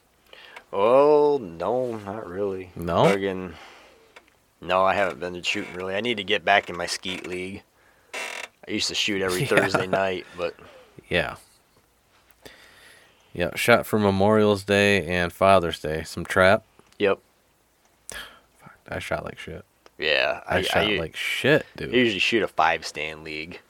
Oh 0.73 1.39
no, 1.39 1.97
not 1.99 2.29
really. 2.29 2.71
No? 2.77 3.05
Fucking- 3.05 3.55
no, 4.61 4.85
I 4.85 4.95
haven't 4.95 5.19
been 5.21 5.43
shooting 5.43 5.75
really. 5.75 5.95
I 5.97 6.01
need 6.01 6.17
to 6.19 6.25
get 6.25 6.45
back 6.45 6.69
in 6.71 6.77
my 6.77 6.87
skeet 6.87 7.27
league. 7.27 7.63
I 8.15 8.71
used 8.71 8.89
to 8.89 8.95
shoot 8.95 9.21
every 9.23 9.41
Yeah. 9.43 9.49
Thursday 9.49 9.87
night, 9.89 10.27
but 10.37 10.55
yeah 11.09 11.37
yeah 13.33 13.51
shot 13.55 13.87
for 13.87 13.99
memorial's 13.99 14.65
day 14.65 15.07
and 15.07 15.33
father's 15.33 15.81
day 15.81 16.03
some 16.03 16.25
trap 16.25 16.65
yep. 16.99 17.19
i 18.89 18.99
shot 18.99 19.25
like 19.25 19.39
shit 19.39 19.65
Yeah. 19.99 20.41
i, 20.49 20.63
shot 20.63 20.89
u- 20.89 20.99
like 21.01 21.15
shit 21.17 21.65
I 21.77 21.81
dude 21.85 21.95
usually 21.95 22.19
shoot 22.19 22.43
a 22.43 22.49
five 22.49 22.85
stand 22.87 23.25
league. 23.25 23.61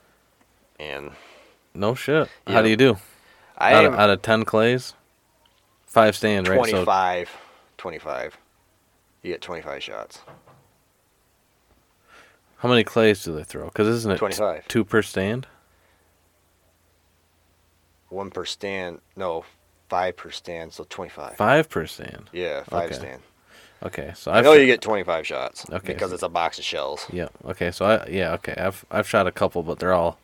And 0.79 1.11
no 1.75 1.95
shit 1.95 2.29
how 2.47 2.63
do 2.63 2.69
you 2.71 2.77
do 2.77 2.97
I 3.59 3.75
out, 3.75 3.85
of, 3.85 3.95
out 3.95 4.09
of 4.11 4.23
10 4.23 4.45
clays 4.47 4.95
five 5.87 6.17
stand 6.17 6.49
right 6.49 6.57
so 6.65 6.85
25. 6.85 7.31
25. 7.77 8.39
You 9.23 9.33
get 9.33 9.43
25 9.43 9.83
shots. 9.83 10.21
how 12.59 12.69
many 12.71 12.83
clays 12.85 13.23
do 13.23 13.35
they 13.35 13.45
throw 13.45 13.67
because 13.67 13.87
isn't 13.89 14.11
it 14.13 14.17
25. 14.19 14.67
two 14.69 14.85
per 14.85 15.03
stand 15.03 15.47
One 18.11 18.31
per 18.31 18.45
stand. 18.45 19.01
No, 19.17 19.45
five 19.89 20.17
per 20.17 20.31
stand, 20.31 20.73
so 20.73 20.85
25. 20.89 21.37
five 21.37 21.69
per 21.69 21.87
stand 21.87 22.29
Yeah, 22.33 22.63
five 22.65 22.91
Okay. 22.91 22.95
stand. 22.95 23.23
okay 23.83 24.13
so 24.15 24.31
I 24.31 24.39
I've 24.39 24.45
know 24.45 24.53
shot- 24.55 24.61
you 24.61 24.67
get 24.67 24.81
25 24.83 25.27
shots. 25.27 25.69
Okay, 25.71 25.95
Because 25.95 26.11
so- 26.11 26.15
it's 26.15 26.23
a 26.23 26.29
box 26.29 26.59
of 26.59 26.65
shells. 26.65 27.07
Yeah. 27.13 27.29
Okay. 27.47 27.71
So 27.71 27.87
I 27.87 28.07
yeah. 28.09 28.33
Okay. 28.35 28.55
I've 28.57 28.85
I've 28.91 29.09
shot 29.09 29.27
a 29.27 29.33
couple, 29.33 29.63
but 29.63 29.79
they're 29.79 29.93
all 29.95 30.19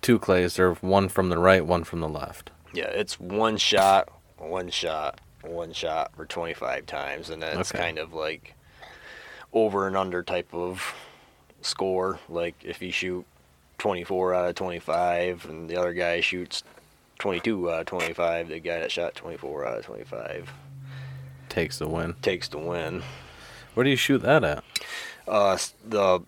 two 0.00 0.18
clays. 0.18 0.56
They're 0.56 0.74
one 0.74 1.08
from 1.08 1.28
the 1.28 1.38
right, 1.38 1.64
one 1.66 1.84
from 1.84 2.00
the 2.00 2.08
left. 2.08 2.50
Yeah, 2.72 2.84
it's 2.86 3.18
one 3.18 3.56
shot, 3.56 4.08
one 4.36 4.70
shot, 4.70 5.20
one 5.42 5.72
shot 5.72 6.12
for 6.16 6.24
25 6.26 6.86
times, 6.86 7.30
and 7.30 7.42
that's 7.42 7.70
Okay. 7.72 7.78
kind 7.78 7.98
of 7.98 8.12
like 8.14 8.54
over 9.52 9.86
and 9.86 9.96
under 9.96 10.22
type 10.22 10.52
of 10.54 10.94
score. 11.62 12.18
Like 12.28 12.54
if 12.62 12.80
you 12.82 12.92
shoot 12.92 13.24
24 13.78 14.34
out 14.34 14.48
of 14.48 14.54
25, 14.54 15.46
and 15.46 15.68
the 15.68 15.76
other 15.76 15.92
guy 15.92 16.20
shoots 16.20 16.62
22 17.18 17.70
out 17.70 17.80
of 17.80 17.86
25, 17.86 18.48
the 18.48 18.60
guy 18.60 18.78
that 18.80 18.92
shot 18.92 19.14
24 19.14 19.66
out 19.66 19.78
of 19.78 19.84
25 19.84 20.52
Takes 21.48 21.78
the 21.78 21.88
win. 21.88 22.14
takes 22.22 22.48
the 22.48 22.58
win. 22.58 23.02
Where 23.74 23.84
do 23.84 23.90
you 23.90 23.96
shoot 23.96 24.18
that 24.18 24.44
at? 24.44 24.62
Uh, 25.26 25.56
the 25.86 26.20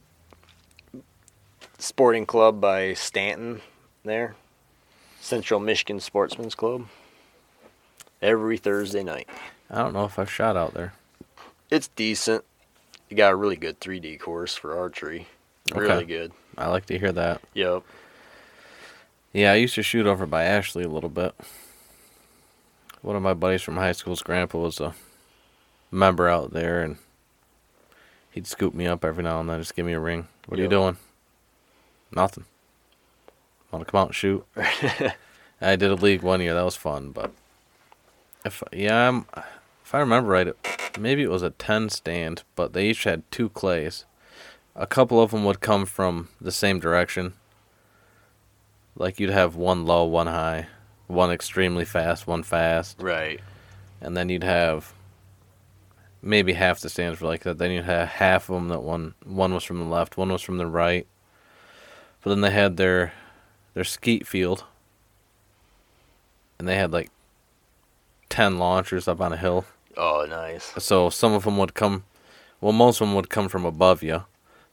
sporting 1.78 2.26
club 2.26 2.60
by 2.60 2.94
Stanton 2.94 3.60
there, 4.04 4.34
Central 5.20 5.60
Michigan 5.60 6.00
Sportsman's 6.00 6.54
Club. 6.54 6.86
Every 8.22 8.58
Thursday 8.58 9.02
night. 9.02 9.28
I 9.70 9.78
don't 9.78 9.94
know 9.94 10.04
if 10.04 10.18
I've 10.18 10.30
shot 10.30 10.56
out 10.56 10.74
there. 10.74 10.92
It's 11.70 11.88
decent. 11.88 12.44
You 13.08 13.16
got 13.16 13.32
a 13.32 13.36
really 13.36 13.56
good 13.56 13.80
3D 13.80 14.20
course 14.20 14.54
for 14.56 14.78
archery. 14.78 15.26
Really 15.74 15.86
Okay. 15.90 16.04
good. 16.04 16.32
I 16.58 16.68
like 16.68 16.86
to 16.86 16.98
hear 16.98 17.12
that. 17.12 17.40
Yep. 17.54 17.82
Yeah, 19.32 19.52
I 19.52 19.56
used 19.56 19.76
to 19.76 19.82
shoot 19.82 20.06
over 20.06 20.26
by 20.26 20.44
Ashley 20.44 20.82
a 20.82 20.88
little 20.88 21.08
bit. 21.08 21.34
One 23.00 23.16
of 23.16 23.22
my 23.22 23.34
buddies 23.34 23.62
from 23.62 23.76
high 23.76 23.92
school's 23.92 24.22
grandpa 24.22 24.58
was 24.58 24.80
a 24.80 24.94
member 25.90 26.28
out 26.28 26.52
there, 26.52 26.82
and 26.82 26.96
he'd 28.32 28.46
scoop 28.46 28.74
me 28.74 28.86
up 28.86 29.04
every 29.04 29.22
now 29.22 29.40
and 29.40 29.48
then, 29.48 29.60
just 29.60 29.76
give 29.76 29.86
me 29.86 29.92
a 29.92 30.00
ring. 30.00 30.26
What 30.46 30.58
are 30.58 30.62
you 30.62 30.68
doing? 30.68 30.96
Nothing. 32.10 32.44
Want 33.70 33.86
to 33.86 33.90
come 33.90 34.00
out 34.00 34.08
and 34.08 34.14
shoot? 34.16 34.44
I 35.60 35.76
did 35.76 35.90
a 35.90 35.94
league 35.94 36.22
one 36.22 36.40
year. 36.40 36.54
That 36.54 36.64
was 36.64 36.76
fun, 36.76 37.12
but 37.12 37.30
if 38.44 38.62
yeah, 38.72 39.08
I'm, 39.08 39.26
if 39.84 39.94
I 39.94 40.00
remember 40.00 40.30
right, 40.30 40.48
it, 40.48 40.56
maybe 40.98 41.22
it 41.22 41.30
was 41.30 41.42
a 41.42 41.50
ten 41.50 41.88
stand, 41.88 42.42
but 42.56 42.72
they 42.72 42.88
each 42.88 43.04
had 43.04 43.30
two 43.30 43.48
clays. 43.50 44.06
A 44.74 44.86
couple 44.86 45.22
of 45.22 45.30
them 45.30 45.44
would 45.44 45.60
come 45.60 45.86
from 45.86 46.30
the 46.40 46.50
same 46.50 46.80
direction. 46.80 47.34
Like 49.00 49.18
you'd 49.18 49.30
have 49.30 49.56
one 49.56 49.86
low, 49.86 50.04
one 50.04 50.26
high, 50.26 50.66
one 51.06 51.30
extremely 51.30 51.86
fast, 51.86 52.26
one 52.26 52.42
fast, 52.42 52.98
Right. 53.00 53.40
and 54.02 54.14
then 54.14 54.28
you'd 54.28 54.44
have 54.44 54.92
maybe 56.20 56.52
half 56.52 56.80
the 56.80 56.90
stands 56.90 57.18
were 57.18 57.26
like 57.26 57.44
that. 57.44 57.56
Then 57.56 57.70
you'd 57.70 57.86
have 57.86 58.08
half 58.08 58.50
of 58.50 58.56
them 58.56 58.68
that 58.68 58.82
one 58.82 59.14
one 59.24 59.54
was 59.54 59.64
from 59.64 59.78
the 59.78 59.86
left, 59.86 60.18
one 60.18 60.30
was 60.30 60.42
from 60.42 60.58
the 60.58 60.66
right. 60.66 61.06
But 62.22 62.28
then 62.28 62.42
they 62.42 62.50
had 62.50 62.76
their 62.76 63.14
their 63.72 63.84
skeet 63.84 64.26
field, 64.26 64.64
and 66.58 66.68
they 66.68 66.76
had 66.76 66.92
like 66.92 67.10
ten 68.28 68.58
launchers 68.58 69.08
up 69.08 69.22
on 69.22 69.32
a 69.32 69.38
hill. 69.38 69.64
Oh, 69.96 70.26
nice. 70.28 70.74
So 70.78 71.08
some 71.08 71.32
of 71.32 71.44
them 71.44 71.56
would 71.56 71.72
come, 71.72 72.04
well, 72.60 72.72
most 72.74 73.00
of 73.00 73.06
them 73.08 73.14
would 73.16 73.30
come 73.30 73.48
from 73.48 73.64
above 73.64 74.02
you, 74.02 74.24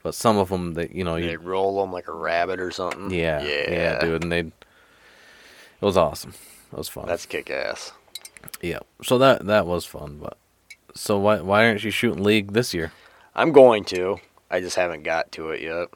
but 0.08 0.16
some 0.16 0.38
of 0.38 0.48
them 0.48 0.76
that 0.76 0.96
you 0.96 1.04
know 1.04 1.16
They 1.20 1.32
you 1.32 1.38
roll 1.38 1.82
them 1.82 1.92
like 1.92 2.08
a 2.08 2.14
rabbit 2.14 2.62
or 2.62 2.72
something. 2.72 3.12
yeah 3.12 3.42
yeah, 3.44 3.70
yeah 3.70 4.00
dude, 4.00 4.24
and 4.24 4.32
they 4.32 4.40
it 4.40 4.54
was 5.82 5.98
awesome. 5.98 6.34
It 6.72 6.78
was 6.78 6.88
fun. 6.88 7.08
That's 7.08 7.26
kick 7.26 7.50
ass. 7.50 7.92
yeah. 8.62 8.80
So 9.04 9.18
that 9.18 9.48
that 9.48 9.68
was 9.68 9.84
fun, 9.84 10.18
but 10.24 10.38
so 10.96 11.20
why 11.20 11.42
why 11.42 11.66
aren't 11.66 11.84
you 11.84 11.92
shooting 11.92 12.24
league 12.24 12.54
this 12.54 12.74
year, 12.74 12.94
I'm 13.36 13.52
going 13.52 13.84
to. 13.86 14.20
I 14.50 14.62
just 14.62 14.78
haven't 14.78 15.04
got 15.04 15.30
to 15.34 15.50
it 15.50 15.60
yet. 15.62 15.90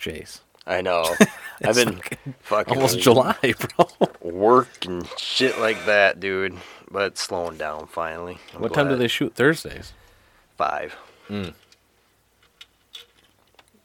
Jace? 0.00 0.40
I 0.66 0.80
know. 0.80 1.04
I've 1.62 1.74
been 1.74 1.96
fucking 1.96 2.34
fucking 2.40 2.74
Almost 2.74 3.00
July, 3.06 3.36
bro. 3.76 4.08
work 4.22 4.86
and 4.86 5.06
shit 5.18 5.60
like 5.60 5.84
that, 5.84 6.20
dude. 6.20 6.56
But 6.90 7.18
slowing 7.18 7.58
down 7.58 7.86
finally. 7.86 8.38
I'm 8.54 8.62
what 8.62 8.72
time 8.72 8.88
do 8.88 8.96
they 8.96 9.08
shoot 9.08 9.34
Thursdays? 9.34 9.92
Five. 10.56 10.96
Mm. 11.28 11.52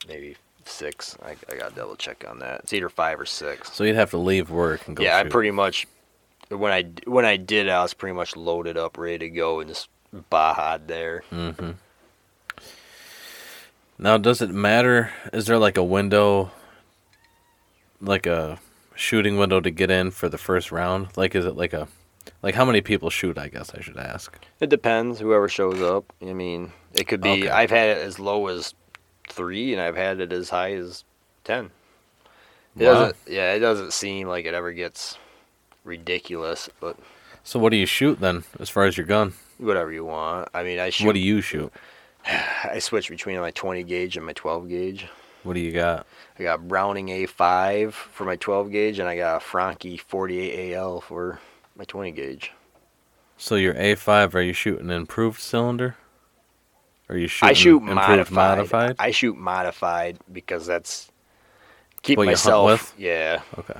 Maybe 0.10 0.36
six. 0.66 1.18
I, 1.24 1.36
I 1.52 1.58
gotta 1.58 1.74
double 1.74 1.96
check 1.96 2.26
on 2.28 2.40
that. 2.40 2.62
It's 2.62 2.74
either 2.74 2.90
five 2.90 3.20
or 3.20 3.26
six. 3.26 3.72
So 3.72 3.84
you'd 3.84 3.96
have 3.96 4.10
to 4.12 4.18
leave 4.18 4.50
work 4.50 4.88
and 4.88 4.98
go. 4.98 5.04
yeah, 5.04 5.20
shoot. 5.20 5.28
I 5.28 5.30
pretty 5.30 5.52
much 5.52 5.88
when 6.50 6.72
I 6.72 6.84
when 7.10 7.26
I 7.26 7.38
did, 7.38 7.70
I 7.70 7.82
was 7.82 7.94
pretty 7.94 8.16
much 8.16 8.36
loaded 8.36 8.78
up, 8.78 8.98
ready 8.98 9.20
to 9.20 9.30
go, 9.30 9.60
and 9.60 9.70
just 9.70 9.90
bahad 10.32 10.88
there. 10.88 11.24
Mm-hmm. 11.32 11.72
Now, 13.98 14.18
does 14.18 14.42
it 14.42 14.50
matter? 14.50 15.12
Is 15.34 15.46
there 15.46 15.58
like 15.58 15.78
a 15.78 15.84
window, 15.84 16.52
like 18.02 18.26
a 18.26 18.60
shooting 18.96 19.38
window 19.38 19.60
to 19.60 19.70
get 19.70 19.92
in 19.92 20.12
for 20.12 20.30
the 20.30 20.38
first 20.38 20.72
round? 20.72 21.10
Like, 21.18 21.36
is 21.36 21.46
it 21.46 21.56
like 21.56 21.74
a, 21.74 21.88
like 22.42 22.56
how 22.56 22.66
many 22.66 22.82
people 22.82 23.10
shoot? 23.10 23.38
I 23.38 23.50
guess 23.50 23.72
I 23.76 23.82
should 23.82 23.98
ask. 23.98 24.38
It 24.60 24.70
depends. 24.70 25.20
Whoever 25.20 25.50
shows 25.50 25.82
up. 25.82 26.12
I 26.22 26.34
mean, 26.34 26.72
it 26.94 27.08
could 27.08 27.22
be. 27.22 27.44
Okay. 27.44 27.50
I've 27.50 27.72
had 27.72 27.98
it 27.98 28.02
as 28.02 28.20
low 28.20 28.48
as 28.48 28.74
three, 29.30 29.74
and 29.74 29.82
I've 29.82 29.96
had 29.96 30.20
it 30.20 30.32
as 30.34 30.50
high 30.50 30.74
as 30.74 31.04
ten. 31.44 31.72
It 32.78 32.86
Wow. 32.86 32.94
doesn't. 32.94 33.16
Yeah, 33.28 33.54
it 33.54 33.60
doesn't 33.60 33.94
seem 33.94 34.28
like 34.28 34.46
it 34.46 34.54
ever 34.54 34.72
gets 34.74 35.18
ridiculous, 35.84 36.70
but 36.80 36.98
So 37.44 37.60
what 37.60 37.70
do 37.72 37.78
you 37.78 37.86
shoot 37.86 38.20
then, 38.20 38.44
as 38.60 38.70
far 38.70 38.86
as 38.86 38.98
your 38.98 39.06
gun? 39.06 39.34
whatever 39.58 39.92
you 39.92 40.06
want. 40.06 40.48
I 40.54 40.64
mean, 40.64 40.80
I 40.80 40.90
shoot. 40.90 41.06
What 41.08 41.14
do 41.14 41.20
you 41.20 41.42
shoot? 41.42 41.72
I 42.26 42.80
switch 42.80 43.10
between 43.10 43.40
my 43.40 43.52
20 43.52 43.84
gauge 43.84 44.16
and 44.18 44.26
my 44.26 44.34
12 44.34 44.70
gauge. 44.70 45.08
What 45.44 45.54
do 45.54 45.60
you 45.60 45.72
got? 45.72 46.06
I 46.38 46.44
got 46.44 46.68
Browning 46.68 47.08
A5 47.08 47.92
for 47.92 48.24
my 48.26 48.36
12 48.38 48.72
gauge, 48.72 49.00
and 49.00 49.08
I 49.10 49.16
got 49.18 49.38
a 49.38 49.40
Franchi 49.40 49.98
48 49.98 50.74
AL 50.76 51.02
for 51.02 51.40
my 51.78 51.84
20 51.86 52.12
gauge. 52.12 52.52
So 53.38 53.56
your 53.56 53.74
A5, 53.74 54.36
are 54.36 54.42
you 54.42 54.54
shooting 54.54 54.90
improved 54.90 55.40
cylinder? 55.42 55.96
Are 57.10 57.18
you 57.18 57.28
shooting 57.28 57.50
I 57.50 57.54
shoot 57.54 57.80
modified. 57.82 58.58
modified? 58.58 58.96
I 59.00 59.12
shoot 59.12 59.36
modified 59.38 60.18
because 60.32 60.66
that's 60.66 61.10
keep 62.04 62.18
What 62.18 62.28
myself. 62.28 62.66
with? 62.66 62.94
Yeah, 62.98 63.42
Okay. 63.58 63.80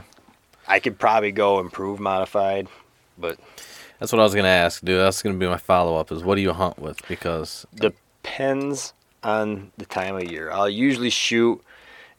I 0.68 0.80
could 0.80 1.00
probably 1.00 1.32
go 1.32 1.60
improve 1.60 2.00
modified, 2.00 2.68
but 3.18 3.40
That's 4.00 4.12
what 4.12 4.20
I 4.20 4.24
was 4.24 4.36
gonna 4.36 4.48
ask, 4.48 4.84
dude. 4.84 5.00
That's 5.00 5.22
gonna 5.22 5.38
be 5.38 5.48
my 5.48 5.58
follow 5.58 5.98
up. 5.98 6.12
Is 6.12 6.24
what 6.24 6.36
do 6.36 6.42
you 6.42 6.54
hunt 6.54 6.80
with? 6.80 7.06
Because 7.08 7.66
depends 7.76 8.94
on 9.24 9.72
the 9.78 9.86
time 9.86 10.16
of 10.16 10.24
year. 10.32 10.52
I'll 10.52 10.70
usually 10.70 11.10
shoot 11.10 11.62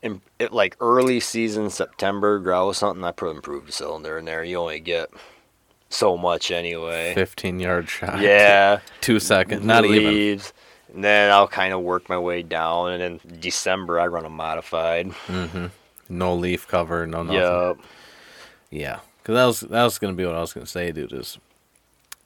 in 0.03 0.21
it, 0.39 0.53
like 0.53 0.77
early 0.81 1.21
season 1.21 1.71
September 1.71 2.39
grouse 2.39 2.81
hunting. 2.81 3.05
I 3.05 3.13
put 3.13 3.35
improved 3.35 3.73
cylinder 3.73 4.19
in 4.19 4.25
there. 4.27 4.43
You 4.45 4.59
only 4.59 4.81
get 4.81 5.11
so 5.89 6.17
much 6.17 6.51
anyway. 6.51 7.15
15 7.15 7.61
yard 7.61 7.89
shot. 7.89 8.21
Yeah, 8.21 8.81
Two 9.01 9.19
second. 9.21 9.65
Not 9.65 9.85
even. 9.85 10.41
And 10.95 11.05
then 11.05 11.31
I'll 11.31 11.47
kind 11.49 11.73
of 11.73 11.81
work 11.83 12.09
my 12.09 12.19
way 12.19 12.43
down, 12.43 12.93
and 12.93 13.03
in 13.03 13.21
December 13.41 14.01
I 14.01 14.07
run 14.07 14.25
a 14.25 14.31
modified. 14.31 15.11
Mm-hmm. 15.27 15.67
No 16.09 16.35
leaf 16.35 16.67
cover. 16.67 17.07
No 17.07 17.23
nothing. 17.23 17.41
Yup. 17.41 17.79
Yeah, 18.71 19.01
because 19.19 19.35
that 19.35 19.45
was 19.47 19.61
that 19.61 19.85
was 19.85 19.99
gonna 19.99 20.15
be 20.15 20.25
what 20.27 20.35
I 20.35 20.41
was 20.41 20.53
gonna 20.53 20.67
say, 20.67 20.91
dude. 20.93 21.13
Is 21.13 21.39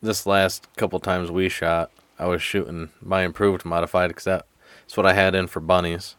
this 0.03 0.27
last 0.27 0.67
couple 0.77 0.99
times 1.01 1.31
we 1.31 1.49
shot, 1.49 1.91
I 2.19 2.27
was 2.27 2.43
shooting 2.43 2.91
my 3.03 3.23
improved 3.23 3.65
modified 3.65 4.09
because 4.09 4.25
that, 4.25 4.47
that's 4.83 4.97
what 4.97 5.07
I 5.07 5.13
had 5.15 5.35
in 5.35 5.47
for 5.47 5.61
bunnies, 5.61 6.17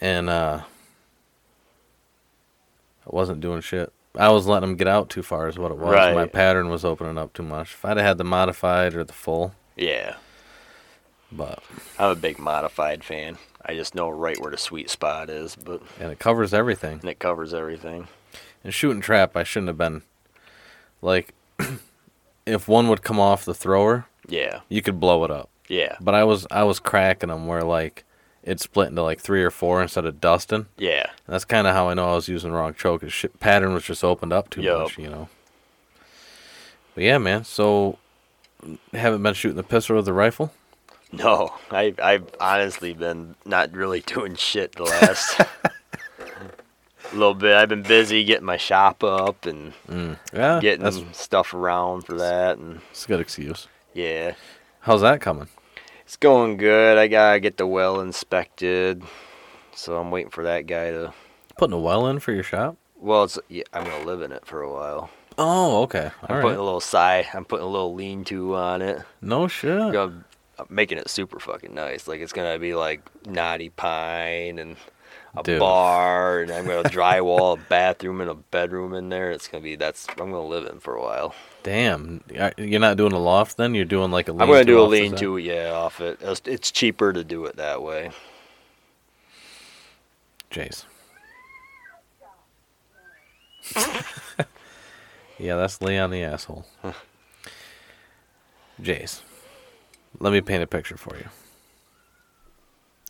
and 0.00 0.28
uh, 0.28 0.62
I 3.06 3.08
wasn't 3.14 3.40
doing 3.40 3.60
shit. 3.60 3.92
I 4.18 4.28
was 4.30 4.46
letting 4.46 4.68
them 4.70 4.76
get 4.76 4.88
out 4.88 5.08
too 5.08 5.22
far, 5.22 5.48
is 5.48 5.58
what 5.58 5.70
it 5.70 5.78
was. 5.78 5.92
Right. 5.92 6.14
My 6.14 6.26
pattern 6.26 6.68
was 6.68 6.84
opening 6.84 7.16
up 7.16 7.32
too 7.32 7.42
much. 7.44 7.74
If 7.74 7.84
I'd 7.84 7.96
have 7.96 8.06
had 8.06 8.18
the 8.18 8.24
modified 8.24 8.94
or 8.94 9.04
the 9.04 9.12
full, 9.12 9.54
Yeah. 9.76 10.16
But 11.32 11.62
I'm 11.98 12.10
a 12.10 12.14
big 12.16 12.38
modified 12.38 13.04
fan. 13.04 13.38
I 13.64 13.74
just 13.74 13.94
know 13.94 14.08
right 14.08 14.38
where 14.40 14.50
the 14.50 14.56
sweet 14.58 14.88
spot 14.90 15.28
is, 15.30 15.54
but 15.56 15.82
and 16.00 16.10
it 16.10 16.18
covers 16.18 16.52
everything. 16.54 17.00
and 17.00 17.10
it 17.10 17.18
covers 17.18 17.52
everything. 17.54 18.08
And 18.64 18.72
shooting 18.74 19.00
trap, 19.02 19.36
I 19.36 19.42
shouldn't 19.42 19.68
have 19.68 19.78
been 19.78 20.02
like, 21.02 21.34
if 22.46 22.68
one 22.68 22.88
would 22.88 23.02
come 23.02 23.20
off 23.20 23.44
the 23.44 23.54
thrower, 23.54 24.06
Yeah. 24.28 24.60
you 24.68 24.82
could 24.82 24.98
blow 25.00 25.24
it 25.24 25.30
up. 25.30 25.48
Yeah. 25.68 25.96
But 26.00 26.14
I 26.14 26.24
was 26.24 26.46
I 26.50 26.64
was 26.64 26.78
cracking 26.80 27.28
them 27.28 27.46
where 27.46 27.62
like 27.62 28.04
it 28.42 28.58
split 28.60 28.88
into 28.88 29.02
like 29.02 29.20
three 29.20 29.44
or 29.44 29.50
four 29.50 29.80
instead 29.82 30.04
of 30.06 30.20
dusting. 30.20 30.66
Yeah. 30.78 31.06
And 31.26 31.34
that's 31.34 31.44
kind 31.44 31.66
of 31.66 31.74
how 31.74 31.88
I 31.88 31.94
know 31.94 32.10
I 32.12 32.14
was 32.14 32.28
using 32.28 32.50
the 32.50 32.56
wrong 32.56 32.74
choke. 32.74 33.02
His 33.02 33.12
shit 33.12 33.38
pattern 33.40 33.72
was 33.74 33.84
just 33.84 34.02
opened 34.02 34.32
up 34.32 34.50
too 34.50 34.62
Yup. 34.62 34.80
much, 34.80 34.98
you 34.98 35.08
know. 35.10 35.28
But 36.94 37.04
yeah, 37.04 37.18
man. 37.18 37.44
So 37.44 37.98
haven't 38.92 39.22
been 39.22 39.34
shooting 39.34 39.56
the 39.56 39.62
pistol 39.62 39.96
or 39.98 40.02
the 40.02 40.12
rifle. 40.12 40.52
No, 41.12 41.52
I 41.72 41.92
I've 42.00 42.28
honestly 42.40 42.92
been 42.94 43.34
not 43.44 43.72
really 43.72 44.00
doing 44.06 44.36
shit 44.36 44.76
the 44.76 44.84
last 44.84 45.40
little 47.12 47.34
bit. 47.34 47.54
I've 47.56 47.68
been 47.68 47.82
busy 47.82 48.24
getting 48.24 48.46
my 48.46 48.56
shop 48.56 49.02
up 49.02 49.44
and 49.46 49.72
mm. 49.88 50.16
Yeah, 50.32 50.60
getting 50.60 51.12
stuff 51.12 51.52
around 51.54 52.02
for 52.02 52.14
that, 52.14 52.58
and 52.58 52.76
that's 52.88 53.04
a 53.04 53.08
good 53.08 53.20
excuse. 53.20 53.66
yeah, 53.92 54.34
How's 54.80 55.00
that 55.02 55.20
coming? 55.20 55.48
it's 56.04 56.16
going 56.16 56.56
good. 56.56 56.96
I 56.98 57.08
gotta 57.08 57.40
get 57.40 57.56
the 57.56 57.66
well 57.66 58.00
inspected, 58.00 59.02
so 59.74 59.96
I'm 59.98 60.10
waiting 60.10 60.30
for 60.30 60.44
that 60.44 60.66
guy 60.66 60.90
to. 60.90 61.12
Putting 61.58 61.74
a 61.74 61.78
well 61.80 62.06
in 62.06 62.20
for 62.20 62.32
your 62.32 62.42
shop? 62.44 62.76
Well, 62.96 63.24
it's 63.24 63.38
yeah, 63.48 63.64
I'm 63.72 63.84
gonna 63.84 64.04
live 64.04 64.22
in 64.22 64.32
it 64.32 64.46
for 64.46 64.62
a 64.62 64.72
while. 64.72 65.10
Oh, 65.38 65.82
okay. 65.82 66.10
I'm 66.28 66.36
All 66.36 66.42
putting 66.42 66.58
a 66.58 66.62
little 66.62 66.80
side. 66.80 67.26
I'm 67.32 67.44
putting 67.44 67.66
a 67.66 67.68
little 67.70 67.94
lean-to 67.94 68.54
on 68.56 68.82
it. 68.82 69.02
No 69.22 69.48
shit. 69.48 69.92
Gonna- 69.92 70.24
making 70.68 70.98
it 70.98 71.08
super 71.08 71.40
fucking 71.40 71.74
nice. 71.74 72.06
Like 72.08 72.20
it's 72.20 72.32
gonna 72.32 72.58
be 72.58 72.74
like 72.74 73.02
knotty 73.26 73.70
pine 73.70 74.58
and 74.58 74.76
a 75.36 75.42
Dude. 75.42 75.60
bar, 75.60 76.40
and 76.40 76.50
I'm 76.50 76.66
gonna 76.66 76.88
drywall 76.88 77.58
a 77.58 77.60
bathroom 77.68 78.20
and 78.20 78.30
a 78.30 78.34
bedroom 78.34 78.94
in 78.94 79.08
there. 79.08 79.30
It's 79.30 79.48
gonna 79.48 79.62
be 79.62 79.76
that's 79.76 80.06
I'm 80.10 80.30
gonna 80.30 80.46
live 80.46 80.66
in 80.66 80.80
for 80.80 80.94
a 80.94 81.02
while. 81.02 81.34
Damn. 81.62 82.22
You're 82.56 82.80
not 82.80 82.96
doing 82.96 83.12
a 83.12 83.18
loft 83.18 83.56
then? 83.56 83.74
You're 83.74 83.84
doing 83.84 84.10
like 84.10 84.28
a 84.28 84.32
lean 84.32 84.42
I'm 84.42 84.48
gonna 84.48 84.64
do 84.64 84.80
a 84.80 84.82
lean 84.82 85.14
to 85.16 85.36
yeah 85.36 85.70
off 85.72 86.00
it. 86.00 86.20
It's, 86.22 86.70
cheaper 86.70 87.12
to 87.12 87.22
do 87.22 87.44
it 87.46 87.56
that 87.56 87.82
way. 87.82 88.10
Jace. 90.50 90.84
yeah, 95.38 95.56
that's 95.56 95.80
Leon 95.80 96.10
the 96.10 96.24
asshole. 96.24 96.66
Jace, 98.82 99.20
let 100.18 100.32
me 100.32 100.40
paint 100.40 100.62
a 100.62 100.66
picture 100.66 100.96
for 100.96 101.16
you. 101.16 101.26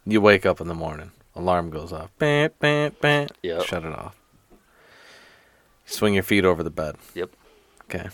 You 0.07 0.21
wake 0.21 0.47
up 0.47 0.61
in 0.61 0.69
the 0.69 0.75
morning, 0.75 1.13
alarm 1.35 1.71
goes 1.71 1.93
off. 1.93 2.11
Bam, 2.19 2.51
bam, 2.59 2.95
bam. 3.01 3.29
Yep. 3.43 3.63
Shut 3.65 3.85
it 3.85 3.93
off. 3.93 4.17
Swing 5.87 6.15
your 6.15 6.23
feet 6.23 6.45
over 6.45 6.63
the 6.63 6.71
bed. 6.71 6.97
Yep. 7.15 7.31
Okay. 7.85 8.09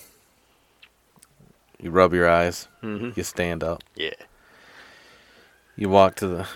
You 1.81 1.91
rub 1.91 2.15
your 2.15 2.29
eyes. 2.29 2.69
hmm 2.81 3.11
You 3.15 3.23
stand 3.23 3.63
up. 3.63 3.83
Yeah. 3.95 4.15
You 5.77 5.89
walk 5.91 6.17
to 6.17 6.27
the. 6.27 6.49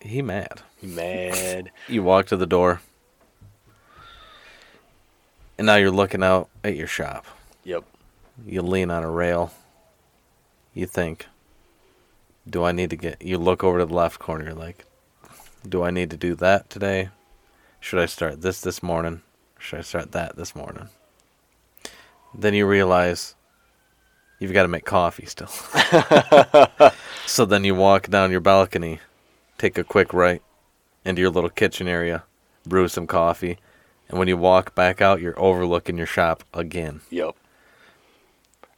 He 0.00 0.22
mad. 0.22 0.62
He 0.78 0.86
Mad. 0.88 1.70
You 1.88 2.02
walk 2.02 2.26
to 2.26 2.36
the 2.36 2.46
door. 2.46 2.80
And 5.58 5.66
now 5.66 5.76
you're 5.76 5.90
looking 5.90 6.22
out 6.24 6.48
at 6.64 6.74
your 6.76 6.86
shop. 6.86 7.26
yep. 7.64 7.84
You 8.46 8.62
lean 8.62 8.90
on 8.90 9.02
a 9.02 9.10
rail. 9.10 9.52
You 10.74 10.86
think, 10.86 11.26
do 12.48 12.64
I 12.64 12.72
need 12.72 12.90
to 12.90 12.96
get. 12.96 13.20
You 13.22 13.38
look 13.38 13.62
over 13.62 13.78
to 13.78 13.86
the 13.86 13.94
left 13.94 14.18
corner. 14.18 14.46
You're 14.46 14.54
like, 14.54 14.84
do 15.68 15.82
I 15.82 15.90
need 15.90 16.10
to 16.10 16.16
do 16.16 16.34
that 16.36 16.70
today? 16.70 17.10
Should 17.80 17.98
I 17.98 18.06
start 18.06 18.42
this 18.42 18.60
this 18.60 18.82
morning? 18.82 19.22
Should 19.58 19.80
I 19.80 19.82
start 19.82 20.12
that 20.12 20.36
this 20.36 20.54
morning? 20.54 20.88
Then 22.34 22.54
you 22.54 22.66
realize 22.66 23.34
you've 24.38 24.52
got 24.52 24.62
to 24.62 24.68
make 24.68 24.84
coffee 24.84 25.26
still. 25.26 25.48
so 27.26 27.44
then 27.44 27.64
you 27.64 27.74
walk 27.74 28.08
down 28.08 28.30
your 28.30 28.40
balcony, 28.40 29.00
take 29.58 29.76
a 29.76 29.84
quick 29.84 30.12
right 30.12 30.42
into 31.04 31.20
your 31.20 31.30
little 31.30 31.50
kitchen 31.50 31.88
area, 31.88 32.24
brew 32.66 32.88
some 32.88 33.06
coffee, 33.06 33.58
and 34.08 34.18
when 34.18 34.28
you 34.28 34.36
walk 34.36 34.74
back 34.74 35.00
out, 35.00 35.20
you're 35.20 35.38
overlooking 35.38 35.96
your 35.96 36.06
shop 36.06 36.44
again. 36.52 37.00
Yep. 37.10 37.36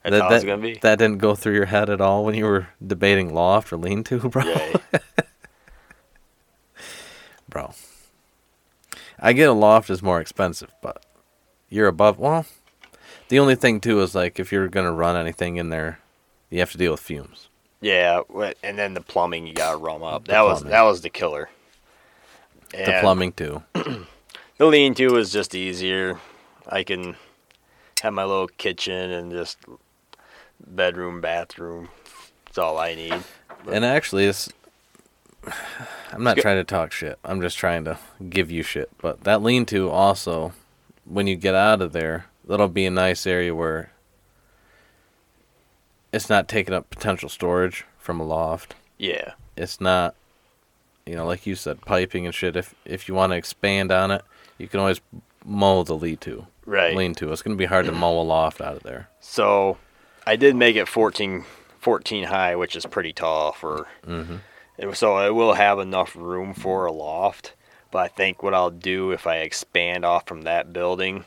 That's 0.02 0.16
that, 0.16 0.22
how 0.22 0.34
it's 0.34 0.44
gonna 0.44 0.62
be. 0.62 0.78
That 0.82 0.98
didn't 0.98 1.18
go 1.18 1.34
through 1.34 1.54
your 1.54 1.66
head 1.66 1.88
at 1.88 2.00
all 2.00 2.24
when 2.24 2.34
you 2.34 2.44
were 2.44 2.68
debating 2.84 3.32
loft 3.32 3.72
or 3.72 3.76
lean 3.76 4.02
to, 4.04 4.18
bro. 4.28 4.42
Yeah. 4.44 4.76
bro. 7.48 7.74
I 9.18 9.32
get 9.32 9.48
a 9.48 9.52
loft 9.52 9.90
is 9.90 10.02
more 10.02 10.20
expensive, 10.20 10.72
but 10.82 11.06
you're 11.68 11.86
above. 11.86 12.18
Well, 12.18 12.46
the 13.28 13.38
only 13.38 13.54
thing 13.54 13.80
too 13.80 14.00
is 14.00 14.14
like 14.14 14.40
if 14.40 14.50
you're 14.50 14.68
gonna 14.68 14.92
run 14.92 15.16
anything 15.16 15.56
in 15.56 15.70
there, 15.70 16.00
you 16.50 16.58
have 16.58 16.72
to 16.72 16.78
deal 16.78 16.92
with 16.92 17.00
fumes. 17.00 17.48
yeah. 17.80 18.22
And 18.62 18.78
then 18.78 18.94
the 18.94 19.00
plumbing 19.00 19.46
you 19.46 19.54
gotta 19.54 19.76
rum 19.76 20.02
up. 20.02 20.24
The 20.24 20.32
That 20.32 20.42
was 20.42 20.62
that 20.64 20.82
was 20.82 21.02
the 21.02 21.10
killer. 21.10 21.48
The 22.72 22.98
plumbing 23.00 23.32
too. 23.32 23.62
The 24.58 24.66
lean 24.68 24.94
to 24.94 25.16
is 25.16 25.32
just 25.32 25.56
easier. 25.56 26.20
I 26.68 26.84
can 26.84 27.16
have 28.00 28.12
my 28.12 28.22
little 28.22 28.46
kitchen 28.46 29.10
and 29.10 29.32
just 29.32 29.58
bedroom, 30.66 31.20
bathroom. 31.20 31.88
It's 32.46 32.58
all 32.58 32.78
I 32.78 32.94
need. 32.94 33.22
And 33.70 33.84
actually, 33.84 34.26
it's. 34.26 34.48
I'm 36.12 36.22
not 36.22 36.36
Go- 36.36 36.42
trying 36.42 36.58
to 36.58 36.64
talk 36.64 36.92
shit. 36.92 37.18
I'm 37.24 37.40
just 37.40 37.56
trying 37.56 37.84
to 37.84 37.98
give 38.28 38.50
you 38.50 38.62
shit. 38.62 38.90
But 38.98 39.24
that 39.24 39.42
lean 39.42 39.66
to 39.66 39.90
also, 39.90 40.52
when 41.04 41.26
you 41.26 41.36
get 41.36 41.54
out 41.54 41.80
of 41.80 41.92
there, 41.92 42.26
that'll 42.46 42.68
be 42.68 42.86
a 42.86 42.90
nice 42.90 43.26
area 43.26 43.54
where 43.54 43.90
it's 46.12 46.28
not 46.28 46.48
taking 46.48 46.74
up 46.74 46.90
potential 46.90 47.28
storage 47.28 47.84
from 47.98 48.20
a 48.20 48.24
loft. 48.24 48.74
Yeah. 48.98 49.32
It's 49.56 49.80
not, 49.80 50.14
you 51.06 51.16
know, 51.16 51.26
like 51.26 51.46
you 51.46 51.54
said, 51.54 51.80
piping 51.80 52.26
and 52.26 52.34
shit. 52.34 52.54
If 52.56 52.74
if 52.84 53.08
you 53.08 53.14
want 53.14 53.32
to 53.32 53.36
expand 53.36 53.90
on 53.90 54.10
it, 54.10 54.22
you 54.58 54.68
can 54.68 54.80
always 54.80 55.00
mow 55.44 55.82
the 55.82 55.96
lean 55.96 56.18
to. 56.18 56.46
Right. 56.66 56.96
Lean 56.96 57.14
to. 57.16 57.32
It's 57.32 57.42
gonna 57.42 57.56
be 57.56 57.64
hard 57.64 57.86
to 57.86 57.92
mow 57.92 58.20
a 58.20 58.22
loft 58.22 58.60
out 58.60 58.76
of 58.76 58.82
there. 58.82 59.08
So 59.20 59.78
I 60.26 60.36
did 60.36 60.54
make 60.56 60.76
it 60.76 60.88
14, 60.88 61.44
14 61.80 62.24
high, 62.24 62.56
which 62.56 62.76
is 62.76 62.86
pretty 62.86 63.12
tall 63.12 63.52
for. 63.52 63.86
Mm-hmm. 64.06 64.36
it- 64.78 64.96
So 64.96 65.18
it 65.26 65.34
will 65.34 65.54
have 65.54 65.78
enough 65.78 66.14
room 66.16 66.54
for 66.54 66.86
a 66.86 66.92
loft. 66.92 67.54
But 67.90 67.98
I 67.98 68.08
think 68.08 68.42
what 68.42 68.54
I'll 68.54 68.70
do 68.70 69.10
if 69.12 69.26
I 69.26 69.36
expand 69.38 70.04
off 70.04 70.26
from 70.26 70.42
that 70.42 70.72
building, 70.72 71.24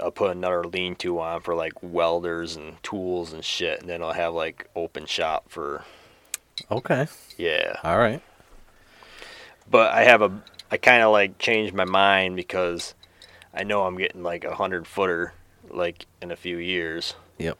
I'll 0.00 0.12
put 0.12 0.30
another 0.30 0.62
lean-to 0.62 1.18
on 1.18 1.40
for 1.40 1.56
like 1.56 1.72
welders 1.82 2.54
and 2.54 2.80
tools 2.84 3.32
and 3.32 3.44
shit, 3.44 3.80
and 3.80 3.88
then 3.88 4.00
I'll 4.02 4.12
have 4.12 4.32
like 4.32 4.68
open 4.76 5.06
shop 5.06 5.46
for 5.48 5.84
Okay. 6.70 7.08
yeah. 7.36 7.76
All 7.82 7.98
right. 7.98 8.22
But 9.68 9.92
I 9.92 10.04
have 10.04 10.22
a 10.22 10.40
I 10.70 10.76
kind 10.76 11.02
of 11.02 11.10
like 11.12 11.38
changed 11.38 11.74
my 11.74 11.84
mind 11.84 12.36
because 12.36 12.94
I 13.52 13.64
know 13.64 13.84
I'm 13.84 13.96
getting 13.98 14.22
like 14.22 14.44
a 14.44 14.54
hundred 14.54 14.86
footer 14.86 15.32
like 15.68 16.06
in 16.22 16.30
a 16.30 16.36
few 16.36 16.58
years. 16.58 17.14
Yep. 17.38 17.58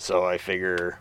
So 0.00 0.24
I 0.24 0.38
figure 0.38 0.98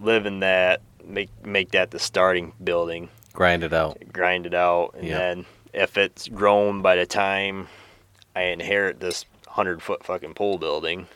live 0.00 0.24
in 0.24 0.38
that, 0.40 0.80
make 1.04 1.28
make 1.44 1.72
that 1.72 1.90
the 1.90 1.98
starting 1.98 2.52
building, 2.62 3.08
Grind 3.32 3.64
it 3.64 3.72
out. 3.72 3.98
grind 4.12 4.46
it 4.46 4.54
out, 4.54 4.94
and 4.96 5.08
Yeah. 5.08 5.18
then 5.18 5.46
if 5.72 5.98
it's 5.98 6.28
grown 6.28 6.80
by 6.80 6.94
the 6.94 7.04
time 7.04 7.66
I 8.36 8.42
inherit 8.42 9.00
this 9.00 9.24
hundred 9.48 9.82
foot 9.82 10.04
fucking 10.04 10.34
pole 10.34 10.56
building, 10.56 11.08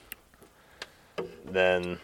then 1.45 2.01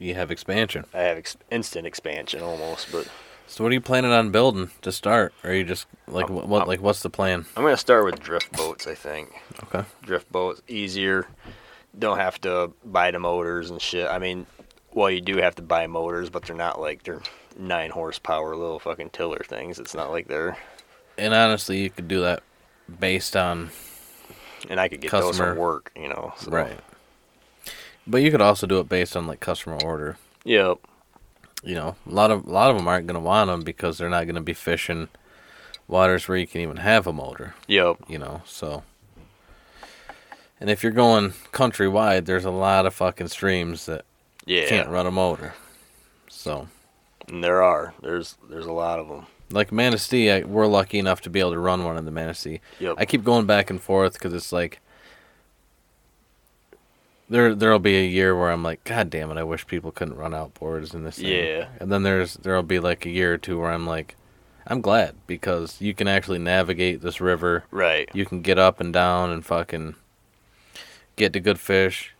You 0.00 0.14
have 0.16 0.32
expansion. 0.32 0.84
I 0.92 1.02
have 1.02 1.16
ex- 1.18 1.36
instant 1.52 1.86
expansion 1.86 2.42
almost. 2.42 2.90
But 2.90 3.06
So 3.46 3.62
what 3.62 3.70
are 3.70 3.74
you 3.74 3.80
planning 3.80 4.10
on 4.10 4.30
building 4.32 4.70
to 4.82 4.90
start? 4.90 5.32
Or 5.44 5.50
are 5.50 5.54
you 5.54 5.62
just 5.64 5.86
like 6.08 6.28
what, 6.28 6.48
what 6.48 6.66
like 6.66 6.80
what's 6.80 7.02
the 7.02 7.10
plan? 7.10 7.46
I'm 7.56 7.62
gonna 7.62 7.76
start 7.76 8.04
with 8.04 8.18
drift 8.18 8.50
boats. 8.50 8.88
I 8.88 8.96
think. 8.96 9.30
Okay. 9.62 9.84
drift 10.02 10.32
boats 10.32 10.60
easier. 10.66 11.28
Don't 11.96 12.18
have 12.18 12.40
to 12.42 12.72
buy 12.84 13.10
the 13.10 13.18
motors 13.18 13.70
and 13.70 13.80
shit. 13.80 14.08
I 14.08 14.18
mean, 14.18 14.46
well, 14.92 15.10
you 15.10 15.20
do 15.20 15.36
have 15.38 15.54
to 15.56 15.62
buy 15.62 15.86
motors, 15.86 16.30
but 16.30 16.44
they're 16.44 16.56
not 16.56 16.80
like 16.80 17.02
they're 17.04 17.22
nine 17.58 17.90
horsepower 17.90 18.56
little 18.56 18.78
fucking 18.78 19.10
tiller 19.10 19.42
things. 19.46 19.78
It's 19.78 19.94
not 19.94 20.10
like 20.10 20.28
they're. 20.28 20.56
And 21.16 21.34
honestly, 21.34 21.82
you 21.82 21.90
could 21.90 22.08
do 22.08 22.20
that 22.22 22.42
based 23.00 23.36
on 23.36 23.70
And 24.68 24.80
I 24.80 24.88
could 24.88 25.00
get 25.00 25.10
those 25.10 25.30
Customer. 25.30 25.50
from 25.50 25.58
work, 25.58 25.92
you 25.96 26.08
know. 26.08 26.32
So. 26.38 26.50
right. 26.50 26.78
But 28.06 28.22
you 28.22 28.30
could 28.30 28.40
also 28.40 28.66
do 28.66 28.80
it 28.80 28.88
based 28.88 29.16
on 29.16 29.26
like 29.26 29.40
customer 29.40 29.78
order. 29.84 30.16
Yep. 30.44 30.78
You 31.62 31.74
know, 31.74 31.96
a 32.06 32.10
lot 32.10 32.30
of 32.30 32.46
a 32.46 32.50
lot 32.50 32.70
of 32.70 32.76
them 32.76 32.88
aren't 32.88 33.06
gonna 33.06 33.20
want 33.20 33.48
them 33.48 33.62
because 33.62 33.98
they're 33.98 34.08
not 34.08 34.26
gonna 34.26 34.40
be 34.40 34.54
fishing 34.54 35.08
waters 35.88 36.28
where 36.28 36.38
you 36.38 36.46
can 36.46 36.60
even 36.60 36.78
have 36.78 37.06
a 37.06 37.12
motor. 37.12 37.54
Yep. 37.66 37.96
You 38.08 38.18
know, 38.18 38.42
so. 38.46 38.84
And 40.60 40.68
if 40.70 40.82
you're 40.82 40.92
going 40.92 41.30
countrywide, 41.52 42.24
there's 42.24 42.44
a 42.44 42.50
lot 42.50 42.86
of 42.86 42.94
fucking 42.94 43.28
streams 43.28 43.86
that 43.86 44.04
Yeah. 44.46 44.68
can't 44.68 44.88
run 44.88 45.06
a 45.06 45.10
motor. 45.10 45.54
So. 46.28 46.68
And 47.28 47.44
there 47.44 47.62
are. 47.62 47.94
There's 48.02 48.36
there's 48.48 48.66
a 48.66 48.72
lot 48.72 48.98
of 48.98 49.08
them. 49.08 49.26
like 49.50 49.70
Manistee, 49.72 50.30
I, 50.30 50.40
we're 50.42 50.66
lucky 50.66 50.98
enough 50.98 51.20
to 51.22 51.30
be 51.30 51.40
able 51.40 51.52
to 51.52 51.58
run 51.58 51.84
one 51.84 51.96
in 51.96 52.04
the 52.04 52.10
Manistee. 52.10 52.60
Yep. 52.80 52.96
I 52.98 53.04
keep 53.06 53.22
going 53.24 53.46
back 53.46 53.70
and 53.70 53.80
forth 53.80 54.14
because 54.14 54.32
it's 54.34 54.52
like 54.52 54.80
there 57.28 57.54
there'll 57.54 57.78
be 57.78 57.96
a 57.98 58.06
year 58.06 58.36
where 58.36 58.50
I'm 58.50 58.62
like, 58.62 58.82
God 58.84 59.10
damn 59.10 59.30
it, 59.30 59.36
I 59.36 59.42
wish 59.44 59.66
people 59.66 59.92
couldn't 59.92 60.16
run 60.16 60.32
outboards 60.32 60.94
in 60.94 61.04
this. 61.04 61.16
Thing. 61.16 61.26
Yeah. 61.26 61.68
And 61.80 61.92
then 61.92 62.02
there's 62.02 62.34
there'll 62.34 62.62
be 62.62 62.78
like 62.80 63.04
a 63.06 63.10
year 63.10 63.34
or 63.34 63.38
two 63.38 63.60
where 63.60 63.70
I'm 63.70 63.86
like, 63.86 64.16
I'm 64.66 64.80
glad 64.80 65.14
because 65.26 65.80
you 65.80 65.92
can 65.94 66.08
actually 66.08 66.38
navigate 66.38 67.02
this 67.02 67.20
river. 67.20 67.64
Right. 67.70 68.08
You 68.14 68.24
can 68.24 68.40
get 68.40 68.58
up 68.58 68.80
and 68.80 68.92
down 68.92 69.30
and 69.30 69.44
fucking 69.44 69.94
get 71.18 71.32
to 71.34 71.40
good 71.40 71.60
fish. 71.60 72.14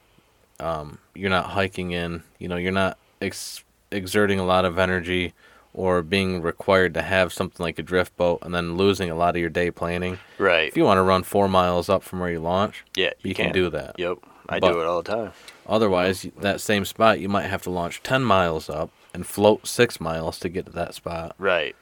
Um, 0.61 0.99
you're 1.15 1.31
not 1.31 1.47
hiking 1.47 1.93
in. 1.93 2.23
You 2.39 2.49
know, 2.49 2.57
you're 2.57 2.73
not 2.73 2.99
ex- 3.23 3.65
exerting 3.91 4.39
a 4.39 4.45
lot 4.45 4.65
of 4.65 4.79
energy 4.79 5.33
or 5.73 6.03
being 6.03 6.43
required 6.43 6.95
to 6.95 7.03
have 7.03 7.33
something 7.33 7.63
like 7.63 7.79
a 7.79 7.83
drift 7.83 8.17
boat 8.17 8.41
and 8.43 8.53
then 8.55 8.77
losing 8.77 9.11
a 9.11 9.15
lot 9.15 9.37
of 9.37 9.41
your 9.41 9.51
day 9.51 9.71
planning. 9.71 10.19
Right. 10.39 10.69
If 10.69 10.77
you 10.77 10.85
want 10.85 10.99
to 10.99 11.03
run 11.03 11.23
four 11.23 11.49
miles 11.49 11.89
up 11.89 12.03
from 12.03 12.19
where 12.21 12.31
you 12.31 12.41
launch, 12.41 12.85
yeah. 12.97 13.11
you, 13.23 13.35
can. 13.35 13.53
do 13.53 13.71
that. 13.71 13.95
Yep. 13.99 14.19
I 14.49 14.59
But- 14.61 14.73
do 14.73 14.81
it 14.81 14.87
all 14.87 15.03
the 15.03 15.11
time. 15.15 15.33
Otherwise, 15.67 16.27
that 16.41 16.61
same 16.63 16.85
spot, 16.87 17.21
you 17.21 17.29
might 17.29 17.45
have 17.45 17.63
to 17.63 17.71
launch 17.71 18.03
10 18.03 18.25
miles 18.25 18.71
up 18.71 18.91
and 19.13 19.27
float 19.27 19.67
six 19.67 20.01
miles 20.01 20.39
to 20.41 20.49
get 20.49 20.65
to 20.67 20.73
that 20.73 20.95
spot. 20.95 21.35
Right. 21.39 21.77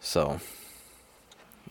So, 0.00 0.40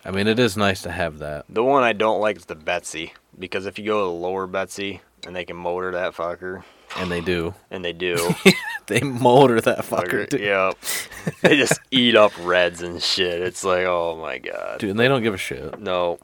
I 0.08 0.12
mean, 0.12 0.28
it 0.28 0.40
is 0.40 0.56
nice 0.56 0.82
to 0.84 0.92
have 0.92 1.20
that. 1.20 1.44
The 1.50 1.62
one 1.62 1.84
I 1.84 1.92
don't 1.92 2.22
like 2.22 2.38
is 2.38 2.46
the 2.46 2.56
Betsie 2.56 3.14
because 3.38 3.66
if 3.66 3.78
you 3.78 3.86
go 3.86 4.00
to 4.00 4.06
the 4.06 4.12
lower 4.12 4.48
Betsie 4.48 5.02
and 5.26 5.36
they 5.36 5.44
can 5.44 5.58
motor 5.58 5.92
that 5.92 6.14
fucker, 6.14 6.64
And 6.96 7.12
they 7.12 7.20
do. 7.20 7.54
and 7.72 7.84
they 7.84 7.94
do. 7.94 8.34
They 8.88 9.02
motor 9.02 9.60
that 9.60 9.80
fucker, 9.80 10.30
dude. 10.30 10.40
Yep. 10.40 10.78
they 11.42 11.58
just 11.58 11.78
eat 11.92 12.16
up 12.16 12.32
reds 12.40 12.82
and 12.82 13.04
shit. 13.04 13.42
It's 13.42 13.66
like, 13.66 13.84
oh 13.86 14.16
my 14.16 14.38
god. 14.38 14.80
Dude, 14.80 14.92
and 14.92 15.00
they 15.00 15.10
don't 15.10 15.22
give 15.22 15.34
a 15.34 15.38
shit. 15.38 15.78
No. 15.78 16.20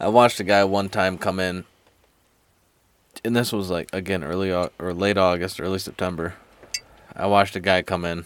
I 0.00 0.08
watched 0.08 0.40
a 0.40 0.44
guy 0.44 0.64
one 0.64 0.88
time 0.88 1.18
come 1.18 1.38
in, 1.38 1.66
and 3.24 3.36
this 3.36 3.52
was 3.52 3.70
like 3.70 3.90
again 3.92 4.24
early 4.24 4.50
or 4.50 4.92
late 4.92 5.16
August, 5.16 5.60
early 5.60 5.78
September. 5.78 6.34
I 7.14 7.28
watched 7.28 7.54
a 7.54 7.60
guy 7.60 7.82
come 7.82 8.04
in, 8.04 8.24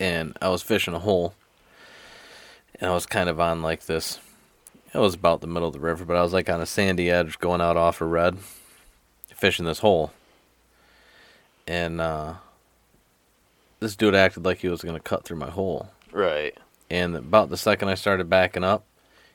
and 0.00 0.36
I 0.42 0.48
was 0.48 0.62
fishing 0.62 0.94
a 0.94 0.98
hole, 0.98 1.32
and 2.80 2.90
I 2.90 2.94
was 2.94 3.06
kind 3.06 3.28
of 3.28 3.40
on 3.40 3.62
like 3.62 3.86
this. 3.86 4.20
It 4.92 4.98
was 4.98 5.14
about 5.14 5.40
the 5.40 5.46
middle 5.46 5.68
of 5.68 5.74
the 5.74 5.80
river, 5.80 6.04
but 6.04 6.16
I 6.16 6.22
was 6.22 6.32
like 6.32 6.48
on 6.48 6.60
a 6.60 6.66
sandy 6.66 7.10
edge 7.10 7.38
going 7.38 7.60
out 7.60 7.76
off 7.76 8.00
a 8.00 8.04
red, 8.04 8.38
fishing 9.34 9.66
this 9.66 9.80
hole. 9.80 10.12
And 11.66 12.00
uh, 12.00 12.34
this 13.80 13.96
dude 13.96 14.14
acted 14.14 14.44
like 14.44 14.58
he 14.58 14.68
was 14.68 14.82
gonna 14.82 15.00
cut 15.00 15.24
through 15.24 15.38
my 15.38 15.50
hole. 15.50 15.90
Right. 16.12 16.56
And 16.88 17.16
about 17.16 17.50
the 17.50 17.56
second 17.56 17.88
I 17.88 17.94
started 17.94 18.30
backing 18.30 18.64
up, 18.64 18.84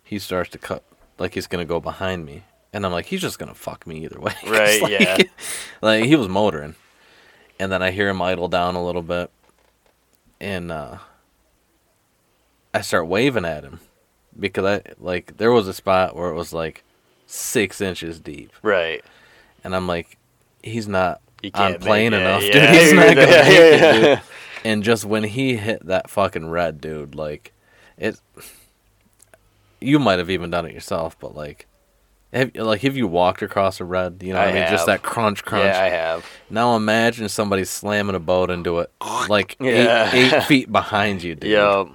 he 0.03 0.19
starts 0.19 0.49
to 0.51 0.57
cut 0.57 0.83
like 1.19 1.33
he's 1.33 1.47
gonna 1.47 1.65
go 1.65 1.79
behind 1.79 2.25
me. 2.25 2.43
And 2.73 2.85
I'm 2.85 2.91
like, 2.93 3.07
he's 3.07 3.21
just 3.21 3.37
gonna 3.37 3.53
fuck 3.53 3.85
me 3.85 4.03
either 4.05 4.19
way. 4.21 4.33
Right, 4.47 4.81
like, 4.81 4.91
yeah. 4.91 5.17
Like 5.81 6.05
he 6.05 6.15
was 6.15 6.29
motoring. 6.29 6.75
And 7.59 7.71
then 7.71 7.83
I 7.83 7.91
hear 7.91 8.09
him 8.09 8.21
idle 8.21 8.47
down 8.47 8.75
a 8.75 8.83
little 8.83 9.03
bit. 9.03 9.29
And 10.39 10.71
uh 10.71 10.97
I 12.74 12.82
start 12.82 13.08
waving 13.08 13.45
at 13.45 13.64
him. 13.64 13.80
Because 14.40 14.64
I 14.66 14.93
like 15.00 15.38
there 15.38 15.51
was 15.51 15.67
a 15.67 15.74
spot 15.74 16.16
where 16.16 16.30
it 16.30 16.35
was 16.35 16.53
like 16.53 16.83
six 17.25 17.82
inches 17.82 18.19
deep. 18.19 18.51
Right. 18.61 19.03
And 19.64 19.75
I'm 19.75 19.88
like, 19.88 20.17
he's 20.64 20.88
not 20.88 21.19
on 21.53 21.80
plane 21.80 22.11
make 22.11 22.22
enough, 22.22 22.43
Yeah, 22.43 22.72
dude. 22.72 22.82
He's 22.82 22.93
not 22.93 23.06
gonna 23.08 23.16
that. 23.27 23.48
make 23.48 23.82
it, 23.82 24.16
dude. 24.16 24.22
And 24.64 24.83
just 24.83 25.03
when 25.06 25.24
he 25.24 25.58
hit 25.58 25.85
that 25.88 26.09
fucking 26.09 26.50
red, 26.50 26.80
dude, 26.80 27.14
like 27.14 27.51
it, 27.98 28.19
you 29.80 30.00
might 30.00 30.19
have 30.19 30.30
even 30.30 30.50
done 30.50 30.66
it 30.66 30.74
yourself, 30.74 31.17
but 31.19 31.35
like, 31.35 31.67
have, 32.32 32.56
like 32.56 32.82
have 32.82 32.95
you 32.95 33.08
walked 33.08 33.41
across 33.41 33.80
a 33.82 33.83
red? 33.85 34.22
You 34.24 34.33
know, 34.33 34.40
what 34.40 34.48
I, 34.48 34.51
I 34.51 34.53
mean, 34.61 34.69
just 34.69 34.85
that 34.85 35.01
crunch, 35.01 35.43
crunch. 35.43 35.66
Yeah, 35.66 35.82
I 35.83 35.90
have. 35.90 36.25
now 36.50 36.75
imagine 36.75 37.27
somebody 37.27 37.66
slamming 37.66 38.16
a 38.16 38.19
boat 38.19 38.50
into 38.50 38.80
it, 38.80 38.91
like 39.27 39.58
Yeah. 39.59 40.09
eight, 40.14 40.32
eight 40.33 40.43
feet 40.43 40.72
behind 40.72 41.22
you, 41.24 41.35
dude. 41.35 41.50
Yep. 41.51 41.88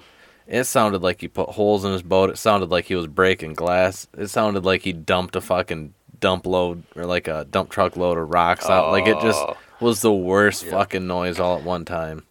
It 0.47 0.65
sounded 0.65 1.02
like 1.02 1.20
he 1.20 1.28
put 1.28 1.50
holes 1.50 1.84
in 1.84 1.92
his 1.92 2.02
boat. 2.02 2.31
It 2.31 2.39
sounded 2.39 2.70
like 2.70 2.84
he 2.86 2.94
was 2.94 3.07
breaking 3.08 3.55
glass. 3.55 4.07
It 4.16 4.28
sounded 4.28 4.65
like 4.65 4.83
he 4.83 4.92
dumped 4.92 5.34
a 5.36 5.41
fucking 5.41 5.92
dump 6.20 6.47
load 6.47 6.84
or 6.94 7.05
like 7.05 7.26
a 7.28 7.44
dump 7.50 7.70
truck 7.70 7.97
load 7.97 8.16
of 8.16 8.31
rocks 8.31 8.66
out. 8.66 8.91
Like 8.92 9.07
it 9.07 9.20
just 9.20 9.39
Oh. 9.41 9.57
was 9.81 10.00
the 10.02 10.12
worst 10.12 10.65
Yeah. 10.65 10.70
fucking 10.73 11.07
noise 11.07 11.41
all 11.41 11.58
at 11.58 11.65
one 11.65 11.84
time. 11.84 12.25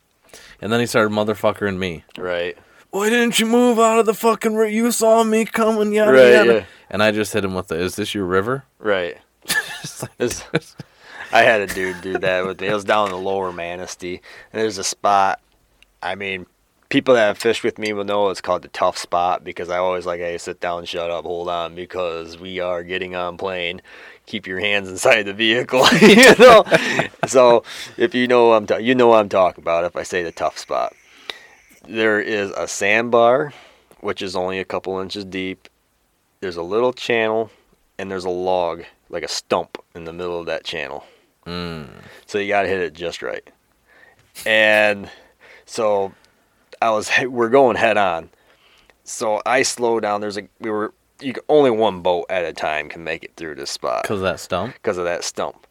And 0.62 0.72
then 0.72 0.80
he 0.80 0.86
started 0.86 1.12
motherfuckering 1.12 1.78
me. 1.78 2.04
Right. 2.18 2.58
Why 2.92 3.10
didn't 3.10 3.40
you 3.42 3.46
move 3.46 3.78
out 3.78 4.00
of 4.00 4.06
the 4.06 4.14
fucking 4.14 4.56
river? 4.56 4.72
You 4.72 4.90
saw 4.92 5.24
me 5.26 5.44
coming, 5.44 5.92
yada 5.92 6.12
Right, 6.14 6.32
yada. 6.34 6.54
yeah. 6.54 6.64
And 6.90 7.04
I 7.04 7.12
just 7.12 7.34
hit 7.34 7.44
him 7.44 7.54
with 7.54 7.68
the, 7.68 7.76
"Is 7.76 7.98
this 7.98 8.16
your 8.16 8.24
river?" 8.26 8.64
Right. 8.80 9.18
Like- 10.20 10.42
I 11.32 11.42
had 11.42 11.60
a 11.62 11.68
dude 11.68 12.02
do 12.02 12.18
that 12.20 12.46
with 12.46 12.62
me. 12.62 12.68
It 12.68 12.74
was 12.74 12.86
down 12.86 13.08
in 13.08 13.12
the 13.12 13.18
lower 13.18 13.52
Manistee, 13.52 14.22
and 14.54 14.62
there's 14.62 14.78
a 14.78 14.84
spot. 14.84 15.42
I 16.02 16.16
mean, 16.16 16.46
people 16.90 17.16
that 17.16 17.28
have 17.28 17.38
fished 17.38 17.64
with 17.64 17.78
me 17.78 17.94
will 17.94 18.04
know 18.04 18.30
it's 18.30 18.42
called 18.42 18.62
the 18.62 18.68
tough 18.70 18.98
spot 18.98 19.44
because 19.44 19.70
I 19.70 19.78
always 19.78 20.06
like, 20.06 20.20
hey, 20.20 20.38
sit 20.38 20.60
down, 20.60 20.86
shut 20.86 21.10
up, 21.10 21.26
hold 21.26 21.50
on, 21.50 21.76
because 21.76 22.38
we 22.38 22.60
are 22.60 22.84
getting 22.84 23.16
on 23.16 23.38
plane. 23.38 23.82
Keep 24.26 24.48
your 24.48 24.60
hands 24.60 24.90
inside 24.90 25.24
the 25.24 25.34
vehicle, 25.34 25.86
you 26.02 26.36
know. 26.36 26.64
so 27.28 27.64
if 27.98 28.14
you 28.14 28.28
know 28.28 28.50
what 28.50 28.56
I'm 28.56 28.68
ta- 28.68 28.78
you 28.78 28.96
know 28.96 29.08
what 29.08 29.20
I'm 29.20 29.30
talking 29.30 29.64
about. 29.64 29.86
If 29.86 29.96
I 29.96 30.04
say 30.04 30.24
the 30.24 30.32
tough 30.32 30.58
spot, 30.58 30.94
there 31.88 32.20
is 32.20 32.52
a 32.52 32.68
sandbar, 32.68 33.54
which 34.00 34.22
is 34.22 34.36
only 34.36 34.60
a 34.60 34.66
couple 34.66 35.00
inches 35.00 35.26
deep. 35.26 35.68
There's 36.40 36.58
a 36.58 36.64
little 36.64 36.94
channel, 36.94 37.50
and 37.98 38.12
there's 38.12 38.26
a 38.26 38.30
log, 38.30 38.84
like 39.10 39.24
a 39.24 39.28
stump, 39.28 39.78
in 39.96 40.06
the 40.06 40.14
middle 40.14 40.40
of 40.40 40.46
that 40.48 40.64
channel. 40.64 41.06
Mm. 41.48 41.90
So 42.26 42.38
you 42.38 42.48
gotta 42.48 42.68
hit 42.68 42.80
it 42.80 42.94
just 42.94 43.22
right. 43.22 43.48
And 44.46 45.10
so 45.66 46.14
I 46.86 46.92
was 46.92 47.10
we're 47.28 47.50
going 47.50 47.76
head 47.78 47.98
on. 47.98 48.30
So 49.04 49.42
I 49.46 49.64
slow 49.64 50.00
down. 50.00 50.22
There's 50.22 50.38
a 50.38 50.48
we 50.60 50.70
were 50.70 50.94
you 51.22 51.34
only 51.50 51.72
one 51.72 52.02
boat 52.02 52.26
at 52.30 52.44
a 52.44 52.54
time 52.54 52.90
can 52.90 53.04
make 53.04 53.24
it 53.24 53.34
through 53.38 53.56
this 53.56 53.72
spot 53.72 54.04
Cause 54.04 54.18
of 54.18 54.24
that 54.24 54.40
stump. 54.40 54.74
because 54.74 54.98
of 54.98 55.06
that 55.06 55.24
stump. 55.24 55.66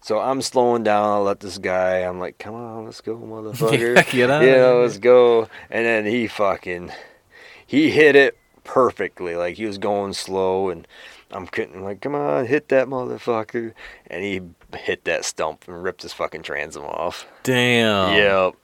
So 0.00 0.18
I'm 0.18 0.42
slowing 0.42 0.82
down. 0.82 1.08
I 1.08 1.16
let 1.18 1.38
this 1.40 1.58
guy. 1.58 1.98
I'm 1.98 2.18
like, 2.18 2.38
come 2.38 2.56
on, 2.56 2.86
let's 2.86 3.00
go, 3.00 3.16
motherfucker. 3.16 3.96
Yeah, 3.96 4.02
get 4.02 4.30
on. 4.30 4.44
Yeah, 4.44 4.66
let's 4.70 4.98
go. 4.98 5.48
And 5.70 5.86
then 5.86 6.06
he 6.06 6.26
fucking 6.26 6.90
he 7.66 7.90
hit 7.90 8.16
it 8.16 8.36
perfectly. 8.64 9.36
Like 9.36 9.56
he 9.56 9.64
was 9.66 9.78
going 9.78 10.12
slow 10.12 10.70
and 10.70 10.86
I'm 11.30 11.46
getting 11.46 11.82
like, 11.82 12.00
come 12.00 12.14
on, 12.14 12.46
hit 12.46 12.68
that 12.68 12.88
motherfucker. 12.88 13.72
And 14.08 14.24
he 14.24 14.40
hit 14.76 15.04
that 15.04 15.24
stump 15.24 15.64
and 15.66 15.82
ripped 15.82 16.02
his 16.02 16.12
fucking 16.12 16.42
transom 16.42 16.84
off. 16.84 17.26
Damn. 17.42 18.16
Yep. 18.16 18.54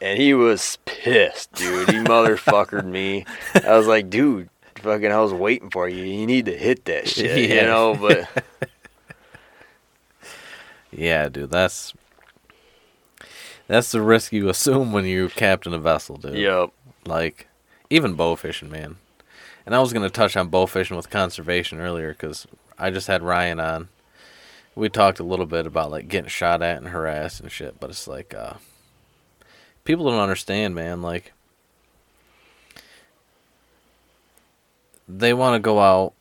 And 0.00 0.18
he 0.18 0.34
was 0.34 0.78
pissed, 0.84 1.52
dude. 1.52 1.88
He 1.88 1.96
motherfuckered 1.96 2.84
me. 2.84 3.24
I 3.54 3.76
was 3.78 3.86
like, 3.86 4.10
dude, 4.10 4.50
fucking 4.76 5.10
I 5.10 5.20
was 5.20 5.32
waiting 5.32 5.70
for 5.70 5.88
you. 5.88 6.04
You 6.04 6.26
need 6.26 6.44
to 6.46 6.56
hit 6.56 6.84
that 6.84 7.08
shit. 7.08 7.48
Yeah. 7.50 7.54
You 7.62 7.66
know, 7.66 7.96
but 7.98 8.44
Yeah, 10.92 11.28
dude. 11.28 11.50
That's 11.50 11.92
that's 13.68 13.90
the 13.90 14.00
risk 14.00 14.32
you 14.32 14.48
assume 14.48 14.92
when 14.92 15.04
you 15.04 15.28
captain 15.28 15.74
a 15.74 15.78
vessel, 15.78 16.16
dude. 16.16 16.36
yep. 16.36 16.70
Like 17.04 17.48
even 17.90 18.14
bow 18.14 18.36
fishing, 18.36 18.70
man. 18.70 18.96
And 19.64 19.74
I 19.74 19.80
was 19.80 19.92
gonna 19.92 20.10
touch 20.10 20.36
on 20.36 20.48
bow 20.48 20.66
fishing 20.66 20.96
with 20.96 21.10
conservation 21.10 21.80
earlier 21.80 22.10
because 22.12 22.46
I 22.78 22.90
just 22.90 23.06
had 23.08 23.22
Ryan 23.22 23.60
on. 23.60 23.88
We 24.74 24.88
talked 24.90 25.18
a 25.20 25.24
little 25.24 25.46
bit 25.46 25.66
about 25.66 25.90
like 25.90 26.08
getting 26.08 26.28
shot 26.28 26.62
at 26.62 26.76
and 26.76 26.88
harassed 26.88 27.40
and 27.40 27.50
shit, 27.50 27.80
but 27.80 27.90
it's 27.90 28.06
like 28.06 28.34
uh, 28.34 28.54
people 29.86 30.04
don't 30.10 30.20
understand, 30.20 30.74
man. 30.74 31.00
Like 31.00 31.32
they 35.08 35.32
want 35.32 35.54
to 35.54 35.60
go 35.60 35.80
out 35.80 36.12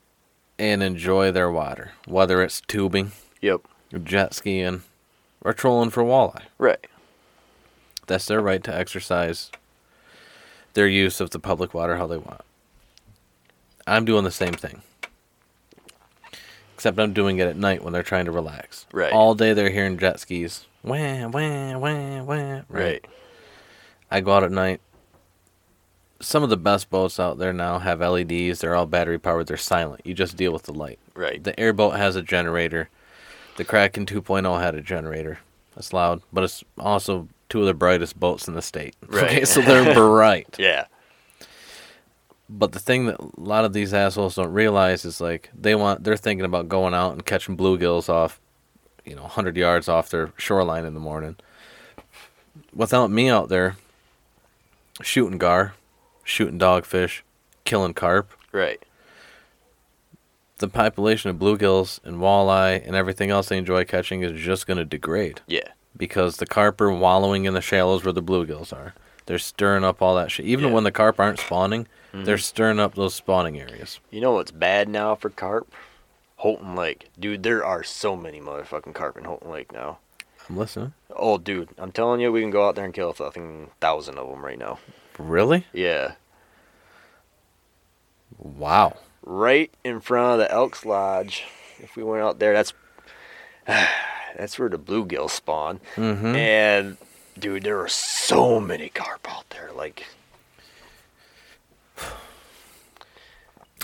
and 0.57 0.81
enjoy 0.81 1.31
their 1.31 1.51
water, 1.51 1.91
whether 2.07 2.41
it's 2.41 2.61
tubing, 2.61 3.11
Yep. 3.41 3.61
jet 4.03 4.33
skiing, 4.33 4.83
or 5.41 5.53
trolling 5.53 5.89
for 5.89 6.03
walleye. 6.03 6.43
Right. 6.57 6.87
That's 8.07 8.25
their 8.27 8.39
right 8.41 8.63
to 8.63 8.73
exercise 8.73 9.51
their 10.73 10.87
use 10.87 11.19
of 11.19 11.31
the 11.31 11.39
public 11.39 11.73
water 11.73 11.97
how 11.97 12.07
they 12.07 12.17
want. 12.17 12.41
I'm 13.87 14.05
doing 14.05 14.23
the 14.23 14.31
same 14.31 14.53
thing. 14.53 14.81
Except 16.75 16.99
I'm 16.99 17.13
doing 17.13 17.37
it 17.39 17.47
at 17.47 17.55
night 17.57 17.83
when 17.83 17.93
they're 17.93 18.03
trying 18.03 18.25
to 18.25 18.31
relax. 18.31 18.85
Right. 18.91 19.11
All 19.13 19.33
day 19.33 19.53
they're 19.53 19.69
hearing 19.69 19.97
jet 19.97 20.19
skis. 20.19 20.65
Wah, 20.83 21.27
wah, 21.27 21.77
wah, 21.77 22.23
wah. 22.23 22.61
Right. 22.69 23.05
I 24.09 24.21
go 24.21 24.33
out 24.33 24.43
at 24.43 24.51
night. 24.51 24.81
Some 26.21 26.43
of 26.43 26.49
the 26.49 26.57
best 26.57 26.89
boats 26.89 27.19
out 27.19 27.37
there 27.37 27.53
now 27.53 27.79
have 27.79 27.99
LEDs. 27.99 28.59
They're 28.59 28.75
all 28.75 28.85
battery 28.85 29.19
powered. 29.19 29.47
They're 29.47 29.57
silent. 29.57 30.01
You 30.05 30.13
just 30.13 30.37
deal 30.37 30.51
with 30.53 30.63
the 30.63 30.73
light. 30.73 30.99
Right. 31.13 31.43
The 31.43 31.59
airboat 31.59 31.95
has 31.97 32.15
a 32.15 32.21
generator. 32.21 32.89
The 33.57 33.65
Kraken 33.65 34.05
2.0 34.05 34.59
had 34.59 34.75
a 34.75 34.81
generator. 34.81 35.39
That's 35.75 35.93
loud, 35.93 36.21
but 36.31 36.43
it's 36.43 36.63
also 36.77 37.27
two 37.49 37.61
of 37.61 37.65
the 37.65 37.73
brightest 37.73 38.19
boats 38.19 38.47
in 38.47 38.53
the 38.53 38.61
state. 38.61 38.95
Right. 39.07 39.23
Okay, 39.25 39.45
so 39.45 39.61
they're 39.61 39.93
bright. 39.93 40.55
yeah. 40.59 40.85
But 42.49 42.71
the 42.71 42.79
thing 42.79 43.07
that 43.07 43.19
a 43.19 43.29
lot 43.37 43.65
of 43.65 43.73
these 43.73 43.93
assholes 43.93 44.35
don't 44.35 44.51
realize 44.51 45.03
is 45.03 45.19
like 45.19 45.49
they 45.53 45.73
want 45.75 46.03
they're 46.03 46.17
thinking 46.17 46.45
about 46.45 46.69
going 46.69 46.93
out 46.93 47.13
and 47.13 47.25
catching 47.25 47.57
bluegills 47.57 48.07
off, 48.07 48.39
you 49.03 49.15
know, 49.15 49.23
100 49.23 49.57
yards 49.57 49.89
off 49.89 50.09
their 50.09 50.31
shoreline 50.37 50.85
in 50.85 50.93
the 50.93 50.99
morning. 50.99 51.37
Without 52.73 53.09
me 53.09 53.29
out 53.29 53.49
there 53.49 53.77
shooting 55.01 55.37
gar, 55.37 55.73
shooting 56.23 56.59
dogfish, 56.59 57.21
killing 57.63 57.93
carp, 57.93 58.31
Right. 58.51 58.81
the 60.59 60.67
population 60.67 61.29
of 61.29 61.35
bluegills 61.37 61.99
and 62.05 62.17
walleye 62.17 62.85
and 62.85 62.95
everything 62.95 63.29
else 63.29 63.49
they 63.49 63.57
enjoy 63.57 63.83
catching 63.83 64.23
is 64.23 64.39
just 64.41 64.65
going 64.67 64.77
to 64.77 64.85
degrade 64.85 65.41
Yeah. 65.47 65.69
because 65.97 66.37
the 66.37 66.45
carp 66.45 66.79
are 66.81 66.91
wallowing 66.91 67.45
in 67.45 67.53
the 67.53 67.61
shallows 67.61 68.03
where 68.05 68.13
the 68.13 68.23
bluegills 68.23 68.71
are. 68.71 68.93
They're 69.25 69.39
stirring 69.39 69.83
up 69.83 70.01
all 70.01 70.15
that 70.15 70.31
shit. 70.31 70.45
Even 70.45 70.65
Yeah. 70.67 70.71
when 70.71 70.83
the 70.83 70.91
carp 70.91 71.19
aren't 71.19 71.39
spawning, 71.39 71.87
mm-hmm. 72.13 72.23
they're 72.23 72.37
stirring 72.37 72.79
up 72.79 72.95
those 72.95 73.15
spawning 73.15 73.59
areas. 73.59 73.99
You 74.11 74.21
know 74.21 74.31
what's 74.33 74.51
bad 74.51 74.87
now 74.87 75.15
for 75.15 75.29
carp? 75.29 75.71
Houghton 76.37 76.75
Lake. 76.75 77.09
Dude, 77.19 77.43
there 77.43 77.65
are 77.65 77.83
so 77.83 78.15
many 78.15 78.39
motherfucking 78.39 78.93
carp 78.93 79.17
in 79.17 79.23
Houghton 79.25 79.49
Lake 79.51 79.71
now. 79.71 79.97
I'm 80.49 80.57
listening. 80.57 80.93
Oh, 81.15 81.37
dude, 81.37 81.69
I'm 81.77 81.91
telling 81.91 82.21
you, 82.21 82.31
we 82.31 82.41
can 82.41 82.51
go 82.51 82.67
out 82.67 82.75
there 82.75 82.85
and 82.85 82.93
kill 82.93 83.09
a 83.09 83.13
fucking 83.13 83.71
thousand 83.79 84.17
of 84.17 84.29
them 84.29 84.43
right 84.43 84.59
now. 84.59 84.79
Really? 85.17 85.65
Yeah. 85.73 86.13
Wow. 88.37 88.97
Right 89.23 89.71
in 89.83 90.01
front 90.01 90.33
of 90.33 90.39
the 90.39 90.51
Elks 90.51 90.85
Lodge. 90.85 91.45
If 91.79 91.95
we 91.95 92.03
went 92.03 92.23
out 92.23 92.39
there, 92.39 92.53
that's 92.53 92.73
that's 93.67 94.59
where 94.59 94.69
the 94.69 94.77
bluegill 94.77 95.29
spawn. 95.29 95.79
Mm-hmm. 95.95 96.35
And 96.35 96.97
dude, 97.39 97.63
there 97.63 97.79
are 97.79 97.87
so 97.87 98.59
many 98.59 98.89
carp 98.89 99.27
out 99.29 99.49
there. 99.49 99.71
Like, 99.75 100.05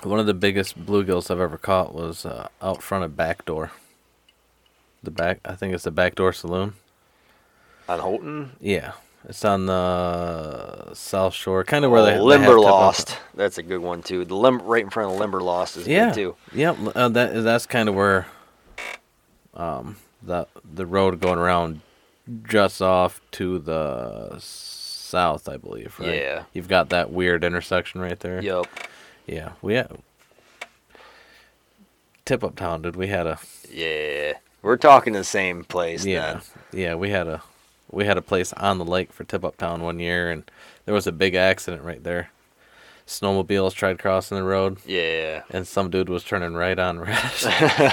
One 0.03 0.19
of 0.19 0.25
the 0.25 0.33
biggest 0.33 0.83
bluegills 0.83 1.29
I've 1.29 1.39
ever 1.39 1.57
caught 1.57 1.93
was 1.93 2.25
uh, 2.25 2.47
out 2.59 2.81
front 2.81 3.03
of 3.03 3.15
Backdoor. 3.15 3.71
The 5.03 5.11
back, 5.11 5.39
I 5.45 5.55
think 5.55 5.73
it's 5.73 5.83
the 5.83 5.91
Backdoor 5.91 6.31
Saloon. 6.33 6.73
on 7.89 7.99
Houghton, 7.99 8.51
Yeah, 8.59 8.93
it's 9.27 9.43
on 9.43 9.65
the 9.65 10.93
South 10.93 11.33
Shore, 11.33 11.63
kind 11.63 11.83
of 11.85 11.91
where 11.91 12.01
oh, 12.01 12.05
they 12.05 12.13
they 12.13 12.19
Limberlost. 12.19 13.17
That's 13.33 13.57
a 13.57 13.63
good 13.63 13.81
one 13.81 14.03
too. 14.03 14.25
The 14.25 14.35
lim- 14.35 14.61
right 14.61 14.83
in 14.83 14.89
front 14.91 15.11
of 15.13 15.19
Limberlost 15.19 15.77
is 15.77 15.87
Yeah, 15.87 16.07
good 16.09 16.13
too. 16.15 16.35
yeah. 16.53 16.71
Uh, 16.95 17.09
that 17.09 17.43
that's 17.43 17.65
kind 17.65 17.89
of 17.89 17.95
where, 17.95 18.27
um, 19.55 19.97
the 20.21 20.47
the 20.73 20.85
road 20.85 21.19
going 21.19 21.39
around 21.39 21.81
just 22.47 22.79
off 22.81 23.19
to 23.31 23.57
the 23.57 24.35
south, 24.39 25.49
I 25.49 25.57
believe. 25.57 25.95
Right? 25.99 26.13
Yeah. 26.15 26.43
You've 26.53 26.67
got 26.67 26.89
that 26.89 27.11
weird 27.11 27.43
intersection 27.43 28.01
right 28.01 28.19
there. 28.19 28.41
Yep. 28.41 28.67
Yeah, 29.25 29.53
we 29.63 29.73
had 29.73 29.97
tip 32.25 32.43
up 32.43 32.55
town, 32.55 32.83
dude. 32.83 32.95
We 32.95 33.07
had 33.07 33.25
a 33.27 33.39
Yeah. 33.69 34.33
We're 34.61 34.77
talking 34.77 35.13
the 35.13 35.23
same 35.23 35.63
place. 35.63 36.05
yeah, 36.05 36.33
Then. 36.33 36.41
yeah. 36.81 36.95
We 36.95 37.09
had 37.09 37.27
a 37.27 37.41
we 37.89 38.05
had 38.05 38.17
a 38.17 38.21
place 38.21 38.53
on 38.53 38.77
the 38.77 38.85
lake 38.85 39.11
for 39.11 39.23
tip 39.23 39.43
up 39.43 39.57
town 39.57 39.81
one 39.81 39.99
year, 39.99 40.29
and 40.31 40.43
there 40.85 40.93
was 40.93 41.07
a 41.07 41.11
big 41.11 41.35
accident 41.35 41.83
right 41.83 42.03
there. 42.03 42.29
Snowmobiles 43.07 43.73
tried 43.73 43.99
crossing 43.99 44.37
the 44.37 44.43
road, 44.43 44.77
Yeah. 44.85 45.41
and 45.49 45.67
some 45.67 45.89
dude 45.89 46.07
was 46.07 46.23
turning 46.23 46.53
right 46.53 46.77
on 46.79 46.99
red, 46.99 47.09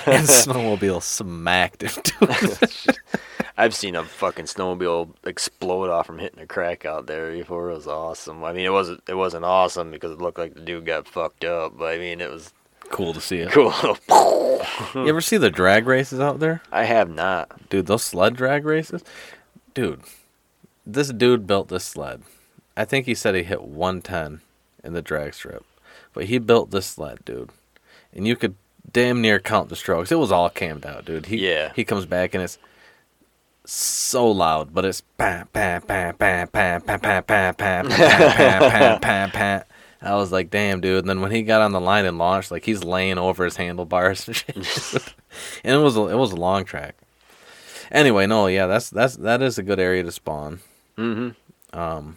and 0.07 0.29
snowmobile 0.29 1.03
smacked 1.03 1.83
him. 1.83 2.95
I've 3.57 3.75
seen 3.75 3.97
a 3.97 4.05
fucking 4.05 4.45
snowmobile 4.45 5.15
explode 5.25 5.91
off 5.91 6.07
from 6.07 6.21
hitting 6.21 6.39
a 6.39 6.47
crack 6.47 6.85
out 6.85 7.07
there 7.09 7.33
before. 7.33 7.71
It 7.71 7.75
was 7.75 7.89
awesome. 7.89 8.45
I 8.45 8.53
mean, 8.53 8.65
it 8.65 8.73
wasn't 8.73 9.03
it 9.09 9.15
wasn't 9.15 9.45
awesome 9.45 9.91
because 9.91 10.13
it 10.13 10.21
looked 10.21 10.39
like 10.39 10.55
the 10.55 10.61
dude 10.61 10.87
got 10.87 11.09
fucked 11.09 11.43
up. 11.45 11.77
But 11.77 11.95
I 11.95 11.99
mean, 11.99 12.21
it 12.21 12.31
was 12.31 12.53
cool 12.91 13.13
to 13.15 13.21
see 13.21 13.39
it. 13.39 13.51
cool. 13.53 13.97
You 14.95 15.09
ever 15.09 15.21
see 15.21 15.37
the 15.37 15.51
drag 15.51 15.87
races 15.87 16.21
out 16.21 16.41
there, 16.41 16.63
I 16.73 16.85
have 16.85 17.09
not. 17.11 17.69
dude? 17.69 17.87
Those 17.87 18.05
sled 18.05 18.37
drag 18.37 18.65
races, 18.65 19.03
dude. 19.75 20.01
This 20.87 21.09
dude 21.11 21.47
built 21.47 21.69
this 21.69 21.85
sled. 21.85 22.23
I 22.77 22.85
think 22.85 23.07
he 23.07 23.15
said 23.15 23.35
he 23.35 23.43
hit 23.43 23.63
110 23.63 24.41
in 24.85 24.93
the 24.93 25.03
drag 25.03 25.35
strip, 25.35 25.65
but 26.13 26.25
he 26.25 26.39
built 26.39 26.71
this 26.71 26.87
sled, 26.87 27.25
dude, 27.25 27.51
and 28.15 28.27
you 28.27 28.37
could 28.37 28.55
damn 28.93 29.21
near 29.21 29.39
count 29.39 29.69
the 29.69 29.77
strokes. 29.77 30.11
It 30.13 30.19
was 30.19 30.33
all 30.33 30.49
cammed 30.51 30.87
out, 30.87 31.05
dude. 31.05 31.27
He, 31.27 31.47
Yeah. 31.49 31.73
He 31.77 31.85
comes 31.85 32.07
back 32.07 32.35
and 32.35 32.43
it's 32.43 32.59
so 33.65 34.31
loud, 34.31 34.73
but 34.73 34.85
it's 34.85 35.03
pa 35.19 35.45
pa 35.53 35.81
pa 35.87 36.13
pa 36.19 36.47
pa 36.51 36.79
pa 36.79 36.99
pa 36.99 37.21
pa 37.21 37.53
pa 37.53 37.53
pa 37.53 37.83
pa 37.83 38.99
pa 38.99 39.31
pa. 39.33 39.63
I 40.01 40.15
was 40.15 40.31
like, 40.31 40.51
damn, 40.51 40.81
dude. 40.81 41.01
And 41.01 41.09
then 41.09 41.21
when 41.21 41.33
he 41.33 41.43
got 41.43 41.61
on 41.61 41.73
the 41.73 41.81
line 41.81 42.05
and 42.07 42.19
launched, 42.19 42.51
like 42.51 42.65
he's 42.65 42.85
laying 42.85 43.19
over 43.19 43.45
his 43.45 43.57
handlebars 43.57 44.27
and 44.29 44.37
shit. 44.37 44.57
and 45.65 45.75
it 45.75 45.79
was 45.79 45.97
a, 45.97 46.03
it 46.07 46.15
was 46.17 46.33
a 46.33 46.37
long 46.37 46.65
track. 46.65 46.97
Anyway, 47.91 48.27
no, 48.27 48.47
yeah, 48.47 48.67
that's 48.67 48.91
that's 48.91 49.17
that 49.17 49.43
is 49.43 49.59
a 49.59 49.63
good 49.63 49.81
area 49.81 50.03
to 50.03 50.13
spawn. 50.13 50.61
Mm-hmm. 50.97 51.79
Um, 51.79 52.17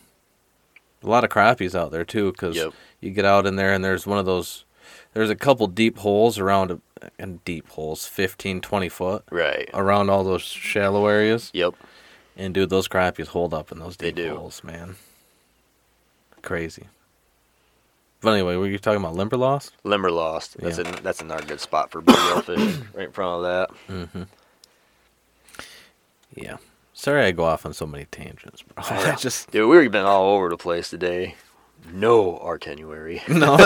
a 1.03 1.08
lot 1.08 1.24
of 1.24 1.30
crappies 1.30 1.74
out 1.74 1.92
there 1.92 2.06
too, 2.06 2.32
because 2.32 2.56
Yep. 2.56 2.74
you 3.00 3.11
get 3.11 3.26
out 3.26 3.45
in 3.48 3.56
there 3.56 3.74
and 3.74 3.84
there's 3.84 4.06
one 4.06 4.18
of 4.19 4.26
those. 4.26 4.66
There's 5.14 5.30
a 5.30 5.35
couple 5.35 5.68
deep 5.68 5.98
holes 6.00 6.40
around, 6.40 6.82
and 7.19 7.43
deep 7.43 7.68
holes, 7.69 8.06
15, 8.06 8.61
20 8.61 8.90
foot 8.90 9.24
Right. 9.30 9.69
around 9.74 10.10
all 10.10 10.24
those 10.24 10.42
shallow 10.43 11.08
areas. 11.08 11.50
Yep. 11.53 11.74
And 12.38 12.53
dude, 12.53 12.69
those 12.69 12.88
crappies 12.88 13.27
hold 13.27 13.53
up 13.53 13.72
in 13.72 13.80
those 13.80 13.98
deep 13.98 14.18
holes, 14.19 14.64
man. 14.64 14.95
Crazy. 16.42 16.88
But 18.22 18.33
anyway, 18.33 18.56
were 18.56 18.67
you 18.67 18.77
talking 18.77 19.03
about 19.03 19.16
Limberlost? 19.16 19.72
Limberlost. 19.83 20.58
That's 20.58 20.77
Yeah. 20.77 20.88
a 20.90 21.01
that's 21.01 21.22
another 21.22 21.45
good 21.45 21.59
spot 21.59 21.91
for 21.91 22.01
bluegill 22.01 22.43
fishing. 22.43 22.88
Right 22.93 23.08
in 23.08 23.11
front 23.11 23.43
of 23.43 23.43
that. 23.43 23.69
Mm-hmm. 23.93 24.24
Yeah. 26.35 26.58
Sorry, 26.93 27.25
I 27.25 27.32
go 27.32 27.45
off 27.45 27.66
on 27.66 27.74
so 27.74 27.88
many 27.88 28.06
tangents, 28.06 28.61
bro. 28.61 28.83
I 28.88 29.16
just 29.19 29.50
Dude, 29.51 29.67
we've 29.69 29.91
been 29.91 30.06
all 30.06 30.35
over 30.35 30.50
the 30.50 30.58
place 30.58 30.90
today. 30.90 31.35
No 31.91 32.38
artenuary. 32.38 33.24
no. 33.27 33.58
no. 33.58 33.61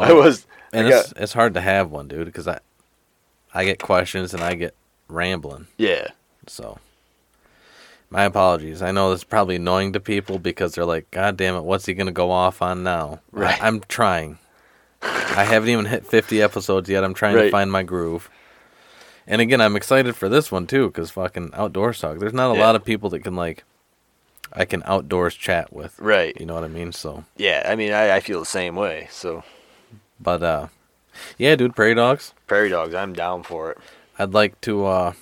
I 0.00 0.12
was. 0.12 0.46
and 0.72 0.86
I 0.86 0.90
got- 0.90 1.04
it's 1.04 1.12
it's 1.16 1.32
hard 1.32 1.54
to 1.54 1.60
have 1.60 1.90
one, 1.90 2.06
dude, 2.08 2.26
because 2.26 2.46
I 2.46 2.60
I 3.52 3.64
get 3.64 3.80
questions 3.80 4.34
and 4.34 4.42
I 4.42 4.54
get 4.54 4.74
rambling. 5.08 5.66
Yeah. 5.78 6.08
So 6.46 6.78
my 8.10 8.24
apologies. 8.24 8.82
I 8.82 8.92
know 8.92 9.10
this 9.10 9.20
is 9.20 9.24
probably 9.24 9.56
annoying 9.56 9.92
to 9.94 10.00
people 10.00 10.38
because 10.38 10.74
they're 10.74 10.84
like, 10.84 11.10
God 11.10 11.36
damn 11.36 11.56
it, 11.56 11.62
what's 11.64 11.86
he 11.86 11.94
gonna 11.94 12.12
go 12.12 12.30
off 12.30 12.62
on 12.62 12.82
now? 12.82 13.20
Right. 13.32 13.60
I, 13.62 13.66
am 13.68 13.80
trying. 13.80 14.38
I 15.02 15.44
haven't 15.44 15.68
even 15.68 15.84
hit 15.86 16.06
50 16.06 16.40
episodes 16.40 16.88
yet. 16.88 17.04
I'm 17.04 17.14
trying 17.14 17.36
to 17.36 17.50
find 17.50 17.70
my 17.70 17.82
groove. 17.82 18.30
And 19.26 19.40
again, 19.40 19.60
I'm 19.60 19.74
excited 19.76 20.14
for 20.16 20.28
this 20.28 20.52
one 20.52 20.66
too, 20.66 20.86
because 20.88 21.10
fucking 21.10 21.50
outdoors 21.54 21.98
talk. 22.00 22.18
There's 22.18 22.32
not 22.34 22.52
a 22.52 22.54
Yeah. 22.58 22.60
lot 22.64 22.76
of 22.76 22.84
people 22.84 23.10
that 23.10 23.20
can 23.20 23.34
like, 23.34 23.64
I 24.52 24.64
can 24.66 24.82
outdoors 24.84 25.34
chat 25.34 25.72
with. 25.72 25.98
Right. 25.98 26.38
You 26.38 26.46
know 26.46 26.54
what 26.54 26.64
I 26.64 26.68
mean? 26.68 26.92
So, 26.92 27.24
Yeah. 27.36 27.66
I 27.66 27.74
mean, 27.74 27.92
I, 27.92 28.16
I 28.16 28.20
feel 28.20 28.38
the 28.40 28.46
same 28.46 28.76
way. 28.76 29.08
So 29.10 29.42
but 30.20 30.42
uh, 30.42 30.68
yeah, 31.38 31.56
dude, 31.56 31.74
prairie 31.74 31.94
dogs. 31.94 32.32
prairie 32.46 32.68
dogs, 32.68 32.94
I'm 32.94 33.12
down 33.12 33.42
for 33.42 33.72
it. 33.72 33.78
I'd 34.18 34.32
like 34.34 34.60
to 34.62 34.84
uh 34.86 35.12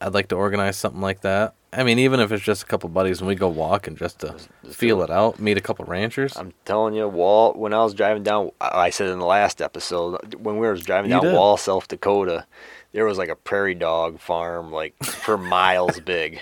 I'd 0.00 0.14
like 0.14 0.28
to 0.28 0.34
organize 0.36 0.76
something 0.76 1.00
like 1.00 1.20
that. 1.20 1.54
I 1.72 1.82
mean, 1.82 1.98
even 1.98 2.20
if 2.20 2.32
it's 2.32 2.42
just 2.44 2.62
a 2.62 2.66
couple 2.66 2.88
buddies 2.88 3.18
and 3.20 3.28
we 3.28 3.34
go 3.34 3.48
walking 3.48 3.96
just 3.96 4.20
to 4.20 4.34
just 4.64 4.76
feel 4.78 4.98
do 4.98 5.02
it 5.02 5.10
out, 5.10 5.38
meet 5.38 5.58
a 5.58 5.60
couple 5.60 5.84
ranchers. 5.84 6.36
I'm 6.36 6.52
telling 6.64 6.94
you, 6.94 7.06
Walt. 7.08 7.56
When 7.56 7.74
I 7.74 7.82
was 7.82 7.92
driving 7.92 8.22
down, 8.22 8.52
I 8.60 8.90
said 8.90 9.08
in 9.08 9.18
the 9.18 9.26
last 9.26 9.60
episode 9.60 10.34
when 10.36 10.56
we 10.58 10.66
were 10.66 10.76
driving 10.76 11.10
down. 11.10 11.34
Wall, 11.34 11.56
South 11.56 11.88
Dakota, 11.88 12.46
there 12.92 13.04
was 13.04 13.18
like 13.18 13.28
a 13.28 13.36
prairie 13.36 13.74
dog 13.74 14.20
farm, 14.20 14.72
like 14.72 14.94
for 15.04 15.36
miles 15.56 16.00
big. 16.00 16.40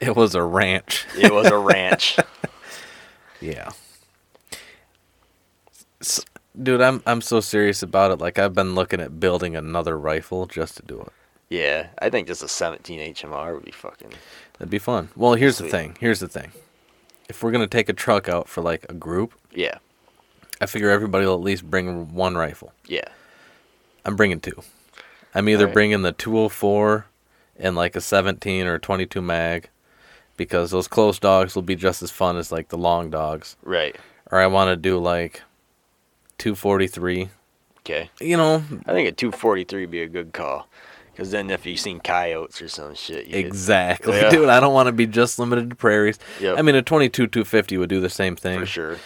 It 0.00 0.14
was 0.16 0.34
a 0.34 0.42
ranch. 0.42 1.06
It 1.18 1.32
was 1.32 1.46
a 1.46 1.58
ranch. 1.58 2.18
Yeah. 3.40 3.70
S- 6.00 6.24
Dude, 6.62 6.80
I'm 6.80 7.02
I'm 7.06 7.20
so 7.20 7.40
serious 7.40 7.82
about 7.82 8.12
it. 8.12 8.20
Like 8.20 8.38
I've 8.38 8.54
been 8.54 8.76
looking 8.76 9.00
at 9.00 9.18
building 9.18 9.56
another 9.56 9.98
rifle 9.98 10.46
just 10.46 10.76
to 10.76 10.82
do 10.84 11.00
it. 11.00 11.12
Yeah, 11.52 11.88
I 12.00 12.08
think 12.08 12.28
just 12.28 12.42
a 12.42 12.48
17 12.48 13.14
HMR 13.14 13.54
would 13.54 13.64
be 13.64 13.72
fucking. 13.72 14.12
That'd 14.54 14.70
be 14.70 14.78
fun. 14.78 15.10
Well, 15.14 15.34
here's 15.34 15.58
the 15.58 15.68
thing. 15.68 15.96
Here's 16.00 16.20
the 16.20 16.28
thing. 16.28 16.52
If 17.28 17.42
we're 17.42 17.50
gonna 17.52 17.66
take 17.66 17.88
a 17.90 17.92
truck 17.92 18.28
out 18.28 18.48
for 18.48 18.62
like 18.62 18.86
a 18.88 18.94
group, 18.94 19.34
Yeah, 19.52 19.78
I 20.60 20.66
figure 20.66 20.88
everybody 20.90 21.26
will 21.26 21.34
at 21.34 21.40
least 21.40 21.68
bring 21.70 22.14
one 22.14 22.36
rifle. 22.36 22.72
yeah, 22.86 23.04
I'm 24.04 24.16
bringing 24.16 24.40
two. 24.40 24.62
I'm 25.34 25.48
either 25.48 25.64
Alright. 25.64 25.74
bringing 25.74 26.02
the 26.02 26.12
204 26.12 27.06
and 27.58 27.76
like 27.76 27.96
a 27.96 28.00
17 28.00 28.66
or 28.66 28.78
22 28.78 29.20
mag 29.22 29.68
because 30.38 30.70
those 30.70 30.88
close 30.88 31.18
dogs 31.18 31.54
will 31.54 31.62
be 31.62 31.76
just 31.76 32.02
as 32.02 32.10
fun 32.10 32.36
as 32.38 32.50
like 32.50 32.68
the 32.68 32.78
long 32.78 33.10
dogs. 33.10 33.56
right. 33.62 33.94
Or 34.30 34.38
I 34.38 34.46
want 34.46 34.68
to 34.70 34.76
do 34.76 34.98
like 34.98 35.42
243. 36.38 37.28
Okay, 37.80 38.10
You 38.20 38.36
know, 38.36 38.62
I 38.86 38.92
think 38.92 39.08
a 39.08 39.12
243 39.12 39.80
would 39.82 39.90
be 39.90 40.02
a 40.02 40.08
good 40.08 40.32
call. 40.32 40.68
Because 41.12 41.30
then 41.30 41.50
if 41.50 41.66
you've 41.66 41.78
seen 41.80 42.00
coyotes 42.00 42.62
or 42.62 42.68
some 42.68 42.94
shit, 42.94 43.26
you 43.26 43.36
exactly. 43.38 44.16
Yeah. 44.16 44.30
Dude, 44.30 44.48
I 44.48 44.60
don't 44.60 44.72
want 44.72 44.86
to 44.86 44.92
be 44.92 45.06
just 45.06 45.38
limited 45.38 45.70
to 45.70 45.76
prairies. 45.76 46.18
Yep. 46.40 46.58
I 46.58 46.62
mean, 46.62 46.74
a 46.74 46.82
22 46.82 47.26
250 47.26 47.76
would 47.76 47.88
do 47.90 48.00
the 48.00 48.08
same 48.10 48.34
thing. 48.36 48.60
for 48.60 48.66
sure. 48.66 48.96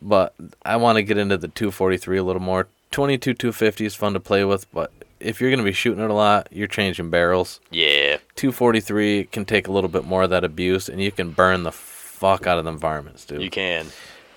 But 0.00 0.34
I 0.64 0.76
want 0.76 0.96
to 0.96 1.02
get 1.02 1.18
into 1.18 1.36
the 1.36 1.48
243 1.48 2.18
a 2.18 2.22
little 2.22 2.42
more. 2.42 2.68
22 2.92 3.34
250 3.34 3.84
is 3.84 3.94
fun 3.94 4.12
to 4.12 4.20
play 4.20 4.44
with, 4.44 4.70
but 4.72 4.92
if 5.18 5.40
you're 5.40 5.50
going 5.50 5.58
to 5.58 5.64
be 5.64 5.72
shooting 5.72 6.04
it 6.04 6.10
a 6.10 6.14
lot, 6.14 6.46
you're 6.52 6.68
changing 6.68 7.10
barrels. 7.10 7.60
Yeah, 7.70 8.18
243 8.36 9.24
can 9.24 9.44
take 9.44 9.66
a 9.66 9.72
little 9.72 9.88
bit 9.90 10.04
more 10.04 10.22
of 10.22 10.30
that 10.30 10.44
abuse 10.44 10.88
and 10.88 11.02
you 11.02 11.10
can 11.10 11.30
burn 11.30 11.62
the 11.64 11.72
fuck 11.72 12.46
out 12.46 12.58
of 12.58 12.64
the 12.64 12.70
environments, 12.70 13.24
dude. 13.24 13.42
you 13.42 13.50
can. 13.50 13.86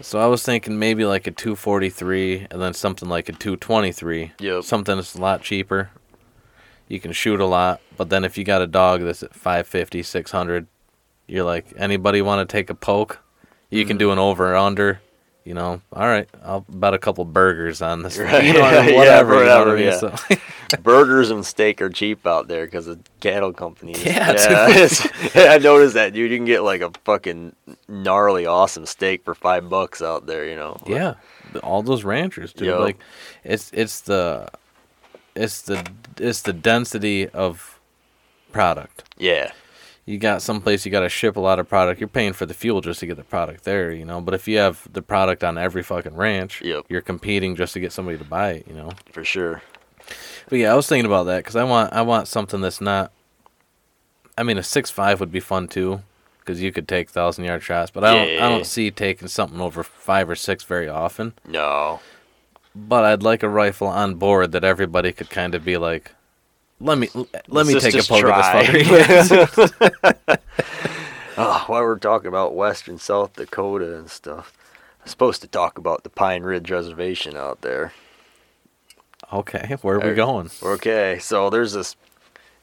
So 0.02 0.18
I 0.20 0.26
was 0.28 0.44
thinking 0.44 0.80
maybe 0.80 1.06
like 1.06 1.28
a 1.28 1.32
243 1.32 2.48
and 2.52 2.62
then 2.62 2.74
something 2.74 3.08
like 3.10 3.28
a 3.30 3.34
223. 3.34 4.32
Yep. 4.40 4.64
Something 4.64 4.96
that's 4.96 5.16
a 5.16 5.22
lot 5.22 5.42
cheaper. 5.42 5.90
You 6.90 7.00
can 7.00 7.12
shoot 7.14 7.40
a 7.40 7.46
lot, 7.46 7.80
but 7.98 8.10
then 8.10 8.26
if 8.26 8.38
you 8.38 8.44
got 8.44 8.62
a 8.62 8.68
dog 8.68 9.02
that's 9.04 9.24
at 9.24 9.34
550, 9.34 10.04
600, 10.04 10.68
you're 11.28 11.46
like, 11.46 11.68
anybody 11.78 12.22
want 12.22 12.48
to 12.48 12.52
take 12.52 12.70
a 12.70 12.76
poke? 12.76 13.20
You 13.70 13.86
can 13.86 13.94
Mm-hmm. 13.96 14.00
do 14.00 14.12
an 14.12 14.20
over 14.20 14.52
or 14.52 14.56
under. 14.58 15.00
You 15.46 15.54
know, 15.56 15.82
all 15.94 16.06
right, 16.06 16.28
I'll 16.44 16.64
bet 16.70 16.94
a 16.94 17.00
couple 17.00 17.26
burgers 17.26 17.82
on 17.82 18.04
this. 18.04 18.18
Right. 18.20 18.44
You 18.44 18.54
know, 18.54 18.60
what 18.62 18.74
I 18.74 18.82
mean? 18.86 18.94
Yeah, 18.96 18.98
whatever. 19.00 19.40
you 19.40 19.46
know 19.46 19.72
I 19.72 19.76
mean? 19.76 19.86
yeah. 19.86 19.98
So- 19.98 20.16
Burgers 20.84 21.32
and 21.32 21.44
steak 21.46 21.82
are 21.82 21.90
cheap 21.90 22.28
out 22.28 22.48
there 22.48 22.66
because 22.66 22.86
the 22.86 23.00
cattle 23.20 23.52
companies. 23.54 24.04
Yeah, 24.06 24.32
it's- 24.34 25.08
I 25.36 25.58
noticed 25.58 25.94
that, 25.96 26.14
dude. 26.14 26.30
You 26.30 26.38
can 26.38 26.46
get 26.46 26.62
like 26.64 26.82
a 26.82 26.92
fucking 27.06 27.56
gnarly, 27.88 28.46
awesome 28.46 28.86
steak 28.86 29.24
for 29.24 29.34
five 29.34 29.70
bucks 29.70 30.02
out 30.04 30.28
there. 30.28 30.46
You 30.46 30.56
know. 30.56 30.78
Yeah, 30.86 31.16
all 31.64 31.82
those 31.82 32.04
ranchers, 32.04 32.54
dude. 32.54 32.78
Like, 32.80 33.00
it's 33.44 33.72
it's 33.74 34.02
the 34.02 34.50
it's 35.36 35.62
the 35.62 35.86
it's 36.18 36.42
the 36.42 36.54
density 36.54 37.28
of 37.30 37.80
product. 38.52 39.04
Yeah. 39.18 39.52
You 40.06 40.18
got 40.18 40.42
someplace 40.42 40.86
you 40.86 40.92
got 40.92 41.02
to 41.02 41.10
ship 41.10 41.36
a 41.36 41.40
lot 41.40 41.60
of 41.60 41.70
product. 41.70 42.00
You're 42.02 42.08
paying 42.10 42.34
for 42.34 42.48
the 42.48 42.54
fuel 42.56 42.82
just 42.82 43.00
to 43.02 43.06
get 43.06 43.16
the 43.18 43.24
product 43.24 43.64
there, 43.64 43.92
you 43.92 44.06
know. 44.06 44.20
But 44.22 44.34
if 44.34 44.48
you 44.48 44.58
have 44.58 44.88
the 44.92 45.04
product 45.04 45.44
on 45.44 45.58
every 45.58 45.84
fucking 45.84 46.16
ranch, 46.16 46.62
Yep. 46.64 46.86
you're 46.90 47.02
competing 47.02 47.56
just 47.56 47.74
to 47.74 47.80
get 47.80 47.92
somebody 47.92 48.18
to 48.18 48.24
buy 48.24 48.52
it, 48.54 48.68
you 48.68 48.74
know. 48.74 48.90
For 49.12 49.24
sure. 49.24 49.62
But 50.50 50.58
yeah, 50.58 50.72
I 50.74 50.76
was 50.76 50.88
thinking 50.88 51.06
about 51.06 51.26
that 51.26 51.38
because 51.44 51.56
I 51.56 51.64
want 51.64 51.94
I 51.94 52.02
want 52.02 52.28
something 52.28 52.60
that's 52.62 52.82
not. 52.82 53.12
I 54.36 54.42
mean, 54.44 54.58
a 54.58 54.64
six 54.64 54.90
five 54.90 55.20
would 55.20 55.32
be 55.32 55.40
fun 55.42 55.68
too, 55.68 56.02
because 56.40 56.60
you 56.60 56.72
could 56.72 56.88
take 56.88 57.10
thousand 57.12 57.46
yard 57.46 57.62
shots. 57.62 57.92
But 57.92 58.04
I 58.04 58.14
don't 58.16 58.42
I 58.44 58.50
don't 58.50 58.66
see 58.66 58.90
taking 58.90 59.28
something 59.28 59.62
over 59.62 59.84
five 59.84 60.28
or 60.28 60.36
six 60.36 60.64
very 60.64 60.90
often. 60.90 61.34
No. 61.46 62.00
But 62.76 63.04
I'd 63.06 63.24
like 63.24 63.44
a 63.44 63.50
rifle 63.50 63.88
on 63.88 64.16
board 64.16 64.52
that 64.52 64.64
everybody 64.64 65.12
could 65.12 65.30
kind 65.30 65.56
of 65.56 65.66
be 65.66 65.78
like, 65.78 66.12
let 66.80 66.98
me 66.98 67.10
let 67.48 67.66
me 67.68 67.80
take 67.80 67.96
a 67.96 68.04
poke 68.04 68.22
try. 68.22 68.64
at 68.64 68.72
this 68.72 69.30
fucker. 69.30 70.38
Oh, 71.42 71.64
while 71.68 71.84
we're 71.84 71.98
talking 71.98 72.28
about 72.28 72.54
Western 72.54 72.98
South 72.98 73.34
Dakota 73.34 73.96
and 73.98 74.10
stuff, 74.10 74.52
I'm 75.02 75.08
supposed 75.08 75.40
to 75.42 75.48
talk 75.48 75.78
about 75.78 76.04
the 76.04 76.10
Pine 76.10 76.44
Ridge 76.44 76.70
Reservation 76.70 77.38
out 77.38 77.62
there. 77.62 77.94
okay, 79.32 79.78
where 79.82 79.96
are 80.02 80.10
we 80.10 80.16
going? 80.16 80.50
Okay, 80.62 81.18
so 81.20 81.50
there's 81.50 81.72
this. 81.72 81.96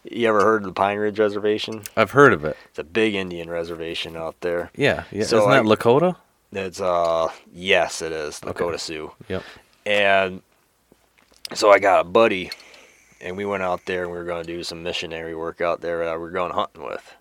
You 0.04 0.28
ever 0.28 0.42
heard 0.42 0.62
of 0.62 0.66
the 0.68 0.72
Pine 0.74 0.98
Ridge 0.98 1.18
Reservation? 1.18 1.84
I've 1.96 2.10
heard 2.10 2.34
of 2.34 2.44
it. 2.44 2.56
It's 2.68 2.78
a 2.78 2.84
big 2.84 3.14
Indian 3.14 3.48
reservation 3.48 4.14
out 4.14 4.38
there. 4.42 4.70
Yeah, 4.76 5.04
yeah. 5.10 5.24
So 5.24 5.38
Isn't 5.38 5.50
I- 5.52 5.62
that 5.62 5.64
Lakota? 5.64 6.16
It's 6.52 6.80
uh 6.80 7.28
yes, 7.52 8.02
it 8.02 8.12
is 8.12 8.40
Lakota 8.40 8.62
Okay. 8.68 8.76
Sioux. 8.76 9.12
Yep. 9.28 9.42
And 9.86 10.42
so 11.54 11.70
I 11.70 11.78
got 11.78 12.00
a 12.00 12.04
buddy, 12.04 12.50
and 13.20 13.36
we 13.36 13.46
went 13.46 13.62
out 13.62 13.86
there 13.86 14.02
and 14.02 14.10
we 14.12 14.18
were 14.18 14.24
going 14.24 14.44
to 14.44 14.52
do 14.52 14.62
some 14.64 14.82
missionary 14.82 15.34
work 15.34 15.60
out 15.60 15.80
there. 15.80 16.04
That 16.04 16.14
we 16.14 16.18
were 16.22 16.30
going 16.30 16.52
hunting 16.52 16.84
with 16.84 17.14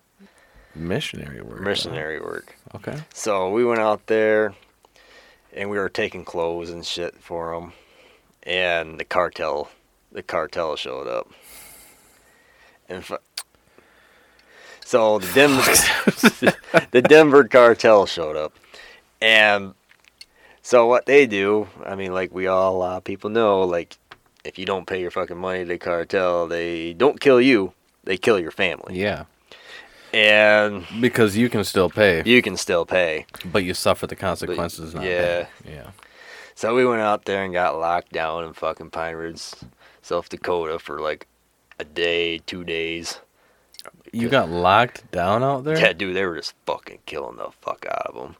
Missionary 0.74 1.40
work. 1.40 1.58
huh? 1.58 1.64
missionary 1.64 2.20
work. 2.20 2.56
Okay. 2.74 2.98
So 3.14 3.50
we 3.50 3.64
went 3.64 3.80
out 3.80 4.06
there, 4.08 4.54
and 5.54 5.70
we 5.70 5.78
were 5.78 5.88
taking 5.88 6.24
clothes 6.24 6.68
and 6.70 6.84
shit 6.84 7.14
for 7.22 7.54
them, 7.54 7.72
and 8.42 8.98
the 8.98 9.04
cartel, 9.04 9.70
the 10.12 10.22
cartel 10.24 10.74
showed 10.76 11.06
up, 11.06 11.30
and 12.88 13.04
fu- 13.04 13.16
So 14.84 15.20
the 15.20 15.32
Denver, 15.32 16.56
the 16.90 17.00
Denver 17.02 17.44
cartel 17.44 18.04
showed 18.06 18.36
up, 18.36 18.52
and 19.22 19.72
so 20.66 20.88
what 20.88 21.06
they 21.06 21.28
do, 21.28 21.68
I 21.84 21.94
mean, 21.94 22.12
like 22.12 22.34
we 22.34 22.48
all 22.48 22.82
of 22.82 23.04
people 23.04 23.30
know, 23.30 23.60
like 23.62 23.96
if 24.44 24.58
you 24.58 24.64
don't 24.64 24.84
pay 24.84 25.00
your 25.00 25.12
fucking 25.12 25.38
money 25.38 25.60
to 25.60 25.68
the 25.68 25.78
cartel, 25.78 26.48
they 26.48 26.92
don't 26.92 27.20
kill 27.20 27.40
you, 27.40 27.72
they 28.02 28.16
kill 28.16 28.40
your 28.40 28.50
family, 28.50 28.98
Yeah, 28.98 29.26
and 30.12 30.84
because 31.00 31.36
you 31.36 31.48
can 31.48 31.62
still 31.62 31.88
pay, 31.88 32.24
you 32.26 32.42
can 32.42 32.56
still 32.56 32.84
pay. 32.84 33.26
but 33.44 33.62
you 33.62 33.74
suffer 33.74 34.08
the 34.08 34.16
consequences. 34.16 34.92
Not 34.92 35.04
yeah. 35.04 35.46
paying. 35.62 35.76
yeah. 35.76 35.90
So 36.56 36.74
we 36.74 36.84
went 36.84 37.00
out 37.00 37.26
there 37.26 37.44
and 37.44 37.52
got 37.52 37.78
locked 37.78 38.10
down 38.10 38.42
in 38.42 38.52
fucking 38.52 38.90
Pine 38.90 39.14
Ridge, 39.14 39.44
South 40.02 40.28
Dakota 40.28 40.80
for 40.80 40.98
like 40.98 41.28
a 41.78 41.84
day, 41.84 42.38
two 42.38 42.64
days. 42.64 43.20
You 44.12 44.28
got 44.28 44.48
locked 44.48 45.12
down 45.12 45.44
out 45.44 45.62
there. 45.62 45.78
Yeah, 45.78 45.92
dude, 45.92 46.16
they 46.16 46.24
were 46.26 46.34
just 46.34 46.54
fucking 46.66 47.00
killing 47.06 47.36
the 47.36 47.50
fuck 47.60 47.86
out 47.88 48.06
of 48.06 48.14
them. 48.16 48.36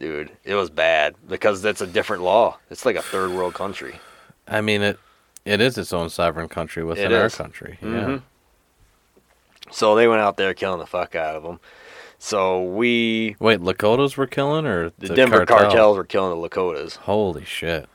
Dude, 0.00 0.30
it 0.44 0.54
was 0.54 0.70
bad 0.70 1.14
because 1.28 1.60
that's 1.62 1.82
a 1.82 1.86
different 1.86 2.22
law. 2.22 2.58
It's 2.70 2.84
like 2.86 2.96
a 2.96 3.02
third 3.02 3.30
world 3.32 3.52
country. 3.54 4.00
I 4.48 4.62
mean 4.62 4.80
it. 4.82 4.98
It 5.44 5.60
is 5.60 5.76
its 5.78 5.92
own 5.92 6.10
sovereign 6.10 6.48
country 6.48 6.82
within 6.82 7.12
It 7.12 7.14
our 7.14 7.26
is. 7.26 7.34
country. 7.34 7.78
Yeah. 7.82 7.88
Mm-hmm. 7.88 8.16
So 9.70 9.94
they 9.94 10.08
went 10.08 10.20
out 10.22 10.36
there 10.36 10.52
killing 10.54 10.80
the 10.80 10.86
fuck 10.86 11.14
out 11.14 11.36
of 11.36 11.42
them. 11.42 11.60
So 12.18 12.64
we, 12.64 13.36
Wait, 13.38 13.60
Lakotas 13.60 14.16
were 14.16 14.26
killing 14.26 14.66
or 14.66 14.90
the, 14.98 15.14
Denver 15.14 15.46
cartel? 15.46 15.70
cartels 15.70 15.96
were 15.96 16.04
killing 16.04 16.38
the 16.40 16.48
Lakotas. 16.48 16.96
Holy 16.96 17.44
shit! 17.44 17.88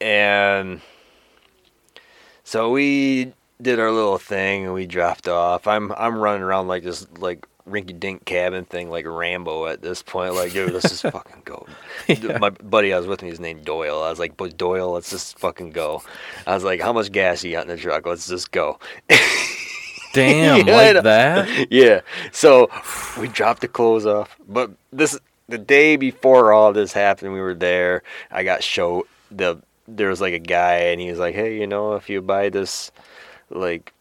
and 0.00 0.80
so 2.44 2.70
we 2.70 3.32
did 3.60 3.78
our 3.78 3.90
little 3.92 4.18
thing 4.18 4.64
and 4.64 4.74
we 4.74 4.86
dropped 4.86 5.28
off. 5.28 5.66
I'm 5.66 5.92
I'm 5.92 6.16
running 6.16 6.42
around 6.42 6.68
like 6.68 6.82
this 6.82 7.06
like 7.18 7.46
rinky 7.72 7.98
dink 7.98 8.24
cabin 8.24 8.64
thing 8.64 8.90
like 8.90 9.06
Rambo 9.06 9.66
at 9.66 9.82
this 9.82 10.02
point. 10.02 10.34
Like, 10.34 10.52
dude, 10.52 10.72
let's 10.72 10.88
just 10.88 11.02
fucking 11.12 11.42
go. 11.44 11.66
Yeah. 12.06 12.38
My 12.38 12.50
buddy 12.50 12.92
I 12.92 12.98
was 12.98 13.06
with 13.06 13.22
me 13.22 13.30
is 13.30 13.40
named 13.40 13.64
Doyle. 13.64 14.02
I 14.02 14.10
was 14.10 14.18
like, 14.18 14.36
but 14.36 14.56
Doyle, 14.56 14.92
let's 14.92 15.10
just 15.10 15.38
fucking 15.38 15.70
go. 15.70 16.02
I 16.46 16.54
was 16.54 16.64
like, 16.64 16.80
how 16.80 16.92
much 16.92 17.10
gas 17.10 17.42
you 17.42 17.52
got 17.52 17.62
in 17.62 17.68
the 17.68 17.76
truck? 17.76 18.06
Let's 18.06 18.28
just 18.28 18.52
go. 18.52 18.78
Damn, 20.12 20.66
Yeah, 20.66 20.76
like 20.76 21.02
that? 21.02 21.66
yeah. 21.70 22.02
So 22.32 22.70
we 23.18 23.28
dropped 23.28 23.62
the 23.62 23.68
clothes 23.68 24.06
off. 24.06 24.36
But 24.46 24.70
this 24.92 25.18
the 25.48 25.58
day 25.58 25.96
before 25.96 26.52
all 26.52 26.72
this 26.72 26.92
happened, 26.92 27.32
we 27.32 27.40
were 27.40 27.54
there. 27.54 28.02
I 28.30 28.44
got 28.44 28.62
show 28.62 29.06
the 29.30 29.58
there 29.88 30.08
was 30.08 30.20
like 30.20 30.34
a 30.34 30.38
guy 30.38 30.74
and 30.74 31.00
he 31.00 31.10
was 31.10 31.18
like, 31.18 31.34
Hey, 31.34 31.58
you 31.58 31.66
know, 31.66 31.94
if 31.94 32.10
you 32.10 32.20
buy 32.20 32.50
this 32.50 32.92
like 33.50 33.92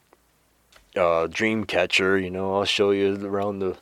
uh 0.96 1.28
dream 1.28 1.66
catcher, 1.66 2.18
you 2.18 2.30
know, 2.30 2.56
I'll 2.56 2.66
show 2.66 2.92
you 2.92 3.26
around 3.26 3.60
the 3.60 3.78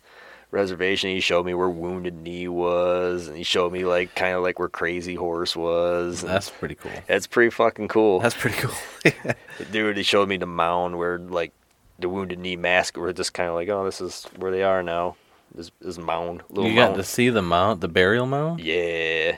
reservation. 0.51 1.09
He 1.09 1.19
showed 1.19 1.45
me 1.45 1.53
where 1.53 1.69
Wounded 1.69 2.15
Knee 2.15 2.47
was 2.47 3.27
and 3.27 3.37
he 3.37 3.43
showed 3.43 3.71
me 3.71 3.85
like 3.85 4.15
kind 4.15 4.35
of 4.35 4.43
like 4.43 4.59
where 4.59 4.69
Crazy 4.69 5.15
Horse 5.15 5.55
was. 5.55 6.21
That's 6.21 6.49
pretty 6.49 6.75
cool. 6.75 6.91
That's 7.07 7.27
pretty 7.27 7.51
fucking 7.51 7.87
cool. 7.87 8.19
That's 8.19 8.35
pretty 8.35 8.57
cool. 8.57 9.33
Dude, 9.71 9.97
he 9.97 10.03
showed 10.03 10.29
me 10.29 10.37
the 10.37 10.45
mound 10.45 10.97
where 10.97 11.17
like 11.19 11.51
the 11.99 12.09
wounded 12.09 12.39
knee 12.39 12.55
mask 12.55 12.97
were 12.97 13.11
just 13.13 13.33
kind 13.33 13.49
of 13.49 13.55
like, 13.55 13.69
oh, 13.69 13.85
this 13.85 14.01
is 14.01 14.25
where 14.37 14.51
they 14.51 14.63
are 14.63 14.81
now. 14.83 15.15
This 15.53 15.71
this 15.81 15.97
mound, 15.97 16.43
little 16.49 16.69
you 16.69 16.75
got 16.75 16.89
mound. 16.91 16.97
to 16.97 17.03
see 17.03 17.29
the 17.29 17.41
mount, 17.41 17.81
the 17.81 17.87
burial 17.87 18.27
mound. 18.27 18.59
Yeah, 18.59 19.37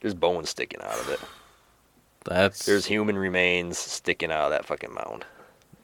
there's 0.00 0.14
bones 0.14 0.48
sticking 0.48 0.80
out 0.80 0.98
of 0.98 1.08
it. 1.10 1.20
That's 2.24 2.64
There's 2.64 2.86
human 2.86 3.18
remains 3.18 3.76
sticking 3.76 4.32
out 4.32 4.46
of 4.46 4.50
that 4.52 4.64
fucking 4.64 4.94
mound. 4.94 5.26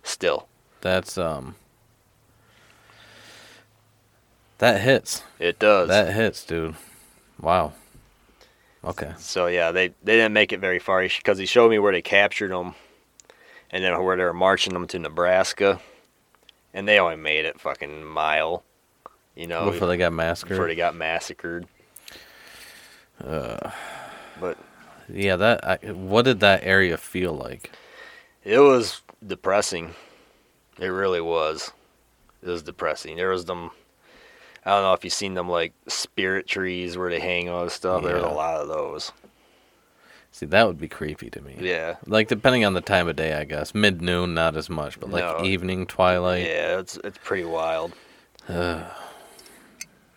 Still, 0.03 0.49
that's 0.81 1.17
um. 1.19 1.55
That 4.59 4.81
hits. 4.83 5.23
it 5.39 5.59
does. 5.59 5.89
That 5.89 6.13
hits, 6.15 6.45
dude. 6.45 6.75
Wow. 7.41 7.73
Okay. 8.85 9.13
So 9.19 9.47
yeah, 9.47 9.73
they 9.73 9.89
they 10.03 10.17
didn't 10.17 10.33
make 10.35 10.53
it 10.53 10.61
very 10.61 10.79
far 10.79 11.03
because 11.03 11.39
he 11.39 11.47
showed 11.47 11.71
me 11.71 11.79
where 11.79 11.93
they 11.93 12.03
captured 12.03 12.51
them, 12.51 12.75
and 13.71 13.83
then 13.85 14.03
where 14.03 14.17
they 14.17 14.25
were 14.25 14.33
marching 14.35 14.73
them 14.75 14.87
to 14.89 14.99
Nebraska, 14.99 15.81
and 16.75 16.87
they 16.87 16.99
only 16.99 17.17
made 17.17 17.45
it 17.47 17.61
fucking 17.61 18.05
mile. 18.05 18.63
You 19.35 19.47
know, 19.47 19.71
Before 19.71 19.87
they 19.89 19.97
got 19.97 20.13
massacred. 20.13 20.57
before 20.57 20.67
they 20.67 20.75
got 20.75 20.95
massacred. 20.95 21.67
Uh, 23.23 23.71
But 24.39 24.59
yeah, 25.09 25.37
that. 25.37 25.65
I, 25.65 25.77
what 25.93 26.25
did 26.27 26.41
that 26.41 26.65
area 26.65 26.97
feel 26.99 27.33
like? 27.33 27.71
It 28.45 28.59
was 28.59 29.01
depressing. 29.27 29.95
It 30.81 30.87
really 30.89 31.21
was. 31.21 31.71
It 32.43 32.49
was 32.49 32.63
depressing. 32.63 33.17
There 33.17 33.29
was 33.29 33.45
them. 33.45 33.71
I 34.65 34.71
don't 34.71 34.83
know 34.83 34.93
if 34.95 35.05
you've 35.05 35.13
seen 35.13 35.35
them 35.35 35.49
like 35.49 35.73
spirit 35.87 36.47
trees 36.47 36.97
where 36.97 37.11
they 37.11 37.21
hang 37.21 37.49
all 37.49 37.65
this 37.65 37.75
stuff. 37.75 38.03
There's 38.03 38.23
a 38.23 38.29
lot 38.29 38.61
of 38.61 38.69
those. 38.69 39.13
See, 40.33 40.47
that 40.47 40.67
would 40.67 40.79
be 40.79 40.89
creepy 40.89 41.29
to 41.31 41.41
me. 41.41 41.57
Yeah. 41.61 41.97
Like 42.07 42.29
depending 42.29 42.65
on 42.65 42.73
the 42.75 42.81
time 42.81 43.09
of 43.09 43.17
day, 43.17 43.35
I 43.35 43.45
guess. 43.45 43.75
Mid 43.75 44.01
noon, 44.01 44.33
not 44.33 44.57
as 44.57 44.71
much, 44.71 44.99
but 44.99 45.11
like 45.11 45.25
No. 45.25 45.45
evening, 45.45 45.87
twilight. 45.87 46.47
Yeah, 46.47 46.79
it's 46.79 46.99
it's 47.05 47.19
pretty 47.19 47.45
wild. 47.45 47.93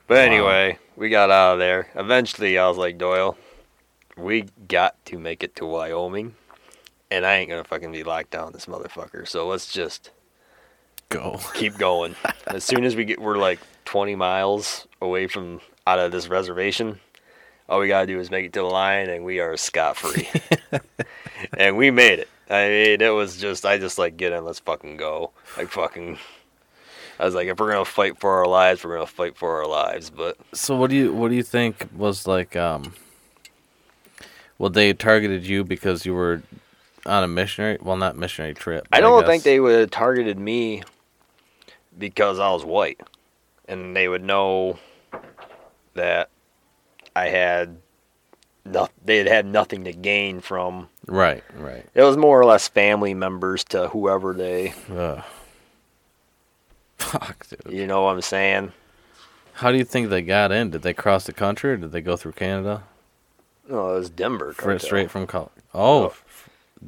But 0.06 0.17
anyway, 0.17 0.77
we 0.98 1.09
got 1.09 1.32
out 1.32 1.53
of 1.53 1.59
there. 1.59 1.88
Eventually, 1.95 2.58
I 2.58 2.67
was 2.67 2.77
like 2.77 2.98
Doyle, 2.98 3.38
we 4.17 4.45
got 4.67 5.03
to 5.06 5.17
make 5.17 5.43
it 5.43 5.56
to 5.56 5.66
Wyoming, 5.66 6.35
and 7.09 7.25
I 7.25 7.35
ain't 7.35 7.50
gonna 7.50 7.64
fucking 7.64 7.92
be 7.93 8.03
locked 8.03 8.32
down 8.32 8.51
this 8.51 8.66
motherfucker. 8.66 9.27
So 9.27 9.48
let's 9.48 9.72
just 9.72 10.11
Go. 11.14 11.40
keep 11.53 11.77
going. 11.77 12.16
as 12.48 12.64
soon 12.64 12.83
as 12.83 12.95
we 12.95 13.06
get, 13.06 13.19
we're 13.22 13.38
like 13.38 13.59
20 13.85 14.16
miles 14.16 14.88
away 15.01 15.27
from 15.27 15.61
out 15.88 16.00
of 16.00 16.11
this 16.11 16.27
reservation. 16.27 17.00
All 17.69 17.80
we 17.80 17.88
gotta 17.88 18.08
do 18.08 18.19
is 18.19 18.30
make 18.30 18.45
it 18.45 18.53
to 18.53 18.59
the 18.59 18.66
line, 18.66 19.09
and 19.09 19.24
we 19.24 19.40
are 19.40 19.56
scot 19.56 19.95
free. 19.95 20.27
and 21.58 21.77
we 21.77 21.92
made 21.92 22.19
it. 22.19 22.27
I 22.50 22.67
mean, 22.67 23.01
it 23.01 23.14
was 23.14 23.38
just, 23.38 23.66
I 23.66 23.77
just 23.77 23.98
like 23.98 24.17
get 24.17 24.33
in, 24.33 24.43
let's 24.43 24.59
fucking 24.59 24.98
go. 24.98 25.32
Like 25.58 25.69
fucking. 25.69 26.17
I 27.19 27.25
was 27.25 27.35
like, 27.35 27.48
if 27.48 27.59
we're 27.59 27.72
gonna 27.72 27.85
fight 27.85 28.19
for 28.19 28.32
our 28.40 28.48
lives, 28.48 28.83
we're 28.83 28.95
gonna 28.95 29.08
fight 29.08 29.38
for 29.38 29.61
our 29.61 29.67
lives. 29.67 30.09
But 30.09 30.38
So 30.51 30.75
what 30.75 30.90
do 30.90 30.95
you 30.95 31.14
what 31.14 31.30
do 31.30 31.35
you 31.35 31.43
think 31.43 31.88
was 31.95 32.27
like 32.27 32.56
um 32.56 32.93
well 34.58 34.69
they 34.69 34.93
targeted 34.93 35.45
you 35.45 35.64
because 35.64 36.06
you 36.06 36.14
were 36.14 36.42
on 37.06 37.24
a 37.24 37.27
missionary 37.27 37.77
well 37.82 37.98
not 37.98 38.17
missionary 38.17 38.53
trip. 38.53 38.88
I 38.92 39.00
don't 39.00 39.22
guess- 39.22 39.30
think 39.30 39.43
they 39.43 39.59
would 39.59 39.80
have 39.80 39.92
targeted 39.92 40.38
me 40.38 40.83
because 41.98 42.40
I 42.40 42.52
was 42.52 42.64
white, 42.66 43.00
and 43.68 43.96
they 43.96 44.08
would 44.08 44.24
know 44.24 44.80
that 45.94 46.30
I 47.16 47.28
had 47.28 47.78
no, 48.66 48.88
they 49.04 49.18
had 49.18 49.28
had 49.28 49.46
nothing 49.46 49.84
to 49.86 49.94
gain 49.94 50.40
from. 50.42 50.90
Right, 51.08 51.44
right. 51.56 51.86
It 51.94 52.02
was 52.04 52.16
more 52.18 52.40
or 52.40 52.46
less 52.46 52.68
family 52.68 53.14
members 53.14 53.64
to 53.66 53.90
whoever 53.90 54.34
they, 54.34 54.74
Ugh. 54.92 55.22
Fuck, 56.98 57.48
dude. 57.50 57.74
you 57.74 57.86
know 57.88 58.04
what 58.04 58.12
I'm 58.16 58.22
saying? 58.22 58.72
How 59.54 59.72
do 59.72 59.78
you 59.78 59.84
think 59.84 60.10
they 60.10 60.22
got 60.22 60.52
in? 60.52 60.72
Did 60.72 60.82
they 60.82 60.94
cross 60.94 61.26
the 61.26 61.34
country 61.34 61.72
or 61.72 61.78
did 61.78 61.92
they 61.92 62.02
go 62.02 62.16
through 62.18 62.32
Canada? 62.34 62.84
No, 63.70 63.92
it 63.96 64.00
was 64.00 64.10
Denver. 64.10 64.54
Fr- 64.54 64.78
Straight 64.78 65.12
from 65.12 65.28
Col- 65.28 65.52
Oh, 65.74 66.06
Oh. 66.06 66.14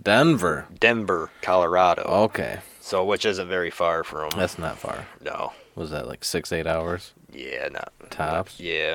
Denver. 0.01 0.67
Denver, 0.79 1.29
Colorado. 1.41 2.01
Okay. 2.03 2.59
So 2.85 3.03
which 3.03 3.25
isn't 3.25 3.47
very 3.47 3.71
far 3.71 4.03
from. 4.03 4.29
That's 4.35 4.59
not 4.59 4.77
far. 4.77 5.07
no. 5.19 5.53
Was 5.73 5.89
that 5.89 6.07
like 6.07 6.23
6 6.23 6.51
8 6.51 6.67
hours? 6.67 7.13
Yeah, 7.33 7.67
not 7.69 7.91
Tops? 8.11 8.59
Yeah. 8.59 8.93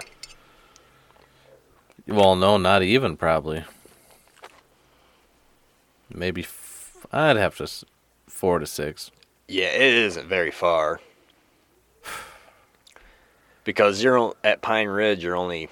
Well, 2.07 2.37
no, 2.37 2.57
not 2.57 2.85
even 2.85 3.17
probably. 3.17 3.65
Maybe 6.09 6.43
f- 6.43 7.05
I'd 7.13 7.37
have 7.37 7.57
to 7.57 7.65
s- 7.65 7.85
4 8.29 8.61
to 8.61 8.67
6. 8.67 9.11
Yeah, 9.49 9.67
it 9.73 9.83
isn't 9.83 10.29
very 10.29 10.53
far. 10.53 11.01
Because 13.65 14.03
you're 14.05 14.35
at 14.45 14.63
Pine 14.63 14.87
Ridge, 14.89 15.23
you're 15.25 15.37
only 15.37 15.69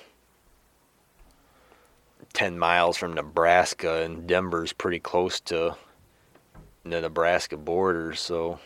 10 2.32 2.58
miles 2.58 2.97
from 2.97 3.12
Nebraska, 3.14 4.02
and 4.02 4.26
Denver's 4.26 4.72
pretty 4.72 4.98
close 4.98 5.38
to 5.40 5.76
the 6.91 7.00
Nebraska 7.00 7.57
border, 7.57 8.15
so. 8.15 8.58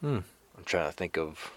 Hmm. 0.00 0.18
I'm 0.58 0.64
trying 0.64 0.88
to 0.90 0.96
think 0.96 1.16
of 1.16 1.50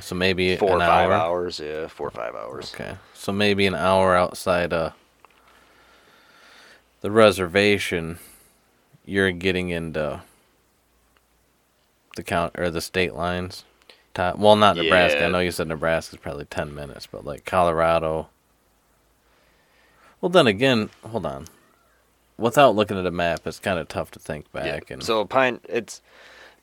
So 0.00 0.14
maybe 0.14 0.56
four 0.56 0.72
or 0.76 0.78
five 0.80 1.10
hour. 1.10 1.12
hours. 1.12 1.60
Yeah, 1.60 1.86
four 1.88 2.08
or 2.08 2.10
five 2.10 2.34
hours. 2.34 2.72
Okay. 2.74 2.96
So 3.14 3.32
maybe 3.32 3.66
an 3.66 3.74
hour 3.74 4.14
outside 4.16 4.72
uh 4.72 4.90
the 7.00 7.10
reservation 7.10 8.18
you're 9.04 9.30
getting 9.32 9.68
into 9.70 10.22
the 12.16 12.22
count 12.22 12.58
or 12.58 12.70
the 12.70 12.80
state 12.80 13.14
lines. 13.14 13.64
Well, 14.16 14.56
not 14.56 14.76
Nebraska. 14.76 15.26
I 15.26 15.28
know 15.28 15.40
you 15.40 15.50
said 15.52 15.68
Nebraska's 15.68 16.18
probably 16.18 16.46
10 16.46 16.74
minutes, 16.74 17.06
but 17.06 17.24
like 17.24 17.44
Colorado. 17.44 18.28
Well, 20.20 20.30
then 20.30 20.46
again, 20.46 20.88
hold 21.04 21.26
on. 21.26 21.46
Without 22.38 22.74
looking 22.74 22.98
at 22.98 23.06
a 23.06 23.10
map, 23.10 23.46
it's 23.46 23.58
kind 23.58 23.78
of 23.78 23.88
tough 23.88 24.10
to 24.12 24.18
think 24.18 24.46
Yeah. 24.54 24.62
back 24.62 24.90
and 24.90 25.02
So 25.02 25.24
Pine, 25.24 25.60
it's 25.68 26.02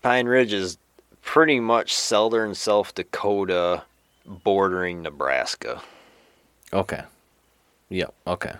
Pine 0.02 0.28
Ridge 0.28 0.54
is 0.54 0.78
pretty 1.22 1.60
much 1.60 1.94
southern 1.96 2.54
South 2.54 2.94
Dakota, 2.94 3.84
bordering 4.26 5.02
Nebraska. 5.02 5.82
Okay. 6.72 7.04
Yep. 7.90 8.14
Okay. 8.28 8.54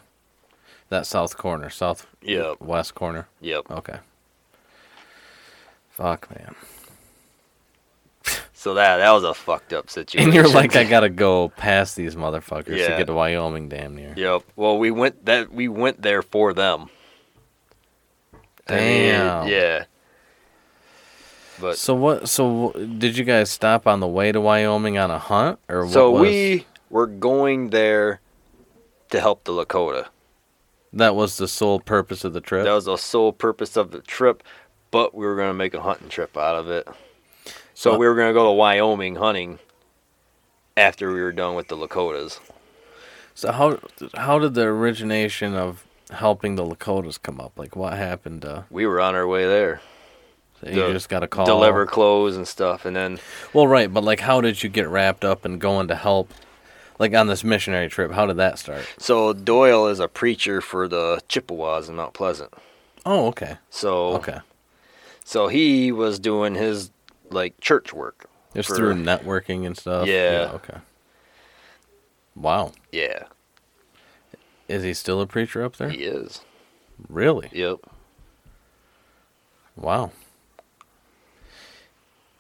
That 0.90 1.06
south 1.06 1.38
corner, 1.38 1.70
south 1.70 2.08
Yep. 2.22 2.62
west 2.62 2.96
corner. 2.96 3.28
Yep. 3.42 3.70
Okay. 3.72 3.98
Fuck, 5.92 6.30
man. 6.36 6.56
So 8.54 8.76
that 8.76 8.98
that 8.98 9.12
was 9.12 9.24
a 9.24 9.34
fucked 9.34 9.74
up 9.74 9.90
situation. 9.90 10.28
And 10.30 10.34
you're 10.34 10.48
like, 10.48 10.76
I 10.76 10.86
gotta 10.86 11.10
go 11.10 11.50
past 11.50 11.96
these 11.96 12.16
motherfuckers 12.16 12.66
to 12.88 12.96
get 12.98 13.08
to 13.08 13.14
Wyoming, 13.14 13.68
damn 13.70 13.96
near. 13.96 14.14
Yep. 14.16 14.44
Well, 14.56 14.78
we 14.78 14.90
went 14.92 15.26
that 15.26 15.52
we 15.52 15.68
went 15.68 16.02
there 16.02 16.22
for 16.22 16.54
them. 16.54 16.90
I 18.68 18.72
mean, 18.74 19.10
Damn. 19.12 19.48
yeah. 19.48 19.86
But 21.60 21.78
So 21.78 21.94
what? 21.96 22.30
So 22.30 22.72
did 22.98 23.18
you 23.18 23.24
guys 23.26 23.50
stop 23.52 23.86
on 23.88 24.00
the 24.00 24.08
way 24.08 24.32
to 24.32 24.42
Wyoming 24.42 24.98
on 24.98 25.12
a 25.12 25.20
hunt, 25.20 25.60
or 25.70 25.88
so 25.90 26.12
was, 26.12 26.22
we 26.22 26.66
were 26.90 27.08
going 27.08 27.70
there 27.70 28.22
to 29.10 29.20
help 29.20 29.44
the 29.44 29.52
Lakota. 29.52 30.08
That 30.94 31.16
was 31.16 31.38
the 31.38 31.48
sole 31.48 31.80
purpose 31.80 32.24
of 32.24 32.34
the 32.34 32.42
trip. 32.42 32.66
That 32.66 32.74
was 32.74 32.86
the 32.86 32.98
sole 32.98 33.32
purpose 33.34 33.76
of 33.78 33.92
the 33.92 34.00
trip, 34.02 34.44
but 34.92 35.14
we 35.16 35.26
were 35.26 35.36
going 35.36 35.50
to 35.50 35.54
make 35.54 35.74
a 35.74 35.82
hunting 35.82 36.10
trip 36.10 36.38
out 36.38 36.56
of 36.56 36.70
it. 36.70 36.88
So 37.74 37.92
So- 37.92 37.98
we 37.98 38.08
were 38.08 38.16
going 38.16 38.30
to 38.30 38.34
go 38.34 38.46
to 38.46 38.52
Wyoming 38.52 39.16
hunting 39.16 39.60
after 40.78 41.12
we 41.14 41.22
were 41.22 41.32
done 41.32 41.56
with 41.56 41.68
the 41.68 41.78
Lakotas. 41.78 42.40
So 43.36 43.52
how 43.52 43.80
how 44.16 44.38
did 44.40 44.54
the 44.54 44.64
origination 44.64 45.56
of 45.56 45.86
helping 46.14 46.56
the 46.56 46.64
Lakotas 46.66 47.22
come 47.22 47.40
up? 47.40 47.54
Like 47.58 47.76
what 47.76 47.94
happened? 47.94 48.46
Uh, 48.46 48.64
We 48.70 48.86
were 48.86 49.00
on 49.02 49.16
our 49.16 49.28
way 49.28 49.46
there. 49.46 49.82
you 50.66 50.74
The- 50.76 50.94
just 50.94 51.10
got 51.10 51.24
a 51.24 51.28
call. 51.28 51.46
Deliver 51.46 51.86
clothes 51.86 52.36
and 52.38 52.48
stuff. 52.48 52.86
And 52.86 52.96
then 52.96 53.20
Well, 53.54 53.68
right, 53.68 53.94
but 53.94 54.04
like, 54.04 54.22
how 54.22 54.40
did 54.42 54.64
you 54.64 54.70
get 54.70 54.88
wrapped 54.88 55.26
up 55.26 55.46
in 55.46 55.60
going 55.60 55.88
to 55.90 55.96
help? 55.96 56.32
Like 57.00 57.14
on 57.14 57.28
this 57.28 57.44
missionary 57.44 57.90
trip, 57.90 58.12
how 58.12 58.26
did 58.28 58.38
that 58.38 58.60
start? 58.60 58.88
So 58.98 59.34
Doyle 59.34 59.88
is 59.88 60.00
a 60.00 60.08
preacher 60.08 60.62
for 60.62 60.88
the 60.88 61.22
Chippewas 61.28 61.90
in 61.90 61.96
Mount 61.96 62.14
Pleasant. 62.14 62.54
Oh, 63.06 63.28
okay, 63.28 63.58
So 63.70 64.14
okay. 64.16 64.40
so 65.26 65.48
he 65.50 65.92
was 65.92 66.20
doing 66.20 66.56
his 66.56 66.92
like 67.30 67.60
church 67.60 67.92
work. 67.94 68.28
Just 68.56 68.70
for- 68.70 68.76
through 68.78 68.94
networking 68.94 69.66
and 69.66 69.76
stuff. 69.76 70.08
Yeah. 70.08 70.52
Okay. 70.54 70.78
Wow. 72.36 72.72
Yeah, 72.92 73.24
Is 74.74 74.82
he 74.84 74.94
still 74.96 75.22
a 75.22 75.28
preacher 75.28 75.64
up 75.64 75.76
there? 75.78 75.90
he 75.90 76.04
is. 76.04 76.42
Really? 77.08 77.50
Yep. 77.52 77.78
Wow. 79.76 80.12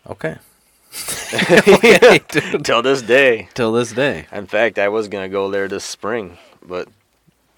Okay. 0.09 0.37
Till 2.63 2.81
this 2.81 3.01
day. 3.01 3.49
Till 3.53 3.71
this 3.71 3.91
day. 3.91 4.25
In 4.31 4.47
fact, 4.47 4.79
I 4.79 4.89
was 4.89 5.07
gonna 5.07 5.29
go 5.29 5.49
there 5.51 5.67
this 5.67 5.83
spring, 5.83 6.37
but 6.65 6.87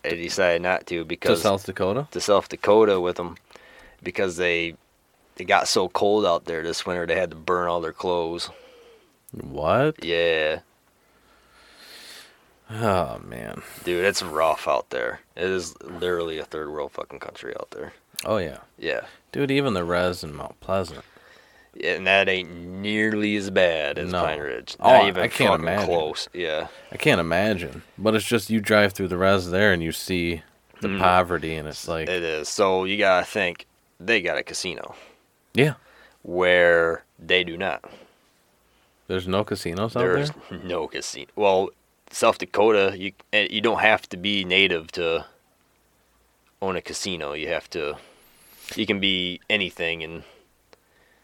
I 0.03 0.09
decided 0.09 0.61
not 0.61 0.85
to 0.87 1.05
because 1.05 1.39
To 1.39 1.43
South 1.43 1.65
Dakota? 1.65 2.07
to 2.11 2.21
South 2.21 2.49
Dakota 2.49 2.99
with 2.99 3.15
them 3.17 3.37
because 4.03 4.37
they 4.37 4.75
it 5.37 5.45
got 5.45 5.67
so 5.67 5.89
cold 5.89 6.25
out 6.25 6.45
there 6.45 6.63
this 6.63 6.85
winter 6.85 7.05
they 7.05 7.15
had 7.15 7.31
to 7.31 7.35
burn 7.37 7.67
all 7.69 7.81
their 7.81 7.93
clothes. 7.93 8.49
What? 9.31 10.03
Yeah, 10.03 10.59
Oh 12.69 13.19
man. 13.19 13.61
dude, 13.83 14.03
it's 14.05 14.23
rough 14.23 14.67
out 14.67 14.89
there. 14.89 15.19
It 15.35 15.43
is 15.43 15.75
literally 15.81 16.39
a 16.39 16.45
third 16.45 16.69
world 16.71 16.91
fucking 16.93 17.19
country 17.19 17.53
out 17.59 17.71
there. 17.71 17.93
Oh 18.23 18.37
yeah. 18.37 18.59
Yeah. 18.77 19.01
Dude, 19.31 19.51
even 19.51 19.73
the 19.73 19.83
res 19.83 20.23
in 20.23 20.35
Mount 20.35 20.59
Pleasant. 20.61 21.01
And 21.83 22.07
that 22.07 22.29
ain't 22.29 22.49
nearly 22.51 23.35
as 23.35 23.49
bad 23.49 23.97
as 23.99 24.11
No. 24.11 24.23
Pine 24.23 24.39
Ridge. 24.39 24.77
Oh, 24.79 25.07
Not 25.09 25.17
I 25.19 25.27
can't 25.27 25.61
imagine. 25.61 25.85
close. 25.87 26.29
Yeah. 26.33 26.67
I 26.91 26.95
can't 26.97 27.19
imagine. 27.19 27.83
But 27.97 28.15
it's 28.15 28.25
just 28.25 28.49
you 28.49 28.61
drive 28.61 28.93
through 28.93 29.09
the 29.09 29.17
res 29.17 29.51
there 29.51 29.73
and 29.73 29.83
you 29.83 29.91
see 29.91 30.41
the 30.81 30.87
Mhm. 30.87 30.99
poverty 30.99 31.55
and 31.55 31.67
it's 31.67 31.87
like 31.87 32.07
It 32.09 32.23
is. 32.23 32.47
So 32.49 32.85
you 32.85 32.97
gotta 32.97 33.25
think 33.25 33.67
they 33.99 34.21
got 34.21 34.37
a 34.37 34.43
casino 34.43 34.95
Yeah. 35.53 35.73
where 36.23 37.03
they 37.19 37.43
do 37.43 37.57
not. 37.57 37.83
There's 39.07 39.27
no 39.27 39.43
casinos 39.43 39.95
out 39.95 39.99
There's 39.99 40.31
there? 40.49 40.59
no 40.63 40.87
casino. 40.87 41.27
Well, 41.35 41.69
South 42.11 42.37
Dakota, 42.37 42.95
you 42.97 43.11
you 43.33 43.61
don't 43.61 43.79
have 43.79 44.07
to 44.09 44.17
be 44.17 44.43
native 44.43 44.91
to 44.93 45.25
own 46.61 46.75
a 46.75 46.81
casino. 46.81 47.33
You 47.33 47.49
have 47.49 47.69
to. 47.71 47.97
You 48.75 48.85
can 48.85 48.99
be 48.99 49.41
anything, 49.49 50.03
and 50.03 50.23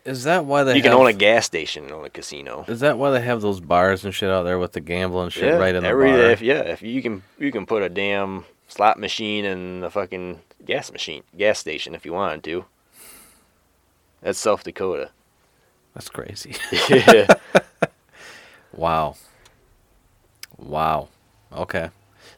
Is 0.05 0.25
that 0.25 0.45
why 0.45 0.63
they 0.63 0.75
you 0.75 0.81
can 0.81 0.91
have, 0.91 0.99
own 0.99 1.07
a 1.07 1.13
gas 1.13 1.45
station 1.45 1.85
and 1.85 1.93
own 1.93 2.05
a 2.05 2.09
casino. 2.09 2.65
Is 2.67 2.81
that 2.81 2.97
why 2.97 3.09
they 3.11 3.21
have 3.21 3.41
those 3.41 3.59
bars 3.59 4.05
and 4.05 4.13
shit 4.13 4.29
out 4.29 4.43
there 4.43 4.59
with 4.59 4.73
the 4.73 4.81
gambling 4.81 5.29
shit 5.29 5.59
right 5.59 5.73
in 5.73 5.81
the 5.81 5.89
every, 5.89 6.11
bar? 6.11 6.19
If, 6.19 6.41
yeah, 6.41 6.61
if 6.61 6.81
you 6.81 7.01
can, 7.01 7.23
you 7.39 7.51
can 7.51 7.65
put 7.65 7.81
a 7.81 7.89
damn 7.89 8.45
slot 8.67 8.99
machine 8.99 9.45
and 9.45 9.83
a 9.83 9.89
fucking 9.89 10.41
gas 10.65 10.91
machine, 10.91 11.23
gas 11.35 11.59
station 11.59 11.95
if 11.95 12.05
you 12.05 12.13
wanted 12.13 12.43
to. 12.43 12.65
That's 14.21 14.37
South 14.37 14.63
Dakota. 14.63 15.09
That's 15.95 16.09
crazy. 16.09 16.55
yeah. 16.89 17.27
wow. 18.73 19.15
Wow. 20.61 21.09
Okay. 21.51 21.89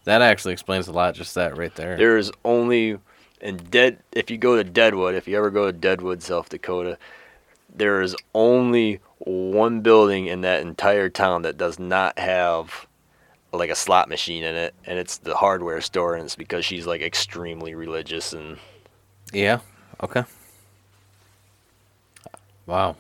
That 0.06 0.22
actually 0.22 0.54
explains 0.54 0.88
a 0.88 0.92
lot, 0.92 1.16
just 1.16 1.36
that 1.36 1.58
right 1.58 1.74
there. 1.76 1.98
There's 1.98 2.32
only 2.44 2.98
in 3.42 3.58
dead. 3.58 4.00
If 4.12 4.32
you 4.32 4.38
go 4.38 4.56
to 4.56 4.64
Deadwood, 4.64 5.16
if 5.16 5.28
you 5.28 5.38
ever 5.38 5.50
go 5.50 5.68
to 5.68 5.72
Deadwood, 5.72 6.24
South 6.24 6.50
Dakota, 6.50 6.98
there 7.74 8.02
is 8.02 8.16
only 8.34 9.00
one 9.20 9.82
building 9.82 10.28
in 10.28 10.42
that 10.42 10.62
entire 10.62 11.10
town 11.10 11.44
that 11.44 11.58
does 11.58 11.80
not 11.80 12.18
have 12.20 12.88
like 13.52 13.70
a 13.70 13.76
slot 13.76 14.10
machine 14.10 14.44
in 14.44 14.56
it, 14.56 14.74
and 14.86 14.98
it's 14.98 15.18
the 15.18 15.36
hardware 15.36 15.80
store, 15.80 16.16
and 16.16 16.26
it's 16.26 16.36
because 16.36 16.66
she's 16.66 16.88
like 16.88 17.02
extremely 17.02 17.76
religious 17.76 18.34
and 18.34 18.58
Yeah. 19.32 19.60
Okay. 20.02 20.24
Wow. 22.66 22.96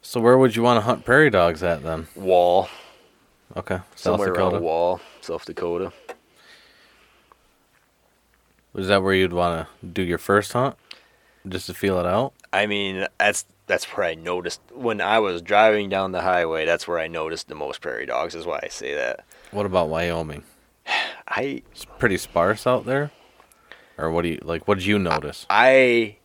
So 0.00 0.20
where 0.20 0.38
would 0.38 0.56
you 0.56 0.62
want 0.62 0.78
to 0.78 0.80
hunt 0.80 1.04
prairie 1.04 1.30
dogs 1.30 1.62
at 1.62 1.82
then? 1.82 2.06
wall 2.16 2.68
Okay. 3.56 3.76
South 3.76 3.98
somewhere 3.98 4.28
Dakota. 4.28 4.56
around 4.56 4.62
Wall, 4.62 5.00
South 5.20 5.44
Dakota. 5.44 5.92
Is 8.74 8.88
that 8.88 9.02
where 9.02 9.14
you'd 9.14 9.32
want 9.32 9.66
to 9.80 9.86
do 9.86 10.02
your 10.02 10.18
first 10.18 10.52
hunt, 10.52 10.76
just 11.48 11.66
to 11.66 11.74
feel 11.74 11.98
it 11.98 12.06
out? 12.06 12.32
I 12.52 12.66
mean, 12.66 13.06
that's 13.18 13.44
that's 13.66 13.84
where 13.84 14.06
I 14.06 14.14
noticed 14.14 14.60
when 14.72 15.00
I 15.00 15.18
was 15.18 15.42
driving 15.42 15.88
down 15.88 16.12
the 16.12 16.22
highway. 16.22 16.64
That's 16.64 16.86
where 16.86 16.98
I 16.98 17.08
noticed 17.08 17.48
the 17.48 17.54
most 17.54 17.80
prairie 17.80 18.06
dogs. 18.06 18.34
Is 18.34 18.46
why 18.46 18.60
I 18.62 18.68
say 18.68 18.94
that. 18.94 19.24
What 19.50 19.66
about 19.66 19.88
Wyoming? 19.88 20.44
I 21.28 21.62
It's 21.72 21.84
pretty 21.84 22.18
sparse 22.18 22.66
out 22.66 22.84
there. 22.84 23.10
Or 23.96 24.10
what 24.10 24.22
do 24.22 24.28
you 24.28 24.40
like? 24.42 24.68
What 24.68 24.78
did 24.78 24.86
you 24.86 24.98
notice? 24.98 25.44
I 25.50 26.16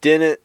didn't. 0.00 0.40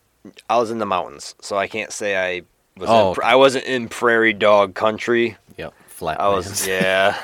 I 0.50 0.58
was 0.58 0.72
in 0.72 0.80
the 0.80 0.86
mountains, 0.86 1.36
so 1.42 1.58
I 1.58 1.68
can't 1.68 1.92
say 1.92 2.18
I 2.18 2.42
was. 2.80 2.90
Oh, 2.90 3.14
in, 3.14 3.24
I 3.24 3.36
wasn't 3.36 3.66
in 3.66 3.90
prairie 3.90 4.34
dog 4.34 4.74
country. 4.74 5.38
Yep, 5.58 5.74
flat. 6.02 6.20
I 6.20 6.30
was 6.30 6.68
yeah. 6.68 7.16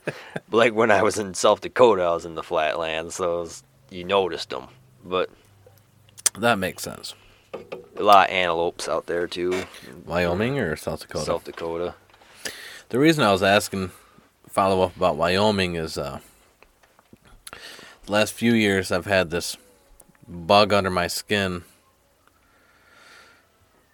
like 0.50 0.74
when 0.74 0.90
I 0.90 1.02
was 1.02 1.18
in 1.18 1.32
South 1.32 1.62
Dakota, 1.62 2.02
I 2.02 2.12
was 2.12 2.26
in 2.26 2.34
the 2.34 2.42
flatlands, 2.42 3.14
so 3.14 3.40
was, 3.40 3.62
you 3.88 4.04
noticed 4.04 4.50
them. 4.50 4.68
But 5.02 5.30
That 6.38 6.58
makes 6.58 6.82
sense. 6.82 7.14
a 7.54 8.02
lot 8.02 8.28
of 8.28 8.34
antelopes 8.34 8.86
out 8.86 9.06
there 9.06 9.26
too. 9.26 9.64
Wyoming 10.04 10.58
or 10.58 10.76
South 10.76 11.00
Dakota? 11.00 11.24
South 11.24 11.44
Dakota. 11.44 11.94
The 12.90 12.98
reason 12.98 13.24
I 13.24 13.32
was 13.32 13.42
asking 13.42 13.92
follow 14.46 14.82
up 14.82 14.94
about 14.96 15.16
Wyoming 15.16 15.74
is 15.76 15.96
uh 15.96 16.20
the 18.04 18.12
last 18.12 18.34
few 18.34 18.52
years 18.52 18.92
I've 18.92 19.06
had 19.06 19.30
this 19.30 19.56
bug 20.26 20.74
under 20.74 20.90
my 20.90 21.06
skin 21.06 21.64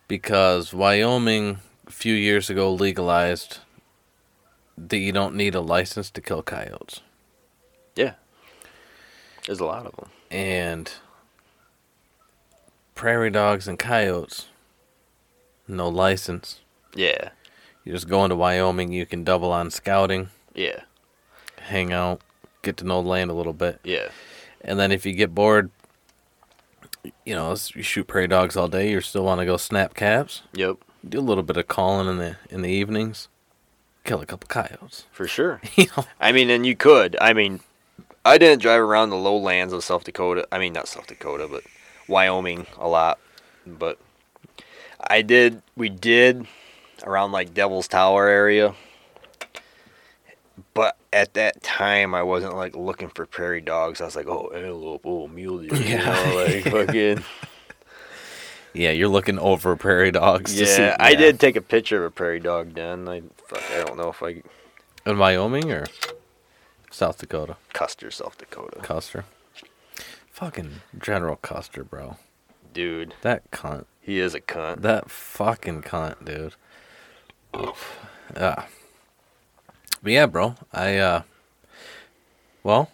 because 0.09 0.73
Wyoming 0.75 1.59
a 1.87 1.91
few 1.93 2.15
years 2.15 2.51
ago 2.51 2.73
legalized 2.73 3.59
that 4.77 4.99
you 4.99 5.13
don't 5.13 5.35
need 5.35 5.55
a 5.55 5.61
license 5.61 6.11
to 6.11 6.21
kill 6.21 6.43
coyotes. 6.43 7.01
Yeah. 7.97 8.15
There's 9.47 9.61
a 9.61 9.65
lot 9.65 9.87
of 9.87 9.95
them. 9.97 10.09
And 10.31 10.91
prairie 12.95 13.31
dogs 13.31 13.69
and 13.69 13.79
coyotes 13.79 14.47
no 15.67 15.89
license. 15.89 16.61
Yeah. 16.95 17.31
You 17.85 17.93
just 17.93 18.09
go 18.09 18.25
into 18.25 18.37
Wyoming, 18.37 18.93
you 18.93 19.07
can 19.07 19.25
double 19.25 19.51
on 19.53 19.71
scouting. 19.71 20.29
Yeah. 20.55 20.81
hang 21.61 21.93
out, 21.95 22.21
get 22.61 22.77
to 22.77 22.85
know 22.85 23.01
the 23.03 23.09
land 23.09 23.31
a 23.31 23.35
little 23.35 23.55
bit, 23.55 23.81
Yeah. 23.85 24.09
and 24.61 24.79
then 24.79 24.93
if 24.93 25.07
you 25.07 25.15
get 25.15 25.35
bored, 25.35 25.71
you 27.25 27.35
know, 27.35 27.57
you 27.75 27.83
shoot 27.83 28.07
prairie 28.07 28.29
dogs 28.29 28.55
all 28.55 28.69
day. 28.69 28.91
You 28.91 29.01
still 29.01 29.25
want 29.25 29.39
to 29.41 29.47
go 29.47 29.57
snap 29.57 29.95
caps, 29.95 30.43
Yep. 30.53 30.77
do 31.09 31.19
a 31.19 31.23
little 31.23 31.43
bit 31.43 31.57
of 31.57 31.67
calling 31.67 32.07
in 32.07 32.19
the 32.19 32.37
in 32.51 32.61
the 32.61 32.69
evenings, 32.69 33.29
kill 34.05 34.21
a 34.21 34.27
couple 34.27 34.49
coyotes. 34.49 35.07
For 35.13 35.27
sure. 35.27 35.61
You 35.77 35.87
know, 35.97 36.05
I 36.21 36.33
mean, 36.33 36.51
and 36.51 36.65
you 36.65 36.77
could. 36.77 37.17
I 37.21 37.33
mean, 37.33 37.61
I 38.25 38.39
didn't 38.39 38.63
drive 38.63 38.81
around 38.81 39.11
the 39.11 39.17
lowlands 39.17 39.73
of 39.73 39.83
South 39.83 40.05
Dakota. 40.05 40.47
I 40.53 40.59
mean, 40.59 40.73
not 40.73 40.89
South 40.89 41.07
Dakota, 41.07 41.49
but 41.51 41.63
Wyoming 42.09 42.67
a 42.79 42.89
lot. 42.89 43.19
But 43.67 43.99
I 45.01 45.23
did. 45.23 45.63
We 45.77 45.89
did 45.89 46.47
around 47.05 47.33
like 47.33 47.55
Devil's 47.55 47.89
Tower 47.89 48.29
area, 48.29 48.75
but 50.75 50.97
at 51.13 51.35
that 51.35 51.63
time 51.63 52.15
I 52.15 52.23
wasn't 52.23 52.57
like 52.57 52.77
looking 52.77 53.09
for 53.09 53.27
prairie 53.27 53.61
dogs. 53.61 54.01
I 54.01 54.05
was 54.05 54.17
like, 54.17 54.29
oh 54.29 54.51
antelope, 54.55 55.03
oh 55.05 55.29
mule 55.29 55.59
deer, 55.59 55.75
you 55.75 55.99
know, 55.99 56.47
like 56.47 56.65
fucking. 56.87 57.25
Yeah, 58.75 58.91
you're 58.91 59.09
looking 59.09 59.39
over 59.39 59.77
prairie 59.77 60.11
dogs. 60.11 60.55
to 60.57 60.67
see, 60.67 60.83
Yeah, 60.83 60.97
I 60.99 61.15
did 61.15 61.39
take 61.41 61.55
a 61.57 61.61
picture 61.63 61.99
of 62.05 62.05
a 62.05 62.11
prairie 62.15 62.41
dog 62.41 62.75
den. 62.75 63.09
I 63.09 63.23
fuck, 63.47 63.63
I 63.73 63.85
don't 63.85 63.97
know 63.97 64.09
if 64.11 64.23
I 64.23 64.43
in 65.07 65.17
Wyoming 65.19 65.71
or 65.71 65.87
South 66.91 67.19
Dakota. 67.19 67.57
Custer, 67.73 68.11
South 68.11 68.37
Dakota, 68.39 68.81
Custer. 68.81 69.25
Fucking 70.33 70.81
General 71.01 71.37
Custer, 71.37 71.85
bro. 71.85 72.17
dude. 72.73 73.15
That 73.23 73.49
cunt. 73.53 73.85
He 74.01 74.19
is 74.19 74.35
a 74.35 74.41
cunt. 74.41 74.81
That 74.83 75.09
fucking 75.11 75.83
cunt, 75.83 76.25
dude. 76.25 76.55
Oof. 77.57 78.01
Yeah. 78.35 78.65
But 80.03 80.13
yeah, 80.13 80.27
bro. 80.27 80.57
I 80.73 80.97
uh 80.97 81.23
well, 82.65 82.91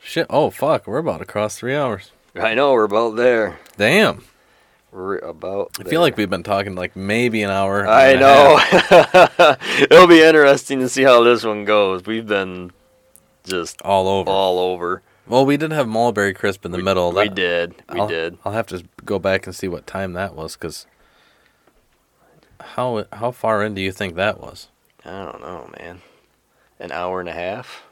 shit. 0.00 0.26
Oh 0.30 0.50
fuck, 0.50 0.86
we're 0.86 0.98
about 0.98 1.18
to 1.18 1.24
cross 1.24 1.58
3 1.58 1.74
hours. 1.74 2.12
I 2.36 2.54
know 2.54 2.72
we're 2.72 2.84
about 2.84 3.16
there. 3.16 3.58
Damn. 3.76 4.24
About. 4.96 5.72
I 5.78 5.84
feel 5.84 6.00
like 6.00 6.16
we've 6.16 6.30
been 6.30 6.42
talking 6.42 6.74
like 6.74 6.96
maybe 6.96 7.42
an 7.42 7.50
hour. 7.50 7.86
I 7.86 8.12
and 8.12 8.22
a 8.22 8.58
half, 8.58 9.38
know. 9.38 9.56
It'll 9.90 10.06
be 10.06 10.22
interesting 10.22 10.78
to 10.80 10.88
see 10.88 11.02
how 11.02 11.22
this 11.22 11.44
one 11.44 11.66
goes. 11.66 12.06
We've 12.06 12.26
been 12.26 12.72
just 13.44 13.82
all 13.82 14.08
over. 14.08 14.30
all 14.30 14.58
over. 14.58 15.02
Well, 15.26 15.44
we 15.44 15.56
did 15.58 15.70
have 15.72 15.86
mulberry 15.86 16.32
crisp 16.32 16.64
in 16.64 16.70
the 16.72 16.78
middle. 16.78 17.12
We 17.12 17.24
That- 17.28 17.34
did. 17.34 17.74
We 17.92 18.00
I'll, 18.00 18.08
did. 18.08 18.38
I'll 18.44 18.52
have 18.52 18.68
to 18.68 18.84
go 19.04 19.18
back 19.18 19.46
and 19.46 19.54
see 19.54 19.68
what 19.68 19.86
time 19.86 20.14
that 20.14 20.34
was 20.34 20.56
cuz 20.56 20.86
how 22.60 23.04
how 23.12 23.30
far 23.32 23.62
in 23.62 23.74
do 23.74 23.82
you 23.82 23.92
think 23.92 24.14
that 24.14 24.40
was? 24.40 24.68
I 25.04 25.24
don't 25.24 25.40
know, 25.42 25.70
man. 25.78 26.00
An 26.80 26.90
hour 26.90 27.20
and 27.20 27.28
a 27.28 27.32
half. 27.32 27.84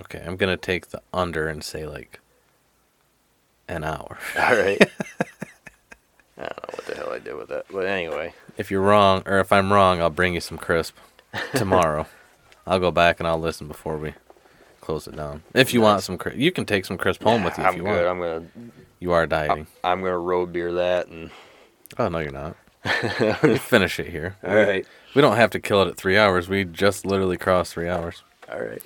Okay, 0.00 0.22
I'm 0.26 0.36
going 0.36 0.50
to 0.52 0.56
take 0.60 0.88
the 0.88 1.00
under 1.14 1.48
and 1.48 1.62
say 1.62 1.86
like 1.86 2.18
an 3.68 3.84
hour. 3.84 4.18
All 4.38 4.56
right. 4.56 4.80
I 6.42 6.48
don't 6.48 6.70
know 6.70 6.76
what 6.76 6.86
the 6.86 6.94
hell 6.96 7.12
I 7.12 7.18
did 7.18 7.36
with 7.36 7.48
that, 7.48 7.66
but 7.70 7.86
anyway. 7.86 8.34
If 8.56 8.70
you're 8.70 8.80
wrong, 8.82 9.22
or 9.26 9.38
if 9.40 9.52
I'm 9.52 9.72
wrong, 9.72 10.00
I'll 10.00 10.10
bring 10.10 10.34
you 10.34 10.40
some 10.40 10.58
crisp 10.58 10.96
tomorrow. 11.54 12.06
I'll 12.66 12.78
go 12.80 12.90
back 12.90 13.18
and 13.20 13.26
I'll 13.28 13.38
listen 13.40 13.66
before 13.68 13.96
we 13.96 14.14
close 14.80 15.06
it 15.06 15.16
down. 15.16 15.42
If 15.54 15.72
you 15.72 15.80
want 15.80 16.02
some 16.02 16.18
crisp, 16.18 16.38
you 16.38 16.52
can 16.52 16.64
take 16.66 16.84
some 16.84 16.98
crisp 16.98 17.22
home 17.22 17.44
with 17.44 17.56
you 17.58 17.64
if 17.64 17.70
I'm 17.70 17.76
you 17.76 17.82
good. 17.82 18.04
want. 18.04 18.06
I'm 18.06 18.18
gonna. 18.18 18.72
You 19.00 19.12
are 19.12 19.26
dieting. 19.26 19.66
I'm 19.82 20.00
gonna 20.00 20.18
road 20.18 20.52
beer 20.52 20.72
that 20.74 21.08
and. 21.08 21.30
oh 21.98 22.08
no, 22.08 22.18
you're 22.18 22.30
not. 22.30 22.56
we 23.42 23.58
finish 23.58 23.98
it 24.00 24.08
here. 24.08 24.36
All 24.44 24.54
right. 24.54 24.86
We 25.14 25.22
don't 25.22 25.36
have 25.36 25.50
to 25.50 25.60
kill 25.60 25.82
it 25.82 25.88
at 25.88 25.96
three 25.96 26.18
hours. 26.18 26.48
We 26.48 26.64
just 26.64 27.06
literally 27.06 27.36
crossed 27.36 27.72
three 27.72 27.88
hours. 27.88 28.22
All 28.50 28.60
right. 28.60 28.82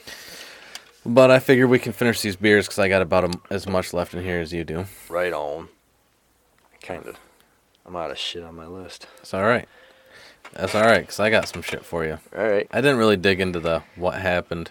But 1.04 1.30
I 1.30 1.38
figure 1.38 1.66
we 1.68 1.78
can 1.78 1.92
finish 1.92 2.20
these 2.20 2.36
beers 2.36 2.66
because 2.66 2.78
I 2.78 2.88
got 2.88 3.00
about 3.00 3.24
a, 3.24 3.38
as 3.48 3.66
much 3.66 3.94
left 3.94 4.12
in 4.12 4.22
here 4.22 4.40
as 4.40 4.52
you 4.52 4.64
do. 4.64 4.86
Right 5.08 5.32
on. 5.32 5.68
Kind 6.82 7.06
of. 7.06 7.16
I'm 7.86 7.94
out 7.96 8.10
of 8.10 8.18
shit 8.18 8.42
on 8.42 8.56
my 8.56 8.66
list. 8.66 9.06
It's 9.20 9.32
all 9.32 9.44
right. 9.44 9.68
That's 10.52 10.74
all 10.74 10.82
right 10.82 11.00
because 11.00 11.20
I 11.20 11.30
got 11.30 11.48
some 11.48 11.62
shit 11.62 11.84
for 11.84 12.04
you. 12.04 12.18
All 12.36 12.48
right. 12.48 12.66
I 12.70 12.80
didn't 12.80 12.98
really 12.98 13.16
dig 13.16 13.40
into 13.40 13.60
the 13.60 13.82
what 13.94 14.14
happened 14.14 14.70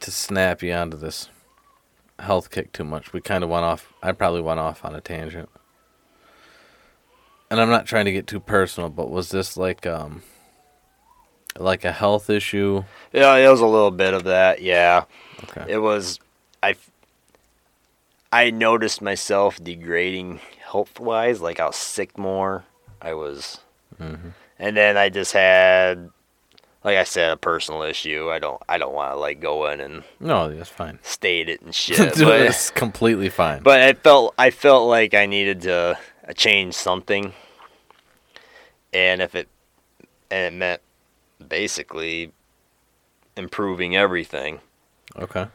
to 0.00 0.10
snap 0.10 0.62
you 0.62 0.72
onto 0.72 0.96
this 0.96 1.30
health 2.18 2.50
kick 2.50 2.72
too 2.72 2.84
much. 2.84 3.12
We 3.12 3.20
kind 3.20 3.42
of 3.42 3.50
went 3.50 3.64
off. 3.64 3.92
I 4.02 4.12
probably 4.12 4.42
went 4.42 4.60
off 4.60 4.84
on 4.84 4.94
a 4.94 5.00
tangent. 5.00 5.48
And 7.50 7.60
I'm 7.60 7.70
not 7.70 7.86
trying 7.86 8.04
to 8.04 8.12
get 8.12 8.26
too 8.26 8.40
personal, 8.40 8.90
but 8.90 9.10
was 9.10 9.30
this 9.30 9.56
like 9.56 9.86
um 9.86 10.22
like 11.58 11.84
a 11.84 11.92
health 11.92 12.30
issue? 12.30 12.84
Yeah, 13.12 13.34
it 13.36 13.48
was 13.48 13.60
a 13.60 13.66
little 13.66 13.90
bit 13.90 14.14
of 14.14 14.24
that. 14.24 14.62
Yeah. 14.62 15.04
Okay. 15.44 15.72
It 15.72 15.78
was. 15.78 16.20
I. 16.62 16.76
I 18.32 18.50
noticed 18.50 19.02
myself 19.02 19.62
degrading 19.62 20.38
health 20.70 21.00
wise. 21.00 21.40
Like 21.40 21.60
I 21.60 21.66
was 21.66 21.76
sick 21.76 22.16
more. 22.18 22.64
I 23.00 23.14
was. 23.14 23.60
Mhm. 24.00 24.32
And 24.58 24.76
then 24.76 24.96
I 24.96 25.08
just 25.08 25.32
had, 25.32 26.10
like 26.84 26.96
I 26.96 27.04
said, 27.04 27.32
a 27.32 27.36
personal 27.36 27.82
issue. 27.82 28.30
I 28.30 28.38
don't. 28.38 28.62
I 28.68 28.78
don't 28.78 28.94
want 28.94 29.12
to 29.12 29.16
like 29.18 29.40
go 29.40 29.66
in 29.70 29.80
and 29.80 30.04
No, 30.20 30.54
that's 30.54 30.70
fine. 30.70 30.98
state 31.02 31.48
it 31.48 31.62
and 31.62 31.74
shit. 31.82 32.14
Dude, 32.14 32.26
but, 32.26 32.40
it's 32.40 32.70
completely 32.70 33.28
fine. 33.28 33.62
but 33.62 33.80
I 33.80 33.92
felt. 33.94 34.34
I 34.38 34.50
felt 34.50 34.88
like 34.88 35.14
I 35.14 35.26
needed 35.26 35.62
to 35.62 35.98
uh, 36.28 36.32
change 36.34 36.74
something. 36.74 37.32
And 38.92 39.22
if 39.22 39.34
it, 39.36 39.48
and 40.30 40.52
it 40.54 40.58
meant 40.58 40.82
basically 41.46 42.32
improving 43.36 43.96
everything 43.96 44.60
okay. 45.16 45.46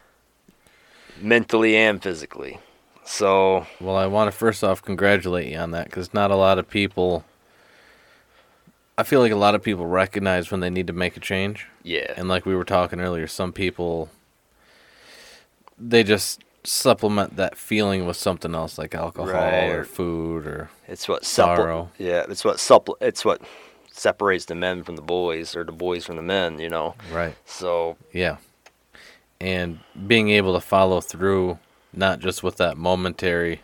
mentally 1.22 1.76
and 1.76 2.02
physically. 2.02 2.60
So 3.06 3.68
Well, 3.80 3.96
I 3.96 4.08
want 4.08 4.32
to 4.32 4.38
first 4.38 4.64
off 4.64 4.82
congratulate 4.82 5.52
you 5.52 5.58
on 5.58 5.72
that 5.72 5.86
because 5.86 6.14
not 6.14 6.32
a 6.32 6.36
lot 6.36 6.58
of 6.58 6.70
people. 6.70 7.24
I 8.98 9.04
feel 9.04 9.20
like 9.20 9.32
a 9.32 9.36
lot 9.38 9.56
of 9.56 9.62
people 9.62 9.86
recognize 9.86 10.50
when 10.52 10.62
they 10.62 10.70
need 10.70 10.88
to 10.88 10.94
make 10.94 11.16
a 11.18 11.20
change. 11.20 11.68
yeah, 11.84 12.14
And 12.18 12.28
like 12.28 12.46
we 12.46 12.56
were 12.56 12.64
talking 12.66 13.00
earlier, 13.00 13.28
some 13.28 13.52
people 13.54 14.10
they 15.78 16.04
just 16.04 16.42
supplement 16.64 17.36
that 17.36 17.58
feeling 17.58 18.06
with 18.08 18.16
something 18.18 18.56
else 18.56 18.78
like 18.78 18.96
alcohol 18.96 19.32
Right. 19.34 19.70
or 19.70 19.84
food 19.84 20.48
or 20.48 20.70
it's 20.88 21.08
what 21.08 21.26
sorrow. 21.26 21.90
supple- 21.90 21.92
Yeah, 21.98 22.26
it's 22.30 22.44
what 22.46 22.60
supple- 22.60 22.98
It's 23.02 23.24
what 23.26 23.42
separates 23.92 24.46
the 24.46 24.56
men 24.56 24.84
from 24.84 24.96
the 24.96 25.02
boys, 25.02 25.56
or 25.56 25.64
the 25.64 25.72
boys 25.72 26.06
from 26.06 26.16
the 26.16 26.22
men. 26.22 26.60
You 26.60 26.70
know. 26.70 26.96
right. 27.12 27.36
So 27.46 27.98
Yeah. 28.14 28.38
And 29.42 29.80
being 30.08 30.30
able 30.30 30.54
to 30.54 30.62
follow 30.62 31.02
through 31.02 31.60
not 31.98 32.20
just 32.20 32.44
with 32.44 32.58
that 32.58 32.78
momentary 32.78 33.62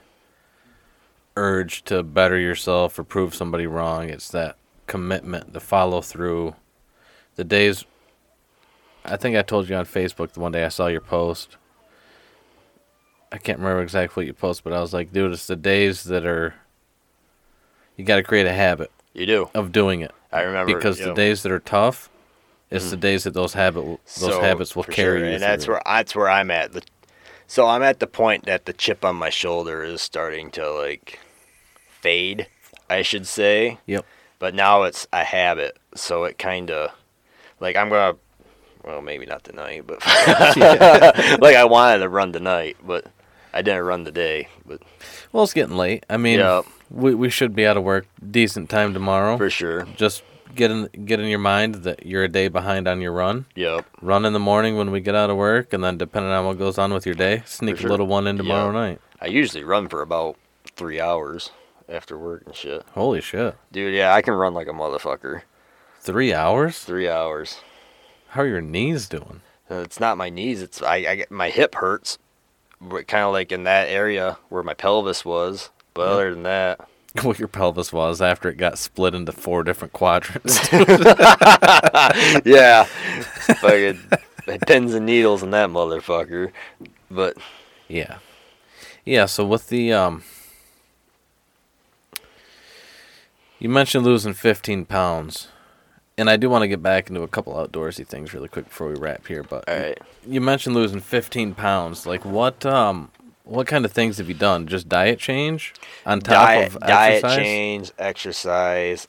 urge 1.36 1.84
to 1.84 2.04
better 2.04 2.38
yourself 2.38 2.98
or 3.00 3.04
prove 3.04 3.34
somebody 3.34 3.68
wrong, 3.68 4.10
it's 4.10 4.30
that 4.30 4.58
commitment 4.88 5.54
to 5.54 5.60
follow 5.60 6.02
through. 6.02 6.56
The 7.36 7.44
days 7.44 7.86
I 9.04 9.18
think 9.18 9.36
I 9.36 9.42
told 9.42 9.70
you 9.70 9.76
on 9.76 9.86
Facebook 9.86 10.34
the 10.34 10.40
one 10.40 10.52
day 10.52 10.64
I 10.64 10.70
saw 10.70 10.88
your 10.88 11.02
post. 11.02 11.58
I 13.32 13.38
can't 13.38 13.60
remember 13.60 13.82
exactly 13.82 14.22
what 14.22 14.28
you 14.28 14.34
posted, 14.34 14.66
but 14.66 14.74
I 14.74 14.82
was 14.82 14.94
like, 14.94 15.14
dude, 15.14 15.32
it's 15.32 15.48
the 15.48 15.56
days 15.56 16.04
that 16.04 16.26
are 16.26 16.54
you 17.96 18.04
got 18.04 18.18
to 18.18 18.24
create 18.24 18.46
a 18.46 18.54
habit 18.54 18.92
you 19.14 19.26
do. 19.26 19.50
of 19.54 19.72
doing 19.72 20.02
it 20.02 20.12
I 20.32 20.42
remember 20.42 20.76
because 20.76 20.98
the 20.98 21.10
yeah. 21.10 21.14
days 21.14 21.44
that 21.44 21.52
are 21.52 21.60
tough, 21.60 22.10
it's 22.70 22.90
the 22.90 22.98
mm. 22.98 23.02
days 23.02 23.24
that 23.26 23.34
those 23.34 23.54
habit 23.54 23.84
those 23.84 24.00
So, 24.06 24.42
habits 24.42 24.76
will 24.76 24.84
carry 24.84 25.20
sure, 25.20 25.28
you. 25.28 25.34
and 25.34 25.44
that's 25.44 25.68
where 25.68 25.82
that's 25.86 26.16
where 26.16 26.30
I'm 26.30 26.52
at. 26.52 26.72
The, 26.72 26.82
so 27.52 27.68
I'm 27.68 27.84
at 27.84 28.00
the 28.00 28.08
point 28.08 28.46
that 28.46 28.66
the 28.66 28.72
chip 28.72 29.04
on 29.04 29.18
my 29.18 29.30
shoulder 29.30 29.84
is 29.84 30.02
starting 30.02 30.52
to 30.52 30.72
like 30.72 31.20
fade, 32.00 32.48
I 32.90 33.02
should 33.02 33.28
say. 33.28 33.78
Yep. 33.88 34.06
But 34.40 34.56
now 34.56 34.84
it's 34.84 35.06
a 35.12 35.26
habit, 35.26 35.78
so 35.94 36.24
it 36.24 36.38
kind 36.38 36.72
of 36.72 36.92
like 37.60 37.76
I'm 37.76 37.90
gonna. 37.90 38.18
Well, 38.86 39.02
maybe 39.02 39.26
not 39.26 39.44
tonight, 39.44 39.84
but 39.86 40.00
like 41.42 41.58
I 41.58 41.66
wanted 41.66 42.00
to 42.00 42.08
run 42.10 42.32
tonight, 42.32 42.78
but 42.82 43.06
I 43.54 43.62
didn't 43.62 43.84
run 43.84 44.06
today. 44.06 44.48
But 44.66 44.82
Well, 45.34 45.44
it's 45.44 45.52
getting 45.54 45.76
late. 45.76 46.06
I 46.10 46.16
mean, 46.16 46.40
Yep. 46.40 46.66
we 46.90 47.14
we 47.16 47.30
should 47.30 47.54
be 47.54 47.68
out 47.68 47.76
of 47.76 47.84
work 47.84 48.08
decent 48.32 48.70
time 48.70 48.94
tomorrow. 48.94 49.36
for 49.38 49.50
sure, 49.50 49.84
Just 49.98 50.24
get 50.56 50.72
in 50.72 50.88
get 51.06 51.20
in 51.20 51.28
your 51.28 51.40
mind 51.40 51.76
that 51.84 52.06
you're 52.06 52.24
a 52.24 52.28
day 52.28 52.48
behind 52.48 52.88
on 52.88 53.02
your 53.02 53.12
run. 53.12 53.46
yep. 53.56 53.86
Run 54.02 54.26
in 54.26 54.34
the 54.34 54.40
morning 54.40 54.78
when 54.78 54.92
we 54.92 55.00
get 55.00 55.16
out 55.16 55.30
of 55.30 55.38
work, 55.38 55.74
and 55.74 55.84
then 55.84 55.98
depending 55.98 56.32
on 56.32 56.46
what 56.46 56.58
goes 56.58 56.78
on 56.78 56.94
with 56.94 57.06
your 57.06 57.16
day, 57.16 57.44
sneak 57.46 57.78
sure. 57.78 57.88
a 57.88 57.92
little 57.92 58.08
one 58.08 58.28
in 58.28 58.38
tomorrow 58.38 58.68
Yeah. 58.68 58.80
night. 58.80 59.02
I 59.22 59.28
usually 59.28 59.64
run 59.64 59.88
for 59.88 60.02
about 60.02 60.36
three 60.76 61.00
hours 61.00 61.52
after 61.90 62.18
work 62.18 62.44
and 62.46 62.56
shit. 62.56 62.84
Holy 62.94 63.22
shit! 63.22 63.56
Dude, 63.72 63.94
yeah, 63.94 64.14
I 64.14 64.22
can 64.22 64.34
run 64.34 64.54
like 64.54 64.68
a 64.68 64.72
motherfucker. 64.74 65.42
Three 66.00 66.34
hours? 66.34 66.80
Three 66.80 67.08
hours. 67.10 67.60
How 68.30 68.42
are 68.42 68.48
your 68.48 68.62
knees 68.62 69.08
doing? 69.08 69.42
Uh, 69.70 69.76
It's 69.76 70.00
not 70.00 70.18
my 70.18 70.30
knees. 70.30 70.62
It's 70.62 70.82
I, 70.82 70.96
I 70.96 71.16
get 71.16 71.32
my 71.32 71.50
hip 71.50 71.76
hurts, 71.76 72.18
kind 72.82 73.24
of 73.26 73.32
like 73.34 73.52
in 73.52 73.64
that 73.66 73.90
area 73.90 74.38
where 74.50 74.64
my 74.64 74.74
pelvis 74.74 75.24
was. 75.24 75.70
But 75.94 76.04
Yeah. 76.08 76.14
other 76.14 76.34
than 76.34 76.44
that, 76.44 76.88
What 77.24 77.40
your 77.40 77.50
pelvis 77.50 77.92
was 77.92 78.22
after 78.22 78.48
it 78.50 78.56
got 78.56 78.78
split 78.78 79.14
into 79.14 79.34
four 79.34 79.64
different 79.64 79.92
quadrants. 79.92 80.60
yeah, 82.46 82.86
fucking 82.86 84.00
pins 84.66 84.94
and 84.94 85.06
needles 85.06 85.44
in 85.44 85.52
that 85.52 85.70
motherfucker. 85.70 86.52
But 87.10 87.36
Yeah. 87.90 88.20
Yeah, 89.04 89.26
so 89.26 89.46
with 89.46 89.68
the 89.68 89.92
um 89.92 90.24
you 93.60 93.70
mentioned 93.70 94.06
losing 94.06 94.34
15 94.34 94.86
pounds. 94.86 95.50
And 96.18 96.30
I 96.30 96.38
do 96.38 96.50
want 96.50 96.64
to 96.64 96.68
get 96.68 96.82
back 96.84 97.10
into 97.10 97.22
a 97.24 97.28
couple 97.28 97.54
outdoorsy 97.54 98.06
things 98.06 98.34
really 98.34 98.48
quick 98.48 98.66
before 98.70 98.88
we 98.90 98.96
wrap 98.96 99.28
here, 99.28 99.44
but 99.44 99.68
all 99.68 99.76
right, 99.78 100.00
you 100.26 100.40
mentioned 100.42 100.76
losing 100.76 101.00
15 101.00 101.56
pounds. 101.56 102.06
Like 102.06 102.24
what 102.26 102.66
um 102.66 103.12
what 103.52 103.68
kind 103.68 103.84
of 103.84 103.92
things 103.92 104.18
have 104.18 104.30
you 104.30 104.34
done? 104.34 104.66
Just 104.66 104.88
diet 104.88 105.20
change 105.20 105.74
on 106.06 106.22
top 106.22 106.50
diet, 106.50 106.76
of 106.76 106.80
diet 106.80 107.16
exercise? 107.16 107.46
change, 107.46 107.92
exercise, 108.00 109.08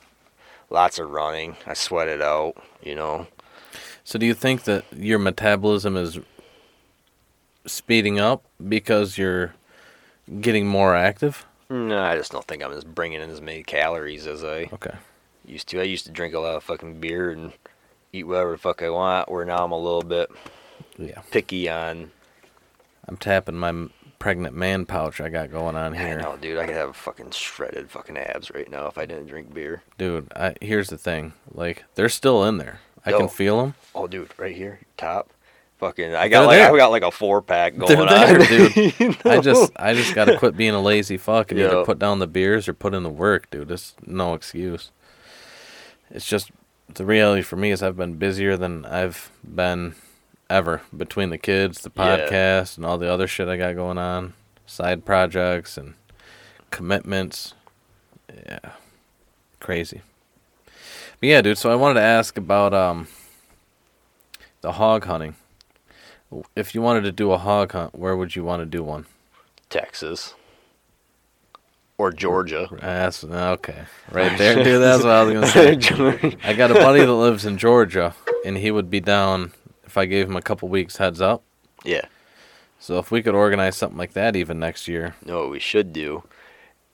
lots 0.69 0.99
of 0.99 1.09
running. 1.09 1.55
I 1.65 1.73
sweat 1.73 2.09
it 2.09 2.21
out, 2.21 2.55
you 2.83 2.93
know. 2.93 3.27
So 4.03 4.19
do 4.19 4.25
you 4.25 4.33
think 4.33 4.63
that 4.63 4.83
your 4.93 5.17
metabolism 5.17 5.95
is 5.95 6.19
speeding 7.65 8.19
up 8.19 8.43
because 8.67 9.17
you're 9.17 9.53
getting 10.41 10.67
more 10.67 10.93
active? 10.93 11.45
No, 11.69 12.01
I 12.03 12.17
just 12.17 12.31
don't 12.33 12.45
think 12.45 12.61
I'm 12.61 12.73
just 12.73 12.93
bringing 12.93 13.21
in 13.21 13.29
as 13.29 13.39
many 13.39 13.63
calories 13.63 14.27
as 14.27 14.43
I 14.43 14.69
Okay. 14.73 14.95
used 15.45 15.69
to. 15.69 15.79
I 15.79 15.83
used 15.83 16.05
to 16.05 16.11
drink 16.11 16.33
a 16.33 16.39
lot 16.39 16.55
of 16.55 16.63
fucking 16.63 16.99
beer 16.99 17.31
and 17.31 17.53
eat 18.11 18.27
whatever 18.27 18.51
the 18.51 18.57
fuck 18.57 18.83
I 18.83 18.89
want. 18.89 19.31
Where 19.31 19.45
now 19.45 19.63
I'm 19.63 19.71
a 19.71 19.79
little 19.79 20.03
bit 20.03 20.29
Yeah. 20.97 21.21
picky 21.31 21.69
on. 21.69 22.11
I'm 23.07 23.17
tapping 23.17 23.55
my 23.55 23.87
pregnant 24.19 24.55
man 24.55 24.85
pouch 24.85 25.19
I 25.19 25.29
got 25.29 25.51
going 25.51 25.75
on 25.75 25.93
I 25.93 25.97
here. 25.97 26.19
know, 26.21 26.37
dude. 26.37 26.57
I 26.57 26.65
could 26.65 26.75
have 26.75 26.95
fucking 26.95 27.31
shredded 27.31 27.89
fucking 27.91 28.17
abs 28.17 28.51
right 28.51 28.69
now 28.69 28.87
if 28.87 28.97
I 28.97 29.05
didn't 29.05 29.27
drink 29.27 29.53
beer. 29.53 29.83
Dude, 29.97 30.31
I, 30.35 30.55
here's 30.61 30.89
the 30.89 30.97
thing. 30.97 31.33
Like 31.53 31.83
they're 31.95 32.09
still 32.09 32.43
in 32.45 32.57
there. 32.57 32.79
I 33.05 33.09
Yo. 33.11 33.19
can 33.19 33.27
feel 33.29 33.61
them. 33.61 33.75
Oh, 33.93 34.07
dude, 34.07 34.31
right 34.37 34.55
here, 34.55 34.79
top. 34.97 35.29
Fucking, 35.79 36.15
I 36.15 36.29
got 36.29 36.39
They're 36.41 36.47
like 36.47 36.57
there. 36.59 36.73
I 36.73 36.77
got 36.77 36.91
like 36.91 37.03
a 37.03 37.11
four 37.11 37.41
pack 37.41 37.75
They're 37.75 37.97
going 37.97 38.07
there, 38.07 38.39
on, 38.41 38.47
dude. 38.47 38.99
You 38.99 39.15
I 39.25 39.39
just 39.41 39.71
I 39.75 39.93
just 39.93 40.15
got 40.15 40.25
to 40.25 40.37
quit 40.37 40.55
being 40.55 40.73
a 40.73 40.79
lazy 40.81 41.17
fuck 41.17 41.51
and 41.51 41.59
either 41.59 41.79
Yeah. 41.79 41.83
put 41.85 41.99
down 41.99 42.19
the 42.19 42.27
beers 42.27 42.69
or 42.69 42.73
put 42.73 42.93
in 42.93 43.03
the 43.03 43.09
work, 43.09 43.49
dude. 43.49 43.69
It's 43.69 43.93
no 44.05 44.33
excuse. 44.33 44.91
It's 46.09 46.25
just 46.25 46.51
the 46.93 47.05
reality 47.05 47.41
for 47.41 47.57
me 47.57 47.71
is 47.71 47.83
I've 47.83 47.97
been 47.97 48.15
busier 48.15 48.55
than 48.55 48.85
I've 48.85 49.31
been 49.43 49.95
ever 50.53 50.81
between 50.95 51.29
the 51.29 51.37
kids, 51.37 51.81
the 51.81 51.91
Yeah. 51.95 52.03
podcast, 52.27 52.77
and 52.77 52.85
all 52.85 52.97
the 52.97 53.11
other 53.11 53.27
shit 53.27 53.47
I 53.47 53.57
got 53.57 53.75
going 53.75 53.97
on, 53.97 54.33
side 54.65 55.03
projects 55.05 55.77
and 55.77 55.95
commitments. 56.71 57.53
Yeah, 58.45 58.59
crazy. 59.59 60.01
But 61.19 61.29
yeah, 61.29 61.41
dude. 61.41 61.57
So 61.57 61.71
I 61.71 61.75
wanted 61.75 61.95
to 61.95 62.05
ask 62.05 62.37
about 62.37 62.73
um 62.73 63.07
the 64.61 64.73
hog 64.73 65.05
hunting. 65.05 65.35
If 66.55 66.73
you 66.73 66.81
wanted 66.81 67.01
to 67.03 67.11
do 67.11 67.31
a 67.31 67.37
hog 67.37 67.71
hunt, 67.73 67.93
where 67.95 68.15
would 68.15 68.35
you 68.35 68.43
want 68.43 68.61
to 68.61 68.65
do 68.65 68.81
one? 68.83 69.05
Texas 69.69 70.33
or 71.97 72.11
Georgia. 72.11 72.67
That's 72.71 73.23
okay, 73.23 73.83
right 74.11 74.35
there, 74.37 74.63
dude. 74.63 74.81
That's 74.81 75.03
what 75.03 75.11
I 75.13 75.23
was 75.23 75.33
gonna 75.33 75.47
say. 76.21 76.37
I 76.43 76.53
got 76.53 76.71
a 76.71 76.75
buddy 76.75 77.01
that 77.01 77.13
lives 77.13 77.45
in 77.45 77.57
Georgia, 77.57 78.13
and 78.45 78.57
he 78.57 78.71
would 78.71 78.89
be 78.89 78.99
down 78.99 79.51
if 79.93 79.97
I 79.97 80.05
gave 80.07 80.27
him 80.27 80.35
a 80.35 80.41
couple 80.41 80.69
weeks 80.69 80.97
heads 80.97 81.21
up. 81.21 81.43
yeah. 81.85 82.05
So 82.79 82.97
if 82.97 83.11
we 83.11 83.21
could 83.21 83.35
organize 83.35 83.77
something 83.77 83.97
like 83.97 84.13
that 84.13 84.35
even 84.35 84.59
next 84.59 84.87
year, 84.89 85.15
No, 85.23 85.41
what 85.41 85.51
we 85.51 85.59
should 85.59 85.93
do 85.93 86.23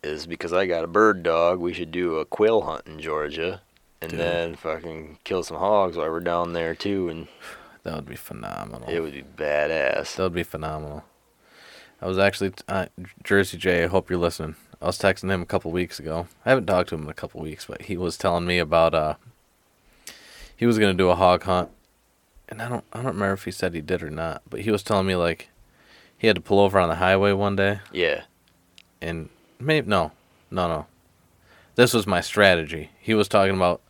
is 0.04 0.28
because 0.28 0.52
I 0.54 0.66
got 0.68 0.84
a 0.84 0.88
bird 0.88 1.24
dog, 1.24 1.60
we 1.60 1.74
should 1.74 1.92
do 1.92 2.18
a 2.18 2.26
quail 2.26 2.62
hunt 2.62 2.86
in 2.86 3.00
Georgia, 3.00 3.62
and 4.02 4.12
Dude. 4.12 4.20
then 4.20 4.56
fucking 4.56 5.18
kill 5.24 5.44
some 5.44 5.58
hogs 5.58 5.96
while 5.98 6.10
we're 6.12 6.20
down 6.20 6.52
there 6.54 6.76
too, 6.76 7.08
and 7.10 7.28
that 7.84 7.96
would 7.96 8.06
be 8.06 8.16
phenomenal. 8.18 8.88
it 8.90 9.00
would 9.00 9.14
be 9.14 9.24
badass. 9.24 10.16
That 10.18 10.24
would 10.24 10.34
be 10.34 10.44
phenomenal. 10.44 11.06
I 12.02 12.08
was 12.08 12.18
actually 12.20 12.52
uh, 12.68 12.88
Jersey 13.24 13.58
J. 13.58 13.86
I 13.86 13.88
hope 13.88 14.10
you're 14.10 14.20
listening. 14.20 14.56
I 14.82 14.86
was 14.88 15.00
texting 15.00 15.32
him 15.32 15.42
a 15.42 15.46
couple 15.46 15.72
weeks 15.72 16.00
ago. 16.00 16.28
I 16.46 16.50
haven't 16.50 16.68
talked 16.68 16.90
to 16.90 16.96
him 16.96 17.04
in 17.06 17.10
a 17.10 17.14
couple 17.14 17.42
weeks, 17.42 17.66
but 17.66 17.84
he 17.84 17.96
was 17.98 18.16
telling 18.18 18.46
me 18.46 18.60
about 18.60 18.94
uh 18.94 19.16
he 20.56 20.66
was 20.68 20.78
gonna 20.78 20.94
do 20.94 21.10
a 21.10 21.16
hog 21.16 21.44
hunt, 21.44 21.70
and 22.50 22.62
I 22.62 22.68
don't 22.68 22.84
I 22.92 22.98
don't 22.98 23.14
remember 23.14 23.34
if 23.34 23.46
he 23.46 23.52
said 23.52 23.74
he 23.74 23.82
did 23.82 24.04
or 24.04 24.10
not, 24.10 24.42
but 24.50 24.62
he 24.62 24.72
was 24.72 24.84
telling 24.84 25.08
me 25.08 25.16
like 25.16 25.50
he 26.18 26.28
had 26.28 26.36
to 26.36 26.42
pull 26.42 26.60
over 26.60 26.78
on 26.80 26.90
the 26.90 26.96
highway 26.96 27.32
one 27.32 27.56
day, 27.56 27.80
Yeah, 27.94 28.24
and 29.02 29.30
maybe 29.60 29.88
no, 29.88 30.12
no, 30.52 30.68
no. 30.68 30.86
This 31.76 31.94
was 31.94 32.06
my 32.06 32.20
strategy. 32.22 32.90
He 33.00 33.14
was 33.14 33.28
talking 33.30 33.56
about 33.56 33.82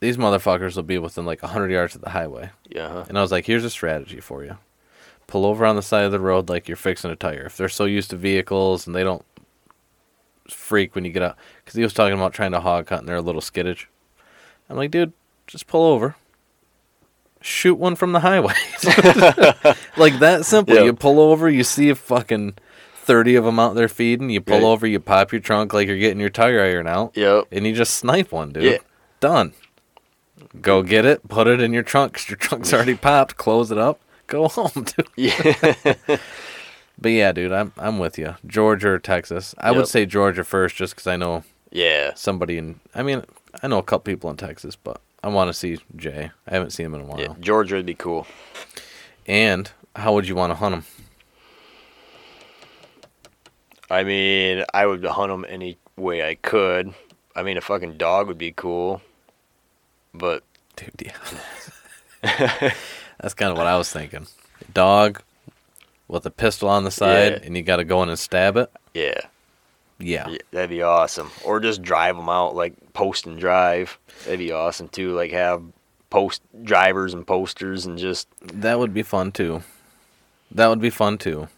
these 0.00 0.16
motherfuckers 0.16 0.74
will 0.76 0.82
be 0.82 0.98
within 0.98 1.24
like 1.24 1.40
hundred 1.40 1.70
yards 1.70 1.94
of 1.94 2.00
the 2.02 2.10
highway. 2.10 2.50
yeah, 2.68 2.88
huh? 2.90 3.04
And 3.08 3.16
I 3.16 3.22
was 3.22 3.30
like, 3.32 3.46
here's 3.46 3.64
a 3.64 3.70
strategy 3.70 4.20
for 4.20 4.44
you. 4.44 4.58
Pull 5.26 5.46
over 5.46 5.64
on 5.64 5.76
the 5.76 5.82
side 5.82 6.04
of 6.04 6.12
the 6.12 6.20
road 6.20 6.48
like 6.48 6.68
you're 6.68 6.76
fixing 6.76 7.10
a 7.10 7.16
tire. 7.16 7.44
If 7.46 7.56
they're 7.56 7.68
so 7.68 7.84
used 7.84 8.10
to 8.10 8.16
vehicles 8.16 8.86
and 8.86 8.94
they 8.94 9.02
don't 9.02 9.24
freak 10.48 10.94
when 10.94 11.04
you 11.04 11.10
get 11.10 11.22
out. 11.22 11.36
Because 11.64 11.74
he 11.76 11.82
was 11.82 11.92
talking 11.92 12.14
about 12.14 12.32
trying 12.32 12.52
to 12.52 12.60
hog 12.60 12.88
hunt 12.88 13.00
and 13.00 13.08
they're 13.08 13.16
a 13.16 13.22
little 13.22 13.40
skittish. 13.40 13.88
I'm 14.68 14.76
like, 14.76 14.90
dude, 14.90 15.12
just 15.46 15.66
pull 15.66 15.82
over. 15.84 16.14
Shoot 17.46 17.76
one 17.76 17.94
from 17.94 18.10
the 18.12 18.20
highway. 18.20 18.54
like 19.96 20.18
that 20.18 20.40
simple. 20.44 20.74
Yeah. 20.74 20.82
You 20.82 20.92
pull 20.92 21.20
over, 21.20 21.48
you 21.48 21.62
see 21.62 21.90
a 21.90 21.94
fucking 21.94 22.54
30 22.96 23.36
of 23.36 23.44
them 23.44 23.60
out 23.60 23.76
there 23.76 23.88
feeding. 23.88 24.30
You 24.30 24.40
pull 24.40 24.56
Right. 24.58 24.64
over, 24.64 24.84
you 24.86 24.98
pop 24.98 25.30
your 25.30 25.40
trunk 25.40 25.72
like 25.72 25.86
you're 25.86 25.96
getting 25.96 26.18
your 26.18 26.28
tire 26.28 26.60
iron 26.60 26.88
out. 26.88 27.16
Yep. 27.16 27.44
And 27.52 27.64
you 27.64 27.72
just 27.72 27.94
snipe 27.94 28.32
one, 28.32 28.50
dude. 28.52 28.64
Yeah. 28.64 28.78
Done. 29.20 29.52
Go 30.60 30.82
get 30.82 31.04
it, 31.04 31.28
put 31.28 31.46
it 31.46 31.60
in 31.60 31.72
your 31.72 31.82
trunk 31.84 32.14
'cause 32.14 32.28
your 32.28 32.36
trunk's 32.36 32.72
already 32.74 32.94
popped. 33.08 33.36
Close 33.36 33.70
it 33.70 33.78
up, 33.78 34.00
go 34.26 34.48
home, 34.48 34.70
dude. 34.74 35.06
Yeah. 35.16 35.54
But 36.98 37.08
yeah, 37.10 37.30
dude, 37.32 37.52
I'm 37.52 37.72
I'm 37.78 37.98
with 37.98 38.18
you. 38.18 38.36
Georgia 38.46 38.88
or 38.88 38.98
Texas? 38.98 39.54
I 39.58 39.70
would 39.70 39.86
say 39.86 40.04
Georgia 40.06 40.42
first, 40.44 40.74
just 40.76 40.94
because 40.94 41.06
I 41.06 41.16
know 41.16 41.44
yeah. 41.70 42.12
somebody 42.14 42.56
in. 42.58 42.80
I 42.94 43.02
mean, 43.02 43.22
I 43.62 43.68
know 43.68 43.78
a 43.78 43.82
couple 43.82 44.10
people 44.12 44.30
in 44.30 44.36
Texas, 44.36 44.76
but 44.76 45.00
I 45.26 45.28
want 45.28 45.48
to 45.48 45.52
see 45.54 45.78
Jay. 45.96 46.30
I 46.46 46.50
haven't 46.54 46.70
seen 46.70 46.86
him 46.86 46.94
in 46.94 47.00
a 47.00 47.04
while. 47.04 47.18
Yeah. 47.18 47.34
Georgia 47.40 47.74
would 47.74 47.84
be 47.86 47.94
cool. 47.96 48.28
And 49.26 49.68
how 49.96 50.14
would 50.14 50.28
you 50.28 50.36
want 50.36 50.52
to 50.52 50.54
hunt 50.54 50.72
him? 50.76 50.84
I 53.90 54.04
mean, 54.04 54.64
I 54.72 54.86
would 54.86 55.04
hunt 55.04 55.32
them 55.32 55.44
any 55.48 55.78
way 55.96 56.28
I 56.28 56.36
could. 56.36 56.94
I 57.34 57.42
mean, 57.42 57.56
a 57.56 57.60
fucking 57.60 57.96
dog 57.96 58.28
would 58.28 58.38
be 58.38 58.52
cool, 58.52 59.02
but 60.14 60.44
Dude, 60.76 61.02
yeah. 61.04 61.12
That's 63.20 63.34
kind 63.34 63.50
of 63.50 63.58
what 63.58 63.66
I 63.66 63.76
was 63.76 63.90
thinking. 63.90 64.28
Dog 64.72 65.22
with 66.06 66.24
a 66.24 66.30
pistol 66.30 66.68
on 66.68 66.84
the 66.84 66.90
side, 66.92 67.32
Yeah. 67.32 67.38
and 67.42 67.56
you 67.56 67.62
got 67.64 67.76
to 67.76 67.84
go 67.84 68.00
in 68.04 68.08
and 68.10 68.18
stab 68.18 68.56
it. 68.56 68.70
yeah, 68.94 69.20
Yeah. 69.98 70.28
yeah, 70.28 70.38
that'd 70.50 70.70
be 70.70 70.82
awesome. 70.82 71.30
Or 71.44 71.58
just 71.58 71.80
drive 71.82 72.16
them 72.16 72.28
out, 72.28 72.54
like 72.54 72.74
post 72.92 73.26
and 73.26 73.38
drive. 73.38 73.98
That'd 74.24 74.38
be 74.38 74.52
awesome 74.52 74.88
too. 74.88 75.14
Like 75.14 75.30
have 75.32 75.62
post 76.10 76.42
drivers 76.62 77.14
and 77.14 77.26
posters 77.26 77.86
and 77.86 77.98
just 77.98 78.28
That 78.42 78.78
would 78.78 78.92
be 78.92 79.02
fun 79.02 79.32
too. 79.32 79.62
That 80.50 80.68
would 80.68 80.80
be 80.80 80.90
fun 80.90 81.18
too. 81.18 81.48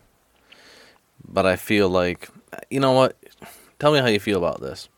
But 1.26 1.46
I 1.46 1.56
feel 1.56 1.88
like, 1.88 2.28
you 2.70 2.80
know 2.80 2.92
what? 2.92 3.16
Tell 3.78 3.92
me 3.92 3.98
how 3.98 4.06
you 4.06 4.20
feel 4.20 4.38
about 4.38 4.60
this. 4.60 4.88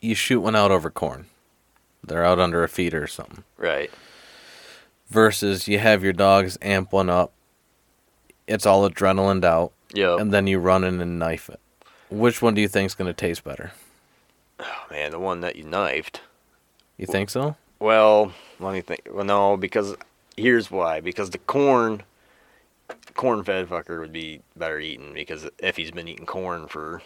You 0.00 0.14
shoot 0.14 0.40
one 0.40 0.56
out 0.56 0.70
over 0.70 0.90
corn. 0.90 1.26
They're 2.02 2.24
out 2.24 2.38
under 2.38 2.64
a 2.64 2.68
feeder 2.68 3.02
or 3.02 3.06
something. 3.06 3.44
right. 3.58 3.90
Versus 5.08 5.66
you 5.66 5.80
have 5.80 6.04
your 6.04 6.12
dogs 6.12 6.56
amp 6.62 6.92
one 6.92 7.10
up. 7.10 7.32
It's 8.46 8.64
all 8.64 8.88
adrenaline 8.88 9.44
out. 9.44 9.72
Yeah. 9.92 10.16
And 10.16 10.32
then 10.32 10.46
you 10.46 10.60
run 10.60 10.84
in 10.84 11.00
and 11.00 11.18
knife 11.18 11.48
it. 11.50 11.58
Which 12.10 12.42
one 12.42 12.54
do 12.54 12.60
you 12.60 12.68
think's 12.68 12.94
going 12.94 13.06
to 13.08 13.14
taste 13.14 13.44
better? 13.44 13.72
Oh, 14.58 14.84
man, 14.90 15.10
the 15.12 15.18
one 15.18 15.40
that 15.40 15.56
you 15.56 15.64
knifed. 15.64 16.20
You 16.96 17.06
think 17.06 17.30
so? 17.30 17.56
Well, 17.78 18.32
let 18.58 18.72
me 18.74 18.80
think. 18.82 19.08
Well, 19.10 19.24
no, 19.24 19.56
because 19.56 19.96
here's 20.36 20.70
why. 20.70 21.00
Because 21.00 21.30
the 21.30 21.38
corn, 21.38 22.02
corn 23.14 23.42
fed 23.44 23.68
fucker 23.68 24.00
would 24.00 24.12
be 24.12 24.42
better 24.56 24.78
eaten 24.78 25.14
because 25.14 25.48
if 25.60 25.76
he's 25.76 25.90
been 25.90 26.08
eating 26.08 26.26
corn 26.26 26.66
for, 26.66 27.00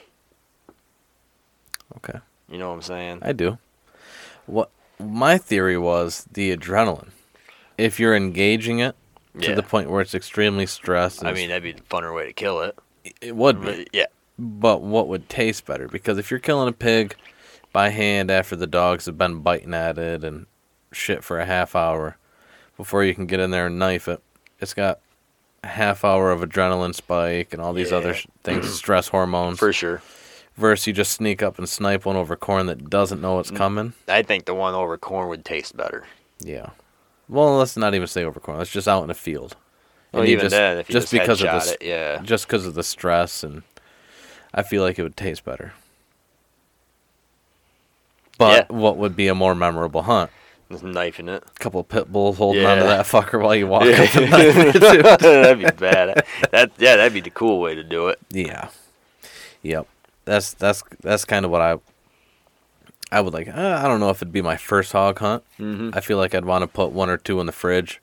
Okay. 1.99 2.18
you 2.49 2.58
know 2.58 2.68
what 2.70 2.74
I'm 2.76 2.83
saying? 2.83 3.18
I 3.23 3.33
do. 3.33 3.58
What 4.47 4.70
my 4.99 5.39
theory 5.39 5.78
was 5.78 6.26
the 6.33 6.57
adrenaline. 6.57 7.10
If 7.78 8.00
you're 8.00 8.16
engaging 8.16 8.78
it 8.81 8.97
to 9.41 9.49
Yeah. 9.50 9.55
the 9.55 9.62
point 9.62 9.91
where 9.91 10.00
it's 10.00 10.15
extremely 10.15 10.66
stressed, 10.66 11.24
I 11.24 11.33
mean, 11.33 11.49
that'd 11.50 11.62
be 11.62 11.73
the 11.73 11.83
funner 11.83 12.15
way 12.15 12.26
to 12.26 12.33
kill 12.33 12.60
it. 12.62 12.76
it 13.20 13.36
would 13.36 13.60
be. 13.60 13.66
But, 13.84 13.89
yeah. 13.92 14.07
But 14.38 14.82
what 14.82 15.08
would 15.08 15.28
taste 15.28 15.64
better? 15.66 15.86
Because 15.88 16.18
if 16.18 16.30
you're 16.30 16.40
killing 16.40 16.68
a 16.68 16.72
pig 16.72 17.14
by 17.72 17.90
hand 17.90 18.30
after 18.30 18.56
the 18.56 18.66
dogs 18.66 19.06
have 19.06 19.18
been 19.18 19.40
biting 19.40 19.74
at 19.74 19.98
it 19.98 20.24
and 20.24 20.46
shit 20.92 21.22
for 21.24 21.38
a 21.40 21.44
half 21.44 21.74
hour 21.76 22.16
before 22.76 23.04
you 23.04 23.14
can 23.14 23.26
get 23.26 23.40
in 23.40 23.50
there 23.50 23.66
and 23.66 23.78
knife 23.78 24.08
it, 24.08 24.20
it's 24.60 24.74
got 24.74 25.00
a 25.62 25.68
half 25.68 26.04
hour 26.04 26.30
of 26.30 26.40
adrenaline 26.40 26.94
spike 26.94 27.52
and 27.52 27.62
all 27.62 27.72
these 27.72 27.92
other 27.92 28.08
Yeah. 28.08 28.14
sh- 28.14 28.26
things, 28.42 28.72
stress 28.78 29.08
hormones. 29.08 29.58
For 29.58 29.72
sure. 29.72 30.02
Versus 30.56 30.86
you 30.86 30.92
just 30.92 31.12
sneak 31.12 31.42
up 31.42 31.58
and 31.58 31.68
snipe 31.68 32.04
one 32.04 32.16
over 32.16 32.36
corn 32.36 32.66
that 32.66 32.88
doesn't 32.90 33.20
know 33.20 33.36
Mm. 33.36 33.40
it's 33.40 33.50
coming. 33.50 33.92
I 34.08 34.22
think 34.22 34.44
the 34.44 34.54
one 34.54 34.74
over 34.74 34.96
corn 34.98 35.28
would 35.28 35.44
taste 35.44 35.76
better. 35.76 36.04
Yeah. 36.38 36.70
Well, 37.28 37.56
let's 37.56 37.76
not 37.76 37.94
even 37.94 38.06
say 38.06 38.24
over 38.24 38.38
corn. 38.38 38.58
Let's 38.58 38.70
just 38.70 38.86
out 38.86 39.02
in 39.04 39.10
a 39.10 39.14
field. 39.14 39.56
Well, 40.12 40.24
you 40.24 40.34
even 40.36 40.48
then, 40.48 40.78
if 40.78 40.88
you 40.88 40.92
just, 40.92 41.10
because 41.10 41.42
of 41.42 41.48
the 41.64 41.72
it, 41.80 41.82
yeah. 41.82 42.20
just 42.22 42.46
because 42.46 42.66
of 42.66 42.74
the 42.74 42.84
stress 42.84 43.42
and 43.42 43.62
I 44.55 44.62
feel 44.62 44.83
like 44.83 44.99
it 44.99 45.02
would 45.02 45.16
taste 45.16 45.44
better. 45.44 45.73
But 48.39 48.66
Yeah. 48.70 48.76
what 48.76 48.97
would 48.97 49.16
be 49.16 49.28
a 49.28 49.34
more 49.34 49.55
memorable 49.55 50.02
hunt? 50.02 50.31
With 50.68 50.83
knife 50.83 51.20
in 51.20 51.28
it. 51.28 51.42
A 51.44 51.58
couple 51.60 51.81
of 51.81 51.89
pit 51.89 52.10
bulls 52.10 52.39
holding 52.39 52.62
Yeah. 52.62 52.73
onto 52.73 52.84
that 52.84 53.07
fucker 53.07 53.41
while 53.42 53.55
you 53.55 53.66
walk 53.66 53.84
Yeah. 53.84 54.02
up 54.02 54.15
knife 54.31 54.73
that'd 55.20 55.58
be 55.58 55.65
bad. 55.66 56.24
That 56.50 56.70
yeah, 56.78 56.97
that'd 56.97 57.12
be 57.12 57.20
the 57.20 57.31
cool 57.31 57.60
way 57.60 57.74
to 57.74 57.84
do 57.84 58.08
it. 58.08 58.18
Yeah. 58.31 58.68
Yep. 59.62 59.86
That's 60.24 60.52
that's 60.55 60.83
that's 61.02 61.24
kind 61.24 61.44
of 61.44 61.50
what 61.50 61.60
I 61.60 61.76
I 63.12 63.20
would 63.20 63.34
like. 63.34 63.47
Uh, 63.49 63.81
I 63.81 63.86
don't 63.86 64.00
know 64.00 64.10
if 64.10 64.18
it'd 64.18 64.33
be 64.33 64.42
my 64.42 64.57
first 64.57 64.92
hog 64.92 65.18
hunt. 65.18 65.44
Mm-hmm. 65.60 65.91
I 65.92 66.00
feel 66.00 66.16
like 66.16 66.34
I'd 66.34 66.44
want 66.47 66.62
to 66.62 66.66
put 66.66 66.91
one 66.91 67.10
or 67.10 67.18
two 67.18 67.39
in 67.41 67.47
the 67.47 67.52
fridge, 67.52 68.00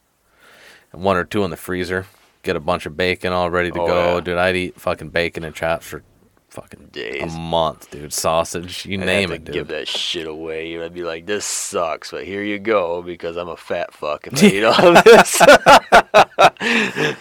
and 0.94 1.02
one 1.04 1.18
or 1.18 1.26
two 1.26 1.44
in 1.44 1.50
the 1.50 1.58
freezer. 1.58 2.06
Get 2.44 2.56
a 2.56 2.60
bunch 2.62 2.86
of 2.86 2.96
bacon 2.96 3.34
all 3.34 3.50
ready 3.52 3.72
to 3.72 3.82
Oh, 3.82 3.88
go, 3.88 4.14
yeah. 4.16 4.20
dude. 4.22 4.38
I'd 4.38 4.56
eat 4.56 4.80
fucking 4.80 5.10
bacon 5.10 5.44
and 5.44 5.54
chops 5.54 5.88
for 5.88 6.04
fucking 6.52 6.90
Days. 6.92 7.34
a 7.34 7.38
month, 7.38 7.90
dude. 7.92 8.14
Sausage, 8.14 8.86
you 8.86 9.00
I'd 9.00 9.06
name 9.06 9.32
it, 9.32 9.46
dude. 9.46 9.54
Give 9.54 9.68
that 9.70 9.88
shit 9.88 10.28
away. 10.28 10.82
I'd 10.82 10.94
be 10.94 11.04
like, 11.04 11.26
this 11.26 11.46
sucks, 11.46 12.12
but 12.12 12.26
here 12.26 12.44
you 12.44 12.60
go 12.60 13.02
because 13.02 13.38
I'm 13.38 13.50
a 13.50 13.58
fat 13.58 13.94
fuck 13.94 14.28
if 14.28 14.44
I 14.44 14.48
eat 14.54 14.64
all 14.64 14.94
this. 15.04 15.42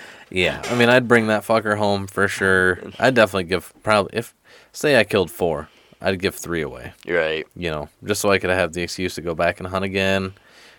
Yeah, 0.33 0.63
I 0.67 0.77
mean, 0.77 0.89
I'd 0.89 1.09
bring 1.09 1.27
that 1.27 1.43
fucker 1.43 1.77
home 1.77 2.07
for 2.07 2.29
sure. 2.29 2.79
I'd 3.01 3.15
definitely 3.15 3.45
give 3.45 3.73
probably 3.83 4.17
if 4.17 4.33
say 4.73 4.97
I 4.99 5.03
killed 5.03 5.29
four, 5.29 5.69
I'd 6.01 6.21
give 6.21 6.37
three 6.37 6.63
away. 6.63 6.93
right. 7.05 7.45
you 7.57 7.69
know, 7.71 7.89
just 8.05 8.21
so 8.21 8.31
I 8.31 8.39
could 8.39 8.51
have 8.51 8.73
the 8.73 8.83
excuse 8.83 9.17
to 9.17 9.23
go 9.23 9.35
back 9.35 9.59
and 9.59 9.69
hunt 9.69 9.85
again, 9.85 10.35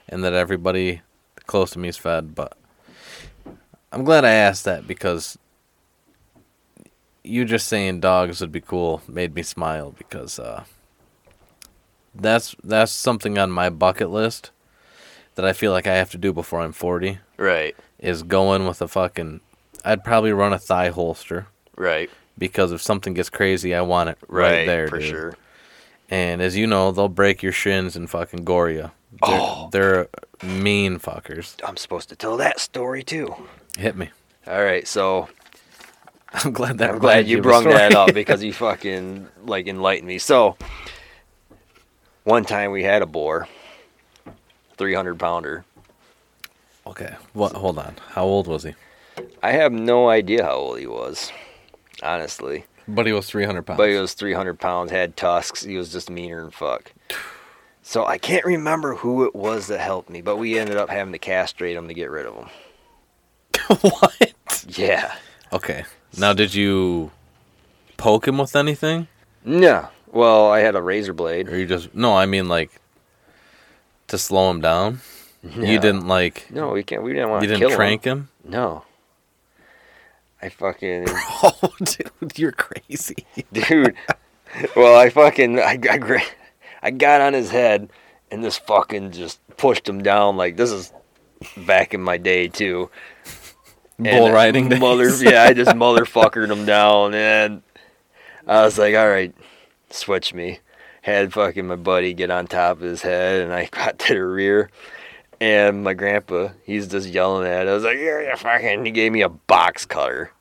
and 0.07 0.23
that 0.23 0.31
everybody 0.33 1.01
close 1.47 1.71
to 1.71 1.79
me 1.79 1.89
is 1.89 1.97
fed. 1.97 2.33
But 2.33 2.57
I'm 3.91 4.05
glad 4.05 4.23
I 4.23 4.31
asked 4.31 4.63
that 4.63 4.87
because 4.87 5.37
you 7.23 7.45
just 7.45 7.67
saying 7.67 7.99
dogs 7.99 8.41
would 8.41 8.51
be 8.51 8.61
cool 8.61 9.01
made 9.07 9.35
me 9.35 9.43
smile 9.43 9.91
because 9.97 10.39
uh, 10.39 10.63
that's 12.13 12.55
that's 12.63 12.91
something 12.91 13.37
on 13.37 13.51
my 13.51 13.69
bucket 13.69 14.09
list 14.09 14.51
that 15.35 15.45
I 15.45 15.53
feel 15.53 15.71
like 15.71 15.87
I 15.87 15.95
have 15.95 16.11
to 16.11 16.17
do 16.17 16.33
before 16.33 16.61
I'm 16.61 16.73
40 16.73 17.19
Right. 17.37 17.75
is 17.99 18.23
going 18.23 18.67
with 18.67 18.81
a 18.81 18.87
fucking. 18.87 19.39
I'd 19.85 20.03
probably 20.03 20.33
run 20.33 20.53
a 20.53 20.59
thigh 20.59 20.89
holster 20.89 21.47
Right. 21.75 22.09
because 22.37 22.71
if 22.71 22.81
something 22.81 23.13
gets 23.13 23.29
crazy, 23.29 23.73
I 23.73 23.81
want 23.81 24.09
it 24.09 24.17
right, 24.27 24.51
Right. 24.59 24.65
there, 24.67 24.87
for 24.87 24.99
dude. 24.99 25.07
sure. 25.09 25.33
And 26.09 26.41
as 26.41 26.57
you 26.57 26.67
know, 26.67 26.91
they'll 26.91 27.07
break 27.07 27.41
your 27.41 27.53
shins 27.53 27.95
and 27.95 28.09
fucking 28.09 28.43
gore 28.43 28.69
you. 28.69 28.91
They're, 29.25 29.39
Oh. 29.39 29.69
they're 29.71 30.07
mean 30.43 30.99
fuckers. 30.99 31.55
I'm 31.65 31.77
supposed 31.77 32.09
to 32.09 32.15
tell 32.15 32.35
that 32.37 32.59
story 32.59 33.03
too. 33.03 33.33
Hit 33.77 33.95
me. 33.95 34.09
All 34.47 34.63
right, 34.63 34.85
so 34.87 35.29
I'm 36.45 36.53
glad 36.53 36.77
that. 36.77 36.91
I'm 36.91 36.99
glad 36.99 37.27
you 37.27 37.41
brung 37.41 37.65
that 37.65 37.93
up 37.93 38.13
because 38.13 38.43
you 38.43 38.53
fucking 38.53 39.27
like 39.45 39.67
enlightened 39.67 40.07
me. 40.07 40.17
So 40.17 40.55
one 42.23 42.45
time 42.45 42.71
we 42.71 42.83
had 42.83 43.01
a 43.01 43.05
boar, 43.05 43.47
300 44.77 45.19
pounder. 45.19 45.65
okay. 46.87 47.15
What? 47.33 47.53
Hold 47.53 47.79
on. 47.79 47.95
How 48.09 48.23
old 48.23 48.47
was 48.47 48.63
he? 48.63 48.75
I 49.43 49.51
have 49.51 49.73
no 49.73 50.09
idea 50.09 50.43
how 50.43 50.55
old 50.55 50.79
he 50.79 50.87
was, 50.87 51.31
honestly. 52.01 52.65
But 52.87 53.05
he 53.05 53.11
was 53.11 53.27
300 53.27 53.63
pounds. 53.63 53.77
But 53.77 53.89
he 53.89 53.95
was 53.95 54.13
300 54.13 54.59
pounds, 54.59 54.91
had 54.91 55.17
tusks. 55.17 55.63
He 55.63 55.77
was 55.77 55.91
just 55.91 56.09
meaner 56.09 56.41
than 56.41 56.51
fuck. 56.51 56.93
So 57.83 58.05
I 58.05 58.17
can't 58.17 58.45
remember 58.45 58.95
who 58.95 59.25
it 59.25 59.35
was 59.35 59.67
that 59.67 59.79
helped 59.79 60.09
me, 60.09 60.21
but 60.21 60.37
we 60.37 60.57
ended 60.57 60.77
up 60.77 60.89
having 60.89 61.13
to 61.13 61.19
castrate 61.19 61.75
him 61.75 61.87
to 61.87 61.93
get 61.93 62.09
rid 62.09 62.25
of 62.25 62.35
him. 62.35 62.49
what? 63.81 64.65
Yeah. 64.67 65.13
Okay. 65.51 65.83
Now, 66.17 66.33
did 66.33 66.53
you 66.53 67.11
poke 67.97 68.27
him 68.27 68.37
with 68.37 68.55
anything, 68.55 69.07
No. 69.45 69.87
Well, 70.11 70.51
I 70.51 70.59
had 70.59 70.75
a 70.75 70.81
razor 70.81 71.13
blade. 71.13 71.47
or 71.47 71.57
you 71.57 71.65
just? 71.65 71.95
No, 71.95 72.15
I 72.17 72.25
mean 72.25 72.49
like 72.49 72.71
to 74.07 74.17
slow 74.17 74.51
him 74.51 74.59
down. 74.59 74.99
No. 75.41 75.63
You 75.65 75.79
didn't 75.79 76.07
like. 76.07 76.51
No, 76.51 76.71
we 76.71 76.83
can't. 76.83 77.01
We 77.01 77.13
didn't 77.13 77.29
want 77.29 77.43
to 77.43 77.47
You 77.49 77.55
didn't 77.57 77.73
trank 77.75 78.03
him. 78.03 78.27
him. 78.43 78.51
No. 78.51 78.83
I 80.41 80.49
fucking 80.49 81.05
Oh, 81.43 81.73
dude, 81.83 82.37
you're 82.37 82.51
crazy. 82.51 83.15
dude. 83.53 83.95
Well, 84.75 84.99
I 84.99 85.09
fucking 85.09 85.59
I, 85.59 85.79
I 85.89 86.23
I 86.83 86.91
got 86.91 87.21
on 87.21 87.33
his 87.33 87.49
head 87.51 87.89
and 88.29 88.43
this 88.43 88.57
fucking 88.57 89.11
just 89.11 89.39
pushed 89.57 89.87
him 89.87 90.03
down 90.03 90.35
like 90.35 90.57
this 90.57 90.71
is 90.71 90.91
back 91.65 91.93
in 91.93 92.01
my 92.01 92.17
day 92.17 92.47
too. 92.49 92.89
Bull 94.03 94.31
riding. 94.31 94.67
Mother, 94.79 95.09
yeah, 95.23 95.43
I 95.43 95.53
just 95.53 95.71
motherfuckered 95.75 96.49
him 96.51 96.65
down, 96.65 97.13
and 97.13 97.61
I 98.47 98.63
was 98.63 98.77
like, 98.77 98.95
all 98.95 99.09
right, 99.09 99.33
switch 99.89 100.33
me. 100.33 100.59
Had 101.03 101.33
fucking 101.33 101.65
my 101.67 101.75
buddy 101.75 102.13
get 102.13 102.29
on 102.29 102.45
top 102.47 102.77
of 102.77 102.81
his 102.83 103.01
head, 103.01 103.41
and 103.41 103.51
I 103.53 103.65
got 103.71 103.97
to 103.99 104.13
the 104.13 104.23
rear. 104.25 104.69
And 105.39 105.83
my 105.83 105.93
grandpa, 105.95 106.49
he's 106.63 106.87
just 106.87 107.07
yelling 107.09 107.47
at. 107.47 107.65
it. 107.65 107.69
I 107.69 107.73
was 107.73 107.83
like, 107.83 107.97
"You're 107.97 108.21
you 108.29 108.35
fucking!" 108.37 108.85
He 108.85 108.91
gave 108.91 109.11
me 109.11 109.21
a 109.21 109.29
box 109.29 109.85
cutter. 109.85 110.31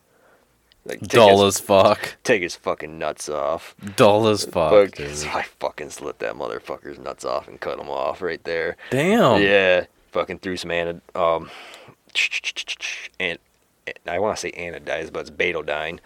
Like 0.85 0.99
Dull 1.01 1.45
his, 1.45 1.55
as 1.57 1.61
fuck. 1.61 2.15
take 2.23 2.41
his 2.41 2.55
fucking 2.55 2.97
nuts 2.97 3.29
off. 3.29 3.75
Dull 3.95 4.27
as 4.27 4.45
fuck, 4.45 4.71
Fuck, 4.71 4.91
dude. 4.95 5.15
so 5.15 5.29
I 5.29 5.43
fucking 5.43 5.91
slit 5.91 6.17
that 6.19 6.33
motherfucker's 6.35 6.97
nuts 6.97 7.23
off 7.23 7.47
and 7.47 7.59
cut 7.59 7.79
him 7.79 7.89
off 7.89 8.21
right 8.21 8.43
there. 8.43 8.77
Damn. 8.89 9.41
Yeah, 9.41 9.85
fucking 10.11 10.39
threw 10.39 10.57
some 10.57 10.71
um, 11.15 11.49
and 13.19 13.37
I 14.07 14.19
want 14.19 14.37
to 14.37 14.41
say 14.41 14.51
anodized, 14.51 15.11
but 15.13 15.21
it's 15.21 15.29
betadine. 15.31 15.99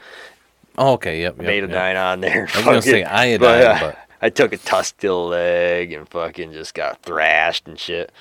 Oh, 0.78 0.94
okay. 0.94 1.22
Yep. 1.22 1.38
yep, 1.42 1.48
betadine 1.48 1.94
yep. 1.94 1.98
on 1.98 2.22
there. 2.22 2.48
I 2.54 2.58
was 2.58 2.66
gonna 2.66 2.82
say 2.82 3.04
iodine, 3.04 3.62
uh, 3.64 3.78
but- 3.80 3.98
I 4.22 4.30
took 4.30 4.54
a 4.54 4.58
tusk 4.58 4.98
to 5.00 5.08
the 5.08 5.16
leg 5.16 5.92
and 5.92 6.08
fucking 6.10 6.54
just 6.54 6.74
got 6.74 7.02
thrashed 7.04 7.68
and 7.68 7.78
shit. 7.80 8.12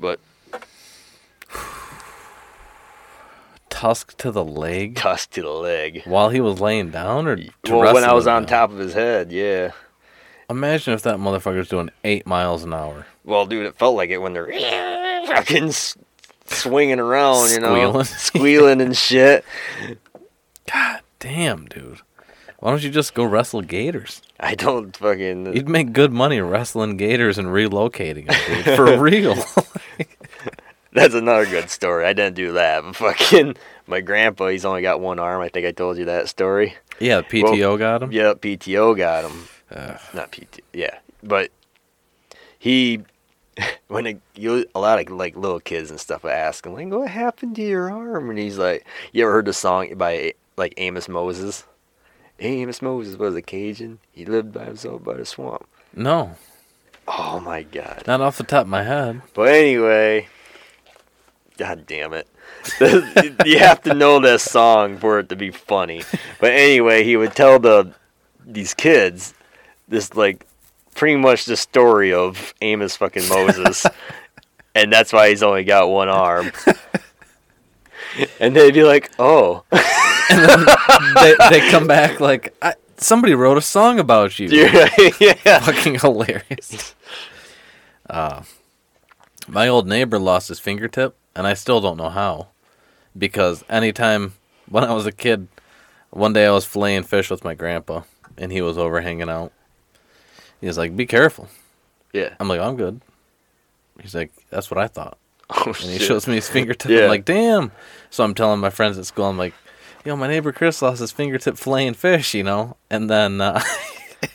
But 0.00 0.18
Tusk 3.70 4.16
to 4.18 4.30
the 4.30 4.44
leg 4.44 4.94
tusk 4.96 5.30
to 5.32 5.42
the 5.42 5.50
leg. 5.50 6.02
while 6.04 6.28
he 6.30 6.40
was 6.40 6.60
laying 6.60 6.90
down, 6.90 7.26
or 7.26 7.38
Well, 7.68 7.92
when 7.92 8.04
I 8.04 8.12
was 8.14 8.26
on 8.26 8.42
down? 8.42 8.48
top 8.48 8.70
of 8.70 8.78
his 8.78 8.94
head, 8.94 9.32
yeah. 9.32 9.72
Imagine 10.48 10.94
if 10.94 11.02
that 11.02 11.16
motherfucker's 11.16 11.68
doing 11.68 11.90
eight 12.04 12.26
miles 12.26 12.62
an 12.62 12.72
hour. 12.72 13.06
Well, 13.24 13.46
dude, 13.46 13.66
it 13.66 13.74
felt 13.76 13.96
like 13.96 14.10
it 14.10 14.18
when 14.18 14.32
they're 14.32 14.46
fucking 15.26 15.72
swinging 16.46 17.00
around, 17.00 17.50
you 17.50 17.60
know, 17.60 17.74
Squealing. 17.74 18.04
squealing 18.04 18.80
and 18.80 18.96
shit. 18.96 19.44
God 20.70 21.00
damn, 21.18 21.66
dude. 21.66 22.00
Why 22.58 22.70
don't 22.70 22.82
you 22.82 22.90
just 22.90 23.14
go 23.14 23.24
wrestle 23.24 23.60
gators? 23.60 24.22
I 24.40 24.54
don't 24.54 24.96
fucking. 24.96 25.54
You'd 25.54 25.68
make 25.68 25.92
good 25.92 26.12
money 26.12 26.40
wrestling 26.40 26.96
gators 26.96 27.36
and 27.38 27.48
relocating 27.48 28.26
them, 28.26 28.64
dude. 28.64 28.76
For 28.76 28.98
real. 29.00 29.36
That's 30.92 31.14
another 31.14 31.44
good 31.46 31.70
story. 31.70 32.06
I 32.06 32.12
didn't 32.12 32.36
do 32.36 32.52
that. 32.52 32.82
But 32.82 32.96
fucking 32.96 33.56
my 33.86 34.00
grandpa, 34.00 34.48
he's 34.48 34.64
only 34.64 34.80
got 34.82 35.00
one 35.00 35.18
arm. 35.18 35.42
I 35.42 35.48
think 35.48 35.66
I 35.66 35.72
told 35.72 35.98
you 35.98 36.06
that 36.06 36.28
story. 36.28 36.74
yeah, 37.00 37.20
PTO 37.20 37.78
got 37.78 38.02
him. 38.02 38.12
Yep, 38.12 38.40
PTO 38.40 38.96
got 38.96 39.24
him. 39.24 39.48
Ugh. 39.70 40.00
Not 40.14 40.30
PTO. 40.32 40.60
Yeah, 40.72 40.96
but 41.22 41.50
he 42.58 43.00
when 43.88 44.06
it, 44.06 44.20
you 44.34 44.66
a 44.74 44.80
lot 44.80 45.00
of 45.00 45.10
like 45.10 45.36
little 45.36 45.60
kids 45.60 45.90
and 45.90 46.00
stuff 46.00 46.22
would 46.24 46.32
ask 46.32 46.66
him 46.66 46.74
like, 46.74 46.88
"What 46.88 47.08
happened 47.08 47.56
to 47.56 47.62
your 47.62 47.90
arm?" 47.90 48.30
And 48.30 48.38
he's 48.38 48.58
like, 48.58 48.86
"You 49.12 49.24
ever 49.24 49.32
heard 49.32 49.46
the 49.46 49.52
song 49.52 49.94
by 49.96 50.34
like 50.56 50.74
Amos 50.76 51.08
Moses?" 51.08 51.64
Amos 52.40 52.82
Moses 52.82 53.16
was 53.16 53.36
a 53.36 53.42
Cajun. 53.42 54.00
He 54.12 54.24
lived 54.24 54.52
by 54.52 54.64
himself 54.64 55.04
by 55.04 55.14
the 55.14 55.24
swamp. 55.24 55.66
No, 55.94 56.36
Oh 57.06 57.38
my 57.40 57.62
god. 57.62 58.02
not 58.06 58.20
off 58.20 58.38
the 58.38 58.44
top 58.44 58.62
of 58.62 58.68
my 58.68 58.82
head. 58.82 59.22
But 59.34 59.48
anyway, 59.48 60.28
god 61.58 61.86
damn 61.86 62.12
it. 62.12 62.26
you 63.46 63.58
have 63.58 63.82
to 63.82 63.94
know 63.94 64.18
this 64.20 64.42
song 64.42 64.98
for 64.98 65.18
it 65.20 65.28
to 65.28 65.36
be 65.36 65.50
funny. 65.50 66.02
But 66.40 66.52
anyway, 66.52 67.04
he 67.04 67.16
would 67.16 67.34
tell 67.34 67.58
the 67.58 67.92
these 68.46 68.74
kids 68.74 69.34
this 69.88 70.14
like 70.14 70.46
pretty 70.94 71.16
much 71.16 71.44
the 71.44 71.56
story 71.56 72.12
of 72.12 72.54
Amos 72.60 72.96
fucking 72.96 73.28
Moses. 73.28 73.86
and 74.74 74.92
that's 74.92 75.12
why 75.12 75.28
he's 75.28 75.42
only 75.42 75.64
got 75.64 75.88
one 75.88 76.08
arm. 76.08 76.52
and 78.40 78.54
they'd 78.54 78.74
be 78.74 78.84
like, 78.84 79.10
"Oh, 79.18 79.64
and 79.72 80.48
then 80.48 80.66
they, 81.14 81.34
they 81.50 81.70
come 81.70 81.86
back 81.86 82.20
like 82.20 82.54
I, 82.62 82.74
somebody 82.96 83.34
wrote 83.34 83.58
a 83.58 83.62
song 83.62 83.98
about 83.98 84.38
you. 84.38 84.48
yeah, 84.48 84.88
yeah." 85.20 85.58
Fucking 85.60 86.00
hilarious. 86.00 86.94
Uh, 88.08 88.42
my 89.46 89.68
old 89.68 89.86
neighbor 89.86 90.18
lost 90.18 90.48
his 90.48 90.58
fingertip, 90.60 91.16
and 91.34 91.46
I 91.46 91.54
still 91.54 91.80
don't 91.80 91.96
know 91.96 92.10
how. 92.10 92.48
Because 93.16 93.64
anytime 93.68 94.34
when 94.68 94.82
I 94.84 94.92
was 94.92 95.06
a 95.06 95.12
kid, 95.12 95.46
one 96.10 96.32
day 96.32 96.46
I 96.46 96.50
was 96.50 96.66
filleting 96.66 97.04
fish 97.04 97.30
with 97.30 97.44
my 97.44 97.54
grandpa, 97.54 98.02
and 98.36 98.50
he 98.50 98.60
was 98.60 98.76
over 98.76 99.00
hanging 99.00 99.28
out. 99.28 99.52
He 100.64 100.66
was 100.68 100.78
like, 100.78 100.96
"Be 100.96 101.04
careful." 101.04 101.48
Yeah. 102.14 102.30
I'm 102.40 102.48
like, 102.48 102.58
"I'm 102.58 102.74
good." 102.76 103.02
He's 104.00 104.14
like, 104.14 104.32
"That's 104.48 104.70
what 104.70 104.78
I 104.78 104.86
thought." 104.86 105.18
Oh, 105.50 105.64
And 105.66 105.76
he 105.76 105.98
shit. 105.98 106.08
shows 106.08 106.26
me 106.26 106.36
his 106.36 106.48
fingertip. 106.48 106.90
Yeah. 106.90 107.02
I'm 107.02 107.08
like, 107.10 107.26
"Damn!" 107.26 107.70
So 108.08 108.24
I'm 108.24 108.32
telling 108.32 108.60
my 108.60 108.70
friends 108.70 108.96
at 108.96 109.04
school, 109.04 109.26
I'm 109.26 109.36
like, 109.36 109.52
"Yo, 110.06 110.16
my 110.16 110.26
neighbor 110.26 110.52
Chris 110.52 110.80
lost 110.80 111.00
his 111.00 111.12
fingertip 111.12 111.56
filleting 111.56 111.94
fish," 111.94 112.32
you 112.32 112.42
know. 112.42 112.78
And 112.88 113.10
then 113.10 113.42
uh, 113.42 113.60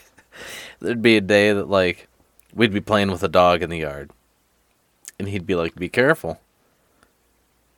there'd 0.78 1.02
be 1.02 1.16
a 1.16 1.20
day 1.20 1.52
that 1.52 1.68
like 1.68 2.06
we'd 2.54 2.72
be 2.72 2.80
playing 2.80 3.10
with 3.10 3.24
a 3.24 3.28
dog 3.28 3.60
in 3.64 3.70
the 3.70 3.78
yard, 3.78 4.12
And 5.18 5.26
he'd 5.28 5.46
be 5.46 5.56
like, 5.56 5.74
"Be 5.74 5.88
careful." 5.88 6.40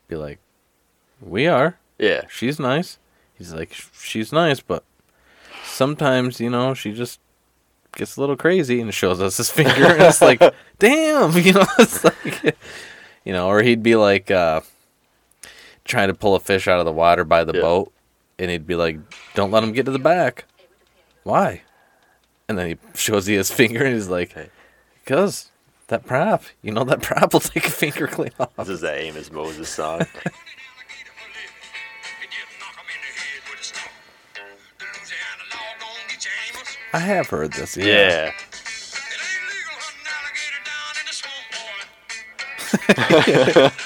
Be 0.09 0.17
like, 0.17 0.39
"We 1.23 1.47
are. 1.47 1.79
Yeah. 1.99 2.27
She's 2.29 2.61
nice." 2.61 2.99
He's 3.39 3.55
like, 3.55 3.73
"She's 3.99 4.31
nice, 4.31 4.61
but 4.61 4.85
sometimes, 5.65 6.39
you 6.39 6.51
know, 6.51 6.75
she 6.75 6.93
just 6.93 7.19
gets 7.93 8.17
a 8.17 8.21
little 8.21 8.37
crazy 8.37 8.81
and 8.81 8.93
shows 8.93 9.21
us 9.21 9.37
his 9.37 9.51
finger 9.59 9.85
and 9.87 10.03
it's 10.03 10.23
like, 10.23 10.41
"Damn," 10.79 11.33
you 11.37 11.53
know, 11.53 11.67
it's 11.79 12.05
like 12.05 12.57
you 13.25 13.33
know, 13.33 13.49
or 13.49 13.63
he'd 13.63 13.83
be 13.83 13.97
like 13.97 14.31
uh 14.31 14.61
trying 15.85 16.09
to 16.09 16.15
pull 16.15 16.35
a 16.35 16.41
fish 16.41 16.69
out 16.69 16.79
of 16.79 16.87
the 16.87 16.93
water 16.93 17.25
by 17.25 17.45
the 17.45 17.53
Yeah. 17.55 17.61
boat 17.61 17.93
and 18.39 18.51
he'd 18.51 18.67
be 18.67 18.75
like, 18.77 18.99
"Don't 19.35 19.51
let 19.51 19.63
him 19.65 19.73
get 19.73 19.85
to 19.87 19.93
the 19.93 19.99
back." 19.99 20.45
Why? 21.25 21.63
And 22.49 22.59
then 22.59 22.69
he 22.69 22.77
shows 22.95 23.29
you 23.29 23.39
his 23.39 23.51
finger 23.51 23.85
and 23.85 23.95
he's 23.95 24.09
like, 24.09 24.35
"Because 25.05 25.51
that 25.89 26.05
prop, 26.07 26.45
you 26.63 26.73
know, 26.73 26.85
that 26.85 27.03
prop 27.03 27.33
will 27.33 27.41
take 27.41 27.67
a 27.67 27.71
finger 27.71 28.07
clean 28.07 28.31
off." 28.41 28.55
This 28.57 28.69
is 28.69 28.81
that 28.81 28.99
Amos 28.99 29.31
Moses 29.31 29.69
song. 29.69 30.07
I 36.93 36.99
have 36.99 37.29
heard 37.29 37.53
this. 37.53 37.77
Yeah. 37.77 38.33
yeah. 43.27 43.71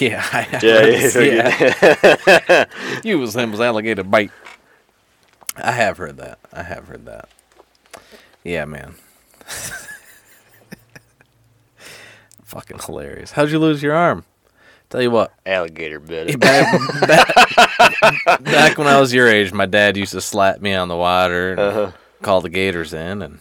Yeah, 0.00 0.24
I 0.32 0.46
Yeah, 0.52 0.58
this, 0.82 1.16
yeah. 1.16 2.64
Use 3.02 3.34
him 3.34 3.52
as 3.52 3.60
alligator 3.60 4.04
bite. 4.04 4.30
I 5.56 5.72
have 5.72 5.98
heard 5.98 6.16
that. 6.18 6.38
I 6.52 6.62
have 6.62 6.86
heard 6.86 7.04
that. 7.06 7.28
Yeah, 8.44 8.64
man. 8.64 8.94
Fucking 12.44 12.78
hilarious. 12.78 13.32
How'd 13.32 13.50
you 13.50 13.58
lose 13.58 13.82
your 13.82 13.94
arm? 13.94 14.24
Tell 14.92 15.00
you 15.00 15.10
what, 15.10 15.32
Alligator 15.46 15.98
bit 15.98 16.28
it. 16.28 16.38
back, 16.38 17.00
back, 17.08 18.44
back 18.44 18.76
when 18.76 18.86
I 18.86 19.00
was 19.00 19.14
your 19.14 19.26
age, 19.26 19.50
my 19.50 19.64
dad 19.64 19.96
used 19.96 20.12
to 20.12 20.20
slap 20.20 20.60
me 20.60 20.74
on 20.74 20.88
the 20.88 20.96
water 20.96 21.52
and 21.52 21.60
Uh-huh. 21.60 21.92
call 22.20 22.42
the 22.42 22.50
gators 22.50 22.92
in, 22.92 23.22
and 23.22 23.38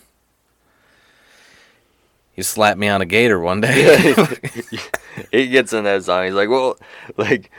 he 2.31 2.41
slapped 2.41 2.79
me 2.79 2.87
on 2.87 3.01
a 3.01 3.05
gator 3.05 3.37
one 3.37 3.59
day. 3.59 4.15
he 5.33 5.49
gets 5.49 5.73
in 5.73 5.83
that 5.83 6.05
song. 6.05 6.23
He's 6.23 6.33
like, 6.33 6.47
well, 6.47 6.77
like, 7.17 7.51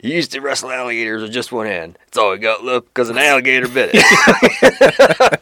he 0.00 0.14
used 0.14 0.32
to 0.32 0.40
wrestle 0.40 0.70
alligators 0.70 1.20
with 1.20 1.30
just 1.30 1.52
one 1.52 1.66
hand. 1.66 1.98
It's 2.08 2.16
all 2.16 2.32
he 2.32 2.38
got 2.38 2.64
left 2.64 2.86
because 2.86 3.10
an 3.10 3.18
alligator 3.18 3.68
bit 3.68 3.90
it. 3.92 5.40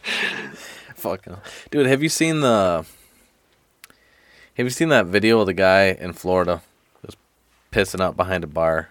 Fucking 0.95 1.37
dude, 1.71 1.85
have 1.85 2.03
you 2.03 2.09
seen 2.09 2.41
the? 2.41 2.85
Have 4.55 4.65
you 4.65 4.69
seen 4.71 4.89
that 4.89 5.05
video 5.05 5.39
of 5.39 5.45
the 5.45 5.53
guy 5.53 5.85
in 5.85 6.11
Florida, 6.11 6.61
pissing 7.73 7.99
out 8.01 8.15
behind 8.15 8.43
a 8.43 8.47
bar, 8.47 8.89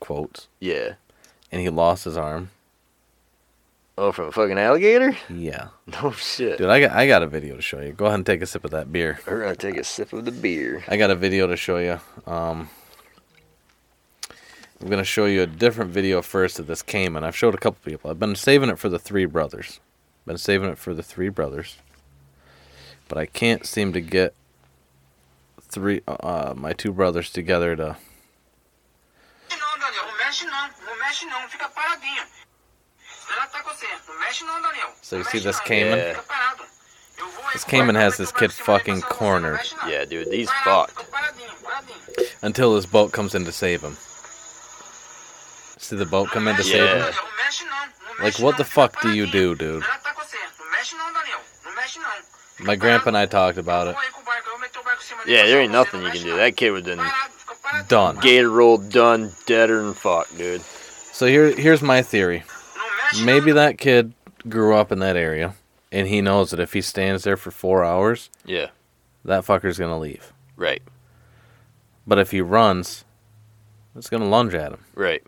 quotes, 0.00 0.48
yeah. 0.60 0.94
and 1.52 1.60
he 1.60 1.68
lost 1.68 2.04
his 2.04 2.16
arm? 2.16 2.50
Oh, 3.98 4.12
from 4.12 4.26
a 4.26 4.32
fucking 4.32 4.58
alligator? 4.58 5.16
Yeah, 5.30 5.68
No 6.02 6.10
shit. 6.10 6.58
dude, 6.58 6.68
I 6.68 6.80
got 6.80 6.90
I 6.90 7.06
got 7.06 7.22
a 7.22 7.26
video 7.26 7.56
to 7.56 7.62
show 7.62 7.80
you. 7.80 7.92
Go 7.92 8.06
ahead 8.06 8.16
and 8.16 8.26
take 8.26 8.42
a 8.42 8.46
sip 8.46 8.64
of 8.64 8.72
that 8.72 8.92
beer. 8.92 9.18
We're 9.26 9.40
gonna 9.42 9.56
take 9.56 9.76
a 9.76 9.84
sip 9.84 10.12
of 10.12 10.24
the 10.24 10.32
beer. 10.32 10.84
I 10.88 10.96
got 10.96 11.10
a 11.10 11.14
video 11.14 11.46
to 11.46 11.56
show 11.56 11.78
you. 11.78 11.98
Um, 12.30 12.68
I'm 14.80 14.90
gonna 14.90 15.04
show 15.04 15.24
you 15.24 15.40
a 15.42 15.46
different 15.46 15.92
video 15.92 16.20
first 16.20 16.58
of 16.58 16.66
this 16.66 16.82
caiman. 16.82 17.24
I've 17.24 17.36
showed 17.36 17.54
a 17.54 17.58
couple 17.58 17.78
people. 17.90 18.10
I've 18.10 18.20
been 18.20 18.36
saving 18.36 18.68
it 18.68 18.78
for 18.78 18.90
the 18.90 18.98
three 18.98 19.24
brothers. 19.24 19.80
Been 20.26 20.36
saving 20.36 20.68
it 20.68 20.76
for 20.78 20.92
the 20.92 21.02
three 21.04 21.28
brothers, 21.30 21.76
but 23.08 23.16
I 23.16 23.24
can't 23.26 23.64
seem 23.64 23.92
to 23.94 24.00
get 24.02 24.34
three 25.62 26.02
uh 26.06 26.52
my 26.54 26.72
two 26.74 26.92
brothers 26.92 27.30
together 27.30 27.74
to. 27.76 27.96
Não, 30.26 30.32
Daniel, 30.32 30.44
não 30.46 30.46
mexe 30.46 30.46
não, 30.46 30.70
não 30.86 30.96
mexe 30.98 31.26
não, 31.26 31.48
fica 31.48 31.68
paradinho. 31.68 32.22
Ela 33.30 33.46
tá 33.46 33.62
com 33.62 33.70
você, 33.74 33.86
não 34.08 34.18
mexe 34.20 34.44
não, 34.44 34.60
Daniel. 34.62 34.94
So 35.02 35.16
you 35.16 35.24
see 35.24 35.40
this 35.40 35.56
não, 35.58 35.64
caiman? 35.64 35.96
Yeah. 35.96 36.20
Fica 36.20 36.22
parado. 36.34 36.62
Eu 37.18 37.28
vou 37.30 37.44
This 37.44 37.64
recuar, 37.64 37.70
caiman 37.70 37.96
has 37.96 38.16
this 38.16 38.32
kid 38.32 38.52
fucking 38.52 39.00
dessa 39.00 39.06
cornered. 39.14 39.52
não 39.52 39.56
mexe 39.58 39.74
não. 39.76 39.88
Yeah, 39.88 40.04
dude, 40.06 40.34
he's 40.36 40.48
Parado, 40.50 40.92
fucked. 40.92 40.98
fica 40.98 41.04
paradinho, 41.10 41.54
paradinho. 41.62 41.98
Until 42.42 42.76
his 42.76 42.86
boat 42.86 43.12
comes 43.12 43.34
in 43.34 43.44
to 43.44 43.52
save 43.52 43.82
him. 43.82 43.96
See 45.78 45.96
the 45.96 46.04
boat 46.04 46.30
come 46.30 46.48
in 46.50 46.56
to 46.56 46.62
Yeah. 46.62 46.72
save 46.72 46.96
him? 46.96 47.00
Daniel, 47.02 47.24
não 47.24 47.36
mexe 47.44 47.64
não, 47.64 47.86
não 48.16 48.24
Like, 48.24 48.42
what 48.42 48.56
the 48.58 48.64
fuck 48.64 49.00
do 49.02 49.10
you 49.12 49.26
do, 49.26 49.54
dude? 49.54 49.84
Ela 49.84 49.98
tá 49.98 50.12
com 50.14 50.22
você, 50.24 50.38
não 50.58 50.70
mexe 50.70 50.94
não, 50.96 51.12
Daniel, 51.12 51.40
não 51.64 51.72
mexe 51.74 51.98
não. 51.98 52.10
Fica 52.56 52.64
My 52.70 52.76
grandpa 52.76 53.10
and 53.10 53.18
I 53.22 53.26
talked 53.26 53.58
about 53.60 53.88
it. 53.88 53.94
vou 53.94 54.00
aí 54.02 54.10
com 54.10 54.20
o 54.20 54.24
barco, 54.24 54.46
eu 54.48 54.52
vou 54.52 54.60
meter 54.60 54.78
o 54.78 54.82
barco 54.82 55.02
em 55.02 55.06
cima 55.06 55.22
Yeah, 55.26 55.46
there 55.48 55.60
ain't 55.60 55.72
nothing 55.72 56.02
you 56.02 56.10
can 56.10 56.22
do. 56.22 56.36
That 56.36 56.52
kid 56.56 56.70
would 56.72 56.84
been 56.84 56.96
Parado, 56.98 57.12
fica 57.12 57.20
paradinho. 57.20 57.35
Done. 57.88 58.18
gator 58.20 58.50
rolled, 58.50 58.90
done, 58.90 59.32
deader 59.46 59.82
than 59.82 59.94
fuck, 59.94 60.28
dude. 60.36 60.60
So 60.60 61.26
here 61.26 61.54
here's 61.54 61.82
my 61.82 62.02
theory. 62.02 62.42
Maybe 63.24 63.52
that 63.52 63.78
kid 63.78 64.12
grew 64.48 64.74
up 64.74 64.90
in 64.92 64.98
that 65.00 65.16
area, 65.16 65.54
and 65.92 66.06
he 66.08 66.20
knows 66.20 66.50
that 66.50 66.60
if 66.60 66.72
he 66.72 66.80
stands 66.80 67.24
there 67.24 67.36
for 67.36 67.50
four 67.50 67.84
hours, 67.84 68.30
Yeah, 68.44 68.68
that 69.24 69.44
fucker's 69.44 69.78
gonna 69.78 69.98
leave. 69.98 70.32
right, 70.56 70.82
But 72.06 72.18
if 72.18 72.30
he 72.32 72.40
runs, 72.40 73.04
it's 73.96 74.08
gonna 74.10 74.28
lunge 74.28 74.54
at 74.54 74.72
him. 74.72 74.84
right. 74.94 75.22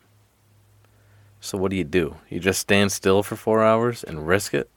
So 1.40 1.56
what 1.56 1.70
do 1.70 1.76
you 1.76 1.84
do? 1.84 2.16
You 2.28 2.40
just 2.40 2.60
stand 2.60 2.90
still 2.92 3.22
for 3.22 3.36
four 3.36 3.62
hours 3.62 4.02
and 4.02 4.26
risk 4.26 4.52
it? 4.54 4.68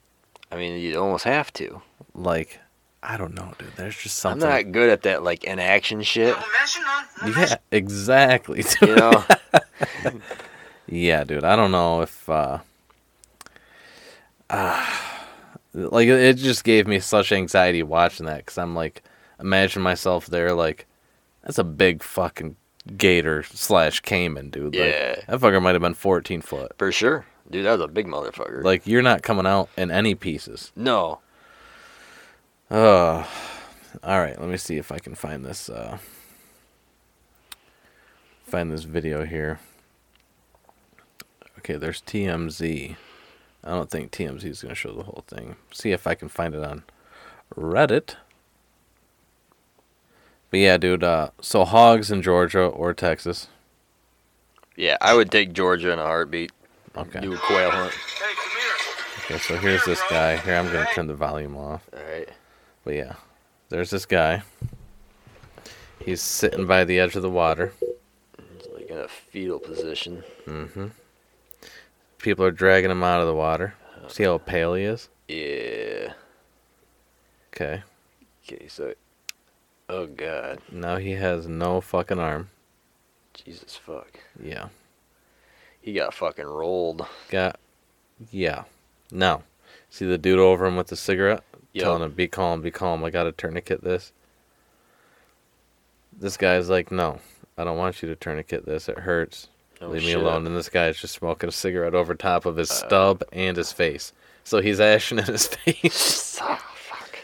I 0.52 0.56
mean, 0.58 0.80
you 0.80 0.96
almost 1.02 1.24
have 1.24 1.52
to. 1.54 1.82
Like, 2.14 2.60
I 3.04 3.18
don't 3.18 3.34
know, 3.34 3.54
dude. 3.58 3.70
There's 3.78 3.98
just 3.98 4.18
something. 4.20 4.44
I'm 4.48 4.66
not 4.66 4.72
good 4.72 4.90
at 4.90 5.02
that, 5.04 5.24
like, 5.24 5.44
inaction 5.44 6.04
shit. 6.04 6.36
Não 6.36 6.44
mexe 6.60 6.80
não, 6.80 7.28
não 7.28 7.34
mexe 7.36 7.50
Yeah, 7.52 7.58
exactly. 7.72 8.62
dude. 8.80 8.90
You 8.90 8.96
know? 8.96 9.24
Yeah, 10.88 11.24
dude. 11.24 11.44
I 11.46 11.56
don't 11.56 11.72
know 11.72 12.02
if 12.02 12.30
uh, 12.30 12.60
ah, 14.50 15.28
like 15.74 16.08
it 16.08 16.20
it 16.20 16.34
just 16.38 16.64
gave 16.64 16.88
me 16.88 17.00
such 17.00 17.32
anxiety 17.32 17.84
watching 17.84 18.26
that 18.26 18.38
because 18.38 18.58
I'm 18.58 18.76
like, 18.76 19.04
imagine 19.40 19.82
myself 19.82 20.28
there 20.28 20.54
like, 20.54 20.86
that's 21.44 21.58
a 21.58 21.64
big 21.64 22.04
fucking 22.04 22.56
gator 22.98 23.44
slash 23.44 24.00
caiman, 24.02 24.50
dude. 24.50 24.76
Like, 24.76 24.84
Yeah. 24.92 25.16
that 25.28 25.40
fucker 25.40 25.62
might 25.62 25.74
have 25.76 25.82
been 25.82 25.94
14 25.94 26.42
foot. 26.42 26.74
For 26.78 26.92
sure. 26.92 27.26
Dude, 27.50 27.66
that 27.66 27.72
was 27.74 27.82
a 27.82 27.88
big 27.88 28.08
motherfucker. 28.08 28.64
Like 28.64 28.86
you're 28.86 29.02
not 29.02 29.22
coming 29.24 29.46
out 29.46 29.70
in 29.78 29.92
any 29.92 30.16
pieces. 30.16 30.72
no. 30.76 31.20
Oh, 32.74 33.28
all 34.02 34.20
right. 34.22 34.40
Let 34.40 34.50
me 34.50 34.56
see 34.56 34.78
if 34.78 34.94
I 34.94 35.00
can 35.00 35.14
find 35.14 35.44
this. 35.44 35.70
Uh, 35.70 35.98
find 38.46 38.72
this 38.72 38.84
video 38.84 39.26
here. 39.26 39.60
Okay, 41.58 41.76
there's 41.76 42.02
TMZ. 42.02 42.96
I 43.66 43.70
don't 43.70 43.90
think 43.90 44.12
TMZ 44.12 44.46
is 44.46 44.62
going 44.62 44.70
to 44.70 44.76
show 44.76 44.94
the 44.94 45.04
whole 45.04 45.26
thing. 45.28 45.58
See 45.74 45.92
if 45.92 46.08
I 46.08 46.16
can 46.16 46.30
find 46.30 46.56
it 46.56 46.64
on 46.64 46.84
Reddit. 47.54 48.16
But 50.50 50.60
yeah, 50.62 50.78
dude. 50.78 51.04
Uh, 51.04 51.32
so 51.42 51.66
hogs 51.66 52.10
in 52.10 52.22
Georgia 52.22 52.64
or 52.64 52.94
Texas. 52.94 53.50
Yeah, 54.78 54.96
I 55.02 55.14
would 55.14 55.30
take 55.30 55.52
Georgia 55.52 55.92
in 55.92 56.00
a 56.00 56.04
heartbeat. 56.04 56.54
Okay. 56.96 57.20
Do 57.20 57.34
a 57.34 57.38
quail 57.38 57.70
hunt. 57.70 57.92
Hey. 57.92 59.26
Okay, 59.26 59.40
so 59.40 59.58
here's 59.58 59.84
this 59.84 60.02
guy. 60.10 60.38
Here, 60.38 60.56
I'm 60.56 60.72
going 60.72 60.88
to 60.88 60.94
turn 60.94 61.08
the 61.08 61.14
volume 61.14 61.58
off. 61.58 61.90
Alright. 61.94 62.30
But 62.84 62.96
yeah, 62.96 63.16
there's 63.70 63.90
this 63.90 64.06
guy. 64.06 64.44
He's 66.04 66.22
sitting 66.22 66.66
by 66.66 66.84
the 66.84 67.00
edge 67.00 67.16
of 67.16 67.22
the 67.22 67.30
water. 67.30 67.74
It's 68.58 68.68
like 68.74 68.90
in 68.90 68.98
a 68.98 69.08
fetal 69.08 69.60
position. 69.60 70.24
Mm-hmm. 70.46 70.88
People 72.18 72.46
are 72.46 72.52
dragging 72.52 72.92
him 72.92 73.04
out 73.04 73.22
of 73.22 73.28
the 73.28 73.36
water. 73.36 73.76
See 74.08 74.24
how 74.24 74.40
pale 74.40 74.74
he 74.74 74.84
is? 74.84 75.10
Yeah. 75.28 76.14
Okay. 77.54 77.84
Okay, 78.44 78.68
so. 78.68 78.94
Oh, 79.88 80.08
God. 80.08 80.60
Now 80.72 80.98
he 80.98 81.12
has 81.12 81.48
no 81.48 81.82
fucking 81.82 82.20
arm. 82.20 82.50
Jesus 83.34 83.76
fuck. 83.76 84.20
Yeah. 84.42 84.70
He 85.82 85.94
got 85.94 86.14
fucking 86.14 86.46
rolled. 86.46 87.06
Got. 87.30 87.60
Yeah. 88.32 88.64
Now, 89.12 89.44
see 89.90 90.06
the 90.06 90.18
dude 90.18 90.40
over 90.40 90.66
him 90.66 90.76
with 90.76 90.88
the 90.88 90.96
cigarette? 90.96 91.44
Yup. 91.74 91.84
Telling 91.84 92.04
him, 92.04 92.12
be 92.12 92.28
calm, 92.28 92.62
be 92.62 92.72
calm. 92.72 93.04
I 93.04 93.10
got 93.10 93.24
to 93.24 93.32
tourniquet 93.32 93.84
this. 93.84 94.12
This 96.18 96.38
guy's 96.38 96.70
like, 96.70 96.92
no, 96.92 97.20
I 97.58 97.64
don't 97.64 97.78
want 97.78 98.02
you 98.02 98.10
to 98.10 98.16
tourniquet 98.16 98.66
this. 98.66 98.90
It 98.90 99.00
hurts. 99.00 99.48
Oh, 99.82 99.88
Leave 99.88 100.04
me 100.04 100.14
alone. 100.14 100.46
And 100.46 100.56
this 100.56 100.70
guy's 100.70 101.00
just 101.00 101.16
smoking 101.16 101.50
a 101.50 101.52
cigarette 101.52 101.96
over 101.96 102.14
top 102.14 102.46
of 102.46 102.58
his 102.58 102.70
Uh. 102.70 102.74
stub 102.88 103.24
and 103.32 103.58
his 103.58 103.72
face. 103.72 104.14
So 104.44 104.60
he's 104.62 104.80
ashing 104.80 105.18
in 105.20 105.26
his 105.26 105.48
face. 105.66 106.38
Fuck. 106.40 107.16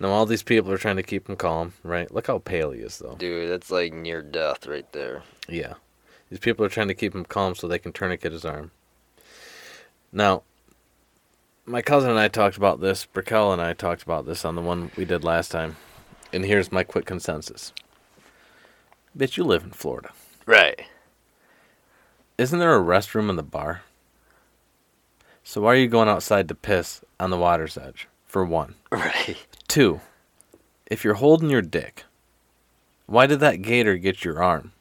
now 0.00 0.10
all 0.10 0.26
these 0.26 0.42
people 0.42 0.72
are 0.72 0.78
trying 0.78 0.96
to 0.96 1.02
keep 1.02 1.28
him 1.28 1.36
calm, 1.36 1.72
right? 1.82 2.12
Look 2.12 2.26
how 2.26 2.38
pale 2.38 2.72
he 2.72 2.80
is, 2.80 2.98
though. 2.98 3.14
Dude, 3.16 3.50
that's 3.50 3.70
like 3.70 3.92
near 3.94 4.22
death 4.22 4.66
right 4.66 4.90
there. 4.92 5.22
Yeah. 5.48 5.74
These 6.30 6.40
people 6.40 6.64
are 6.64 6.68
trying 6.70 6.88
to 6.88 6.94
keep 6.94 7.14
him 7.14 7.24
calm 7.24 7.54
so 7.54 7.68
they 7.68 7.78
can 7.78 7.92
tourniquet 7.92 8.32
his 8.32 8.44
arm. 8.44 8.70
Now, 10.12 10.42
my 11.66 11.82
cousin 11.82 12.10
and 12.10 12.18
I 12.18 12.28
talked 12.28 12.56
about 12.56 12.80
this. 12.80 13.06
Brickell 13.06 13.52
and 13.52 13.60
I 13.60 13.72
talked 13.72 14.02
about 14.02 14.26
this 14.26 14.44
on 14.44 14.54
the 14.54 14.62
one 14.62 14.90
we 14.96 15.04
did 15.04 15.24
last 15.24 15.50
time. 15.50 15.76
And 16.32 16.44
here's 16.44 16.72
my 16.72 16.84
quick 16.84 17.06
consensus. 17.06 17.72
Bitch, 19.16 19.36
you 19.36 19.44
live 19.44 19.62
in 19.62 19.70
Florida. 19.70 20.10
Right. 20.46 20.84
Isn't 22.36 22.58
there 22.58 22.74
a 22.74 22.82
restroom 22.82 23.30
in 23.30 23.36
the 23.36 23.42
bar? 23.42 23.82
So 25.44 25.60
why 25.60 25.74
are 25.74 25.76
you 25.76 25.88
going 25.88 26.08
outside 26.08 26.48
to 26.48 26.54
piss 26.54 27.02
on 27.20 27.30
the 27.30 27.38
water's 27.38 27.78
edge? 27.78 28.08
For 28.26 28.44
one. 28.44 28.74
Right. 28.90 29.36
Two, 29.68 30.00
if 30.86 31.04
you're 31.04 31.14
holding 31.14 31.50
your 31.50 31.62
dick, 31.62 32.04
why 33.06 33.26
did 33.26 33.40
that 33.40 33.62
gator 33.62 33.96
get 33.96 34.24
your 34.24 34.42
arm? 34.42 34.72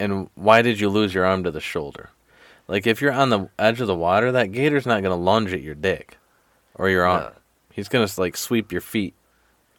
And 0.00 0.30
why 0.34 0.62
did 0.62 0.80
you 0.80 0.88
lose 0.88 1.12
your 1.12 1.26
arm 1.26 1.44
to 1.44 1.50
the 1.50 1.60
shoulder? 1.60 2.10
Like 2.68 2.86
if 2.86 3.00
you're 3.00 3.12
on 3.12 3.30
the 3.30 3.48
edge 3.58 3.80
of 3.80 3.86
the 3.86 3.94
water, 3.94 4.30
that 4.32 4.52
gator's 4.52 4.86
not 4.86 5.02
gonna 5.02 5.16
lunge 5.16 5.52
at 5.52 5.62
your 5.62 5.74
dick 5.74 6.18
or 6.74 6.88
your 6.88 7.04
arm. 7.06 7.22
No. 7.22 7.32
He's 7.72 7.88
gonna 7.88 8.08
like 8.18 8.36
sweep 8.36 8.70
your 8.72 8.80
feet. 8.82 9.14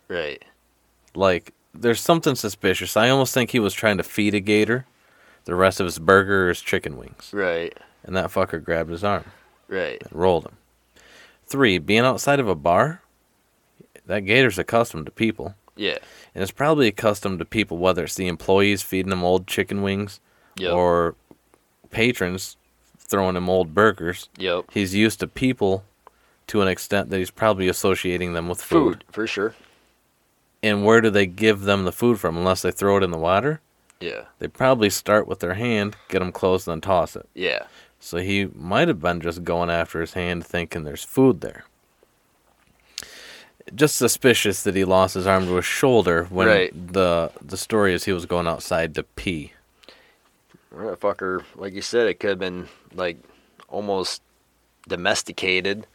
Right. 0.08 0.44
Like 1.16 1.54
there's 1.74 2.02
something 2.02 2.36
suspicious. 2.36 2.98
I 2.98 3.10
almost 3.10 3.34
think 3.34 3.52
he 3.52 3.60
was 3.60 3.74
trying 3.74 3.98
to 3.98 4.04
feed 4.04 4.34
a 4.34 4.40
gator 4.40 4.86
the 5.46 5.56
rest 5.56 5.80
of 5.80 5.86
his 5.86 6.00
burger 6.00 6.46
or 6.46 6.50
his 6.50 6.62
chicken 6.62 6.98
wings, 6.98 7.32
Right. 7.34 7.76
and 8.04 8.16
that 8.16 8.28
fucker 8.30 8.64
grabbed 8.64 8.92
his 8.92 9.04
arm. 9.04 9.26
Right. 9.68 10.02
and 10.02 10.12
rolled 10.20 10.46
him. 10.46 10.58
Three, 11.46 11.78
being 11.78 12.02
outside 12.02 12.40
of 12.40 12.48
a 12.48 12.56
bar, 12.56 13.02
that 14.06 14.22
gator's 14.22 14.58
accustomed 14.60 15.06
to 15.06 15.12
people. 15.12 15.56
Yeah. 15.76 15.98
And 16.36 16.42
it's 16.42 16.52
probably 16.52 16.88
accustomed 16.88 17.40
to 17.40 17.46
people, 17.46 17.78
whether 17.78 18.04
it's 18.04 18.16
the 18.16 18.28
employees 18.28 18.82
feeding 18.82 19.10
them 19.12 19.24
old 19.24 19.46
chicken 19.48 19.82
wings 19.82 20.20
Yep. 20.58 20.74
or 20.74 21.16
patrons 21.92 22.58
throwing 23.10 23.36
him 23.36 23.50
old 23.50 23.74
burgers. 23.74 24.30
Yep. 24.38 24.66
He's 24.72 24.94
used 24.96 25.20
to 25.20 25.28
people 25.28 25.84
to 26.48 26.62
an 26.62 26.68
extent 26.68 27.10
that 27.10 27.18
he's 27.18 27.32
probably 27.32 27.68
associating 27.68 28.34
them 28.34 28.48
with 28.48 28.62
food. 28.62 29.04
Food 29.04 29.04
for 29.12 29.28
sure. 29.28 29.56
And 30.64 30.84
where 30.84 31.00
do 31.02 31.10
they 31.10 31.26
give 31.26 31.62
them 31.62 31.86
the 31.86 31.92
food 31.92 32.20
from 32.20 32.36
unless 32.38 32.62
they 32.62 32.72
throw 32.72 32.98
it 32.98 33.04
in 33.04 33.12
the 33.12 33.18
water? 33.18 33.62
Yeah. 34.00 34.24
They 34.40 34.48
probably 34.48 34.90
start 34.90 35.28
with 35.28 35.40
their 35.40 35.54
hand, 35.56 35.96
get 36.10 36.20
them 36.20 36.32
close, 36.32 36.66
then 36.66 36.82
toss 36.82 37.16
it. 37.16 37.28
Yeah. 37.34 37.68
So 38.00 38.18
he 38.18 38.50
might 38.56 38.88
have 38.88 39.02
been 39.02 39.20
just 39.22 39.44
going 39.44 39.70
after 39.70 40.00
his 40.02 40.14
hand 40.14 40.46
thinking 40.46 40.84
there's 40.84 41.04
food 41.04 41.42
there. 41.42 41.66
Just 43.76 43.98
suspicious 43.98 44.64
that 44.64 44.76
he 44.76 44.84
lost 44.84 45.14
his 45.14 45.28
arm 45.28 45.46
to 45.46 45.56
his 45.56 45.66
shoulder 45.66 46.26
when 46.30 46.48
Right. 46.48 46.94
the 46.94 47.32
the 47.42 47.58
story 47.58 47.94
is 47.94 48.06
he 48.06 48.14
was 48.14 48.26
going 48.26 48.48
outside 48.48 48.96
to 48.96 49.04
pee. 49.04 49.54
That 50.72 51.00
fucker, 51.00 51.44
like 51.56 51.74
you 51.74 51.82
said, 51.82 52.08
it 52.08 52.20
could 52.20 52.30
have 52.32 52.40
been 52.40 52.68
like 52.94 53.18
almost 53.68 54.22
domesticated. 54.88 55.88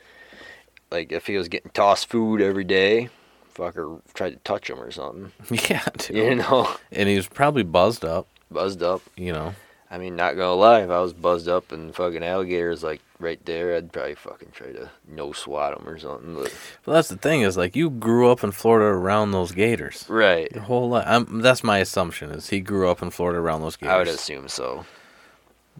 Like 0.90 1.12
if 1.12 1.26
he 1.26 1.36
was 1.36 1.48
getting 1.48 1.70
tossed 1.72 2.08
food 2.08 2.40
every 2.40 2.64
day, 2.64 3.08
fucker 3.54 4.00
tried 4.14 4.30
to 4.30 4.36
touch 4.36 4.68
him 4.70 4.80
or 4.80 4.90
something. 4.90 5.32
Yeah, 5.70 5.84
dude. 5.96 6.16
You 6.16 6.34
know, 6.36 6.74
And 6.92 7.08
he 7.08 7.16
was 7.16 7.28
probably 7.28 7.62
buzzed 7.62 8.04
up, 8.04 8.26
buzzed 8.50 8.82
up. 8.82 9.00
you 9.16 9.32
know. 9.32 9.54
I 9.94 9.98
mean, 9.98 10.16
not 10.16 10.34
gonna 10.34 10.54
lie, 10.54 10.80
if 10.82 10.90
I 10.90 10.98
was 11.00 11.12
buzzed 11.12 11.46
up 11.46 11.70
and 11.70 11.94
fucking 11.94 12.24
alligators 12.24 12.82
like 12.82 13.00
right 13.20 13.38
there, 13.44 13.76
I'd 13.76 13.92
probably 13.92 14.16
fucking 14.16 14.48
try 14.52 14.72
to 14.72 14.90
no 15.06 15.30
swat 15.32 15.78
them 15.78 15.88
or 15.88 15.96
something. 16.00 16.34
But 16.34 16.52
But 16.84 16.94
that's 16.94 17.08
the 17.08 17.16
thing 17.16 17.42
is 17.42 17.56
like 17.56 17.76
you 17.76 17.90
grew 17.90 18.28
up 18.28 18.42
in 18.42 18.50
Florida 18.50 18.86
around 18.86 19.30
those 19.30 19.52
gators. 19.52 20.04
right, 20.08 20.50
Your 20.50 20.64
whole 20.64 20.88
life. 20.88 21.04
I'm, 21.06 21.42
that's 21.42 21.62
my 21.62 21.78
assumption 21.78 22.32
is 22.32 22.48
he 22.48 22.58
grew 22.58 22.88
up 22.90 23.02
in 23.02 23.10
Florida 23.10 23.38
around 23.38 23.60
those 23.60 23.76
gators. 23.76 23.94
I 23.94 23.98
would 23.98 24.08
assume 24.08 24.48
so. 24.48 24.84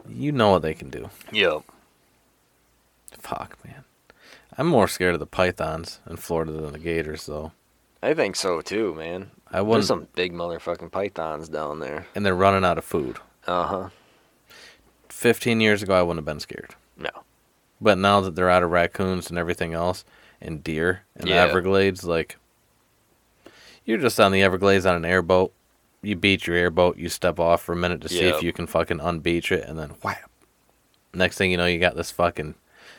You 0.09 0.31
know 0.31 0.51
what 0.53 0.63
they 0.63 0.75
can 0.75 0.91
do. 0.91 1.11
Yep. 1.33 1.63
Fuck, 3.19 3.59
man. 3.65 3.83
I'm 4.57 4.69
more 4.69 4.87
scared 4.87 5.15
of 5.15 5.21
the 5.21 5.27
pythons 5.27 5.99
in 6.09 6.19
Florida 6.19 6.53
than 6.53 6.73
the 6.73 6.79
gators, 6.79 7.27
though. 7.27 7.51
I 8.01 8.15
think 8.15 8.37
so 8.37 8.61
too, 8.61 8.95
man. 8.95 9.33
I 9.49 9.55
There's 9.57 9.67
wouldn't. 9.67 9.87
some 9.87 10.09
big 10.15 10.33
motherfucking 10.33 10.93
pythons 10.93 11.49
down 11.49 11.81
there. 11.81 12.07
And 12.15 12.25
they're 12.25 12.37
running 12.37 12.65
out 12.65 12.79
of 12.79 12.85
food. 12.85 13.19
Uh 13.45 13.67
huh. 13.67 13.89
15 15.15 15.61
years 15.61 15.83
ago, 15.83 15.95
I 15.95 16.03
wouldn't 16.03 16.19
have 16.19 16.25
been 16.35 16.41
scared. 16.41 16.75
No. 16.99 17.11
But 17.81 17.99
now 17.99 18.21
that 18.21 18.35
they're 18.35 18.51
out 18.51 18.63
of 18.63 18.71
raccoons 18.71 19.29
and 19.31 19.39
everything 19.39 19.73
else, 19.75 20.05
and 20.41 20.63
deer 20.63 21.03
and 21.17 21.29
Yeah. 21.29 21.43
Everglades, 21.45 22.05
like, 22.05 22.37
you're 23.85 23.99
just 23.99 24.19
on 24.21 24.33
the 24.33 24.43
Everglades 24.43 24.85
on 24.87 24.95
an 24.97 25.05
airboat. 25.05 25.53
You 26.03 26.17
beach 26.17 26.47
your 26.47 26.57
airboat, 26.57 26.99
you 26.99 27.09
step 27.09 27.41
off 27.41 27.63
for 27.63 27.73
a 27.73 27.77
minute 27.77 28.01
to 28.03 28.09
see 28.09 28.25
Yep. 28.25 28.35
if 28.37 28.43
you 28.43 28.53
can 28.53 28.67
fucking 28.67 28.99
unbeach 28.99 29.51
it, 29.51 29.65
and 29.67 29.79
then 29.79 29.91
whap. 30.03 30.31
Next 31.15 31.39
thing 31.39 31.51
you 31.51 31.57
know, 31.57 31.67
you 31.67 31.79
got 31.79 31.97
this 31.97 32.11
fucking 32.11 32.55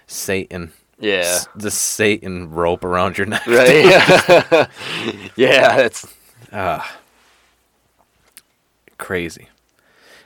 Satan, 0.08 0.72
Yeah. 1.00 1.18
s- 1.20 1.48
this 1.56 1.76
Satan 1.76 2.50
rope 2.52 2.84
around 2.84 3.18
your 3.18 3.28
neck. 3.28 3.46
Right. 3.46 3.86
yeah, 5.36 5.78
it's 5.78 6.08
Ah, 6.52 6.98
crazy. 8.98 9.50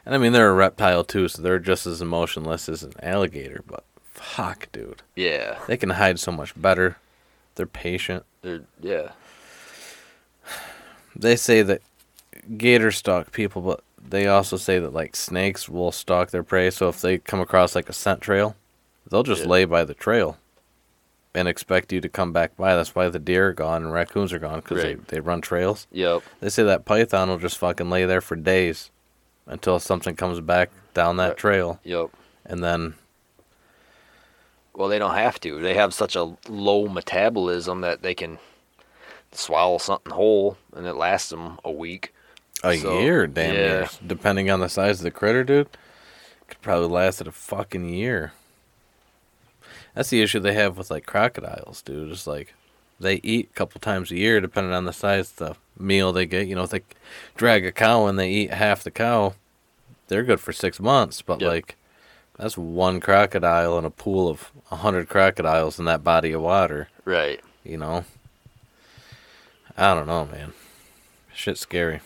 And 0.10 0.16
I 0.16 0.18
mean, 0.18 0.32
they're 0.34 0.50
a 0.50 0.54
reptile 0.54 1.04
too, 1.04 1.28
so 1.28 1.40
they're 1.40 1.60
just 1.60 1.86
as 1.86 2.02
emotionless 2.02 2.68
as 2.68 2.82
an 2.82 2.94
alligator. 3.04 3.62
But 3.68 3.84
fuck, 4.04 4.68
dude, 4.72 5.04
yeah. 5.16 5.60
they 5.68 5.78
can 5.78 5.92
hide 5.92 6.20
so 6.20 6.32
much 6.32 6.60
better. 6.60 6.98
They're 7.54 7.68
patient. 7.68 8.26
They're, 8.42 8.64
yeah. 8.82 9.12
They 11.16 11.36
say 11.36 11.62
that 11.62 11.84
gators 12.58 12.98
stalk 12.98 13.32
people, 13.32 13.62
but 13.62 13.84
they 14.04 14.26
also 14.26 14.58
say 14.58 14.80
that 14.80 14.94
like 14.94 15.16
snakes 15.16 15.70
will 15.70 15.92
stalk 15.92 16.32
their 16.32 16.44
prey. 16.44 16.72
So 16.72 16.90
if 16.90 17.02
they 17.02 17.20
come 17.20 17.40
across 17.40 17.76
like 17.76 17.88
a 17.88 17.94
scent 17.94 18.22
trail, 18.22 18.56
they'll 19.12 19.22
just 19.22 19.44
Yeah. 19.44 19.50
lay 19.50 19.66
by 19.66 19.84
the 19.84 19.94
trail 19.94 20.38
and 21.36 21.48
expect 21.48 21.94
you 21.94 22.02
to 22.02 22.10
come 22.10 22.32
back 22.34 22.58
by. 22.58 22.74
That's 22.74 22.96
why 22.96 23.10
the 23.10 23.20
deer 23.20 23.50
are 23.50 23.54
gone 23.54 23.84
and 23.84 23.94
raccoons 23.94 24.34
are 24.34 24.40
gone 24.40 24.62
because 24.62 24.84
Right. 24.84 25.08
they, 25.08 25.18
they 25.18 25.20
run 25.20 25.42
trails. 25.42 25.86
Yep. 25.92 26.24
They 26.40 26.50
say 26.50 26.64
that 26.64 26.86
python 26.86 27.30
will 27.30 27.38
just 27.38 27.60
fucking 27.60 27.92
lay 27.92 28.06
there 28.06 28.22
for 28.22 28.36
days 28.36 28.90
until 29.50 29.80
something 29.80 30.16
comes 30.16 30.40
back 30.40 30.70
down 30.94 31.18
that 31.18 31.36
trail, 31.38 31.80
Yep. 31.84 32.12
and 32.46 32.64
then 32.64 32.94
Well, 34.74 34.88
they 34.88 35.00
don't 35.00 35.16
have 35.16 35.40
to. 35.42 35.60
They 35.60 35.74
have 35.74 35.94
such 35.94 36.16
a 36.16 36.38
low 36.48 36.88
metabolism 36.88 37.82
that 37.82 38.02
they 38.02 38.16
can 38.16 38.40
swallow 39.34 39.78
something 39.78 40.14
whole 40.14 40.58
and 40.74 40.88
it 40.88 40.94
lasts 40.94 41.30
them 41.30 41.60
a 41.66 41.72
week. 41.72 42.14
a 42.64 42.78
So, 42.78 43.00
year, 43.00 43.28
damn 43.28 43.54
yeah. 43.56 43.60
near, 43.62 43.90
depending 44.06 44.50
on 44.50 44.60
the 44.62 44.70
size 44.70 45.00
of 45.00 45.04
the 45.04 45.12
critter, 45.12 45.44
dude, 45.44 45.70
could 46.48 46.62
probably 46.62 46.88
last 46.88 47.20
it 47.22 47.28
a 47.28 47.32
fucking 47.32 47.90
year. 47.90 48.34
That's 49.96 50.10
the 50.10 50.22
issue 50.22 50.40
they 50.40 50.54
have 50.54 50.78
with 50.78 50.90
like 50.92 51.06
crocodiles, 51.06 51.82
dude. 51.82 52.12
It's 52.12 52.28
like 52.28 52.54
they 53.00 53.16
eat 53.24 53.50
a 53.52 53.56
couple 53.56 53.80
times 53.80 54.12
a 54.12 54.16
year, 54.16 54.40
depending 54.42 54.74
on 54.74 54.86
the 54.86 54.94
size 54.94 55.32
of 55.32 55.36
the 55.38 55.56
meal 55.84 56.12
they 56.12 56.26
get. 56.26 56.48
You 56.48 56.56
know, 56.56 56.64
if 56.64 56.70
they 56.72 56.82
drag 57.36 57.66
a 57.66 57.72
cow 57.72 58.06
and 58.08 58.18
they 58.20 58.30
eat 58.30 58.52
half 58.54 58.84
the 58.84 58.92
cow, 58.92 59.36
they're 60.08 60.24
good 60.24 60.40
for 60.40 60.52
six 60.54 60.80
months. 60.80 61.22
But 61.22 61.40
Yep. 61.42 61.50
like, 61.50 61.76
that's 62.38 62.58
one 62.58 63.00
crocodile 63.00 63.78
in 63.78 63.86
a 63.86 63.90
pool 63.90 64.28
of 64.30 64.52
a 64.72 64.78
hundred 64.78 65.10
crocodiles 65.10 65.80
in 65.80 65.86
that 65.86 66.04
body 66.04 66.32
of 66.32 66.42
water. 66.42 66.90
Right. 67.06 67.40
You 67.64 67.78
know, 67.78 68.06
I 69.78 69.94
don't 69.94 70.08
know, 70.08 70.26
man. 70.26 70.54
Shit's 71.34 71.62
scary. 71.62 72.02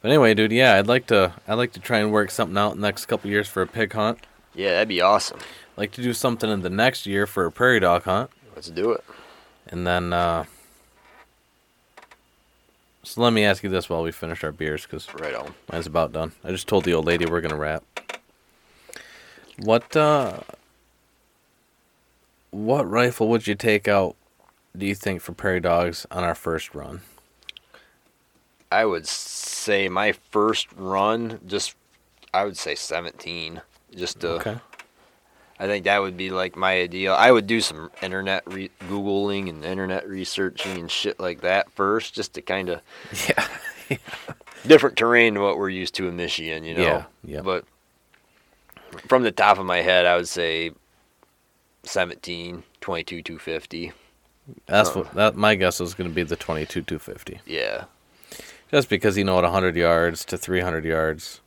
But 0.00 0.10
anyway, 0.10 0.34
dude, 0.34 0.52
yeah, 0.52 0.74
I'd 0.74 0.86
like 0.86 1.06
to. 1.06 1.32
I'd 1.48 1.54
like 1.54 1.72
to 1.72 1.80
try 1.80 1.98
and 1.98 2.12
work 2.12 2.30
something 2.30 2.58
out 2.58 2.74
in 2.74 2.80
the 2.80 2.86
next 2.86 3.06
couple 3.06 3.30
years 3.30 3.48
for 3.48 3.62
a 3.62 3.66
pig 3.66 3.92
hunt. 3.92 4.18
Yeah, 4.54 4.70
that'd 4.70 4.88
be 4.88 5.00
awesome. 5.00 5.38
like 5.76 5.92
to 5.92 6.02
do 6.02 6.12
something 6.12 6.48
in 6.50 6.60
the 6.62 6.70
next 6.70 7.06
year 7.06 7.26
for 7.26 7.46
a 7.46 7.50
prairie 7.52 7.80
dog 7.80 8.04
hunt, 8.04 8.30
Let's 8.54 8.68
do 8.70 8.92
it. 8.92 9.02
And 9.68 9.86
then. 9.86 10.12
uh 10.12 10.44
So 13.02 13.20
let 13.22 13.32
me 13.32 13.44
ask 13.44 13.62
you 13.62 13.68
this 13.70 13.88
while 13.90 14.02
we 14.02 14.12
finish 14.12 14.42
our 14.44 14.52
beers, 14.52 14.84
because 14.84 15.12
Right 15.14 15.34
on. 15.34 15.54
mine's 15.70 15.86
about 15.86 16.12
done. 16.12 16.32
I 16.42 16.50
just 16.50 16.66
told 16.68 16.84
the 16.84 16.94
old 16.94 17.04
lady 17.06 17.26
we're 17.26 17.40
gonna 17.40 17.56
wrap. 17.56 17.84
What 19.58 19.94
uh 19.96 20.40
What 22.50 22.88
rifle 22.88 23.28
would 23.28 23.46
you 23.46 23.54
take 23.54 23.88
out? 23.88 24.16
Do 24.76 24.86
you 24.86 24.94
think 24.94 25.20
for 25.20 25.32
prairie 25.32 25.60
dogs 25.60 26.06
on 26.10 26.24
our 26.24 26.34
first 26.34 26.74
run? 26.74 27.02
I 28.72 28.84
would 28.84 29.06
say 29.06 29.88
my 29.88 30.12
first 30.12 30.66
run, 30.76 31.38
just 31.46 31.76
I 32.32 32.44
would 32.44 32.56
say 32.56 32.74
17. 32.74 33.60
Just 33.94 34.18
to, 34.20 34.28
Okay. 34.30 34.56
I 35.58 35.66
think 35.66 35.84
that 35.84 36.02
would 36.02 36.16
be 36.16 36.30
like 36.30 36.56
my 36.56 36.72
ideal. 36.80 37.14
I 37.14 37.30
would 37.30 37.46
do 37.46 37.60
some 37.60 37.90
internet 38.02 38.42
re- 38.46 38.70
googling 38.88 39.48
and 39.48 39.64
internet 39.64 40.08
researching 40.08 40.78
and 40.78 40.90
shit 40.90 41.20
like 41.20 41.42
that 41.42 41.70
first, 41.72 42.14
just 42.14 42.34
to 42.34 42.42
kind 42.42 42.68
of 42.70 42.80
Yeah. 43.28 43.98
different 44.66 44.96
terrain 44.96 45.34
to 45.34 45.40
what 45.40 45.56
we're 45.58 45.68
used 45.68 45.94
to 45.96 46.08
in 46.08 46.16
Michigan, 46.16 46.64
you 46.64 46.74
know. 46.74 46.82
Yeah, 46.82 47.04
yeah. 47.24 47.40
But 47.40 47.64
from 49.08 49.22
the 49.22 49.30
top 49.32 49.58
of 49.58 49.66
my 49.66 49.78
head, 49.82 50.06
I 50.06 50.16
would 50.16 50.28
say 50.28 50.72
17, 51.84 52.62
22, 52.80 53.22
250. 53.22 53.92
That's 54.66 54.94
what 54.94 55.12
that 55.14 55.36
my 55.36 55.54
guess 55.54 55.80
was 55.80 55.94
going 55.94 56.08
to 56.10 56.14
be 56.14 56.22
the 56.22 56.36
22 56.36 56.82
250. 56.82 57.40
Yeah. 57.46 57.84
Just 58.70 58.88
because 58.90 59.16
you 59.16 59.24
know 59.24 59.38
at 59.38 59.44
100 59.44 59.74
yards 59.76 60.24
to 60.26 60.36
300 60.36 60.84
yards. 60.84 61.40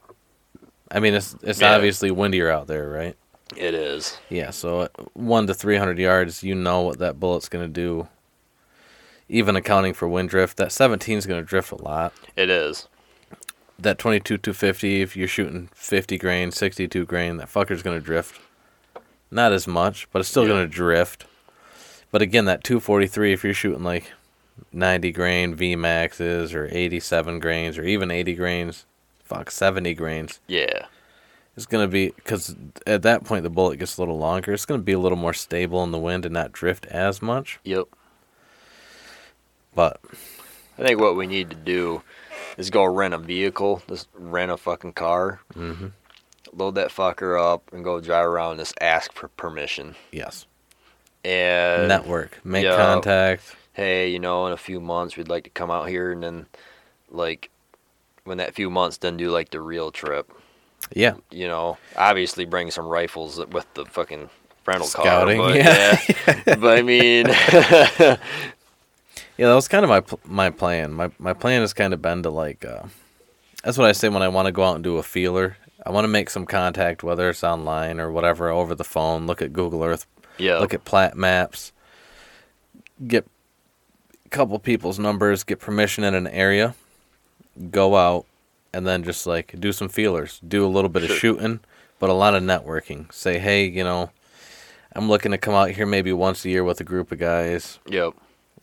I 0.89 0.99
mean, 0.99 1.13
it's 1.13 1.35
it's 1.43 1.61
Yeah. 1.61 1.75
obviously 1.75 2.09
windier 2.09 2.49
out 2.49 2.67
there, 2.67 2.89
right? 2.89 3.15
It 3.55 3.73
is. 3.73 4.17
Yeah, 4.29 4.49
so 4.51 4.81
uh, 4.81 4.87
one 5.13 5.47
to 5.47 5.53
three 5.53 5.77
hundred 5.77 5.99
yards, 5.99 6.43
you 6.43 6.53
know 6.55 6.81
what 6.81 6.99
that 6.99 7.19
bullet's 7.19 7.49
gonna 7.49 7.67
do. 7.67 8.07
Even 9.29 9.55
accounting 9.55 9.93
for 9.93 10.07
wind 10.07 10.29
drift, 10.29 10.57
that 10.57 10.71
seventeen 10.71 11.17
is 11.17 11.25
gonna 11.25 11.41
drift 11.41 11.71
a 11.71 11.75
lot. 11.81 12.13
It 12.35 12.49
is. 12.49 12.87
That 13.79 13.97
twenty 13.99 14.19
two 14.19 14.37
two 14.37 14.53
fifty, 14.53 15.01
if 15.01 15.15
you're 15.15 15.27
shooting 15.27 15.69
fifty 15.73 16.17
grain, 16.17 16.51
sixty 16.51 16.87
two 16.87 17.05
grain, 17.05 17.37
that 17.37 17.47
fucker's 17.47 17.83
gonna 17.83 17.99
drift. 17.99 18.39
Not 19.31 19.51
as 19.53 19.67
much, 19.67 20.07
but 20.11 20.19
it's 20.19 20.29
still 20.29 20.43
Yeah. 20.43 20.49
gonna 20.49 20.67
drift. 20.67 21.25
But 22.11 22.21
again, 22.21 22.45
that 22.45 22.63
two 22.63 22.79
forty 22.79 23.07
three, 23.07 23.33
if 23.33 23.43
you're 23.43 23.53
shooting 23.53 23.83
like 23.83 24.11
ninety 24.71 25.11
grain 25.11 25.55
V 25.55 25.75
maxes 25.75 26.53
or 26.53 26.67
eighty 26.71 26.99
seven 26.99 27.39
grains 27.39 27.77
or 27.77 27.83
even 27.83 28.11
eighty 28.11 28.33
grains, 28.33 28.85
fuck 29.23 29.51
seventy 29.51 29.93
grains, 29.93 30.39
Yeah. 30.47 30.85
It's 31.57 31.65
gonna 31.65 31.87
be 31.87 32.09
because 32.15 32.55
at 32.85 33.01
that 33.01 33.23
point 33.23 33.43
the 33.43 33.49
bullet 33.49 33.77
gets 33.77 33.97
a 33.97 34.01
little 34.01 34.19
longer. 34.19 34.53
It's 34.53 34.65
gonna 34.65 34.83
be 34.83 34.93
a 34.93 34.99
little 34.99 35.17
more 35.17 35.33
stable 35.33 35.83
in 35.83 35.91
the 35.91 35.97
wind 35.97 36.23
and 36.23 36.33
not 36.33 36.51
drift 36.51 36.85
as 36.85 37.19
much. 37.19 37.59
Yep. 37.63 37.87
But 39.73 39.99
I 40.77 40.83
think 40.83 40.99
what 41.01 41.15
we 41.17 41.25
need 41.25 41.49
to 41.49 41.55
do 41.55 42.03
is 42.57 42.69
go 42.69 42.85
rent 42.85 43.15
a 43.15 43.17
vehicle, 43.17 43.81
just 43.89 44.07
rent 44.13 44.51
a 44.51 44.57
fucking 44.57 44.93
car, 44.93 45.41
mm-hmm. 45.55 45.87
load 46.53 46.75
that 46.75 46.89
fucker 46.89 47.39
up, 47.39 47.73
and 47.73 47.83
go 47.83 47.99
drive 47.99 48.27
around. 48.27 48.51
and 48.51 48.59
Just 48.59 48.77
ask 48.79 49.11
for 49.13 49.27
permission. 49.29 49.95
yes, 50.11 50.45
And 51.25 51.87
network, 51.87 52.39
make 52.45 52.65
yeah. 52.65 52.75
contact. 52.75 53.55
hey, 53.73 54.09
you 54.11 54.19
know, 54.19 54.45
in 54.45 54.53
a 54.53 54.57
few 54.57 54.79
months 54.79 55.17
we'd 55.17 55.27
like 55.27 55.45
to 55.45 55.49
come 55.49 55.71
out 55.71 55.89
here, 55.89 56.11
and 56.11 56.21
then 56.21 56.45
like 57.09 57.49
when 58.25 58.37
that 58.37 58.53
few 58.53 58.69
months, 58.69 58.97
then 58.97 59.17
do 59.17 59.31
like 59.31 59.49
the 59.49 59.61
real 59.61 59.91
trip. 59.91 60.31
Yeah, 60.95 61.15
You 61.31 61.47
know, 61.47 61.77
obviously 61.97 62.45
bring 62.45 62.71
some 62.71 62.85
rifles 62.85 63.37
with 63.37 63.71
the 63.73 63.85
fucking 63.85 64.29
rental 64.65 64.87
Scouting, 64.87 65.37
car. 65.39 65.49
But, 65.49 65.55
yeah. 65.55 66.01
yeah. 66.07 66.55
but 66.55 66.77
I 66.77 66.81
mean, 66.81 67.27
yeah, 67.27 68.17
that 69.37 69.53
was 69.55 69.67
kind 69.67 69.83
of 69.83 69.89
my 69.89 70.03
my 70.23 70.49
plan. 70.49 70.93
My 70.93 71.11
my 71.19 71.33
plan 71.33 71.61
has 71.61 71.73
kind 71.73 71.93
of 71.93 72.01
been 72.01 72.23
to 72.23 72.29
like. 72.29 72.63
Uh, 72.63 72.83
that's 73.63 73.77
what 73.77 73.89
I 73.89 73.91
say 73.91 74.07
when 74.07 74.21
I 74.21 74.29
want 74.29 74.45
to 74.45 74.51
go 74.51 74.63
out 74.63 74.75
and 74.75 74.83
do 74.83 74.97
a 74.97 75.03
feeler. 75.03 75.57
I 75.85 75.89
want 75.91 76.05
to 76.05 76.09
make 76.09 76.29
some 76.29 76.45
contact, 76.45 77.03
whether 77.03 77.29
it's 77.29 77.43
online 77.43 77.99
or 77.99 78.11
whatever, 78.11 78.49
over 78.49 78.75
the 78.75 78.83
phone. 78.83 79.27
Look 79.27 79.41
at 79.41 79.53
Google 79.53 79.83
Earth 79.83 80.05
yeah, 80.37 80.59
look 80.59 80.73
at 80.73 80.85
plat 80.85 81.15
maps, 81.15 81.71
get 83.05 83.25
a 84.25 84.29
couple 84.29 84.57
people's 84.59 84.99
numbers, 84.99 85.43
get 85.43 85.59
permission 85.59 86.03
in 86.03 86.13
an 86.13 86.27
area, 86.27 86.75
go 87.71 87.95
out, 87.95 88.25
and 88.77 88.85
then 88.85 89.01
just 89.03 89.25
like 89.25 89.59
do 89.59 89.71
some 89.71 89.89
feelers, 89.89 90.39
do 90.47 90.63
a 90.63 90.69
little 90.69 90.89
bit 90.89 91.03
of 91.03 91.09
shooting, 91.17 91.59
but 91.97 92.11
a 92.11 92.13
lot 92.13 92.35
of 92.35 92.43
networking. 92.43 93.11
Say, 93.11 93.39
hey, 93.39 93.65
you 93.65 93.83
know, 93.83 94.11
I'm 94.93 95.09
looking 95.09 95.31
to 95.31 95.37
come 95.39 95.55
out 95.55 95.71
here 95.71 95.87
maybe 95.87 96.13
once 96.13 96.45
a 96.45 96.49
year 96.49 96.63
with 96.63 96.79
a 96.79 96.83
group 96.83 97.11
of 97.11 97.17
guys. 97.17 97.79
yep, 97.87 98.13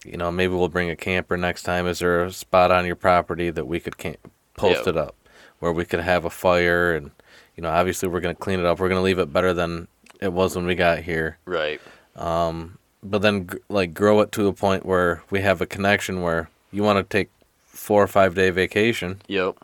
You 0.05 0.17
know, 0.17 0.31
maybe 0.31 0.55
we'll 0.55 0.69
bring 0.69 0.89
a 0.89 0.95
camper 0.95 1.37
next 1.37 1.65
time. 1.65 1.89
Is 1.89 1.99
there 1.99 2.25
a 2.25 2.33
spot 2.33 2.71
on 2.71 2.87
your 2.87 2.95
property 2.95 3.51
that 3.51 3.67
we 3.67 3.81
could 3.81 3.99
camp, 3.99 4.19
post 4.57 4.83
Yeah. 4.85 4.91
it 4.91 4.97
up 4.97 5.17
where 5.59 5.73
we 5.73 5.85
could 5.85 6.01
have 6.01 6.25
a 6.25 6.31
fire 6.31 6.95
and, 6.95 7.11
you 7.57 7.63
know, 7.65 7.71
obviously 7.71 8.09
we're 8.09 8.21
going 8.21 8.37
to 8.37 8.41
clean 8.41 8.61
it 8.61 8.67
up. 8.67 8.79
We're 8.79 8.89
going 8.89 9.01
to 9.01 9.05
leave 9.05 9.19
it 9.19 9.33
better 9.33 9.53
than 9.53 9.89
it 10.21 10.33
was 10.33 10.55
when 10.55 10.65
we 10.67 10.77
got 10.77 10.99
here 11.01 11.39
right, 11.45 11.81
Um, 12.15 12.79
but 13.03 13.21
then 13.23 13.45
gr- 13.47 13.57
like 13.69 13.93
grow 13.95 14.21
it 14.21 14.31
to 14.33 14.47
a 14.47 14.53
point 14.53 14.87
where 14.87 15.23
we 15.31 15.41
have 15.41 15.61
a 15.61 15.67
connection 15.67 16.23
where 16.23 16.49
you 16.71 16.83
want 16.85 16.99
to 16.99 17.03
take 17.19 17.31
four 17.67 18.03
or 18.03 18.07
five 18.07 18.35
day 18.37 18.51
vacation 18.51 19.21
yep, 19.27 19.57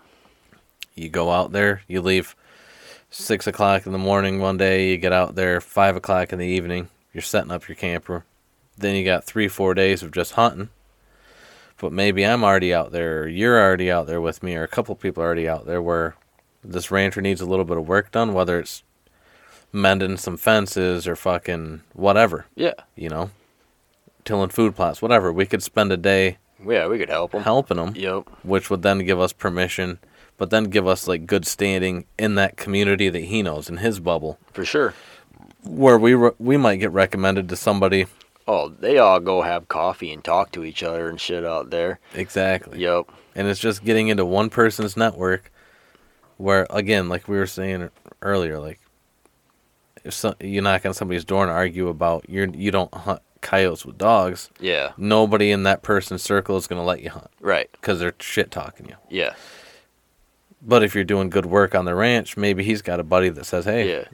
you 1.00 1.08
go 1.08 1.30
out 1.30 1.52
there 1.52 1.82
you 1.88 2.00
leave 2.00 2.36
six 3.10 3.46
o'clock 3.46 3.86
in 3.86 3.92
the 3.92 3.98
morning 3.98 4.38
one 4.38 4.56
day 4.56 4.90
you 4.90 4.96
get 4.96 5.12
out 5.12 5.34
there 5.34 5.60
five 5.60 5.96
o'clock 5.96 6.32
in 6.32 6.38
the 6.38 6.46
evening 6.46 6.88
you're 7.12 7.22
setting 7.22 7.50
up 7.50 7.68
your 7.68 7.76
camper 7.76 8.24
then 8.78 8.94
you 8.94 9.04
got 9.04 9.24
three 9.24 9.48
four 9.48 9.74
days 9.74 10.02
of 10.02 10.12
just 10.12 10.34
hunting 10.34 10.68
but 11.78 11.92
maybe 11.92 12.24
i'm 12.24 12.44
already 12.44 12.72
out 12.72 12.92
there 12.92 13.22
or 13.22 13.28
you're 13.28 13.60
already 13.60 13.90
out 13.90 14.06
there 14.06 14.20
with 14.20 14.42
me 14.42 14.54
or 14.54 14.62
a 14.62 14.68
couple 14.68 14.94
people 14.94 15.22
are 15.22 15.26
already 15.26 15.48
out 15.48 15.66
there 15.66 15.82
where 15.82 16.14
this 16.62 16.90
rancher 16.90 17.20
needs 17.20 17.40
a 17.40 17.46
little 17.46 17.64
bit 17.64 17.78
of 17.78 17.88
work 17.88 18.10
done 18.12 18.34
whether 18.34 18.58
it's 18.60 18.82
mending 19.72 20.16
some 20.16 20.36
fences 20.36 21.06
or 21.06 21.16
fucking 21.16 21.82
whatever 21.92 22.46
yeah, 22.54 22.74
you 22.96 23.08
know, 23.08 23.30
tilling 24.24 24.50
food 24.50 24.74
plots, 24.74 25.00
whatever. 25.00 25.32
We 25.32 25.46
could 25.46 25.62
spend 25.62 25.92
a 25.92 25.96
day 25.96 26.38
yeah. 26.64 26.86
We 26.88 26.98
could 26.98 27.08
help 27.08 27.32
them. 27.32 27.42
helping 27.42 27.78
them, 27.78 27.94
Yep, 27.96 28.28
which 28.42 28.68
would 28.68 28.82
then 28.82 28.98
give 29.04 29.20
us 29.20 29.32
permission, 29.32 29.98
but 30.40 30.48
then 30.48 30.64
give 30.64 30.86
us 30.86 31.06
like 31.06 31.26
good 31.26 31.46
standing 31.46 32.06
in 32.18 32.34
that 32.36 32.56
community 32.56 33.10
that 33.10 33.24
he 33.24 33.42
knows 33.42 33.68
in 33.68 33.76
his 33.76 34.00
bubble, 34.00 34.38
for 34.54 34.64
sure. 34.64 34.94
where 35.62 35.98
we 35.98 36.14
re- 36.14 36.30
we 36.38 36.56
might 36.56 36.76
get 36.76 36.90
recommended 36.92 37.46
to 37.50 37.56
somebody. 37.56 38.06
Oh, 38.48 38.70
they 38.70 38.96
all 38.96 39.20
go 39.20 39.42
have 39.42 39.68
coffee 39.68 40.10
and 40.10 40.24
talk 40.24 40.50
to 40.52 40.64
each 40.64 40.82
other 40.82 41.10
and 41.10 41.20
shit 41.20 41.44
out 41.44 41.68
there. 41.70 42.00
Exactly. 42.14 42.80
Yep, 42.80 43.04
And 43.34 43.46
it's 43.48 43.60
just 43.60 43.84
getting 43.84 44.08
into 44.08 44.24
one 44.24 44.48
person's 44.48 44.96
network, 44.96 45.52
where 46.38 46.66
again, 46.70 47.10
like 47.10 47.28
we 47.28 47.36
were 47.36 47.46
saying 47.46 47.90
earlier, 48.22 48.58
like 48.58 48.80
if 50.04 50.14
so, 50.14 50.34
you 50.40 50.62
knock 50.62 50.86
on 50.86 50.94
somebody's 50.94 51.26
door 51.26 51.42
and 51.42 51.52
argue 51.52 51.88
about 51.88 52.24
you're 52.30 52.48
you 52.48 52.70
don't 52.70 52.92
hunt 52.94 53.20
coyotes 53.42 53.84
with 53.84 53.98
dogs, 53.98 54.48
yeah, 54.58 54.92
nobody 54.96 55.50
in 55.50 55.62
that 55.64 55.82
person's 55.82 56.22
circle 56.22 56.56
is 56.56 56.66
going 56.66 56.80
to 56.80 56.84
let 56.86 57.02
you 57.02 57.10
hunt 57.10 57.28
right, 57.40 57.68
because 57.72 57.98
they're 57.98 58.14
shit 58.20 58.50
talking 58.50 58.86
you. 58.86 58.96
yeah, 59.10 59.34
But 60.62 60.82
if 60.82 60.94
you're 60.94 61.04
doing 61.04 61.30
good 61.30 61.46
work 61.46 61.74
on 61.74 61.84
the 61.84 61.94
ranch, 61.94 62.36
maybe 62.36 62.62
he's 62.64 62.82
got 62.82 63.00
a 63.00 63.04
buddy 63.04 63.30
that 63.30 63.44
says, 63.44 63.64
"Hey, 63.64 63.90
yeah. 63.90 64.04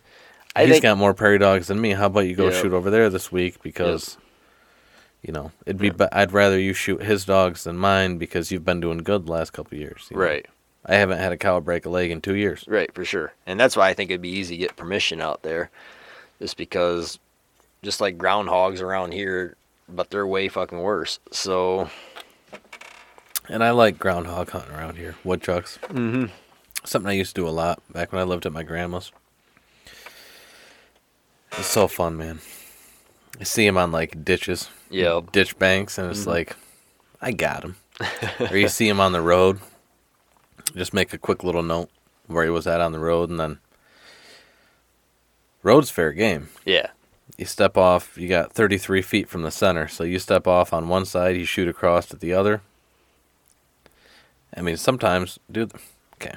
I 0.55 0.62
he's 0.65 0.73
think 0.75 0.83
got 0.84 0.97
more 0.99 1.12
prairie 1.12 1.39
dogs 1.39 1.66
than 1.66 1.81
me. 1.81 1.91
How 1.91 2.07
about 2.07 2.20
you 2.20 2.34
go 2.34 2.50
shoot 2.50 2.73
over 2.73 2.89
there 2.91 3.10
this 3.10 3.31
week? 3.31 3.62
Because, 3.62 4.16
you 5.23 5.33
know, 5.33 5.52
it'd 5.66 5.78
be. 5.81 5.91
Be- 5.91 6.07
I'd 6.12 6.33
rather 6.33 6.58
you 6.58 6.73
shoot 6.73 7.02
his 7.02 7.25
dogs 7.25 7.65
than 7.65 7.76
mine 7.76 8.16
because 8.16 8.50
you've 8.50 8.65
been 8.65 8.81
doing 8.81 8.99
good 8.99 9.26
the 9.26 9.33
last 9.33 9.52
couple 9.52 9.76
of 9.76 9.81
years. 9.81 10.07
you 10.10 10.16
know? 10.16 10.23
right. 10.23 10.47
I 10.89 10.94
haven't 10.94 11.18
had 11.18 11.33
a 11.33 11.36
cow 11.36 11.58
break 11.58 11.84
a 11.84 11.91
leg 11.91 12.12
in 12.12 12.20
two 12.20 12.36
years. 12.36 12.65
Right, 12.68 12.94
for 12.94 13.05
sure. 13.05 13.33
And 13.44 13.58
that's 13.58 13.76
why 13.76 13.89
I 13.89 13.94
think 13.94 14.10
it'd 14.10 14.23
be 14.23 14.28
easy 14.28 14.55
to 14.57 14.60
get 14.60 14.76
permission 14.76 15.20
out 15.20 15.42
there. 15.42 15.68
Just 16.39 16.57
because 16.57 17.18
just 17.83 18.00
like 18.00 18.16
groundhogs 18.16 18.81
around 18.81 19.12
here, 19.12 19.57
but 19.89 20.10
they're 20.10 20.26
way 20.26 20.49
fucking 20.49 20.78
worse. 20.78 21.18
So 21.33 21.91
And 23.49 23.62
I 23.62 23.70
like 23.70 23.99
groundhog 23.99 24.50
hunting 24.50 24.75
around 24.75 24.97
here. 24.97 25.15
Woodchucks. 25.25 25.78
Mm-hmm. 25.84 26.26
Something 26.84 27.10
I 27.10 27.15
used 27.15 27.34
to 27.34 27.42
do 27.42 27.49
a 27.49 27.50
lot 27.50 27.81
back 27.92 28.12
when 28.12 28.20
I 28.20 28.25
lived 28.25 28.47
at 28.47 28.52
my 28.52 28.62
grandma's. 28.62 29.12
It's 31.52 31.68
so 31.68 31.89
fun, 31.89 32.16
man. 32.16 32.41
I 33.41 33.44
see 33.44 33.66
him 33.66 33.76
on 33.76 33.92
like 33.92 34.25
ditches. 34.25 34.68
Yeah. 34.91 35.20
Ditch 35.33 35.58
banks, 35.58 35.99
and 35.99 36.10
it's 36.10 36.26
like, 36.26 36.57
I 37.20 37.33
got 37.33 37.65
him. 37.65 37.76
or 38.50 38.57
you 38.57 38.68
see 38.68 38.89
him 38.89 39.00
on 39.00 39.12
the 39.12 39.23
road. 39.23 39.60
Just 40.75 40.92
make 40.92 41.12
a 41.12 41.18
quick 41.18 41.44
little 41.44 41.62
note 41.62 41.91
where 42.26 42.44
he 42.44 42.50
was 42.50 42.66
at 42.66 42.81
on 42.81 42.92
the 42.92 42.99
road, 42.99 43.31
and 43.31 43.39
then 43.39 43.58
road's 45.62 45.91
fair 45.91 46.12
game. 46.12 46.49
Yeah. 46.65 46.89
You 47.36 47.44
step 47.44 47.76
off, 47.76 48.16
you 48.16 48.28
got 48.28 48.52
33 48.52 49.02
feet 49.02 49.28
from 49.28 49.42
the 49.42 49.50
center. 49.50 49.89
So 49.89 50.05
you 50.05 50.18
step 50.18 50.47
off 50.47 50.73
on 50.73 50.89
one 50.89 51.05
side, 51.05 51.36
you 51.36 51.44
shoot 51.44 51.68
across 51.68 52.07
to 52.07 52.16
the 52.16 52.33
other. 52.33 52.62
I 54.57 54.62
mean, 54.62 54.76
sometimes, 54.76 55.39
dude, 55.51 55.73
okay. 56.15 56.35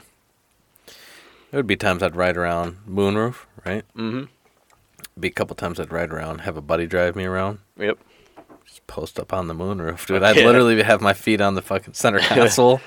There 1.51 1.57
would 1.57 1.67
be 1.67 1.75
times 1.75 2.03
I'd 2.03 2.15
ride 2.15 2.37
around 2.37 2.77
Moonroof, 2.87 3.45
right? 3.65 3.83
Mm-hmm. 3.95 4.25
Be 5.19 5.27
a 5.29 5.31
couple 5.31 5.55
times 5.55 5.79
I'd 5.79 5.91
ride 5.91 6.11
around, 6.11 6.39
have 6.41 6.57
a 6.57 6.61
buddy 6.61 6.85
drive 6.85 7.15
me 7.15 7.25
around, 7.25 7.59
Yep. 7.77 7.97
just 8.65 8.85
post 8.87 9.19
up 9.19 9.33
on 9.33 9.47
the 9.47 9.53
moonroof, 9.55 10.05
dude. 10.05 10.23
I'd 10.23 10.37
Yeah. 10.37 10.45
literally 10.45 10.81
have 10.83 11.01
my 11.01 11.13
feet 11.13 11.41
on 11.41 11.55
the 11.55 11.61
fucking 11.61 11.93
center 11.93 12.19
console, 12.21 12.81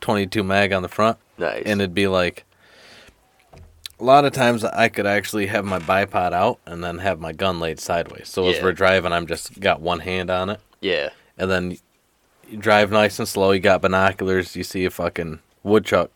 22 0.00 0.42
mag 0.44 0.72
on 0.72 0.82
the 0.82 0.88
front, 0.88 1.18
Nice. 1.38 1.62
and 1.66 1.80
it'd 1.80 1.94
be 1.94 2.06
like 2.08 2.44
a 4.00 4.04
lot 4.04 4.24
of 4.24 4.32
times 4.32 4.64
I 4.64 4.88
could 4.88 5.06
actually 5.06 5.46
have 5.46 5.64
my 5.64 5.78
bipod 5.78 6.32
out 6.32 6.58
and 6.66 6.82
then 6.82 6.98
have 6.98 7.20
my 7.20 7.32
gun 7.32 7.60
laid 7.60 7.78
sideways. 7.80 8.28
So 8.28 8.48
as 8.48 8.62
we're 8.62 8.72
driving, 8.72 9.12
I'm 9.12 9.26
just 9.26 9.60
got 9.60 9.80
one 9.80 10.00
hand 10.00 10.30
on 10.30 10.50
it, 10.50 10.60
yeah. 10.80 11.10
and 11.38 11.50
then 11.50 11.78
you 12.54 12.60
drive 12.60 12.90
nice 12.92 13.18
and 13.18 13.26
slow. 13.28 13.50
You 13.50 13.60
got 13.60 13.82
binoculars. 13.82 14.54
You 14.56 14.62
see 14.62 14.84
a 14.84 14.90
fucking 14.90 15.40
woodchuck 15.64 16.10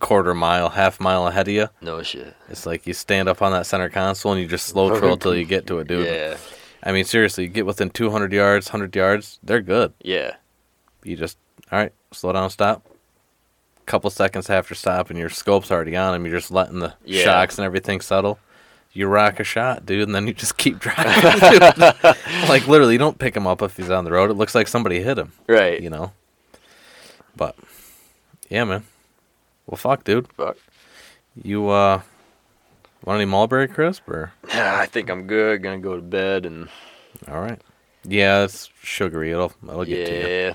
quarter 0.00 0.34
mile, 0.34 0.68
half 0.70 1.00
mile 1.00 1.26
ahead 1.26 1.48
of 1.48 1.54
you. 1.54 1.68
No 1.80 2.02
shit. 2.02 2.34
It's 2.50 2.66
like 2.66 2.86
you 2.86 2.92
stand 2.92 3.28
up 3.28 3.40
on 3.40 3.52
that 3.52 3.66
center 3.66 3.88
console 3.88 4.32
and 4.32 4.40
you 4.40 4.46
just 4.46 4.66
slow 4.66 4.98
troll 4.98 5.16
till 5.16 5.34
you 5.34 5.44
get 5.46 5.66
to 5.68 5.78
it, 5.78 5.88
dude. 5.88 6.06
Yeah. 6.06 6.36
I 6.82 6.92
mean, 6.92 7.04
seriously, 7.06 7.44
you 7.44 7.50
get 7.50 7.64
within 7.64 7.88
200 7.88 8.30
yards, 8.32 8.66
100 8.68 8.94
yards, 8.94 9.38
they're 9.42 9.62
good. 9.62 9.94
Yeah. 10.02 10.36
You 11.02 11.16
just, 11.16 11.38
all 11.72 11.78
right, 11.78 11.92
slow 12.12 12.32
down, 12.32 12.50
stop. 12.50 12.84
Couple 13.86 14.10
seconds 14.10 14.50
after 14.50 14.74
stop, 14.74 15.08
and 15.08 15.18
your 15.18 15.30
scope's 15.30 15.70
already 15.70 15.96
on 15.96 16.14
him. 16.14 16.26
You're 16.26 16.38
just 16.38 16.50
letting 16.50 16.80
the 16.80 16.94
Yeah. 17.04 17.24
shocks 17.24 17.56
and 17.58 17.64
everything 17.64 18.00
settle. 18.02 18.38
You 18.94 19.08
rock 19.08 19.40
a 19.40 19.44
shot, 19.44 19.84
dude, 19.84 20.06
and 20.06 20.14
then 20.14 20.26
you 20.28 20.32
just 20.32 20.56
keep 20.56 20.78
driving. 20.80 21.60
like 22.48 22.66
literally, 22.68 22.92
you 22.94 22.98
don't 22.98 23.18
pick 23.18 23.36
him 23.36 23.46
up 23.46 23.60
if 23.60 23.76
he's 23.76 23.90
on 23.90 24.04
the 24.04 24.12
road. 24.12 24.30
It 24.30 24.34
looks 24.34 24.54
like 24.54 24.68
somebody 24.68 25.02
hit 25.02 25.18
him, 25.18 25.32
Right. 25.48 25.80
you 25.82 25.90
know. 25.90 26.12
But 27.36 27.56
yeah, 28.48 28.64
man. 28.64 28.84
Well, 29.66 29.76
fuck, 29.76 30.04
dude. 30.04 30.32
Fuck. 30.34 30.56
You 31.42 31.68
uh, 31.70 32.02
Want 33.04 33.16
any 33.16 33.24
mulberry 33.26 33.68
crisp 33.68 34.08
or? 34.08 34.32
I 34.52 34.86
think 34.86 35.10
I'm 35.10 35.26
good. 35.26 35.62
Gonna 35.62 35.78
go 35.78 35.96
to 35.96 36.02
bed 36.02 36.46
and 36.46 36.68
All 37.28 37.40
right. 37.40 37.60
Yeah, 38.04 38.44
it's 38.44 38.70
sugary. 38.82 39.30
It'll 39.32 39.52
it'll 39.66 39.84
get 39.84 40.06
to 40.06 40.12
you. 40.48 40.54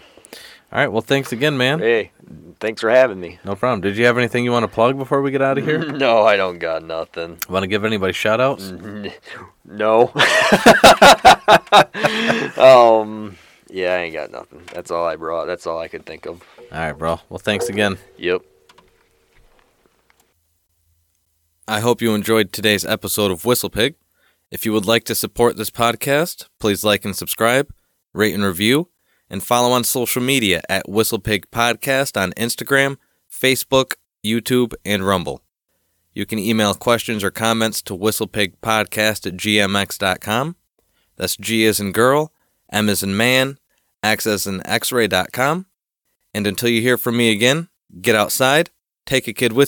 Yeah. 0.72 0.78
All 0.78 0.84
right. 0.84 0.92
Well, 0.92 1.02
thanks 1.02 1.32
again, 1.32 1.58
man. 1.58 1.80
Hey, 1.80 2.12
thanks 2.60 2.82
for 2.82 2.90
having 2.90 3.20
me. 3.20 3.40
No 3.46 3.56
problem. 3.56 3.82
Did 3.82 3.98
you 3.98 4.06
have 4.06 4.18
anything 4.18 4.46
you 4.46 4.52
want 4.52 4.64
to 4.64 4.68
plug 4.68 4.98
before 4.98 5.22
we 5.22 5.32
get 5.32 5.42
out 5.42 5.58
of 5.58 5.66
here? 5.66 5.92
No, 5.92 6.24
I 6.24 6.38
don't 6.38 6.60
got 6.60 6.84
nothing. 6.84 7.38
want 7.50 7.64
to 7.64 7.68
give 7.68 7.86
anybody 7.86 8.14
shout 8.14 8.42
outs? 8.42 8.74
No. 9.72 10.08
um. 12.58 13.38
Yeah, 13.72 13.94
I 13.94 13.98
ain't 14.00 14.14
got 14.14 14.32
nothing. 14.32 14.64
That's 14.74 14.90
all 14.90 15.06
I 15.06 15.16
brought. 15.16 15.46
That's 15.46 15.68
all 15.68 15.78
I 15.80 15.88
could 15.88 16.08
think 16.08 16.26
of. 16.26 16.42
All 16.72 16.80
right, 16.80 16.92
bro. 16.94 17.20
Well, 17.30 17.38
thanks 17.38 17.70
again. 17.70 18.00
Yep. 18.18 18.42
I 21.68 21.82
hope 21.82 22.02
you 22.02 22.16
enjoyed 22.16 22.52
today's 22.52 22.84
episode 22.84 23.30
of 23.30 23.46
Whistle 23.46 23.70
Pig. 23.70 23.94
If 24.50 24.66
you 24.66 24.74
would 24.74 24.88
like 24.88 25.04
to 25.04 25.14
support 25.14 25.56
this 25.56 25.70
podcast, 25.70 26.48
please 26.60 26.84
like 26.84 27.06
and 27.06 27.16
subscribe, 27.16 27.72
rate 28.12 28.34
and 28.34 28.44
review, 28.44 28.90
and 29.30 29.44
follow 29.44 29.72
on 29.72 29.84
social 29.84 30.22
media 30.22 30.62
at 30.70 30.88
Whistlepig 30.88 31.46
Podcast 31.52 32.20
on 32.20 32.32
Instagram, 32.34 32.98
Facebook, 33.32 33.94
YouTube, 34.26 34.74
and 34.84 35.06
Rumble. 35.06 35.42
You 36.14 36.26
can 36.26 36.40
email 36.40 36.74
questions 36.74 37.24
or 37.24 37.32
comments 37.32 37.82
to 37.84 37.98
whistlepigpodcast 37.98 39.28
at 39.28 39.38
gmx.com. 39.38 40.56
That's 41.16 41.38
G 41.38 41.66
as 41.66 41.80
in 41.80 41.92
girl, 41.92 42.34
M 42.72 42.90
as 42.90 43.04
in 43.04 43.16
man, 43.16 43.60
X 44.02 44.26
as 44.26 44.48
in 44.48 44.66
x-ray.com. 44.66 45.66
And 46.34 46.48
until 46.48 46.70
you 46.70 46.82
hear 46.82 46.98
from 46.98 47.18
me 47.18 47.32
again, 47.32 47.70
get 48.02 48.16
outside, 48.16 48.70
take 49.06 49.28
a 49.28 49.34
kid 49.34 49.54
with 49.54 49.68